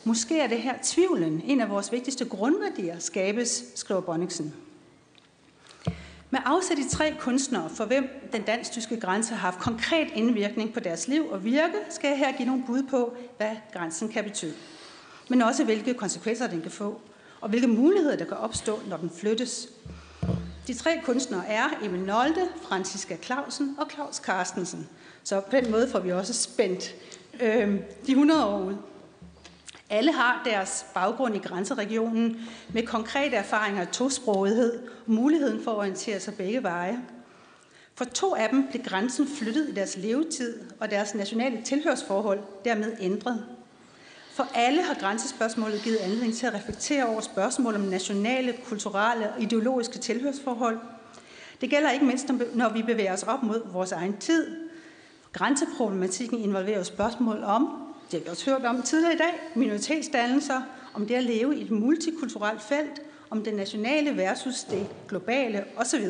Måske 0.03 0.39
er 0.39 0.47
det 0.47 0.61
her 0.61 0.73
tvivlen, 0.83 1.41
en 1.45 1.61
af 1.61 1.69
vores 1.69 1.91
vigtigste 1.91 2.25
grundværdier, 2.25 2.99
skabes, 2.99 3.63
skriver 3.75 4.01
Bonniksen. 4.01 4.53
Med 6.33 6.39
afsæt 6.45 6.79
i 6.79 6.89
tre 6.89 7.15
kunstnere, 7.19 7.69
for 7.69 7.85
hvem 7.85 8.29
den 8.31 8.41
dansk-tyske 8.41 8.99
grænse 8.99 9.33
har 9.33 9.51
haft 9.51 9.59
konkret 9.59 10.07
indvirkning 10.13 10.73
på 10.73 10.79
deres 10.79 11.07
liv 11.07 11.29
og 11.29 11.43
virke, 11.43 11.73
skal 11.89 12.07
jeg 12.07 12.17
her 12.17 12.37
give 12.37 12.45
nogle 12.45 12.63
bud 12.67 12.83
på, 12.83 13.13
hvad 13.37 13.51
grænsen 13.73 14.09
kan 14.09 14.23
betyde. 14.23 14.53
Men 15.29 15.41
også 15.41 15.63
hvilke 15.63 15.93
konsekvenser 15.93 16.47
den 16.47 16.61
kan 16.61 16.71
få, 16.71 17.01
og 17.41 17.49
hvilke 17.49 17.67
muligheder 17.67 18.15
der 18.15 18.25
kan 18.25 18.37
opstå, 18.37 18.79
når 18.89 18.97
den 18.97 19.11
flyttes. 19.17 19.67
De 20.67 20.73
tre 20.73 21.01
kunstnere 21.05 21.47
er 21.47 21.63
Emil 21.83 22.01
Nolde, 22.01 22.47
Franziska 22.61 23.17
Clausen 23.17 23.75
og 23.79 23.91
Claus 23.91 24.15
Carstensen. 24.15 24.89
Så 25.23 25.39
på 25.39 25.51
den 25.51 25.71
måde 25.71 25.89
får 25.89 25.99
vi 25.99 26.11
også 26.11 26.33
spændt 26.33 26.95
øh, 27.41 27.79
de 28.07 28.11
100 28.11 28.45
år 28.45 28.59
ud. 28.59 28.75
Alle 29.91 30.11
har 30.11 30.41
deres 30.45 30.85
baggrund 30.93 31.35
i 31.35 31.39
grænseregionen 31.39 32.37
med 32.73 32.83
konkrete 32.83 33.35
erfaringer 33.35 33.81
af 33.81 33.87
tosprogethed 33.87 34.79
og 34.79 35.11
muligheden 35.11 35.63
for 35.63 35.71
at 35.71 35.77
orientere 35.77 36.19
sig 36.19 36.33
begge 36.33 36.63
veje. 36.63 36.99
For 37.95 38.05
to 38.05 38.35
af 38.35 38.49
dem 38.49 38.67
blev 38.69 38.83
grænsen 38.83 39.27
flyttet 39.27 39.69
i 39.69 39.73
deres 39.73 39.97
levetid, 39.97 40.59
og 40.79 40.91
deres 40.91 41.15
nationale 41.15 41.61
tilhørsforhold 41.61 42.39
dermed 42.65 42.95
ændret. 42.99 43.45
For 44.33 44.47
alle 44.55 44.83
har 44.83 44.93
grænsespørgsmålet 44.93 45.81
givet 45.83 45.97
anledning 45.97 46.33
til 46.33 46.45
at 46.47 46.53
reflektere 46.53 47.05
over 47.05 47.21
spørgsmål 47.21 47.75
om 47.75 47.81
nationale, 47.81 48.53
kulturelle 48.65 49.31
og 49.33 49.41
ideologiske 49.41 49.99
tilhørsforhold. 49.99 50.79
Det 51.61 51.69
gælder 51.69 51.91
ikke 51.91 52.05
mindst, 52.05 52.31
når 52.53 52.69
vi 52.69 52.81
bevæger 52.81 53.13
os 53.13 53.23
op 53.23 53.43
mod 53.43 53.61
vores 53.71 53.91
egen 53.91 54.17
tid. 54.17 54.57
Grænseproblematikken 55.33 56.39
involverer 56.39 56.83
spørgsmål 56.83 57.43
om, 57.43 57.90
det 58.11 58.19
har 58.19 58.23
vi 58.23 58.29
også 58.29 58.49
hørt 58.49 58.65
om 58.65 58.81
tidligere 58.81 59.13
i 59.13 59.17
dag, 59.17 59.33
minoritetsdannelser, 59.55 60.61
om 60.93 61.07
det 61.07 61.15
at 61.15 61.23
leve 61.23 61.57
i 61.57 61.61
et 61.61 61.71
multikulturelt 61.71 62.61
felt, 62.61 63.01
om 63.29 63.43
det 63.43 63.53
nationale 63.53 64.17
versus 64.17 64.63
det 64.63 64.87
globale 65.07 65.65
osv. 65.77 66.05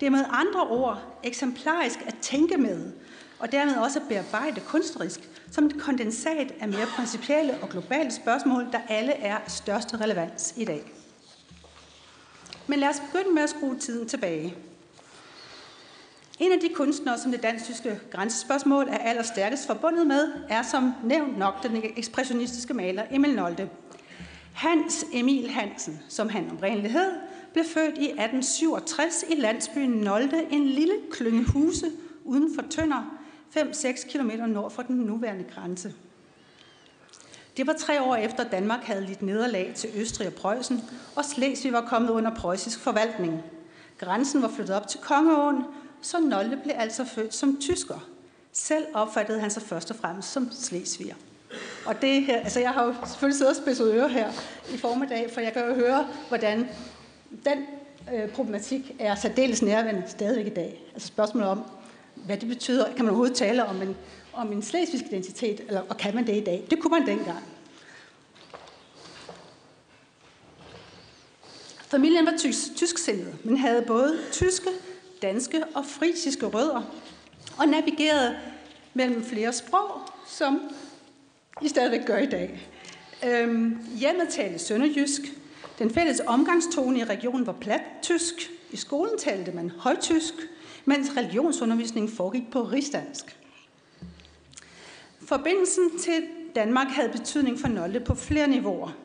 Det 0.00 0.06
er 0.06 0.10
med 0.10 0.24
andre 0.30 0.60
ord 0.60 1.18
eksemplarisk 1.24 1.98
at 2.06 2.14
tænke 2.22 2.56
med, 2.56 2.92
og 3.38 3.52
dermed 3.52 3.74
også 3.76 3.98
at 3.98 4.08
bearbejde 4.08 4.60
kunstnerisk, 4.60 5.30
som 5.50 5.66
et 5.66 5.80
kondensat 5.80 6.54
af 6.60 6.68
mere 6.68 6.86
principielle 6.96 7.54
og 7.62 7.68
globale 7.68 8.10
spørgsmål, 8.10 8.66
der 8.72 8.80
alle 8.88 9.12
er 9.12 9.36
af 9.36 9.50
største 9.50 9.96
relevans 9.96 10.54
i 10.56 10.64
dag. 10.64 10.92
Men 12.66 12.78
lad 12.78 12.88
os 12.88 13.00
begynde 13.00 13.34
med 13.34 13.42
at 13.42 13.50
skrue 13.50 13.78
tiden 13.78 14.08
tilbage. 14.08 14.54
En 16.38 16.52
af 16.52 16.60
de 16.60 16.68
kunstnere, 16.74 17.18
som 17.18 17.30
det 17.30 17.42
dansk-tyske 17.42 18.00
grænsespørgsmål 18.10 18.88
er 18.88 18.98
allerstærkest 18.98 19.66
forbundet 19.66 20.06
med, 20.06 20.32
er 20.48 20.62
som 20.62 20.92
nævnt 21.04 21.38
nok 21.38 21.62
den 21.62 21.82
ekspressionistiske 21.96 22.74
maler 22.74 23.02
Emil 23.10 23.34
Nolde. 23.34 23.68
Hans 24.54 25.04
Emil 25.12 25.50
Hansen, 25.50 26.00
som 26.08 26.28
han 26.28 26.50
oprindeligt 26.52 26.92
hed, 26.92 27.10
blev 27.52 27.64
født 27.64 27.98
i 27.98 28.04
1867 28.04 29.24
i 29.28 29.34
landsbyen 29.34 29.90
Nolde, 29.90 30.46
en 30.50 30.66
lille 30.66 30.94
klynge 31.10 31.44
huse 31.44 31.86
uden 32.24 32.54
for 32.54 32.62
Tønder, 32.70 33.18
5-6 33.56 34.12
km 34.12 34.30
nord 34.46 34.70
for 34.70 34.82
den 34.82 34.96
nuværende 34.96 35.44
grænse. 35.54 35.94
Det 37.56 37.66
var 37.66 37.72
tre 37.72 38.02
år 38.02 38.16
efter 38.16 38.44
Danmark 38.44 38.80
havde 38.84 39.06
lidt 39.06 39.22
nederlag 39.22 39.72
til 39.74 39.90
Østrig 39.96 40.26
og 40.26 40.34
Preussen, 40.34 40.80
og 41.16 41.24
Slesvig 41.24 41.72
var 41.72 41.80
kommet 41.80 42.10
under 42.10 42.34
preussisk 42.34 42.80
forvaltning. 42.80 43.42
Grænsen 43.98 44.42
var 44.42 44.48
flyttet 44.48 44.76
op 44.76 44.88
til 44.88 45.00
Kongeåen, 45.00 45.64
så 46.02 46.20
Nolde 46.20 46.56
blev 46.62 46.74
altså 46.78 47.04
født 47.04 47.34
som 47.34 47.56
tysker. 47.60 48.08
Selv 48.52 48.84
opfattede 48.94 49.40
han 49.40 49.50
sig 49.50 49.62
først 49.62 49.90
og 49.90 49.96
fremmest 49.96 50.32
som 50.32 50.48
slesviger. 50.52 51.14
Og 51.86 52.02
det 52.02 52.22
her, 52.22 52.40
altså 52.40 52.60
jeg 52.60 52.70
har 52.70 52.84
jo 52.84 52.94
selvfølgelig 53.06 53.38
siddet 53.38 53.56
og 53.56 53.62
spidset 53.62 53.94
ører 53.94 54.08
her 54.08 54.32
i 54.74 54.78
formiddag, 54.78 55.30
for 55.34 55.40
jeg 55.40 55.52
kan 55.52 55.68
jo 55.68 55.74
høre, 55.74 56.08
hvordan 56.28 56.68
den 57.44 57.58
øh, 58.14 58.28
problematik 58.28 58.96
er 58.98 59.14
særdeles 59.14 59.62
nærværende 59.62 60.04
stadigvæk 60.06 60.46
i 60.46 60.54
dag. 60.54 60.82
Altså 60.92 61.08
spørgsmålet 61.08 61.48
om, 61.48 61.62
hvad 62.14 62.36
det 62.36 62.48
betyder. 62.48 62.86
Kan 62.86 63.04
man 63.04 63.08
overhovedet 63.08 63.36
tale 63.36 63.64
om 63.64 63.82
en, 63.82 63.96
om 64.32 64.52
en 64.52 64.62
slesvigsk 64.62 65.06
identitet, 65.06 65.60
eller, 65.60 65.80
og 65.88 65.96
kan 65.96 66.14
man 66.14 66.26
det 66.26 66.36
i 66.36 66.44
dag? 66.44 66.66
Det 66.70 66.80
kunne 66.80 66.98
man 66.98 67.06
dengang. 67.06 67.44
Familien 71.86 72.26
var 72.26 72.34
tysk, 72.38 72.76
tysksindet, 72.76 73.44
men 73.44 73.56
havde 73.56 73.82
både 73.82 74.18
tyske, 74.32 74.68
danske 75.22 75.64
og 75.74 75.86
frisiske 75.86 76.46
rødder, 76.46 76.82
og 77.58 77.68
navigerede 77.68 78.38
mellem 78.94 79.24
flere 79.24 79.52
sprog, 79.52 80.00
som 80.26 80.60
I 81.62 81.68
stadigvæk 81.68 82.06
gør 82.06 82.18
i 82.18 82.26
dag. 82.26 82.68
Øhm, 83.26 83.78
hjemmet 83.98 84.28
talte 84.28 84.58
sønderjysk. 84.58 85.20
Den 85.78 85.90
fælles 85.90 86.22
omgangstone 86.26 86.98
i 86.98 87.04
regionen 87.04 87.46
var 87.46 87.52
plat 87.52 87.82
tysk. 88.02 88.34
I 88.70 88.76
skolen 88.76 89.18
talte 89.18 89.52
man 89.52 89.70
højtysk, 89.70 90.34
mens 90.84 91.16
religionsundervisningen 91.16 92.16
foregik 92.16 92.50
på 92.50 92.62
rigsdansk. 92.62 93.36
Forbindelsen 95.26 95.98
til 95.98 96.22
Danmark 96.54 96.86
havde 96.86 97.08
betydning 97.08 97.60
for 97.60 97.68
Nolde 97.68 98.00
på 98.00 98.14
flere 98.14 98.48
niveauer. 98.48 98.96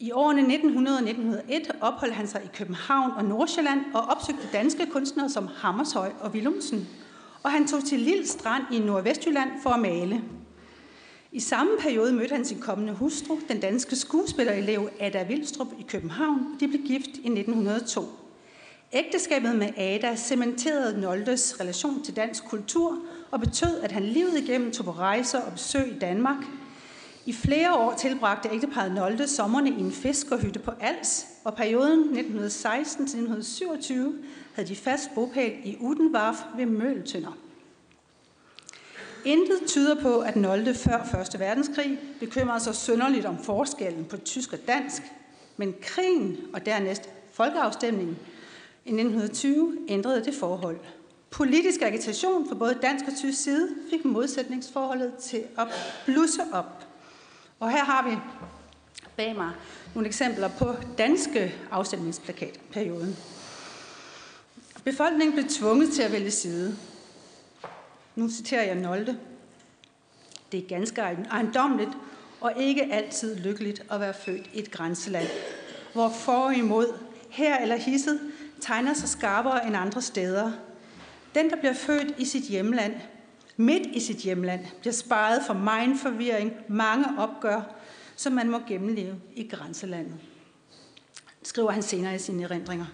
I 0.00 0.12
årene 0.12 0.40
1900 0.40 0.96
og 0.96 1.02
1901 1.02 1.70
opholdt 1.80 2.14
han 2.14 2.28
sig 2.28 2.42
i 2.44 2.56
København 2.56 3.10
og 3.16 3.24
Nordsjælland 3.24 3.80
og 3.94 4.00
opsøgte 4.00 4.48
danske 4.52 4.86
kunstnere 4.86 5.30
som 5.30 5.48
Hammershøj 5.56 6.12
og 6.20 6.30
Willumsen. 6.30 6.88
Og 7.42 7.50
han 7.50 7.66
tog 7.66 7.84
til 7.84 7.98
Lille 7.98 8.26
Strand 8.26 8.64
i 8.72 8.78
Nordvestjylland 8.78 9.50
for 9.62 9.70
at 9.70 9.80
male. 9.80 10.22
I 11.32 11.40
samme 11.40 11.72
periode 11.78 12.12
mødte 12.12 12.34
han 12.34 12.44
sin 12.44 12.60
kommende 12.60 12.92
hustru, 12.92 13.38
den 13.48 13.60
danske 13.60 13.96
skuespillerelev 13.96 14.88
Ada 15.00 15.22
Vilstrup 15.22 15.68
i 15.78 15.82
København. 15.88 16.56
De 16.60 16.68
blev 16.68 16.82
gift 16.82 17.10
i 17.10 17.28
1902. 17.28 18.02
Ægteskabet 18.92 19.56
med 19.56 19.68
Ada 19.76 20.16
cementerede 20.16 21.00
Noldes 21.00 21.60
relation 21.60 22.02
til 22.02 22.16
dansk 22.16 22.44
kultur 22.44 22.98
og 23.30 23.40
betød, 23.40 23.80
at 23.80 23.92
han 23.92 24.02
livet 24.02 24.38
igennem 24.38 24.72
tog 24.72 24.84
på 24.84 24.92
rejser 24.92 25.40
og 25.40 25.52
besøg 25.52 25.96
i 25.96 25.98
Danmark– 25.98 26.44
i 27.26 27.32
flere 27.32 27.74
år 27.74 27.94
tilbragte 27.94 28.48
ægteparret 28.52 28.94
Nolde 28.94 29.28
sommerne 29.28 29.70
i 29.70 29.80
en 29.80 29.92
fiskerhytte 29.92 30.58
på 30.58 30.70
Als, 30.80 31.26
og 31.44 31.54
perioden 31.54 32.18
1916-1927 32.18 33.94
havde 34.54 34.68
de 34.68 34.76
fast 34.76 35.10
bopæl 35.14 35.52
i 35.64 35.76
Udenvarf 35.80 36.36
ved 36.56 36.66
Møltønder. 36.66 37.38
Intet 39.24 39.60
tyder 39.66 40.02
på, 40.02 40.18
at 40.18 40.36
Nolde 40.36 40.74
før 40.74 41.20
1. 41.34 41.40
verdenskrig 41.40 41.98
bekymrede 42.20 42.60
sig 42.60 42.74
sønderligt 42.74 43.26
om 43.26 43.38
forskellen 43.38 44.04
på 44.04 44.16
tysk 44.16 44.52
og 44.52 44.58
dansk, 44.68 45.02
men 45.56 45.74
krigen 45.82 46.36
og 46.52 46.66
dernæst 46.66 47.08
folkeafstemningen 47.32 48.18
i 48.84 48.88
1920 48.88 49.78
ændrede 49.88 50.24
det 50.24 50.34
forhold. 50.34 50.76
Politisk 51.30 51.82
agitation 51.82 52.48
fra 52.48 52.54
både 52.54 52.78
dansk 52.82 53.04
og 53.06 53.16
tysk 53.16 53.42
side 53.42 53.68
fik 53.90 54.04
modsætningsforholdet 54.04 55.14
til 55.14 55.42
at 55.58 55.66
blusse 56.04 56.40
op. 56.52 56.85
Og 57.60 57.70
her 57.70 57.84
har 57.84 58.08
vi 58.10 58.16
bag 59.16 59.36
mig 59.36 59.52
nogle 59.94 60.08
eksempler 60.08 60.48
på 60.58 60.74
danske 60.98 61.54
afstemningsplakatperioden. 61.70 63.16
Befolkningen 64.84 65.32
blev 65.32 65.48
tvunget 65.48 65.92
til 65.92 66.02
at 66.02 66.12
vælge 66.12 66.30
side. 66.30 66.76
Nu 68.14 68.30
citerer 68.30 68.64
jeg 68.64 68.74
Nolde. 68.74 69.18
Det 70.52 70.64
er 70.64 70.68
ganske 70.68 71.00
ejendomligt 71.00 71.90
og 72.40 72.52
ikke 72.56 72.92
altid 72.92 73.36
lykkeligt 73.36 73.82
at 73.90 74.00
være 74.00 74.14
født 74.14 74.50
i 74.52 74.58
et 74.58 74.70
grænseland, 74.70 75.28
hvor 75.92 76.08
for 76.08 76.32
og 76.32 76.54
imod, 76.54 76.98
her 77.30 77.58
eller 77.58 77.76
hisset, 77.76 78.20
tegner 78.60 78.94
sig 78.94 79.08
skarpere 79.08 79.66
end 79.66 79.76
andre 79.76 80.02
steder. 80.02 80.52
Den, 81.34 81.50
der 81.50 81.56
bliver 81.56 81.74
født 81.74 82.14
i 82.18 82.24
sit 82.24 82.42
hjemland, 82.42 82.94
midt 83.56 83.86
i 83.86 84.00
sit 84.00 84.16
hjemland, 84.16 84.60
bliver 84.80 84.92
sparet 84.92 85.42
for 85.46 85.54
meget 85.54 85.98
forvirring, 86.02 86.52
mange 86.68 87.06
opgør, 87.18 87.60
som 88.16 88.32
man 88.32 88.50
må 88.50 88.58
gennemleve 88.68 89.14
i 89.34 89.48
grænselandet. 89.48 90.14
Skriver 91.42 91.70
han 91.70 91.82
senere 91.82 92.14
i 92.14 92.18
sine 92.18 92.42
erindringer. 92.42 92.86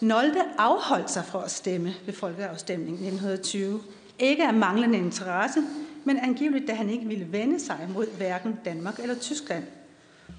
Nolde 0.00 0.42
afholdt 0.58 1.10
sig 1.10 1.24
fra 1.24 1.44
at 1.44 1.50
stemme 1.50 1.94
ved 2.06 2.14
folkeafstemningen 2.14 2.94
1920. 2.94 3.80
Ikke 4.18 4.46
af 4.46 4.54
manglende 4.54 4.98
interesse, 4.98 5.62
men 6.04 6.18
angiveligt, 6.18 6.68
da 6.68 6.74
han 6.74 6.90
ikke 6.90 7.06
ville 7.06 7.32
vende 7.32 7.60
sig 7.60 7.88
mod 7.94 8.06
hverken 8.16 8.58
Danmark 8.64 8.98
eller 8.98 9.14
Tyskland. 9.14 9.64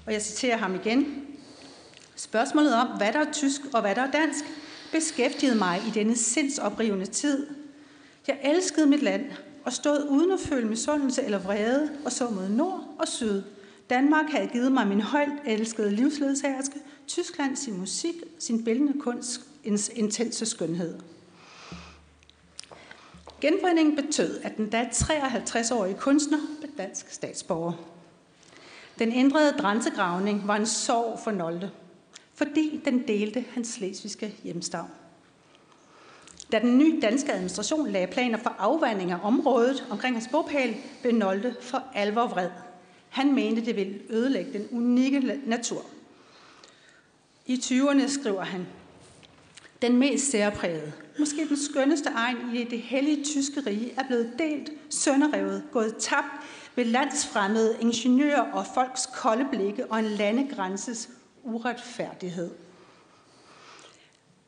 Og 0.06 0.12
jeg 0.12 0.22
citerer 0.22 0.56
ham 0.56 0.74
igen. 0.74 1.26
Spørgsmålet 2.16 2.74
om, 2.74 2.86
hvad 2.86 3.12
der 3.12 3.18
er 3.18 3.32
tysk 3.32 3.60
og 3.74 3.80
hvad 3.80 3.94
der 3.94 4.02
er 4.02 4.10
dansk, 4.10 4.44
beskæftigede 4.92 5.58
mig 5.58 5.82
i 5.88 5.90
denne 5.90 6.16
sindsoprivende 6.16 7.06
tid. 7.06 7.46
Jeg 8.28 8.38
elskede 8.42 8.86
mit 8.86 9.02
land 9.02 9.24
og 9.64 9.72
stod 9.72 10.06
uden 10.08 10.32
at 10.32 10.40
føle 10.40 10.68
misundelse 10.68 11.22
eller 11.22 11.38
vrede 11.38 11.90
og 12.04 12.12
så 12.12 12.30
mod 12.30 12.48
nord 12.48 12.94
og 12.98 13.08
syd. 13.08 13.42
Danmark 13.90 14.30
havde 14.30 14.46
givet 14.46 14.72
mig 14.72 14.86
min 14.86 15.00
højt 15.00 15.32
elskede 15.46 15.90
livsledsagerske, 15.90 16.80
Tyskland 17.06 17.56
sin 17.56 17.78
musik, 17.78 18.14
sin 18.38 18.64
bildende 18.64 19.00
kunst, 19.00 19.40
intense 19.94 20.46
skønhed. 20.46 20.98
Genforeningen 23.40 23.96
betød, 23.96 24.40
at 24.42 24.56
den 24.56 24.70
da 24.70 24.82
53-årige 24.92 25.98
kunstner 25.98 26.38
blev 26.60 26.70
dansk 26.78 27.10
statsborger. 27.10 27.72
Den 28.98 29.12
ændrede 29.12 29.52
grænsegravning 29.58 30.48
var 30.48 30.56
en 30.56 30.66
sorg 30.66 31.18
for 31.24 31.30
Nolde, 31.30 31.70
fordi 32.34 32.80
den 32.84 33.08
delte 33.08 33.44
hans 33.54 33.68
slesvigske 33.68 34.34
hjemstavn. 34.44 34.90
Da 36.52 36.58
den 36.58 36.78
nye 36.78 37.00
danske 37.00 37.32
administration 37.32 37.90
lagde 37.90 38.06
planer 38.06 38.38
for 38.38 38.56
afvanding 38.58 39.12
af 39.12 39.18
området 39.22 39.86
omkring 39.90 40.16
hans 40.16 40.28
bogpæl, 40.28 40.76
blev 41.02 41.14
Nolde 41.14 41.54
for 41.60 41.82
alvor 41.94 42.26
vred. 42.26 42.48
Han 43.08 43.34
mente, 43.34 43.64
det 43.64 43.76
ville 43.76 44.00
ødelægge 44.10 44.52
den 44.52 44.68
unikke 44.72 45.40
natur. 45.46 45.84
I 47.46 47.54
20'erne 47.54 48.08
skriver 48.08 48.44
han, 48.44 48.66
den 49.82 49.96
mest 49.96 50.30
særprægede, 50.30 50.92
måske 51.18 51.48
den 51.48 51.56
skønneste 51.56 52.10
egen 52.14 52.36
i 52.56 52.64
det 52.64 52.82
hellige 52.82 53.24
tyske 53.24 53.60
rige, 53.66 53.92
er 53.96 54.06
blevet 54.06 54.32
delt, 54.38 54.70
sønderrevet, 54.90 55.62
gået 55.72 55.96
tabt 55.96 56.26
ved 56.76 56.84
landsfremmede 56.84 57.76
ingeniører 57.80 58.52
og 58.52 58.66
folks 58.74 59.06
kolde 59.06 59.46
blikke 59.52 59.86
og 59.86 59.98
en 59.98 60.04
landegrænses 60.04 61.08
uretfærdighed. 61.42 62.50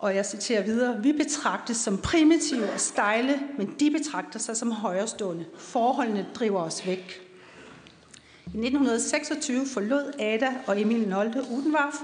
Og 0.01 0.15
jeg 0.15 0.27
citerer 0.27 0.63
videre, 0.63 1.03
vi 1.03 1.13
betragtes 1.13 1.77
som 1.77 1.99
primitive 1.99 2.73
og 2.73 2.81
stejle, 2.81 3.41
men 3.59 3.75
de 3.81 3.91
betragter 3.91 4.39
sig 4.39 4.57
som 4.57 4.73
højrestående. 4.73 5.45
Forholdene 5.59 6.27
driver 6.35 6.61
os 6.61 6.87
væk. 6.87 7.27
I 8.47 8.59
1926 8.59 9.67
forlod 9.75 10.13
Ada 10.19 10.55
og 10.67 10.81
Emil 10.81 11.09
Nolde 11.09 11.45
Udenwarf 11.51 11.95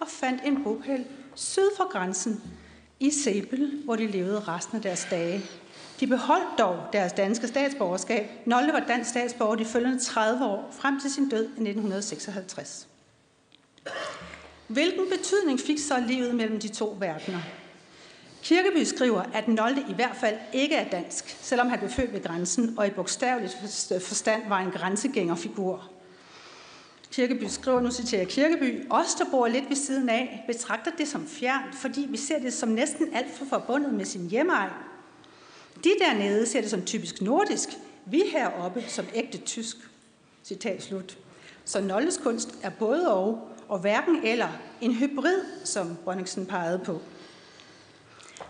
og 0.00 0.08
fandt 0.08 0.42
en 0.44 0.64
bopæl 0.64 1.04
syd 1.34 1.70
for 1.76 1.92
grænsen 1.92 2.42
i 3.00 3.10
Sebel, 3.10 3.82
hvor 3.84 3.96
de 3.96 4.06
levede 4.06 4.40
resten 4.40 4.76
af 4.76 4.82
deres 4.82 5.06
dage. 5.10 5.42
De 6.00 6.06
beholdt 6.06 6.58
dog 6.58 6.78
deres 6.92 7.12
danske 7.12 7.48
statsborgerskab. 7.48 8.30
Nolde 8.46 8.72
var 8.72 8.84
dansk 8.88 9.10
statsborger 9.10 9.54
de 9.54 9.64
følgende 9.64 9.98
30 9.98 10.44
år, 10.44 10.74
frem 10.80 11.00
til 11.00 11.12
sin 11.12 11.28
død 11.28 11.44
i 11.44 11.46
1956. 11.46 12.88
Hvilken 14.68 15.04
betydning 15.18 15.60
fik 15.60 15.78
så 15.78 16.04
livet 16.08 16.34
mellem 16.34 16.60
de 16.60 16.68
to 16.68 16.96
verdener? 17.00 17.40
Kirkeby 18.42 18.84
skriver, 18.84 19.22
at 19.34 19.48
Nolde 19.48 19.84
i 19.90 19.94
hvert 19.94 20.16
fald 20.20 20.36
ikke 20.52 20.74
er 20.74 20.88
dansk, 20.88 21.36
selvom 21.40 21.68
han 21.68 21.78
blev 21.78 21.90
født 21.90 22.12
ved 22.12 22.22
grænsen 22.22 22.74
og 22.78 22.86
i 22.86 22.90
bogstaveligt 22.90 23.56
forstand 24.00 24.48
var 24.48 24.58
en 24.58 24.70
grænsegængerfigur. 24.70 25.90
Kirkeby 27.12 27.44
skriver, 27.48 27.80
nu 27.80 27.90
citerer 27.90 28.20
jeg 28.20 28.28
Kirkeby, 28.28 28.86
os 28.90 29.14
der 29.14 29.24
bor 29.30 29.46
lidt 29.46 29.68
ved 29.68 29.76
siden 29.76 30.08
af, 30.08 30.44
betragter 30.46 30.90
det 30.98 31.08
som 31.08 31.26
fjernt, 31.26 31.74
fordi 31.74 32.06
vi 32.10 32.16
ser 32.16 32.38
det 32.38 32.52
som 32.52 32.68
næsten 32.68 33.14
alt 33.14 33.30
for 33.34 33.44
forbundet 33.44 33.94
med 33.94 34.04
sin 34.04 34.30
hjemmeegn. 34.30 34.70
De 35.84 35.90
dernede 36.00 36.46
ser 36.46 36.60
det 36.60 36.70
som 36.70 36.82
typisk 36.82 37.22
nordisk, 37.22 37.68
vi 38.06 38.22
heroppe 38.32 38.84
som 38.88 39.04
ægte 39.14 39.38
tysk. 39.38 39.76
Citat 40.44 40.82
slut. 40.82 41.18
Så 41.64 41.80
Noldes 41.80 42.18
kunst 42.18 42.54
er 42.62 42.70
både 42.70 43.14
og, 43.14 43.48
og 43.68 43.78
hverken 43.78 44.20
eller 44.24 44.48
en 44.80 44.92
hybrid, 44.92 45.40
som 45.64 45.96
Brønningsen 46.04 46.46
pegede 46.46 46.78
på. 46.78 47.00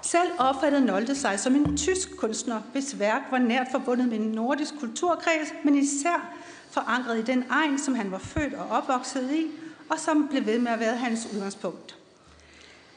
Selv 0.03 0.29
opfattede 0.39 0.85
Nolde 0.85 1.15
sig 1.15 1.41
som 1.41 1.55
en 1.55 1.77
tysk 1.77 2.17
kunstner, 2.17 2.61
hvis 2.73 2.99
værk 2.99 3.23
var 3.31 3.39
nært 3.39 3.67
forbundet 3.71 4.09
med 4.09 4.19
en 4.19 4.31
nordisk 4.31 4.75
kulturkreds, 4.81 5.49
men 5.65 5.75
især 5.75 6.35
forankret 6.71 7.19
i 7.19 7.23
den 7.23 7.45
egen, 7.51 7.79
som 7.79 7.95
han 7.95 8.11
var 8.11 8.19
født 8.19 8.55
og 8.55 8.69
opvokset 8.69 9.33
i, 9.33 9.47
og 9.91 9.99
som 9.99 10.29
blev 10.29 10.47
ved 10.47 10.59
med 10.59 10.73
at 10.73 10.81
være 10.81 10.97
hans 10.97 11.29
udgangspunkt. 11.35 11.97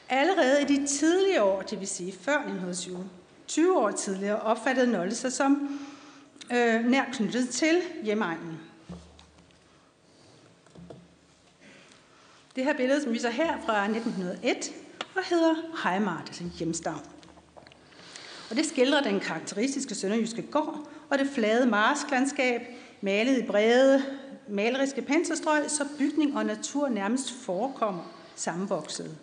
Allerede 0.08 0.62
i 0.62 0.64
de 0.64 0.86
tidlige 0.86 1.42
år, 1.42 1.62
det 1.62 1.80
vil 1.80 1.88
sige 1.88 2.12
før 2.20 2.36
1920, 2.36 3.08
20 3.46 3.78
år 3.78 3.90
tidligere, 3.90 4.40
opfattede 4.40 4.92
Nolde 4.92 5.14
sig 5.14 5.32
som 5.32 5.78
øh, 6.52 6.84
nær 6.84 7.04
knyttet 7.12 7.48
til 7.48 7.82
hjemmeegnen. 8.02 8.69
Det 12.60 12.68
her 12.68 12.76
billede, 12.76 13.02
som 13.02 13.12
vi 13.12 13.18
ser 13.18 13.30
her 13.30 13.58
fra 13.66 13.84
1901, 13.84 14.72
og 15.16 15.22
hedder 15.24 15.54
Heimart, 15.84 16.24
altså 16.26 16.44
hjemstavn. 16.58 17.00
Og 18.50 18.56
det 18.56 18.66
skildrer 18.66 19.02
den 19.02 19.20
karakteristiske 19.20 19.94
sønderjyske 19.94 20.42
gård 20.42 20.88
og 21.10 21.18
det 21.18 21.30
flade 21.34 21.66
marsklandskab, 21.66 22.60
malet 23.00 23.38
i 23.38 23.46
brede, 23.46 24.04
maleriske 24.48 25.02
penselstrøg, 25.02 25.70
så 25.70 25.84
bygning 25.98 26.36
og 26.36 26.46
natur 26.46 26.88
nærmest 26.88 27.32
forekommer 27.44 28.02
sammenvokset. 28.36 29.18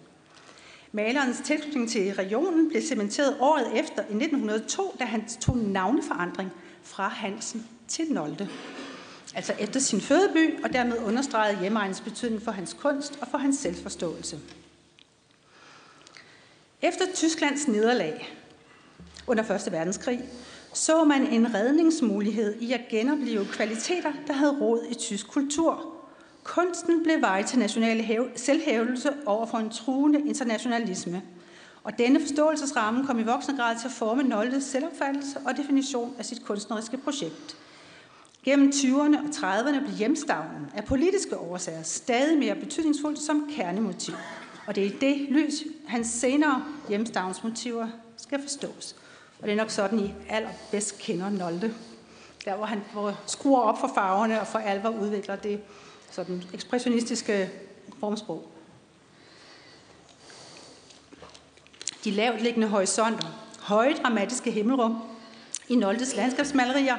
Malerens 0.92 1.42
tilknytning 1.46 1.90
til 1.90 2.14
regionen 2.14 2.70
blev 2.70 2.82
cementeret 2.82 3.38
året 3.40 3.80
efter 3.80 4.02
i 4.02 4.16
1902, 4.16 4.96
da 5.00 5.06
han 5.06 5.28
tog 5.42 5.58
navneforandring 5.58 6.52
fra 6.84 7.08
Hansen 7.08 7.68
til 7.88 8.06
Nolte. 8.12 8.50
Altså 9.38 9.54
efter 9.60 9.80
sin 9.80 10.02
fødeby, 10.02 10.64
og 10.64 10.74
dermed 10.74 10.98
understregede 11.06 11.60
hjemmeegnens 11.60 12.02
betydning 12.02 12.42
for 12.42 12.52
hans 12.52 12.74
kunst 12.74 13.18
og 13.22 13.28
for 13.28 13.38
hans 13.38 13.58
selvforståelse. 13.58 14.40
Efter 16.82 17.06
Tysklands 17.14 17.68
nederlag 17.68 18.38
under 19.28 19.52
1. 19.52 19.72
verdenskrig, 19.72 20.22
så 20.74 21.04
man 21.04 21.28
en 21.28 21.54
redningsmulighed 21.54 22.56
i 22.62 22.74
at 22.74 22.82
genopleve 22.90 23.46
kvaliteter, 23.46 24.12
der 24.28 24.34
havde 24.34 24.60
råd 24.62 24.86
i 24.90 24.94
tysk 24.94 25.28
kultur. 25.28 25.94
Kunsten 26.44 27.04
blev 27.04 27.22
vej 27.22 27.44
til 27.44 27.60
national 27.60 28.30
selvhævelse 28.36 29.14
over 29.26 29.46
for 29.46 29.58
en 29.58 29.70
truende 29.70 30.20
internationalisme. 30.20 31.22
Og 31.84 31.98
denne 31.98 32.20
forståelsesramme 32.20 33.08
kom 33.08 33.20
i 33.20 33.24
voksende 33.24 33.58
grad 33.58 33.80
til 33.80 33.88
at 33.88 33.94
forme 33.94 34.24
Noldes 34.24 34.64
selvopfattelse 34.64 35.40
og 35.46 35.58
definition 35.58 36.16
af 36.20 36.26
sit 36.26 36.46
kunstneriske 36.46 36.98
projekt. 36.98 37.58
Gennem 38.48 38.70
20'erne 38.70 39.18
og 39.18 39.26
30'erne 39.36 39.80
blev 39.80 39.96
hjemstavnen 39.98 40.72
af 40.76 40.86
politiske 40.86 41.38
årsager 41.38 41.84
stadig 41.84 42.38
mere 42.38 42.56
betydningsfuldt 42.56 43.20
som 43.20 43.50
kernemotiv. 43.56 44.14
Og 44.68 44.76
det 44.76 44.84
er 44.84 44.88
i 44.88 44.96
det 45.02 45.18
lys, 45.30 45.64
hans 45.88 46.08
senere 46.08 46.64
hjemstavnsmotiver 46.90 47.88
skal 48.18 48.42
forstås. 48.42 48.96
Og 49.40 49.48
det 49.48 49.52
er 49.52 49.58
nok 49.58 49.70
sådan, 49.70 50.00
I 50.00 50.14
allerbedst 50.30 51.00
kender 51.00 51.30
Nolde. 51.30 51.74
Der, 52.46 52.56
hvor 52.56 52.66
han 52.66 52.82
hvor 52.94 53.20
skruer 53.26 53.62
op 53.62 53.80
for 53.80 53.92
farverne 53.96 54.42
og 54.42 54.48
for 54.48 54.60
alvor 54.60 54.90
udvikler 54.90 55.36
det 55.36 55.62
sådan 56.12 56.44
ekspressionistiske 56.54 57.50
formsprog. 58.00 58.52
De 62.04 62.12
lavt 62.12 62.42
liggende 62.42 62.68
horisonter, 62.68 63.28
høje 63.60 63.94
dramatiske 63.94 64.52
himmelrum 64.52 64.98
i 65.70 65.76
Noldes 65.76 66.16
landskabsmalerier, 66.16 66.98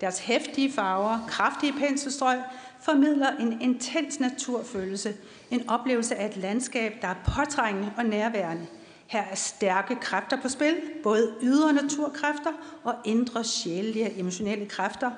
deres 0.00 0.18
hæftige 0.18 0.72
farver, 0.72 1.18
kraftige 1.28 1.72
penselstrøg, 1.72 2.38
formidler 2.80 3.36
en 3.36 3.60
intens 3.60 4.20
naturfølelse, 4.20 5.14
en 5.50 5.68
oplevelse 5.68 6.16
af 6.16 6.26
et 6.26 6.36
landskab, 6.36 6.94
der 7.02 7.08
er 7.08 7.14
påtrængende 7.34 7.92
og 7.96 8.04
nærværende– 8.04 8.66
her 9.10 9.22
er 9.22 9.34
stærke 9.34 9.96
kræfter 10.00 10.42
på 10.42 10.48
spil, 10.48 10.76
både 11.02 11.34
ydre 11.42 11.72
naturkræfter 11.72 12.50
og 12.84 12.94
indre 13.04 13.44
sjælelige 13.44 14.18
emotionelle 14.18 14.66
kræfter. 14.66 15.10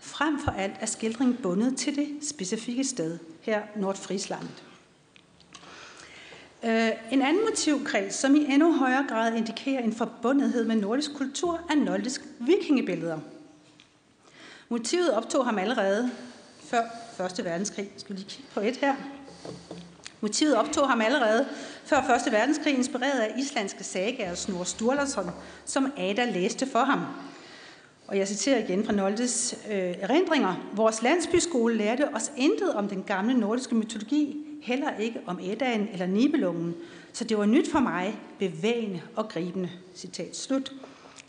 Frem 0.00 0.38
for 0.38 0.50
alt 0.50 0.74
er 0.80 0.86
skildringen 0.86 1.36
bundet 1.42 1.76
til 1.76 1.96
det 1.96 2.08
specifikke 2.22 2.84
sted, 2.84 3.18
her 3.40 3.62
Nordfrisland. 3.76 4.48
Øh, 6.64 6.90
en 7.12 7.22
anden 7.22 7.44
motivkreds, 7.44 8.14
som 8.14 8.34
i 8.34 8.44
endnu 8.48 8.72
højere 8.72 9.04
grad 9.08 9.34
indikerer 9.34 9.82
en 9.82 9.92
forbundethed 9.92 10.64
med 10.64 10.76
nordisk 10.76 11.14
kultur, 11.14 11.60
er 11.70 11.74
nordisk 11.74 12.20
vikingebilleder. 12.40 13.18
Motivet 14.70 15.14
optog 15.14 15.44
ham 15.44 15.58
allerede 15.58 16.10
før 16.60 16.82
1. 17.38 17.44
verdenskrig. 17.44 17.84
Jeg 17.84 18.00
skal 18.00 18.14
lige 18.14 18.28
kigge 18.28 18.50
på 18.54 18.60
et 18.60 18.76
her. 18.76 18.94
Motivet 20.20 20.56
optog 20.56 20.88
ham 20.88 21.00
allerede 21.00 21.46
før 21.84 21.96
1. 22.26 22.32
verdenskrig, 22.32 22.74
inspireret 22.74 23.20
af 23.20 23.34
islandske 23.38 23.84
sagaer 23.84 24.34
Snor 24.34 24.64
Sturlason, 24.64 25.30
som 25.64 25.92
Ada 25.96 26.24
læste 26.24 26.66
for 26.66 26.78
ham. 26.78 27.00
Og 28.06 28.18
jeg 28.18 28.28
citerer 28.28 28.64
igen 28.64 28.84
fra 28.84 28.92
Noldes 28.92 29.58
øh, 29.70 29.94
erindringer. 30.00 30.68
Vores 30.72 31.02
landsbyskole 31.02 31.76
lærte 31.76 32.14
os 32.14 32.32
intet 32.36 32.74
om 32.74 32.88
den 32.88 33.02
gamle 33.02 33.34
nordiske 33.34 33.74
mytologi, 33.74 34.36
heller 34.62 34.96
ikke 34.96 35.20
om 35.26 35.38
Eddaen 35.42 35.88
eller 35.92 36.06
Nibelungen. 36.06 36.74
Så 37.12 37.24
det 37.24 37.38
var 37.38 37.46
nyt 37.46 37.70
for 37.70 37.80
mig, 37.80 38.18
bevægende 38.38 39.00
og 39.16 39.28
gribende. 39.28 39.70
Citat 39.94 40.36
slut. 40.36 40.72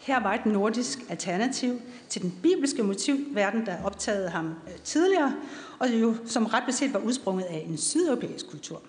Her 0.02 0.20
var 0.20 0.34
et 0.34 0.46
nordisk 0.46 1.00
alternativ 1.10 1.82
til 2.10 2.22
den 2.22 2.40
bibelske 2.44 2.84
motivverden, 2.84 3.66
der 3.66 3.84
optagede 3.84 4.30
ham 4.30 4.46
øh, 4.46 4.74
tidligere, 4.84 5.36
og 5.80 5.90
jo 5.90 6.16
som 6.26 6.46
ret 6.46 6.64
beset 6.66 6.94
var 6.94 7.00
udsprunget 7.00 7.44
af 7.44 7.66
en 7.70 7.78
sydeuropæisk 7.78 8.50
kultur. 8.50 8.82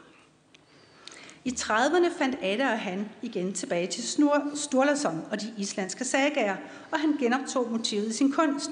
I 1.44 1.50
30'erne 1.50 2.18
fandt 2.18 2.36
Ada 2.42 2.72
og 2.72 2.78
han 2.78 3.08
igen 3.22 3.52
tilbage 3.52 3.86
til 3.86 4.02
Sturlason 4.54 5.24
og 5.30 5.40
de 5.40 5.54
islandske 5.56 6.04
sagager, 6.04 6.56
og 6.90 7.00
han 7.00 7.12
genoptog 7.20 7.72
motivet 7.72 8.06
i 8.06 8.12
sin 8.12 8.32
kunst. 8.32 8.70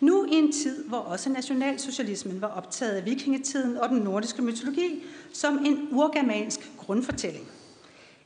Nu 0.00 0.24
i 0.24 0.34
en 0.34 0.52
tid, 0.52 0.84
hvor 0.84 0.98
også 0.98 1.30
nationalsocialismen 1.30 2.40
var 2.40 2.48
optaget 2.48 2.92
af 2.92 3.04
vikingetiden 3.04 3.76
og 3.76 3.88
den 3.88 3.98
nordiske 3.98 4.42
mytologi 4.42 5.04
som 5.32 5.58
en 5.66 5.88
urgermansk 5.92 6.70
grundfortælling. 6.78 7.48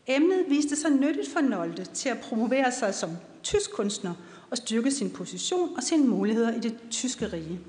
Emnet 0.09 0.45
viste 0.49 0.77
sig 0.77 0.91
nyttigt 0.91 1.33
for 1.33 1.41
Nolte 1.41 1.85
til 1.85 2.09
at 2.09 2.19
promovere 2.19 2.73
sig 2.73 2.95
som 2.95 3.11
tysk 3.43 3.73
kunstner 3.73 4.15
og 4.51 4.57
styrke 4.57 4.91
sin 4.91 5.11
position 5.11 5.77
og 5.77 5.83
sine 5.83 6.07
muligheder 6.07 6.55
i 6.55 6.61
det 6.61 6.79
tyske 6.91 7.27
rige. 7.27 7.61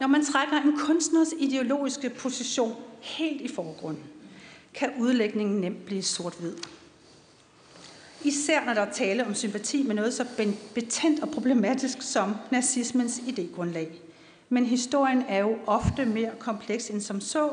Når 0.00 0.06
man 0.06 0.24
trækker 0.24 0.56
en 0.56 0.78
kunstners 0.78 1.28
ideologiske 1.38 2.10
position 2.10 2.74
helt 3.00 3.40
i 3.40 3.48
forgrunden, 3.48 4.04
kan 4.74 4.90
udlægningen 4.98 5.60
nemt 5.60 5.86
blive 5.86 6.02
sort-hvid. 6.02 6.54
Især 8.24 8.64
når 8.64 8.74
der 8.74 8.80
er 8.80 8.92
tale 8.92 9.26
om 9.26 9.34
sympati 9.34 9.82
med 9.82 9.94
noget 9.94 10.14
så 10.14 10.24
betændt 10.74 11.22
og 11.22 11.30
problematisk 11.30 12.02
som 12.02 12.34
nazismens 12.50 13.18
idégrundlag. 13.18 13.88
Men 14.48 14.66
historien 14.66 15.22
er 15.28 15.38
jo 15.38 15.58
ofte 15.66 16.04
mere 16.04 16.30
kompleks 16.38 16.90
end 16.90 17.00
som 17.00 17.20
så. 17.20 17.50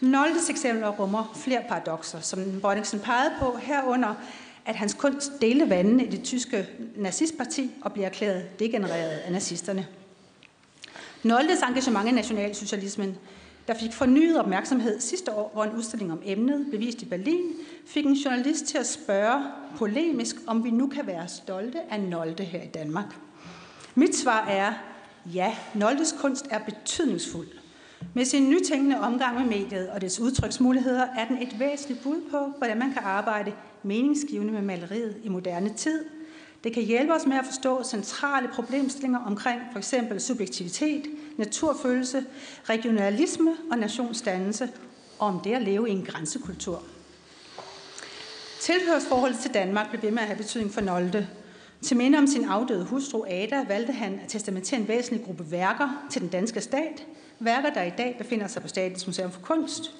Noldes 0.00 0.50
eksempler 0.50 0.88
rummer 0.88 1.32
flere 1.36 1.62
paradoxer, 1.68 2.20
som 2.20 2.60
Bonningsen 2.62 3.00
pegede 3.00 3.32
på, 3.40 3.56
herunder 3.56 4.14
at 4.66 4.76
hans 4.76 4.94
kunst 4.94 5.32
delte 5.40 5.70
vandene 5.70 6.04
i 6.04 6.10
det 6.10 6.24
tyske 6.24 6.68
nazistparti 6.96 7.70
og 7.80 7.92
bliver 7.92 8.06
erklæret 8.06 8.58
degenereret 8.58 9.18
af 9.18 9.32
nazisterne. 9.32 9.86
Noldes 11.22 11.62
engagement 11.62 12.08
i 12.08 12.12
nationalsocialismen 12.12 13.18
der 13.68 13.74
fik 13.74 13.92
fornyet 13.92 14.40
opmærksomhed 14.40 15.00
sidste 15.00 15.32
år, 15.32 15.50
hvor 15.52 15.64
en 15.64 15.72
udstilling 15.72 16.12
om 16.12 16.22
emnet 16.24 16.66
blev 16.68 16.80
vist 16.80 17.02
i 17.02 17.04
Berlin, 17.04 17.52
fik 17.86 18.06
en 18.06 18.12
journalist 18.12 18.64
til 18.64 18.78
at 18.78 18.86
spørge 18.86 19.44
polemisk, 19.76 20.36
om 20.46 20.64
vi 20.64 20.70
nu 20.70 20.86
kan 20.86 21.06
være 21.06 21.28
stolte 21.28 21.78
af 21.90 22.00
Nolde 22.00 22.44
her 22.44 22.62
i 22.62 22.66
Danmark. 22.66 23.16
Mit 23.94 24.16
svar 24.16 24.46
er, 24.46 24.72
ja, 25.34 25.56
Noldes 25.74 26.14
kunst 26.20 26.46
er 26.50 26.58
betydningsfuld. 26.58 27.48
Med 28.14 28.24
sin 28.24 28.50
nytænkende 28.50 29.00
omgang 29.00 29.38
med 29.38 29.58
mediet 29.58 29.88
og 29.88 30.00
dets 30.00 30.20
udtryksmuligheder 30.20 31.06
er 31.16 31.28
den 31.28 31.42
et 31.42 31.58
væsentligt 31.58 32.02
bud 32.02 32.20
på, 32.30 32.38
hvordan 32.58 32.78
man 32.78 32.92
kan 32.92 33.02
arbejde 33.04 33.52
meningsgivende 33.82 34.52
med 34.52 34.62
maleriet 34.62 35.16
i 35.24 35.28
moderne 35.28 35.74
tid– 35.74 36.04
det 36.64 36.72
kan 36.72 36.82
hjælpe 36.82 37.14
os 37.14 37.26
med 37.26 37.36
at 37.36 37.44
forstå 37.44 37.82
centrale 37.82 38.48
problemstillinger 38.48 39.18
omkring 39.18 39.60
for 39.72 39.78
eksempel 39.78 40.20
subjektivitet, 40.20 41.06
naturfølelse, 41.36 42.24
regionalisme 42.64 43.50
og 43.70 43.78
nationsdannelse, 43.78 44.68
og 45.18 45.26
om 45.28 45.40
det 45.40 45.54
at 45.54 45.62
leve 45.62 45.88
i 45.88 45.92
en 45.92 46.04
grænsekultur. 46.04 46.82
Tilhørsforholdet 48.60 49.38
til 49.38 49.54
Danmark 49.54 49.90
blev 49.90 50.02
ved 50.02 50.10
med 50.10 50.20
at 50.20 50.26
have 50.26 50.36
betydning 50.36 50.72
for 50.72 50.80
Nolde. 50.80 51.28
Til 51.82 51.96
minde 51.96 52.18
om 52.18 52.26
sin 52.26 52.44
afdøde 52.44 52.84
hustru 52.84 53.24
Ada 53.28 53.64
valgte 53.68 53.92
han 53.92 54.20
at 54.24 54.28
testamentere 54.28 54.80
en 54.80 54.88
væsentlig 54.88 55.24
gruppe 55.24 55.50
værker 55.50 56.06
til 56.10 56.20
den 56.22 56.28
danske 56.28 56.60
stat, 56.60 57.06
værker, 57.40 57.70
der 57.70 57.82
i 57.82 57.92
dag 57.98 58.14
befinder 58.18 58.46
sig 58.46 58.62
på 58.62 58.68
Statens 58.68 59.06
Museum 59.06 59.30
for 59.30 59.40
Kunst, 59.40 59.94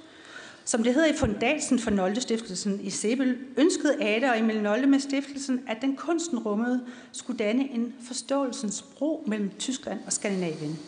som 0.65 0.83
det 0.83 0.95
hedder 0.95 1.09
i 1.09 1.17
fundatsen 1.17 1.79
for 1.79 1.91
Nolde 1.91 2.21
Stiftelsen 2.21 2.81
i 2.81 2.91
Sebel, 2.91 3.39
ønskede 3.57 4.05
Ada 4.05 4.31
og 4.31 4.39
Emil 4.39 4.63
Nolde 4.63 4.87
med 4.87 5.01
stiftelsen, 5.01 5.61
at 5.69 5.77
den 5.81 5.97
kunsten 5.97 6.39
rummede 6.39 6.85
skulle 7.13 7.39
danne 7.39 7.71
en 7.71 7.95
forståelsens 8.07 8.83
bro 8.83 9.25
mellem 9.27 9.51
Tyskland 9.59 10.01
og 10.07 10.13
Skandinavien. 10.13 10.79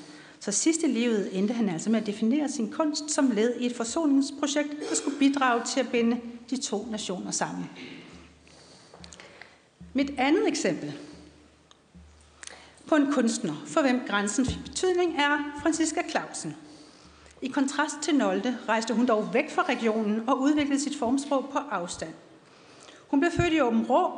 Så 0.41 0.53
sidste 0.53 0.87
livet 0.87 1.39
endte 1.39 1.55
han 1.55 1.69
altså 1.69 1.91
med 1.91 2.01
at 2.01 2.07
definere 2.07 2.49
sin 2.49 2.71
kunst 2.71 3.11
som 3.11 3.31
led 3.31 3.55
i 3.61 3.67
et 3.67 3.77
forsoningsprojekt, 3.77 4.71
der 4.91 4.97
skulle 4.97 5.19
bidrage 5.19 5.63
til 5.65 5.81
at 5.81 5.89
binde 5.89 6.21
de 6.51 6.57
to 6.57 6.87
nationer 6.91 7.31
sammen. 7.31 7.71
Mit 9.95 10.11
andet 10.19 10.49
eksempel 10.49 10.93
på 12.91 12.97
en 12.97 13.13
kunstner, 13.13 13.63
for 13.67 13.81
hvem 13.81 14.01
grænsen 14.09 14.47
fik 14.47 14.65
betydning, 14.65 15.17
er 15.19 15.61
Franziska 15.63 16.01
Clausen– 16.11 16.57
i 17.43 17.49
kontrast 17.49 17.97
til 18.03 18.15
Nolde 18.15 18.59
rejste 18.69 18.95
hun 18.95 19.07
dog 19.07 19.35
væk 19.35 19.51
fra 19.51 19.63
regionen 19.63 20.29
og 20.29 20.41
udviklede 20.41 20.81
sit 20.81 20.99
formsprog 20.99 21.49
på 21.53 21.59
afstand. 21.59 22.13
Hun 23.09 23.21
blev 23.21 23.33
født 23.33 23.53
i 23.53 23.61
Åben 23.61 23.87
Rå 23.87 24.11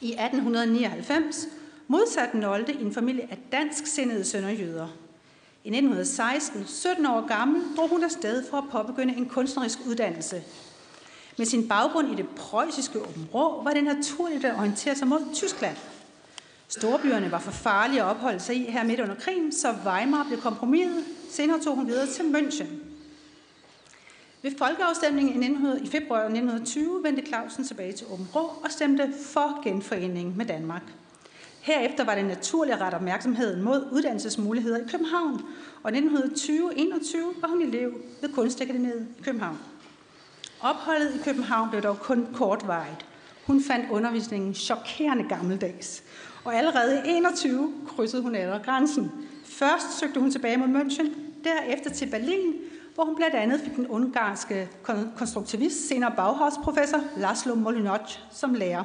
i 0.00 0.12
1899, 0.12 1.46
modsat 1.88 2.34
Nolde 2.34 2.72
i 2.72 2.82
en 2.82 2.94
familie 2.94 3.22
af 3.30 3.38
dansksindede 3.52 4.24
sønderjyder. 4.24 4.88
I 5.64 5.68
1916, 5.68 6.64
17 6.66 7.06
år 7.06 7.26
gammel, 7.26 7.62
drog 7.76 7.88
hun 7.88 8.04
afsted 8.04 8.44
for 8.50 8.56
at 8.56 8.64
påbegynde 8.70 9.16
en 9.16 9.28
kunstnerisk 9.28 9.78
uddannelse. 9.86 10.42
Med 11.38 11.46
sin 11.46 11.68
baggrund 11.68 12.12
i 12.12 12.14
det 12.14 12.28
preussiske 12.28 13.00
Åben 13.00 13.28
Rå 13.34 13.62
var 13.62 13.70
det 13.70 13.84
naturligt 13.84 14.44
at 14.44 14.58
orientere 14.58 14.94
sig 14.94 15.08
mod 15.08 15.20
Tyskland. 15.34 15.76
Storbyerne 16.78 17.32
var 17.32 17.38
for 17.38 17.50
farlige 17.50 18.02
at 18.02 18.06
opholde 18.06 18.40
sig 18.40 18.56
i 18.56 18.70
her 18.70 18.84
midt 18.84 19.00
under 19.00 19.14
krigen, 19.14 19.52
så 19.52 19.74
Weimar 19.86 20.24
blev 20.28 20.40
kompromiset 20.40 21.04
Senere 21.30 21.60
tog 21.60 21.74
hun 21.74 21.86
videre 21.86 22.06
til 22.06 22.22
München. 22.22 22.66
Ved 24.42 24.50
folkeafstemningen 24.58 25.42
i, 25.82 25.88
februar 25.88 26.20
1920 26.20 27.02
vendte 27.02 27.26
Clausen 27.26 27.64
tilbage 27.64 27.92
til 27.92 28.06
Åben 28.10 28.26
Rå 28.34 28.40
og 28.40 28.70
stemte 28.70 29.12
for 29.22 29.64
genforeningen 29.64 30.36
med 30.36 30.46
Danmark. 30.46 30.82
Herefter 31.60 32.04
var 32.04 32.14
det 32.14 32.24
naturligt 32.24 32.74
at 32.74 32.80
rette 32.80 32.94
opmærksomheden 32.94 33.62
mod 33.62 33.88
uddannelsesmuligheder 33.92 34.78
i 34.78 34.88
København, 34.90 35.42
og 35.82 35.96
i 35.96 35.98
1920-21 35.98 37.40
var 37.40 37.48
hun 37.48 37.62
elev 37.62 37.92
ved 38.20 38.32
Kunstakademiet 38.32 39.06
i 39.18 39.22
København. 39.22 39.58
Opholdet 40.60 41.14
i 41.14 41.18
København 41.24 41.70
blev 41.70 41.82
dog 41.82 41.98
kun 41.98 42.28
kortvarigt. 42.34 43.06
Hun 43.46 43.62
fandt 43.62 43.90
undervisningen 43.90 44.54
chokerende 44.54 45.28
gammeldags, 45.28 46.03
og 46.44 46.54
allerede 46.54 47.02
i 47.06 47.10
21 47.10 47.72
krydsede 47.88 48.22
hun 48.22 48.34
alder 48.34 48.58
grænsen. 48.62 49.12
Først 49.44 49.98
søgte 49.98 50.20
hun 50.20 50.30
tilbage 50.30 50.56
mod 50.56 50.80
München, 50.80 51.08
derefter 51.44 51.90
til 51.90 52.06
Berlin, 52.06 52.54
hvor 52.94 53.04
hun 53.04 53.16
blandt 53.16 53.34
andet 53.34 53.60
fik 53.60 53.76
den 53.76 53.86
ungarske 53.86 54.68
konstruktivist, 55.16 55.88
senere 55.88 56.12
Bauhaus-professor 56.16 57.00
Laszlo 57.16 57.54
Molinoc 57.54 58.18
som 58.32 58.54
lærer. 58.54 58.84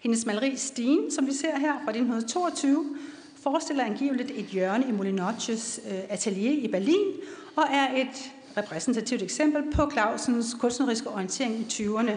Hendes 0.00 0.26
maleri 0.26 0.56
Stien, 0.56 1.10
som 1.10 1.26
vi 1.26 1.32
ser 1.32 1.58
her 1.58 1.72
fra 1.72 1.90
1922, 1.90 2.96
forestiller 3.42 3.84
angiveligt 3.84 4.30
et 4.30 4.44
hjørne 4.44 4.88
i 4.88 4.92
Molinocs 4.92 5.80
øh, 5.90 5.98
atelier 6.08 6.52
i 6.52 6.68
Berlin, 6.68 7.12
og 7.56 7.64
er 7.72 7.96
et 7.96 8.32
repræsentativt 8.56 9.22
eksempel 9.22 9.72
på 9.72 9.90
Clausens 9.90 10.56
kunstneriske 10.60 11.10
orientering 11.10 11.54
i 11.54 11.64
20'erne. 11.68 12.12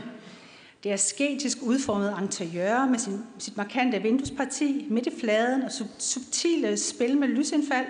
Det 0.84 0.92
er 0.92 0.96
sketisk 0.96 1.58
udformet 1.62 2.16
interiør 2.22 2.86
med 2.86 3.00
sin, 3.00 3.20
sit 3.38 3.58
markante 3.58 4.02
vinduesparti 4.02 4.88
midt 4.90 5.08
i 5.08 5.20
fladen 5.20 5.62
og 5.62 5.72
subtile 5.98 6.78
spil 6.78 7.18
med 7.18 7.28
lysindfald 7.28 7.86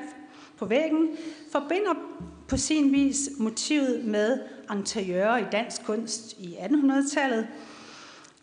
på 0.57 0.65
væggen, 0.65 1.09
forbinder 1.51 1.93
på 2.47 2.57
sin 2.57 2.91
vis 2.91 3.29
motivet 3.37 4.05
med 4.05 4.39
interiører 4.71 5.37
i 5.37 5.43
dansk 5.51 5.85
kunst 5.85 6.33
i 6.39 6.55
1800-tallet. 6.55 7.47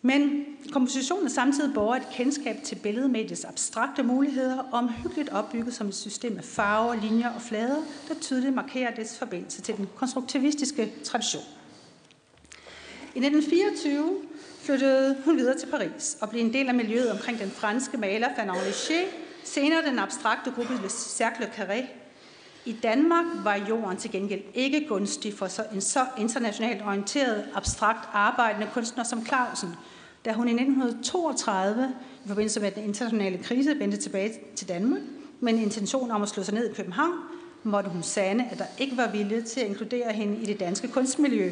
Men 0.01 0.45
kompositionen 0.71 1.25
er 1.25 1.29
samtidig 1.29 1.73
borger 1.73 1.95
et 1.95 2.07
kendskab 2.13 2.55
til 2.63 2.75
billedmediets 2.75 3.45
abstrakte 3.45 4.03
muligheder, 4.03 4.57
omhyggeligt 4.71 5.29
opbygget 5.29 5.73
som 5.73 5.87
et 5.87 5.95
system 5.95 6.37
af 6.37 6.43
farver, 6.43 6.95
linjer 6.95 7.29
og 7.29 7.41
flader, 7.41 7.83
der 8.07 8.15
tydeligt 8.21 8.55
markerer 8.55 8.95
dets 8.95 9.17
forbindelse 9.17 9.61
til 9.61 9.77
den 9.77 9.87
konstruktivistiske 9.95 10.93
tradition. 11.03 11.43
I 13.15 13.19
1924 13.19 14.28
flyttede 14.69 15.17
hun 15.25 15.37
videre 15.37 15.57
til 15.57 15.67
Paris 15.67 16.17
og 16.21 16.29
blev 16.29 16.41
en 16.41 16.53
del 16.53 16.67
af 16.67 16.73
miljøet 16.73 17.11
omkring 17.11 17.39
den 17.39 17.51
franske 17.51 17.97
maler 17.97 18.27
Fernand 18.35 18.57
Léger, 18.57 19.05
senere 19.43 19.85
den 19.85 19.99
abstrakte 19.99 20.51
gruppe 20.51 20.73
Le 20.73 20.89
Cercle 20.89 21.45
Carré. 21.57 21.85
I 22.65 22.75
Danmark 22.83 23.25
var 23.43 23.55
jorden 23.69 23.97
til 23.97 24.11
gengæld 24.11 24.41
ikke 24.53 24.85
gunstig 24.87 25.33
for 25.33 25.47
så 25.47 25.63
en 25.73 25.81
så 25.81 26.05
internationalt 26.17 26.81
orienteret, 26.81 27.45
abstrakt 27.53 28.09
arbejdende 28.13 28.67
kunstner 28.73 29.03
som 29.03 29.25
Clausen, 29.25 29.69
da 30.25 30.33
hun 30.33 30.47
i 30.47 30.51
1932, 30.51 31.93
i 32.25 32.27
forbindelse 32.27 32.59
med 32.59 32.71
den 32.71 32.83
internationale 32.83 33.37
krise, 33.37 33.79
vendte 33.79 33.97
tilbage 33.97 34.33
til 34.55 34.67
Danmark, 34.67 35.01
med 35.39 35.53
en 35.53 35.59
intention 35.59 36.11
om 36.11 36.21
at 36.21 36.29
slå 36.29 36.43
sig 36.43 36.53
ned 36.53 36.69
i 36.69 36.73
København, 36.73 37.13
måtte 37.63 37.89
hun 37.89 38.03
sande, 38.03 38.45
at 38.51 38.57
der 38.57 38.65
ikke 38.77 38.97
var 38.97 39.11
vilje 39.11 39.41
til 39.41 39.59
at 39.59 39.67
inkludere 39.67 40.13
hende 40.13 40.37
i 40.41 40.45
det 40.45 40.59
danske 40.59 40.87
kunstmiljø, 40.87 41.51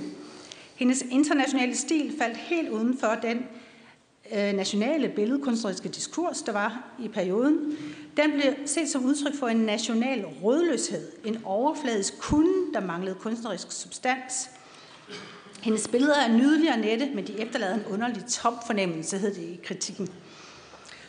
hendes 0.77 1.01
internationale 1.11 1.75
stil 1.75 2.13
faldt 2.17 2.37
helt 2.37 2.69
uden 2.69 2.97
for 2.97 3.17
den 3.21 3.45
øh, 4.35 4.53
nationale 4.53 5.09
billedkunstneriske 5.09 5.89
diskurs, 5.89 6.41
der 6.41 6.51
var 6.51 6.83
i 6.99 7.07
perioden. 7.07 7.77
Den 8.17 8.31
blev 8.31 8.53
set 8.65 8.89
som 8.89 9.05
udtryk 9.05 9.35
for 9.39 9.47
en 9.47 9.57
national 9.57 10.25
rådløshed, 10.25 11.11
en 11.25 11.41
overfladisk 11.43 12.19
kunde, 12.19 12.73
der 12.73 12.79
manglede 12.79 13.15
kunstnerisk 13.15 13.71
substans. 13.71 14.49
Hendes 15.61 15.87
billeder 15.87 16.15
er 16.15 16.31
nydelige 16.31 16.71
og 16.71 16.79
nette, 16.79 17.09
men 17.15 17.27
de 17.27 17.39
efterlader 17.39 17.75
en 17.75 17.85
underlig 17.89 18.25
tom 18.25 18.55
fornemmelse, 18.67 19.17
hed 19.17 19.35
det 19.35 19.41
i 19.41 19.59
kritikken. 19.63 20.09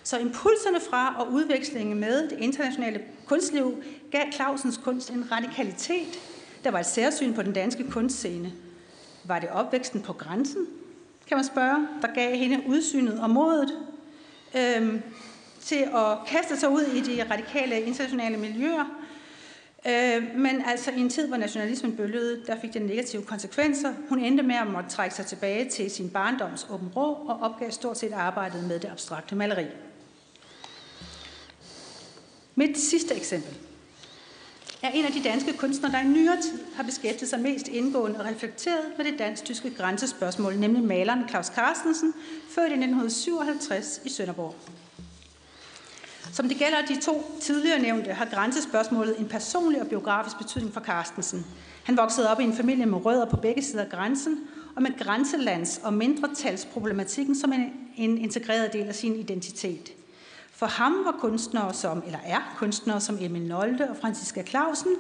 Så 0.03 0.19
impulserne 0.19 0.81
fra 0.91 1.21
og 1.21 1.33
udvekslingen 1.33 2.01
med 2.01 2.29
det 2.29 2.39
internationale 2.39 3.01
kunstliv 3.27 3.83
gav 4.11 4.23
Clausens 4.35 4.77
kunst 4.85 5.11
en 5.11 5.33
radikalitet, 5.33 6.21
der 6.65 6.71
var 6.71 6.79
et 6.79 6.87
særsyn 6.87 7.35
på 7.35 7.43
den 7.43 7.53
danske 7.53 7.91
kunstscene. 7.91 8.53
Var 9.29 9.39
det 9.39 9.49
opvæksten 9.49 10.03
på 10.03 10.13
grænsen, 10.13 10.67
kan 11.27 11.37
man 11.37 11.45
spørge, 11.45 11.89
der 12.03 12.09
gav 12.15 12.37
hende 12.37 12.63
udsynet 12.67 13.21
og 13.21 13.31
modet 13.31 13.79
øhm, 14.57 15.03
til 15.61 15.89
at 15.95 16.19
kaste 16.27 16.57
sig 16.57 16.69
ud 16.69 16.83
i 16.83 17.01
de 17.01 17.31
radikale 17.31 17.81
internationale 17.81 18.37
miljøer. 18.37 18.85
Øh, 19.87 20.37
men 20.37 20.63
altså 20.67 20.91
i 20.91 21.01
en 21.01 21.11
tid, 21.11 21.29
hvor 21.29 21.37
nationalismen 21.37 21.97
bølgede, 21.97 22.43
der 22.47 22.61
fik 22.61 22.75
det 22.75 22.83
negative 22.83 23.23
konsekvenser. 23.23 23.95
Hun 24.09 24.19
endte 24.19 24.43
med 24.43 24.55
at 24.55 24.67
måtte 24.67 24.91
trække 24.91 25.15
sig 25.15 25.27
tilbage 25.27 25.71
til 25.71 25.91
sin 25.91 26.11
barndoms 26.11 26.67
åben 26.71 26.89
rå 26.97 27.13
og 27.13 27.41
opgav 27.41 27.71
stort 27.71 27.99
set 27.99 28.13
arbejdet 28.13 28.65
med 28.69 28.81
det 28.81 28.89
abstrakte 28.89 29.35
maleri. 29.35 29.67
Mit 32.55 32.79
sidste 32.79 33.15
eksempel 33.15 33.68
er 34.83 34.91
en 34.91 35.05
af 35.05 35.13
de 35.13 35.23
danske 35.23 35.53
kunstnere, 35.53 35.93
der 35.93 36.01
i 36.01 36.05
nyere 36.05 36.37
tid 36.43 36.59
har 36.75 36.83
beskæftiget 36.83 37.31
sig 37.31 37.41
mest 37.41 37.69
indgående 37.69 38.21
og 38.21 38.27
reflekteret 38.27 38.85
med 38.97 39.05
det 39.05 39.19
dansk-tyske 39.19 39.71
grænsespørgsmål, 39.71 40.57
nemlig 40.57 40.83
maleren 40.83 41.29
Claus 41.29 41.47
Carstensen, 41.47 42.15
født 42.49 42.71
i 42.71 42.75
1957 42.75 44.01
i 44.05 44.09
Sønderborg. 44.09 44.55
Som 46.33 46.49
det 46.49 46.59
gælder 46.59 46.83
de 46.89 47.01
to 47.01 47.39
tidligere 47.41 47.79
nævnte, 47.79 48.13
har 48.13 48.25
grænsespørgsmålet 48.25 49.19
en 49.19 49.29
personlig 49.29 49.81
og 49.81 49.89
biografisk 49.89 50.39
betydning 50.39 50.75
for 50.75 50.81
Carstensen. 50.81 51.47
Han 51.85 51.97
voksede 51.97 52.31
op 52.31 52.41
i 52.41 52.45
en 52.45 52.57
familie 52.57 52.87
med 52.87 53.05
rødder 53.05 53.27
på 53.27 53.37
begge 53.37 53.63
sider 53.63 53.85
af 53.85 53.91
grænsen, 53.91 54.39
og 54.77 54.83
med 54.83 54.91
grænselands- 54.91 55.81
og 55.85 55.93
mindretalsproblematikken 55.95 57.37
som 57.37 57.53
en, 57.53 57.73
en 57.97 58.19
integreret 58.19 58.73
del 58.73 58.87
af 58.89 58.95
sin 58.95 59.17
identitet. 59.17 59.98
For 60.59 60.67
ham 60.67 61.05
var 61.05 61.17
kunstnere 61.21 61.75
som, 61.75 62.03
eller 62.07 62.19
er 62.25 62.55
kunstnere 62.57 63.01
som 63.01 63.19
Emil 63.21 63.43
Nolde 63.43 63.91
og 63.91 63.97
Franziska 63.97 64.43
Clausen, 64.43 64.95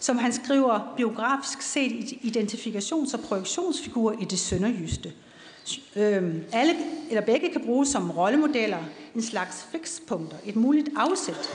som 0.00 0.18
han 0.18 0.32
skriver 0.32 0.94
biografisk 0.96 1.62
set 1.62 2.12
identifikations- 2.12 3.14
og 3.14 3.20
projektionsfigurer 3.20 4.18
i 4.20 4.24
det 4.24 4.38
sønderjyste. 4.38 5.12
Øhm, 5.96 6.44
alle 6.52 6.74
eller 7.08 7.20
begge 7.20 7.48
kan 7.52 7.60
bruges 7.64 7.88
som 7.88 8.10
rollemodeller, 8.10 8.78
en 9.14 9.22
slags 9.22 9.66
fikspunkter, 9.72 10.36
et 10.44 10.56
muligt 10.56 10.88
afsæt. 10.96 11.50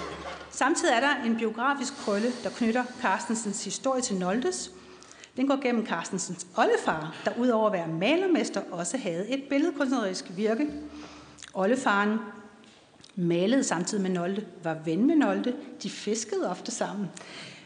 Samtidig 0.51 0.93
er 0.93 0.99
der 0.99 1.23
en 1.25 1.37
biografisk 1.37 1.93
krølle, 1.93 2.31
der 2.43 2.49
knytter 2.49 2.83
Carstensens 3.01 3.63
historie 3.63 4.01
til 4.01 4.15
Noldes. 4.15 4.71
Den 5.37 5.47
går 5.47 5.61
gennem 5.61 5.85
Carstensens 5.85 6.47
oldefar, 6.57 7.15
der 7.25 7.31
udover 7.39 7.67
at 7.67 7.73
være 7.73 7.87
malermester 7.87 8.61
også 8.71 8.97
havde 8.97 9.29
et 9.29 9.43
billedkunstnerisk 9.49 10.25
virke. 10.35 10.67
Oldefaren 11.53 12.19
malede 13.15 13.63
samtidig 13.63 14.01
med 14.01 14.09
Nolde, 14.11 14.45
var 14.63 14.77
ven 14.85 15.07
med 15.07 15.15
Nolde, 15.15 15.53
de 15.83 15.89
fiskede 15.89 16.49
ofte 16.49 16.71
sammen. 16.71 17.07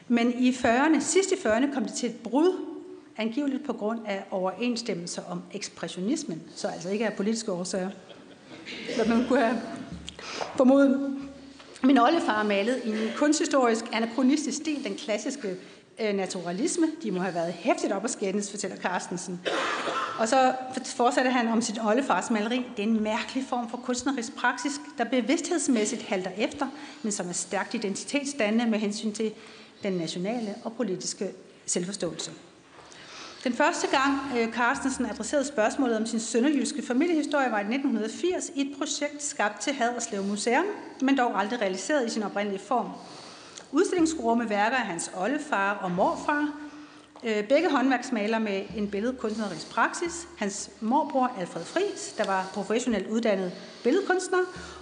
Men 0.08 0.34
i 0.40 0.52
40'erne, 0.52 1.00
sidst 1.00 1.32
i 1.32 1.36
40'erne 1.36 1.74
kom 1.74 1.84
det 1.86 1.94
til 1.94 2.10
et 2.10 2.16
brud, 2.16 2.78
angiveligt 3.18 3.66
på 3.66 3.74
grund 3.74 4.00
af 4.06 4.24
overensstemmelser 4.32 5.22
om 5.30 5.42
ekspressionismen, 5.54 6.42
så 6.56 6.68
altså 6.68 6.90
ikke 6.90 7.06
af 7.06 7.14
politiske 7.14 7.52
årsager. 7.52 7.90
Hvad 8.96 9.06
man 9.06 9.28
kunne 9.28 9.40
have 9.40 9.62
formodet. 10.56 11.18
Min 11.84 11.98
oldefar 11.98 12.44
malede 12.44 12.82
i 12.86 12.90
en 12.90 13.10
kunsthistorisk 13.16 13.86
anachronistisk 13.92 14.58
stil 14.58 14.84
den 14.84 14.96
klassiske 14.96 15.56
Øh, 16.00 16.16
naturalisme. 16.16 16.88
De 17.04 17.12
må 17.12 17.20
have 17.20 17.34
været 17.34 17.54
hæftigt 17.54 17.94
op 17.94 18.04
at 18.04 18.10
skændes, 18.10 18.52
fortæller 18.52 18.78
Carstensen. 18.78 19.42
Og 20.20 20.28
så 20.28 20.54
fortsatte 20.86 21.32
han 21.32 21.48
om 21.48 21.62
sit 21.62 21.80
oldefars 21.86 22.30
maleri. 22.30 22.66
Det 22.78 22.84
er 22.84 22.88
en 22.88 23.04
mærkelig 23.04 23.46
form 23.50 23.70
for 23.70 23.78
kunstnerisk 23.78 24.36
praksis, 24.36 24.72
der 24.98 25.04
bevidsthedsmæssigt 25.04 26.02
halter 26.02 26.32
efter, 26.38 26.68
men 27.04 27.12
som 27.12 27.30
er 27.30 27.34
stærkt 27.34 27.74
identitetsdannende 27.74 28.72
med 28.72 28.80
hensyn 28.80 29.14
til 29.14 29.34
den 29.84 29.94
nationale 29.94 30.56
og 30.64 30.74
politiske 30.74 31.32
selvforståelse. 31.66 32.32
Den 33.44 33.54
første 33.54 33.88
gang 33.88 34.38
øh, 34.38 34.54
Carstensen 34.54 35.06
adresserede 35.06 35.46
spørgsmålet 35.46 35.98
om 35.98 36.06
sin 36.06 36.20
sønderjyske 36.20 36.82
familiehistorie 36.82 37.52
var 37.52 37.60
i 37.60 37.62
1980 37.62 38.52
i 38.56 38.62
et 38.62 38.78
projekt 38.78 39.24
skabt 39.24 39.62
til 39.62 39.74
Haderslev 39.74 40.24
Museum, 40.24 40.66
men 41.02 41.18
dog 41.18 41.40
aldrig 41.40 41.62
realiseret 41.62 42.08
i 42.08 42.10
sin 42.10 42.24
oprindelige 42.24 42.62
form. 42.62 42.88
Udstillingen 43.72 44.38
med 44.38 44.48
værker 44.48 44.78
af 44.78 44.86
hans 44.86 45.12
oldefar 45.18 45.74
og 45.74 45.92
morfar, 45.92 46.54
øh, 47.24 47.48
begge 47.48 47.72
håndværksmalere 47.72 48.40
med 48.40 48.64
en 48.76 48.92
billedkunstnerisk 48.92 49.70
praksis. 49.70 50.28
Hans 50.38 50.72
morbror 50.82 51.32
Alfred 51.40 51.64
Fris, 51.64 52.14
der 52.18 52.26
var 52.26 52.50
professionelt 52.54 53.08
uddannet 53.08 53.52
billedkunstner, 53.84 54.40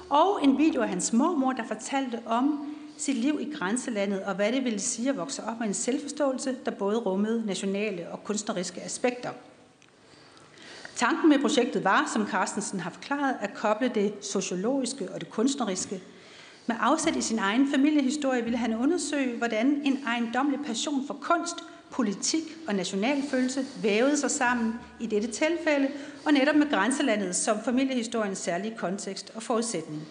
og 0.09 0.43
en 0.43 0.57
video 0.57 0.81
af 0.81 0.89
hans 0.89 1.13
mormor, 1.13 1.51
der 1.51 1.63
fortalte 1.67 2.19
om 2.25 2.75
sit 2.97 3.15
liv 3.15 3.37
i 3.41 3.53
grænselandet 3.53 4.23
og 4.23 4.35
hvad 4.35 4.51
det 4.51 4.63
ville 4.63 4.79
sige 4.79 5.09
at 5.09 5.17
vokse 5.17 5.43
op 5.43 5.59
med 5.59 5.67
en 5.67 5.73
selvforståelse, 5.73 6.55
der 6.65 6.71
både 6.71 6.97
rummede 6.97 7.45
nationale 7.45 8.11
og 8.11 8.23
kunstneriske 8.23 8.81
aspekter. 8.81 9.29
Tanken 10.95 11.29
med 11.29 11.39
projektet 11.39 11.83
var, 11.83 12.09
som 12.13 12.27
Carstensen 12.27 12.79
har 12.79 12.89
forklaret, 12.89 13.35
at 13.41 13.53
koble 13.53 13.91
det 13.95 14.13
sociologiske 14.21 15.09
og 15.13 15.21
det 15.21 15.29
kunstneriske. 15.29 16.01
Med 16.67 16.75
afsæt 16.79 17.15
i 17.15 17.21
sin 17.21 17.39
egen 17.39 17.71
familiehistorie 17.71 18.43
ville 18.43 18.57
han 18.57 18.75
undersøge, 18.75 19.37
hvordan 19.37 19.81
en 19.83 19.99
ejendomlig 20.07 20.59
passion 20.65 21.07
for 21.07 21.13
kunst, 21.13 21.55
politik 21.91 22.43
og 22.67 22.75
nationalfølelse 22.75 23.65
vævede 23.81 24.17
sig 24.17 24.31
sammen 24.31 24.73
i 24.99 25.07
dette 25.07 25.27
tilfælde, 25.31 25.87
og 26.25 26.33
netop 26.33 26.55
med 26.55 26.69
grænselandet 26.69 27.35
som 27.35 27.57
familiehistoriens 27.65 28.37
særlige 28.37 28.77
kontekst 28.77 29.31
og 29.35 29.43
forudsætning. 29.43 30.01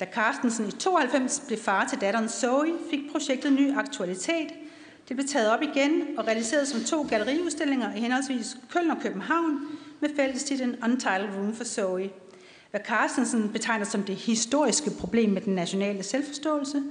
Da 0.00 0.06
Carstensen 0.14 0.68
i 0.68 0.70
92 0.70 1.42
blev 1.46 1.58
far 1.58 1.86
til 1.88 2.00
datteren 2.00 2.28
Zoe, 2.28 2.72
fik 2.90 3.00
projektet 3.12 3.52
ny 3.52 3.76
aktualitet. 3.76 4.48
Det 5.08 5.16
blev 5.16 5.28
taget 5.28 5.50
op 5.50 5.62
igen 5.62 6.02
og 6.18 6.26
realiseret 6.26 6.68
som 6.68 6.80
to 6.80 7.06
galleriudstillinger 7.08 7.94
i 7.94 8.00
henholdsvis 8.00 8.56
Køln 8.72 8.90
og 8.90 8.96
København 9.02 9.60
med 10.00 10.10
fællestitlen 10.16 10.76
Untitled 10.84 11.36
Room 11.36 11.54
for 11.54 11.64
Zoe. 11.64 12.10
Hvad 12.70 12.80
Carstensen 12.84 13.52
betegner 13.52 13.84
som 13.84 14.02
det 14.02 14.16
historiske 14.16 14.90
problem 15.00 15.30
med 15.30 15.40
den 15.42 15.54
nationale 15.54 16.02
selvforståelse, 16.02 16.82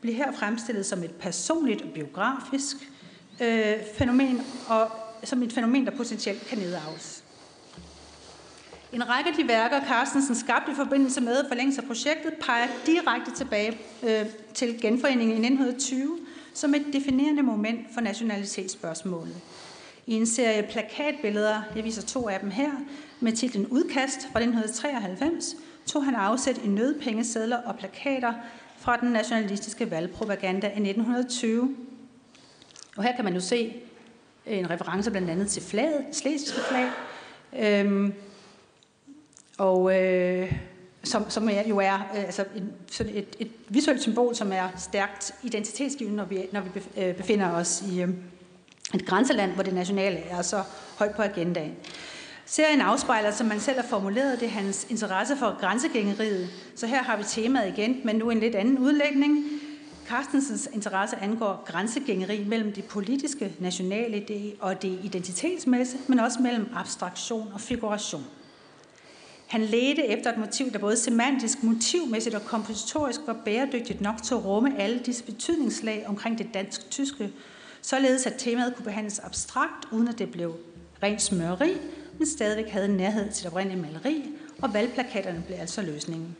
bliver 0.00 0.16
her 0.16 0.32
fremstillet 0.32 0.86
som 0.86 1.02
et 1.02 1.10
personligt 1.10 1.82
og 1.82 1.88
biografisk 1.94 2.76
øh, 3.42 3.74
fænomen, 3.98 4.42
og 4.68 4.90
som 5.24 5.42
et 5.42 5.52
fænomen, 5.52 5.86
der 5.86 5.96
potentielt 5.96 6.46
kan 6.46 6.58
nedarves. 6.58 7.24
En 8.92 9.08
række 9.08 9.30
af 9.30 9.36
de 9.36 9.48
værker, 9.48 9.80
Carstensen 9.88 10.34
skabte 10.34 10.72
i 10.72 10.74
forbindelse 10.74 11.20
med 11.20 11.44
forlængelse 11.48 11.80
af 11.80 11.86
projektet, 11.86 12.34
peger 12.40 12.66
direkte 12.86 13.30
tilbage 13.36 13.78
øh, 14.02 14.26
til 14.54 14.80
genforeningen 14.80 15.44
i 15.44 15.46
1920 15.46 16.18
som 16.56 16.74
et 16.74 16.86
definerende 16.92 17.42
moment 17.42 17.86
for 17.94 18.00
nationalitetsspørgsmålet. 18.00 19.36
I 20.06 20.14
en 20.14 20.26
serie 20.26 20.62
plakatbilleder, 20.62 21.62
jeg 21.76 21.84
viser 21.84 22.02
to 22.02 22.28
af 22.28 22.40
dem 22.40 22.50
her, 22.50 22.70
med 23.20 23.32
titlen 23.32 23.66
Udkast 23.66 24.20
fra 24.20 24.40
1993, 24.40 25.56
tog 25.86 26.04
han 26.04 26.14
afsæt 26.14 26.58
i 26.64 26.68
nødpengesedler 26.68 27.56
og 27.56 27.76
plakater 27.78 28.32
fra 28.78 28.96
den 28.96 29.08
nationalistiske 29.08 29.90
valgpropaganda 29.90 30.66
i 30.66 30.70
1920. 30.70 31.76
Og 32.96 33.02
her 33.02 33.16
kan 33.16 33.24
man 33.24 33.34
jo 33.34 33.40
se 33.40 33.74
en 34.46 34.70
reference 34.70 35.10
blandt 35.10 35.30
andet 35.30 35.48
til 35.48 35.62
flaget, 35.62 36.04
slesiske 36.12 36.60
flag, 36.68 36.90
øhm, 37.58 38.14
og 39.58 40.02
øh, 40.02 40.52
som, 41.04 41.30
som 41.30 41.48
er, 41.48 41.62
jo 41.68 41.78
er 41.78 41.94
øh, 41.94 42.24
altså 42.24 42.44
en, 42.56 42.72
sådan 42.90 43.16
et, 43.16 43.36
et 43.38 43.50
visuelt 43.68 44.02
symbol, 44.02 44.34
som 44.34 44.52
er 44.52 44.68
stærkt 44.76 45.34
identitetsgivende, 45.42 46.16
når 46.16 46.24
vi, 46.24 46.46
når 46.52 46.60
vi 46.60 46.80
øh, 46.96 47.14
befinder 47.14 47.50
os 47.50 47.82
i 47.92 48.02
øh, 48.02 48.08
et 48.94 49.06
grænseland, 49.06 49.52
hvor 49.52 49.62
det 49.62 49.74
nationale 49.74 50.18
er 50.18 50.42
så 50.42 50.62
højt 50.98 51.14
på 51.14 51.22
agendaen. 51.22 51.76
Serien 52.48 52.80
afspejler, 52.80 53.30
som 53.30 53.46
man 53.46 53.60
selv 53.60 53.80
har 53.80 53.86
formuleret 53.86 54.40
det, 54.40 54.50
hans 54.50 54.86
interesse 54.90 55.36
for 55.36 55.60
grænsegængeriet. 55.60 56.48
Så 56.76 56.86
her 56.86 57.02
har 57.02 57.16
vi 57.16 57.24
temaet 57.24 57.78
igen, 57.78 58.00
men 58.04 58.16
nu 58.16 58.30
en 58.30 58.40
lidt 58.40 58.54
anden 58.54 58.78
udlægning. 58.78 59.44
Carstensens 60.08 60.68
interesse 60.72 61.16
angår 61.16 61.64
grænsegængeri 61.66 62.44
mellem 62.44 62.72
det 62.72 62.84
politiske, 62.84 63.52
nationale 63.58 64.24
og 64.60 64.82
det 64.82 64.98
identitetsmæssige, 65.02 66.02
men 66.06 66.20
også 66.20 66.42
mellem 66.42 66.68
abstraktion 66.74 67.48
og 67.54 67.60
figuration. 67.60 68.24
Han 69.46 69.60
ledte 69.60 70.06
efter 70.06 70.32
et 70.32 70.38
motiv, 70.38 70.72
der 70.72 70.78
både 70.78 70.96
semantisk, 70.96 71.62
motivmæssigt 71.62 72.34
og 72.34 72.44
kompositorisk 72.44 73.20
var 73.26 73.36
bæredygtigt 73.44 74.00
nok 74.00 74.22
til 74.22 74.34
at 74.34 74.44
rumme 74.44 74.78
alle 74.78 74.98
disse 74.98 75.24
betydningslag 75.24 76.04
omkring 76.08 76.38
det 76.38 76.46
dansk-tyske, 76.54 77.30
således 77.82 78.26
at 78.26 78.34
temaet 78.38 78.74
kunne 78.76 78.84
behandles 78.84 79.18
abstrakt, 79.18 79.88
uden 79.92 80.08
at 80.08 80.18
det 80.18 80.30
blev 80.30 80.54
rent 81.02 81.22
smøreri, 81.22 81.76
men 82.18 82.26
stadigvæk 82.26 82.68
havde 82.68 82.96
nærhed 82.96 83.32
til 83.32 83.44
det 83.44 83.52
oprindelige 83.52 83.82
maleri, 83.82 84.30
og 84.62 84.74
valgplakaterne 84.74 85.42
blev 85.46 85.58
altså 85.60 85.82
løsningen. 85.82 86.36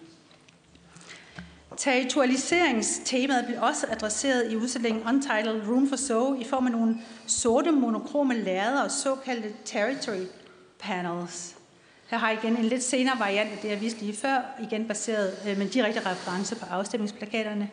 Territorialiseringstemaet 1.76 3.46
blev 3.46 3.62
også 3.62 3.86
adresseret 3.90 4.52
i 4.52 4.56
udstillingen 4.56 5.02
Untitled 5.08 5.68
Room 5.68 5.88
for 5.88 5.96
So 5.96 6.34
i 6.34 6.44
form 6.44 6.66
af 6.66 6.72
nogle 6.72 6.96
sorte 7.26 7.70
monokrome 7.72 8.34
lærreder 8.34 8.82
og 8.82 8.90
såkaldte 8.90 9.52
territory 9.64 10.24
panels. 10.78 11.54
Her 12.06 12.18
har 12.18 12.30
jeg 12.30 12.38
igen 12.44 12.56
en 12.56 12.64
lidt 12.64 12.82
senere 12.82 13.18
variant 13.18 13.52
af 13.52 13.58
det, 13.62 13.68
jeg 13.68 13.80
viste 13.80 14.00
lige 14.00 14.16
før, 14.16 14.40
igen 14.62 14.88
baseret 14.88 15.34
øh, 15.48 15.58
med 15.58 15.68
direkte 15.68 16.10
reference 16.10 16.56
på 16.56 16.66
afstemningsplakaterne. 16.70 17.70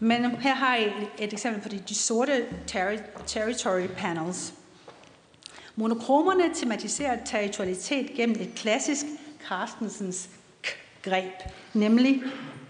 Men 0.00 0.24
her 0.24 0.54
har 0.54 0.76
jeg 0.76 0.86
et, 0.86 1.24
et 1.24 1.32
eksempel 1.32 1.62
på 1.62 1.68
de, 1.68 1.82
de 1.88 1.94
sorte 1.94 2.46
terri- 2.66 3.22
territory 3.26 3.86
panels. 3.86 4.54
Monokromerne 5.76 6.54
tematiserer 6.54 7.24
territorialitet 7.24 8.10
gennem 8.16 8.36
et 8.40 8.50
klassisk 8.54 9.06
Carstensens 9.48 10.28
greb, 11.02 11.32
nemlig 11.74 12.22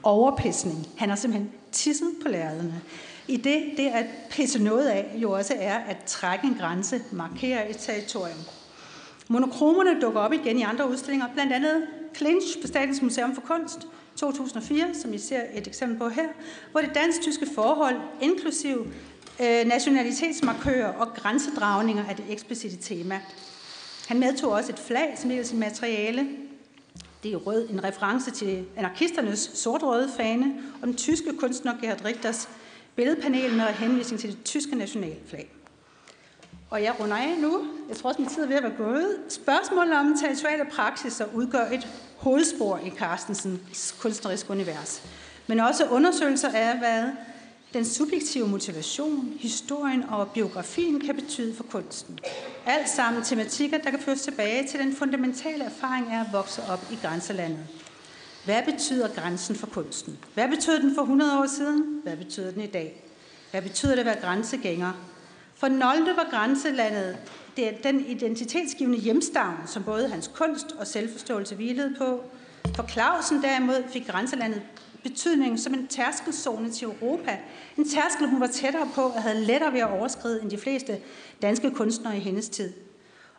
overpisning. 0.03 0.87
Han 0.99 1.09
har 1.09 1.17
simpelthen 1.17 1.53
tisset 1.73 2.11
på 2.23 2.29
lærrederne. 2.29 2.83
I 3.29 3.37
det, 3.37 3.63
det 3.77 3.89
at 3.89 4.07
pisse 4.31 4.63
noget 4.63 4.87
af, 4.87 5.15
jo 5.15 5.31
også 5.31 5.55
er 5.59 5.79
at 5.79 5.97
trække 6.07 6.47
en 6.47 6.55
grænse, 6.55 7.01
markere 7.13 7.71
et 7.71 7.77
territorium. 7.77 8.39
Monokromerne 9.29 10.01
dukker 10.01 10.21
op 10.21 10.33
igen 10.33 10.59
i 10.59 10.63
andre 10.63 10.91
udstillinger, 10.91 11.29
blandt 11.35 11.53
andet 11.53 11.87
Clinch 12.17 12.61
på 12.61 12.67
Statens 12.67 13.03
Museum 13.03 13.35
for 13.35 13.41
Kunst 13.41 13.87
2004, 14.17 14.95
som 14.95 15.15
I 15.15 15.19
ser 15.19 15.43
et 15.55 15.67
eksempel 15.67 15.99
på 15.99 16.09
her, 16.09 16.29
hvor 16.73 16.81
det 16.81 16.95
dansk-tyske 16.95 17.47
forhold, 17.55 17.97
inklusiv 18.21 18.87
øh, 19.41 19.67
nationalitetsmarkører 19.67 20.93
og 20.93 21.15
grænsedragninger 21.15 22.05
er 22.05 22.15
det 22.15 22.25
eksplicite 22.29 22.77
tema. 22.77 23.21
Han 24.09 24.21
medtog 24.21 24.53
også 24.53 24.73
et 24.73 24.79
flag 24.79 25.15
som 25.19 25.31
del 25.31 25.39
af 25.39 25.47
sit 25.47 25.59
materiale. 25.59 26.29
Det 27.23 27.33
er 27.33 27.37
rød, 27.37 27.69
en 27.71 27.85
reference 27.85 28.31
til 28.31 28.65
anarkisternes 28.77 29.51
sort-røde 29.55 30.11
fane 30.17 30.55
og 30.83 30.87
den 30.87 30.97
tyske 30.97 31.37
kunstner 31.39 31.73
Gerhard 31.81 32.05
Richters 32.05 32.49
billedpanel 32.97 33.55
med 33.55 33.65
henvisning 33.65 34.21
til 34.21 34.31
det 34.31 34.45
tyske 34.45 34.77
nationalflag. 34.77 35.51
Og 36.71 36.83
jeg 36.83 37.01
runder 37.01 37.17
af 37.17 37.39
nu. 37.39 37.67
Jeg 37.89 37.97
tror 37.97 38.09
også, 38.09 38.21
min 38.21 38.31
tid 38.31 38.43
er 38.43 38.47
ved 38.47 38.57
at 38.57 38.63
være 38.63 38.77
gået. 38.77 39.17
Spørgsmålet 39.29 39.95
om 39.99 40.19
territoriale 40.19 40.65
praksiser 40.65 41.25
udgør 41.35 41.65
et 41.65 41.89
hovedspor 42.17 42.81
i 42.87 42.91
Carstensens 42.91 43.95
kunstneriske 44.01 44.51
univers. 44.51 45.03
Men 45.47 45.61
også 45.61 45.87
undersøgelser 45.87 46.49
af, 46.49 46.79
hvad 46.79 47.05
den 47.75 47.85
subjektive 47.85 48.49
motivation, 48.49 49.33
historien 49.41 50.03
og 50.03 50.31
biografien 50.31 51.01
kan 51.01 51.15
betyde 51.15 51.55
for 51.55 51.65
kunsten. 51.65 52.19
Alt 52.67 52.89
sammen 52.89 53.23
tematikker, 53.23 53.79
der 53.79 53.91
kan 53.91 53.99
føres 54.01 54.23
tilbage 54.23 54.69
til 54.69 54.81
den 54.81 54.97
fundamentale 54.97 55.65
erfaring 55.65 56.13
af 56.13 56.21
at 56.21 56.27
vokse 56.33 56.63
op 56.71 56.87
i 56.93 56.99
grænselandet. 57.03 57.67
Hvad 58.45 58.63
betyder 58.63 59.09
grænsen 59.09 59.57
for 59.57 59.67
kunsten? 59.67 60.19
Hvad 60.35 60.49
betød 60.49 60.83
den 60.83 60.95
for 60.95 61.03
100 61.03 61.39
år 61.39 61.47
siden? 61.47 62.01
Hvad 62.03 62.17
betyder 62.17 62.51
den 62.51 62.63
i 62.63 62.67
dag? 62.67 63.05
Hvad 63.51 63.63
betyder 63.63 63.93
det 63.93 64.01
at 64.01 64.07
være 64.07 64.21
grænsegænger? 64.21 64.93
For 65.55 65.69
Nolde 65.69 66.17
var 66.17 66.29
grænselandet 66.31 67.17
det 67.57 67.69
er 67.69 67.73
den 67.83 68.07
identitetsgivende 68.07 68.99
hjemstavn, 68.99 69.57
som 69.67 69.85
både 69.85 70.09
hans 70.09 70.31
kunst 70.35 70.67
og 70.79 70.87
selvforståelse 70.87 71.55
hvilede 71.55 71.95
på. 71.99 72.25
For 72.75 72.87
Clausen 72.89 73.43
derimod 73.43 73.85
fik 73.93 74.07
grænselandet 74.07 74.63
betydning 75.03 75.61
som 75.61 75.75
en 75.75 75.87
tærskelzone 75.87 76.71
til 76.71 76.85
Europa. 76.85 77.39
En 77.77 77.89
tærskel, 77.89 78.29
hun 78.29 78.41
var 78.41 78.47
tættere 78.47 78.89
på 78.95 79.03
og 79.03 79.23
havde 79.23 79.45
lettere 79.45 79.73
ved 79.73 79.81
at 79.81 79.91
overskride 79.91 80.43
end 80.43 80.51
de 80.51 80.59
fleste 80.59 80.99
danske 81.43 81.71
kunstnere 81.71 82.17
i 82.17 82.21
hendes 82.21 82.49
tid. 82.49 82.73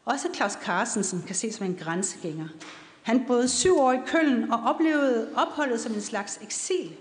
Også 0.06 0.27
Claus 0.35 0.51
Carstensen 0.51 1.24
kan 1.27 1.35
ses 1.35 1.56
som 1.56 1.66
en 1.66 1.75
grænsegænger. 1.75 2.48
Han 3.03 3.24
boede 3.27 3.50
syv 3.50 3.80
år 3.80 3.92
i 3.92 4.00
Køln 4.06 4.51
og 4.51 4.59
oplevede 4.66 5.30
opholdet 5.35 5.80
som 5.80 5.93
en 5.93 6.01
slags 6.01 6.40
eksil. 6.42 6.92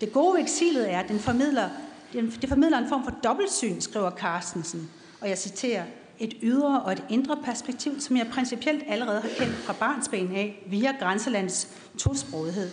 Det 0.00 0.12
gode 0.12 0.34
ved 0.34 0.42
eksilet 0.42 0.92
er, 0.92 1.00
at 1.00 1.08
den 1.08 1.18
formidler, 1.18 1.68
det 2.12 2.48
formidler 2.48 2.78
en 2.78 2.88
form 2.88 3.04
for 3.04 3.14
dobbeltsyn, 3.24 3.80
skriver 3.80 4.10
Carstensen. 4.10 4.90
Og 5.20 5.28
jeg 5.28 5.38
citerer, 5.38 5.84
et 6.18 6.34
ydre 6.42 6.82
og 6.82 6.92
et 6.92 7.04
indre 7.08 7.36
perspektiv, 7.44 8.00
som 8.00 8.16
jeg 8.16 8.26
principielt 8.32 8.84
allerede 8.88 9.20
har 9.20 9.28
kendt 9.28 9.54
fra 9.56 9.72
barnsben 9.72 10.36
af 10.36 10.64
via 10.66 10.92
grænselandets 11.00 11.68
tosprogethed. 11.98 12.70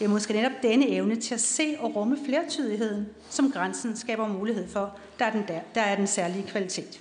Det 0.00 0.06
er 0.06 0.10
måske 0.10 0.32
netop 0.32 0.52
denne 0.62 0.88
evne 0.88 1.16
til 1.16 1.34
at 1.34 1.40
se 1.40 1.76
og 1.80 1.96
rumme 1.96 2.18
flertydigheden, 2.26 3.06
som 3.30 3.52
grænsen 3.52 3.96
skaber 3.96 4.28
mulighed 4.28 4.68
for, 4.68 4.98
der 5.18 5.24
er 5.24 5.30
den, 5.30 5.44
der, 5.48 5.60
der 5.74 5.80
er 5.80 5.96
den 5.96 6.06
særlige 6.06 6.46
kvalitet. 6.48 7.00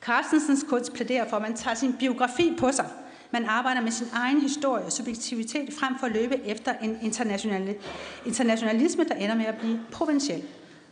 Carstensens 0.00 0.64
kunst 0.68 0.92
plæderer 0.92 1.28
for, 1.28 1.36
at 1.36 1.42
man 1.42 1.56
tager 1.56 1.74
sin 1.74 1.92
biografi 1.92 2.56
på 2.58 2.72
sig. 2.72 2.86
Man 3.30 3.44
arbejder 3.44 3.80
med 3.80 3.90
sin 3.90 4.06
egen 4.12 4.40
historie 4.40 4.84
og 4.84 4.92
subjektivitet 4.92 5.74
frem 5.74 5.98
for 5.98 6.06
at 6.06 6.12
løbe 6.12 6.46
efter 6.46 6.72
en 6.82 6.98
international, 7.02 7.74
internationalisme, 8.26 9.04
der 9.04 9.14
ender 9.14 9.34
med 9.34 9.46
at 9.46 9.56
blive 9.58 9.80
provinciel. 9.92 10.42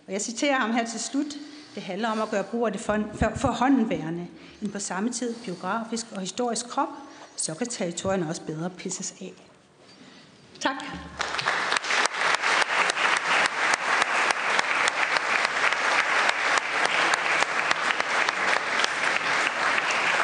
Og 0.06 0.12
jeg 0.12 0.20
citerer 0.20 0.54
ham 0.54 0.72
her 0.72 0.86
til 0.86 1.00
slut. 1.00 1.38
Det 1.74 1.82
handler 1.82 2.08
om 2.08 2.20
at 2.20 2.30
gøre 2.30 2.44
brug 2.44 2.66
af 2.66 2.72
det 2.72 2.80
for, 2.80 2.98
for, 3.14 3.32
for 3.36 3.48
håndenværende. 3.48 4.26
En 4.62 4.70
på 4.70 4.78
samme 4.78 5.12
tid 5.12 5.34
biografisk 5.44 6.06
og 6.14 6.20
historisk 6.20 6.68
krop, 6.68 6.88
så 7.36 7.54
kan 7.54 7.66
territorierne 7.66 8.28
også 8.28 8.42
bedre 8.42 8.70
pisses 8.70 9.14
af. 9.20 9.49
Tak. 10.60 10.74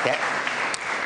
Ja. 0.06 0.14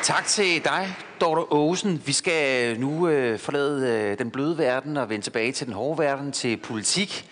Tak 0.03 0.25
til 0.25 0.63
dig, 0.63 0.95
Dorte 1.21 1.51
Åsen. 1.51 2.01
Vi 2.05 2.11
skal 2.11 2.79
nu 2.79 3.07
øh, 3.07 3.39
forlade 3.39 3.87
øh, 3.89 4.17
den 4.17 4.31
bløde 4.31 4.57
verden 4.57 4.97
og 4.97 5.09
vende 5.09 5.25
tilbage 5.25 5.51
til 5.51 5.67
den 5.67 5.73
hårde 5.73 5.99
verden, 5.99 6.31
til 6.31 6.57
politik. 6.57 7.29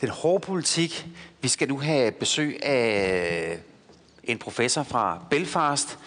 Den 0.00 0.08
hårde 0.08 0.46
politik. 0.46 1.06
Vi 1.40 1.48
skal 1.48 1.68
nu 1.68 1.78
have 1.78 2.12
besøg 2.12 2.58
af 2.62 3.50
øh, 3.52 3.58
en 4.24 4.38
professor 4.38 4.82
fra 4.82 5.18
Belfast, 5.30 5.98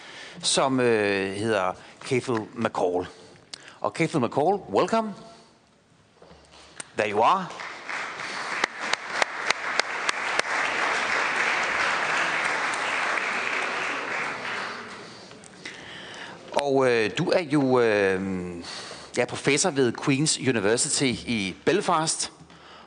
som 0.42 0.80
øh, 0.80 1.32
hedder 1.32 1.72
Kefil 2.00 2.40
McCall. 2.54 3.06
Og 3.80 3.94
Kefil 3.94 4.20
McCall, 4.20 4.56
welcome. 4.72 5.27
There 6.98 7.10
you 7.10 7.22
are. 7.22 7.46
Og 16.52 16.90
øh, 16.90 17.10
du 17.18 17.30
er 17.30 17.40
jo 17.40 17.80
øh, 17.80 18.20
ja, 19.16 19.24
professor 19.24 19.70
ved 19.70 19.92
Queen's 20.00 20.48
University 20.48 21.02
i 21.26 21.56
Belfast, 21.64 22.32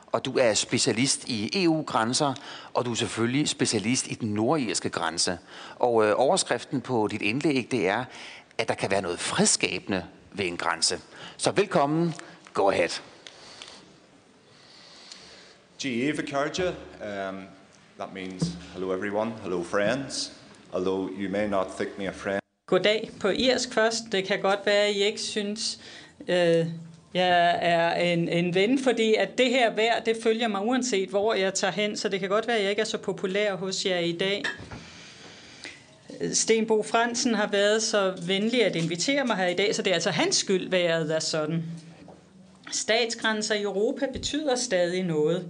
og 0.06 0.24
du 0.24 0.38
er 0.38 0.54
specialist 0.54 1.24
i 1.28 1.64
EU-grænser, 1.64 2.34
og 2.74 2.84
du 2.84 2.90
er 2.90 2.94
selvfølgelig 2.94 3.48
specialist 3.48 4.06
i 4.06 4.14
den 4.14 4.28
nordirske 4.28 4.90
grænse. 4.90 5.38
Og 5.76 6.06
øh, 6.06 6.14
overskriften 6.16 6.80
på 6.80 7.08
dit 7.10 7.22
indlæg, 7.22 7.68
det 7.70 7.88
er, 7.88 8.04
at 8.58 8.68
der 8.68 8.74
kan 8.74 8.90
være 8.90 9.02
noget 9.02 9.20
fredskabende 9.20 10.04
ved 10.32 10.46
en 10.46 10.56
grænse. 10.56 11.00
Så 11.36 11.50
velkommen. 11.50 12.14
Go 12.54 12.70
ahead. 12.70 13.11
GA 15.82 16.12
Vicarja, 16.12 16.68
um, 16.68 17.48
that 17.98 18.14
means 18.14 18.56
hello 18.72 18.92
everyone, 18.92 19.32
hello 19.42 19.62
friends, 19.64 20.32
although 20.72 21.10
you 21.18 21.28
may 21.28 21.48
not 21.48 21.76
think 21.76 21.98
me 21.98 22.06
a 22.08 22.12
friend. 22.12 22.40
Goddag 22.66 23.10
på 23.20 23.28
irsk 23.28 23.74
først. 23.74 24.02
Det 24.12 24.24
kan 24.24 24.40
godt 24.40 24.60
være, 24.66 24.84
at 24.84 24.94
I 24.94 25.02
ikke 25.02 25.20
synes, 25.20 25.78
øh, 26.28 26.66
jeg 27.14 27.58
er 27.62 27.94
en, 27.94 28.28
en 28.28 28.54
ven, 28.54 28.78
fordi 28.78 29.14
at 29.14 29.38
det 29.38 29.50
her 29.50 29.74
vejr, 29.74 30.00
det 30.00 30.16
følger 30.22 30.48
mig 30.48 30.62
uanset 30.64 31.08
hvor 31.08 31.34
jeg 31.34 31.54
tager 31.54 31.72
hen, 31.72 31.96
så 31.96 32.08
det 32.08 32.20
kan 32.20 32.28
godt 32.28 32.46
være, 32.46 32.56
at 32.56 32.62
jeg 32.62 32.70
ikke 32.70 32.82
er 32.82 32.86
så 32.86 32.98
populær 32.98 33.54
hos 33.54 33.86
jer 33.86 33.98
i 33.98 34.12
dag. 34.12 34.44
Stenbo 36.32 36.82
Fransen 36.82 37.34
har 37.34 37.48
været 37.48 37.82
så 37.82 38.14
venlig 38.26 38.64
at 38.64 38.76
invitere 38.76 39.24
mig 39.24 39.36
her 39.36 39.46
i 39.46 39.54
dag, 39.54 39.74
så 39.74 39.82
det 39.82 39.90
er 39.90 39.94
altså 39.94 40.10
hans 40.10 40.36
skyld, 40.36 40.70
været 40.70 41.14
er 41.14 41.20
sådan. 41.20 41.62
Statsgrænser 42.72 43.54
i 43.54 43.62
Europa 43.62 44.06
betyder 44.12 44.56
stadig 44.56 45.02
noget. 45.02 45.48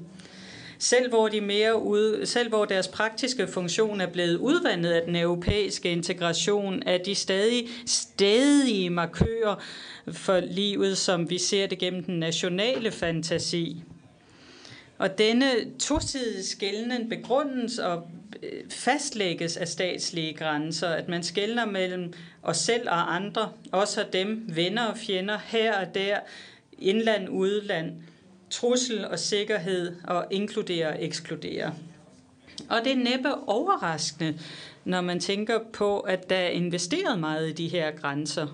Selv 0.82 1.08
hvor, 1.08 1.28
de 1.28 1.40
mere 1.40 1.82
ud, 1.82 2.26
selv 2.26 2.48
hvor 2.48 2.64
deres 2.64 2.88
praktiske 2.88 3.48
funktion 3.48 4.00
er 4.00 4.06
blevet 4.06 4.36
udvandet 4.36 4.92
af 4.92 5.02
den 5.06 5.16
europæiske 5.16 5.90
integration, 5.92 6.82
er 6.86 6.98
de 6.98 7.14
stadig 7.14 7.68
stadige 7.86 8.90
markører 8.90 9.62
for 10.12 10.40
livet, 10.40 10.98
som 10.98 11.30
vi 11.30 11.38
ser 11.38 11.66
det 11.66 11.78
gennem 11.78 12.04
den 12.04 12.18
nationale 12.18 12.90
fantasi. 12.90 13.82
Og 14.98 15.18
denne 15.18 15.46
tosidige 15.78 16.44
skældning 16.44 17.10
begrundes 17.10 17.78
og 17.78 18.06
øh, 18.42 18.70
fastlægges 18.70 19.56
af 19.56 19.68
statslige 19.68 20.34
grænser, 20.34 20.88
at 20.88 21.08
man 21.08 21.22
skældner 21.22 21.66
mellem 21.66 22.12
os 22.42 22.56
selv 22.56 22.88
og 22.88 23.14
andre, 23.14 23.52
også 23.72 24.00
og 24.00 24.12
dem, 24.12 24.44
venner 24.48 24.86
og 24.86 24.96
fjender, 24.96 25.38
her 25.46 25.80
og 25.80 25.94
der, 25.94 26.18
indland, 26.78 27.28
udland, 27.28 27.92
trussel 28.52 29.04
og 29.06 29.18
sikkerhed 29.18 29.96
og 30.04 30.26
inkludere 30.30 30.88
og 30.88 31.04
ekskludere. 31.04 31.74
Og 32.68 32.80
det 32.84 32.92
er 32.92 32.96
næppe 32.96 33.48
overraskende, 33.48 34.38
når 34.84 35.00
man 35.00 35.20
tænker 35.20 35.58
på, 35.72 36.00
at 36.00 36.30
der 36.30 36.36
er 36.36 36.48
investeret 36.48 37.18
meget 37.18 37.48
i 37.48 37.52
de 37.52 37.68
her 37.68 37.90
grænser. 37.90 38.46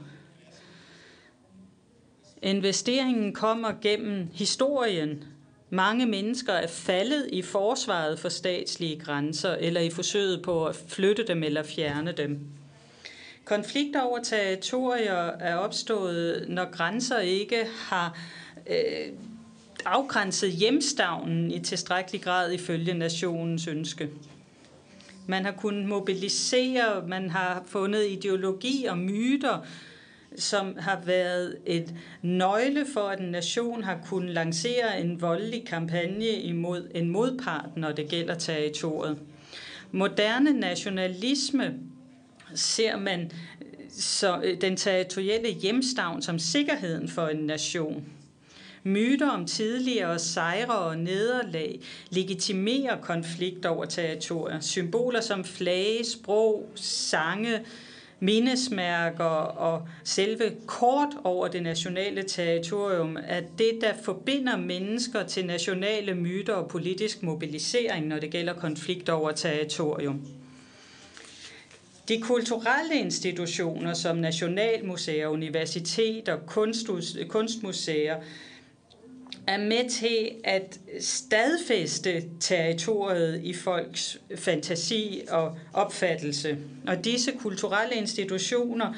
Investeringen 2.42 3.34
kommer 3.34 3.72
gennem 3.82 4.28
historien. 4.32 5.24
Mange 5.70 6.06
mennesker 6.06 6.52
er 6.52 6.66
faldet 6.66 7.28
i 7.32 7.42
forsvaret 7.42 8.18
for 8.18 8.28
statslige 8.28 9.00
grænser 9.00 9.54
eller 9.54 9.80
i 9.80 9.90
forsøget 9.90 10.42
på 10.42 10.66
at 10.66 10.76
flytte 10.88 11.26
dem 11.26 11.42
eller 11.42 11.62
fjerne 11.62 12.12
dem. 12.12 12.40
Konflikter 13.44 14.00
over 14.00 14.18
territorier 14.22 15.30
er 15.40 15.56
opstået, 15.56 16.44
når 16.48 16.70
grænser 16.70 17.18
ikke 17.18 17.66
har 17.88 18.18
øh, 18.66 19.12
afgrænset 19.88 20.52
hjemstavnen 20.52 21.50
i 21.50 21.60
tilstrækkelig 21.60 22.22
grad 22.22 22.52
ifølge 22.52 22.94
nationens 22.94 23.66
ønske. 23.66 24.08
Man 25.26 25.44
har 25.44 25.52
kunnet 25.52 25.88
mobilisere, 25.88 27.06
man 27.06 27.30
har 27.30 27.62
fundet 27.66 28.06
ideologi 28.06 28.84
og 28.84 28.98
myter, 28.98 29.66
som 30.36 30.76
har 30.78 31.00
været 31.04 31.56
et 31.66 31.94
nøgle 32.22 32.86
for, 32.92 33.00
at 33.00 33.20
en 33.20 33.30
nation 33.30 33.82
har 33.82 33.98
kunnet 34.06 34.34
lancere 34.34 35.00
en 35.00 35.20
voldelig 35.20 35.66
kampagne 35.66 36.28
imod 36.28 36.90
en 36.94 37.10
modpart, 37.10 37.76
når 37.76 37.92
det 37.92 38.08
gælder 38.08 38.34
territoriet. 38.34 39.18
Moderne 39.92 40.52
nationalisme 40.52 41.74
ser 42.54 42.96
man 42.96 43.30
så 43.90 44.40
øh, 44.44 44.60
den 44.60 44.76
territorielle 44.76 45.48
hjemstavn 45.48 46.22
som 46.22 46.38
sikkerheden 46.38 47.08
for 47.08 47.26
en 47.26 47.46
nation. 47.46 48.04
Myter 48.82 49.30
om 49.30 49.46
tidligere 49.46 50.18
sejre 50.18 50.78
og 50.78 50.98
nederlag 50.98 51.80
legitimerer 52.10 52.96
konflikt 52.96 53.66
over 53.66 53.84
territorier. 53.84 54.60
Symboler 54.60 55.20
som 55.20 55.44
flage, 55.44 56.04
sprog, 56.04 56.72
sange, 56.74 57.60
mindesmærker 58.20 59.24
og 59.24 59.88
selve 60.04 60.52
kort 60.66 61.08
over 61.24 61.48
det 61.48 61.62
nationale 61.62 62.22
territorium 62.22 63.18
er 63.26 63.40
det, 63.58 63.78
der 63.80 63.92
forbinder 64.04 64.56
mennesker 64.56 65.22
til 65.22 65.46
nationale 65.46 66.14
myter 66.14 66.54
og 66.54 66.68
politisk 66.68 67.22
mobilisering, 67.22 68.06
når 68.06 68.18
det 68.18 68.30
gælder 68.30 68.52
konflikt 68.52 69.08
over 69.08 69.32
territorium. 69.32 70.20
De 72.08 72.20
kulturelle 72.20 72.94
institutioner 72.94 73.94
som 73.94 74.16
nationalmuseer, 74.16 75.26
universiteter, 75.26 76.36
kunstmuseer 77.28 78.16
er 79.48 79.58
med 79.58 79.90
til 79.90 80.30
at 80.44 80.80
stadfæste 81.00 82.24
territoriet 82.40 83.40
i 83.44 83.54
folks 83.54 84.18
fantasi 84.36 85.22
og 85.28 85.58
opfattelse. 85.72 86.58
Og 86.86 87.04
disse 87.04 87.32
kulturelle 87.32 87.94
institutioner 87.94 88.94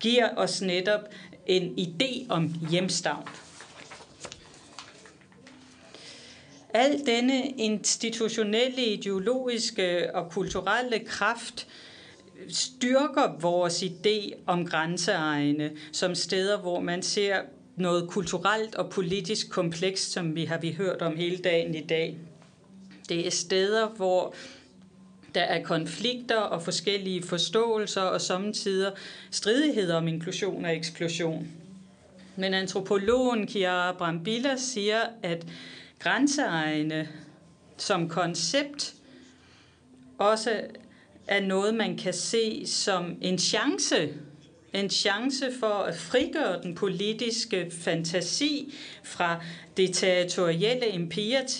giver 0.00 0.28
os 0.36 0.62
netop 0.62 1.00
en 1.46 1.78
idé 1.78 2.26
om 2.28 2.54
hjemstavn. 2.70 3.28
Al 6.74 7.06
denne 7.06 7.48
institutionelle, 7.48 8.84
ideologiske 8.84 10.14
og 10.14 10.30
kulturelle 10.30 10.98
kraft 10.98 11.66
styrker 12.48 13.40
vores 13.40 13.82
idé 13.82 14.32
om 14.46 14.66
grænseegne 14.66 15.70
som 15.92 16.14
steder, 16.14 16.58
hvor 16.58 16.80
man 16.80 17.02
ser 17.02 17.40
noget 17.80 18.10
kulturelt 18.10 18.74
og 18.74 18.90
politisk 18.90 19.50
komplekst, 19.50 20.12
som 20.12 20.34
vi 20.34 20.44
har 20.44 20.58
vi 20.58 20.72
hørt 20.72 21.02
om 21.02 21.16
hele 21.16 21.38
dagen 21.38 21.74
i 21.74 21.86
dag. 21.86 22.18
Det 23.08 23.26
er 23.26 23.30
steder, 23.30 23.88
hvor 23.88 24.34
der 25.34 25.40
er 25.40 25.62
konflikter 25.62 26.36
og 26.36 26.62
forskellige 26.62 27.22
forståelser 27.22 28.02
og 28.02 28.20
samtidig 28.20 28.92
stridigheder 29.30 29.96
om 29.96 30.08
inklusion 30.08 30.64
og 30.64 30.76
eksklusion. 30.76 31.48
Men 32.36 32.54
antropologen 32.54 33.48
Chiara 33.48 33.92
Brambilla 33.92 34.56
siger, 34.56 35.00
at 35.22 35.46
grænseegne 35.98 37.08
som 37.76 38.08
koncept 38.08 38.94
også 40.18 40.60
er 41.26 41.40
noget, 41.40 41.74
man 41.74 41.96
kan 41.96 42.12
se 42.14 42.66
som 42.66 43.18
en 43.20 43.38
chance 43.38 44.14
en 44.72 44.90
chance 44.90 45.46
for 45.60 45.66
at 45.66 45.96
frigøre 45.96 46.62
den 46.62 46.74
politiske 46.74 47.70
fantasi 47.70 48.74
fra 49.04 49.42
det 49.76 49.94
territorielle 49.94 50.88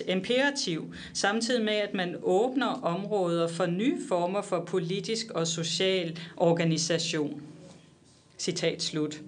imperativ, 0.06 0.94
samtidig 1.14 1.64
med 1.64 1.74
at 1.74 1.94
man 1.94 2.16
åbner 2.22 2.66
områder 2.66 3.48
for 3.48 3.66
nye 3.66 3.98
former 4.08 4.42
for 4.42 4.64
politisk 4.64 5.30
og 5.30 5.46
social 5.46 6.18
organisation. 6.36 7.42
Citat 8.38 8.82
slut. 8.82 9.20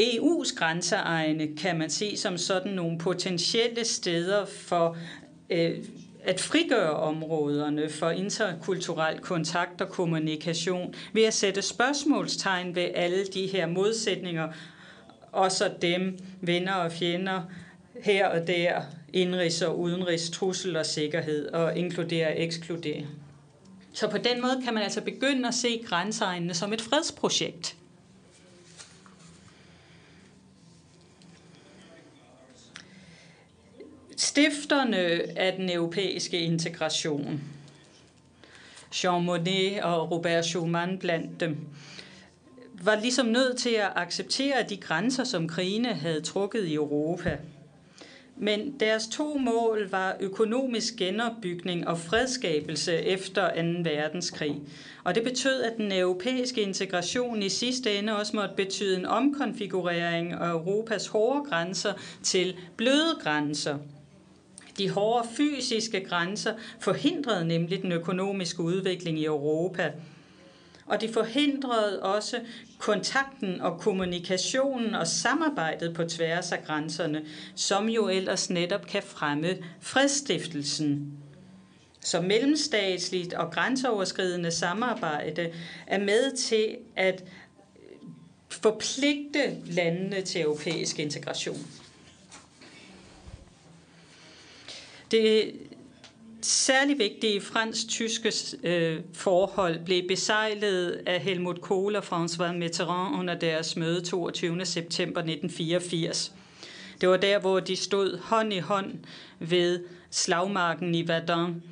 EU's 0.00 0.56
grænseegne 0.56 1.56
kan 1.56 1.78
man 1.78 1.90
se 1.90 2.16
som 2.16 2.38
sådan 2.38 2.72
nogle 2.72 2.98
potentielle 2.98 3.84
steder 3.84 4.46
for 4.46 4.96
øh, 5.50 5.78
at 6.24 6.40
frigøre 6.40 6.90
områderne 6.90 7.90
for 7.90 8.10
interkulturel 8.10 9.18
kontakt 9.18 9.80
og 9.80 9.88
kommunikation 9.88 10.94
ved 11.12 11.22
at 11.22 11.34
sætte 11.34 11.62
spørgsmålstegn 11.62 12.74
ved 12.74 12.88
alle 12.94 13.24
de 13.24 13.46
her 13.46 13.66
modsætninger, 13.66 14.48
og 15.32 15.52
så 15.52 15.70
dem, 15.82 16.18
venner 16.40 16.74
og 16.74 16.92
fjender, 16.92 17.42
her 18.02 18.28
og 18.28 18.46
der, 18.46 18.82
indrigs 19.12 19.62
og 19.62 19.78
udenrigs, 19.78 20.30
trussel 20.30 20.76
og 20.76 20.86
sikkerhed, 20.86 21.48
og 21.48 21.76
inkludere 21.76 22.26
og 22.26 22.34
ekskludere. 22.36 23.06
Så 23.92 24.10
på 24.10 24.18
den 24.18 24.42
måde 24.42 24.60
kan 24.64 24.74
man 24.74 24.82
altså 24.82 25.00
begynde 25.00 25.48
at 25.48 25.54
se 25.54 25.82
grænseegnene 25.86 26.54
som 26.54 26.72
et 26.72 26.80
fredsprojekt. 26.80 27.76
Stifterne 34.34 34.98
af 35.38 35.52
den 35.52 35.70
europæiske 35.70 36.40
integration, 36.40 37.40
Jean 39.04 39.24
Monnet 39.24 39.82
og 39.82 40.10
Robert 40.10 40.44
Schumann 40.44 40.98
blandt 40.98 41.40
dem, 41.40 41.56
var 42.82 43.00
ligesom 43.00 43.26
nødt 43.26 43.58
til 43.58 43.70
at 43.70 43.92
acceptere 43.96 44.62
de 44.68 44.76
grænser, 44.76 45.24
som 45.24 45.48
krigene 45.48 45.94
havde 45.94 46.20
trukket 46.20 46.64
i 46.64 46.74
Europa. 46.74 47.38
Men 48.36 48.80
deres 48.80 49.06
to 49.06 49.38
mål 49.38 49.88
var 49.90 50.16
økonomisk 50.20 50.96
genopbygning 50.96 51.88
og 51.88 51.98
fredskabelse 51.98 52.94
efter 52.94 53.48
2. 53.48 53.90
verdenskrig. 53.90 54.60
Og 55.04 55.14
det 55.14 55.22
betød, 55.22 55.62
at 55.62 55.76
den 55.76 55.92
europæiske 55.92 56.62
integration 56.62 57.42
i 57.42 57.48
sidste 57.48 57.98
ende 57.98 58.16
også 58.16 58.36
måtte 58.36 58.54
betyde 58.56 58.96
en 58.96 59.06
omkonfigurering 59.06 60.32
af 60.32 60.50
Europas 60.50 61.06
hårde 61.06 61.50
grænser 61.50 61.92
til 62.22 62.56
bløde 62.76 63.18
grænser– 63.22 63.78
de 64.78 64.90
hårde 64.90 65.28
fysiske 65.36 66.00
grænser 66.00 66.52
forhindrede 66.80 67.44
nemlig 67.44 67.82
den 67.82 67.92
økonomiske 67.92 68.62
udvikling 68.62 69.18
i 69.18 69.24
Europa. 69.24 69.92
Og 70.86 71.00
de 71.00 71.08
forhindrede 71.08 72.02
også 72.02 72.40
kontakten 72.78 73.60
og 73.60 73.78
kommunikationen 73.78 74.94
og 74.94 75.06
samarbejdet 75.06 75.94
på 75.94 76.04
tværs 76.04 76.52
af 76.52 76.64
grænserne, 76.64 77.22
som 77.54 77.88
jo 77.88 78.08
ellers 78.08 78.50
netop 78.50 78.86
kan 78.86 79.02
fremme 79.02 79.56
fredstiftelsen. 79.80 81.12
Så 82.00 82.20
mellemstatsligt 82.20 83.32
og 83.32 83.50
grænseoverskridende 83.50 84.50
samarbejde 84.50 85.48
er 85.86 85.98
med 85.98 86.30
til 86.30 86.76
at 86.96 87.24
forpligte 88.48 89.56
landene 89.66 90.22
til 90.22 90.40
europæisk 90.40 90.98
integration. 90.98 91.66
Det 95.10 95.52
særlig 96.42 96.98
vigtige 96.98 97.40
fransk-tyske 97.40 98.32
øh, 98.62 99.00
forhold 99.12 99.84
blev 99.84 100.08
besejlet 100.08 101.02
af 101.06 101.20
Helmut 101.20 101.60
Kohl 101.60 101.96
og 101.96 102.02
François 102.02 102.52
Mitterrand 102.52 103.16
under 103.20 103.34
deres 103.34 103.76
møde 103.76 104.00
22. 104.00 104.64
september 104.64 105.20
1984. 105.20 106.32
Det 107.00 107.08
var 107.08 107.16
der, 107.16 107.38
hvor 107.38 107.60
de 107.60 107.76
stod 107.76 108.18
hånd 108.18 108.52
i 108.52 108.58
hånd 108.58 108.94
ved 109.38 109.84
slagmarken 110.10 110.94
i 110.94 111.08
Verdun 111.08 111.62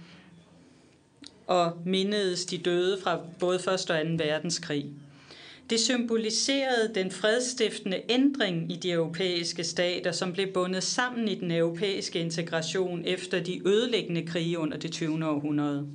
og 1.47 1.73
mindedes 1.85 2.45
de 2.45 2.59
døde 2.59 2.99
fra 3.03 3.21
både 3.39 3.57
1. 3.57 3.69
og 3.69 3.79
2. 3.79 3.95
verdenskrig. 4.25 4.87
Det 5.71 5.81
symboliserede 5.81 6.95
den 6.95 7.11
fredstiftende 7.11 8.01
ændring 8.09 8.73
i 8.73 8.77
de 8.77 8.91
europæiske 8.91 9.65
stater, 9.65 10.13
som 10.13 10.33
blev 10.33 10.53
bundet 10.53 10.85
sammen 10.85 11.29
i 11.29 11.35
den 11.35 11.51
europæiske 11.51 12.19
integration 12.19 13.03
efter 13.05 13.41
de 13.41 13.63
ødelæggende 13.67 14.27
krige 14.27 14.59
under 14.59 14.77
det 14.77 14.93
20. 14.93 15.27
århundrede. 15.27 15.87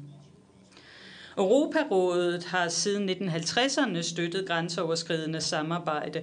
Europarådet 1.37 2.43
har 2.43 2.67
siden 2.67 3.09
1950'erne 3.09 4.01
støttet 4.01 4.47
grænseoverskridende 4.47 5.41
samarbejde, 5.41 6.21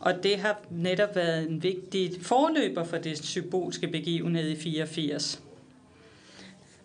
og 0.00 0.22
det 0.22 0.38
har 0.38 0.60
netop 0.70 1.16
været 1.16 1.48
en 1.48 1.62
vigtig 1.62 2.12
forløber 2.22 2.84
for 2.84 2.98
det 2.98 3.24
symbolske 3.26 3.88
begivenhed 3.88 4.50
i 4.50 4.56
84. 4.56 5.42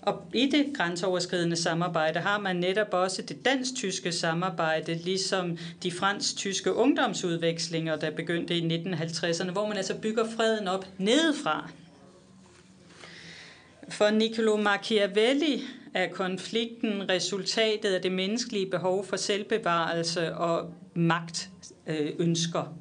Og 0.02 0.22
i 0.34 0.50
det 0.52 0.66
grænseoverskridende 0.78 1.56
samarbejde 1.56 2.20
har 2.20 2.40
man 2.40 2.56
netop 2.56 2.94
også 2.94 3.22
det 3.22 3.46
dansk-tyske 3.46 4.12
samarbejde, 4.12 4.94
ligesom 4.94 5.58
de 5.84 5.92
fransk-tyske 5.92 6.74
ungdomsudvekslinger, 6.74 7.96
der 7.96 8.12
begyndte 8.12 8.58
i 8.58 8.78
1950'erne, 8.78 9.52
hvor 9.52 9.68
man 9.68 9.78
altså 9.78 9.96
bygger 9.96 10.26
freden 10.36 10.68
op 10.68 10.86
nedefra. 10.98 11.70
For 13.90 14.10
Niccolo 14.10 14.58
Machiavelli 14.58 15.64
er 15.94 16.08
konflikten 16.08 17.10
resultatet 17.10 17.94
af 17.94 18.02
det 18.02 18.12
menneskelige 18.12 18.70
behov 18.70 19.06
for 19.06 19.16
selvbevarelse 19.16 20.36
og 20.36 20.74
magtønsker. 20.94 22.78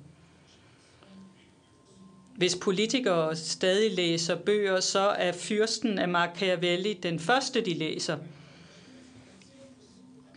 Hvis 2.36 2.56
politikere 2.56 3.36
stadig 3.36 3.92
læser 3.94 4.36
bøger, 4.36 4.80
så 4.80 5.00
er 5.00 5.32
fyrsten 5.32 5.98
af 5.98 6.08
Machiavelli 6.08 6.94
den 6.94 7.20
første, 7.20 7.60
de 7.60 7.74
læser. 7.74 8.18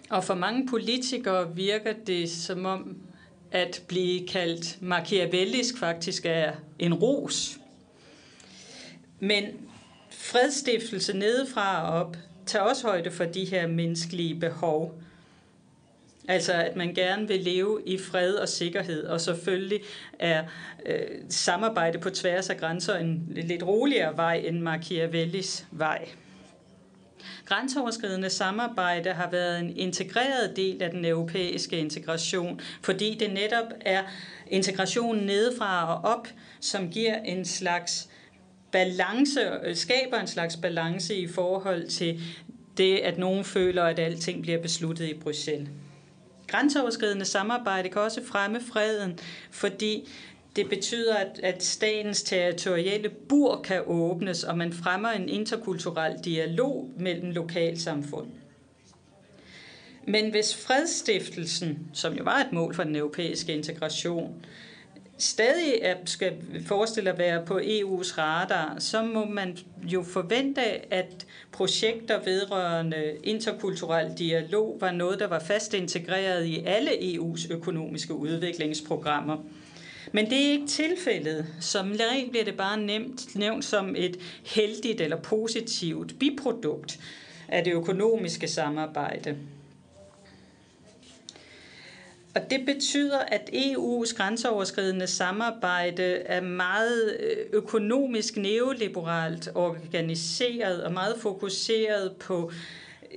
Og 0.09 0.23
for 0.23 0.33
mange 0.33 0.67
politikere 0.67 1.55
virker 1.55 1.93
det 2.07 2.29
som 2.29 2.65
om, 2.65 2.97
at 3.51 3.83
blive 3.87 4.27
kaldt 4.27 4.81
machiavellisk 4.81 5.77
faktisk 5.77 6.25
er 6.25 6.53
en 6.79 6.93
ros. 6.93 7.59
Men 9.19 9.45
fredstiftelse 10.09 11.13
nedefra 11.13 11.91
og 11.91 11.99
op 11.99 12.17
tager 12.45 12.63
også 12.63 12.87
højde 12.87 13.11
for 13.11 13.25
de 13.25 13.45
her 13.45 13.67
menneskelige 13.67 14.35
behov. 14.35 15.01
Altså 16.29 16.53
at 16.53 16.75
man 16.75 16.93
gerne 16.93 17.27
vil 17.27 17.39
leve 17.39 17.81
i 17.85 17.97
fred 17.97 18.33
og 18.33 18.49
sikkerhed, 18.49 19.03
og 19.03 19.21
selvfølgelig 19.21 19.81
er 20.19 20.43
øh, 20.85 21.01
samarbejde 21.29 21.99
på 21.99 22.09
tværs 22.09 22.49
af 22.49 22.57
grænser 22.57 22.97
en 22.97 23.27
lidt 23.35 23.63
roligere 23.63 24.17
vej 24.17 24.35
end 24.35 24.59
Machiavellis 24.59 25.65
vej. 25.71 26.07
Grænseoverskridende 27.45 28.29
samarbejde 28.29 29.13
har 29.13 29.29
været 29.31 29.59
en 29.59 29.77
integreret 29.77 30.55
del 30.55 30.83
af 30.83 30.91
den 30.91 31.05
europæiske 31.05 31.77
integration, 31.77 32.59
fordi 32.81 33.17
det 33.19 33.33
netop 33.33 33.73
er 33.81 34.03
integrationen 34.47 35.25
nedefra 35.25 35.95
og 35.95 36.17
op, 36.17 36.27
som 36.59 36.89
giver 36.89 37.17
en 37.17 37.45
slags 37.45 38.09
balance, 38.71 39.39
øh, 39.63 39.75
skaber 39.75 40.17
en 40.17 40.27
slags 40.27 40.57
balance 40.57 41.15
i 41.15 41.27
forhold 41.27 41.87
til 41.87 42.21
det, 42.77 42.97
at 42.97 43.17
nogen 43.17 43.43
føler, 43.43 43.83
at 43.83 43.99
alting 43.99 44.41
bliver 44.41 44.61
besluttet 44.61 45.09
i 45.09 45.13
Bruxelles. 45.13 45.69
Grænseoverskridende 46.49 47.25
samarbejde 47.25 47.89
kan 47.89 48.01
også 48.01 48.25
fremme 48.25 48.61
freden, 48.61 49.19
fordi 49.51 50.09
det 50.55 50.69
betyder, 50.69 51.15
at, 51.15 51.39
at 51.43 51.63
statens 51.63 52.23
territoriale 52.23 53.09
bur 53.09 53.61
kan 53.63 53.83
åbnes, 53.85 54.43
og 54.43 54.57
man 54.57 54.73
fremmer 54.73 55.09
en 55.09 55.29
interkulturel 55.29 56.19
dialog 56.25 56.89
mellem 56.97 57.31
lokalsamfund. 57.31 58.27
Men 60.07 60.29
hvis 60.29 60.55
fredstiftelsen, 60.55 61.79
som 61.93 62.13
jo 62.13 62.23
var 62.23 62.37
et 62.37 62.51
mål 62.51 62.75
for 62.75 62.83
den 62.83 62.95
europæiske 62.95 63.53
integration, 63.53 64.45
stadig 65.17 65.79
er, 65.81 65.95
skal 66.05 66.33
forestille 66.65 67.09
at 67.09 67.17
være 67.17 67.45
på 67.45 67.59
EU's 67.59 68.17
radar, 68.17 68.75
så 68.79 69.01
må 69.01 69.25
man 69.25 69.57
jo 69.81 70.03
forvente, 70.03 70.93
at 70.93 71.25
projekter 71.59 72.23
vedrørende 72.23 73.15
interkulturel 73.23 74.13
dialog 74.17 74.77
var 74.79 74.91
noget, 74.91 75.19
der 75.19 75.27
var 75.27 75.39
fast 75.39 75.73
integreret 75.73 76.45
i 76.45 76.63
alle 76.65 76.91
EU's 76.91 77.53
økonomiske 77.53 78.13
udviklingsprogrammer. 78.13 79.37
Men 80.11 80.29
det 80.29 80.45
er 80.45 80.51
ikke 80.51 80.67
tilfældet. 80.67 81.45
Som 81.59 81.91
regel 81.99 82.29
bliver 82.29 82.45
det 82.45 82.57
bare 82.57 82.81
nemt, 82.81 83.35
nævnt 83.35 83.65
som 83.65 83.95
et 83.97 84.17
heldigt 84.45 85.01
eller 85.01 85.17
positivt 85.17 86.19
biprodukt 86.19 86.99
af 87.47 87.63
det 87.63 87.73
økonomiske 87.73 88.47
samarbejde. 88.47 89.37
Og 92.39 92.49
det 92.49 92.65
betyder, 92.65 93.19
at 93.19 93.49
EU's 93.53 94.15
grænseoverskridende 94.17 95.07
samarbejde 95.07 96.03
er 96.03 96.41
meget 96.41 97.17
øh, 97.19 97.37
økonomisk 97.53 98.37
neoliberalt 98.37 99.49
organiseret 99.55 100.83
og 100.83 100.91
meget 100.91 101.15
fokuseret 101.21 102.11
på 102.11 102.51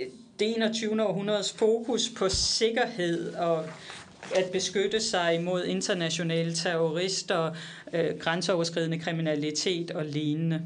øh, 0.01 0.07
det 0.39 0.57
21. 0.57 1.03
århundredes 1.03 1.53
fokus 1.53 2.11
på 2.19 2.29
sikkerhed 2.29 3.35
og 3.35 3.65
at 4.35 4.51
beskytte 4.53 5.01
sig 5.01 5.35
imod 5.35 5.65
internationale 5.65 6.55
terrorister, 6.55 7.55
øh, 7.93 8.19
grænseoverskridende 8.19 8.99
kriminalitet 8.99 9.91
og 9.91 10.05
lignende. 10.05 10.63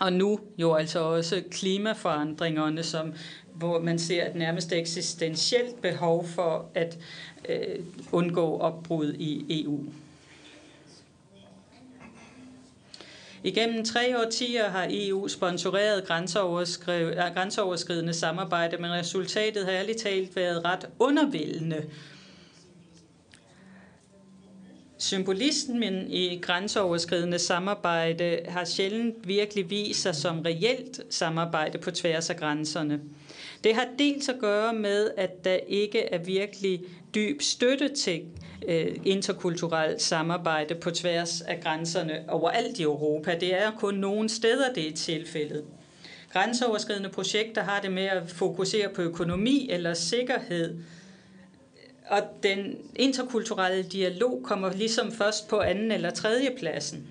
Og 0.00 0.12
nu 0.12 0.40
jo 0.58 0.74
altså 0.74 1.00
også 1.00 1.42
klimaforandringerne, 1.50 2.82
som 2.82 3.14
hvor 3.58 3.80
man 3.80 3.98
ser 3.98 4.26
et 4.26 4.34
nærmest 4.34 4.72
eksistentielt 4.72 5.82
behov 5.82 6.26
for 6.26 6.70
at 6.74 6.98
øh, 7.48 7.84
undgå 8.12 8.58
opbrud 8.58 9.14
i 9.18 9.62
EU. 9.64 9.80
Igennem 13.44 13.84
tre 13.84 14.20
årtier 14.20 14.68
har 14.68 14.86
EU 14.90 15.28
sponsoreret 15.28 16.06
grænseoverskridende 17.34 18.14
samarbejde, 18.14 18.76
men 18.76 18.90
resultatet 18.90 19.64
har 19.64 19.72
ærligt 19.72 19.98
talt 19.98 20.36
været 20.36 20.64
ret 20.64 20.88
undervældende. 20.98 21.84
Symbolismen 24.98 26.10
i 26.10 26.38
grænseoverskridende 26.42 27.38
samarbejde 27.38 28.40
har 28.48 28.64
sjældent 28.64 29.28
virkelig 29.28 29.70
vist 29.70 30.02
sig 30.02 30.14
som 30.14 30.40
reelt 30.40 31.00
samarbejde 31.10 31.78
på 31.78 31.90
tværs 31.90 32.30
af 32.30 32.36
grænserne. 32.36 33.00
Det 33.64 33.74
har 33.74 33.88
dels 33.98 34.28
at 34.28 34.38
gøre 34.40 34.72
med, 34.72 35.10
at 35.16 35.44
der 35.44 35.58
ikke 35.68 36.00
er 36.00 36.18
virkelig 36.18 36.80
dyb 37.14 37.42
støtte 37.42 37.88
til 37.88 38.22
øh, 38.68 38.96
interkulturelt 39.04 40.02
samarbejde 40.02 40.74
på 40.74 40.90
tværs 40.90 41.40
af 41.40 41.60
grænserne 41.60 42.24
overalt 42.28 42.78
i 42.78 42.82
Europa. 42.82 43.38
Det 43.40 43.54
er 43.54 43.70
kun 43.70 43.94
nogle 43.94 44.28
steder, 44.28 44.72
det 44.72 44.88
er 44.88 44.92
tilfældet. 44.92 45.64
Grænseoverskridende 46.32 47.08
projekter 47.08 47.62
har 47.62 47.80
det 47.80 47.92
med 47.92 48.04
at 48.04 48.30
fokusere 48.30 48.88
på 48.88 49.02
økonomi 49.02 49.68
eller 49.70 49.94
sikkerhed, 49.94 50.78
og 52.08 52.20
den 52.42 52.76
interkulturelle 52.96 53.82
dialog 53.82 54.40
kommer 54.44 54.72
ligesom 54.72 55.12
først 55.12 55.48
på 55.48 55.60
anden 55.60 55.92
eller 55.92 56.10
tredje 56.10 56.50
pladsen. 56.58 57.06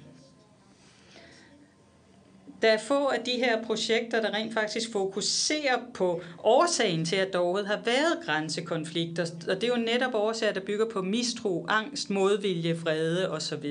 Der 2.65 2.71
er 2.71 2.77
få 2.77 3.07
af 3.07 3.19
de 3.25 3.31
her 3.31 3.63
projekter, 3.63 4.21
der 4.21 4.33
rent 4.33 4.53
faktisk 4.53 4.91
fokuserer 4.91 5.79
på 5.93 6.21
årsagen 6.43 7.05
til, 7.05 7.15
at 7.15 7.33
der 7.33 7.39
overhovedet 7.39 7.67
har 7.67 7.81
været 7.85 8.17
grænsekonflikter. 8.25 9.25
Og 9.49 9.55
det 9.55 9.63
er 9.63 9.67
jo 9.67 9.83
netop 9.83 10.13
årsager, 10.13 10.53
der 10.53 10.59
bygger 10.59 10.85
på 10.89 11.01
mistro, 11.01 11.65
angst, 11.69 12.09
modvilje, 12.09 12.77
vrede 12.77 13.31
osv. 13.31 13.65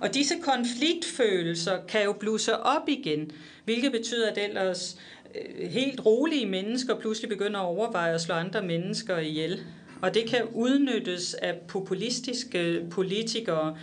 Og 0.00 0.14
disse 0.14 0.34
konfliktfølelser 0.42 1.78
kan 1.88 2.04
jo 2.04 2.12
blusse 2.12 2.56
op 2.56 2.88
igen, 2.88 3.30
hvilket 3.64 3.92
betyder, 3.92 4.30
at 4.30 4.38
ellers 4.38 4.96
øh, 5.34 5.70
helt 5.70 6.06
rolige 6.06 6.46
mennesker 6.46 7.00
pludselig 7.00 7.28
begynder 7.28 7.60
at 7.60 7.66
overveje 7.66 8.14
at 8.14 8.20
slå 8.20 8.34
andre 8.34 8.62
mennesker 8.62 9.18
ihjel. 9.18 9.60
Og 10.02 10.14
det 10.14 10.26
kan 10.28 10.42
udnyttes 10.52 11.34
af 11.34 11.54
populistiske 11.68 12.82
politikere, 12.90 13.76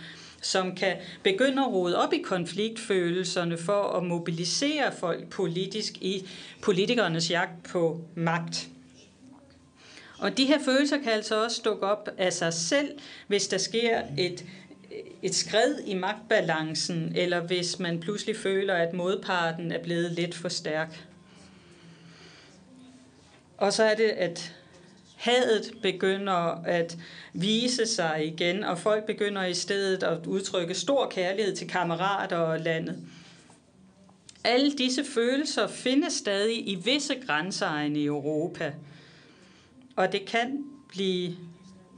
som 0.44 0.76
kan 0.76 0.96
begynde 1.22 1.62
at 1.62 1.68
rode 1.68 1.98
op 1.98 2.12
i 2.12 2.18
konfliktfølelserne 2.18 3.58
for 3.58 3.82
at 3.82 4.04
mobilisere 4.04 4.92
folk 4.92 5.28
politisk 5.28 5.92
i 6.00 6.28
politikernes 6.62 7.30
jagt 7.30 7.62
på 7.62 8.00
magt. 8.14 8.68
Og 10.18 10.38
de 10.38 10.44
her 10.44 10.58
følelser 10.64 10.98
kan 10.98 11.12
altså 11.12 11.44
også 11.44 11.62
dukke 11.64 11.86
op 11.86 12.08
af 12.18 12.32
sig 12.32 12.52
selv, 12.52 12.98
hvis 13.26 13.48
der 13.48 13.58
sker 13.58 14.02
et, 14.18 14.44
et 15.22 15.34
skred 15.34 15.78
i 15.86 15.94
magtbalancen, 15.94 17.12
eller 17.16 17.40
hvis 17.40 17.78
man 17.78 18.00
pludselig 18.00 18.36
føler, 18.36 18.74
at 18.74 18.92
modparten 18.92 19.72
er 19.72 19.82
blevet 19.82 20.12
lidt 20.12 20.34
for 20.34 20.48
stærk. 20.48 21.06
Og 23.56 23.72
så 23.72 23.84
er 23.84 23.94
det, 23.94 24.08
at 24.08 24.54
hadet 25.24 25.74
begynder 25.82 26.64
at 26.64 26.98
vise 27.32 27.86
sig 27.86 28.26
igen, 28.26 28.64
og 28.64 28.78
folk 28.78 29.06
begynder 29.06 29.44
i 29.44 29.54
stedet 29.54 30.02
at 30.02 30.26
udtrykke 30.26 30.74
stor 30.74 31.08
kærlighed 31.08 31.56
til 31.56 31.68
kammerater 31.68 32.36
og 32.36 32.60
landet. 32.60 32.98
Alle 34.44 34.72
disse 34.72 35.04
følelser 35.04 35.66
findes 35.66 36.12
stadig 36.12 36.68
i 36.68 36.74
visse 36.74 37.14
grænseegne 37.26 37.98
i 37.98 38.06
Europa, 38.06 38.72
og 39.96 40.12
det 40.12 40.24
kan 40.24 40.64
blive 40.88 41.36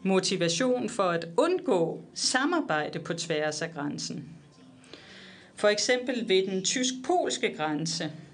motivation 0.03 0.89
for 0.89 1.03
at 1.11 1.25
undgå 1.37 2.03
samarbejde 2.15 2.99
på 2.99 3.15
tværs 3.15 3.63
af 3.63 3.75
grænsen. 3.75 4.29
For 5.57 5.69
eksempel 5.69 6.29
ved 6.29 6.47
den 6.47 6.65
tysk-polske 6.65 7.57
grænse– 7.57 8.13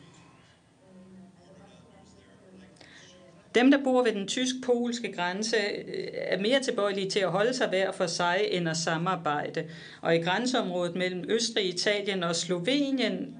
Dem, 3.54 3.70
der 3.70 3.84
bor 3.84 4.02
ved 4.02 4.12
den 4.12 4.28
tysk-polske 4.28 5.12
grænse, 5.12 5.56
øh, 5.56 6.08
er 6.14 6.38
mere 6.38 6.60
tilbøjelige 6.60 7.10
til 7.10 7.20
at 7.20 7.30
holde 7.30 7.54
sig 7.54 7.68
hver 7.68 7.92
for 7.92 8.06
sig 8.06 8.40
end 8.50 8.68
at 8.68 8.76
samarbejde. 8.76 9.64
Og 10.00 10.16
i 10.16 10.18
grænseområdet 10.18 10.96
mellem 10.96 11.24
Østrig, 11.28 11.68
Italien 11.68 12.22
og 12.22 12.36
Slovenien 12.36 13.36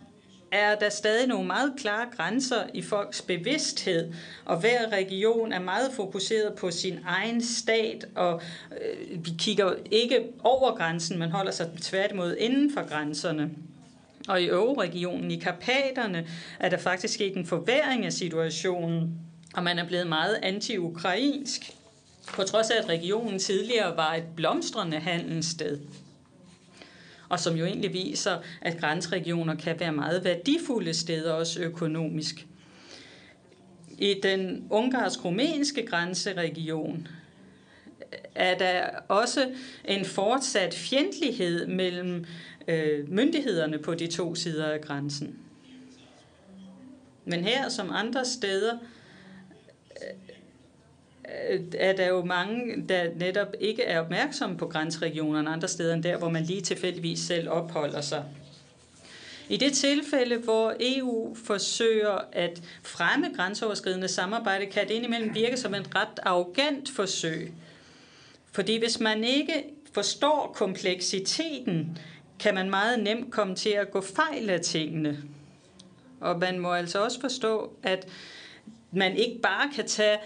er 0.53 0.75
der 0.75 0.89
stadig 0.89 1.29
nogle 1.29 1.47
meget 1.47 1.73
klare 1.79 2.07
grænser 2.17 2.63
i 2.75 2.83
folks 2.83 3.23
bevidsthed, 3.23 4.13
og 4.45 4.61
hver 4.61 4.93
region 4.93 5.53
er 5.53 5.61
meget 5.61 5.93
fokuseret 5.93 6.55
på 6.55 6.71
sin 6.71 6.99
egen 7.07 7.43
stat, 7.43 8.07
og 8.15 8.43
øh, 8.73 9.25
vi 9.25 9.31
kigger 9.39 9.75
ikke 9.91 10.21
over 10.45 10.77
grænsen, 10.77 11.19
men 11.19 11.31
holder 11.31 11.53
sig 11.53 11.71
tværtimod 11.81 12.37
inden 12.37 12.73
for 12.73 12.89
grænserne. 12.89 13.51
Og 14.29 14.43
i 14.43 14.49
Øvre-regionen 14.49 15.31
i 15.31 15.39
Karpaterne 15.39 16.27
er 16.61 16.69
der 16.69 16.77
faktisk 16.77 17.15
sket 17.15 17.37
en 17.37 17.47
forværing 17.47 18.07
af 18.07 18.13
situationen, 18.13 19.19
og 19.55 19.63
man 19.63 19.79
er 19.79 19.87
blevet 19.87 20.07
meget 20.07 20.39
anti-ukrainsk, 20.43 21.73
på 22.35 22.43
trods 22.43 22.71
af 22.71 22.79
at 22.83 22.89
regionen 22.89 23.39
tidligere 23.39 23.97
var 23.97 24.15
et 24.15 24.25
blomstrende 24.37 24.99
handelssted 24.99 25.79
og 27.33 27.41
som 27.41 27.57
jo 27.57 27.65
egentlig 27.65 27.93
viser, 27.93 28.39
at 28.61 28.81
grænsregioner 28.81 29.55
kan 29.55 29.81
være 29.81 29.93
meget 29.93 30.25
værdifulde 30.25 30.95
steder, 30.95 31.33
også 31.33 31.61
økonomisk. 31.61 32.47
I 33.99 34.15
den 34.23 34.67
ungarsk-rumænske 34.71 35.87
grænseregion 35.87 37.09
øh, 38.13 38.19
er 38.35 38.59
der 38.59 38.89
også 39.09 39.51
en 39.85 40.05
fortsat 40.05 40.75
fjendtlighed 40.75 41.67
mellem 41.67 42.25
øh, 42.69 43.13
myndighederne 43.13 43.79
på 43.79 43.95
de 43.95 44.07
to 44.07 44.35
sider 44.35 44.67
af 44.67 44.81
grænsen. 44.81 45.39
Men 47.25 47.45
her 47.45 47.69
som 47.69 47.91
andre 47.93 48.25
steder 48.25 48.79
Øh, 51.51 51.61
er 51.79 51.93
der 51.93 52.09
jo 52.09 52.25
mange, 52.25 52.85
der 52.89 53.05
netop 53.17 53.55
ikke 53.61 53.83
er 53.83 54.01
opmærksomme 54.01 54.57
på 54.57 54.67
grænseregionerne 54.67 55.51
andre 55.51 55.69
steder 55.69 55.95
end 55.95 56.03
der, 56.03 56.17
hvor 56.17 56.29
man 56.29 56.43
lige 56.43 56.61
tilfældigvis 56.61 57.21
selv 57.21 57.49
opholder 57.49 58.01
sig. 58.01 58.25
I 59.49 59.57
det 59.57 59.73
tilfælde, 59.73 60.37
hvor 60.37 60.75
EU 60.81 61.37
forsøger 61.45 62.19
at 62.33 62.63
fremme 62.83 63.27
grænseoverskridende 63.37 64.09
samarbejde, 64.09 64.67
kan 64.67 64.89
det 64.89 64.95
indimellem 64.95 65.35
virke 65.35 65.57
som 65.57 65.75
et 65.75 65.95
ret 65.95 66.21
arrogant 66.23 66.91
forsøg. 66.91 67.53
Fordi 68.53 68.79
hvis 68.79 69.01
man 69.01 69.25
ikke 69.25 69.65
forstår 69.93 70.53
kompleksiteten, 70.55 71.99
kan 72.39 72.55
man 72.55 72.71
meget 72.71 73.03
nemt 73.03 73.31
komme 73.31 73.55
til 73.55 73.71
at 73.71 73.91
gå 73.91 74.01
fejl 74.01 74.51
af 74.51 74.61
tingene. 74.61 75.23
Og 76.21 76.39
man 76.39 76.59
må 76.59 76.73
altså 76.73 77.05
også 77.05 77.21
forstå, 77.21 77.73
at 77.83 78.09
man 78.93 79.17
ikke 79.17 79.41
bare 79.43 79.71
kan 79.75 79.87
tage 79.87 80.19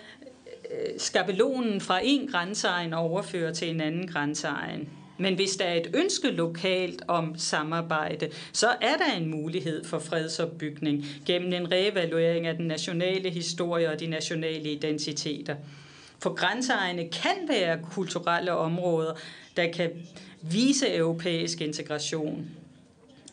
Øh, 0.70 0.89
skabelonen 0.99 1.81
fra 1.81 2.01
en 2.03 2.28
grænseegn 2.28 2.93
og 2.93 3.01
overføre 3.01 3.55
til 3.55 3.70
en 3.70 3.81
anden 3.81 4.07
grænseegn. 4.07 4.89
Men 5.19 5.35
hvis 5.35 5.57
der 5.57 5.65
er 5.65 5.75
et 5.75 5.91
ønske 5.95 6.31
lokalt 6.31 7.03
om 7.09 7.39
samarbejde, 7.39 8.28
så 8.53 8.67
er 8.81 8.97
der 8.97 9.17
en 9.17 9.31
mulighed 9.31 9.85
for 9.85 9.99
fredsopbygning 9.99 11.05
gennem 11.27 11.53
en 11.53 11.73
reevaluering 11.73 12.47
af 12.47 12.57
den 12.57 12.67
nationale 12.67 13.31
historie 13.31 13.91
og 13.91 14.01
de 14.01 14.07
nationale 14.07 14.73
identiteter. 14.73 15.57
For 16.19 16.35
grænseegne 16.35 17.09
kan 17.09 17.49
være 17.49 17.78
kulturelle 17.93 18.53
områder, 18.53 19.12
der 19.57 19.73
kan 19.73 19.91
vise 20.43 20.95
europæisk 20.95 21.61
integration. 21.61 22.47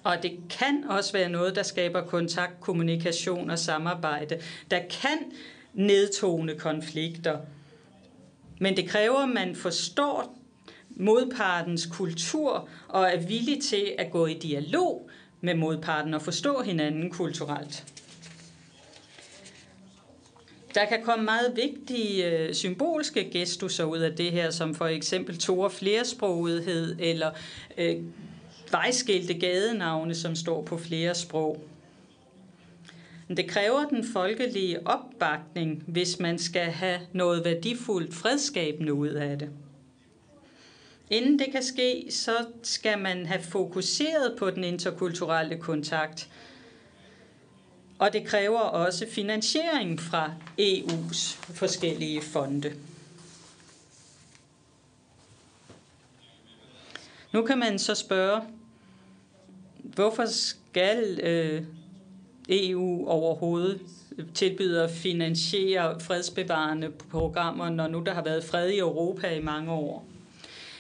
Og 0.03 0.23
det 0.23 0.31
kan 0.49 0.83
også 0.89 1.13
være 1.13 1.29
noget, 1.29 1.55
der 1.55 1.63
skaber 1.63 2.01
kontakt, 2.01 2.61
kommunikation 2.61 3.49
og 3.49 3.59
samarbejde, 3.59 4.39
der 4.71 4.79
kan 4.79 5.17
nedtone 5.73 6.55
konflikter. 6.55 7.37
Men 8.59 8.77
det 8.77 8.89
kræver, 8.89 9.17
at 9.17 9.29
man 9.29 9.55
forstår 9.55 10.37
modpartens 10.89 11.85
kultur 11.85 12.69
og 12.87 13.03
er 13.03 13.19
villig 13.19 13.61
til 13.61 13.93
at 13.97 14.11
gå 14.11 14.25
i 14.25 14.33
dialog 14.33 15.09
med 15.41 15.55
modparten 15.55 16.13
og 16.13 16.21
forstå 16.21 16.61
hinanden 16.61 17.09
kulturelt. 17.09 17.85
Der 20.75 20.85
kan 20.85 21.03
komme 21.03 21.25
meget 21.25 21.53
vigtige 21.55 22.25
øh, 22.25 22.53
symbolske 22.53 23.29
gestusser 23.31 23.83
ud 23.83 23.97
af 23.97 24.15
det 24.15 24.31
her, 24.31 24.49
som 24.51 24.75
for 24.75 24.87
eksempel 24.87 25.37
to- 25.37 25.59
og 25.59 25.71
flersprogethed 25.71 26.95
eller 26.99 27.31
øh, 27.77 27.95
vejskilte 28.71 29.33
gadenavne, 29.33 30.15
som 30.15 30.35
står 30.35 30.61
på 30.61 30.77
flere 30.77 31.15
sprog. 31.15 31.63
Men 33.27 33.37
det 33.37 33.47
kræver 33.47 33.85
den 33.85 34.05
folkelige 34.13 34.87
opbakning, 34.87 35.83
hvis 35.87 36.19
man 36.19 36.39
skal 36.39 36.71
have 36.71 36.99
noget 37.13 37.45
værdifuldt 37.45 38.13
fredskabende 38.13 38.93
ud 38.93 39.09
af 39.09 39.39
det. 39.39 39.49
Inden 41.09 41.39
det 41.39 41.47
kan 41.51 41.63
ske, 41.63 42.07
så 42.09 42.45
skal 42.63 42.99
man 42.99 43.25
have 43.25 43.41
fokuseret 43.41 44.35
på 44.39 44.49
den 44.49 44.63
interkulturelle 44.63 45.57
kontakt. 45.57 46.29
Og 47.99 48.13
det 48.13 48.25
kræver 48.25 48.59
også 48.59 49.07
finansiering 49.09 49.99
fra 49.99 50.33
EU's 50.61 51.37
forskellige 51.53 52.21
fonde. 52.21 52.73
Nu 57.33 57.45
kan 57.45 57.57
man 57.57 57.79
så 57.79 57.95
spørge, 57.95 58.41
hvorfor 59.77 60.25
skal 60.25 61.19
øh, 61.23 61.63
EU 62.49 63.07
overhovedet 63.07 63.81
tilbyder 64.33 64.83
at 64.83 64.91
finansiere 64.91 65.99
fredsbevarende 65.99 66.89
programmer, 67.09 67.69
når 67.69 67.87
nu 67.87 67.99
der 68.05 68.13
har 68.13 68.23
været 68.23 68.43
fred 68.43 68.69
i 68.69 68.77
Europa 68.77 69.35
i 69.35 69.41
mange 69.41 69.71
år. 69.71 70.05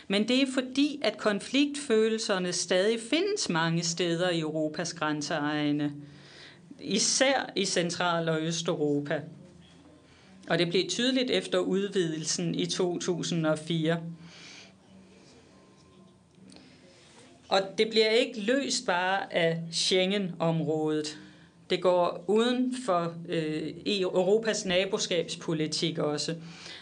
Men 0.07 0.27
det 0.27 0.41
er 0.41 0.47
fordi, 0.53 0.99
at 1.03 1.17
konfliktfølelserne 1.17 2.53
stadig 2.53 2.99
findes 3.09 3.49
mange 3.49 3.83
steder 3.83 4.29
i 4.29 4.39
Europas 4.39 4.93
grænseegne, 4.93 5.93
især 6.79 7.51
i 7.55 7.65
Central- 7.65 8.29
og 8.29 8.41
Østeuropa. 8.41 9.21
Og 10.49 10.59
det 10.59 10.69
blev 10.69 10.89
tydeligt 10.89 11.31
efter 11.31 11.57
udvidelsen 11.59 12.55
i 12.55 12.65
2004. 12.65 14.01
Og 17.49 17.61
det 17.77 17.89
bliver 17.89 18.09
ikke 18.09 18.39
løst 18.41 18.85
bare 18.85 19.33
af 19.33 19.61
Schengen-området. 19.71 21.17
Det 21.69 21.81
går 21.81 22.23
uden 22.27 22.75
for 22.85 23.13
øh, 23.29 23.67
e- 23.67 24.01
Europas 24.01 24.65
naboskabspolitik 24.65 25.97
også. 25.97 26.35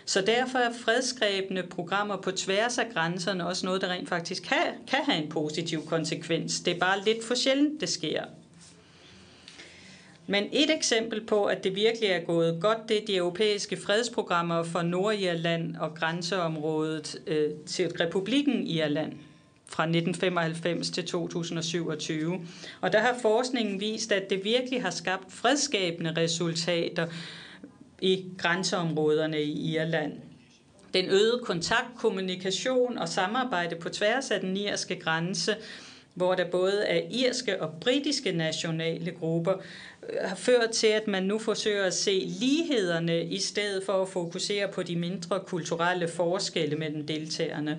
Så 0.05 0.21
derfor 0.21 0.59
er 0.59 0.73
fredsgrebende 0.85 1.63
programmer 1.63 2.17
på 2.17 2.31
tværs 2.31 2.77
af 2.77 2.85
grænserne 2.93 3.47
også 3.47 3.65
noget, 3.65 3.81
der 3.81 3.87
rent 3.87 4.09
faktisk 4.09 4.43
kan, 4.43 4.57
kan 4.87 4.99
have 5.05 5.23
en 5.23 5.29
positiv 5.29 5.85
konsekvens. 5.85 6.59
Det 6.59 6.75
er 6.75 6.79
bare 6.79 7.03
lidt 7.05 7.23
for 7.23 7.35
sjældent, 7.35 7.81
det 7.81 7.89
sker. 7.89 8.23
Men 10.27 10.43
et 10.51 10.69
eksempel 10.69 11.25
på, 11.25 11.45
at 11.45 11.63
det 11.63 11.75
virkelig 11.75 12.09
er 12.09 12.19
gået 12.19 12.57
godt, 12.61 12.89
det 12.89 13.01
er 13.01 13.05
de 13.05 13.15
europæiske 13.15 13.77
fredsprogrammer 13.77 14.63
for 14.63 14.81
Nordirland 14.81 15.75
og 15.75 15.95
grænseområdet 15.95 17.21
øh, 17.27 17.49
til 17.65 17.87
republikken 17.99 18.67
Irland 18.67 19.13
fra 19.71 19.83
1995 19.83 20.89
til 20.89 21.05
2027. 21.05 22.41
Og 22.81 22.93
der 22.93 22.99
har 22.99 23.17
forskningen 23.21 23.79
vist, 23.79 24.11
at 24.11 24.29
det 24.29 24.43
virkelig 24.43 24.81
har 24.81 24.89
skabt 24.89 25.33
fredskabende 25.33 26.13
resultater 26.17 27.07
i 28.01 28.25
grænseområderne 28.37 29.41
i 29.41 29.75
Irland. 29.75 30.13
Den 30.93 31.05
øgede 31.05 31.41
kontakt, 31.43 31.97
kommunikation 31.97 32.97
og 32.97 33.09
samarbejde 33.09 33.75
på 33.75 33.89
tværs 33.89 34.31
af 34.31 34.39
den 34.39 34.57
irske 34.57 34.95
grænse, 34.95 35.55
hvor 36.13 36.35
der 36.35 36.45
både 36.45 36.83
er 36.85 37.01
irske 37.11 37.61
og 37.61 37.73
britiske 37.81 38.31
nationale 38.31 39.11
grupper, 39.11 39.53
øh, 39.53 40.29
har 40.29 40.35
ført 40.35 40.69
til, 40.69 40.87
at 40.87 41.07
man 41.07 41.23
nu 41.23 41.39
forsøger 41.39 41.83
at 41.83 41.93
se 41.93 42.31
lighederne 42.39 43.25
i 43.25 43.39
stedet 43.39 43.83
for 43.85 44.01
at 44.01 44.09
fokusere 44.09 44.67
på 44.67 44.83
de 44.83 44.95
mindre 44.95 45.39
kulturelle 45.39 46.07
forskelle 46.07 46.75
mellem 46.75 47.07
deltagerne. 47.07 47.77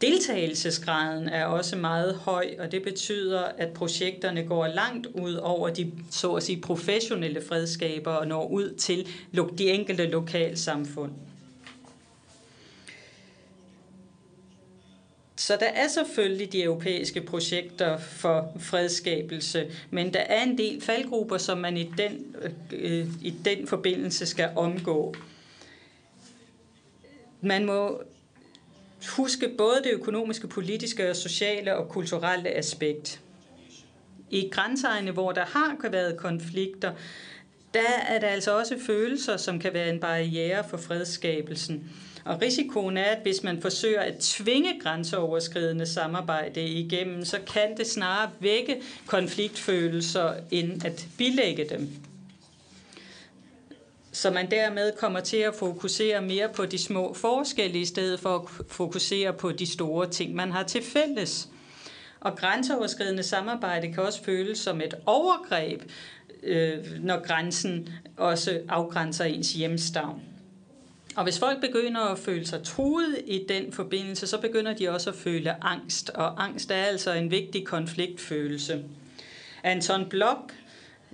Deltagelsesgraden 0.00 1.28
er 1.28 1.44
også 1.44 1.76
meget 1.76 2.14
høj, 2.14 2.54
og 2.58 2.72
det 2.72 2.82
betyder, 2.82 3.40
at 3.40 3.72
projekterne 3.72 4.42
går 4.44 4.66
langt 4.66 5.06
ud 5.06 5.34
over 5.34 5.68
de 5.68 5.92
så 6.10 6.32
at 6.32 6.42
sige, 6.42 6.60
professionelle 6.60 7.42
fredskaber 7.42 8.10
og 8.10 8.26
når 8.26 8.48
ud 8.48 8.74
til 8.74 9.08
de 9.58 9.70
enkelte 9.70 10.06
lokalsamfund. 10.06 11.12
Så 15.36 15.56
der 15.60 15.66
er 15.66 15.88
selvfølgelig 15.88 16.52
de 16.52 16.62
europæiske 16.62 17.20
projekter 17.20 17.98
for 17.98 18.52
fredskabelse, 18.58 19.70
men 19.90 20.14
der 20.14 20.20
er 20.20 20.42
en 20.42 20.58
del 20.58 20.80
faldgrupper, 20.80 21.38
som 21.38 21.58
man 21.58 21.76
i 21.76 21.92
den, 21.98 22.36
øh, 22.72 23.06
i 23.22 23.34
den 23.44 23.66
forbindelse 23.66 24.26
skal 24.26 24.50
omgå. 24.56 25.14
Man 27.40 27.64
må 27.64 28.02
huske 29.08 29.48
både 29.58 29.80
det 29.84 29.92
økonomiske, 29.92 30.48
politiske, 30.48 31.10
og 31.10 31.16
sociale 31.16 31.76
og 31.76 31.88
kulturelle 31.88 32.50
aspekt. 32.50 33.20
I 34.30 34.48
grænseegne, 34.52 35.10
hvor 35.10 35.32
der 35.32 35.44
har 35.44 35.88
været 35.90 36.16
konflikter, 36.16 36.92
der 37.74 37.98
er 38.08 38.18
der 38.18 38.26
altså 38.26 38.58
også 38.58 38.78
følelser, 38.86 39.36
som 39.36 39.58
kan 39.58 39.74
være 39.74 39.88
en 39.88 40.00
barriere 40.00 40.64
for 40.68 40.76
fredskabelsen. 40.76 41.90
Og 42.24 42.42
risikoen 42.42 42.96
er, 42.96 43.04
at 43.04 43.18
hvis 43.22 43.42
man 43.42 43.62
forsøger 43.62 44.00
at 44.00 44.18
tvinge 44.20 44.80
grænseoverskridende 44.80 45.86
samarbejde 45.86 46.68
igennem, 46.68 47.24
så 47.24 47.38
kan 47.52 47.76
det 47.76 47.86
snarere 47.86 48.30
vække 48.40 48.82
konfliktfølelser, 49.06 50.34
end 50.50 50.84
at 50.84 51.06
bilægge 51.18 51.64
dem. 51.70 51.88
Så 54.16 54.30
man 54.30 54.50
dermed 54.50 54.92
kommer 54.98 55.20
til 55.20 55.36
at 55.36 55.54
fokusere 55.54 56.22
mere 56.22 56.48
på 56.48 56.66
de 56.66 56.78
små 56.78 57.14
forskelle, 57.14 57.80
i 57.80 57.84
stedet 57.84 58.20
for 58.20 58.36
at 58.36 58.66
fokusere 58.68 59.32
på 59.32 59.52
de 59.52 59.66
store 59.66 60.10
ting, 60.10 60.34
man 60.34 60.52
har 60.52 60.62
til 60.62 60.82
fælles. 60.82 61.48
Og 62.20 62.36
grænseoverskridende 62.36 63.22
samarbejde 63.22 63.92
kan 63.92 64.02
også 64.02 64.22
føles 64.24 64.58
som 64.58 64.80
et 64.80 64.94
overgreb, 65.06 65.82
øh, 66.42 66.78
når 67.00 67.26
grænsen 67.26 67.88
også 68.16 68.60
afgrænser 68.68 69.24
ens 69.24 69.52
hjemstavn. 69.52 70.22
Og 71.16 71.24
hvis 71.24 71.38
folk 71.38 71.60
begynder 71.60 72.00
at 72.00 72.18
føle 72.18 72.46
sig 72.46 72.62
truet 72.62 73.18
i 73.26 73.44
den 73.48 73.72
forbindelse, 73.72 74.26
så 74.26 74.40
begynder 74.40 74.74
de 74.74 74.88
også 74.88 75.10
at 75.10 75.16
føle 75.16 75.64
angst. 75.64 76.10
Og 76.10 76.44
angst 76.44 76.70
er 76.70 76.84
altså 76.84 77.12
en 77.12 77.30
vigtig 77.30 77.66
konfliktfølelse. 77.66 78.84
Anton 79.62 80.08
Blok 80.08 80.52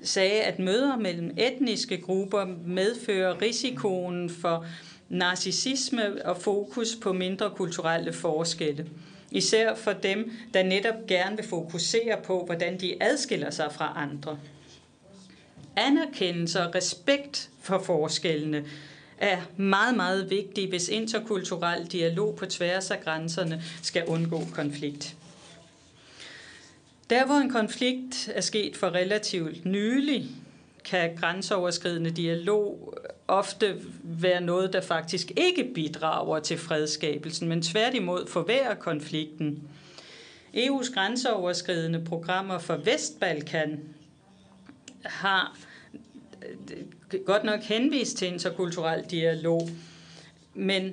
sagde, 0.03 0.43
at 0.43 0.59
møder 0.59 0.97
mellem 0.97 1.31
etniske 1.39 2.01
grupper 2.01 2.47
medfører 2.67 3.43
risikoen 3.43 4.31
for 4.31 4.67
narcissisme 5.09 6.27
og 6.27 6.37
fokus 6.37 6.97
på 7.03 7.13
mindre 7.13 7.51
kulturelle 7.51 8.13
forskelle. 8.13 8.87
Især 9.31 9.75
for 9.75 9.93
dem, 9.93 10.33
der 10.55 10.63
netop 10.63 10.95
gerne 11.09 11.37
vil 11.37 11.49
fokusere 11.49 12.19
på, 12.25 12.45
hvordan 12.45 12.81
de 12.81 13.03
adskiller 13.03 13.51
sig 13.51 13.73
fra 13.73 13.93
andre. 13.97 14.39
Anerkendelse 15.77 16.63
og 16.63 16.75
respekt 16.75 17.51
for 17.61 17.79
forskellene 17.79 18.65
er 19.19 19.41
meget, 19.57 19.97
meget 19.97 20.31
vigtige, 20.31 20.69
hvis 20.69 20.89
interkulturel 20.89 21.87
dialog 21.87 22.37
på 22.37 22.47
tværs 22.47 22.91
af 22.91 23.01
grænserne 23.01 23.63
skal 23.83 24.05
undgå 24.07 24.43
konflikt. 24.55 25.17
Der 27.13 27.27
hvor 27.27 27.35
en 27.35 27.51
konflikt 27.51 28.31
er 28.35 28.41
sket 28.41 28.77
for 28.77 28.87
relativt 28.87 29.65
nylig, 29.65 30.27
kan 30.85 31.17
grænseoverskridende 31.17 32.11
dialog 32.11 32.95
ofte 33.29 33.81
være 34.03 34.41
noget, 34.41 34.73
der 34.73 34.81
faktisk 34.81 35.33
ikke 35.37 35.71
bidrager 35.75 36.39
til 36.39 36.59
fredskabelsen, 36.59 37.49
men 37.49 37.63
tværtimod 37.63 38.27
forværrer 38.27 38.75
konflikten. 38.75 39.69
EU's 40.55 40.95
grænseoverskridende 40.95 42.05
programmer 42.05 42.59
for 42.59 42.77
Vestbalkan 42.77 43.81
har 45.05 45.59
øh, 46.43 47.21
godt 47.27 47.45
nok 47.45 47.61
henvist 47.61 48.17
til 48.17 48.29
interkulturel 48.29 49.05
dialog, 49.11 49.69
men 50.55 50.93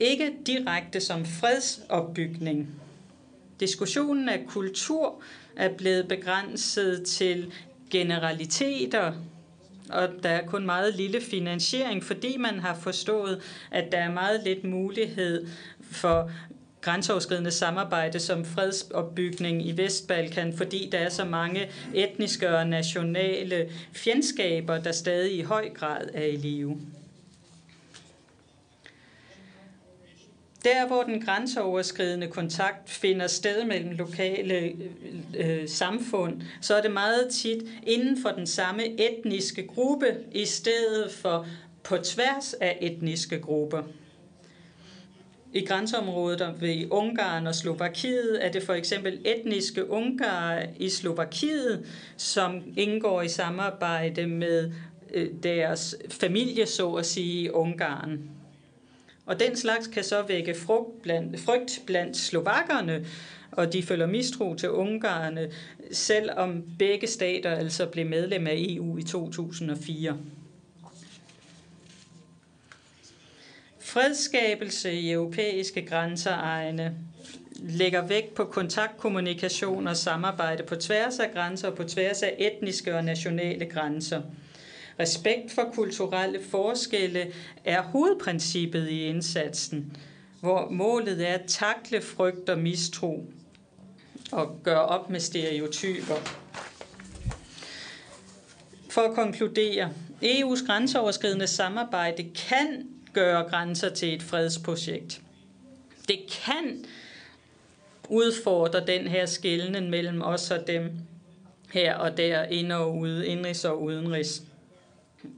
ikke 0.00 0.32
direkte 0.46 1.00
som 1.00 1.24
fredsopbygning. 1.24 2.68
Diskussionen 3.60 4.28
af 4.28 4.44
kultur 4.48 5.22
er 5.56 5.68
blevet 5.68 6.08
begrænset 6.08 7.06
til 7.06 7.52
generaliteter, 7.90 9.12
og 9.90 10.08
der 10.22 10.28
er 10.28 10.46
kun 10.46 10.66
meget 10.66 10.94
lille 10.94 11.20
finansiering, 11.20 12.04
fordi 12.04 12.36
man 12.36 12.58
har 12.58 12.74
forstået, 12.74 13.40
at 13.70 13.92
der 13.92 13.98
er 13.98 14.12
meget 14.12 14.40
lidt 14.44 14.64
mulighed 14.64 15.46
for 15.80 16.30
grænseoverskridende 16.80 17.50
samarbejde 17.50 18.20
som 18.20 18.44
fredsopbygning 18.44 19.66
i 19.66 19.76
Vestbalkan, 19.76 20.56
fordi 20.56 20.88
der 20.92 20.98
er 20.98 21.08
så 21.08 21.24
mange 21.24 21.68
etniske 21.94 22.56
og 22.56 22.66
nationale 22.66 23.68
fjendskaber, 23.92 24.78
der 24.78 24.92
stadig 24.92 25.38
i 25.38 25.42
høj 25.42 25.68
grad 25.74 26.08
er 26.14 26.24
i 26.24 26.36
live. 26.36 26.80
Der, 30.64 30.86
hvor 30.86 31.02
den 31.02 31.20
grænseoverskridende 31.20 32.26
kontakt 32.26 32.90
finder 32.90 33.26
sted 33.26 33.64
mellem 33.64 33.90
lokale 33.90 34.54
øh, 34.54 34.72
øh, 35.38 35.68
samfund, 35.68 36.42
så 36.60 36.74
er 36.74 36.82
det 36.82 36.90
meget 36.90 37.28
tit 37.30 37.62
inden 37.82 38.22
for 38.22 38.28
den 38.28 38.46
samme 38.46 38.82
etniske 39.00 39.66
gruppe, 39.66 40.06
i 40.32 40.44
stedet 40.44 41.12
for 41.12 41.46
på 41.82 41.96
tværs 41.96 42.54
af 42.54 42.78
etniske 42.80 43.40
grupper. 43.40 43.82
I 45.52 45.64
grænseområdet 45.64 46.54
ved 46.60 46.86
Ungarn 46.90 47.46
og 47.46 47.54
Slovakiet 47.54 48.46
er 48.46 48.52
det 48.52 48.62
for 48.62 48.72
eksempel 48.72 49.20
etniske 49.24 49.90
ungarer 49.90 50.66
i 50.76 50.88
Slovakiet, 50.88 51.86
som 52.16 52.62
indgår 52.76 53.22
i 53.22 53.28
samarbejde 53.28 54.26
med 54.26 54.72
øh, 55.14 55.28
deres 55.42 55.96
familie, 56.10 56.66
så 56.66 56.92
at 56.92 57.06
sige, 57.06 57.42
i 57.42 57.50
Ungarn. 57.50 58.33
Og 59.26 59.40
den 59.40 59.56
slags 59.56 59.86
kan 59.86 60.04
så 60.04 60.22
vække 60.22 60.54
frugt 60.54 61.02
blandt, 61.02 61.40
frygt 61.40 61.82
blandt 61.86 62.16
slovakkerne, 62.16 63.06
og 63.50 63.72
de 63.72 63.82
føler 63.82 64.06
mistro 64.06 64.54
til 64.54 64.70
ungarerne, 64.70 65.50
selvom 65.92 66.64
begge 66.78 67.06
stater 67.06 67.50
altså 67.50 67.86
blev 67.86 68.06
medlem 68.06 68.46
af 68.46 68.54
EU 68.56 68.98
i 68.98 69.02
2004. 69.02 70.18
Fredskabelse 73.80 74.92
i 74.92 75.12
europæiske 75.12 75.86
grænseegne 75.86 76.94
lægger 77.56 78.06
vægt 78.06 78.34
på 78.34 78.44
kontaktkommunikation 78.44 79.86
og 79.86 79.96
samarbejde 79.96 80.62
på 80.62 80.76
tværs 80.76 81.18
af 81.18 81.32
grænser 81.32 81.68
og 81.68 81.76
på 81.76 81.84
tværs 81.84 82.22
af 82.22 82.34
etniske 82.38 82.96
og 82.96 83.04
nationale 83.04 83.66
grænser. 83.66 84.22
Respekt 85.00 85.52
for 85.52 85.70
kulturelle 85.74 86.42
forskelle 86.42 87.32
er 87.64 87.82
hovedprincippet 87.82 88.88
i 88.88 89.02
indsatsen, 89.02 89.96
hvor 90.40 90.68
målet 90.70 91.28
er 91.28 91.34
at 91.34 91.44
takle 91.46 92.02
frygt 92.02 92.48
og 92.48 92.58
mistro 92.58 93.26
og 94.32 94.60
gøre 94.62 94.84
op 94.84 95.10
med 95.10 95.20
stereotyper. 95.20 96.14
For 98.90 99.00
at 99.00 99.14
konkludere, 99.14 99.92
EU's 100.22 100.66
grænseoverskridende 100.66 101.46
samarbejde 101.46 102.30
kan 102.48 102.88
gøre 103.12 103.48
grænser 103.50 103.88
til 103.88 104.14
et 104.14 104.22
fredsprojekt. 104.22 105.20
Det 106.08 106.18
kan 106.44 106.84
udfordre 108.08 108.86
den 108.86 109.08
her 109.08 109.26
skældning 109.26 109.90
mellem 109.90 110.22
os 110.22 110.50
og 110.50 110.66
dem 110.66 110.90
her 111.72 111.94
og 111.94 112.16
der, 112.16 112.42
ind 112.42 112.72
og 112.72 112.96
ude, 112.96 113.26
indrigs 113.26 113.64
og 113.64 113.82
udenrigs, 113.82 114.42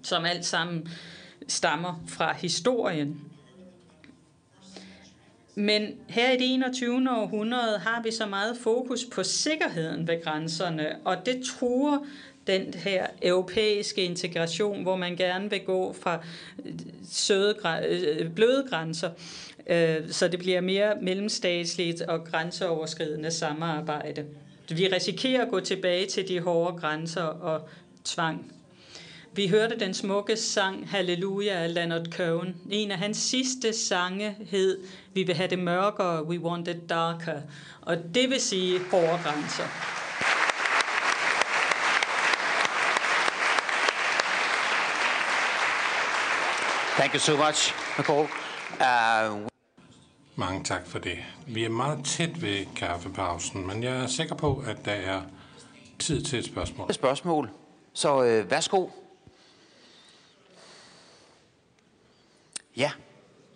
som 0.03 0.25
alt 0.25 0.45
sammen 0.45 0.89
stammer 1.49 2.05
fra 2.09 2.35
historien. 2.35 3.21
Men 5.55 5.95
her 6.09 6.33
i 6.33 6.37
det 6.37 6.55
21. 6.55 7.11
århundrede 7.11 7.79
har 7.79 8.03
vi 8.03 8.11
så 8.11 8.27
meget 8.27 8.57
fokus 8.57 9.05
på 9.13 9.23
sikkerheden 9.23 10.09
ved 10.09 10.25
grænserne, 10.25 10.97
og 11.05 11.27
det 11.27 11.43
truer 11.45 11.99
den 12.47 12.75
her 12.75 13.07
europæiske 13.23 14.03
integration, 14.03 14.83
hvor 14.83 14.97
man 14.97 15.17
gerne 15.17 15.51
vil 15.51 15.65
gå 15.65 15.93
fra 15.93 16.21
øh, 16.65 16.73
søde, 17.11 17.57
øh, 17.89 18.31
bløde 18.31 18.67
grænser, 18.71 19.11
øh, 19.67 20.11
så 20.11 20.29
det 20.29 20.39
bliver 20.39 20.61
mere 20.61 20.95
mellemstatsligt 21.03 22.03
og 22.03 22.25
grænseoverskridende 22.25 23.31
samarbejde. 23.31 24.25
Vi 24.69 24.89
risikerer 24.89 25.43
at 25.43 25.51
gå 25.51 25.61
tilbage 25.61 26.07
til 26.07 26.29
de 26.29 26.41
hårde 26.41 26.79
grænser 26.79 27.23
og 27.23 27.69
tvang. 28.05 28.56
Vi 29.37 29.49
hørte 29.49 29.79
den 29.79 29.95
smukke 29.95 30.37
sang 30.37 30.91
Halleluja 30.91 31.63
af 31.63 31.75
Leonard 31.75 32.07
Cohen. 32.13 32.57
En 32.71 32.91
af 32.91 32.99
hans 32.99 33.19
sidste 33.19 33.73
sange 33.73 34.37
hed 34.51 34.85
Vi 35.15 35.23
vil 35.23 35.35
have 35.35 35.51
det 35.51 35.59
mørkere, 35.59 36.25
we 36.25 36.41
want 36.41 36.69
it 36.69 36.89
darker. 36.89 37.41
Og 37.83 37.97
det 38.15 38.31
vil 38.31 38.41
sige 38.41 38.81
hårde 38.91 39.19
grænser. 39.25 39.65
Thank 46.99 47.15
you 47.15 47.21
so 47.21 47.37
much, 47.37 47.75
Nicole. 47.99 48.29
Uh... 48.81 49.47
Mange 50.37 50.65
tak 50.65 50.87
for 50.87 50.99
det. 50.99 51.19
Vi 51.47 51.65
er 51.65 51.69
meget 51.69 52.05
tæt 52.05 52.43
ved 52.43 52.67
kaffepausen, 52.77 53.67
men 53.67 53.83
jeg 53.83 54.03
er 54.03 54.07
sikker 54.07 54.35
på, 54.35 54.63
at 54.67 54.85
der 54.85 54.93
er 54.93 55.23
tid 55.99 56.23
til 56.23 56.39
et 56.39 56.45
spørgsmål. 56.45 56.87
Et 56.91 56.95
spørgsmål. 56.95 57.51
Så 57.93 58.25
øh, 58.25 58.51
værsgo. 58.51 58.87
Ja, 62.77 62.93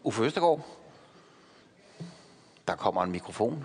Uffe 0.04 0.22
Østergaard. 0.22 0.66
Der 2.68 2.76
kommer 2.76 3.02
en 3.02 3.10
mikrofon. 3.10 3.64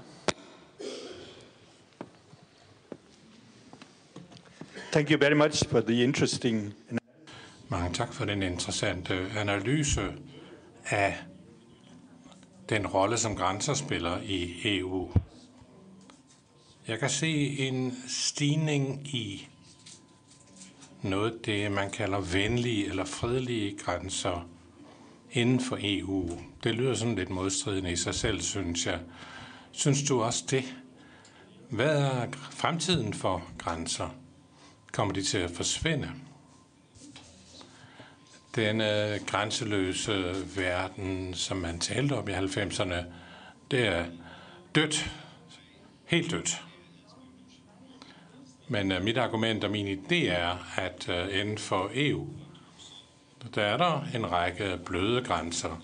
Thank 4.92 5.12
you 5.12 5.20
very 5.20 5.34
much 5.34 5.70
for 5.70 5.80
the 5.82 6.04
interesting 6.04 6.74
mange 7.70 7.94
tak 7.94 8.14
for 8.14 8.26
den 8.26 8.44
interessante 8.44 9.14
analyse 9.36 10.14
af 10.86 11.18
den 12.70 12.88
rolle, 12.88 13.18
som 13.18 13.36
grænser 13.36 13.74
spiller 13.74 14.22
i 14.22 14.62
EU. 14.78 15.12
Jeg 16.88 17.00
kan 17.00 17.10
se 17.10 17.60
en 17.60 17.98
stigning 18.08 19.08
i 19.08 19.48
noget 21.02 21.46
det, 21.46 21.72
man 21.72 21.92
kalder 21.92 22.20
venlige 22.20 22.86
eller 22.88 23.06
fredelige 23.06 23.78
grænser 23.78 24.50
inden 25.36 25.60
for 25.60 25.78
EU. 25.82 26.30
Det 26.64 26.76
lyder 26.76 26.94
sådan 26.94 27.16
lidt 27.16 27.30
modstridende 27.30 27.92
i 27.92 27.96
sig 27.96 28.16
selv, 28.16 28.42
synes 28.42 28.86
jeg. 28.86 29.00
Synes 29.72 30.04
du 30.04 30.22
også 30.22 30.44
det? 30.52 30.76
Hvad 31.70 31.98
er 31.98 32.28
fremtiden 32.52 33.14
for 33.14 33.44
grænser? 33.58 34.10
Kommer 34.92 35.14
de 35.14 35.22
til 35.24 35.38
at 35.38 35.52
forsvinde? 35.52 36.12
Den 38.56 38.82
øh, 38.82 39.20
grænseløse 39.28 40.34
verden, 40.56 41.34
som 41.34 41.58
man 41.58 41.80
talte 41.80 42.14
om 42.14 42.28
i 42.30 42.32
90'erne, 42.32 42.96
det 43.72 43.88
er 43.88 44.06
dødt. 44.76 45.12
Helt 46.06 46.32
dødt. 46.32 46.62
Men 48.68 48.92
øh, 48.92 49.04
mit 49.04 49.18
argument 49.18 49.64
og 49.64 49.72
min 49.72 50.00
idé 50.00 50.16
er, 50.28 50.58
at 50.78 51.10
øh, 51.10 51.40
inden 51.40 51.58
for 51.58 51.92
EU, 51.94 52.28
der 53.56 53.62
er 53.62 53.78
der 53.78 54.08
en 54.16 54.32
række 54.32 54.80
bløde 54.86 55.24
grænser, 55.24 55.82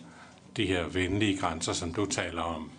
de 0.57 0.65
her 0.65 0.87
venlige 0.87 1.37
grænser, 1.37 1.73
som 1.73 1.93
du 1.93 2.05
taler 2.05 2.41
om. 2.41 2.71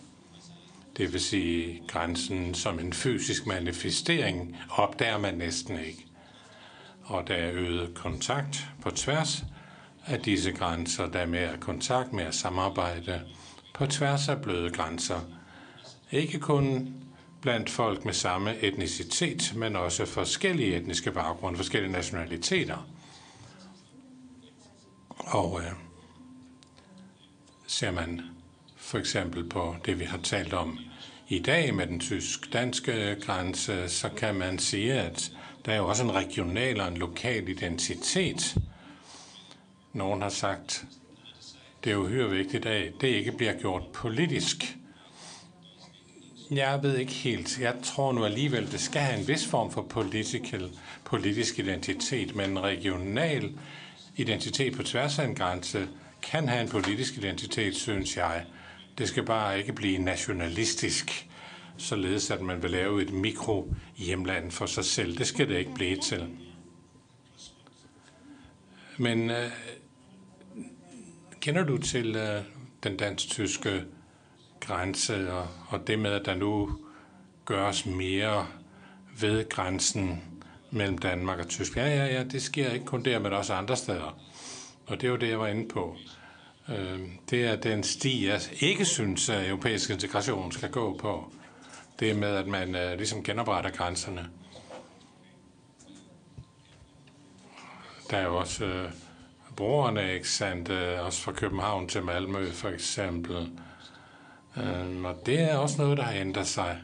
Det 0.97 1.12
vil 1.12 1.20
sige, 1.20 1.83
grænsen 1.89 2.55
som 2.55 2.78
en 2.78 2.93
fysisk 2.93 3.47
manifestering 3.47 4.57
opdager 4.70 5.19
man 5.19 5.35
næsten 5.35 5.78
ikke. 5.78 6.07
Og 7.05 7.28
der 7.28 7.35
er 7.35 7.52
øget 7.52 7.94
kontakt 7.94 8.67
på 8.83 8.91
tværs 8.91 9.44
af 10.07 10.20
disse 10.20 10.52
grænser, 10.52 11.07
der 11.07 11.19
er 11.19 11.27
mere 11.27 11.57
kontakt, 11.61 12.12
mere 12.12 12.33
samarbejde 12.33 13.23
på 13.75 13.86
tværs 13.86 14.28
af 14.28 14.43
bløde 14.43 14.70
grænser. 14.70 15.20
Ikke 16.11 16.39
kun 16.39 16.94
blandt 17.41 17.70
folk 17.70 18.05
med 18.05 18.12
samme 18.12 18.59
etnicitet, 18.59 19.52
men 19.57 19.77
også 19.77 20.07
forskellige 20.07 20.77
etniske 20.77 21.12
baggrunde, 21.12 21.57
forskellige 21.57 21.93
nationaliteter. 21.93 22.86
Og 25.26 25.60
øh, 25.60 25.73
ser 27.67 27.91
man 27.91 28.20
for 28.76 28.99
eksempel 28.99 29.49
på 29.49 29.76
det, 29.84 30.01
vi 30.01 30.05
har 30.05 30.18
talt 30.18 30.52
om 30.52 30.78
i 31.28 31.39
dag 31.39 31.75
med 31.75 31.86
den 31.86 32.01
tysk-danske 32.01 33.17
grænse, 33.20 33.89
så 33.89 34.09
kan 34.09 34.34
man 34.34 34.59
sige, 34.59 34.94
at 34.94 35.33
der 35.65 35.73
er 35.73 35.76
jo 35.76 35.89
også 35.89 36.05
en 36.05 36.15
regional 36.15 36.81
og 36.81 36.89
en 36.89 36.97
lokal 36.97 37.49
identitet. 37.49 38.57
Nogen 39.92 40.23
har 40.23 40.28
sagt, 40.28 40.84
det 41.84 41.92
er 41.92 41.97
uhyre 41.97 42.31
vigtigt, 42.31 42.67
at 42.67 42.92
det 43.01 43.09
ikke 43.09 43.33
bliver 43.33 43.59
gjort 43.59 43.83
politisk. 43.94 44.76
Jeg 46.51 46.83
ved 46.83 46.97
ikke 46.97 47.12
helt. 47.12 47.60
Jeg 47.60 47.75
tror 47.83 48.12
nu 48.12 48.25
alligevel, 48.25 48.73
det 48.73 48.81
skal 48.81 49.01
have 49.01 49.20
en 49.20 49.28
vis 49.28 49.47
form 49.47 49.70
for 49.70 49.83
political, 49.83 50.70
politisk 51.05 51.59
identitet, 51.59 52.36
men 52.36 52.62
regional 52.62 53.52
identitet 54.16 54.76
på 54.76 54.82
tværs 54.82 55.18
af 55.18 55.24
en 55.24 55.34
grænse 55.34 55.89
kan 56.23 56.49
have 56.49 56.62
en 56.62 56.68
politisk 56.68 57.16
identitet, 57.16 57.76
synes 57.76 58.16
jeg. 58.16 58.47
Det 58.99 59.08
skal 59.08 59.24
bare 59.24 59.58
ikke 59.58 59.73
blive 59.73 59.99
nationalistisk, 59.99 61.28
således 61.76 62.31
at 62.31 62.41
man 62.41 62.62
vil 62.62 62.70
lave 62.70 63.02
et 63.02 63.12
mikro 63.12 63.74
hjemland 63.97 64.50
for 64.50 64.66
sig 64.66 64.84
selv. 64.84 65.18
Det 65.18 65.26
skal 65.26 65.49
det 65.49 65.58
ikke 65.58 65.74
blive 65.74 65.97
til. 65.97 66.28
Men 68.99 69.31
øh, 69.31 69.50
kender 71.41 71.65
du 71.65 71.78
til 71.78 72.16
øh, 72.16 72.42
den 72.82 72.97
dansk-tyske 72.97 73.84
grænse 74.60 75.32
og, 75.32 75.49
og 75.68 75.86
det 75.86 75.99
med, 75.99 76.10
at 76.10 76.26
der 76.26 76.34
nu 76.34 76.78
gøres 77.44 77.86
mere 77.86 78.47
ved 79.20 79.49
grænsen 79.49 80.23
mellem 80.73 80.99
Danmark 80.99 81.39
og 81.39 81.49
Tyskland? 81.49 81.89
Ja, 81.89 82.05
ja, 82.05 82.15
ja, 82.15 82.25
det 82.25 82.42
sker 82.42 82.70
ikke 82.70 82.86
kun 82.86 83.05
der, 83.05 83.18
men 83.18 83.33
også 83.33 83.55
andre 83.55 83.76
steder. 83.76 84.18
Og 84.86 85.01
det 85.01 85.10
var 85.10 85.17
det, 85.17 85.28
jeg 85.28 85.41
var 85.41 85.47
inde 85.47 85.68
på. 85.68 85.97
Øh, 86.68 87.01
det 87.31 87.47
er 87.47 87.57
den 87.57 87.83
sti, 87.83 88.28
jeg 88.28 88.41
ikke 88.60 88.84
synes, 88.84 89.28
at 89.28 89.49
europæisk 89.49 89.91
integration 89.91 90.52
skal 90.52 90.70
gå 90.70 90.97
på. 90.99 91.33
Det 92.01 92.17
med, 92.17 92.36
at 92.36 92.47
man 92.47 92.75
øh, 92.75 92.97
ligesom 92.97 93.23
genopretter 93.23 93.70
grænserne. 93.70 94.28
Der 98.10 98.17
er 98.17 98.25
jo 98.25 98.36
også 98.36 98.65
øh, 98.65 98.91
brugerne, 99.57 100.15
ikke 100.15 100.28
sandt? 100.28 100.68
Øh, 100.68 101.07
også 101.07 101.23
fra 101.23 101.33
København 101.33 101.89
til 101.89 102.02
Malmø, 102.02 102.51
for 102.51 102.68
eksempel. 102.68 103.51
Øh, 104.57 105.05
og 105.05 105.23
det 105.26 105.41
er 105.41 105.57
også 105.57 105.83
noget, 105.83 105.99
der 105.99 106.05
har 106.05 106.12
ændret 106.12 106.47
sig. 106.47 106.78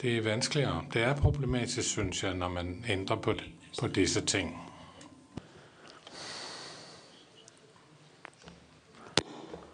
Det 0.00 0.16
er 0.16 0.22
vanskeligere. 0.22 0.84
Det 0.92 1.02
er 1.02 1.16
problematisk, 1.16 1.88
synes 1.88 2.22
jeg, 2.22 2.34
når 2.34 2.48
man 2.48 2.84
ændrer 2.88 3.16
på, 3.16 3.34
på 3.80 3.88
disse 3.88 4.20
ting. 4.20 4.70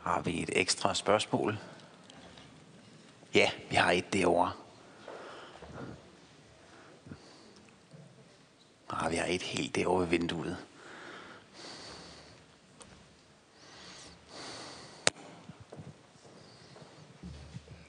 Har 0.02 0.20
vi 0.20 0.42
et 0.42 0.50
ekstra 0.52 0.94
spørgsmål? 0.94 1.58
Ja, 3.34 3.50
vi 3.70 3.76
har 3.76 3.92
et 3.92 4.12
derovre. 4.12 4.52
Ah, 8.90 9.10
vi 9.10 9.16
har 9.16 9.26
et 9.26 9.42
helt 9.42 9.74
derovre 9.74 10.00
ved 10.00 10.08
vinduet. 10.08 10.57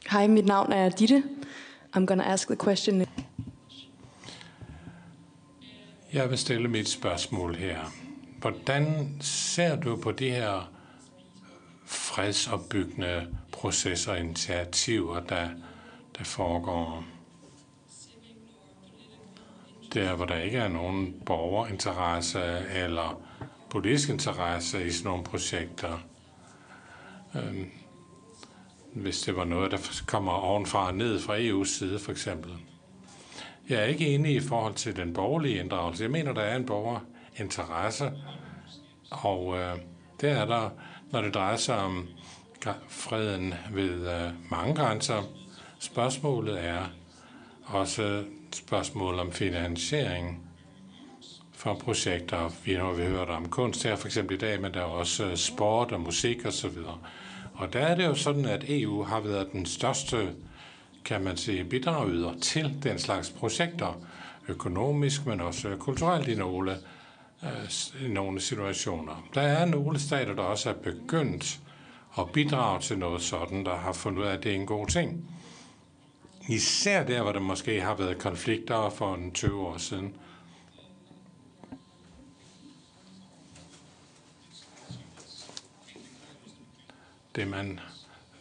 Hej, 0.09 0.27
mit 0.27 0.45
navn 0.45 0.71
er 0.71 0.89
Ditte. 0.89 1.23
I'm 1.93 2.05
going 2.05 2.21
to 2.21 2.27
ask 2.27 2.47
the 2.47 2.55
question. 2.55 3.05
Jeg 6.13 6.29
vil 6.29 6.37
stille 6.37 6.67
mit 6.67 6.89
spørgsmål 6.89 7.55
her. 7.55 7.79
Hvordan 8.39 9.17
ser 9.21 9.75
du 9.75 9.95
på 9.95 10.11
de 10.11 10.29
her 10.29 10.71
fredsopbyggende 11.85 13.27
processer 13.51 14.11
og 14.11 14.19
initiativer, 14.19 15.19
der, 15.19 15.49
der 16.17 16.23
foregår. 16.23 17.03
Der, 19.93 20.15
hvor 20.15 20.25
der 20.25 20.37
ikke 20.37 20.57
er 20.57 20.67
nogen 20.67 21.13
borgerinteresse 21.25 22.41
eller 22.73 23.21
politisk 23.69 24.09
interesse 24.09 24.85
i 24.85 24.91
sådan 24.91 25.09
nogle 25.09 25.23
projekter. 25.23 25.99
Øhm, 27.35 27.69
hvis 28.93 29.21
det 29.21 29.35
var 29.35 29.45
noget, 29.45 29.71
der 29.71 30.01
kommer 30.07 30.31
ovenfra 30.31 30.87
og 30.87 30.95
ned 30.95 31.19
fra 31.19 31.37
EU's 31.37 31.77
side, 31.77 31.99
for 31.99 32.11
eksempel. 32.11 32.51
Jeg 33.69 33.79
er 33.79 33.85
ikke 33.85 34.07
enig 34.07 34.35
i 34.35 34.39
forhold 34.39 34.73
til 34.73 34.95
den 34.95 35.13
borgerlige 35.13 35.59
inddragelse. 35.59 36.03
Jeg 36.03 36.11
mener, 36.11 36.33
der 36.33 36.41
er 36.41 36.55
en 36.55 36.65
borgerinteresse, 36.65 38.11
og 39.11 39.57
øh, 39.57 39.77
det 40.21 40.29
er 40.29 40.45
der 40.45 40.69
når 41.11 41.21
det 41.21 41.33
drejer 41.33 41.57
sig 41.57 41.77
om 41.77 42.07
freden 42.89 43.53
ved 43.71 44.11
øh, 44.11 44.31
mange 44.51 44.75
grænser. 44.75 45.21
Spørgsmålet 45.79 46.65
er 46.65 46.83
også 47.65 48.23
spørgsmål 48.53 49.19
om 49.19 49.31
finansiering 49.31 50.51
for 51.51 51.73
projekter. 51.73 52.49
Vi 52.65 52.73
har 52.73 52.91
vi 52.91 53.03
hørt 53.03 53.29
om 53.29 53.49
kunst 53.49 53.83
her 53.83 53.95
for 53.95 54.07
eksempel 54.07 54.35
i 54.35 54.39
dag, 54.39 54.61
men 54.61 54.73
der 54.73 54.79
er 54.79 54.83
også 54.83 55.25
øh, 55.25 55.35
sport 55.35 55.91
og 55.91 56.01
musik 56.01 56.45
osv. 56.45 56.77
Og, 56.85 56.97
og 57.61 57.73
der 57.73 57.79
er 57.79 57.95
det 57.95 58.05
jo 58.05 58.15
sådan, 58.15 58.45
at 58.45 58.65
EU 58.67 59.03
har 59.03 59.19
været 59.19 59.51
den 59.51 59.65
største, 59.65 60.29
kan 61.05 61.21
man 61.21 61.37
sige, 61.37 61.63
bidragyder 61.63 62.33
til 62.41 62.77
den 62.83 62.99
slags 62.99 63.29
projekter, 63.29 64.01
økonomisk, 64.47 65.25
men 65.25 65.41
også 65.41 65.75
kulturelt 65.79 66.27
i 66.27 66.35
nogle 66.35 66.71
øh, 67.43 68.05
i 68.05 68.07
nogle 68.07 68.41
situationer. 68.41 69.27
Der 69.33 69.41
er 69.41 69.65
nogle 69.65 69.99
stater, 69.99 70.35
der 70.35 70.43
også 70.43 70.69
er 70.69 70.73
begyndt 70.73 71.59
at 72.19 72.29
bidrage 72.31 72.79
til 72.79 72.97
noget 72.97 73.21
sådan, 73.21 73.65
der 73.65 73.75
har 73.75 73.93
fundet 73.93 74.19
ud 74.21 74.25
af, 74.25 74.33
at 74.33 74.43
det 74.43 74.51
er 74.51 74.55
en 74.55 74.65
god 74.65 74.87
ting. 74.87 75.25
Især 76.49 77.03
der, 77.03 77.21
hvor 77.21 77.31
der 77.31 77.39
måske 77.39 77.81
har 77.81 77.95
været 77.95 78.17
konflikter 78.17 78.89
for 78.89 79.15
en 79.15 79.31
20 79.31 79.67
år 79.67 79.77
siden. 79.77 80.13
Det 87.35 87.47
man 87.47 87.79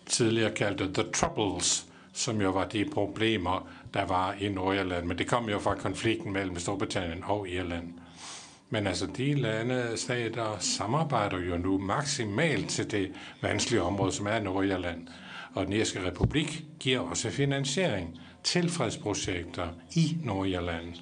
tidligere 0.07 0.55
kaldte 0.55 0.93
The 0.95 1.11
Troubles, 1.13 1.87
som 2.13 2.41
jo 2.41 2.51
var 2.51 2.69
de 2.69 2.85
problemer, 2.85 3.69
der 3.95 4.05
var 4.05 4.33
i 4.33 4.49
Nordirland. 4.49 5.07
Men 5.07 5.19
det 5.19 5.29
kom 5.29 5.49
jo 5.49 5.59
fra 5.59 5.75
konflikten 5.75 6.33
mellem 6.33 6.59
Storbritannien 6.59 7.25
og 7.25 7.49
Irland. 7.49 7.93
Men 8.71 8.87
altså, 8.87 9.07
de 9.07 9.35
lande, 9.35 9.93
stater 9.97 10.59
samarbejder 10.59 11.39
jo 11.39 11.57
nu 11.57 11.79
maksimalt 11.79 12.71
til 12.71 12.91
det 12.91 13.13
vanskelige 13.43 13.83
område, 13.83 14.13
som 14.13 14.27
er 14.27 14.41
Nordirland. 14.41 15.09
Og 15.55 15.65
den 15.65 15.73
irske 15.73 16.07
republik 16.07 16.65
giver 16.81 17.01
også 17.01 17.31
finansiering 17.31 18.21
til 18.45 18.71
fredsprojekter 18.71 19.69
i 19.95 20.17
Nordirland. 20.25 20.95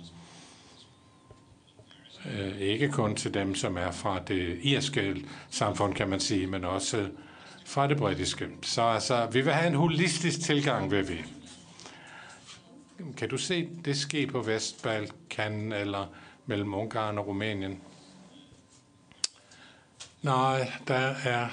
Øh, 2.35 2.61
ikke 2.61 2.89
kun 2.89 3.17
til 3.17 3.35
dem, 3.35 3.55
som 3.55 3.77
er 3.77 3.91
fra 3.91 4.19
det 4.29 4.59
irske 4.63 5.17
samfund, 5.51 5.95
kan 5.95 6.09
man 6.09 6.21
sige, 6.21 6.47
men 6.47 6.65
også 6.65 7.09
fra 7.69 7.87
det 7.87 7.97
britiske. 7.97 8.49
Så 8.63 8.83
altså, 8.83 9.27
vi 9.33 9.41
vil 9.41 9.53
have 9.53 9.67
en 9.67 9.75
holistisk 9.75 10.41
tilgang, 10.41 10.91
vil 10.91 11.09
vi. 11.09 11.25
Kan 13.17 13.29
du 13.29 13.37
se 13.37 13.69
det 13.85 13.97
ske 13.97 14.27
på 14.27 14.43
Vestbalkan, 14.43 15.73
eller 15.73 16.07
mellem 16.47 16.75
Ungarn 16.75 17.19
og 17.19 17.27
Rumænien. 17.27 17.81
Nej, 20.23 20.73
der 20.89 21.15
er... 21.25 21.49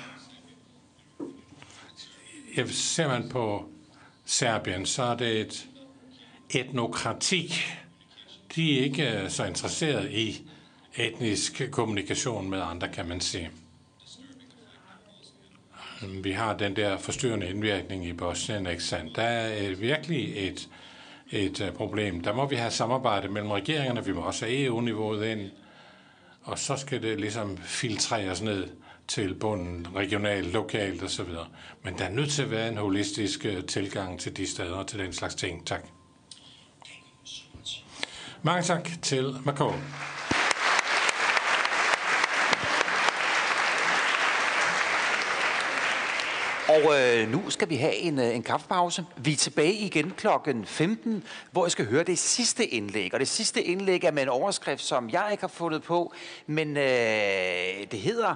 Jeg 2.57 2.69
ser 2.69 3.07
man 3.07 3.29
på 3.29 3.69
Serbien, 4.25 4.85
så 4.85 5.03
er 5.03 5.15
det 5.15 5.41
et 5.41 5.67
etnokrati. 6.49 7.53
De 8.55 8.79
er 8.79 8.83
ikke 8.83 9.21
øh, 9.21 9.29
så 9.29 9.45
interesseret 9.45 10.11
i 10.11 10.49
etnisk 10.95 11.61
kommunikation 11.71 12.49
med 12.49 12.61
andre, 12.61 12.87
kan 12.87 13.07
man 13.07 13.21
sige. 13.21 13.51
Vi 16.23 16.31
har 16.31 16.57
den 16.57 16.75
der 16.75 16.97
forstyrrende 16.97 17.49
indvirkning 17.49 18.05
i 18.05 18.13
Bosnien, 18.13 18.67
ikke 18.67 18.83
sandt? 18.83 19.15
Der 19.15 19.21
er 19.23 19.75
virkelig 19.75 20.47
et, 20.47 20.69
et 21.31 21.73
problem. 21.75 22.21
Der 22.23 22.33
må 22.33 22.47
vi 22.47 22.55
have 22.55 22.71
samarbejde 22.71 23.27
mellem 23.27 23.51
regeringerne, 23.51 24.05
vi 24.05 24.13
må 24.13 24.21
også 24.21 24.45
have 24.45 24.63
EU-niveauet 24.63 25.25
ind, 25.25 25.51
og 26.43 26.59
så 26.59 26.75
skal 26.75 27.01
det 27.01 27.19
ligesom 27.19 27.57
filtreres 27.57 28.41
ned 28.41 28.67
til 29.07 29.33
bunden, 29.33 29.87
regionalt, 29.95 30.53
lokalt 30.53 31.03
osv. 31.03 31.29
Men 31.83 31.97
der 31.97 32.05
er 32.05 32.09
nødt 32.09 32.31
til 32.31 32.43
at 32.43 32.51
være 32.51 32.69
en 32.69 32.77
holistisk 32.77 33.45
øh, 33.45 33.63
tilgang 33.63 34.19
til 34.19 34.37
de 34.37 34.47
steder 34.47 34.75
og 34.75 34.87
til 34.87 34.99
den 34.99 35.13
slags 35.13 35.35
ting. 35.35 35.67
Tak. 35.67 35.85
Mange 38.43 38.63
tak 38.63 38.89
til 39.01 39.35
McCall. 39.45 39.81
Og 46.69 47.01
øh, 47.01 47.31
nu 47.31 47.49
skal 47.49 47.69
vi 47.69 47.75
have 47.75 47.95
en, 47.95 48.19
øh, 48.19 48.35
en 48.35 48.43
kaffepause. 48.43 49.05
Vi 49.17 49.31
er 49.31 49.35
tilbage 49.35 49.73
igen 49.73 50.11
klokken 50.11 50.65
15, 50.65 51.23
hvor 51.51 51.65
jeg 51.65 51.71
skal 51.71 51.85
høre 51.85 52.03
det 52.03 52.19
sidste 52.19 52.65
indlæg. 52.65 53.13
Og 53.13 53.19
det 53.19 53.27
sidste 53.27 53.63
indlæg 53.63 54.03
er 54.03 54.11
med 54.11 54.23
en 54.23 54.29
overskrift, 54.29 54.81
som 54.81 55.09
jeg 55.09 55.27
ikke 55.31 55.41
har 55.41 55.47
fundet 55.47 55.83
på, 55.83 56.13
men 56.47 56.77
øh, 56.77 56.83
det 57.91 57.99
hedder 57.99 58.35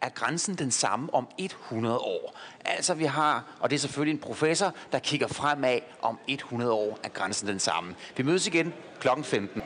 er 0.00 0.08
grænsen 0.08 0.54
den 0.54 0.70
samme 0.70 1.14
om 1.14 1.28
100 1.38 1.98
år. 1.98 2.36
Altså 2.64 2.94
vi 2.94 3.04
har, 3.04 3.44
og 3.60 3.70
det 3.70 3.76
er 3.76 3.80
selvfølgelig 3.80 4.12
en 4.12 4.20
professor, 4.20 4.74
der 4.92 4.98
kigger 4.98 5.28
fremad 5.28 5.78
om 6.02 6.18
100 6.28 6.72
år, 6.72 6.98
er 7.04 7.08
grænsen 7.08 7.48
den 7.48 7.58
samme. 7.58 7.94
Vi 8.16 8.22
mødes 8.22 8.46
igen 8.46 8.74
klokken 9.00 9.24
15. 9.24 9.62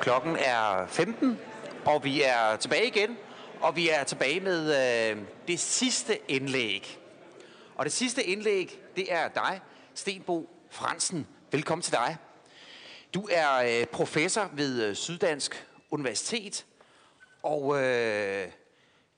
Klokken 0.00 0.36
er 0.36 0.86
15, 0.88 1.38
og 1.86 2.04
vi 2.04 2.22
er 2.22 2.56
tilbage 2.56 2.86
igen, 2.86 3.16
og 3.60 3.76
vi 3.76 3.88
er 3.88 4.04
tilbage 4.04 4.40
med 4.40 4.74
øh, 5.10 5.22
det 5.48 5.60
sidste 5.60 6.18
indlæg. 6.28 6.98
Og 7.76 7.84
det 7.84 7.92
sidste 7.92 8.24
indlæg, 8.24 8.80
det 8.96 9.12
er 9.12 9.28
dig, 9.28 9.60
Stenbo 9.94 10.50
Fransen. 10.70 11.26
Velkommen 11.52 11.82
til 11.82 11.92
dig. 11.92 12.16
Du 13.14 13.28
er 13.30 13.80
øh, 13.80 13.86
professor 13.86 14.50
ved 14.52 14.82
øh, 14.82 14.94
Syddansk 14.94 15.66
Universitet, 15.90 16.66
og 17.42 17.82
øh, 17.82 18.48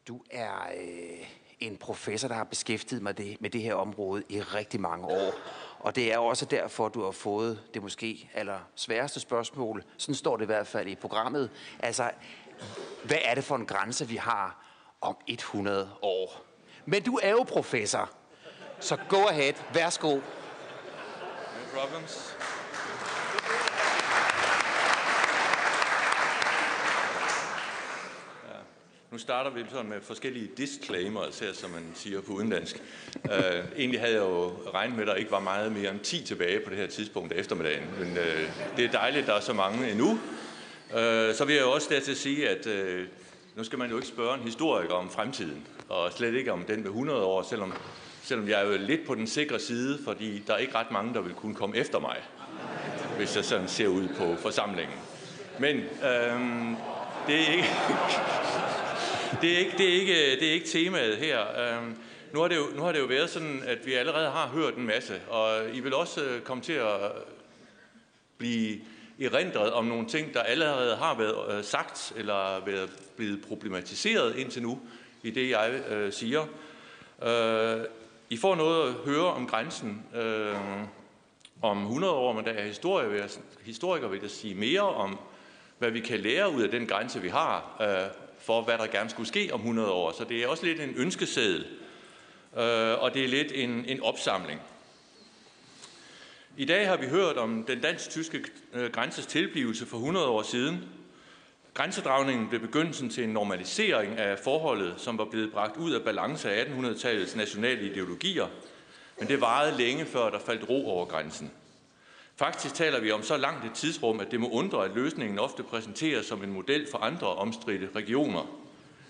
du 0.08 0.20
er 0.30 0.68
øh, 0.76 1.26
en 1.60 1.76
professor, 1.76 2.28
der 2.28 2.34
har 2.34 2.44
beskæftiget 2.44 3.02
mig 3.02 3.18
det, 3.18 3.40
med 3.40 3.50
det 3.50 3.62
her 3.62 3.74
område 3.74 4.22
i 4.28 4.40
rigtig 4.40 4.80
mange 4.80 5.06
år. 5.06 5.34
Og 5.78 5.96
det 5.96 6.12
er 6.12 6.18
også 6.18 6.44
derfor, 6.44 6.88
du 6.88 7.04
har 7.04 7.10
fået 7.10 7.62
det 7.74 7.82
måske 7.82 8.30
aller 8.34 8.58
sværeste 8.74 9.20
spørgsmål. 9.20 9.84
Sådan 9.96 10.14
står 10.14 10.36
det 10.36 10.44
i 10.44 10.46
hvert 10.46 10.66
fald 10.66 10.88
i 10.88 10.94
programmet. 10.94 11.50
Altså, 11.78 12.10
hvad 13.04 13.18
er 13.24 13.34
det 13.34 13.44
for 13.44 13.56
en 13.56 13.66
grænse, 13.66 14.08
vi 14.08 14.16
har 14.16 14.64
om 15.00 15.16
100 15.26 15.90
år? 16.02 16.44
Men 16.84 17.02
du 17.02 17.18
er 17.22 17.30
jo 17.30 17.42
professor, 17.42 18.10
så 18.80 18.96
go 19.08 19.24
ahead. 19.26 19.54
Værsgo. 19.74 20.14
No 20.14 20.20
problems. 21.74 22.36
Nu 29.10 29.20
starter 29.20 29.50
vi 29.50 29.64
sådan 29.70 29.88
med 29.88 30.00
forskellige 30.00 30.50
disclaimers 30.56 31.26
altså 31.26 31.44
her, 31.44 31.52
som 31.52 31.70
man 31.70 31.92
siger 31.94 32.20
på 32.20 32.32
udenlandsk. 32.32 32.82
Uh, 33.24 33.30
egentlig 33.76 34.00
havde 34.00 34.14
jeg 34.14 34.22
jo 34.22 34.52
regnet 34.74 34.96
med, 34.96 35.02
at 35.02 35.08
der 35.08 35.14
ikke 35.14 35.30
var 35.30 35.40
meget 35.40 35.72
mere 35.72 35.90
end 35.90 36.00
10 36.00 36.24
tilbage 36.24 36.60
på 36.60 36.70
det 36.70 36.78
her 36.78 36.86
tidspunkt 36.86 37.32
af 37.32 37.40
eftermiddagen. 37.40 37.84
Men 37.98 38.10
uh, 38.10 38.76
det 38.76 38.84
er 38.84 38.90
dejligt, 38.90 39.22
at 39.22 39.28
der 39.28 39.34
er 39.34 39.40
så 39.40 39.52
mange 39.52 39.90
endnu. 39.90 40.18
Øh, 40.94 41.34
så 41.34 41.44
vil 41.44 41.54
jeg 41.54 41.62
jo 41.62 41.72
også 41.72 41.88
der 41.90 42.00
til 42.00 42.10
at 42.10 42.16
sige, 42.16 42.48
at 42.48 42.66
øh, 42.66 43.06
nu 43.56 43.64
skal 43.64 43.78
man 43.78 43.90
jo 43.90 43.96
ikke 43.96 44.08
spørge 44.08 44.34
en 44.34 44.42
historiker 44.42 44.94
om 44.94 45.10
fremtiden, 45.10 45.66
og 45.88 46.12
slet 46.12 46.34
ikke 46.34 46.52
om 46.52 46.64
den 46.64 46.78
ved 46.78 46.90
100 46.90 47.24
år, 47.24 47.42
selvom, 47.42 47.72
selvom 48.22 48.48
jeg 48.48 48.60
er 48.60 48.66
jo 48.66 48.78
lidt 48.78 49.06
på 49.06 49.14
den 49.14 49.26
sikre 49.26 49.58
side, 49.58 49.98
fordi 50.04 50.42
der 50.46 50.54
er 50.54 50.58
ikke 50.58 50.74
ret 50.74 50.90
mange, 50.90 51.14
der 51.14 51.20
vil 51.20 51.34
kunne 51.34 51.54
komme 51.54 51.76
efter 51.76 51.98
mig, 51.98 52.16
hvis 53.16 53.36
jeg 53.36 53.44
sådan 53.44 53.68
ser 53.68 53.88
ud 53.88 54.08
på 54.08 54.36
forsamlingen. 54.36 54.96
Men 55.58 55.76
øhm, 55.76 56.76
det 57.26 57.34
er 57.34 57.52
ikke... 57.52 57.68
det, 59.40 59.54
er 59.54 59.58
ikke, 59.58 59.78
det, 59.78 59.88
er 59.88 60.00
ikke, 60.00 60.40
det 60.40 60.48
er 60.48 60.52
ikke 60.52 60.66
temaet 60.66 61.16
her. 61.16 61.40
Øhm, 61.40 61.96
nu, 62.32 62.40
har 62.40 62.48
det 62.48 62.56
jo, 62.56 62.66
nu 62.76 62.82
har 62.82 62.92
det 62.92 62.98
jo 62.98 63.06
været 63.06 63.30
sådan, 63.30 63.62
at 63.66 63.86
vi 63.86 63.92
allerede 63.92 64.30
har 64.30 64.48
hørt 64.48 64.76
en 64.76 64.86
masse, 64.86 65.20
og 65.28 65.60
I 65.72 65.80
vil 65.80 65.94
også 65.94 66.24
øh, 66.24 66.40
komme 66.40 66.62
til 66.62 66.72
at 66.72 67.12
blive 68.38 68.80
erindret 69.24 69.72
om 69.72 69.84
nogle 69.84 70.06
ting, 70.06 70.34
der 70.34 70.40
allerede 70.40 70.96
har 70.96 71.14
været 71.18 71.58
øh, 71.58 71.64
sagt 71.64 72.12
eller 72.16 72.64
været 72.64 72.90
blevet 73.16 73.44
problematiseret 73.48 74.36
indtil 74.36 74.62
nu 74.62 74.80
i 75.22 75.30
det, 75.30 75.50
jeg 75.50 75.80
øh, 75.90 76.12
siger. 76.12 76.46
Øh, 77.22 77.84
I 78.30 78.36
får 78.36 78.54
noget 78.54 78.88
at 78.88 78.94
høre 78.94 79.26
om 79.26 79.46
grænsen 79.46 80.02
øh, 80.16 80.56
om 81.62 81.82
100 81.82 82.12
år, 82.12 82.32
men 82.32 82.44
der 82.44 82.50
er 82.50 82.66
historiker, 82.66 83.08
vil 83.08 83.18
jeg, 83.18 83.30
historiker 83.64 84.08
vil 84.08 84.20
jeg 84.22 84.30
sige 84.30 84.54
mere 84.54 84.80
om, 84.80 85.18
hvad 85.78 85.90
vi 85.90 86.00
kan 86.00 86.20
lære 86.20 86.52
ud 86.52 86.62
af 86.62 86.70
den 86.70 86.86
grænse, 86.86 87.22
vi 87.22 87.28
har, 87.28 87.76
øh, 87.80 88.10
for, 88.38 88.62
hvad 88.62 88.78
der 88.78 88.86
gerne 88.86 89.10
skulle 89.10 89.28
ske 89.28 89.50
om 89.52 89.60
100 89.60 89.90
år. 89.90 90.12
Så 90.12 90.24
det 90.24 90.42
er 90.42 90.48
også 90.48 90.66
lidt 90.66 90.80
en 90.80 90.94
ønskeseddel, 90.96 91.66
øh, 92.56 93.02
og 93.02 93.14
det 93.14 93.24
er 93.24 93.28
lidt 93.28 93.52
en, 93.54 93.84
en 93.88 94.02
opsamling. 94.02 94.60
I 96.58 96.64
dag 96.64 96.88
har 96.88 96.96
vi 96.96 97.06
hørt 97.06 97.36
om 97.36 97.64
den 97.64 97.80
dansk-tyske 97.80 98.44
øh, 98.72 98.90
grænses 98.90 99.26
tilblivelse 99.26 99.86
for 99.86 99.96
100 99.96 100.26
år 100.26 100.42
siden. 100.42 100.84
Grænsedragningen 101.74 102.48
blev 102.48 102.60
begyndelsen 102.60 103.10
til 103.10 103.24
en 103.24 103.30
normalisering 103.30 104.18
af 104.18 104.38
forholdet, 104.38 104.94
som 104.96 105.18
var 105.18 105.24
blevet 105.24 105.52
bragt 105.52 105.76
ud 105.76 105.92
af 105.92 106.02
balance 106.02 106.50
af 106.50 106.64
1800-tallets 106.64 107.36
nationale 107.36 107.90
ideologier, 107.90 108.46
men 109.18 109.28
det 109.28 109.40
varede 109.40 109.78
længe 109.78 110.04
før 110.04 110.30
der 110.30 110.38
faldt 110.38 110.68
ro 110.68 110.90
over 110.90 111.06
grænsen. 111.06 111.50
Faktisk 112.36 112.74
taler 112.74 113.00
vi 113.00 113.10
om 113.10 113.22
så 113.22 113.36
langt 113.36 113.64
et 113.64 113.72
tidsrum, 113.74 114.20
at 114.20 114.30
det 114.30 114.40
må 114.40 114.50
undre, 114.50 114.84
at 114.84 114.94
løsningen 114.94 115.38
ofte 115.38 115.62
præsenteres 115.62 116.26
som 116.26 116.44
en 116.44 116.52
model 116.52 116.86
for 116.90 116.98
andre 116.98 117.26
omstridte 117.26 117.88
regioner. 117.96 118.46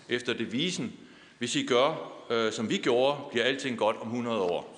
Efter 0.09 0.33
devisen, 0.33 0.93
hvis 1.39 1.57
I 1.57 1.67
gør, 1.67 2.13
øh, 2.31 2.53
som 2.53 2.71
vi 2.71 2.77
gjorde, 2.77 3.19
bliver 3.31 3.45
alting 3.45 3.79
godt 3.79 3.97
om 3.97 4.07
100 4.07 4.41
år. 4.41 4.76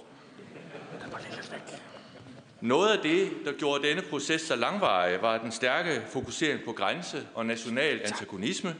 Noget 2.60 2.96
af 2.96 3.02
det, 3.02 3.30
der 3.44 3.52
gjorde 3.52 3.88
denne 3.88 4.02
proces 4.02 4.40
så 4.40 4.56
langvarig, 4.56 5.22
var 5.22 5.38
den 5.38 5.52
stærke 5.52 6.02
fokusering 6.08 6.60
på 6.64 6.72
grænse 6.72 7.26
og 7.34 7.46
national 7.46 8.00
antagonisme. 8.04 8.76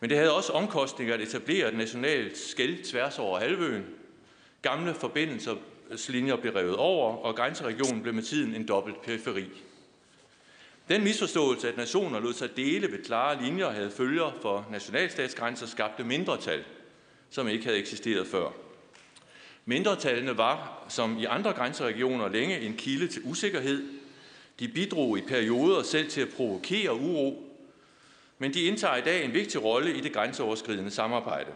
Men 0.00 0.10
det 0.10 0.18
havde 0.18 0.36
også 0.36 0.52
omkostninger 0.52 1.14
at 1.14 1.20
etablere 1.20 1.68
et 1.68 1.76
nationalt 1.76 2.38
skæld 2.38 2.84
tværs 2.84 3.18
over 3.18 3.38
halvøen. 3.38 3.84
Gamle 4.62 4.94
forbindelser 4.94 5.54
linjer 6.08 6.36
blev 6.36 6.52
revet 6.52 6.76
over, 6.76 7.16
og 7.16 7.36
grænseregionen 7.36 8.02
blev 8.02 8.14
med 8.14 8.22
tiden 8.22 8.54
en 8.54 8.68
dobbelt 8.68 9.02
periferi. 9.02 9.44
Den 10.88 11.04
misforståelse, 11.04 11.68
at 11.68 11.76
nationer 11.76 12.20
lod 12.20 12.32
sig 12.32 12.56
dele 12.56 12.92
ved 12.92 13.04
klare 13.04 13.42
linjer 13.42 13.66
og 13.66 13.74
havde 13.74 13.90
følger 13.90 14.32
for 14.42 14.66
nationalstatsgrænser, 14.70 15.66
skabte 15.66 16.04
mindretal, 16.04 16.64
som 17.30 17.48
ikke 17.48 17.64
havde 17.64 17.78
eksisteret 17.78 18.26
før. 18.26 18.48
Mindretallene 19.64 20.36
var, 20.36 20.73
som 20.88 21.18
i 21.18 21.24
andre 21.24 21.52
grænseregioner, 21.52 22.28
længe 22.28 22.60
en 22.60 22.76
kilde 22.76 23.08
til 23.08 23.22
usikkerhed. 23.24 23.84
De 24.60 24.68
bidrog 24.68 25.18
i 25.18 25.20
perioder 25.20 25.82
selv 25.82 26.10
til 26.10 26.20
at 26.20 26.28
provokere 26.36 26.94
uro, 26.94 27.54
men 28.38 28.54
de 28.54 28.62
indtager 28.62 28.96
i 28.96 29.00
dag 29.00 29.24
en 29.24 29.34
vigtig 29.34 29.64
rolle 29.64 29.96
i 29.96 30.00
det 30.00 30.12
grænseoverskridende 30.12 30.90
samarbejde. 30.90 31.50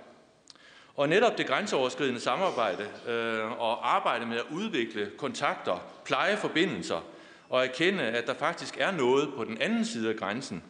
Og 0.95 1.09
netop 1.09 1.39
det 1.39 1.47
grænseoverskridende 1.47 2.21
samarbejde 2.21 2.87
øh, 3.09 3.61
og 3.61 3.95
arbejde 3.95 4.27
med 4.27 4.37
at 4.37 4.45
udvikle 4.51 5.11
kontakter, 5.17 5.93
pleje 6.05 6.37
forbindelser 6.37 7.05
og 7.49 7.65
erkende, 7.65 8.03
at 8.03 8.27
der 8.27 8.35
faktisk 8.35 8.77
er 8.79 8.91
noget 8.91 9.29
på 9.37 9.45
den 9.45 9.59
anden 9.61 9.85
side 9.85 10.09
af 10.09 10.17
grænsen, 10.17 10.63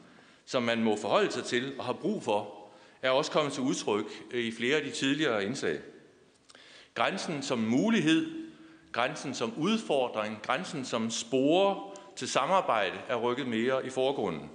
som 0.44 0.62
man 0.62 0.82
må 0.82 0.96
forholde 1.00 1.32
sig 1.32 1.44
til 1.44 1.72
og 1.78 1.84
har 1.84 1.92
brug 1.92 2.22
for, 2.22 2.54
er 3.02 3.10
også 3.10 3.30
kommet 3.30 3.52
til 3.52 3.62
udtryk 3.62 4.04
i 4.34 4.52
flere 4.52 4.76
af 4.76 4.82
de 4.82 4.90
tidligere 4.90 5.44
indslag. 5.44 5.78
Grænsen 6.94 7.42
som 7.42 7.58
mulighed, 7.58 8.37
grænsen 8.92 9.34
som 9.34 9.52
udfordring, 9.56 10.42
grænsen 10.42 10.84
som 10.84 11.10
spore 11.10 11.90
til 12.16 12.28
samarbejde 12.28 12.96
er 13.08 13.16
rykket 13.16 13.46
mere 13.46 13.86
i 13.86 13.90
forgrunden. 13.90 14.50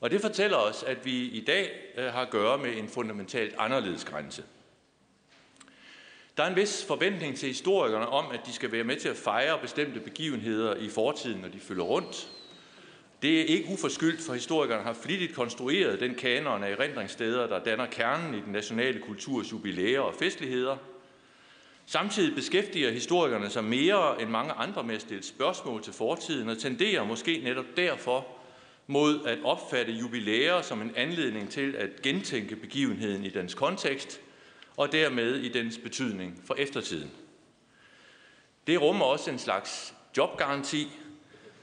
Og 0.00 0.10
det 0.10 0.20
fortæller 0.20 0.56
os, 0.56 0.82
at 0.82 1.04
vi 1.04 1.28
i 1.28 1.44
dag 1.44 1.70
øh, 1.96 2.04
har 2.04 2.22
at 2.22 2.30
gøre 2.30 2.58
med 2.58 2.76
en 2.76 2.88
fundamentalt 2.88 3.54
anderledes 3.58 4.04
grænse. 4.04 4.44
Der 6.36 6.42
er 6.42 6.50
en 6.50 6.56
vis 6.56 6.84
forventning 6.84 7.36
til 7.36 7.48
historikerne 7.48 8.08
om, 8.08 8.30
at 8.32 8.40
de 8.46 8.52
skal 8.52 8.72
være 8.72 8.84
med 8.84 8.96
til 8.96 9.08
at 9.08 9.16
fejre 9.16 9.58
bestemte 9.58 10.00
begivenheder 10.00 10.74
i 10.74 10.88
fortiden, 10.88 11.40
når 11.40 11.48
de 11.48 11.60
følger 11.60 11.84
rundt. 11.84 12.28
Det 13.22 13.40
er 13.40 13.44
ikke 13.44 13.68
uforskyldt, 13.72 14.20
for 14.20 14.34
historikerne 14.34 14.82
har 14.82 14.92
flittigt 14.92 15.34
konstrueret 15.34 16.00
den 16.00 16.14
kanon 16.14 16.64
af 16.64 16.70
erindringssteder, 16.70 17.46
der 17.46 17.64
danner 17.64 17.86
kernen 17.86 18.34
i 18.34 18.40
den 18.40 18.52
nationale 18.52 19.00
kulturs 19.00 19.52
jubilæer 19.52 20.00
og 20.00 20.14
festligheder. 20.14 20.76
Samtidig 21.88 22.34
beskæftiger 22.34 22.90
historikerne 22.90 23.50
sig 23.50 23.64
mere 23.64 24.22
end 24.22 24.30
mange 24.30 24.52
andre 24.52 24.82
med 24.82 24.94
at 24.94 25.00
stille 25.00 25.22
spørgsmål 25.22 25.82
til 25.82 25.92
fortiden 25.92 26.48
og 26.48 26.58
tenderer 26.58 27.04
måske 27.04 27.40
netop 27.44 27.64
derfor 27.76 28.26
mod 28.86 29.26
at 29.26 29.38
opfatte 29.44 29.92
jubilæer 29.92 30.62
som 30.62 30.82
en 30.82 30.92
anledning 30.96 31.50
til 31.50 31.76
at 31.76 32.02
gentænke 32.02 32.56
begivenheden 32.56 33.24
i 33.24 33.28
dens 33.28 33.54
kontekst 33.54 34.20
og 34.76 34.92
dermed 34.92 35.36
i 35.36 35.48
dens 35.48 35.78
betydning 35.78 36.42
for 36.46 36.54
eftertiden. 36.54 37.10
Det 38.66 38.80
rummer 38.80 39.04
også 39.04 39.30
en 39.30 39.38
slags 39.38 39.94
jobgaranti, 40.16 40.88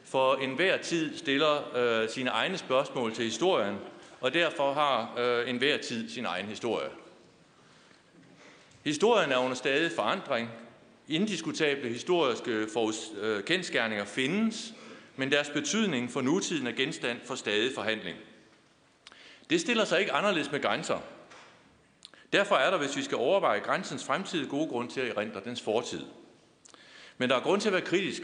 for 0.05 0.35
enhver 0.35 0.77
tid 0.77 1.17
stiller 1.17 1.77
øh, 1.77 2.09
sine 2.09 2.29
egne 2.29 2.57
spørgsmål 2.57 3.13
til 3.13 3.25
historien, 3.25 3.75
og 4.21 4.33
derfor 4.33 4.73
har 4.73 5.13
øh, 5.17 5.49
enhver 5.49 5.77
tid 5.77 6.09
sin 6.09 6.25
egen 6.25 6.45
historie. 6.45 6.89
Historien 8.83 9.31
er 9.31 9.37
under 9.37 9.55
stadig 9.55 9.91
forandring. 9.91 10.49
Indiskutable 11.07 11.89
historiske 11.89 12.67
øh, 13.21 13.43
kendskærninger 13.43 14.05
findes, 14.05 14.73
men 15.15 15.31
deres 15.31 15.49
betydning 15.49 16.11
for 16.11 16.21
nutiden 16.21 16.67
er 16.67 16.71
genstand 16.71 17.19
for 17.25 17.35
stadig 17.35 17.75
forhandling. 17.75 18.17
Det 19.49 19.61
stiller 19.61 19.85
sig 19.85 19.99
ikke 19.99 20.11
anderledes 20.11 20.51
med 20.51 20.61
grænser. 20.61 20.99
Derfor 22.33 22.55
er 22.55 22.71
der, 22.71 22.77
hvis 22.77 22.97
vi 22.97 23.03
skal 23.03 23.17
overveje 23.17 23.59
grænsens 23.59 24.03
fremtid, 24.03 24.47
gode 24.47 24.67
grund 24.67 24.89
til 24.89 25.01
at 25.01 25.17
erindre 25.17 25.41
dens 25.45 25.61
fortid. 25.61 26.01
Men 27.17 27.29
der 27.29 27.35
er 27.35 27.41
grund 27.41 27.61
til 27.61 27.69
at 27.69 27.73
være 27.73 27.81
kritisk. 27.81 28.21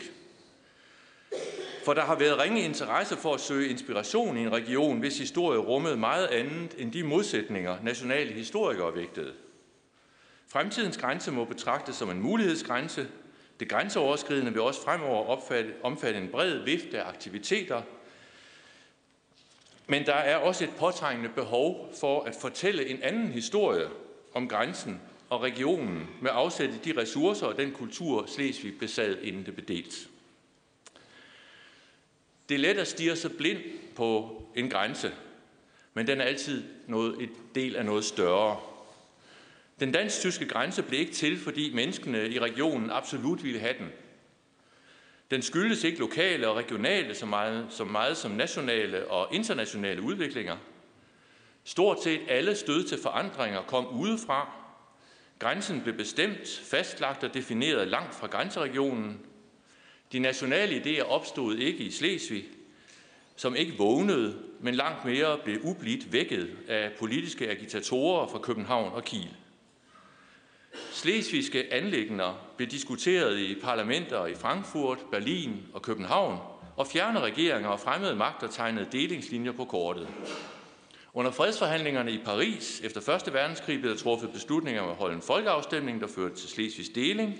For 1.85 1.93
der 1.93 2.01
har 2.01 2.15
været 2.15 2.39
ringe 2.39 2.61
interesse 2.61 3.17
for 3.17 3.33
at 3.33 3.39
søge 3.39 3.69
inspiration 3.69 4.38
i 4.38 4.41
en 4.41 4.51
region, 4.51 4.99
hvis 4.99 5.17
historie 5.17 5.59
rummede 5.59 5.97
meget 5.97 6.27
andet 6.27 6.75
end 6.77 6.91
de 6.91 7.03
modsætninger, 7.03 7.77
nationale 7.83 8.33
historikere 8.33 8.95
vægtede. 8.95 9.33
Fremtidens 10.51 10.97
grænse 10.97 11.31
må 11.31 11.45
betragtes 11.45 11.95
som 11.95 12.09
en 12.09 12.21
mulighedsgrænse. 12.21 13.07
Det 13.59 13.69
grænseoverskridende 13.69 14.51
vil 14.51 14.61
også 14.61 14.81
fremover 14.81 15.25
opfatte, 15.25 15.73
omfatte 15.83 16.19
en 16.19 16.29
bred 16.29 16.57
vifte 16.57 17.01
af 17.01 17.09
aktiviteter. 17.09 17.81
Men 19.87 20.05
der 20.05 20.13
er 20.13 20.37
også 20.37 20.63
et 20.63 20.73
påtrængende 20.77 21.29
behov 21.29 21.93
for 21.99 22.23
at 22.23 22.35
fortælle 22.35 22.87
en 22.87 23.03
anden 23.03 23.27
historie 23.27 23.87
om 24.33 24.47
grænsen 24.47 25.01
og 25.29 25.41
regionen 25.41 26.09
med 26.21 26.31
afsæt 26.33 26.69
i 26.69 26.91
de 26.91 27.01
ressourcer 27.01 27.47
og 27.47 27.57
den 27.57 27.71
kultur, 27.71 28.25
Slesvig 28.27 28.79
besad, 28.79 29.17
inden 29.21 29.45
det 29.45 29.55
blev 29.55 29.67
delt. 29.67 30.09
Det 32.49 32.55
er 32.55 32.59
let 32.59 32.77
at 32.77 32.87
stige 32.87 33.15
sig 33.15 33.31
blind 33.37 33.59
på 33.95 34.41
en 34.55 34.69
grænse, 34.69 35.13
men 35.93 36.07
den 36.07 36.21
er 36.21 36.25
altid 36.25 36.63
noget, 36.87 37.21
et 37.21 37.29
del 37.55 37.75
af 37.75 37.85
noget 37.85 38.05
større. 38.05 38.59
Den 39.80 39.91
dansk-tyske 39.91 40.45
grænse 40.45 40.83
blev 40.83 40.99
ikke 40.99 41.11
til, 41.14 41.38
fordi 41.38 41.74
menneskene 41.74 42.30
i 42.30 42.40
regionen 42.40 42.90
absolut 42.90 43.43
ville 43.43 43.59
have 43.59 43.74
den. 43.80 43.90
Den 45.32 45.41
skyldes 45.41 45.83
ikke 45.83 45.99
lokale 45.99 46.48
og 46.48 46.56
regionale 46.56 47.16
så 47.16 47.25
meget, 47.25 47.67
så 47.69 47.83
meget 47.83 48.17
som 48.17 48.32
nationale 48.32 49.08
og 49.08 49.35
internationale 49.35 50.01
udviklinger. 50.01 50.58
Stort 51.64 52.03
set 52.03 52.22
alle 52.27 52.56
stød 52.56 52.83
til 52.83 53.01
forandringer 53.01 53.61
kom 53.61 53.88
udefra. 53.88 54.51
Grænsen 55.40 55.82
blev 55.82 55.98
bestemt, 55.98 56.61
fastlagt 56.64 57.24
og 57.24 57.33
defineret 57.33 57.88
langt 57.88 58.16
fra 58.16 58.27
grænseregionen. 58.27 59.19
De 60.11 60.19
nationale 60.19 60.82
idéer 60.82 61.03
opstod 61.03 61.56
ikke 61.58 61.83
i 61.83 61.91
Slesvig, 61.91 62.45
som 63.35 63.56
ikke 63.56 63.77
vågnede, 63.77 64.38
men 64.59 64.75
langt 64.75 65.06
mere 65.06 65.38
blev 65.43 65.59
ublidt 65.64 66.14
vækket 66.14 66.58
af 66.67 66.91
politiske 66.99 67.49
agitatorer 67.49 68.27
fra 68.27 68.40
København 68.40 68.93
og 68.93 69.03
Kiel. 69.03 69.35
Slesvigske 70.91 71.74
anlægner 71.74 72.33
blev 72.58 72.67
diskuteret 72.67 73.40
i 73.40 73.56
parlamenter 73.56 74.25
i 74.25 74.35
Frankfurt, 74.35 74.98
Berlin 75.11 75.64
og 75.74 75.82
København, 75.82 76.38
og 76.77 76.88
fjerne 76.88 77.19
regeringer 77.19 77.69
og 77.69 77.80
fremmede 77.80 78.16
magter 78.16 78.48
tegnede 78.48 78.88
delingslinjer 78.91 79.51
på 79.51 79.66
kortet. 79.66 80.08
Under 81.14 81.32
fredsforhandlingerne 81.32 82.11
i 82.11 82.17
Paris 82.25 82.82
efter 82.83 83.16
1. 83.27 83.33
verdenskrig 83.33 83.80
blev 83.80 83.91
der 83.91 83.98
truffet 83.98 84.32
beslutninger 84.33 84.82
om 84.82 84.90
at 84.90 84.95
holde 84.95 85.16
en 85.16 85.22
folkeafstemning, 85.22 86.01
der 86.01 86.08
førte 86.08 86.35
til 86.35 86.49
Slesvigs 86.49 86.90
deling. 86.90 87.40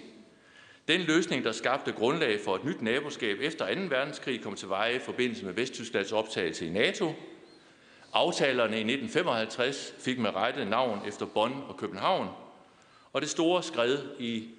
Den 0.88 1.02
løsning, 1.02 1.44
der 1.44 1.52
skabte 1.52 1.92
grundlag 1.92 2.40
for 2.46 2.56
et 2.56 2.64
nyt 2.64 2.82
naboskab 2.82 3.38
efter 3.42 3.76
2. 3.76 3.82
verdenskrig, 3.82 4.42
kom 4.42 4.56
til 4.56 4.70
veje 4.70 4.96
i 4.96 5.00
forbindelse 5.00 5.46
med 5.46 5.54
Vesttysklands 5.54 6.12
optagelse 6.12 6.66
i 6.68 6.70
NATO. 6.70 7.14
Aftalerne 8.14 8.76
i 8.76 8.80
1955 8.80 9.94
fik 10.00 10.20
med 10.20 10.36
rette 10.36 10.66
navn 10.66 11.00
efter 11.08 11.26
Bonn 11.26 11.64
og 11.68 11.78
København, 11.78 12.28
og 13.14 13.22
det 13.22 13.30
store 13.30 13.64
skred 13.64 13.98
i 14.20 14.50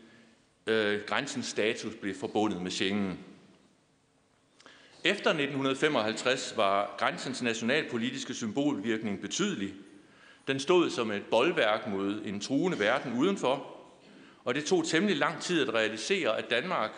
øh, 0.67 1.01
grænsens 1.07 1.47
status 1.47 1.95
blev 2.01 2.15
forbundet 2.15 2.63
med 2.63 2.71
Schengen. 2.71 3.19
Efter 5.05 5.31
1955 5.31 6.55
var 6.57 6.95
grænsens 6.99 7.43
nationalpolitiske 7.43 8.35
symbolvirkning 8.35 9.21
betydelig. 9.21 9.75
Den 10.47 10.61
stod 10.61 10.91
som 10.91 11.11
et 11.11 11.23
boldværk 11.31 11.87
mod 11.87 12.23
en 12.25 12.41
truende 12.41 12.79
verden 12.79 13.19
udenfor, 13.19 13.77
og 14.45 14.55
det 14.55 14.65
tog 14.65 14.87
temmelig 14.87 15.17
lang 15.17 15.41
tid 15.41 15.69
at 15.69 15.75
realisere, 15.75 16.39
at 16.39 16.51
Danmark, 16.51 16.91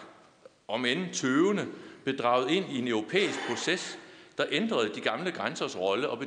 om 0.69 0.85
end 0.85 1.15
tøvende, 1.15 1.67
bedraget 2.05 2.51
ind 2.51 2.65
i 2.73 2.79
en 2.79 2.89
europæisk 2.89 3.39
proces, 3.49 3.99
der 4.39 4.45
ændrede 4.51 4.95
de 4.95 5.01
gamle 5.01 5.31
grænsers 5.31 5.79
rolle 5.79 6.09
og 6.09 6.19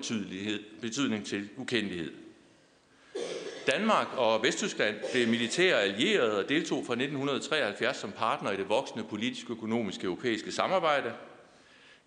betydning 0.82 1.26
til 1.26 1.50
ukendelighed. 1.58 2.25
Danmark 3.68 4.08
og 4.18 4.44
Vesttyskland 4.44 4.96
blev 5.12 5.28
militære 5.28 5.82
allierede 5.82 6.44
og 6.44 6.50
deltog 6.50 6.86
fra 6.86 6.94
1973 6.94 7.98
som 7.98 8.12
partner 8.12 8.52
i 8.52 8.58
det 8.58 8.70
voksende 8.70 9.04
politisk-økonomiske 9.04 10.06
europæiske 10.06 10.52
samarbejde. 10.52 11.14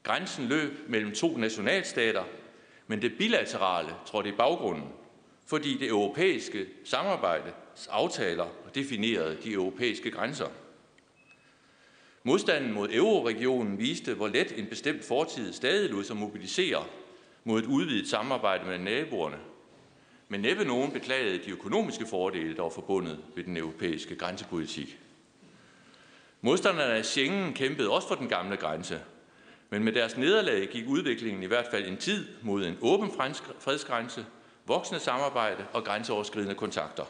Grænsen 0.03 0.47
løb 0.47 0.73
mellem 0.89 1.15
to 1.15 1.37
nationalstater, 1.37 2.25
men 2.87 3.03
det 3.03 3.19
bilaterale 3.19 3.95
trådte 4.07 4.29
i 4.29 4.33
baggrunden, 4.33 4.89
fordi 5.47 5.79
det 5.79 5.89
europæiske 5.89 6.67
samarbejde 6.85 7.53
aftaler 7.91 8.47
definerede 8.75 9.39
de 9.45 9.53
europæiske 9.53 10.11
grænser. 10.11 10.49
Modstanden 12.23 12.73
mod 12.73 12.89
euroregionen 12.93 13.79
viste, 13.79 14.15
hvor 14.15 14.29
let 14.29 14.59
en 14.59 14.67
bestemt 14.67 15.05
fortid 15.05 15.53
stadig 15.53 15.91
lod 15.91 16.05
sig 16.05 16.17
mobilisere 16.17 16.85
mod 17.45 17.63
et 17.63 17.67
udvidet 17.67 18.09
samarbejde 18.09 18.67
med 18.67 18.79
naboerne 18.79 19.39
men 20.29 20.41
næppe 20.41 20.65
nogen 20.65 20.93
beklagede 20.93 21.39
de 21.45 21.51
økonomiske 21.51 22.07
fordele, 22.07 22.57
der 22.57 22.63
var 22.63 22.71
forbundet 22.71 23.19
med 23.37 23.45
den 23.45 23.57
europæiske 23.57 24.17
grænsepolitik. 24.17 24.99
Modstanderne 26.41 26.93
af 26.93 27.05
Schengen 27.05 27.55
kæmpede 27.55 27.91
også 27.91 28.09
for 28.09 28.15
den 28.15 28.29
gamle 28.29 28.57
grænse, 28.57 29.01
men 29.71 29.85
med 29.85 29.93
deres 29.93 30.17
nederlag 30.17 30.69
gik 30.69 30.85
udviklingen 30.89 31.43
i 31.43 31.47
hvert 31.47 31.67
fald 31.71 31.87
en 31.87 31.97
tid 31.97 32.27
mod 32.43 32.67
en 32.67 32.77
åben 32.81 33.11
fredsgrænse, 33.61 34.27
voksende 34.67 35.01
samarbejde 35.01 35.65
og 35.73 35.85
grænseoverskridende 35.85 36.55
kontakter. 36.55 37.05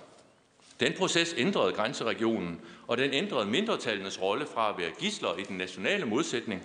Den 0.81 0.93
proces 0.93 1.35
ændrede 1.39 1.73
grænseregionen, 1.73 2.61
og 2.87 2.99
den 2.99 3.13
ændrede 3.13 3.47
mindretallenes 3.47 4.23
rolle 4.23 4.47
fra 4.47 4.71
at 4.71 4.79
være 4.79 4.91
gisler 4.99 5.37
i 5.39 5.43
den 5.43 5.57
nationale 5.57 6.07
modsætning 6.07 6.63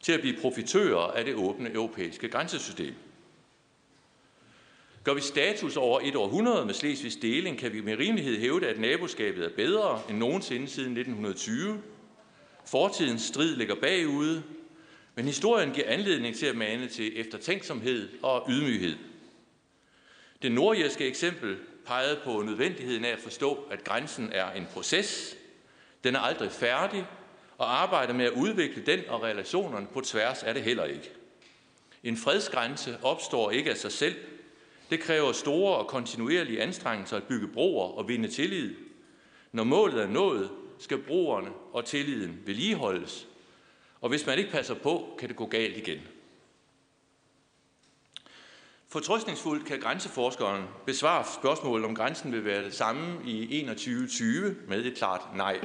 til 0.00 0.12
at 0.12 0.20
blive 0.20 0.36
profitører 0.40 1.12
af 1.12 1.24
det 1.24 1.34
åbne 1.34 1.72
europæiske 1.72 2.28
grænsesystem. 2.28 2.94
Gør 5.06 5.14
vi 5.14 5.20
status 5.20 5.76
over 5.76 6.00
et 6.04 6.16
århundrede 6.16 6.66
med 6.66 6.74
Slesvigs 6.74 7.16
deling, 7.16 7.58
kan 7.58 7.72
vi 7.72 7.80
med 7.80 7.98
rimelighed 7.98 8.38
hævde, 8.38 8.68
at 8.68 8.80
naboskabet 8.80 9.44
er 9.44 9.50
bedre 9.56 10.02
end 10.08 10.18
nogensinde 10.18 10.68
siden 10.68 10.96
1920. 10.96 11.82
Fortidens 12.64 13.22
strid 13.22 13.56
ligger 13.56 13.74
bagude, 13.74 14.42
men 15.14 15.24
historien 15.24 15.70
giver 15.70 15.86
anledning 15.88 16.36
til 16.36 16.46
at 16.46 16.56
mane 16.56 16.88
til 16.88 17.20
eftertænksomhed 17.20 18.08
og 18.22 18.46
ydmyghed. 18.50 18.96
Det 20.42 20.52
nordjyske 20.52 21.06
eksempel 21.06 21.56
pegede 21.86 22.20
på 22.24 22.42
nødvendigheden 22.42 23.04
af 23.04 23.10
at 23.12 23.20
forstå, 23.20 23.58
at 23.70 23.84
grænsen 23.84 24.30
er 24.32 24.52
en 24.52 24.66
proces. 24.72 25.36
Den 26.04 26.14
er 26.14 26.20
aldrig 26.20 26.50
færdig, 26.50 27.06
og 27.58 27.82
arbejdet 27.82 28.16
med 28.16 28.24
at 28.24 28.32
udvikle 28.32 28.82
den 28.86 29.00
og 29.08 29.22
relationerne 29.22 29.86
på 29.92 30.00
tværs 30.00 30.42
er 30.42 30.52
det 30.52 30.62
heller 30.62 30.84
ikke. 30.84 31.10
En 32.04 32.16
fredsgrænse 32.16 32.98
opstår 33.02 33.50
ikke 33.50 33.70
af 33.70 33.76
sig 33.76 33.92
selv, 33.92 34.14
det 34.90 35.00
kræver 35.00 35.32
store 35.32 35.76
og 35.76 35.86
kontinuerlige 35.86 36.62
anstrengelser 36.62 37.16
at 37.16 37.24
bygge 37.24 37.48
broer 37.48 37.98
og 37.98 38.08
vinde 38.08 38.28
tillid. 38.28 38.74
Når 39.52 39.64
målet 39.64 40.02
er 40.02 40.08
nået, 40.08 40.50
skal 40.78 40.98
broerne 40.98 41.50
og 41.72 41.84
tilliden 41.84 42.42
vedligeholdes. 42.46 43.26
Og 44.00 44.08
hvis 44.08 44.26
man 44.26 44.38
ikke 44.38 44.50
passer 44.50 44.74
på, 44.74 45.16
kan 45.18 45.28
det 45.28 45.36
gå 45.36 45.46
galt 45.46 45.76
igen. 45.76 46.00
Fortrøstningsfuldt 48.88 49.66
kan 49.66 49.80
grænseforskeren 49.80 50.64
besvare 50.86 51.24
spørgsmålet, 51.40 51.86
om 51.86 51.94
grænsen 51.94 52.32
vil 52.32 52.44
være 52.44 52.64
det 52.64 52.74
samme 52.74 53.24
i 53.24 53.40
2120 53.40 54.56
med 54.68 54.84
et 54.84 54.96
klart 54.96 55.20
nej. 55.34 55.60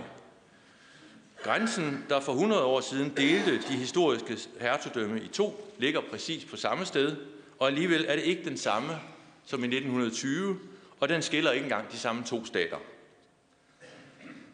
Grænsen, 1.44 2.06
der 2.10 2.20
for 2.20 2.32
100 2.32 2.64
år 2.64 2.82
siden 2.82 3.14
delte 3.18 3.58
de 3.58 3.78
historiske 3.78 4.38
hertugdømme 4.60 5.22
i 5.22 5.28
to, 5.28 5.76
ligger 5.78 6.02
præcis 6.02 6.46
på 6.46 6.58
samme 6.58 6.86
sted, 6.86 7.16
og 7.60 7.68
alligevel 7.68 8.06
er 8.08 8.16
det 8.16 8.24
ikke 8.24 8.46
den 8.46 8.58
samme 8.58 9.00
som 9.52 9.64
i 9.64 9.68
1920, 9.68 10.60
og 11.00 11.10
den 11.10 11.22
skiller 11.22 11.52
ikke 11.52 11.64
engang 11.64 11.92
de 11.92 11.98
samme 11.98 12.24
to 12.24 12.46
stater. 12.46 12.78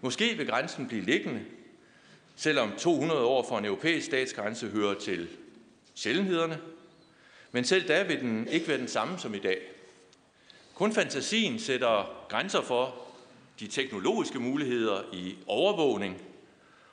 Måske 0.02 0.38
vil 0.38 0.48
grænsen 0.48 0.88
blive 0.88 1.02
liggende, 1.02 1.42
selvom 2.36 2.72
200 2.78 3.22
år 3.22 3.46
for 3.50 3.58
en 3.58 3.66
europæisk 3.66 4.06
statsgrænse 4.06 4.68
hører 4.68 4.94
til 4.94 5.28
sjældenhederne, 5.96 6.60
men 7.52 7.64
selv 7.64 7.88
da 7.88 8.04
vil 8.04 8.20
den 8.20 8.48
ikke 8.48 8.68
være 8.68 8.78
den 8.78 8.88
samme 8.88 9.20
som 9.20 9.34
i 9.34 9.40
dag. 9.40 9.62
Kun 10.76 10.94
fantasien 10.94 11.60
sætter 11.60 12.26
grænser 12.30 12.62
for 12.62 12.96
de 13.60 13.68
teknologiske 13.68 14.40
muligheder 14.40 15.02
i 15.14 15.36
overvågning, 15.48 16.22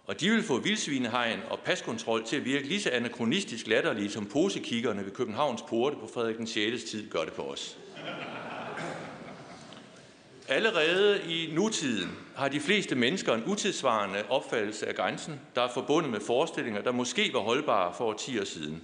og 0.07 0.21
de 0.21 0.31
vil 0.31 0.43
få 0.43 0.59
vildsvinehegn 0.59 1.41
og 1.51 1.59
paskontrol 1.61 2.25
til 2.25 2.37
at 2.37 2.45
virke 2.45 2.69
lige 2.69 2.81
så 2.81 2.91
anachronistisk 2.91 3.67
latterlige 3.67 4.11
som 4.11 4.27
posekiggerne 4.27 5.05
ved 5.05 5.13
Københavns 5.13 5.63
porte 5.63 5.97
på 5.97 6.11
Frederik 6.15 6.37
den 6.37 6.47
6. 6.47 6.85
tid 6.85 7.11
gør 7.11 7.25
det 7.25 7.33
på 7.33 7.43
os. 7.43 7.79
Allerede 10.49 11.23
i 11.29 11.53
nutiden 11.53 12.19
har 12.37 12.49
de 12.49 12.61
fleste 12.61 12.95
mennesker 12.95 13.35
en 13.35 13.45
utidsvarende 13.47 14.23
opfattelse 14.29 14.87
af 14.87 14.95
grænsen, 14.95 15.41
der 15.55 15.63
er 15.63 15.69
forbundet 15.69 16.11
med 16.11 16.21
forestillinger, 16.21 16.83
der 16.83 16.93
måske 16.93 17.31
var 17.33 17.41
holdbare 17.41 17.95
for 17.97 18.13
10 18.13 18.41
år 18.41 18.45
siden. 18.45 18.83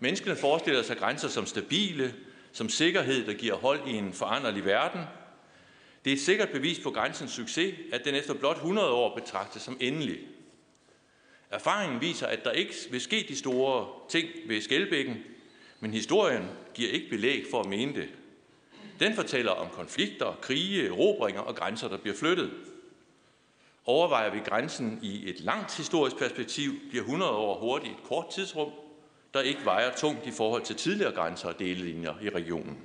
Menneskene 0.00 0.36
forestiller 0.36 0.82
sig 0.82 0.96
grænser 0.96 1.28
som 1.28 1.46
stabile, 1.46 2.14
som 2.52 2.68
sikkerhed, 2.68 3.26
der 3.26 3.32
giver 3.32 3.56
hold 3.56 3.80
i 3.86 3.92
en 3.92 4.12
foranderlig 4.12 4.64
verden. 4.64 5.00
Det 6.04 6.10
er 6.10 6.16
et 6.16 6.22
sikkert 6.22 6.48
bevis 6.48 6.78
på 6.78 6.90
grænsens 6.90 7.32
succes, 7.32 7.74
at 7.92 8.04
den 8.04 8.14
efter 8.14 8.34
blot 8.34 8.56
100 8.56 8.90
år 8.90 9.18
betragtes 9.18 9.62
som 9.62 9.76
endelig. 9.80 10.18
Erfaringen 11.50 12.00
viser, 12.00 12.26
at 12.26 12.44
der 12.44 12.50
ikke 12.50 12.74
vil 12.90 13.00
ske 13.00 13.26
de 13.28 13.36
store 13.36 13.86
ting 14.08 14.28
ved 14.46 14.60
Skelbækken, 14.60 15.16
men 15.80 15.92
historien 15.92 16.48
giver 16.76 16.90
ikke 16.90 17.10
belæg 17.10 17.44
for 17.50 17.60
at 17.60 17.66
mene 17.66 17.94
det. 17.94 18.08
Den 19.00 19.14
fortæller 19.14 19.52
om 19.52 19.68
konflikter, 19.68 20.38
krige, 20.42 20.86
erobringer 20.86 21.40
og 21.40 21.56
grænser, 21.56 21.88
der 21.88 21.96
bliver 21.96 22.16
flyttet. 22.16 22.50
Overvejer 23.84 24.30
vi 24.30 24.38
grænsen 24.38 24.98
i 25.02 25.28
et 25.30 25.40
langt 25.40 25.76
historisk 25.76 26.16
perspektiv, 26.16 26.72
bliver 26.90 27.04
100 27.04 27.32
år 27.32 27.60
hurtigt 27.60 27.92
et 27.92 28.04
kort 28.04 28.30
tidsrum, 28.30 28.70
der 29.34 29.40
ikke 29.40 29.64
vejer 29.64 29.96
tungt 29.96 30.26
i 30.26 30.30
forhold 30.30 30.62
til 30.62 30.76
tidligere 30.76 31.12
grænser 31.12 31.48
og 31.48 31.58
delelinjer 31.58 32.14
i 32.22 32.30
regionen. 32.30 32.78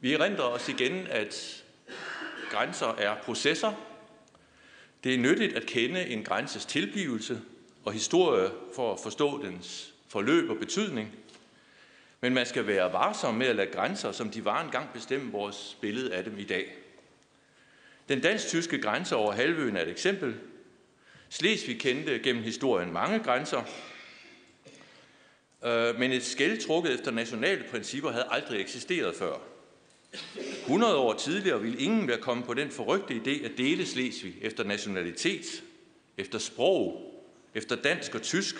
Vi 0.00 0.12
erindrer 0.12 0.44
os 0.44 0.68
igen, 0.68 1.06
at 1.06 1.64
grænser 2.50 2.86
er 2.86 3.16
processer. 3.22 3.72
Det 5.04 5.14
er 5.14 5.18
nyttigt 5.18 5.56
at 5.56 5.66
kende 5.66 6.06
en 6.06 6.24
grænses 6.24 6.64
tilblivelse 6.64 7.40
og 7.84 7.92
historie 7.92 8.50
for 8.74 8.92
at 8.92 9.00
forstå 9.02 9.44
dens 9.44 9.94
forløb 10.08 10.50
og 10.50 10.56
betydning. 10.56 11.21
Men 12.24 12.34
man 12.34 12.46
skal 12.46 12.66
være 12.66 12.92
varsom 12.92 13.34
med 13.34 13.46
at 13.46 13.56
lade 13.56 13.70
grænser, 13.70 14.12
som 14.12 14.30
de 14.30 14.44
var 14.44 14.64
engang, 14.64 14.88
bestemme 14.92 15.32
vores 15.32 15.78
billede 15.80 16.14
af 16.14 16.24
dem 16.24 16.38
i 16.38 16.44
dag. 16.44 16.74
Den 18.08 18.20
dansk-tyske 18.20 18.82
grænse 18.82 19.16
over 19.16 19.32
halvøen 19.32 19.76
er 19.76 19.82
et 19.82 19.88
eksempel. 19.88 20.34
Slesvig 21.28 21.80
kendte 21.80 22.18
gennem 22.18 22.42
historien 22.42 22.92
mange 22.92 23.18
grænser, 23.18 23.62
øh, 25.64 25.98
men 25.98 26.12
et 26.12 26.24
skæld 26.24 26.60
trukket 26.60 26.94
efter 26.94 27.10
nationale 27.10 27.64
principper 27.70 28.10
havde 28.10 28.26
aldrig 28.30 28.60
eksisteret 28.60 29.16
før. 29.16 29.36
100 30.60 30.96
år 30.96 31.14
tidligere 31.14 31.60
ville 31.60 31.78
ingen 31.78 32.08
være 32.08 32.20
kommet 32.20 32.46
på 32.46 32.54
den 32.54 32.70
forrygte 32.70 33.14
idé 33.14 33.44
at 33.44 33.52
dele 33.56 33.86
Slesvig 33.86 34.34
efter 34.42 34.64
nationalitet, 34.64 35.62
efter 36.18 36.38
sprog, 36.38 37.12
efter 37.54 37.76
dansk 37.76 38.14
og 38.14 38.22
tysk, 38.22 38.54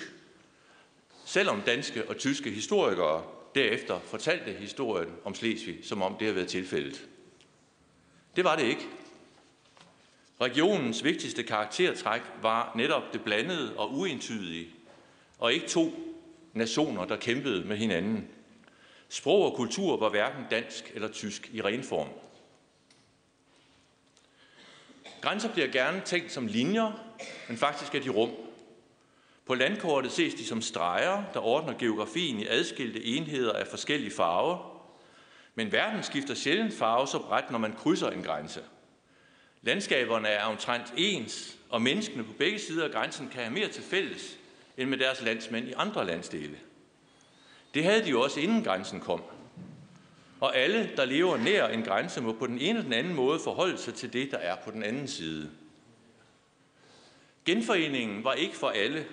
selvom 1.25 1.63
danske 1.67 2.09
og 2.09 2.17
tyske 2.17 2.51
historikere 2.51 3.25
derefter 3.55 4.01
fortalte 4.01 4.53
historien 4.53 5.11
om 5.25 5.35
Slesvig, 5.35 5.79
som 5.83 6.03
om 6.03 6.13
det 6.13 6.23
havde 6.23 6.37
været 6.37 6.49
tilfældet. 6.49 7.09
Det 8.37 8.45
var 8.45 8.57
det 8.57 8.65
ikke. 8.65 8.89
Regionens 10.41 11.05
vigtigste 11.05 11.43
karaktertræk 11.43 12.21
var 12.43 12.73
netop 12.77 13.03
det 13.13 13.25
blandede 13.25 13.77
og 13.77 13.93
uentydige, 13.95 14.71
og 15.39 15.53
ikke 15.53 15.69
to 15.69 15.93
nationer, 16.53 17.05
der 17.05 17.17
kæmpede 17.17 17.65
med 17.65 17.77
hinanden. 17.77 18.29
Sprog 19.09 19.51
og 19.51 19.57
kultur 19.57 19.97
var 19.97 20.09
hverken 20.09 20.45
dansk 20.51 20.93
eller 20.95 21.09
tysk 21.09 21.51
i 21.53 21.63
ren 21.63 21.83
form. 21.83 22.09
Grænser 25.21 25.53
bliver 25.53 25.69
gerne 25.69 26.03
tænkt 26.05 26.33
som 26.33 26.47
linjer, 26.47 26.93
men 27.49 27.57
faktisk 27.57 27.95
er 27.95 28.01
de 28.01 28.11
rum. 28.11 28.31
På 29.47 29.55
landkortet 29.55 30.13
ses 30.13 30.35
de 30.35 30.47
som 30.47 30.63
streger, 30.63 31.25
der 31.35 31.41
ordner 31.41 31.79
geografien 31.79 32.41
i 32.41 32.47
adskilte 32.47 33.05
enheder 33.05 33.53
af 33.53 33.67
forskellige 33.67 34.11
farver. 34.11 34.73
Men 35.55 35.73
verden 35.73 36.03
skifter 36.03 36.35
sjældent 36.35 36.75
farve 36.75 37.07
så 37.07 37.19
bredt, 37.19 37.51
når 37.51 37.59
man 37.59 37.73
krydser 37.73 38.11
en 38.11 38.23
grænse. 38.23 38.61
Landskaberne 39.63 40.29
er 40.29 40.45
omtrent 40.45 40.95
ens, 40.97 41.57
og 41.69 41.83
menneskene 41.83 42.25
på 42.25 42.33
begge 42.33 42.59
sider 42.59 42.85
af 42.85 42.91
grænsen 42.91 43.29
kan 43.29 43.41
have 43.43 43.55
mere 43.55 43.69
til 43.69 43.83
fælles 43.83 44.39
end 44.77 44.89
med 44.89 44.99
deres 44.99 45.23
landsmænd 45.23 45.69
i 45.69 45.73
andre 45.77 46.07
landsdele. 46.07 46.59
Det 47.75 47.85
havde 47.85 48.05
de 48.05 48.11
jo 48.11 48.21
også 48.21 48.41
inden 48.41 48.65
grænsen 48.65 49.01
kom. 49.01 49.23
Og 50.41 50.57
alle, 50.57 50.91
der 50.97 51.05
lever 51.05 51.37
nær 51.37 51.69
en 51.69 51.83
grænse, 51.83 52.21
må 52.21 52.33
på 52.33 52.47
den 52.47 52.59
ene 52.59 52.69
eller 52.69 52.83
den 52.83 52.93
anden 52.93 53.15
måde 53.15 53.41
forholde 53.45 53.79
sig 53.79 53.95
til 53.95 54.13
det, 54.13 54.31
der 54.31 54.39
er 54.39 54.57
på 54.65 54.71
den 54.71 54.83
anden 54.83 55.09
side. 55.09 55.51
Genforeningen 57.45 58.25
var 58.25 58.33
ikke 58.33 58.57
for 58.57 58.69
alle. 58.69 59.07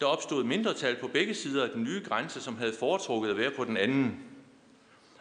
Der 0.00 0.06
opstod 0.06 0.44
mindretal 0.44 0.96
på 0.96 1.08
begge 1.08 1.34
sider 1.34 1.64
af 1.64 1.70
den 1.70 1.84
nye 1.84 2.02
grænse, 2.04 2.40
som 2.40 2.56
havde 2.56 2.72
foretrukket 2.78 3.30
at 3.30 3.36
være 3.36 3.50
på 3.50 3.64
den 3.64 3.76
anden. 3.76 4.24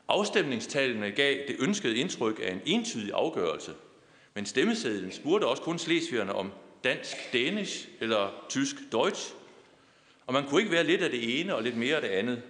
Afstemningstallene 0.07 1.11
gav 1.11 1.37
det 1.47 1.55
ønskede 1.59 1.97
indtryk 1.97 2.39
af 2.43 2.51
en 2.51 2.61
entydig 2.65 3.11
afgørelse, 3.13 3.71
men 4.33 4.45
stemmesedlen 4.45 5.11
spurgte 5.11 5.45
også 5.45 5.63
kun 5.63 5.79
slesvigerne 5.79 6.35
om 6.35 6.51
dansk 6.83 7.15
danish 7.33 7.87
eller 7.99 8.45
tysk 8.49 8.75
deutsch, 8.91 9.33
og 10.27 10.33
man 10.33 10.47
kunne 10.47 10.61
ikke 10.61 10.71
være 10.71 10.83
lidt 10.83 11.01
af 11.01 11.09
det 11.09 11.39
ene 11.41 11.55
og 11.55 11.63
lidt 11.63 11.77
mere 11.77 11.95
af 11.95 12.01
det 12.01 12.09
andet. 12.09 12.41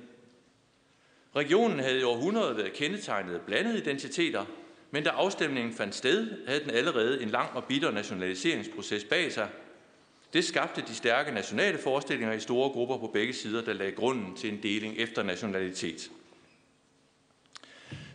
Regionen 1.35 1.79
havde 1.79 1.99
i 1.99 2.03
århundreder 2.03 2.53
været 2.53 2.73
kendetegnet 2.73 3.33
af 3.33 3.41
blandede 3.41 3.77
identiteter, 3.77 4.45
men 4.91 5.03
da 5.03 5.09
afstemningen 5.09 5.73
fandt 5.73 5.95
sted, 5.95 6.27
havde 6.47 6.63
den 6.63 6.69
allerede 6.69 7.21
en 7.23 7.29
lang 7.29 7.49
og 7.55 7.63
bitter 7.63 7.91
nationaliseringsproces 7.91 9.03
bag 9.03 9.31
sig. 9.31 9.49
Det 10.33 10.45
skabte 10.45 10.81
de 10.81 10.95
stærke 10.95 11.31
nationale 11.31 11.77
forestillinger 11.77 12.33
i 12.33 12.39
store 12.39 12.69
grupper 12.69 12.97
på 12.97 13.07
begge 13.07 13.33
sider, 13.33 13.61
der 13.61 13.73
lagde 13.73 13.91
grunden 13.91 14.35
til 14.35 14.53
en 14.53 14.63
deling 14.63 14.97
efter 14.97 15.23
nationalitet. 15.23 16.11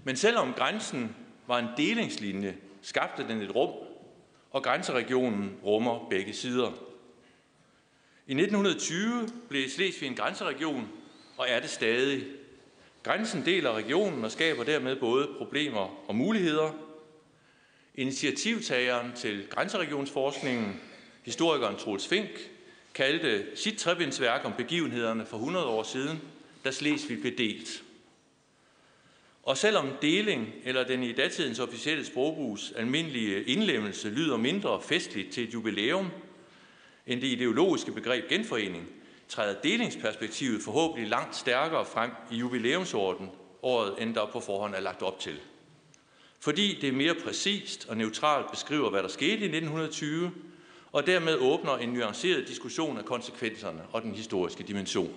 Men 0.04 0.16
selvom 0.16 0.52
grænsen 0.52 1.16
var 1.46 1.58
en 1.58 1.68
delingslinje, 1.76 2.56
skabte 2.82 3.28
den 3.28 3.42
et 3.42 3.54
rum, 3.54 3.70
og 4.50 4.62
grænseregionen 4.62 5.56
rummer 5.64 6.06
begge 6.10 6.32
sider. 6.32 6.72
I 8.26 8.32
1920 8.32 9.28
blev 9.48 9.68
Slesvig 9.68 10.06
en 10.06 10.14
grænseregion, 10.14 10.88
og 11.36 11.46
er 11.48 11.60
det 11.60 11.70
stadig. 11.70 12.24
Grænsen 13.02 13.44
deler 13.44 13.72
regionen 13.72 14.24
og 14.24 14.32
skaber 14.32 14.64
dermed 14.64 14.96
både 14.96 15.28
problemer 15.38 16.08
og 16.08 16.14
muligheder. 16.14 16.72
Initiativtageren 17.94 19.12
til 19.16 19.46
grænseregionsforskningen, 19.50 20.80
historikeren 21.24 21.76
Troels 21.76 22.08
Fink, 22.08 22.50
kaldte 22.94 23.46
sit 23.54 23.78
trebindsværk 23.78 24.44
om 24.44 24.52
begivenhederne 24.56 25.26
for 25.26 25.36
100 25.36 25.66
år 25.66 25.82
siden, 25.82 26.20
da 26.64 26.70
Slesvig 26.70 27.20
blev 27.20 27.38
delt. 27.38 27.82
Og 29.42 29.56
selvom 29.56 29.88
deling, 30.02 30.48
eller 30.64 30.84
den 30.84 31.02
i 31.02 31.12
datidens 31.12 31.58
officielle 31.58 32.04
sprogbrugs 32.04 32.72
almindelige 32.76 33.44
indlemmelse, 33.44 34.08
lyder 34.08 34.36
mindre 34.36 34.82
festligt 34.82 35.32
til 35.32 35.44
et 35.44 35.54
jubilæum, 35.54 36.10
end 37.06 37.20
det 37.20 37.26
ideologiske 37.28 37.92
begreb 37.92 38.28
genforening, 38.28 38.88
træder 39.28 39.60
delingsperspektivet 39.60 40.62
forhåbentlig 40.62 41.08
langt 41.08 41.36
stærkere 41.36 41.84
frem 41.84 42.10
i 42.32 42.36
jubilæumsåret, 42.36 43.28
året, 43.62 44.02
end 44.02 44.14
der 44.14 44.26
på 44.26 44.40
forhånd 44.40 44.74
er 44.74 44.80
lagt 44.80 45.02
op 45.02 45.20
til. 45.20 45.40
Fordi 46.40 46.78
det 46.80 46.94
mere 46.94 47.14
præcist 47.14 47.86
og 47.88 47.96
neutralt 47.96 48.50
beskriver, 48.50 48.90
hvad 48.90 49.02
der 49.02 49.08
skete 49.08 49.40
i 49.40 49.56
1920, 49.56 50.32
og 50.94 51.06
dermed 51.06 51.36
åbner 51.36 51.76
en 51.76 51.88
nuanceret 51.88 52.48
diskussion 52.48 52.98
af 52.98 53.04
konsekvenserne 53.04 53.82
og 53.92 54.02
den 54.02 54.14
historiske 54.14 54.62
dimension. 54.62 55.14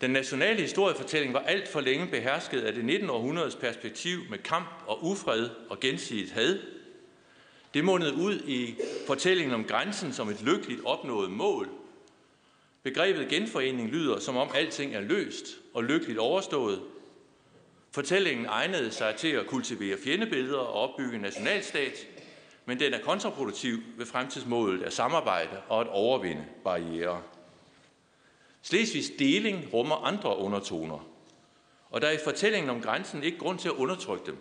Den 0.00 0.10
nationale 0.10 0.60
historiefortælling 0.60 1.34
var 1.34 1.40
alt 1.40 1.68
for 1.68 1.80
længe 1.80 2.06
behersket 2.06 2.60
af 2.60 2.72
det 2.74 2.84
19. 2.84 3.10
århundredes 3.10 3.56
perspektiv 3.56 4.18
med 4.30 4.38
kamp 4.38 4.68
og 4.86 5.04
ufred 5.04 5.50
og 5.70 5.80
gensidigt 5.80 6.32
had. 6.32 6.58
Det 7.74 7.84
mundede 7.84 8.14
ud 8.14 8.40
i 8.46 8.74
fortællingen 9.06 9.54
om 9.54 9.64
grænsen 9.64 10.12
som 10.12 10.28
et 10.28 10.42
lykkeligt 10.42 10.80
opnået 10.84 11.30
mål, 11.30 11.68
Begrebet 12.86 13.28
genforening 13.28 13.90
lyder, 13.90 14.18
som 14.18 14.36
om 14.36 14.50
alting 14.54 14.94
er 14.94 15.00
løst 15.00 15.46
og 15.74 15.84
lykkeligt 15.84 16.18
overstået. 16.18 16.82
Fortællingen 17.90 18.46
egnede 18.46 18.90
sig 18.90 19.14
til 19.16 19.28
at 19.28 19.46
kultivere 19.46 19.98
fjendebilleder 20.04 20.58
og 20.58 20.72
opbygge 20.72 21.18
nationalstat, 21.18 22.06
men 22.66 22.80
den 22.80 22.94
er 22.94 23.02
kontraproduktiv 23.02 23.78
ved 23.96 24.06
fremtidsmålet 24.06 24.82
af 24.82 24.92
samarbejde 24.92 25.60
og 25.68 25.80
at 25.80 25.88
overvinde 25.88 26.44
barriere. 26.64 27.22
Slesvigs 28.62 29.10
deling 29.18 29.72
rummer 29.72 29.96
andre 29.96 30.36
undertoner, 30.36 31.08
og 31.90 32.00
der 32.00 32.08
er 32.08 32.12
i 32.12 32.24
fortællingen 32.24 32.70
om 32.70 32.82
grænsen 32.82 33.22
ikke 33.22 33.38
grund 33.38 33.58
til 33.58 33.68
at 33.68 33.74
undertrykke 33.74 34.26
dem. 34.26 34.36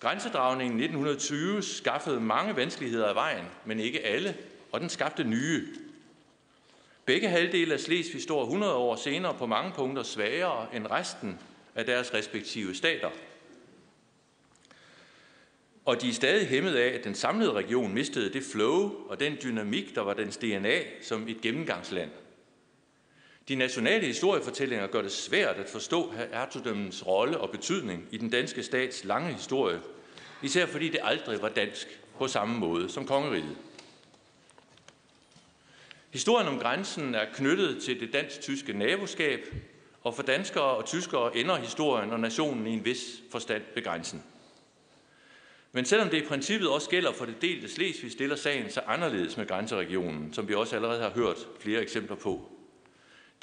Grænsedragningen 0.00 0.80
1920 0.80 1.62
skaffede 1.62 2.20
mange 2.20 2.56
vanskeligheder 2.56 3.06
af 3.06 3.14
vejen, 3.14 3.44
men 3.64 3.80
ikke 3.80 4.00
alle, 4.00 4.36
og 4.72 4.80
den 4.80 4.88
skabte 4.88 5.24
nye. 5.24 5.68
Begge 7.04 7.28
halvdele 7.28 7.74
af 7.74 7.80
Slesvig 7.80 8.22
står 8.22 8.42
100 8.42 8.74
år 8.74 8.96
senere 8.96 9.34
på 9.34 9.46
mange 9.46 9.72
punkter 9.72 10.02
svagere 10.02 10.66
end 10.76 10.86
resten 10.90 11.38
af 11.74 11.86
deres 11.86 12.14
respektive 12.14 12.74
stater. 12.74 13.10
Og 15.84 16.02
de 16.02 16.08
er 16.08 16.12
stadig 16.12 16.48
hæmmet 16.48 16.74
af, 16.74 16.88
at 16.88 17.04
den 17.04 17.14
samlede 17.14 17.52
region 17.52 17.94
mistede 17.94 18.32
det 18.32 18.42
flow 18.52 18.92
og 19.08 19.20
den 19.20 19.36
dynamik, 19.42 19.94
der 19.94 20.00
var 20.00 20.14
dens 20.14 20.36
DNA 20.36 20.80
som 21.02 21.28
et 21.28 21.40
gennemgangsland. 21.40 22.10
De 23.48 23.54
nationale 23.54 24.06
historiefortællinger 24.06 24.86
gør 24.86 25.02
det 25.02 25.12
svært 25.12 25.56
at 25.56 25.68
forstå 25.68 26.12
hertugdømmens 26.32 27.06
rolle 27.06 27.40
og 27.40 27.50
betydning 27.50 28.08
i 28.10 28.16
den 28.16 28.30
danske 28.30 28.62
stats 28.62 29.04
lange 29.04 29.32
historie, 29.32 29.80
især 30.42 30.66
fordi 30.66 30.88
det 30.88 31.00
aldrig 31.02 31.42
var 31.42 31.48
dansk 31.48 32.00
på 32.18 32.28
samme 32.28 32.58
måde 32.58 32.88
som 32.88 33.06
kongeriget. 33.06 33.56
Historien 36.10 36.48
om 36.48 36.58
grænsen 36.58 37.14
er 37.14 37.24
knyttet 37.34 37.82
til 37.82 38.00
det 38.00 38.12
dansk-tyske 38.12 38.72
naboskab, 38.72 39.40
og 40.02 40.14
for 40.14 40.22
danskere 40.22 40.64
og 40.64 40.84
tyskere 40.84 41.36
ender 41.36 41.56
historien 41.56 42.10
og 42.10 42.20
nationen 42.20 42.66
i 42.66 42.70
en 42.70 42.84
vis 42.84 43.22
forstand 43.30 43.62
ved 43.74 43.84
grænsen. 43.84 44.22
Men 45.76 45.84
selvom 45.84 46.08
det 46.08 46.22
i 46.22 46.26
princippet 46.26 46.68
også 46.68 46.90
gælder 46.90 47.12
for 47.12 47.24
det 47.24 47.42
delte 47.42 47.68
Slesvig, 47.68 48.12
stiller 48.12 48.36
sagen 48.36 48.70
sig 48.70 48.82
anderledes 48.86 49.36
med 49.36 49.46
grænseregionen, 49.46 50.34
som 50.34 50.48
vi 50.48 50.54
også 50.54 50.76
allerede 50.76 51.02
har 51.02 51.10
hørt 51.10 51.48
flere 51.60 51.82
eksempler 51.82 52.16
på. 52.16 52.48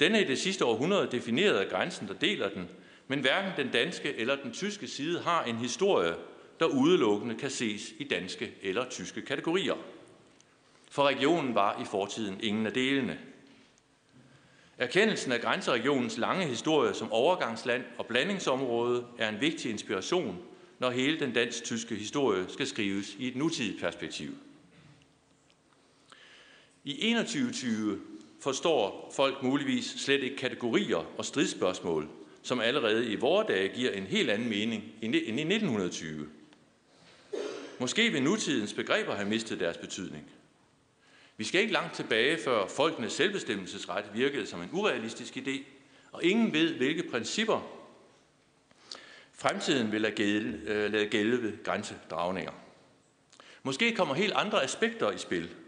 Den 0.00 0.14
er 0.14 0.18
i 0.18 0.24
det 0.24 0.38
sidste 0.38 0.64
århundrede 0.64 1.08
defineret 1.12 1.56
af 1.56 1.68
grænsen, 1.68 2.08
der 2.08 2.14
deler 2.14 2.48
den, 2.48 2.68
men 3.08 3.20
hverken 3.20 3.52
den 3.56 3.72
danske 3.72 4.14
eller 4.14 4.36
den 4.36 4.52
tyske 4.52 4.86
side 4.88 5.20
har 5.20 5.44
en 5.44 5.56
historie, 5.56 6.14
der 6.60 6.66
udelukkende 6.66 7.34
kan 7.34 7.50
ses 7.50 7.92
i 7.98 8.04
danske 8.04 8.54
eller 8.62 8.88
tyske 8.90 9.22
kategorier. 9.22 9.76
For 10.90 11.02
regionen 11.02 11.54
var 11.54 11.82
i 11.82 11.84
fortiden 11.84 12.40
ingen 12.42 12.66
af 12.66 12.72
delene. 12.72 13.18
Erkendelsen 14.78 15.32
af 15.32 15.40
grænseregionens 15.40 16.18
lange 16.18 16.46
historie 16.46 16.94
som 16.94 17.12
overgangsland 17.12 17.84
og 17.98 18.06
blandingsområde 18.06 19.04
er 19.18 19.28
en 19.28 19.40
vigtig 19.40 19.70
inspiration, 19.70 20.42
når 20.82 20.90
hele 20.90 21.20
den 21.20 21.32
dansk-tyske 21.32 21.94
historie 21.94 22.44
skal 22.48 22.66
skrives 22.66 23.16
i 23.18 23.28
et 23.28 23.36
nutidigt 23.36 23.80
perspektiv. 23.80 24.30
I 26.84 26.92
2120 26.92 28.00
forstår 28.40 29.12
folk 29.16 29.42
muligvis 29.42 29.84
slet 29.84 30.22
ikke 30.22 30.36
kategorier 30.36 31.04
og 31.18 31.24
stridsspørgsmål, 31.24 32.08
som 32.42 32.60
allerede 32.60 33.12
i 33.12 33.16
vore 33.16 33.46
dage 33.48 33.68
giver 33.68 33.90
en 33.90 34.06
helt 34.06 34.30
anden 34.30 34.48
mening 34.48 34.84
end 35.02 35.14
i 35.14 35.18
1920. 35.18 36.28
Måske 37.78 38.10
vil 38.10 38.22
nutidens 38.22 38.74
begreber 38.74 39.14
have 39.14 39.28
mistet 39.28 39.60
deres 39.60 39.76
betydning. 39.76 40.30
Vi 41.36 41.44
skal 41.44 41.60
ikke 41.60 41.72
langt 41.72 41.94
tilbage, 41.94 42.38
før 42.44 42.66
folkenes 42.66 43.12
selvbestemmelsesret 43.12 44.04
virkede 44.14 44.46
som 44.46 44.62
en 44.62 44.70
urealistisk 44.72 45.36
idé, 45.36 45.62
og 46.12 46.24
ingen 46.24 46.52
ved, 46.52 46.74
hvilke 46.74 47.10
principper 47.10 47.81
fremtiden 49.42 49.92
vil 49.92 50.00
lade 50.00 50.14
gælde, 50.14 50.58
øh, 50.66 50.92
lade 50.92 51.06
gælde 51.06 51.42
ved 51.42 51.64
grænsedragninger. 51.64 52.52
Måske 53.62 53.94
kommer 53.94 54.14
helt 54.14 54.32
andre 54.32 54.62
aspekter 54.62 55.10
i 55.10 55.18
spil– 55.18 55.50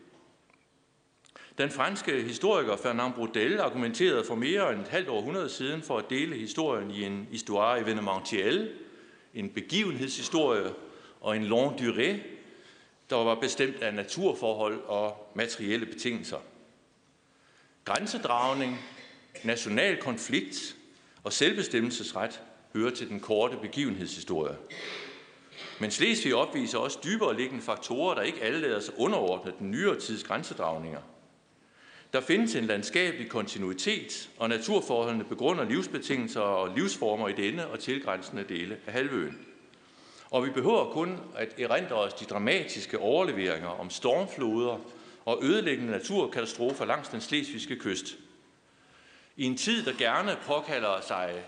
den 1.58 1.70
franske 1.70 2.22
historiker 2.22 2.76
Fernand 2.76 3.14
Braudel 3.14 3.60
argumenterede 3.60 4.24
for 4.24 4.34
mere 4.34 4.72
end 4.72 4.80
et 4.80 4.88
halvt 4.88 5.08
århundrede 5.08 5.48
siden 5.50 5.82
for 5.82 5.98
at 5.98 6.10
dele 6.10 6.36
historien 6.36 6.90
i 6.90 7.04
en 7.04 7.28
histoire 7.30 7.80
événementielle, 7.80 8.68
en 9.34 9.50
begivenhedshistorie 9.50 10.72
og 11.20 11.36
en 11.36 11.44
long 11.44 11.80
durée, 11.80 12.18
der 13.10 13.16
var 13.16 13.34
bestemt 13.34 13.82
af 13.82 13.94
naturforhold 13.94 14.82
og 14.86 15.32
materielle 15.34 15.86
betingelser. 15.86 16.38
Grænsedragning, 17.84 18.80
national 19.44 19.96
konflikt 19.96 20.76
og 21.24 21.32
selvbestemmelsesret 21.32 22.42
hører 22.74 22.90
til 22.90 23.08
den 23.08 23.20
korte 23.20 23.56
begivenhedshistorie. 23.56 24.56
Men 25.80 25.90
Slesvig 25.90 26.34
opviser 26.34 26.78
også 26.78 26.98
dybere 27.04 27.36
liggende 27.36 27.62
faktorer, 27.62 28.14
der 28.14 28.22
ikke 28.22 28.42
alle 28.42 28.60
lader 28.60 28.80
sig 28.80 28.94
underordne 28.98 29.52
den 29.58 29.70
nyere 29.70 30.00
tids 30.00 30.24
grænsedragninger– 30.24 31.00
der 32.14 32.20
findes 32.20 32.54
en 32.54 32.64
landskabelig 32.64 33.28
kontinuitet, 33.28 34.30
og 34.38 34.48
naturforholdene 34.48 35.24
begrunder 35.24 35.64
livsbetingelser 35.64 36.40
og 36.40 36.76
livsformer 36.76 37.28
i 37.28 37.32
denne 37.32 37.66
og 37.66 37.78
tilgrænsende 37.78 38.44
dele 38.48 38.76
af 38.86 38.92
halvøen. 38.92 39.38
Og 40.30 40.44
vi 40.44 40.50
behøver 40.50 40.92
kun 40.92 41.20
at 41.36 41.60
erindre 41.60 41.96
os 41.96 42.14
de 42.14 42.24
dramatiske 42.24 42.98
overleveringer 42.98 43.68
om 43.68 43.90
stormfloder 43.90 44.78
og 45.24 45.38
ødelæggende 45.42 45.92
naturkatastrofer 45.92 46.84
langs 46.84 47.08
den 47.08 47.20
slesvigske 47.20 47.76
kyst. 47.76 48.16
I 49.36 49.44
en 49.44 49.56
tid, 49.56 49.84
der 49.84 49.92
gerne 49.98 50.36
påkalder 50.46 51.00
sig 51.00 51.44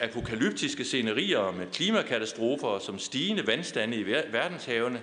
apokalyptiske 0.00 0.84
scenerier 0.84 1.50
med 1.50 1.66
klimakatastrofer 1.72 2.78
som 2.78 2.98
stigende 2.98 3.46
vandstande 3.46 3.96
i 3.96 4.06
verdenshavene, 4.06 5.02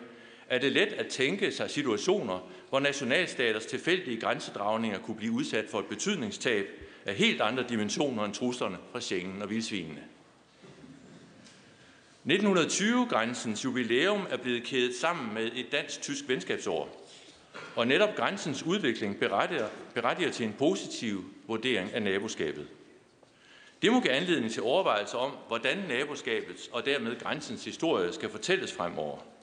er 0.50 0.60
det 0.60 0.72
let 0.72 0.94
at 0.94 1.08
tænke 1.08 1.52
sig 1.52 1.70
situationer, 1.70 2.50
hvor 2.70 2.80
nationalstaters 2.80 3.66
tilfældige 3.66 4.22
grænsedragninger 4.22 5.00
kunne 5.00 5.18
blive 5.18 5.32
udsat 5.32 5.66
for 5.72 5.80
et 5.80 5.86
betydningstab 5.86 6.66
af 7.06 7.16
helt 7.16 7.42
andre 7.42 7.66
dimensioner 7.70 8.26
end 8.26 8.34
truslerne 8.34 8.78
fra 8.92 9.02
Schengen 9.02 9.42
og 9.42 9.50
vildsvinene. 9.50 10.04
1920-grænsens 12.30 13.66
jubilæum 13.66 14.28
er 14.30 14.38
blevet 14.38 14.64
kædet 14.64 14.96
sammen 14.96 15.34
med 15.34 15.52
et 15.56 15.72
dansk-tysk 15.72 16.24
venskabsår, 16.28 17.10
og 17.76 17.88
netop 17.88 18.16
grænsens 18.16 18.64
udvikling 18.64 19.20
berettiger, 19.20 19.68
berettiger 19.94 20.32
til 20.32 20.46
en 20.46 20.56
positiv 20.60 21.24
vurdering 21.48 21.94
af 21.94 22.02
naboskabet. 22.02 22.68
Det 23.84 23.92
må 23.92 24.00
give 24.00 24.14
anledning 24.14 24.52
til 24.52 24.64
overvejelser 24.64 25.18
om, 25.18 25.32
hvordan 25.48 25.78
naboskabets 25.88 26.70
og 26.72 26.86
dermed 26.86 27.20
grænsens 27.20 27.66
historie 27.66 28.14
skal 28.14 28.30
fortælles 28.30 28.74
fremover– 28.74 29.18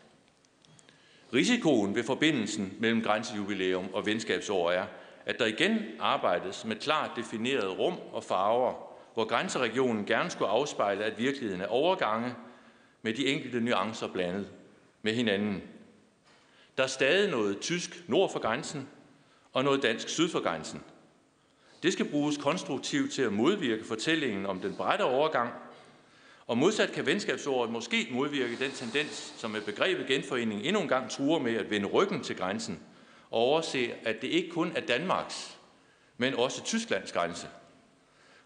Risikoen 1.34 1.94
ved 1.94 2.04
forbindelsen 2.04 2.76
mellem 2.78 3.02
grænsejubilæum 3.02 3.94
og 3.94 4.06
venskabsår 4.06 4.70
er, 4.70 4.86
at 5.26 5.38
der 5.38 5.46
igen 5.46 5.78
arbejdes 5.98 6.64
med 6.64 6.76
klart 6.76 7.10
definerede 7.16 7.68
rum 7.68 7.94
og 8.12 8.24
farver, 8.24 8.74
hvor 9.14 9.24
grænseregionen 9.24 10.06
gerne 10.06 10.30
skulle 10.30 10.50
afspejle, 10.50 11.04
at 11.04 11.18
virkeligheden 11.18 11.60
er 11.60 11.66
overgange 11.66 12.34
med 13.02 13.14
de 13.14 13.26
enkelte 13.26 13.60
nuancer 13.60 14.08
blandet 14.08 14.48
med 15.02 15.14
hinanden. 15.14 15.62
Der 16.76 16.82
er 16.82 16.88
stadig 16.88 17.30
noget 17.30 17.60
tysk 17.60 18.04
nord 18.08 18.32
for 18.32 18.38
grænsen 18.38 18.88
og 19.52 19.64
noget 19.64 19.82
dansk 19.82 20.08
syd 20.08 20.28
for 20.28 20.42
grænsen. 20.42 20.82
Det 21.82 21.92
skal 21.92 22.10
bruges 22.10 22.36
konstruktivt 22.36 23.12
til 23.12 23.22
at 23.22 23.32
modvirke 23.32 23.84
fortællingen 23.84 24.46
om 24.46 24.60
den 24.60 24.74
brætte 24.74 25.02
overgang 25.02 25.50
og 26.50 26.58
modsat 26.58 26.92
kan 26.92 27.06
venskabsordet 27.06 27.72
måske 27.72 28.08
modvirke 28.10 28.58
den 28.58 28.70
tendens, 28.70 29.34
som 29.36 29.50
med 29.50 29.60
begrebet 29.60 30.06
genforening 30.06 30.62
endnu 30.62 30.82
en 30.82 30.88
gang 30.88 31.10
truer 31.10 31.38
med 31.38 31.54
at 31.54 31.70
vende 31.70 31.86
ryggen 31.86 32.22
til 32.22 32.36
grænsen 32.36 32.80
og 33.30 33.38
overse, 33.38 33.92
at 34.04 34.22
det 34.22 34.28
ikke 34.28 34.50
kun 34.50 34.72
er 34.76 34.80
Danmarks, 34.80 35.58
men 36.16 36.34
også 36.34 36.64
Tysklands 36.64 37.12
grænse. 37.12 37.48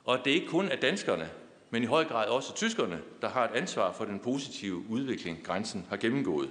Og 0.04 0.18
at 0.18 0.24
det 0.24 0.30
ikke 0.30 0.46
kun 0.46 0.68
er 0.68 0.76
danskerne, 0.76 1.30
men 1.70 1.82
i 1.82 1.86
høj 1.86 2.04
grad 2.04 2.28
også 2.28 2.54
tyskerne, 2.54 3.02
der 3.22 3.28
har 3.28 3.44
et 3.44 3.56
ansvar 3.56 3.92
for 3.92 4.04
den 4.04 4.18
positive 4.18 4.84
udvikling, 4.88 5.44
grænsen 5.44 5.86
har 5.88 5.96
gennemgået. 5.96 6.50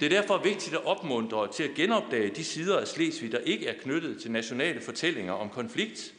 Det 0.00 0.06
er 0.06 0.20
derfor 0.20 0.38
vigtigt 0.38 0.74
at 0.74 0.84
opmuntre 0.84 1.52
til 1.52 1.62
at 1.62 1.74
genopdage 1.74 2.30
de 2.30 2.44
sider 2.44 2.78
af 2.78 2.88
Slesvig, 2.88 3.32
der 3.32 3.38
ikke 3.38 3.66
er 3.66 3.74
knyttet 3.82 4.20
til 4.22 4.30
nationale 4.30 4.80
fortællinger 4.80 5.32
om 5.32 5.48
konflikt, 5.48 6.14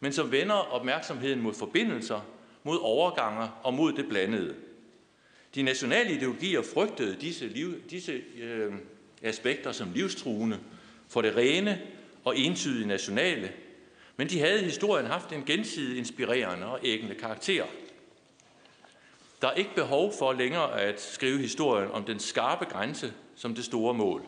men 0.00 0.12
som 0.12 0.32
vender 0.32 0.54
opmærksomheden 0.54 1.40
mod 1.40 1.54
forbindelser 1.54 2.20
mod 2.64 2.78
overganger 2.80 3.60
og 3.62 3.74
mod 3.74 3.92
det 3.92 4.08
blandede. 4.08 4.54
De 5.54 5.62
nationale 5.62 6.12
ideologier 6.12 6.62
frygtede 6.74 7.16
disse, 7.20 7.46
liv, 7.46 7.74
disse 7.90 8.22
øh, 8.40 8.72
aspekter 9.22 9.72
som 9.72 9.92
livstruende 9.94 10.58
for 11.08 11.22
det 11.22 11.36
rene 11.36 11.80
og 12.24 12.38
entydige 12.38 12.88
nationale, 12.88 13.52
men 14.16 14.28
de 14.28 14.40
havde 14.40 14.60
i 14.60 14.64
historien 14.64 15.06
haft 15.06 15.32
en 15.32 15.44
gensidig 15.44 15.98
inspirerende 15.98 16.66
og 16.66 16.80
æggende 16.84 17.14
karakter. 17.14 17.64
Der 19.42 19.48
er 19.48 19.54
ikke 19.54 19.74
behov 19.74 20.12
for 20.18 20.32
længere 20.32 20.80
at 20.80 21.00
skrive 21.00 21.38
historien 21.38 21.90
om 21.90 22.04
den 22.04 22.18
skarpe 22.18 22.64
grænse 22.64 23.12
som 23.36 23.54
det 23.54 23.64
store 23.64 23.94
mål. 23.94 24.22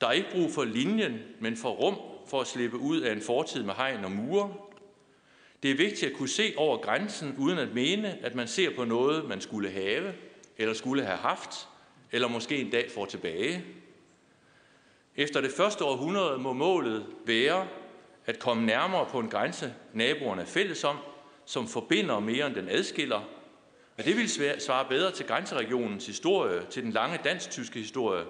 Der 0.00 0.06
er 0.06 0.12
ikke 0.12 0.30
brug 0.32 0.50
for 0.50 0.64
linjen, 0.64 1.18
men 1.40 1.56
for 1.56 1.70
rum 1.70 1.96
for 2.28 2.40
at 2.40 2.46
slippe 2.46 2.78
ud 2.78 3.00
af 3.00 3.12
en 3.12 3.20
fortid 3.20 3.62
med 3.62 3.74
hegn 3.74 4.04
og 4.04 4.10
mure. 4.10 4.54
Det 5.62 5.70
er 5.70 5.74
vigtigt 5.74 6.10
at 6.10 6.16
kunne 6.16 6.28
se 6.28 6.52
over 6.56 6.76
grænsen, 6.76 7.34
uden 7.38 7.58
at 7.58 7.74
mene, 7.74 8.18
at 8.22 8.34
man 8.34 8.48
ser 8.48 8.76
på 8.76 8.84
noget, 8.84 9.28
man 9.28 9.40
skulle 9.40 9.70
have, 9.70 10.12
eller 10.58 10.74
skulle 10.74 11.04
have 11.04 11.18
haft, 11.18 11.68
eller 12.12 12.28
måske 12.28 12.56
en 12.56 12.70
dag 12.70 12.90
får 12.94 13.06
tilbage. 13.06 13.64
Efter 15.16 15.40
det 15.40 15.52
første 15.52 15.84
århundrede 15.84 16.38
må 16.38 16.52
målet 16.52 17.06
være 17.26 17.68
at 18.26 18.38
komme 18.38 18.66
nærmere 18.66 19.06
på 19.06 19.18
en 19.18 19.28
grænse, 19.28 19.74
naboerne 19.92 20.42
er 20.42 20.46
fælles 20.46 20.84
om, 20.84 20.96
som 21.44 21.68
forbinder 21.68 22.20
mere 22.20 22.46
end 22.46 22.54
den 22.54 22.68
adskiller. 22.68 23.20
Men 23.96 24.06
det 24.06 24.16
vil 24.16 24.30
svare 24.60 24.88
bedre 24.88 25.12
til 25.12 25.26
grænseregionens 25.26 26.06
historie, 26.06 26.66
til 26.70 26.82
den 26.82 26.92
lange 26.92 27.18
dansk-tyske 27.24 27.78
historie, 27.78 28.24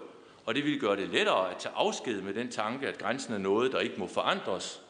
og 0.45 0.55
det 0.55 0.65
vil 0.65 0.81
gøre 0.81 0.97
det 0.97 1.09
lettere 1.09 1.51
at 1.51 1.57
tage 1.57 1.75
afsked 1.75 2.21
med 2.21 2.35
den 2.35 2.51
tanke, 2.51 2.89
at 2.89 2.99
grænsen 2.99 3.35
er 3.35 3.39
noget, 3.39 3.73
der 3.73 3.81
ikke 3.81 3.97
må 3.99 4.07
forandres, 4.07 4.83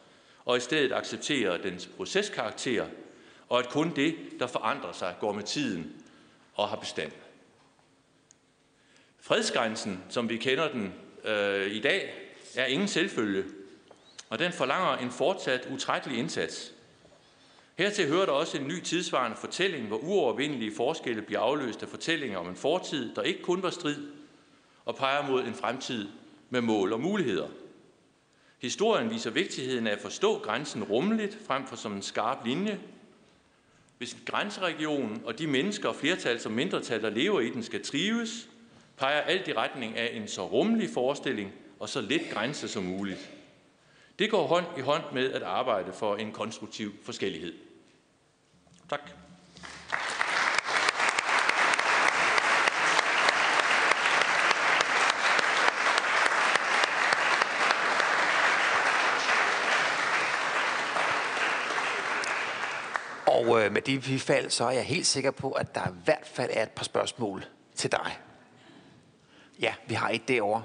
og 0.45 0.57
i 0.57 0.59
stedet 0.59 0.93
acceptere 0.93 1.63
dens 1.63 1.87
proceskarakter, 1.97 2.85
og 3.49 3.59
at 3.59 3.69
kun 3.69 3.95
det, 3.95 4.15
der 4.39 4.47
forandrer 4.47 4.91
sig, 4.91 5.15
går 5.19 5.33
med 5.33 5.43
tiden 5.43 5.93
og 6.53 6.69
har 6.69 6.75
bestand. 6.75 7.11
Fredsgrænsen, 9.19 10.03
som 10.09 10.29
vi 10.29 10.37
kender 10.37 10.71
den 10.71 10.93
øh, 11.23 11.71
i 11.71 11.81
dag, 11.81 12.13
er 12.55 12.65
ingen 12.65 12.87
selvfølge, 12.87 13.43
og 14.29 14.39
den 14.39 14.51
forlanger 14.51 14.97
en 14.97 15.11
fortsat 15.11 15.67
utrættelig 15.71 16.19
indsats. 16.19 16.74
Hertil 17.77 18.07
hører 18.07 18.25
der 18.25 18.33
også 18.33 18.57
en 18.57 18.67
ny 18.67 18.81
tidsvarende 18.81 19.37
fortælling, 19.37 19.87
hvor 19.87 19.97
uovervindelige 19.97 20.75
forskelle 20.75 21.21
bliver 21.21 21.39
afløst 21.39 21.83
af 21.83 21.89
fortællinger 21.89 22.37
om 22.37 22.47
en 22.47 22.55
fortid, 22.55 23.15
der 23.15 23.21
ikke 23.21 23.41
kun 23.41 23.63
var 23.63 23.69
strid, 23.69 24.07
og 24.85 24.95
peger 24.95 25.27
mod 25.27 25.43
en 25.43 25.53
fremtid 25.53 26.07
med 26.49 26.61
mål 26.61 26.93
og 26.93 27.01
muligheder. 27.01 27.47
Historien 28.61 29.09
viser 29.09 29.29
vigtigheden 29.29 29.87
af 29.87 29.91
at 29.91 30.01
forstå 30.01 30.39
grænsen 30.39 30.83
rummeligt 30.83 31.37
frem 31.47 31.67
for 31.67 31.75
som 31.75 31.93
en 31.93 32.01
skarp 32.01 32.45
linje. 32.45 32.79
Hvis 33.97 34.17
grænseregionen 34.25 35.21
og 35.25 35.39
de 35.39 35.47
mennesker 35.47 35.89
og 35.89 35.95
flertal 35.95 36.39
som 36.39 36.51
mindretal, 36.51 37.01
der 37.01 37.09
lever 37.09 37.39
i 37.39 37.49
den, 37.49 37.63
skal 37.63 37.83
trives, 37.83 38.49
peger 38.97 39.21
alt 39.21 39.47
i 39.47 39.53
retning 39.53 39.97
af 39.97 40.09
en 40.13 40.27
så 40.27 40.47
rummelig 40.47 40.89
forestilling 40.89 41.51
og 41.79 41.89
så 41.89 42.01
lidt 42.01 42.29
grænse 42.31 42.67
som 42.67 42.83
muligt. 42.83 43.31
Det 44.19 44.31
går 44.31 44.47
hånd 44.47 44.65
i 44.77 44.81
hånd 44.81 45.03
med 45.13 45.31
at 45.31 45.43
arbejde 45.43 45.93
for 45.93 46.15
en 46.15 46.31
konstruktiv 46.31 46.91
forskellighed. 47.03 47.53
Tak. 48.89 48.99
Og 63.27 63.63
øh, 63.63 63.71
med 63.71 63.81
det 63.81 64.01
bifald, 64.01 64.49
så 64.49 64.63
er 64.63 64.71
jeg 64.71 64.83
helt 64.83 65.05
sikker 65.05 65.31
på, 65.31 65.51
at 65.51 65.75
der 65.75 65.87
i 65.87 65.93
hvert 66.03 66.25
fald 66.25 66.49
er 66.53 66.63
et 66.63 66.69
par 66.69 66.83
spørgsmål 66.83 67.45
til 67.75 67.91
dig. 67.91 68.19
Ja, 69.59 69.73
vi 69.87 69.93
har 69.93 70.09
et 70.09 70.27
derovre. 70.27 70.63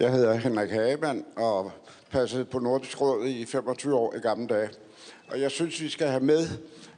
Jeg 0.00 0.12
hedder 0.12 0.34
Henrik 0.34 0.70
Hagemann 0.70 1.24
og 1.36 1.72
passede 2.10 2.44
på 2.44 2.58
Nordisk 2.58 3.00
Råd 3.00 3.26
i 3.26 3.46
25 3.46 3.94
år 3.94 4.14
i 4.14 4.18
gamle 4.18 4.46
dage. 4.46 4.70
Og 5.28 5.40
jeg 5.40 5.50
synes, 5.50 5.80
vi 5.80 5.88
skal 5.88 6.08
have 6.08 6.22
med, 6.22 6.48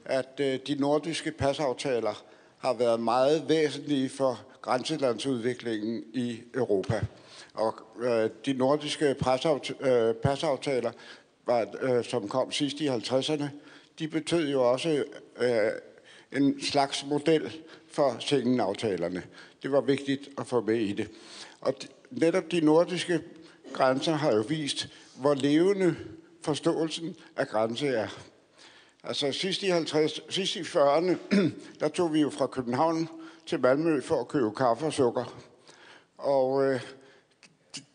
at 0.05 0.41
øh, 0.41 0.59
de 0.67 0.75
nordiske 0.75 1.33
pasaftaler 1.33 2.25
har 2.59 2.75
været 2.75 3.01
meget 3.01 3.49
væsentlige 3.49 4.09
for 4.09 4.41
grænselandsudviklingen 4.63 6.05
i 6.15 6.41
Europa. 6.55 7.01
Og 7.55 7.75
øh, 8.01 8.31
de 8.47 8.53
nordiske 8.53 9.15
passaftaler, 9.21 10.09
øh, 10.09 10.15
pasaftaler, 10.15 10.93
var, 11.47 12.03
som 12.03 12.29
kom 12.29 12.53
sidst 12.53 12.81
i 12.81 12.89
50'erne, 12.89 13.45
de 13.99 14.09
betød 14.09 14.49
jo 14.49 14.71
også 14.73 15.05
en 16.33 16.63
slags 16.63 17.07
model 17.09 17.53
for 17.91 18.17
Schengen-aftalerne. 18.21 19.23
Det 19.63 19.73
var 19.73 19.81
vigtigt 19.81 20.29
at 20.39 20.47
få 20.47 20.61
med 20.61 20.75
i 20.77 20.93
det. 20.93 21.09
Og 21.61 21.75
netop 22.11 22.51
de 22.51 22.61
nordiske 22.61 23.21
grænser 23.73 24.13
har 24.13 24.33
jo 24.33 24.45
vist, 24.49 24.89
hvor 25.17 25.35
levende 25.35 25.97
forståelsen 26.47 27.17
af 27.37 27.49
grænse 27.49 27.87
er. 27.89 28.09
Altså 29.05 29.33
sidst 29.33 29.63
i, 29.63 29.67
50, 29.67 30.21
sidst 30.29 30.57
i 30.57 30.61
40'erne, 30.61 31.17
der 31.81 31.89
tog 31.89 32.13
vi 32.13 32.21
jo 32.21 32.31
fra 32.31 32.47
København 32.47 33.09
til 33.47 33.61
Malmø 33.61 34.01
for 34.01 34.21
at 34.21 34.29
købe 34.29 34.51
kaffe 34.51 34.87
og 34.87 34.93
sukker. 34.93 35.37
Og 36.19 36.65
øh, 36.65 36.81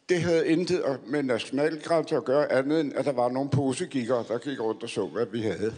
det 0.10 0.22
havde 0.22 0.48
intet 0.48 1.00
med 1.08 1.24
nationalgrænser 1.24 2.18
at 2.18 2.26
gøre 2.26 2.52
andet 2.52 2.80
end, 2.80 2.94
at 2.96 3.06
der 3.06 3.12
var 3.12 3.30
nogle 3.30 3.50
posegikker, 3.50 4.24
der 4.24 4.38
gik 4.38 4.60
rundt 4.60 4.84
og 4.84 4.90
så, 4.90 5.06
hvad 5.06 5.26
vi 5.26 5.42
havde. 5.42 5.76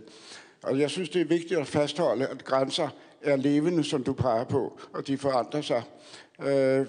Og 0.63 0.79
jeg 0.79 0.89
synes, 0.89 1.09
det 1.09 1.21
er 1.21 1.25
vigtigt 1.25 1.59
at 1.59 1.67
fastholde, 1.67 2.27
at 2.27 2.45
grænser 2.45 2.89
er 3.21 3.35
levende, 3.35 3.83
som 3.83 4.03
du 4.03 4.13
peger 4.13 4.43
på, 4.43 4.79
og 4.93 5.07
de 5.07 5.17
forandrer 5.17 5.61
sig. 5.61 5.83
Øh, 6.39 6.85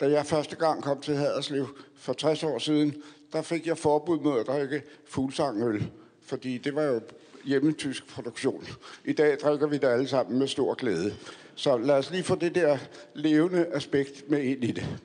da 0.00 0.10
jeg 0.10 0.26
første 0.26 0.56
gang 0.56 0.82
kom 0.82 1.00
til 1.00 1.16
Haderslev 1.16 1.66
for 1.96 2.12
60 2.12 2.44
år 2.44 2.58
siden, 2.58 3.02
der 3.32 3.42
fik 3.42 3.66
jeg 3.66 3.78
forbud 3.78 4.20
mod 4.20 4.40
at 4.40 4.46
drikke 4.46 4.82
fuglsangøl, 5.08 5.90
fordi 6.22 6.58
det 6.58 6.74
var 6.74 6.82
jo 6.82 7.00
hjemmetysk 7.44 8.08
produktion. 8.08 8.66
I 9.04 9.12
dag 9.12 9.38
drikker 9.42 9.66
vi 9.66 9.78
det 9.78 9.88
alle 9.88 10.08
sammen 10.08 10.38
med 10.38 10.48
stor 10.48 10.74
glæde. 10.74 11.14
Så 11.54 11.76
lad 11.76 11.94
os 11.94 12.10
lige 12.10 12.22
få 12.22 12.34
det 12.34 12.54
der 12.54 12.78
levende 13.14 13.66
aspekt 13.66 14.30
med 14.30 14.42
ind 14.42 14.64
i 14.64 14.72
det. 14.72 14.98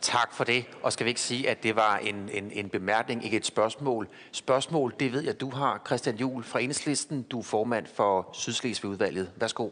Tak 0.00 0.34
for 0.34 0.44
det. 0.44 0.64
Og 0.82 0.92
skal 0.92 1.04
vi 1.04 1.10
ikke 1.10 1.20
sige, 1.20 1.50
at 1.50 1.62
det 1.62 1.76
var 1.76 1.96
en, 1.96 2.28
en, 2.32 2.50
en 2.52 2.68
bemærkning, 2.68 3.24
ikke 3.24 3.36
et 3.36 3.46
spørgsmål? 3.46 4.08
Spørgsmål, 4.32 4.94
det 5.00 5.12
ved 5.12 5.20
jeg, 5.20 5.40
du 5.40 5.50
har. 5.50 5.82
Christian 5.86 6.16
Juhl 6.16 6.44
fra 6.44 6.60
Enhedslisten. 6.60 7.22
Du 7.22 7.38
er 7.38 7.42
formand 7.42 7.86
for 7.94 8.28
Sydslesvig-udvalget. 8.32 9.30
Værsgo. 9.36 9.68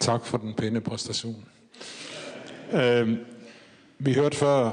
Tak 0.00 0.24
for 0.24 0.38
den 0.38 0.54
pæne 0.54 0.80
præstation. 0.80 1.44
Øh, 2.72 3.16
vi 3.98 4.14
hørte 4.14 4.36
før, 4.36 4.70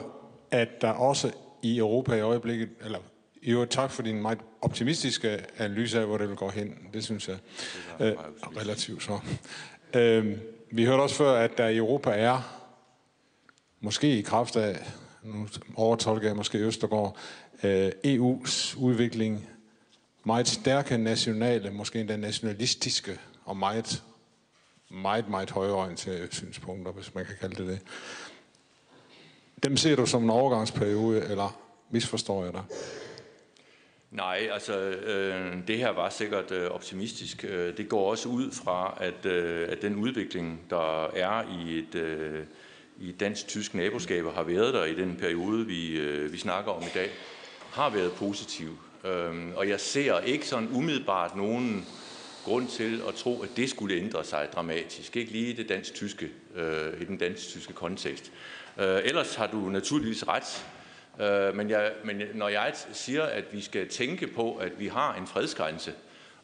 at 0.52 0.82
der 0.82 0.92
også 0.92 1.32
i 1.62 1.78
Europa 1.78 2.16
i 2.16 2.22
øjeblikket, 2.22 2.70
eller 2.82 3.00
i 3.42 3.52
øvrigt 3.52 3.72
tak 3.72 3.92
for 3.92 4.04
din 4.04 4.22
meget 4.22 4.40
optimistiske 4.62 5.46
analyse 5.58 6.00
af, 6.00 6.06
hvor 6.06 6.18
det 6.18 6.30
vil 6.30 6.38
gå 6.38 6.50
hen. 6.50 6.78
Det 6.94 7.04
synes 7.04 7.28
jeg 7.28 7.38
øh, 8.00 8.14
relativt 8.58 9.04
så. 9.04 9.20
Øh, 9.96 10.38
vi 10.72 10.86
hørte 10.86 11.02
også 11.02 11.16
før, 11.16 11.34
at 11.34 11.58
der 11.58 11.68
i 11.68 11.78
Europa 11.78 12.12
er, 12.12 12.56
måske 13.82 14.18
i 14.18 14.22
kraft 14.22 14.56
af, 14.56 14.88
nu 15.24 15.48
overtolker 15.76 16.28
jeg 16.28 16.36
måske 16.36 16.58
Østergaard, 16.58 17.18
øh, 17.64 17.92
EU's 18.06 18.78
udvikling, 18.78 19.50
meget 20.24 20.48
stærke 20.48 20.98
nationale, 20.98 21.72
måske 21.72 22.00
endda 22.00 22.18
nationalistiske 22.18 23.20
og 23.46 23.58
meget 23.58 24.04
meget, 24.92 25.30
meget 25.30 25.52
højreorienterede 25.52 26.28
synspunkter, 26.32 26.92
hvis 26.92 27.16
man 27.16 27.26
kan 27.26 27.36
kalde 27.42 27.56
det 27.56 27.68
det. 27.68 27.80
Dem 29.64 29.78
ser 29.78 29.96
du 29.96 30.06
som 30.06 30.24
en 30.24 30.30
overgangsperiode, 30.30 31.26
eller 31.30 31.60
misforstår 31.90 32.44
jeg 32.44 32.54
dig? 32.54 32.64
Nej, 34.12 34.50
altså 34.52 34.80
øh, 34.90 35.68
det 35.68 35.78
her 35.78 35.90
var 35.90 36.10
sikkert 36.10 36.52
øh, 36.52 36.72
optimistisk. 36.72 37.46
Øh, 37.50 37.78
det 37.78 37.90
går 37.90 38.12
også 38.12 38.30
ud 38.30 38.52
fra, 38.52 38.98
at, 39.02 39.26
øh, 39.26 39.68
at 39.72 39.82
den 39.82 39.96
udvikling, 39.96 40.62
der 40.70 41.06
er 41.06 41.44
i 41.60 41.78
et, 41.78 41.96
øh, 41.96 42.44
i 43.00 43.12
dansk-tysk 43.12 43.74
naboskab, 43.74 44.26
har 44.26 44.44
været 44.44 44.74
der 44.74 44.86
i 44.86 44.96
den 44.96 45.16
periode, 45.16 45.66
vi, 45.66 46.00
øh, 46.00 46.34
vi 46.34 46.38
snakker 46.38 46.72
om 46.72 46.84
i 46.84 46.92
dag, 46.94 47.10
har 47.72 47.90
været 47.90 48.12
positiv. 48.12 48.78
Øh, 49.06 49.56
og 49.56 49.70
jeg 49.70 49.80
ser 49.80 50.20
ikke 50.20 50.48
sådan 50.48 50.70
umiddelbart 50.74 51.36
nogen 51.36 51.86
grund 52.46 52.68
til 52.68 53.02
at 53.08 53.14
tro, 53.14 53.42
at 53.42 53.50
det 53.58 53.70
skulle 53.70 53.96
ændre 53.96 54.24
sig 54.24 54.48
dramatisk. 54.56 55.18
Ikke 55.18 55.32
lige 55.32 55.50
i, 55.50 55.54
det 55.54 55.70
dansk-tyske, 55.70 56.30
øh, 56.56 57.02
i 57.02 57.06
den 57.06 57.18
dansk-tyske 57.18 57.74
kontekst. 57.74 58.32
Øh, 58.80 59.02
ellers 59.06 59.36
har 59.36 59.48
du 59.48 59.58
naturligvis 59.58 60.28
ret. 60.28 60.66
Øh, 61.22 61.56
men, 61.56 61.70
jeg, 61.70 61.92
men 62.04 62.22
når 62.34 62.48
jeg 62.48 62.74
siger, 62.94 63.24
at 63.24 63.44
vi 63.52 63.62
skal 63.62 63.90
tænke 63.90 64.28
på, 64.28 64.56
at 64.56 64.80
vi 64.80 64.88
har 64.88 65.16
en 65.16 65.28
fredsgrænse, 65.28 65.94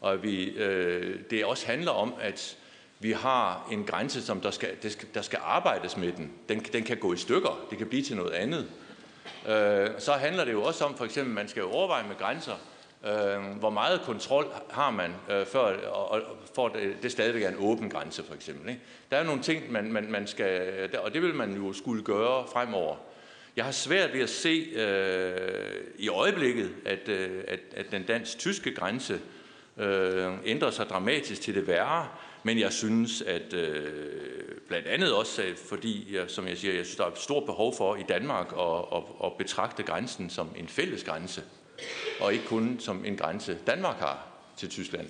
og 0.02 0.14
at 0.14 0.24
vi, 0.24 0.44
øh, 0.44 1.20
det 1.30 1.46
også 1.46 1.68
handler 1.68 1.92
om, 1.92 2.14
at 2.22 2.58
vi 3.00 3.12
har 3.12 3.68
en 3.72 3.84
grænse, 3.84 4.22
som 4.22 4.42
der 4.42 4.52
skal, 4.52 4.70
der 5.14 5.22
skal 5.22 5.40
arbejdes 5.44 5.98
med 5.98 6.12
den. 6.12 6.32
den. 6.50 6.60
Den 6.60 6.84
kan 6.84 6.98
gå 6.98 7.14
i 7.14 7.18
stykker. 7.18 7.66
Det 7.70 7.78
kan 7.78 7.88
blive 7.88 8.04
til 8.04 8.16
noget 8.16 8.32
andet. 8.32 8.68
Øh, 9.48 9.90
så 10.00 10.12
handler 10.12 10.46
det 10.46 10.52
jo 10.52 10.64
også 10.64 10.86
om, 10.86 10.98
for 10.98 11.06
eksempel, 11.06 11.34
man 11.34 11.48
skal 11.48 11.64
overveje 11.64 12.08
med 12.08 12.18
grænser, 12.18 12.56
Øh, 13.06 13.58
hvor 13.60 13.70
meget 13.70 14.02
kontrol 14.02 14.46
har 14.70 14.92
man, 14.92 15.12
øh, 15.30 15.46
før, 15.46 15.88
og, 15.88 16.12
og 16.12 16.22
for 16.56 16.68
det, 16.68 16.96
det 17.04 17.12
stadigvæk 17.12 17.44
er 17.44 17.50
en 17.50 17.56
åben 17.60 17.90
grænse, 17.90 18.24
for 18.24 18.34
eksempel. 18.34 18.70
Ikke? 18.70 18.82
Der 19.12 19.18
er 19.18 19.24
nogle 19.24 19.42
ting, 19.42 19.72
man, 19.72 19.92
man, 19.92 20.12
man 20.12 20.28
skal, 20.28 20.90
og 21.00 21.14
det 21.14 21.22
vil 21.22 21.36
man 21.36 21.54
jo 21.54 21.74
skulle 21.74 22.04
gøre 22.04 22.46
fremover. 22.54 22.96
Jeg 23.56 23.66
har 23.66 23.72
svært 23.72 24.14
ved 24.14 24.22
at 24.22 24.30
se 24.30 24.68
øh, 24.76 25.84
i 25.98 26.10
øjeblikket, 26.10 26.72
at, 26.86 27.10
øh, 27.10 27.44
at, 27.48 27.60
at 27.76 27.86
den 27.92 28.04
dansk-tyske 28.04 28.76
grænse 28.76 29.20
øh, 29.78 30.34
ændrer 30.46 30.72
sig 30.72 30.86
dramatisk 30.86 31.42
til 31.42 31.56
det 31.56 31.68
værre. 31.68 32.08
Men 32.44 32.60
jeg 32.60 32.74
synes, 32.74 33.22
at 33.22 33.54
øh, 33.54 33.92
blandt 34.68 34.88
andet 34.88 35.14
også, 35.14 35.44
fordi, 35.70 36.16
jeg, 36.16 36.24
som 36.28 36.48
jeg 36.48 36.58
siger, 36.58 36.74
jeg 36.74 36.86
synes, 36.86 36.98
der 36.98 37.06
er 37.06 37.12
et 37.12 37.18
stort 37.18 37.46
behov 37.46 37.76
for 37.78 37.96
i 37.96 38.04
Danmark 38.10 38.54
at, 38.60 38.98
at, 38.98 39.04
at 39.24 39.32
betragte 39.38 39.84
grænsen 39.84 40.30
som 40.30 40.50
en 40.58 40.68
fælles 40.68 41.04
grænse, 41.04 41.44
og 42.20 42.34
ikke 42.34 42.46
kun 42.46 42.80
som 42.80 43.06
en 43.06 43.18
grænse, 43.18 43.58
Danmark 43.68 43.96
har 43.96 44.28
til 44.58 44.70
Tyskland. 44.70 45.08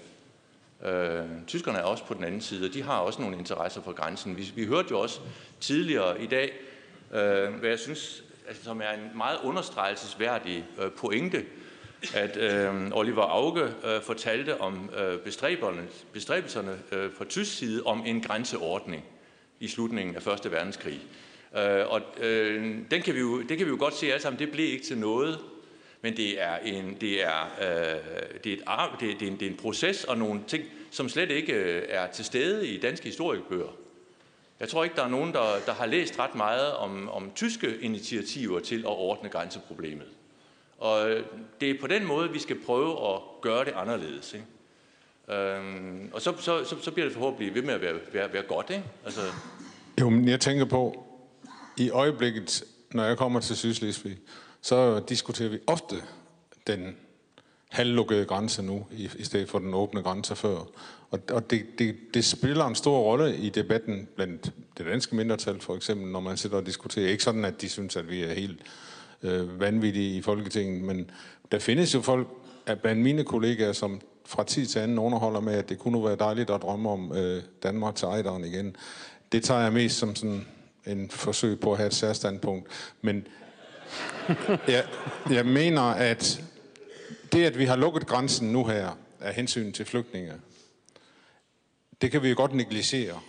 Øh, 0.86 1.26
tyskerne 1.48 1.78
er 1.78 1.84
også 1.84 2.06
på 2.06 2.14
den 2.14 2.24
anden 2.24 2.42
side, 2.42 2.68
og 2.68 2.74
de 2.74 2.84
har 2.84 2.98
også 2.98 3.22
nogle 3.22 3.38
interesser 3.38 3.82
for 3.82 3.92
grænsen. 3.92 4.38
Vi, 4.38 4.52
vi 4.56 4.66
hørte 4.66 4.88
jo 4.92 5.00
også 5.00 5.20
tidligere 5.60 6.22
i 6.22 6.28
dag, 6.28 6.52
øh, 7.12 7.54
hvad 7.54 7.70
jeg 7.70 7.80
synes, 7.80 8.24
altså, 8.48 8.64
som 8.64 8.82
er 8.82 8.92
en 8.92 9.18
meget 9.18 9.38
understregelsesværdig 9.44 10.66
øh, 10.82 10.92
pointe, 10.92 11.46
at 12.14 12.38
øh, 12.38 12.92
Oliver 12.92 13.24
Auge 13.24 13.64
øh, 13.64 14.02
fortalte 14.02 14.62
om 14.62 14.90
øh, 14.98 15.20
bestræbelserne 16.14 16.80
øh, 16.92 17.12
fra 17.18 17.26
tysk 17.26 17.58
side 17.58 17.84
om 17.84 18.04
en 18.06 18.22
grænseordning 18.22 19.06
i 19.60 19.68
slutningen 19.68 20.16
af 20.16 20.28
1. 20.46 20.52
verdenskrig. 20.52 21.02
Øh, 21.58 21.88
og 21.88 22.02
øh, 22.22 22.78
den 22.92 23.02
kan 23.02 23.14
vi 23.14 23.20
jo, 23.20 23.42
det 23.42 23.58
kan 23.58 23.66
vi 23.66 23.72
jo 23.72 23.78
godt 23.80 23.96
se 23.96 24.08
alle 24.08 24.22
sammen, 24.22 24.40
det 24.40 24.52
blev 24.52 24.66
ikke 24.66 24.86
til 24.86 24.98
noget, 24.98 25.40
men 26.06 26.18
det 26.18 26.42
er 26.42 26.58
en, 26.58 26.98
det 27.02 27.24
er, 27.24 27.42
øh, 27.62 27.66
det 28.44 28.54
er, 28.54 28.94
et, 28.94 29.00
det, 29.00 29.12
er, 29.12 29.18
det, 29.18 29.28
er 29.28 29.32
en, 29.32 29.40
det 29.40 29.46
er 29.46 29.50
en 29.50 29.58
proces 29.58 30.04
og 30.04 30.18
nogle 30.18 30.42
ting, 30.48 30.64
som 30.92 31.10
slet 31.10 31.32
ikke 31.32 31.54
øh, 31.54 31.84
er 31.90 32.08
til 32.08 32.26
stede 32.26 32.68
i 32.68 32.80
danske 32.80 33.06
historiebøger. 33.06 33.78
Jeg 34.60 34.70
tror 34.70 34.84
ikke, 34.84 34.96
der 34.96 35.04
er 35.04 35.08
nogen, 35.08 35.34
der, 35.34 35.46
der 35.66 35.74
har 35.74 35.86
læst 35.86 36.20
ret 36.20 36.36
meget 36.36 36.74
om, 36.74 37.10
om 37.10 37.32
tyske 37.36 37.78
initiativer 37.82 38.60
til 38.60 38.80
at 38.80 38.86
ordne 38.86 39.30
grænseproblemet. 39.30 40.08
Og 40.78 41.10
øh, 41.10 41.26
det 41.62 41.70
er 41.70 41.76
på 41.82 41.88
den 41.88 42.06
måde, 42.06 42.32
vi 42.32 42.40
skal 42.40 42.58
prøve 42.66 43.14
at 43.14 43.22
gøre 43.42 43.66
det 43.66 43.74
anderledes. 43.76 44.34
Ikke? 44.34 45.42
Øhm, 45.42 46.10
og 46.14 46.22
så, 46.22 46.34
så, 46.40 46.64
så, 46.64 46.76
så 46.82 46.92
bliver 46.92 47.06
det 47.06 47.14
forhåbentlig 47.14 47.56
ved 47.56 47.62
med 47.62 47.74
at 47.74 47.82
være, 47.82 47.96
være, 48.14 48.34
være 48.34 48.44
godt. 48.44 48.70
Ikke? 48.70 48.84
Altså... 49.06 49.22
Jo, 50.02 50.10
men 50.10 50.28
jeg 50.28 50.40
tænker 50.40 50.66
på, 50.66 51.04
i 51.78 51.90
øjeblikket, 51.90 52.64
når 52.92 53.04
jeg 53.04 53.18
kommer 53.18 53.40
til 53.40 53.56
Sydslesvig, 53.56 54.18
så 54.66 55.00
diskuterer 55.00 55.50
vi 55.50 55.60
ofte 55.68 55.96
den 56.68 56.96
halvlukkede 57.70 58.26
grænse 58.26 58.64
nu, 58.64 58.86
i, 58.92 59.10
i 59.18 59.24
stedet 59.24 59.50
for 59.50 59.60
den 59.60 59.74
åbne 59.74 60.02
grænse 60.02 60.36
før. 60.36 60.58
Og, 61.12 61.20
og 61.32 61.50
det, 61.50 61.66
det, 61.80 61.96
det 62.14 62.26
spiller 62.26 62.66
en 62.66 62.76
stor 62.76 63.00
rolle 63.00 63.38
i 63.38 63.50
debatten 63.50 64.08
blandt 64.16 64.52
det 64.78 64.86
danske 64.86 65.16
mindretal, 65.16 65.62
for 65.62 65.76
eksempel, 65.76 66.12
når 66.12 66.20
man 66.20 66.38
sidder 66.38 66.58
og 66.58 66.66
diskuterer. 66.66 67.10
Ikke 67.10 67.24
sådan, 67.24 67.46
at 67.46 67.62
de 67.62 67.70
synes, 67.70 67.96
at 67.96 68.10
vi 68.10 68.24
er 68.24 68.34
helt 68.34 68.60
øh, 69.24 69.60
vanvittige 69.60 70.18
i 70.18 70.22
Folketinget, 70.22 70.84
men 70.84 71.10
der 71.52 71.60
findes 71.60 71.94
jo 71.94 72.02
folk 72.02 72.28
blandt 72.82 73.02
mine 73.02 73.24
kollegaer, 73.24 73.74
som 73.74 74.02
fra 74.26 74.44
tid 74.44 74.66
til 74.66 74.80
anden 74.80 75.00
underholder 75.00 75.40
med, 75.40 75.54
at 75.54 75.70
det 75.70 75.80
kunne 75.80 76.04
være 76.04 76.16
dejligt 76.16 76.50
at 76.50 76.62
drømme 76.62 76.90
om 76.90 77.18
øh, 77.18 77.44
Danmark 77.64 77.96
til 77.96 78.06
ejderen 78.06 78.44
igen. 78.44 78.76
Det 79.32 79.44
tager 79.44 79.62
jeg 79.62 79.74
mest 79.74 79.98
som 79.98 80.16
sådan 80.16 80.46
en 80.86 81.10
forsøg 81.10 81.60
på 81.60 81.72
at 81.72 81.78
have 81.78 81.88
et 81.88 81.94
særstandpunkt. 81.94 82.68
Men 83.02 83.28
jeg, 84.68 84.86
jeg 85.30 85.46
mener, 85.46 85.82
at 85.82 86.44
det, 87.32 87.46
at 87.46 87.60
vi 87.60 87.66
har 87.66 87.76
lukket 87.76 88.08
grænsen 88.08 88.52
nu 88.52 88.66
her 88.66 88.98
af 89.20 89.34
hensyn 89.34 89.72
til 89.72 89.86
flygtninge, 89.86 90.34
det 92.02 92.12
kan 92.12 92.24
vi 92.24 92.30
jo 92.30 92.36
godt 92.38 92.54
negligere. 92.54 93.20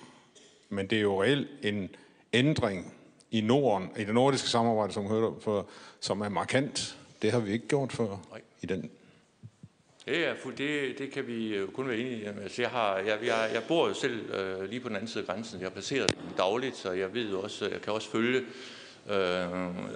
Men 0.68 0.86
det 0.86 0.98
er 0.98 1.02
jo 1.02 1.22
reelt 1.22 1.48
en 1.62 1.90
ændring 2.32 2.94
i 3.30 3.40
Norden, 3.40 3.90
i 3.96 4.04
det 4.04 4.14
nordiske 4.14 4.48
samarbejde, 4.48 4.92
som, 4.92 5.06
hørte 5.06 5.40
for, 5.40 5.68
som 6.00 6.20
er 6.20 6.28
markant. 6.28 6.96
Det 7.22 7.32
har 7.32 7.40
vi 7.40 7.52
ikke 7.52 7.68
gjort 7.68 7.92
før 7.92 8.06
Nej. 8.30 8.40
i 8.62 8.66
den. 8.66 8.90
Det, 10.06 10.26
er, 10.26 10.34
det, 10.58 10.98
det 10.98 11.10
kan 11.10 11.26
vi 11.26 11.66
kun 11.74 11.88
være 11.88 11.96
enige 11.96 12.16
i. 12.16 12.24
Altså, 12.24 12.62
jeg, 12.62 12.70
har, 12.70 12.96
jeg, 12.96 13.18
jeg, 13.22 13.50
jeg 13.54 13.62
bor 13.68 13.88
jo 13.88 13.94
selv 13.94 14.30
øh, 14.30 14.70
lige 14.70 14.80
på 14.80 14.88
den 14.88 14.96
anden 14.96 15.08
side 15.08 15.24
af 15.24 15.26
grænsen. 15.26 15.60
Jeg 15.60 15.72
den 15.72 16.16
dagligt, 16.36 16.76
så 16.76 16.92
jeg 16.92 17.14
ved 17.14 17.32
også, 17.32 17.68
jeg 17.68 17.80
kan 17.80 17.92
også 17.92 18.10
følge 18.10 18.42
øh, 19.10 19.48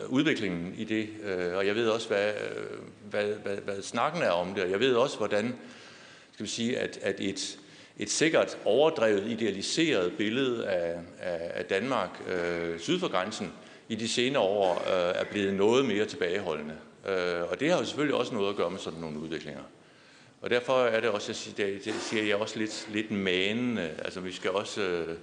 udviklingen 0.09 0.75
i 0.77 0.85
det. 0.85 1.09
Øh, 1.25 1.57
og 1.57 1.67
jeg 1.67 1.75
ved 1.75 1.89
også, 1.89 2.09
hvad, 2.09 2.29
øh, 2.29 2.79
hvad, 3.11 3.25
hvad, 3.25 3.57
hvad 3.57 3.83
snakken 3.83 4.23
er 4.23 4.31
om 4.31 4.55
det. 4.55 4.65
Og 4.65 4.71
jeg 4.71 4.81
ved 4.81 4.95
også, 4.95 5.17
hvordan 5.17 5.57
skal 6.33 6.45
vi 6.45 6.51
sige, 6.51 6.79
at, 6.79 6.99
at 7.03 7.21
et, 7.21 7.59
et 7.99 8.11
sikkert 8.11 8.59
overdrevet, 8.65 9.27
idealiseret 9.27 10.13
billede 10.17 10.67
af, 10.67 10.99
af, 11.19 11.51
af 11.55 11.65
Danmark 11.65 12.11
øh, 12.29 12.79
syd 12.79 12.99
for 12.99 13.09
grænsen 13.09 13.53
i 13.89 13.95
de 13.95 14.09
senere 14.09 14.43
år 14.43 14.75
øh, 14.75 15.21
er 15.21 15.25
blevet 15.25 15.55
noget 15.55 15.85
mere 15.85 16.05
tilbageholdende. 16.05 16.77
Øh, 17.09 17.43
og 17.51 17.61
det 17.61 17.71
har 17.71 17.79
jo 17.79 17.85
selvfølgelig 17.85 18.17
også 18.17 18.35
noget 18.35 18.51
at 18.51 18.57
gøre 18.57 18.71
med 18.71 18.79
sådan 18.79 19.01
nogle 19.01 19.19
udviklinger. 19.19 19.63
Og 20.43 20.51
derfor 20.51 20.85
er 20.85 21.01
det 21.01 21.11
også, 21.11 21.29
jeg 21.29 21.37
siger, 21.37 21.67
det 21.85 21.95
siger 21.95 22.23
jeg 22.23 22.37
også 22.37 22.59
lidt, 22.59 22.89
lidt 22.93 23.11
manende. 23.11 23.91
Altså 23.99 24.21
vi 24.21 24.33
skal 24.33 24.51
også... 24.51 24.83
Øh, 24.83 25.17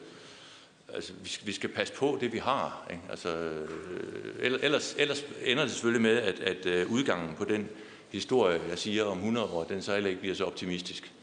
altså, 0.93 1.13
vi, 1.23 1.29
skal, 1.29 1.47
vi 1.47 1.51
skal 1.51 1.69
passe 1.69 1.93
på 1.93 2.17
det, 2.21 2.33
vi 2.33 2.37
har. 2.37 2.87
Ikke? 2.89 3.03
Altså, 3.09 3.29
øh, 3.29 4.59
ellers, 4.61 4.95
ellers 4.97 5.25
ender 5.43 5.63
det 5.63 5.71
selvfølgelig 5.71 6.01
med, 6.01 6.17
at, 6.17 6.39
at 6.39 6.65
øh, 6.65 6.91
udgangen 6.91 7.35
på 7.35 7.45
den 7.45 7.69
historie, 8.11 8.61
jeg 8.69 8.79
siger 8.79 9.05
om 9.05 9.17
100 9.17 9.47
år, 9.47 9.63
den 9.63 9.81
så 9.81 9.93
heller 9.93 10.09
ikke 10.09 10.21
bliver 10.21 10.35
så 10.35 10.45
optimistisk. 10.45 11.13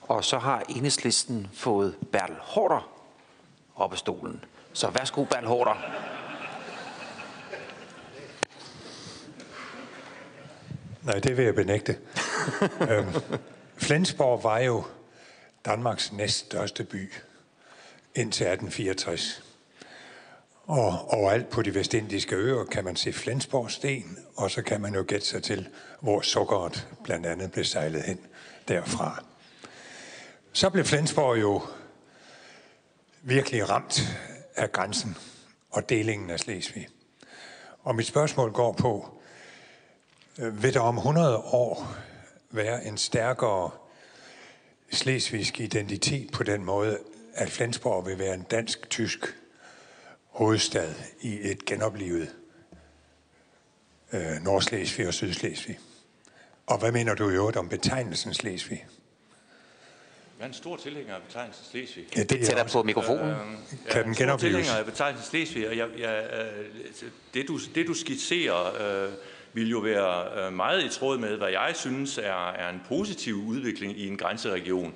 Og 0.00 0.24
så 0.24 0.38
har 0.38 0.60
enhedslisten 0.68 1.48
fået 1.52 1.96
Bertel 2.12 2.36
Hårder 2.40 2.90
op 3.76 3.92
af 3.92 3.98
stolen. 3.98 4.44
Så 4.72 4.90
værsgo, 4.90 5.24
Bertel 5.24 5.48
Hårder. 5.48 5.74
Nej, 11.02 11.18
det 11.18 11.36
vil 11.36 11.44
jeg 11.44 11.54
benægte. 11.54 11.98
øhm, 12.90 13.08
Flensborg 13.76 14.44
var 14.44 14.58
jo 14.58 14.84
Danmarks 15.64 16.12
næststørste 16.12 16.84
by 16.84 17.12
indtil 18.14 18.46
1864. 18.46 19.42
Og 20.64 21.08
overalt 21.08 21.50
på 21.50 21.62
de 21.62 21.74
vestindiske 21.74 22.36
øer 22.36 22.64
kan 22.64 22.84
man 22.84 22.96
se 22.96 23.12
Flensborg 23.12 23.70
sten, 23.70 24.18
og 24.36 24.50
så 24.50 24.62
kan 24.62 24.80
man 24.80 24.94
jo 24.94 25.04
gætte 25.08 25.26
sig 25.26 25.42
til, 25.42 25.68
hvor 26.00 26.20
sukkeret 26.20 26.88
blandt 27.04 27.26
andet 27.26 27.52
blev 27.52 27.64
sejlet 27.64 28.02
hen 28.02 28.18
derfra. 28.68 29.24
Så 30.52 30.70
blev 30.70 30.84
Flensborg 30.84 31.40
jo 31.40 31.62
virkelig 33.22 33.70
ramt 33.70 34.02
af 34.56 34.72
grænsen 34.72 35.16
og 35.70 35.88
delingen 35.88 36.30
af 36.30 36.40
Slesvig. 36.40 36.88
Og 37.82 37.94
mit 37.94 38.06
spørgsmål 38.06 38.52
går 38.52 38.72
på, 38.72 39.20
øh, 40.38 40.62
vil 40.62 40.74
der 40.74 40.80
om 40.80 40.96
100 40.96 41.36
år 41.36 41.94
være 42.50 42.84
en 42.84 42.98
stærkere 42.98 43.70
slesvigsk 44.92 45.60
identitet 45.60 46.32
på 46.32 46.42
den 46.42 46.64
måde, 46.64 46.98
at 47.34 47.50
Flensborg 47.50 48.06
vil 48.06 48.18
være 48.18 48.34
en 48.34 48.42
dansk-tysk 48.42 49.36
hovedstad 50.26 50.94
i 51.20 51.50
et 51.50 51.64
genoplivet 51.64 52.36
øh, 54.12 54.42
Nordslesvig 54.42 55.06
og 55.06 55.14
Sydslesvig. 55.14 55.78
Og 56.66 56.78
hvad 56.78 56.92
mener 56.92 57.14
du 57.14 57.30
i 57.30 57.32
øvrigt 57.32 57.56
om 57.56 57.68
betegnelsen 57.68 58.34
Slesvig? 58.34 58.86
Jeg 60.38 60.44
er 60.44 60.48
en 60.48 60.54
stor 60.54 60.76
tilhænger 60.76 61.14
af 61.14 61.22
betegnelsen 61.22 61.64
Slesvig. 61.70 62.06
Ja, 62.16 62.22
det 62.22 62.46
tættere 62.46 62.68
på 62.72 62.82
mikrofonen. 62.82 63.30
Øh, 63.30 63.36
kan 63.90 64.04
den 64.04 64.14
genopleves? 64.14 64.56
tilhænger 64.56 64.78
af 64.78 64.84
betegnelsen 64.84 65.30
Slesvig, 65.30 65.68
og 65.68 65.76
jeg, 65.76 65.88
jeg, 65.98 66.30
øh, 66.32 67.10
det, 67.34 67.48
du, 67.48 67.58
det 67.74 67.86
du 67.86 67.94
skitserer, 67.94 69.06
øh, 69.06 69.12
vil 69.52 69.70
jo 69.70 69.78
være 69.78 70.46
øh, 70.46 70.52
meget 70.52 70.84
i 70.84 70.88
tråd 70.88 71.18
med, 71.18 71.36
hvad 71.36 71.48
jeg 71.48 71.72
synes 71.74 72.18
er, 72.18 72.50
er 72.50 72.70
en 72.70 72.80
positiv 72.88 73.34
udvikling 73.34 73.98
i 73.98 74.08
en 74.08 74.16
grænseregion. 74.16 74.94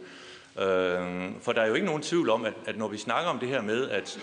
Øh, 0.59 1.31
for 1.41 1.53
der 1.53 1.63
er 1.63 1.67
jo 1.67 1.75
ikke 1.75 1.87
nogen 1.87 2.03
tvivl 2.03 2.31
om, 2.31 2.45
at, 2.45 2.55
at 2.67 2.79
når 2.79 2.89
vi 2.89 2.99
snakker 2.99 3.31
om 3.31 3.39
det 3.39 3.49
her 3.49 3.63
med, 3.63 3.91
at 3.91 4.19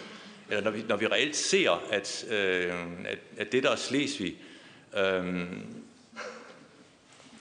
eller 0.51 0.63
når 0.63 0.71
vi, 0.71 0.83
når 0.89 0.95
vi 0.95 1.07
reelt 1.07 1.35
ser, 1.35 1.83
at, 1.91 2.25
øh, 2.29 2.73
at, 3.05 3.19
at 3.37 3.51
det 3.51 3.63
der 3.63 3.71
er 3.71 3.75
Slesvig, 3.75 4.37
øh, 4.97 5.47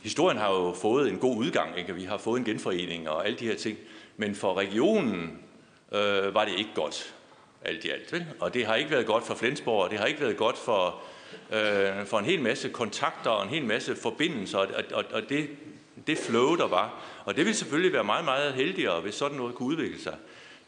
historien 0.03 0.39
har 0.39 0.53
jo 0.53 0.74
fået 0.74 1.08
en 1.08 1.19
god 1.19 1.37
udgang, 1.37 1.78
ikke? 1.78 1.94
vi 1.94 2.05
har 2.05 2.19
fået 2.19 2.39
en 2.39 2.44
genforening 2.44 3.08
og 3.08 3.26
alle 3.26 3.39
de 3.39 3.47
her 3.47 3.56
ting, 3.56 3.78
men 4.17 4.35
for 4.35 4.55
regionen 4.55 5.39
øh, 5.92 6.35
var 6.35 6.44
det 6.44 6.58
ikke 6.58 6.71
godt, 6.74 7.15
alt 7.65 7.85
i 7.85 7.90
alt. 7.90 8.12
Vel? 8.12 8.26
Og 8.40 8.55
det 8.55 8.67
har 8.67 8.74
ikke 8.74 8.90
været 8.90 9.06
godt 9.06 9.26
for 9.26 9.35
Flensborg, 9.35 9.85
og 9.85 9.90
det 9.90 9.99
har 9.99 10.06
ikke 10.06 10.21
været 10.21 10.37
godt 10.37 10.58
for, 10.58 11.03
øh, 11.53 12.06
for 12.06 12.19
en 12.19 12.24
hel 12.24 12.42
masse 12.42 12.69
kontakter 12.69 13.31
og 13.31 13.42
en 13.42 13.49
hel 13.49 13.65
masse 13.65 13.97
forbindelser, 13.97 14.58
og, 14.58 14.69
og, 14.92 15.05
og 15.12 15.28
det, 15.28 15.49
det 16.07 16.19
flow, 16.19 16.57
der 16.57 16.69
var. 16.69 17.05
Og 17.25 17.37
det 17.37 17.45
ville 17.45 17.57
selvfølgelig 17.57 17.93
være 17.93 18.05
meget, 18.05 18.25
meget 18.25 18.55
heldigere, 18.55 19.01
hvis 19.01 19.15
sådan 19.15 19.37
noget 19.37 19.55
kunne 19.55 19.69
udvikle 19.69 20.01
sig. 20.01 20.15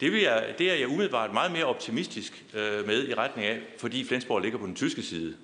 Det, 0.00 0.12
vil 0.12 0.20
jeg, 0.20 0.54
det 0.58 0.70
er 0.70 0.74
jeg 0.74 0.88
umiddelbart 0.88 1.32
meget 1.32 1.52
mere 1.52 1.64
optimistisk 1.64 2.44
øh, 2.54 2.86
med 2.86 3.08
i 3.08 3.14
retning 3.14 3.48
af, 3.48 3.60
fordi 3.78 4.04
Flensborg 4.04 4.40
ligger 4.40 4.58
på 4.58 4.66
den 4.66 4.74
tyske 4.74 5.02
side. 5.02 5.34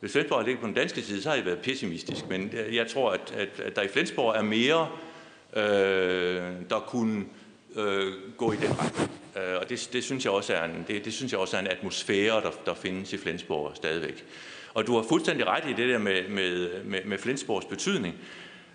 Hvis 0.00 0.12
Flensborg 0.12 0.44
ligger 0.44 0.60
på 0.60 0.66
den 0.66 0.74
danske 0.74 1.02
side, 1.02 1.22
så 1.22 1.28
har 1.28 1.36
jeg 1.36 1.44
været 1.44 1.58
pessimistisk. 1.58 2.28
Men 2.28 2.50
øh, 2.52 2.76
jeg 2.76 2.86
tror, 2.86 3.10
at, 3.10 3.34
at, 3.36 3.60
at 3.60 3.76
der 3.76 3.82
i 3.82 3.88
Flensborg 3.88 4.36
er 4.36 4.42
mere, 4.42 4.88
øh, 5.56 6.52
der 6.70 6.84
kunne 6.86 7.24
øh, 7.76 8.12
gå 8.36 8.52
i 8.52 8.56
den 8.56 8.78
retning. 8.78 9.10
Øh, 9.36 9.58
og 9.60 9.68
det, 9.68 9.88
det, 9.92 10.04
synes 10.04 10.24
jeg 10.24 10.32
også 10.32 10.54
er 10.54 10.64
en, 10.64 10.84
det, 10.88 11.04
det 11.04 11.12
synes 11.12 11.32
jeg 11.32 11.40
også 11.40 11.56
er 11.56 11.60
en 11.60 11.66
atmosfære, 11.66 12.40
der, 12.40 12.50
der 12.66 12.74
findes 12.74 13.12
i 13.12 13.16
Flensborg 13.16 13.76
stadigvæk. 13.76 14.24
Og 14.74 14.86
du 14.86 14.96
har 14.96 15.04
fuldstændig 15.08 15.46
ret 15.46 15.64
i 15.70 15.72
det 15.72 15.88
der 15.88 15.98
med, 15.98 16.28
med, 16.28 16.84
med, 16.84 17.04
med 17.04 17.18
Flensborgs 17.18 17.66
betydning. 17.66 18.14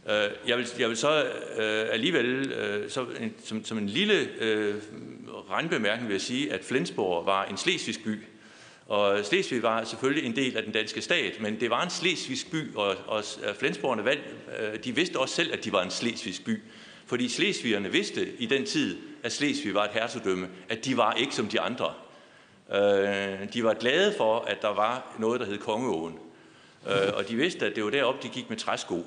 Øh, 0.10 0.30
jeg, 0.48 0.58
vil, 0.58 0.68
jeg 0.80 0.90
vil 0.90 0.98
så 0.98 1.24
øh, 1.58 1.86
alligevel, 1.92 2.52
øh, 2.52 2.90
så 2.90 3.06
en, 3.20 3.34
som, 3.44 3.66
som 3.66 3.78
en 3.78 3.90
lille 3.90 4.30
øh, 4.40 4.76
randbemærkning 5.50 6.08
vil 6.08 6.14
jeg 6.14 6.22
sige, 6.22 6.54
at 6.54 6.64
Flensborg 6.64 7.26
var 7.26 7.46
en 7.46 7.58
slesvigsk 7.58 8.04
by. 8.04 8.20
Og 8.88 9.26
Slesvig 9.26 9.64
var 9.64 9.84
selvfølgelig 9.84 10.26
en 10.26 10.36
del 10.36 10.58
af 10.58 10.64
den 10.64 10.74
danske 10.74 11.02
stat, 11.02 11.42
men 11.42 11.60
det 11.60 11.70
var 11.70 11.84
en 11.84 11.90
slesvigsk 11.90 12.52
by, 12.52 12.76
og, 12.76 12.96
og 13.08 13.24
øh, 13.48 13.56
Flensborgerne 13.56 14.06
valg, 14.06 14.22
øh, 14.60 14.84
de 14.84 14.96
vidste 14.96 15.20
også 15.20 15.36
selv, 15.36 15.54
at 15.54 15.64
de 15.64 15.72
var 15.72 15.84
en 15.84 15.92
slesvigsk 15.92 16.46
by. 16.46 16.62
Fordi 17.06 17.30
slesvigerne 17.30 17.92
vidste 17.92 18.28
i 18.40 18.46
den 18.46 18.66
tid, 18.66 18.98
at 19.24 19.32
Slesvig 19.32 19.74
var 19.74 19.84
et 19.84 19.92
hertugdømme, 19.92 20.50
at 20.70 20.86
de 20.86 20.98
var 20.98 21.14
ikke 21.14 21.36
som 21.36 21.48
de 21.48 21.60
andre. 21.60 21.94
Øh, 22.74 23.54
de 23.54 23.64
var 23.64 23.74
glade 23.74 24.14
for, 24.18 24.40
at 24.40 24.62
der 24.62 24.74
var 24.74 25.16
noget, 25.20 25.40
der 25.40 25.46
hed 25.46 25.58
Kongeåen. 25.58 26.20
Øh, 26.88 27.14
og 27.14 27.30
de 27.30 27.36
vidste, 27.36 27.66
at 27.66 27.76
det 27.76 27.84
var 27.84 27.90
deroppe, 27.90 28.20
de 28.24 28.30
gik 28.30 28.50
med 28.50 28.58
træsko. 28.58 29.06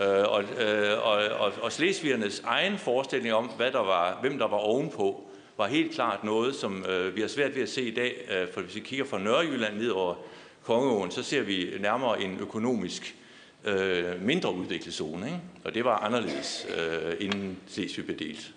Øh, 0.00 0.24
og, 0.28 0.42
øh, 0.42 1.06
og, 1.06 1.14
og, 1.14 1.52
og 1.62 1.72
slesvigernes 1.72 2.40
egen 2.44 2.78
forestilling 2.78 3.34
om, 3.34 3.46
hvad 3.46 3.72
der 3.72 3.78
var, 3.78 4.18
hvem 4.20 4.38
der 4.38 4.48
var 4.48 4.56
ovenpå, 4.56 5.24
var 5.56 5.66
helt 5.66 5.92
klart 5.92 6.24
noget, 6.24 6.54
som 6.54 6.86
øh, 6.86 7.16
vi 7.16 7.20
har 7.20 7.28
svært 7.28 7.54
ved 7.54 7.62
at 7.62 7.68
se 7.68 7.82
i 7.82 7.94
dag. 7.94 8.28
Øh, 8.30 8.52
for 8.52 8.60
hvis 8.60 8.74
vi 8.74 8.80
kigger 8.80 9.04
fra 9.04 9.18
Nørrejylland 9.18 9.76
ned 9.76 9.90
over 9.90 10.14
Kongeåen, 10.62 11.10
så 11.10 11.22
ser 11.22 11.42
vi 11.42 11.70
nærmere 11.80 12.22
en 12.22 12.38
økonomisk 12.40 13.16
øh, 13.64 14.22
mindre 14.22 14.54
udviklet 14.54 14.94
zone. 14.94 15.26
Ikke? 15.26 15.40
Og 15.64 15.74
det 15.74 15.84
var 15.84 15.96
anderledes, 15.96 16.66
øh, 16.78 17.14
inden 17.20 17.58
Slesvig 17.68 18.04
blev 18.04 18.18
delt. 18.18 18.54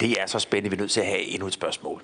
Det 0.00 0.20
er 0.20 0.26
så 0.26 0.38
spændende, 0.38 0.70
vi 0.70 0.76
er 0.76 0.80
nødt 0.80 0.90
til 0.90 1.00
at 1.00 1.06
have 1.06 1.22
endnu 1.22 1.46
et 1.46 1.52
spørgsmål. 1.52 2.02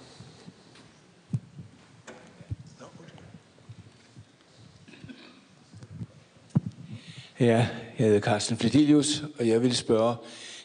Ja, 7.41 7.47
jeg 7.47 7.69
hedder 8.07 8.21
Carsten 8.21 8.57
Fledilius, 8.57 9.23
og 9.39 9.49
jeg 9.49 9.63
vil 9.63 9.77
spørge, 9.77 10.17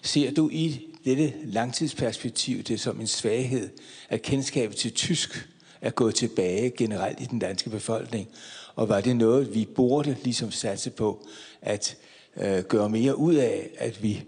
ser 0.01 0.31
du 0.31 0.49
i 0.49 0.87
dette 1.05 1.33
langtidsperspektiv 1.43 2.63
det 2.63 2.79
som 2.79 2.99
en 2.99 3.07
svaghed, 3.07 3.69
at 4.09 4.21
kendskabet 4.21 4.75
til 4.75 4.93
tysk 4.93 5.49
er 5.81 5.89
gået 5.89 6.15
tilbage 6.15 6.69
generelt 6.69 7.21
i 7.21 7.25
den 7.25 7.39
danske 7.39 7.69
befolkning? 7.69 8.27
Og 8.75 8.89
var 8.89 9.01
det 9.01 9.15
noget, 9.15 9.55
vi 9.55 9.67
burde 9.75 10.15
ligesom 10.23 10.51
satse 10.51 10.89
på 10.89 11.27
at 11.61 11.97
øh, 12.37 12.63
gøre 12.63 12.89
mere 12.89 13.17
ud 13.17 13.35
af, 13.35 13.69
at 13.77 14.03
vi 14.03 14.23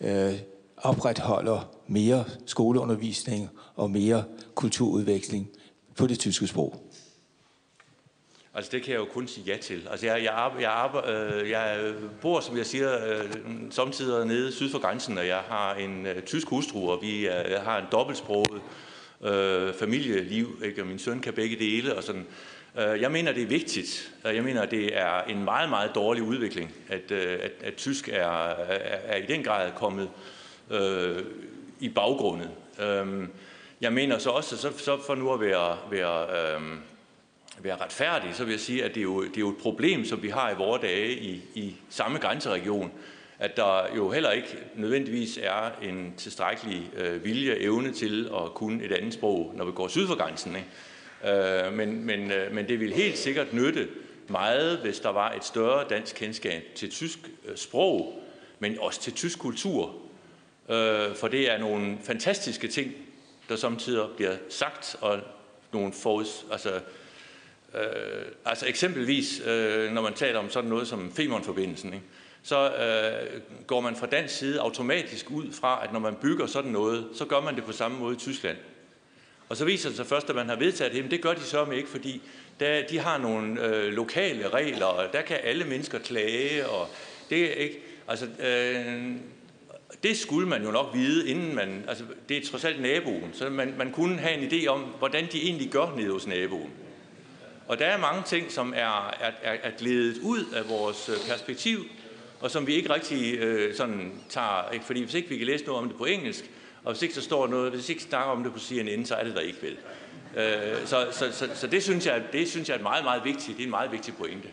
øh, 0.00 0.34
opretholder 0.76 1.70
mere 1.86 2.24
skoleundervisning 2.46 3.48
og 3.76 3.90
mere 3.90 4.24
kulturudveksling 4.54 5.48
på 5.96 6.06
det 6.06 6.18
tyske 6.18 6.46
sprog? 6.46 6.81
Altså 8.54 8.70
det 8.72 8.82
kan 8.82 8.92
jeg 8.92 8.98
jo 8.98 9.04
kun 9.04 9.28
sige 9.28 9.44
ja 9.46 9.56
til. 9.56 9.88
Altså 9.90 10.06
jeg, 10.06 10.24
jeg, 10.24 10.50
jeg, 10.60 10.90
jeg, 11.04 11.14
øh, 11.14 11.50
jeg 11.50 11.94
bor, 12.20 12.40
som 12.40 12.56
jeg 12.56 12.66
siger, 12.66 13.06
øh, 13.06 13.30
samtidig 13.70 14.26
nede 14.26 14.52
syd 14.52 14.70
for 14.70 14.78
grænsen, 14.78 15.18
og 15.18 15.26
jeg 15.26 15.38
har 15.48 15.74
en 15.74 16.06
øh, 16.06 16.22
tysk 16.22 16.48
hustru, 16.48 16.90
og 16.90 17.02
vi 17.02 17.28
har 17.64 17.78
en 17.78 17.86
dobbeltsproget 17.92 18.60
øh, 19.22 19.74
familieliv, 19.74 20.62
ikke? 20.64 20.82
og 20.82 20.86
min 20.86 20.98
søn 20.98 21.20
kan 21.20 21.32
begge 21.32 21.56
dele, 21.56 21.96
og 21.96 22.02
sådan. 22.02 22.26
Jeg 22.76 23.10
mener, 23.10 23.32
det 23.32 23.42
er 23.42 23.46
vigtigt. 23.46 24.12
Jeg 24.24 24.44
mener, 24.44 24.66
det 24.66 24.98
er 24.98 25.22
en 25.22 25.44
meget, 25.44 25.68
meget 25.68 25.94
dårlig 25.94 26.22
udvikling, 26.22 26.74
at, 26.88 27.12
at, 27.12 27.52
at 27.60 27.74
tysk 27.74 28.08
er, 28.08 28.48
er, 28.48 28.98
er 29.04 29.16
i 29.16 29.26
den 29.26 29.44
grad 29.44 29.70
kommet 29.76 30.10
øh, 30.70 31.22
i 31.80 31.88
baggrunden. 31.88 32.48
Øhm, 32.80 33.28
jeg 33.80 33.92
mener 33.92 34.18
så 34.18 34.30
også, 34.30 34.56
så, 34.56 34.78
så 34.78 35.02
for 35.06 35.14
nu 35.14 35.32
at 35.32 35.40
være, 35.40 35.78
være 35.90 36.54
øhm, 36.54 36.78
uh, 37.62 37.64
være 37.64 37.76
retfærdig, 37.76 38.34
så 38.34 38.44
vil 38.44 38.52
jeg 38.52 38.60
sige, 38.60 38.84
at 38.84 38.94
det 38.94 39.00
er, 39.00 39.04
jo, 39.04 39.22
det 39.24 39.36
er 39.36 39.40
jo 39.40 39.50
et 39.50 39.56
problem, 39.56 40.04
som 40.04 40.22
vi 40.22 40.28
har 40.28 40.50
i 40.50 40.54
vores 40.54 40.82
dage 40.82 41.12
i, 41.12 41.42
i 41.54 41.76
samme 41.90 42.18
grænseregion, 42.18 42.92
at 43.38 43.56
der 43.56 43.96
jo 43.96 44.10
heller 44.10 44.30
ikke 44.30 44.58
nødvendigvis 44.74 45.38
er 45.42 45.70
en 45.82 46.14
tilstrækkelig 46.16 46.90
øh, 46.96 47.24
vilje 47.24 47.56
evne 47.58 47.92
til 47.92 48.30
at 48.44 48.54
kunne 48.54 48.84
et 48.84 48.92
andet 48.92 49.14
sprog, 49.14 49.52
når 49.56 49.64
vi 49.64 49.72
går 49.72 49.88
syd 49.88 50.06
for 50.06 50.16
grænsen. 50.16 50.56
Ikke? 50.56 50.68
Øh, 51.66 51.72
men, 51.72 52.04
men, 52.04 52.30
øh, 52.30 52.54
men 52.54 52.68
det 52.68 52.80
vil 52.80 52.92
helt 52.92 53.18
sikkert 53.18 53.52
nytte 53.52 53.88
meget, 54.28 54.78
hvis 54.78 55.00
der 55.00 55.08
var 55.08 55.32
et 55.32 55.44
større 55.44 55.84
dansk 55.90 56.16
kendskab 56.16 56.62
til 56.74 56.90
tysk 56.90 57.18
øh, 57.44 57.56
sprog, 57.56 58.22
men 58.58 58.78
også 58.78 59.00
til 59.00 59.12
tysk 59.12 59.38
kultur. 59.38 59.94
Øh, 60.68 61.14
for 61.14 61.28
det 61.28 61.50
er 61.50 61.58
nogle 61.58 61.98
fantastiske 62.02 62.68
ting, 62.68 62.92
der 63.48 63.56
samtidig 63.56 64.06
bliver 64.16 64.36
sagt, 64.48 64.96
og 65.00 65.20
nogle 65.72 65.92
foruds, 65.92 66.46
altså, 66.52 66.80
Øh, 67.74 68.26
altså 68.44 68.66
eksempelvis, 68.66 69.42
øh, 69.46 69.92
når 69.92 70.02
man 70.02 70.14
taler 70.14 70.38
om 70.38 70.50
sådan 70.50 70.70
noget 70.70 70.88
som 70.88 71.12
Femernforbindelsen, 71.12 71.94
ikke? 71.94 72.06
så 72.42 72.74
øh, 72.74 73.40
går 73.66 73.80
man 73.80 73.96
fra 73.96 74.06
dansk 74.06 74.36
side 74.36 74.60
automatisk 74.60 75.30
ud 75.30 75.52
fra, 75.52 75.84
at 75.84 75.92
når 75.92 76.00
man 76.00 76.14
bygger 76.14 76.46
sådan 76.46 76.70
noget, 76.70 77.06
så 77.14 77.24
gør 77.24 77.40
man 77.40 77.56
det 77.56 77.64
på 77.64 77.72
samme 77.72 77.98
måde 77.98 78.14
i 78.14 78.18
Tyskland. 78.18 78.56
Og 79.48 79.56
så 79.56 79.64
viser 79.64 79.88
det 79.88 79.96
sig 79.96 80.06
først, 80.06 80.30
at 80.30 80.36
man 80.36 80.48
har 80.48 80.56
vedtaget 80.56 80.92
det, 80.92 81.02
men 81.02 81.10
det 81.10 81.22
gør 81.22 81.34
de 81.34 81.40
så 81.40 81.70
ikke, 81.70 81.88
fordi 81.88 82.22
der, 82.60 82.86
de 82.86 82.98
har 82.98 83.18
nogle 83.18 83.66
øh, 83.66 83.92
lokale 83.92 84.48
regler, 84.48 84.86
og 84.86 85.12
der 85.12 85.22
kan 85.22 85.36
alle 85.42 85.64
mennesker 85.64 85.98
klage, 85.98 86.68
og 86.68 86.88
det 87.30 87.50
er 87.50 87.54
ikke, 87.54 87.82
altså, 88.08 88.26
øh, 88.26 89.12
det 90.02 90.16
skulle 90.16 90.48
man 90.48 90.64
jo 90.64 90.70
nok 90.70 90.86
vide, 90.94 91.28
inden 91.28 91.54
man, 91.54 91.84
altså 91.88 92.04
det 92.28 92.36
er 92.36 92.46
trods 92.46 92.64
alt 92.64 92.82
naboen, 92.82 93.30
så 93.32 93.50
man, 93.50 93.74
man 93.78 93.92
kunne 93.92 94.18
have 94.18 94.34
en 94.34 94.48
idé 94.52 94.66
om, 94.66 94.80
hvordan 94.80 95.26
de 95.32 95.42
egentlig 95.42 95.70
gør 95.70 95.94
nede 95.96 96.12
hos 96.12 96.26
naboen. 96.26 96.70
Og 97.72 97.78
der 97.78 97.86
er 97.86 97.98
mange 97.98 98.22
ting, 98.22 98.52
som 98.52 98.74
er, 98.76 99.14
er, 99.20 99.32
er, 99.42 99.70
glædet 99.78 100.18
ud 100.22 100.44
af 100.54 100.68
vores 100.68 101.08
øh, 101.08 101.16
perspektiv, 101.28 101.78
og 102.40 102.50
som 102.50 102.66
vi 102.66 102.74
ikke 102.74 102.94
rigtig 102.94 103.34
øh, 103.34 103.76
sådan 103.76 104.12
tager, 104.28 104.70
ikke? 104.72 104.84
fordi 104.84 105.02
hvis 105.02 105.14
ikke 105.14 105.28
vi 105.28 105.38
kan 105.38 105.46
læse 105.46 105.64
noget 105.64 105.82
om 105.82 105.88
det 105.88 105.98
på 105.98 106.04
engelsk, 106.04 106.50
og 106.84 106.92
hvis 106.92 107.02
ikke 107.02 107.14
der 107.14 107.20
står 107.20 107.46
noget, 107.46 107.72
hvis 107.72 107.88
ikke 107.88 108.02
snakker 108.02 108.32
om 108.32 108.42
det 108.42 108.52
på 108.52 108.58
CNN, 108.58 109.06
så 109.06 109.14
er 109.14 109.24
det 109.24 109.34
der 109.34 109.40
ikke 109.40 109.62
vel. 109.62 109.76
Øh, 110.36 110.86
så, 110.86 111.06
så, 111.10 111.32
så, 111.32 111.48
så 111.54 111.66
det 111.66 111.82
synes 111.82 112.06
jeg, 112.06 112.22
det 112.32 112.50
synes 112.50 112.68
jeg 112.68 112.78
er 112.78 112.82
meget, 112.82 113.04
meget 113.04 113.24
vigtigt. 113.24 113.56
Det 113.56 113.62
er 113.62 113.66
en 113.66 113.70
meget 113.70 113.92
vigtig 113.92 114.16
pointe. 114.16 114.48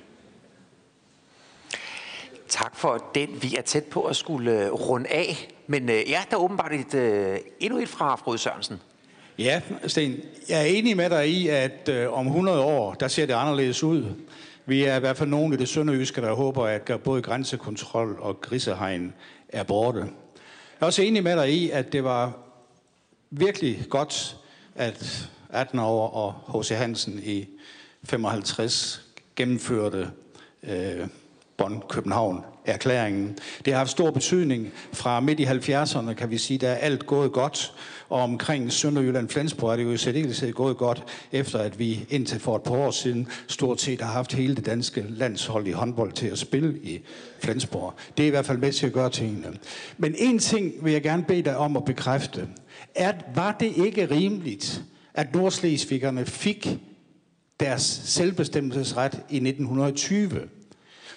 Tak 2.48 2.76
for 2.76 3.12
den. 3.16 3.44
Vi 3.44 3.56
er 3.58 3.62
tæt 3.62 3.86
på 3.86 4.06
at 4.06 4.16
skulle 4.16 4.66
øh, 4.66 4.72
runde 4.72 5.10
af. 5.10 5.48
Men 5.68 5.90
øh, 5.90 6.10
ja, 6.10 6.24
der 6.30 6.38
er 6.38 6.42
åbenbart 6.42 6.74
et, 6.74 6.94
øh, 6.94 7.38
endnu 7.60 7.80
et 7.80 7.90
fra 7.90 8.16
Frode 8.16 8.38
Sørensen. 8.38 8.82
Ja, 9.40 9.62
Sten, 9.88 10.20
jeg 10.50 10.62
er 10.62 10.66
enig 10.66 10.98
med 10.98 11.10
dig 11.10 11.30
i, 11.30 11.48
at 11.48 11.90
øh, 11.90 12.14
om 12.14 12.28
100 12.28 12.60
år, 12.60 12.94
der 12.94 13.08
ser 13.08 13.26
det 13.26 13.34
anderledes 13.34 13.84
ud. 13.84 14.14
Vi 14.66 14.84
er 14.84 14.96
i 14.96 15.00
hvert 15.00 15.18
fald 15.18 15.30
nogen 15.30 15.54
i 15.54 15.58
det 15.58 15.70
sønderjyske, 15.70 16.22
der 16.22 16.34
håber, 16.34 16.66
at 16.66 16.92
både 17.04 17.22
grænsekontrol 17.22 18.18
og 18.20 18.42
grisehegn 18.42 19.14
er 19.50 19.64
borte. 19.64 20.00
Jeg 20.00 20.08
er 20.80 20.86
også 20.86 21.02
enig 21.02 21.24
med 21.24 21.38
dig 21.38 21.54
i, 21.54 21.70
at 21.70 21.94
det 21.94 22.04
var 22.04 22.38
virkelig 23.30 23.86
godt, 23.90 24.38
at 24.76 25.30
18 25.50 25.80
år 25.80 26.10
og 26.10 26.62
H.C. 26.62 26.70
Hansen 26.70 27.20
i 27.24 27.48
55 28.04 29.02
gennemførte 29.36 30.12
øh, 30.64 31.08
Bonn-København 31.60 32.44
erklæringen. 32.66 33.38
Det 33.66 33.74
har 33.74 33.78
haft 33.78 33.90
stor 33.90 34.12
betydning. 34.12 34.72
Fra 34.94 35.20
midt 35.20 35.40
i 35.40 35.46
70'erne 35.46 36.14
kan 36.14 36.30
vi 36.30 36.38
sige, 36.38 36.58
der 36.58 36.70
er 36.70 36.76
alt 36.76 37.06
gået 37.06 37.32
godt. 37.32 37.74
Og 38.10 38.22
omkring 38.22 38.72
Sønderjylland 38.72 39.30
Flensborg 39.30 39.72
er 39.72 39.76
det 39.76 39.84
jo 39.84 39.92
i 39.92 39.98
særdeleshed 39.98 40.54
gået 40.54 40.78
godt, 40.78 41.04
efter 41.32 41.60
at 41.60 41.80
vi 41.80 42.06
indtil 42.10 42.40
for 42.40 42.56
et 42.56 42.64
par 42.64 42.76
år 42.76 42.92
siden 42.92 43.28
stort 43.48 43.82
set 43.82 44.02
har 44.02 44.12
haft 44.12 44.34
hele 44.34 44.56
det 44.56 44.66
danske 44.66 45.06
landshold 45.10 45.68
i 45.68 45.72
håndbold 45.72 46.12
til 46.12 46.28
at 46.28 46.38
spille 46.38 46.80
i 46.84 47.00
Flensborg. 47.44 47.94
Det 48.18 48.24
er 48.24 48.28
i 48.28 48.30
hvert 48.30 48.46
fald 48.46 48.58
med 48.58 48.72
til 48.72 48.86
at 48.86 48.94
gøre 48.94 49.10
tingene. 49.10 49.48
Men 49.98 50.16
en 50.18 50.40
ting 50.40 50.74
vil 50.82 50.94
jeg 50.94 51.02
gerne 51.02 51.24
bede 51.24 51.42
dig 51.42 51.58
om 51.58 51.78
at 51.78 51.86
bekræfte. 51.86 52.48
Er, 52.96 53.14
var 53.36 53.52
det 53.60 53.74
ikke 53.76 54.06
rimeligt, 54.12 54.84
at 55.14 55.36
nordslesvigerne 55.36 56.26
fik 56.26 56.80
deres 57.60 58.02
selvbestemmelsesret 58.06 59.14
i 59.14 59.36
1920? 59.36 60.40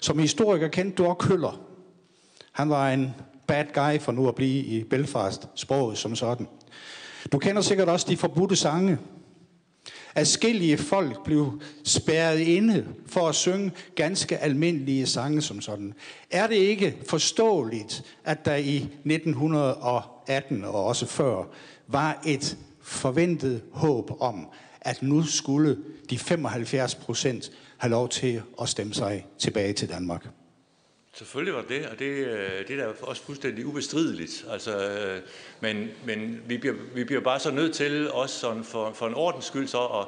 Som 0.02 0.18
historiker 0.18 0.68
kendte 0.68 0.96
du 0.96 1.06
også 1.06 1.18
Køller. 1.18 1.60
Han 2.52 2.70
var 2.70 2.90
en 2.90 3.14
bad 3.46 3.64
guy 3.74 4.00
for 4.00 4.12
nu 4.12 4.28
at 4.28 4.34
blive 4.34 4.64
i 4.64 4.84
Belfast 4.84 5.48
sproget 5.54 5.98
som 5.98 6.16
sådan. 6.16 6.48
Du 7.32 7.38
kender 7.38 7.62
sikkert 7.62 7.88
også 7.88 8.06
de 8.10 8.16
forbudte 8.16 8.56
sange. 8.56 8.98
Adskillige 10.14 10.78
folk 10.78 11.24
blev 11.24 11.60
spærret 11.84 12.38
inde 12.38 12.86
for 13.06 13.28
at 13.28 13.34
synge 13.34 13.72
ganske 13.94 14.38
almindelige 14.38 15.06
sange 15.06 15.42
som 15.42 15.60
sådan. 15.60 15.94
Er 16.30 16.46
det 16.46 16.56
ikke 16.56 16.96
forståeligt, 17.08 18.02
at 18.24 18.44
der 18.44 18.56
i 18.56 18.76
1918 18.76 20.64
og 20.64 20.84
også 20.84 21.06
før 21.06 21.44
var 21.86 22.22
et 22.26 22.58
forventet 22.82 23.62
håb 23.72 24.10
om, 24.20 24.48
at 24.80 25.02
nu 25.02 25.22
skulle 25.22 25.78
de 26.10 26.18
75 26.18 26.94
procent 26.94 27.50
have 27.82 27.90
lov 27.90 28.08
til 28.08 28.42
at 28.60 28.68
stemme 28.68 28.94
sig 28.94 29.26
tilbage 29.38 29.72
til 29.72 29.88
Danmark? 29.88 30.26
Selvfølgelig 31.14 31.54
var 31.54 31.62
det, 31.62 31.86
og 31.86 31.98
det, 31.98 32.04
øh, 32.04 32.68
det 32.68 32.80
er 32.80 32.84
da 32.84 32.92
også 33.02 33.22
fuldstændig 33.22 33.66
ubestrideligt. 33.66 34.44
Altså, 34.50 34.90
øh, 34.90 35.20
men 35.60 35.90
men 36.04 36.42
vi, 36.46 36.58
bliver, 36.58 36.74
vi 36.94 37.04
bliver 37.04 37.20
bare 37.20 37.40
så 37.40 37.50
nødt 37.50 37.74
til, 37.74 38.10
også 38.12 38.38
sådan 38.38 38.64
for, 38.64 38.92
for 38.92 39.06
en 39.06 39.14
ordens 39.14 39.44
skyld, 39.44 39.68
så 39.68 39.78
at, 39.78 40.06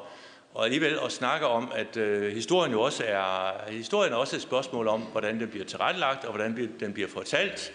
og 0.53 0.65
alligevel 0.65 0.97
at 1.05 1.11
snakke 1.11 1.47
om, 1.47 1.71
at 1.75 1.97
øh, 1.97 2.33
historien 2.33 2.71
jo 2.71 2.81
også 2.81 3.03
er, 3.07 3.51
historien 3.71 4.13
er 4.13 4.17
også 4.17 4.35
et 4.35 4.41
spørgsmål 4.41 4.87
om, 4.87 5.01
hvordan 5.01 5.39
den 5.39 5.49
bliver 5.49 5.65
tilrettelagt, 5.65 6.25
og 6.25 6.29
hvordan 6.29 6.69
den 6.79 6.93
bliver 6.93 7.09
fortalt. 7.09 7.73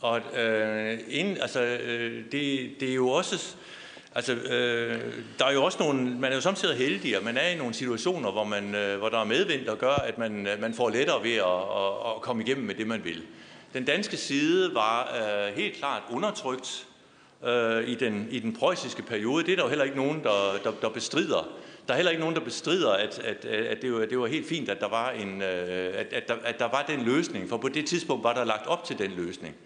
Og 0.00 0.20
øh, 0.38 0.98
inden, 1.08 1.38
altså, 1.40 1.60
øh, 1.62 2.24
det, 2.32 2.70
det 2.80 2.90
er 2.90 2.94
jo 2.94 3.08
også... 3.08 3.56
Altså, 4.16 4.32
øh, 4.32 5.00
der 5.38 5.44
er 5.44 5.52
jo 5.52 5.64
også 5.64 5.78
nogle, 5.80 6.18
man 6.18 6.30
er 6.30 6.34
jo 6.34 6.40
samtidig 6.40 6.76
heldig, 6.76 7.18
og 7.18 7.24
man 7.24 7.36
er 7.36 7.48
i 7.48 7.56
nogle 7.56 7.74
situationer, 7.74 8.30
hvor, 8.30 8.44
man, 8.44 8.74
øh, 8.74 8.98
hvor 8.98 9.08
der 9.08 9.18
er 9.18 9.24
medvind, 9.24 9.66
der 9.66 9.74
gør, 9.74 9.94
at 9.94 10.18
man, 10.18 10.46
øh, 10.46 10.60
man 10.60 10.74
får 10.74 10.90
lettere 10.90 11.22
ved 11.22 11.34
at, 11.34 11.44
at, 11.46 12.16
at 12.16 12.20
komme 12.22 12.42
igennem 12.42 12.66
med 12.66 12.74
det, 12.74 12.86
man 12.86 13.04
vil. 13.04 13.22
Den 13.74 13.84
danske 13.84 14.16
side 14.16 14.74
var 14.74 15.16
øh, 15.16 15.54
helt 15.56 15.76
klart 15.76 16.02
undertrykt 16.10 16.86
øh, 17.44 17.88
i, 17.88 17.94
den, 17.94 18.28
i 18.30 18.38
den 18.38 18.56
preussiske 18.56 19.02
periode. 19.02 19.44
Det 19.44 19.52
er 19.52 19.56
der 19.56 19.62
jo 19.62 19.68
heller 19.68 19.84
ikke 19.84 19.96
nogen, 19.96 20.22
der, 20.22 20.58
der, 20.64 20.72
der 20.82 20.88
bestrider. 20.88 21.48
Der 21.86 21.92
er 21.92 21.96
heller 21.96 22.10
ikke 22.10 22.20
nogen, 22.20 22.36
der 22.36 22.44
bestrider, 22.44 22.92
at, 22.92 23.18
at, 23.18 23.44
at 23.44 23.82
det, 23.82 23.92
var, 23.92 24.06
det 24.06 24.18
var 24.18 24.26
helt 24.26 24.48
fint, 24.48 24.68
at 24.68 24.80
der, 24.80 24.88
var 24.88 25.10
en, 25.10 25.42
øh, 25.42 25.94
at, 25.94 26.12
at, 26.12 26.28
der, 26.28 26.34
at 26.44 26.58
der 26.58 26.68
var 26.68 26.84
den 26.88 27.02
løsning, 27.02 27.48
for 27.48 27.56
på 27.56 27.68
det 27.68 27.86
tidspunkt 27.86 28.24
var 28.24 28.34
der 28.34 28.44
lagt 28.44 28.66
op 28.66 28.84
til 28.84 28.98
den 28.98 29.10
løsning. 29.10 29.56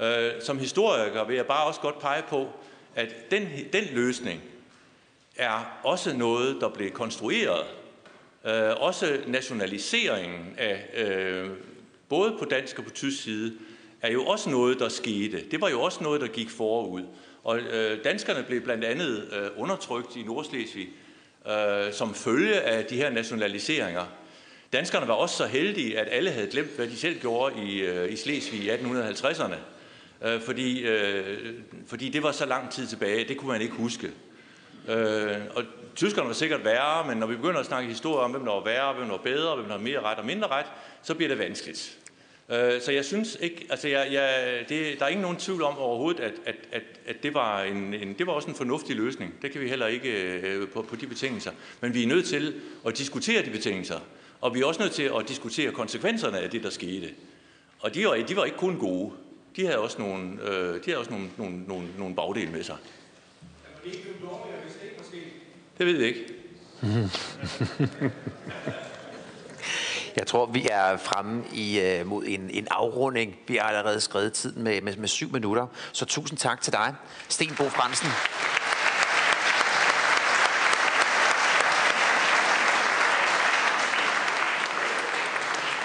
Øh, 0.00 0.30
som 0.40 0.58
historiker 0.58 1.24
vil 1.24 1.36
jeg 1.36 1.46
bare 1.46 1.66
også 1.66 1.80
godt 1.80 1.98
pege 1.98 2.22
på, 2.28 2.48
at 2.98 3.30
den, 3.30 3.48
den 3.72 3.84
løsning 3.92 4.42
er 5.36 5.78
også 5.82 6.16
noget, 6.16 6.56
der 6.60 6.68
blev 6.68 6.90
konstrueret. 6.90 7.66
Øh, 8.46 8.70
også 8.76 9.20
nationaliseringen 9.26 10.54
af 10.58 10.86
øh, 10.94 11.50
både 12.08 12.36
på 12.38 12.44
dansk 12.44 12.78
og 12.78 12.84
på 12.84 12.90
tysk 12.90 13.22
side 13.22 13.54
er 14.02 14.12
jo 14.12 14.24
også 14.24 14.50
noget, 14.50 14.78
der 14.78 14.88
skete. 14.88 15.44
Det 15.50 15.60
var 15.60 15.68
jo 15.68 15.80
også 15.80 16.02
noget, 16.02 16.20
der 16.20 16.26
gik 16.26 16.50
forud. 16.50 17.02
Og 17.44 17.58
øh, 17.58 18.04
danskerne 18.04 18.42
blev 18.42 18.60
blandt 18.60 18.84
andet 18.84 19.28
øh, 19.32 19.50
undertrykt 19.56 20.16
i 20.16 20.22
Nordslesvig 20.22 20.88
øh, 21.48 21.92
som 21.92 22.14
følge 22.14 22.60
af 22.60 22.84
de 22.84 22.96
her 22.96 23.10
nationaliseringer. 23.10 24.06
Danskerne 24.72 25.08
var 25.08 25.14
også 25.14 25.36
så 25.36 25.46
heldige, 25.46 25.98
at 25.98 26.08
alle 26.10 26.30
havde 26.30 26.46
glemt, 26.46 26.76
hvad 26.76 26.86
de 26.86 26.96
selv 26.96 27.20
gjorde 27.20 27.54
i, 27.62 27.80
øh, 27.80 28.12
i 28.12 28.16
Slesvig 28.16 28.60
i 28.60 28.70
1850'erne. 28.70 29.56
Øh, 30.22 30.40
fordi, 30.40 30.80
øh, 30.80 31.54
fordi 31.86 32.08
det 32.08 32.22
var 32.22 32.32
så 32.32 32.46
lang 32.46 32.70
tid 32.70 32.86
tilbage, 32.86 33.28
det 33.28 33.36
kunne 33.36 33.52
man 33.52 33.60
ikke 33.60 33.74
huske. 33.74 34.10
Øh, 34.88 35.36
og 35.54 35.64
tyskerne 35.96 36.28
var 36.28 36.34
sikkert 36.34 36.64
værre, 36.64 37.06
men 37.06 37.18
når 37.18 37.26
vi 37.26 37.36
begynder 37.36 37.60
at 37.60 37.66
snakke 37.66 37.88
historie 37.88 38.24
om, 38.24 38.30
hvem 38.30 38.44
der 38.44 38.52
var 38.52 38.64
værre, 38.64 38.94
hvem 38.94 39.04
der 39.04 39.16
var 39.16 39.22
bedre, 39.22 39.56
hvem 39.56 39.66
der 39.66 39.74
var 39.74 39.82
mere 39.82 40.00
ret 40.00 40.18
og 40.18 40.26
mindre 40.26 40.48
ret, 40.48 40.66
så 41.02 41.14
bliver 41.14 41.28
det 41.28 41.38
vanskeligt. 41.38 41.98
Øh, 42.52 42.80
så 42.80 42.92
jeg 42.92 43.04
synes 43.04 43.38
ikke, 43.40 43.66
altså 43.70 43.88
jeg, 43.88 44.08
jeg, 44.12 44.64
det, 44.68 44.98
der 44.98 45.04
er 45.04 45.08
ingen 45.08 45.22
nogen 45.22 45.36
tvivl 45.36 45.62
om 45.62 45.78
overhovedet, 45.78 46.20
at, 46.20 46.32
at, 46.46 46.56
at, 46.72 46.82
at 47.06 47.22
det, 47.22 47.34
var 47.34 47.62
en, 47.62 47.94
en, 47.94 48.14
det 48.18 48.26
var 48.26 48.32
også 48.32 48.48
en 48.48 48.54
fornuftig 48.54 48.96
løsning. 48.96 49.34
Det 49.42 49.52
kan 49.52 49.60
vi 49.60 49.68
heller 49.68 49.86
ikke 49.86 50.40
øh, 50.40 50.68
på, 50.68 50.82
på 50.82 50.96
de 50.96 51.06
betingelser. 51.06 51.50
Men 51.80 51.94
vi 51.94 52.02
er 52.02 52.06
nødt 52.06 52.26
til 52.26 52.60
at 52.86 52.98
diskutere 52.98 53.44
de 53.44 53.50
betingelser. 53.50 54.00
Og 54.40 54.54
vi 54.54 54.60
er 54.60 54.66
også 54.66 54.82
nødt 54.82 54.92
til 54.92 55.10
at 55.18 55.28
diskutere 55.28 55.72
konsekvenserne 55.72 56.38
af 56.38 56.50
det, 56.50 56.62
der 56.62 56.70
skete. 56.70 57.10
Og 57.80 57.94
de 57.94 58.06
var, 58.06 58.14
de 58.28 58.36
var 58.36 58.44
ikke 58.44 58.56
kun 58.56 58.76
gode. 58.76 59.12
De 59.58 59.66
havde 59.66 59.78
også 59.78 59.98
nogle, 59.98 60.42
øh, 60.42 60.74
de 60.74 60.80
havde 60.84 60.98
også 60.98 61.10
nogle, 61.10 61.30
nogle, 61.36 61.62
nogle, 61.66 61.88
nogle 61.98 62.14
bagdele 62.14 62.50
med 62.50 62.64
sig. 62.64 62.76
Det 65.78 65.86
ved 65.86 65.98
jeg 65.98 66.08
ikke. 66.08 66.24
Jeg 70.16 70.26
tror, 70.26 70.46
vi 70.46 70.68
er 70.70 70.96
fremme 70.96 71.44
i, 71.54 71.80
uh, 72.00 72.06
mod 72.06 72.24
en, 72.26 72.50
en 72.50 72.66
afrunding. 72.70 73.36
Vi 73.46 73.56
har 73.56 73.68
allerede 73.68 74.00
skrevet 74.00 74.32
tiden 74.32 74.62
med, 74.62 74.80
med, 74.80 74.96
med 74.96 75.08
syv 75.08 75.32
minutter. 75.32 75.66
Så 75.92 76.04
tusind 76.04 76.38
tak 76.38 76.60
til 76.60 76.72
dig, 76.72 76.94
Sten 77.28 77.54
Bo 77.56 77.68
Fransen. 77.68 78.08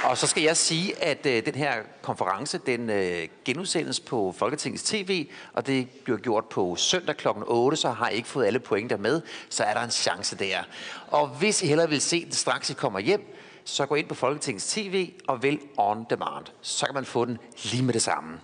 Og 0.04 0.18
så 0.18 0.28
skal 0.28 0.44
jeg 0.44 0.58
sige, 0.58 1.04
at 1.04 1.26
øh, 1.26 1.46
den 1.46 1.56
her 1.56 1.74
konference, 2.02 2.58
den 2.58 2.90
øh, 2.90 3.28
genudsendes 3.46 4.00
på 4.00 4.34
Folketingets 4.38 4.84
TV, 4.84 5.28
og 5.54 5.68
det 5.68 5.90
bliver 5.90 6.18
gjort 6.18 6.46
på 6.46 6.76
søndag 6.76 7.18
kl. 7.18 7.28
8, 7.48 7.78
så 7.78 7.90
har 7.90 8.10
I 8.10 8.16
ikke 8.16 8.28
fået 8.28 8.46
alle 8.46 8.60
pointer 8.60 8.98
med, 8.98 9.22
så 9.50 9.64
er 9.64 9.74
der 9.74 9.82
en 9.82 9.92
chance 9.92 10.36
der. 10.36 10.64
Og 11.08 11.28
hvis 11.28 11.62
I 11.64 11.68
hellere 11.68 11.90
vil 11.90 12.02
se 12.02 12.26
den 12.26 12.32
straks 12.32 12.70
I 12.70 12.74
kommer 12.74 13.00
hjem, 13.00 13.36
så 13.66 13.86
gå 13.86 13.96
ind 13.96 14.08
på 14.08 14.16
Folketingets 14.16 14.74
TV 14.74 15.12
og 15.28 15.44
vælg 15.44 15.60
On 15.78 16.06
Demand. 16.10 16.46
Så 16.62 16.86
kan 16.86 16.96
man 16.96 17.06
få 17.06 17.26
den 17.26 17.38
lige 17.64 17.84
med 17.84 17.94
det 17.94 18.02
samme. 18.02 18.40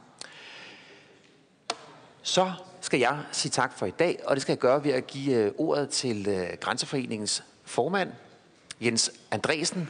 Så 2.22 2.52
skal 2.82 3.00
jeg 3.00 3.20
sige 3.32 3.52
tak 3.52 3.78
for 3.78 3.86
i 3.86 3.92
dag, 3.92 4.20
og 4.26 4.36
det 4.36 4.42
skal 4.42 4.54
jeg 4.54 4.60
gøre 4.60 4.84
ved 4.84 4.92
at 4.92 5.08
give 5.08 5.36
øh, 5.36 5.52
ordet 5.58 5.90
til 5.90 6.28
øh, 6.28 6.58
Grænseforeningens 6.60 7.44
formand, 7.66 8.12
Jens 8.82 9.12
Andresen. 9.32 9.90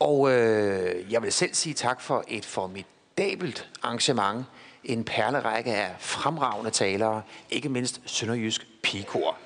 Og 0.00 0.32
øh, 0.32 1.12
jeg 1.12 1.22
vil 1.22 1.32
selv 1.32 1.54
sige 1.54 1.74
tak 1.74 2.00
for 2.00 2.24
et 2.28 2.44
formidabelt 2.44 3.68
arrangement. 3.82 4.46
En 4.84 5.04
perlerække 5.04 5.74
af 5.74 5.94
fremragende 5.98 6.70
talere, 6.70 7.22
ikke 7.50 7.68
mindst 7.68 8.00
Sønderjysk 8.06 8.66
Pigekor. 8.82 9.38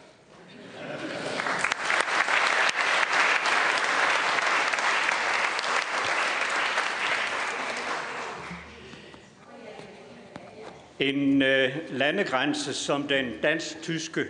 En 11.00 11.42
øh, 11.42 11.76
landegrænse 11.90 12.74
som 12.74 13.08
den 13.08 13.32
dansk-tyske 13.42 14.24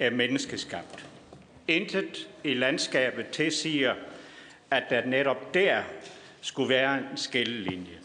er 0.00 0.10
menneskeskabt. 0.10 1.06
Intet 1.68 2.28
i 2.44 2.54
landskabet 2.54 3.26
tilsiger, 3.28 3.94
at 4.70 4.84
der 4.90 5.04
netop 5.04 5.54
der 5.54 5.82
skulle 6.40 6.68
være 6.68 6.98
en 6.98 7.16
skillelinje. 7.16 7.98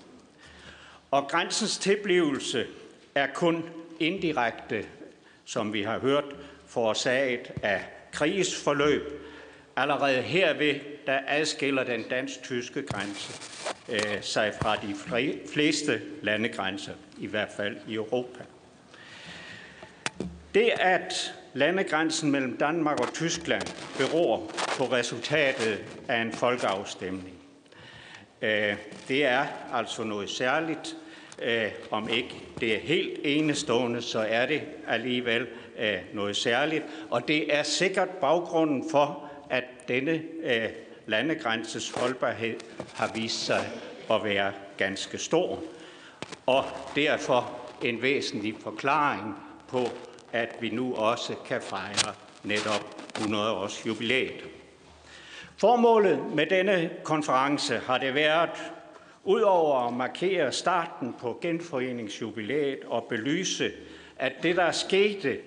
Og 1.12 1.28
grænsens 1.28 1.78
tilblivelse 1.78 2.68
er 3.16 3.28
kun 3.34 3.70
indirekte, 4.00 4.86
som 5.46 5.74
vi 5.74 5.84
har 5.84 6.00
hørt, 6.00 6.26
forårsaget 6.68 7.52
af 7.64 7.86
krigsforløb. 8.12 9.02
Allerede 9.76 10.22
herved, 10.22 10.80
der 11.08 11.20
adskiller 11.28 11.84
den 11.84 12.04
dansk-tyske 12.10 12.82
grænse 12.82 13.34
øh, 13.90 14.22
sig 14.22 14.54
fra 14.62 14.76
de 14.76 14.96
fleste 15.54 16.02
landegrænser, 16.22 16.94
i 17.20 17.28
hvert 17.28 17.52
fald 17.58 17.78
i 17.88 17.94
Europa. 17.94 18.44
Det, 20.54 20.72
at 20.80 21.34
landegrænsen 21.54 22.32
mellem 22.32 22.58
Danmark 22.58 23.00
og 23.00 23.14
Tyskland 23.14 23.62
beror 23.98 24.52
på 24.78 24.84
resultatet 24.84 25.80
af 26.08 26.22
en 26.22 26.32
folkeafstemning, 26.32 27.36
øh, 28.42 28.76
det 29.08 29.26
er 29.26 29.46
altså 29.74 30.04
noget 30.04 30.30
særligt. 30.30 30.96
Øh, 31.44 31.72
om 31.92 32.10
ikke 32.10 32.36
det 32.60 32.76
er 32.76 32.80
helt 32.80 33.20
enestående, 33.24 34.02
så 34.02 34.20
er 34.20 34.46
det 34.46 34.62
alligevel 34.88 35.48
øh, 35.80 35.98
noget 36.14 36.36
særligt. 36.36 36.84
Og 37.10 37.28
det 37.28 37.56
er 37.58 37.64
sikkert 37.64 38.10
baggrunden 38.10 38.90
for, 38.92 39.30
at 39.50 39.64
denne 39.88 40.22
landegrænses 41.08 41.90
holdbarhed 41.90 42.56
har 42.94 43.12
vist 43.16 43.46
sig 43.46 43.70
at 44.12 44.24
være 44.24 44.54
ganske 44.78 45.18
stor, 45.18 45.60
og 46.46 46.64
derfor 46.96 47.60
en 47.84 48.02
væsentlig 48.02 48.56
forklaring 48.60 49.36
på, 49.68 49.88
at 50.32 50.56
vi 50.60 50.70
nu 50.70 50.96
også 50.96 51.36
kan 51.48 51.62
fejre 51.62 52.14
netop 52.44 52.96
100 53.18 53.52
års 53.52 53.86
jubilæet. 53.86 54.44
Formålet 55.58 56.20
med 56.36 56.46
denne 56.46 56.90
konference 57.04 57.78
har 57.78 57.98
det 57.98 58.16
været, 58.16 58.72
udover 59.24 59.88
at 59.88 59.94
markere 59.94 60.52
starten 60.52 61.16
på 61.20 61.40
genforeningsjubilæet 61.42 62.80
og 62.88 63.04
belyse, 63.10 63.72
at 64.18 64.34
det, 64.44 64.56
der 64.56 64.72
skete 64.72 65.40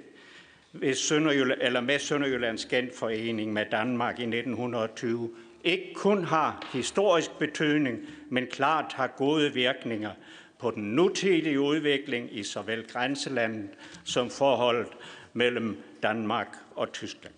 ved 0.73 0.95
Sønderjylland, 0.95 1.61
eller 1.63 1.81
med 1.81 1.99
Sønderjyllands 1.99 2.67
genforening 2.67 3.53
med 3.53 3.67
Danmark 3.71 4.19
i 4.19 4.23
1920, 4.23 5.31
ikke 5.65 5.95
kun 5.95 6.25
har 6.25 6.69
historisk 6.73 7.39
betydning, 7.39 7.99
men 8.31 8.47
klart 8.47 8.93
har 8.93 9.07
gode 9.07 9.53
virkninger 9.53 10.11
på 10.59 10.71
den 10.71 10.83
nutidige 10.83 11.61
udvikling 11.61 12.37
i 12.37 12.43
såvel 12.43 12.87
grænselandet 12.89 13.71
som 14.05 14.31
forholdet 14.31 14.89
mellem 15.33 15.83
Danmark 16.03 16.49
og 16.77 16.93
Tyskland. 16.93 17.35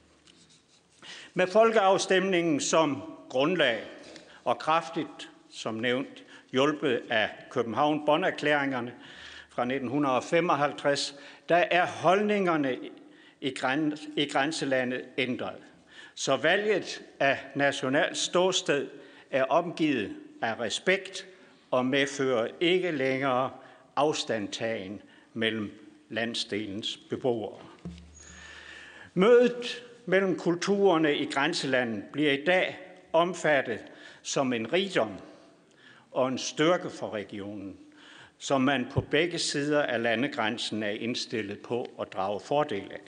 Med 1.34 1.46
folkeafstemningen 1.46 2.60
som 2.60 3.02
grundlag 3.28 3.84
og 4.44 4.58
kraftigt, 4.58 5.30
som 5.50 5.74
nævnt, 5.74 6.24
hjulpet 6.52 7.02
af 7.10 7.30
københavn 7.50 8.06
bonnerklæringerne 8.06 8.94
fra 9.50 9.62
1955, 9.62 11.14
der 11.48 11.56
er 11.56 11.86
holdningerne 11.86 12.76
i, 13.40 13.50
græns, 13.50 14.00
i 14.16 14.24
grænselandet 14.24 15.02
ændret. 15.18 15.56
Så 16.14 16.36
valget 16.36 17.02
af 17.20 17.38
national 17.54 18.16
ståsted 18.16 18.88
er 19.30 19.44
omgivet 19.44 20.16
af 20.42 20.60
respekt 20.60 21.26
og 21.76 21.86
medfører 21.86 22.48
ikke 22.60 22.90
længere 22.90 23.50
afstandtagen 23.96 25.02
mellem 25.34 25.70
landsdelens 26.10 26.96
beboere. 27.10 27.58
Mødet 29.14 29.84
mellem 30.06 30.38
kulturerne 30.38 31.16
i 31.16 31.24
grænselandet 31.24 32.04
bliver 32.12 32.32
i 32.32 32.44
dag 32.44 32.78
omfattet 33.12 33.80
som 34.22 34.52
en 34.52 34.72
rigdom 34.72 35.12
og 36.12 36.28
en 36.28 36.38
styrke 36.38 36.90
for 36.90 37.10
regionen, 37.10 37.76
som 38.38 38.60
man 38.60 38.86
på 38.90 39.00
begge 39.00 39.38
sider 39.38 39.82
af 39.82 40.02
landegrænsen 40.02 40.82
er 40.82 40.90
indstillet 40.90 41.58
på 41.58 41.90
at 42.00 42.12
drage 42.12 42.40
fordel 42.40 42.92
af. 42.92 43.00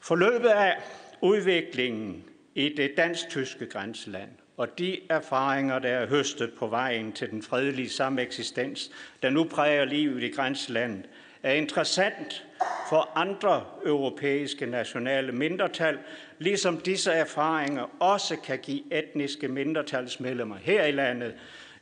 Forløbet 0.00 0.48
af 0.48 0.76
udviklingen 1.20 2.24
i 2.54 2.68
det 2.68 2.92
dansk-tyske 2.96 3.66
grænseland 3.66 4.30
og 4.56 4.78
de 4.78 5.00
erfaringer, 5.10 5.78
der 5.78 5.88
er 5.88 6.06
høstet 6.06 6.52
på 6.58 6.66
vejen 6.66 7.12
til 7.12 7.30
den 7.30 7.42
fredelige 7.42 7.90
sameksistens, 7.90 8.90
der 9.22 9.30
nu 9.30 9.44
præger 9.44 9.84
livet 9.84 10.22
i 10.22 10.28
grænselandet, 10.28 11.08
er 11.42 11.52
interessant 11.52 12.44
for 12.88 13.10
andre 13.14 13.64
europæiske 13.84 14.66
nationale 14.66 15.32
mindretal, 15.32 15.98
ligesom 16.38 16.80
disse 16.80 17.12
erfaringer 17.12 18.02
også 18.02 18.36
kan 18.36 18.58
give 18.58 18.92
etniske 18.92 19.48
mindretalsmedlemmer 19.48 20.56
her 20.56 20.84
i 20.84 20.90
landet 20.90 21.34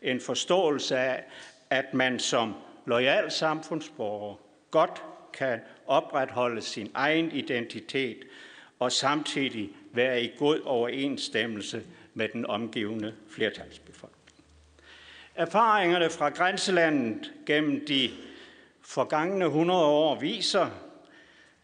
en 0.03 0.21
forståelse 0.21 0.99
af, 0.99 1.25
at 1.71 1.95
man 1.95 2.19
som 2.19 2.55
lojal 2.87 3.31
samfundsborger 3.31 4.35
godt 4.71 5.03
kan 5.33 5.61
opretholde 5.87 6.63
sin 6.63 6.91
egen 6.95 7.33
identitet 7.33 8.19
og 8.79 8.93
samtidig 8.93 9.71
være 9.93 10.23
i 10.23 10.31
god 10.39 10.61
overensstemmelse 10.65 11.83
med 12.15 12.29
den 12.29 12.47
omgivende 12.47 13.15
flertalsbefolkning. 13.31 14.21
Erfaringerne 15.35 16.11
fra 16.11 16.29
grænselandet 16.29 17.33
gennem 17.47 17.87
de 17.87 18.11
forgangne 18.83 19.45
100 19.45 19.85
år 19.85 20.21
viser, 20.21 20.71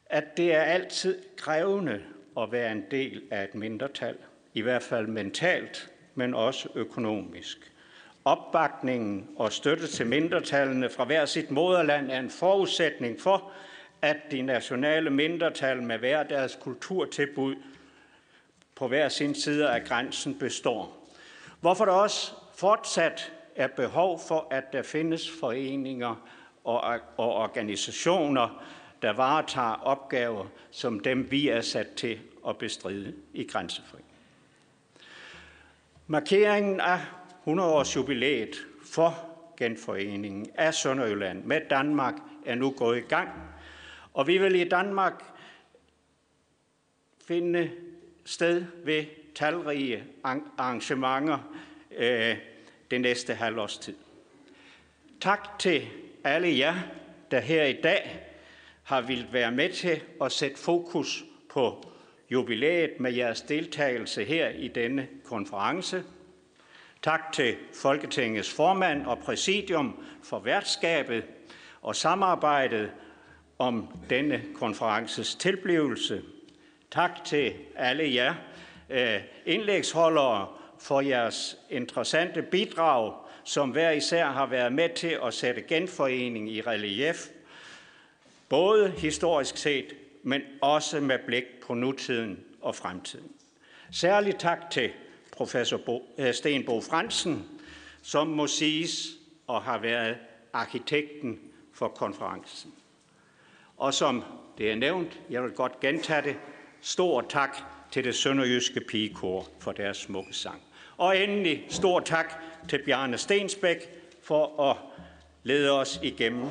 at 0.07 0.37
det 0.37 0.55
er 0.55 0.61
altid 0.61 1.19
krævende 1.37 2.03
at 2.39 2.53
være 2.53 2.73
en 2.73 2.85
del 2.91 3.23
af 3.31 3.45
et 3.45 3.55
mindretal, 3.55 4.17
i 4.55 4.61
hvert 4.61 4.83
fald 4.83 5.07
mentalt, 5.07 5.91
men 6.15 6.35
også 6.35 6.69
økonomisk. 6.75 7.73
Opbakningen 8.25 9.29
og 9.37 9.53
støtte 9.53 9.87
til 9.87 10.07
mindretallene 10.07 10.91
fra 10.91 11.05
hver 11.05 11.25
sit 11.25 11.51
moderland 11.51 12.11
er 12.11 12.19
en 12.19 12.31
forudsætning 12.31 13.21
for, 13.21 13.53
at 14.03 14.17
de 14.31 14.43
nationale 14.43 15.11
mindretal 15.11 15.83
med 15.83 15.99
hver 15.99 16.23
deres 16.23 16.59
kulturtilbud 16.61 17.55
på 18.81 18.89
hver 18.89 19.09
sin 19.09 19.35
side 19.35 19.71
af 19.71 19.85
grænsen 19.85 20.39
består. 20.39 21.09
Hvorfor 21.61 21.85
der 21.85 21.93
også 21.93 22.33
fortsat 22.55 23.33
er 23.57 23.67
behov 23.67 24.21
for, 24.29 24.47
at 24.51 24.73
der 24.73 24.83
findes 24.83 25.31
foreninger 25.41 26.29
og, 26.65 26.81
og 27.17 27.35
organisationer, 27.35 28.65
der 29.03 29.13
varetager 29.13 29.83
opgaver 29.83 30.47
som 30.71 31.01
dem, 31.01 31.31
vi 31.31 31.49
er 31.49 31.61
sat 31.61 31.87
til 31.97 32.21
at 32.49 32.59
bestride 32.59 33.15
i 33.35 33.45
Grænsefri. 33.45 33.99
Markeringen 36.07 36.81
af 36.81 37.01
100-års 37.47 37.97
jubilæet 37.97 38.57
for 38.85 39.15
genforeningen 39.57 40.51
af 40.55 40.75
Sønderjylland 40.75 41.45
med 41.45 41.61
Danmark 41.71 42.15
er 42.47 42.55
nu 42.55 42.71
gået 42.71 42.99
i 42.99 43.09
gang, 43.09 43.29
og 44.15 44.27
vi 44.27 44.39
vil 44.39 44.55
i 44.55 44.69
Danmark 44.69 45.25
finde 47.27 47.71
sted 48.31 48.65
ved 48.85 49.05
talrige 49.35 50.05
arrangementer 50.59 51.39
øh, 51.97 52.37
det 52.91 53.01
næste 53.01 53.35
halvårs 53.35 53.79
tid. 53.79 53.95
Tak 55.21 55.59
til 55.59 55.87
alle 56.25 56.59
jer, 56.59 56.75
der 57.31 57.41
her 57.41 57.65
i 57.65 57.81
dag 57.83 58.27
har 58.83 59.01
vil 59.01 59.27
være 59.33 59.53
med 59.53 59.71
til 59.73 60.03
at 60.23 60.33
sætte 60.33 60.59
fokus 60.59 61.25
på 61.49 61.93
jubilæet 62.31 63.01
med 63.01 63.13
jeres 63.13 63.41
deltagelse 63.41 64.25
her 64.25 64.49
i 64.49 64.69
denne 64.69 65.09
konference. 65.25 66.05
Tak 67.03 67.33
til 67.33 67.57
Folketingets 67.75 68.55
formand 68.55 69.07
og 69.07 69.19
præsidium 69.19 70.05
for 70.23 70.39
værtskabet 70.39 71.25
og 71.83 71.97
samarbejdet 71.97 72.91
om 73.59 73.89
denne 74.11 74.43
konferences 74.55 75.35
tilblivelse. 75.35 76.23
Tak 76.91 77.25
til 77.25 77.55
alle 77.77 78.15
jer 78.15 78.35
øh, 78.91 79.21
indlægsholdere 79.47 80.49
for 80.79 81.01
jeres 81.01 81.57
interessante 81.71 82.43
bidrag, 82.43 83.15
som 83.45 83.71
hver 83.71 83.91
især 83.91 84.27
har 84.27 84.47
været 84.47 84.73
med 84.73 84.89
til 84.97 85.19
at 85.25 85.35
sætte 85.35 85.63
genforening 85.63 86.51
i 86.51 86.61
relief, 86.61 87.29
både 88.49 88.91
historisk 88.91 89.57
set, 89.57 89.95
men 90.23 90.43
også 90.61 91.01
med 91.01 91.19
blik 91.27 91.45
på 91.67 91.75
nutiden 91.75 92.45
og 92.61 92.75
fremtiden. 92.75 93.33
Særligt 93.93 94.41
tak 94.41 94.71
til 94.71 94.91
professor 95.33 95.77
Bo, 95.77 96.15
øh, 96.19 96.35
Sten 96.35 96.65
Bo 96.65 96.81
Fransen, 96.81 97.61
som 98.03 98.27
må 98.27 98.47
siges 98.47 99.09
og 99.47 99.63
har 99.63 99.79
været 99.79 100.17
arkitekten 100.53 101.41
for 101.75 101.89
konferencen. 101.89 102.73
Og 103.77 103.95
som 103.95 104.25
det 104.59 104.71
er 104.71 104.77
nævnt, 104.77 105.21
jeg 105.31 105.43
vil 105.43 105.51
godt 105.51 105.81
gentage 105.81 106.23
det, 106.23 106.37
stor 106.81 107.21
tak 107.21 107.57
til 107.91 108.05
det 108.05 108.15
sønderjyske 108.15 108.81
pigekor 108.81 109.47
for 109.61 109.73
deres 109.73 109.97
smukke 109.97 110.33
sang. 110.33 110.63
Og 110.97 111.19
endelig 111.19 111.67
stor 111.69 112.01
tak 112.01 112.43
til 112.69 112.83
Bjarne 112.85 113.19
Stensbæk 113.19 113.89
for 114.23 114.71
at 114.71 114.77
lede 115.43 115.81
os 115.81 116.01
igennem 116.03 116.49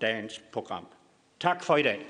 dagens 0.00 0.42
program. 0.52 0.86
Tak 1.40 1.64
for 1.64 1.76
i 1.76 1.82
dag. 1.82 2.06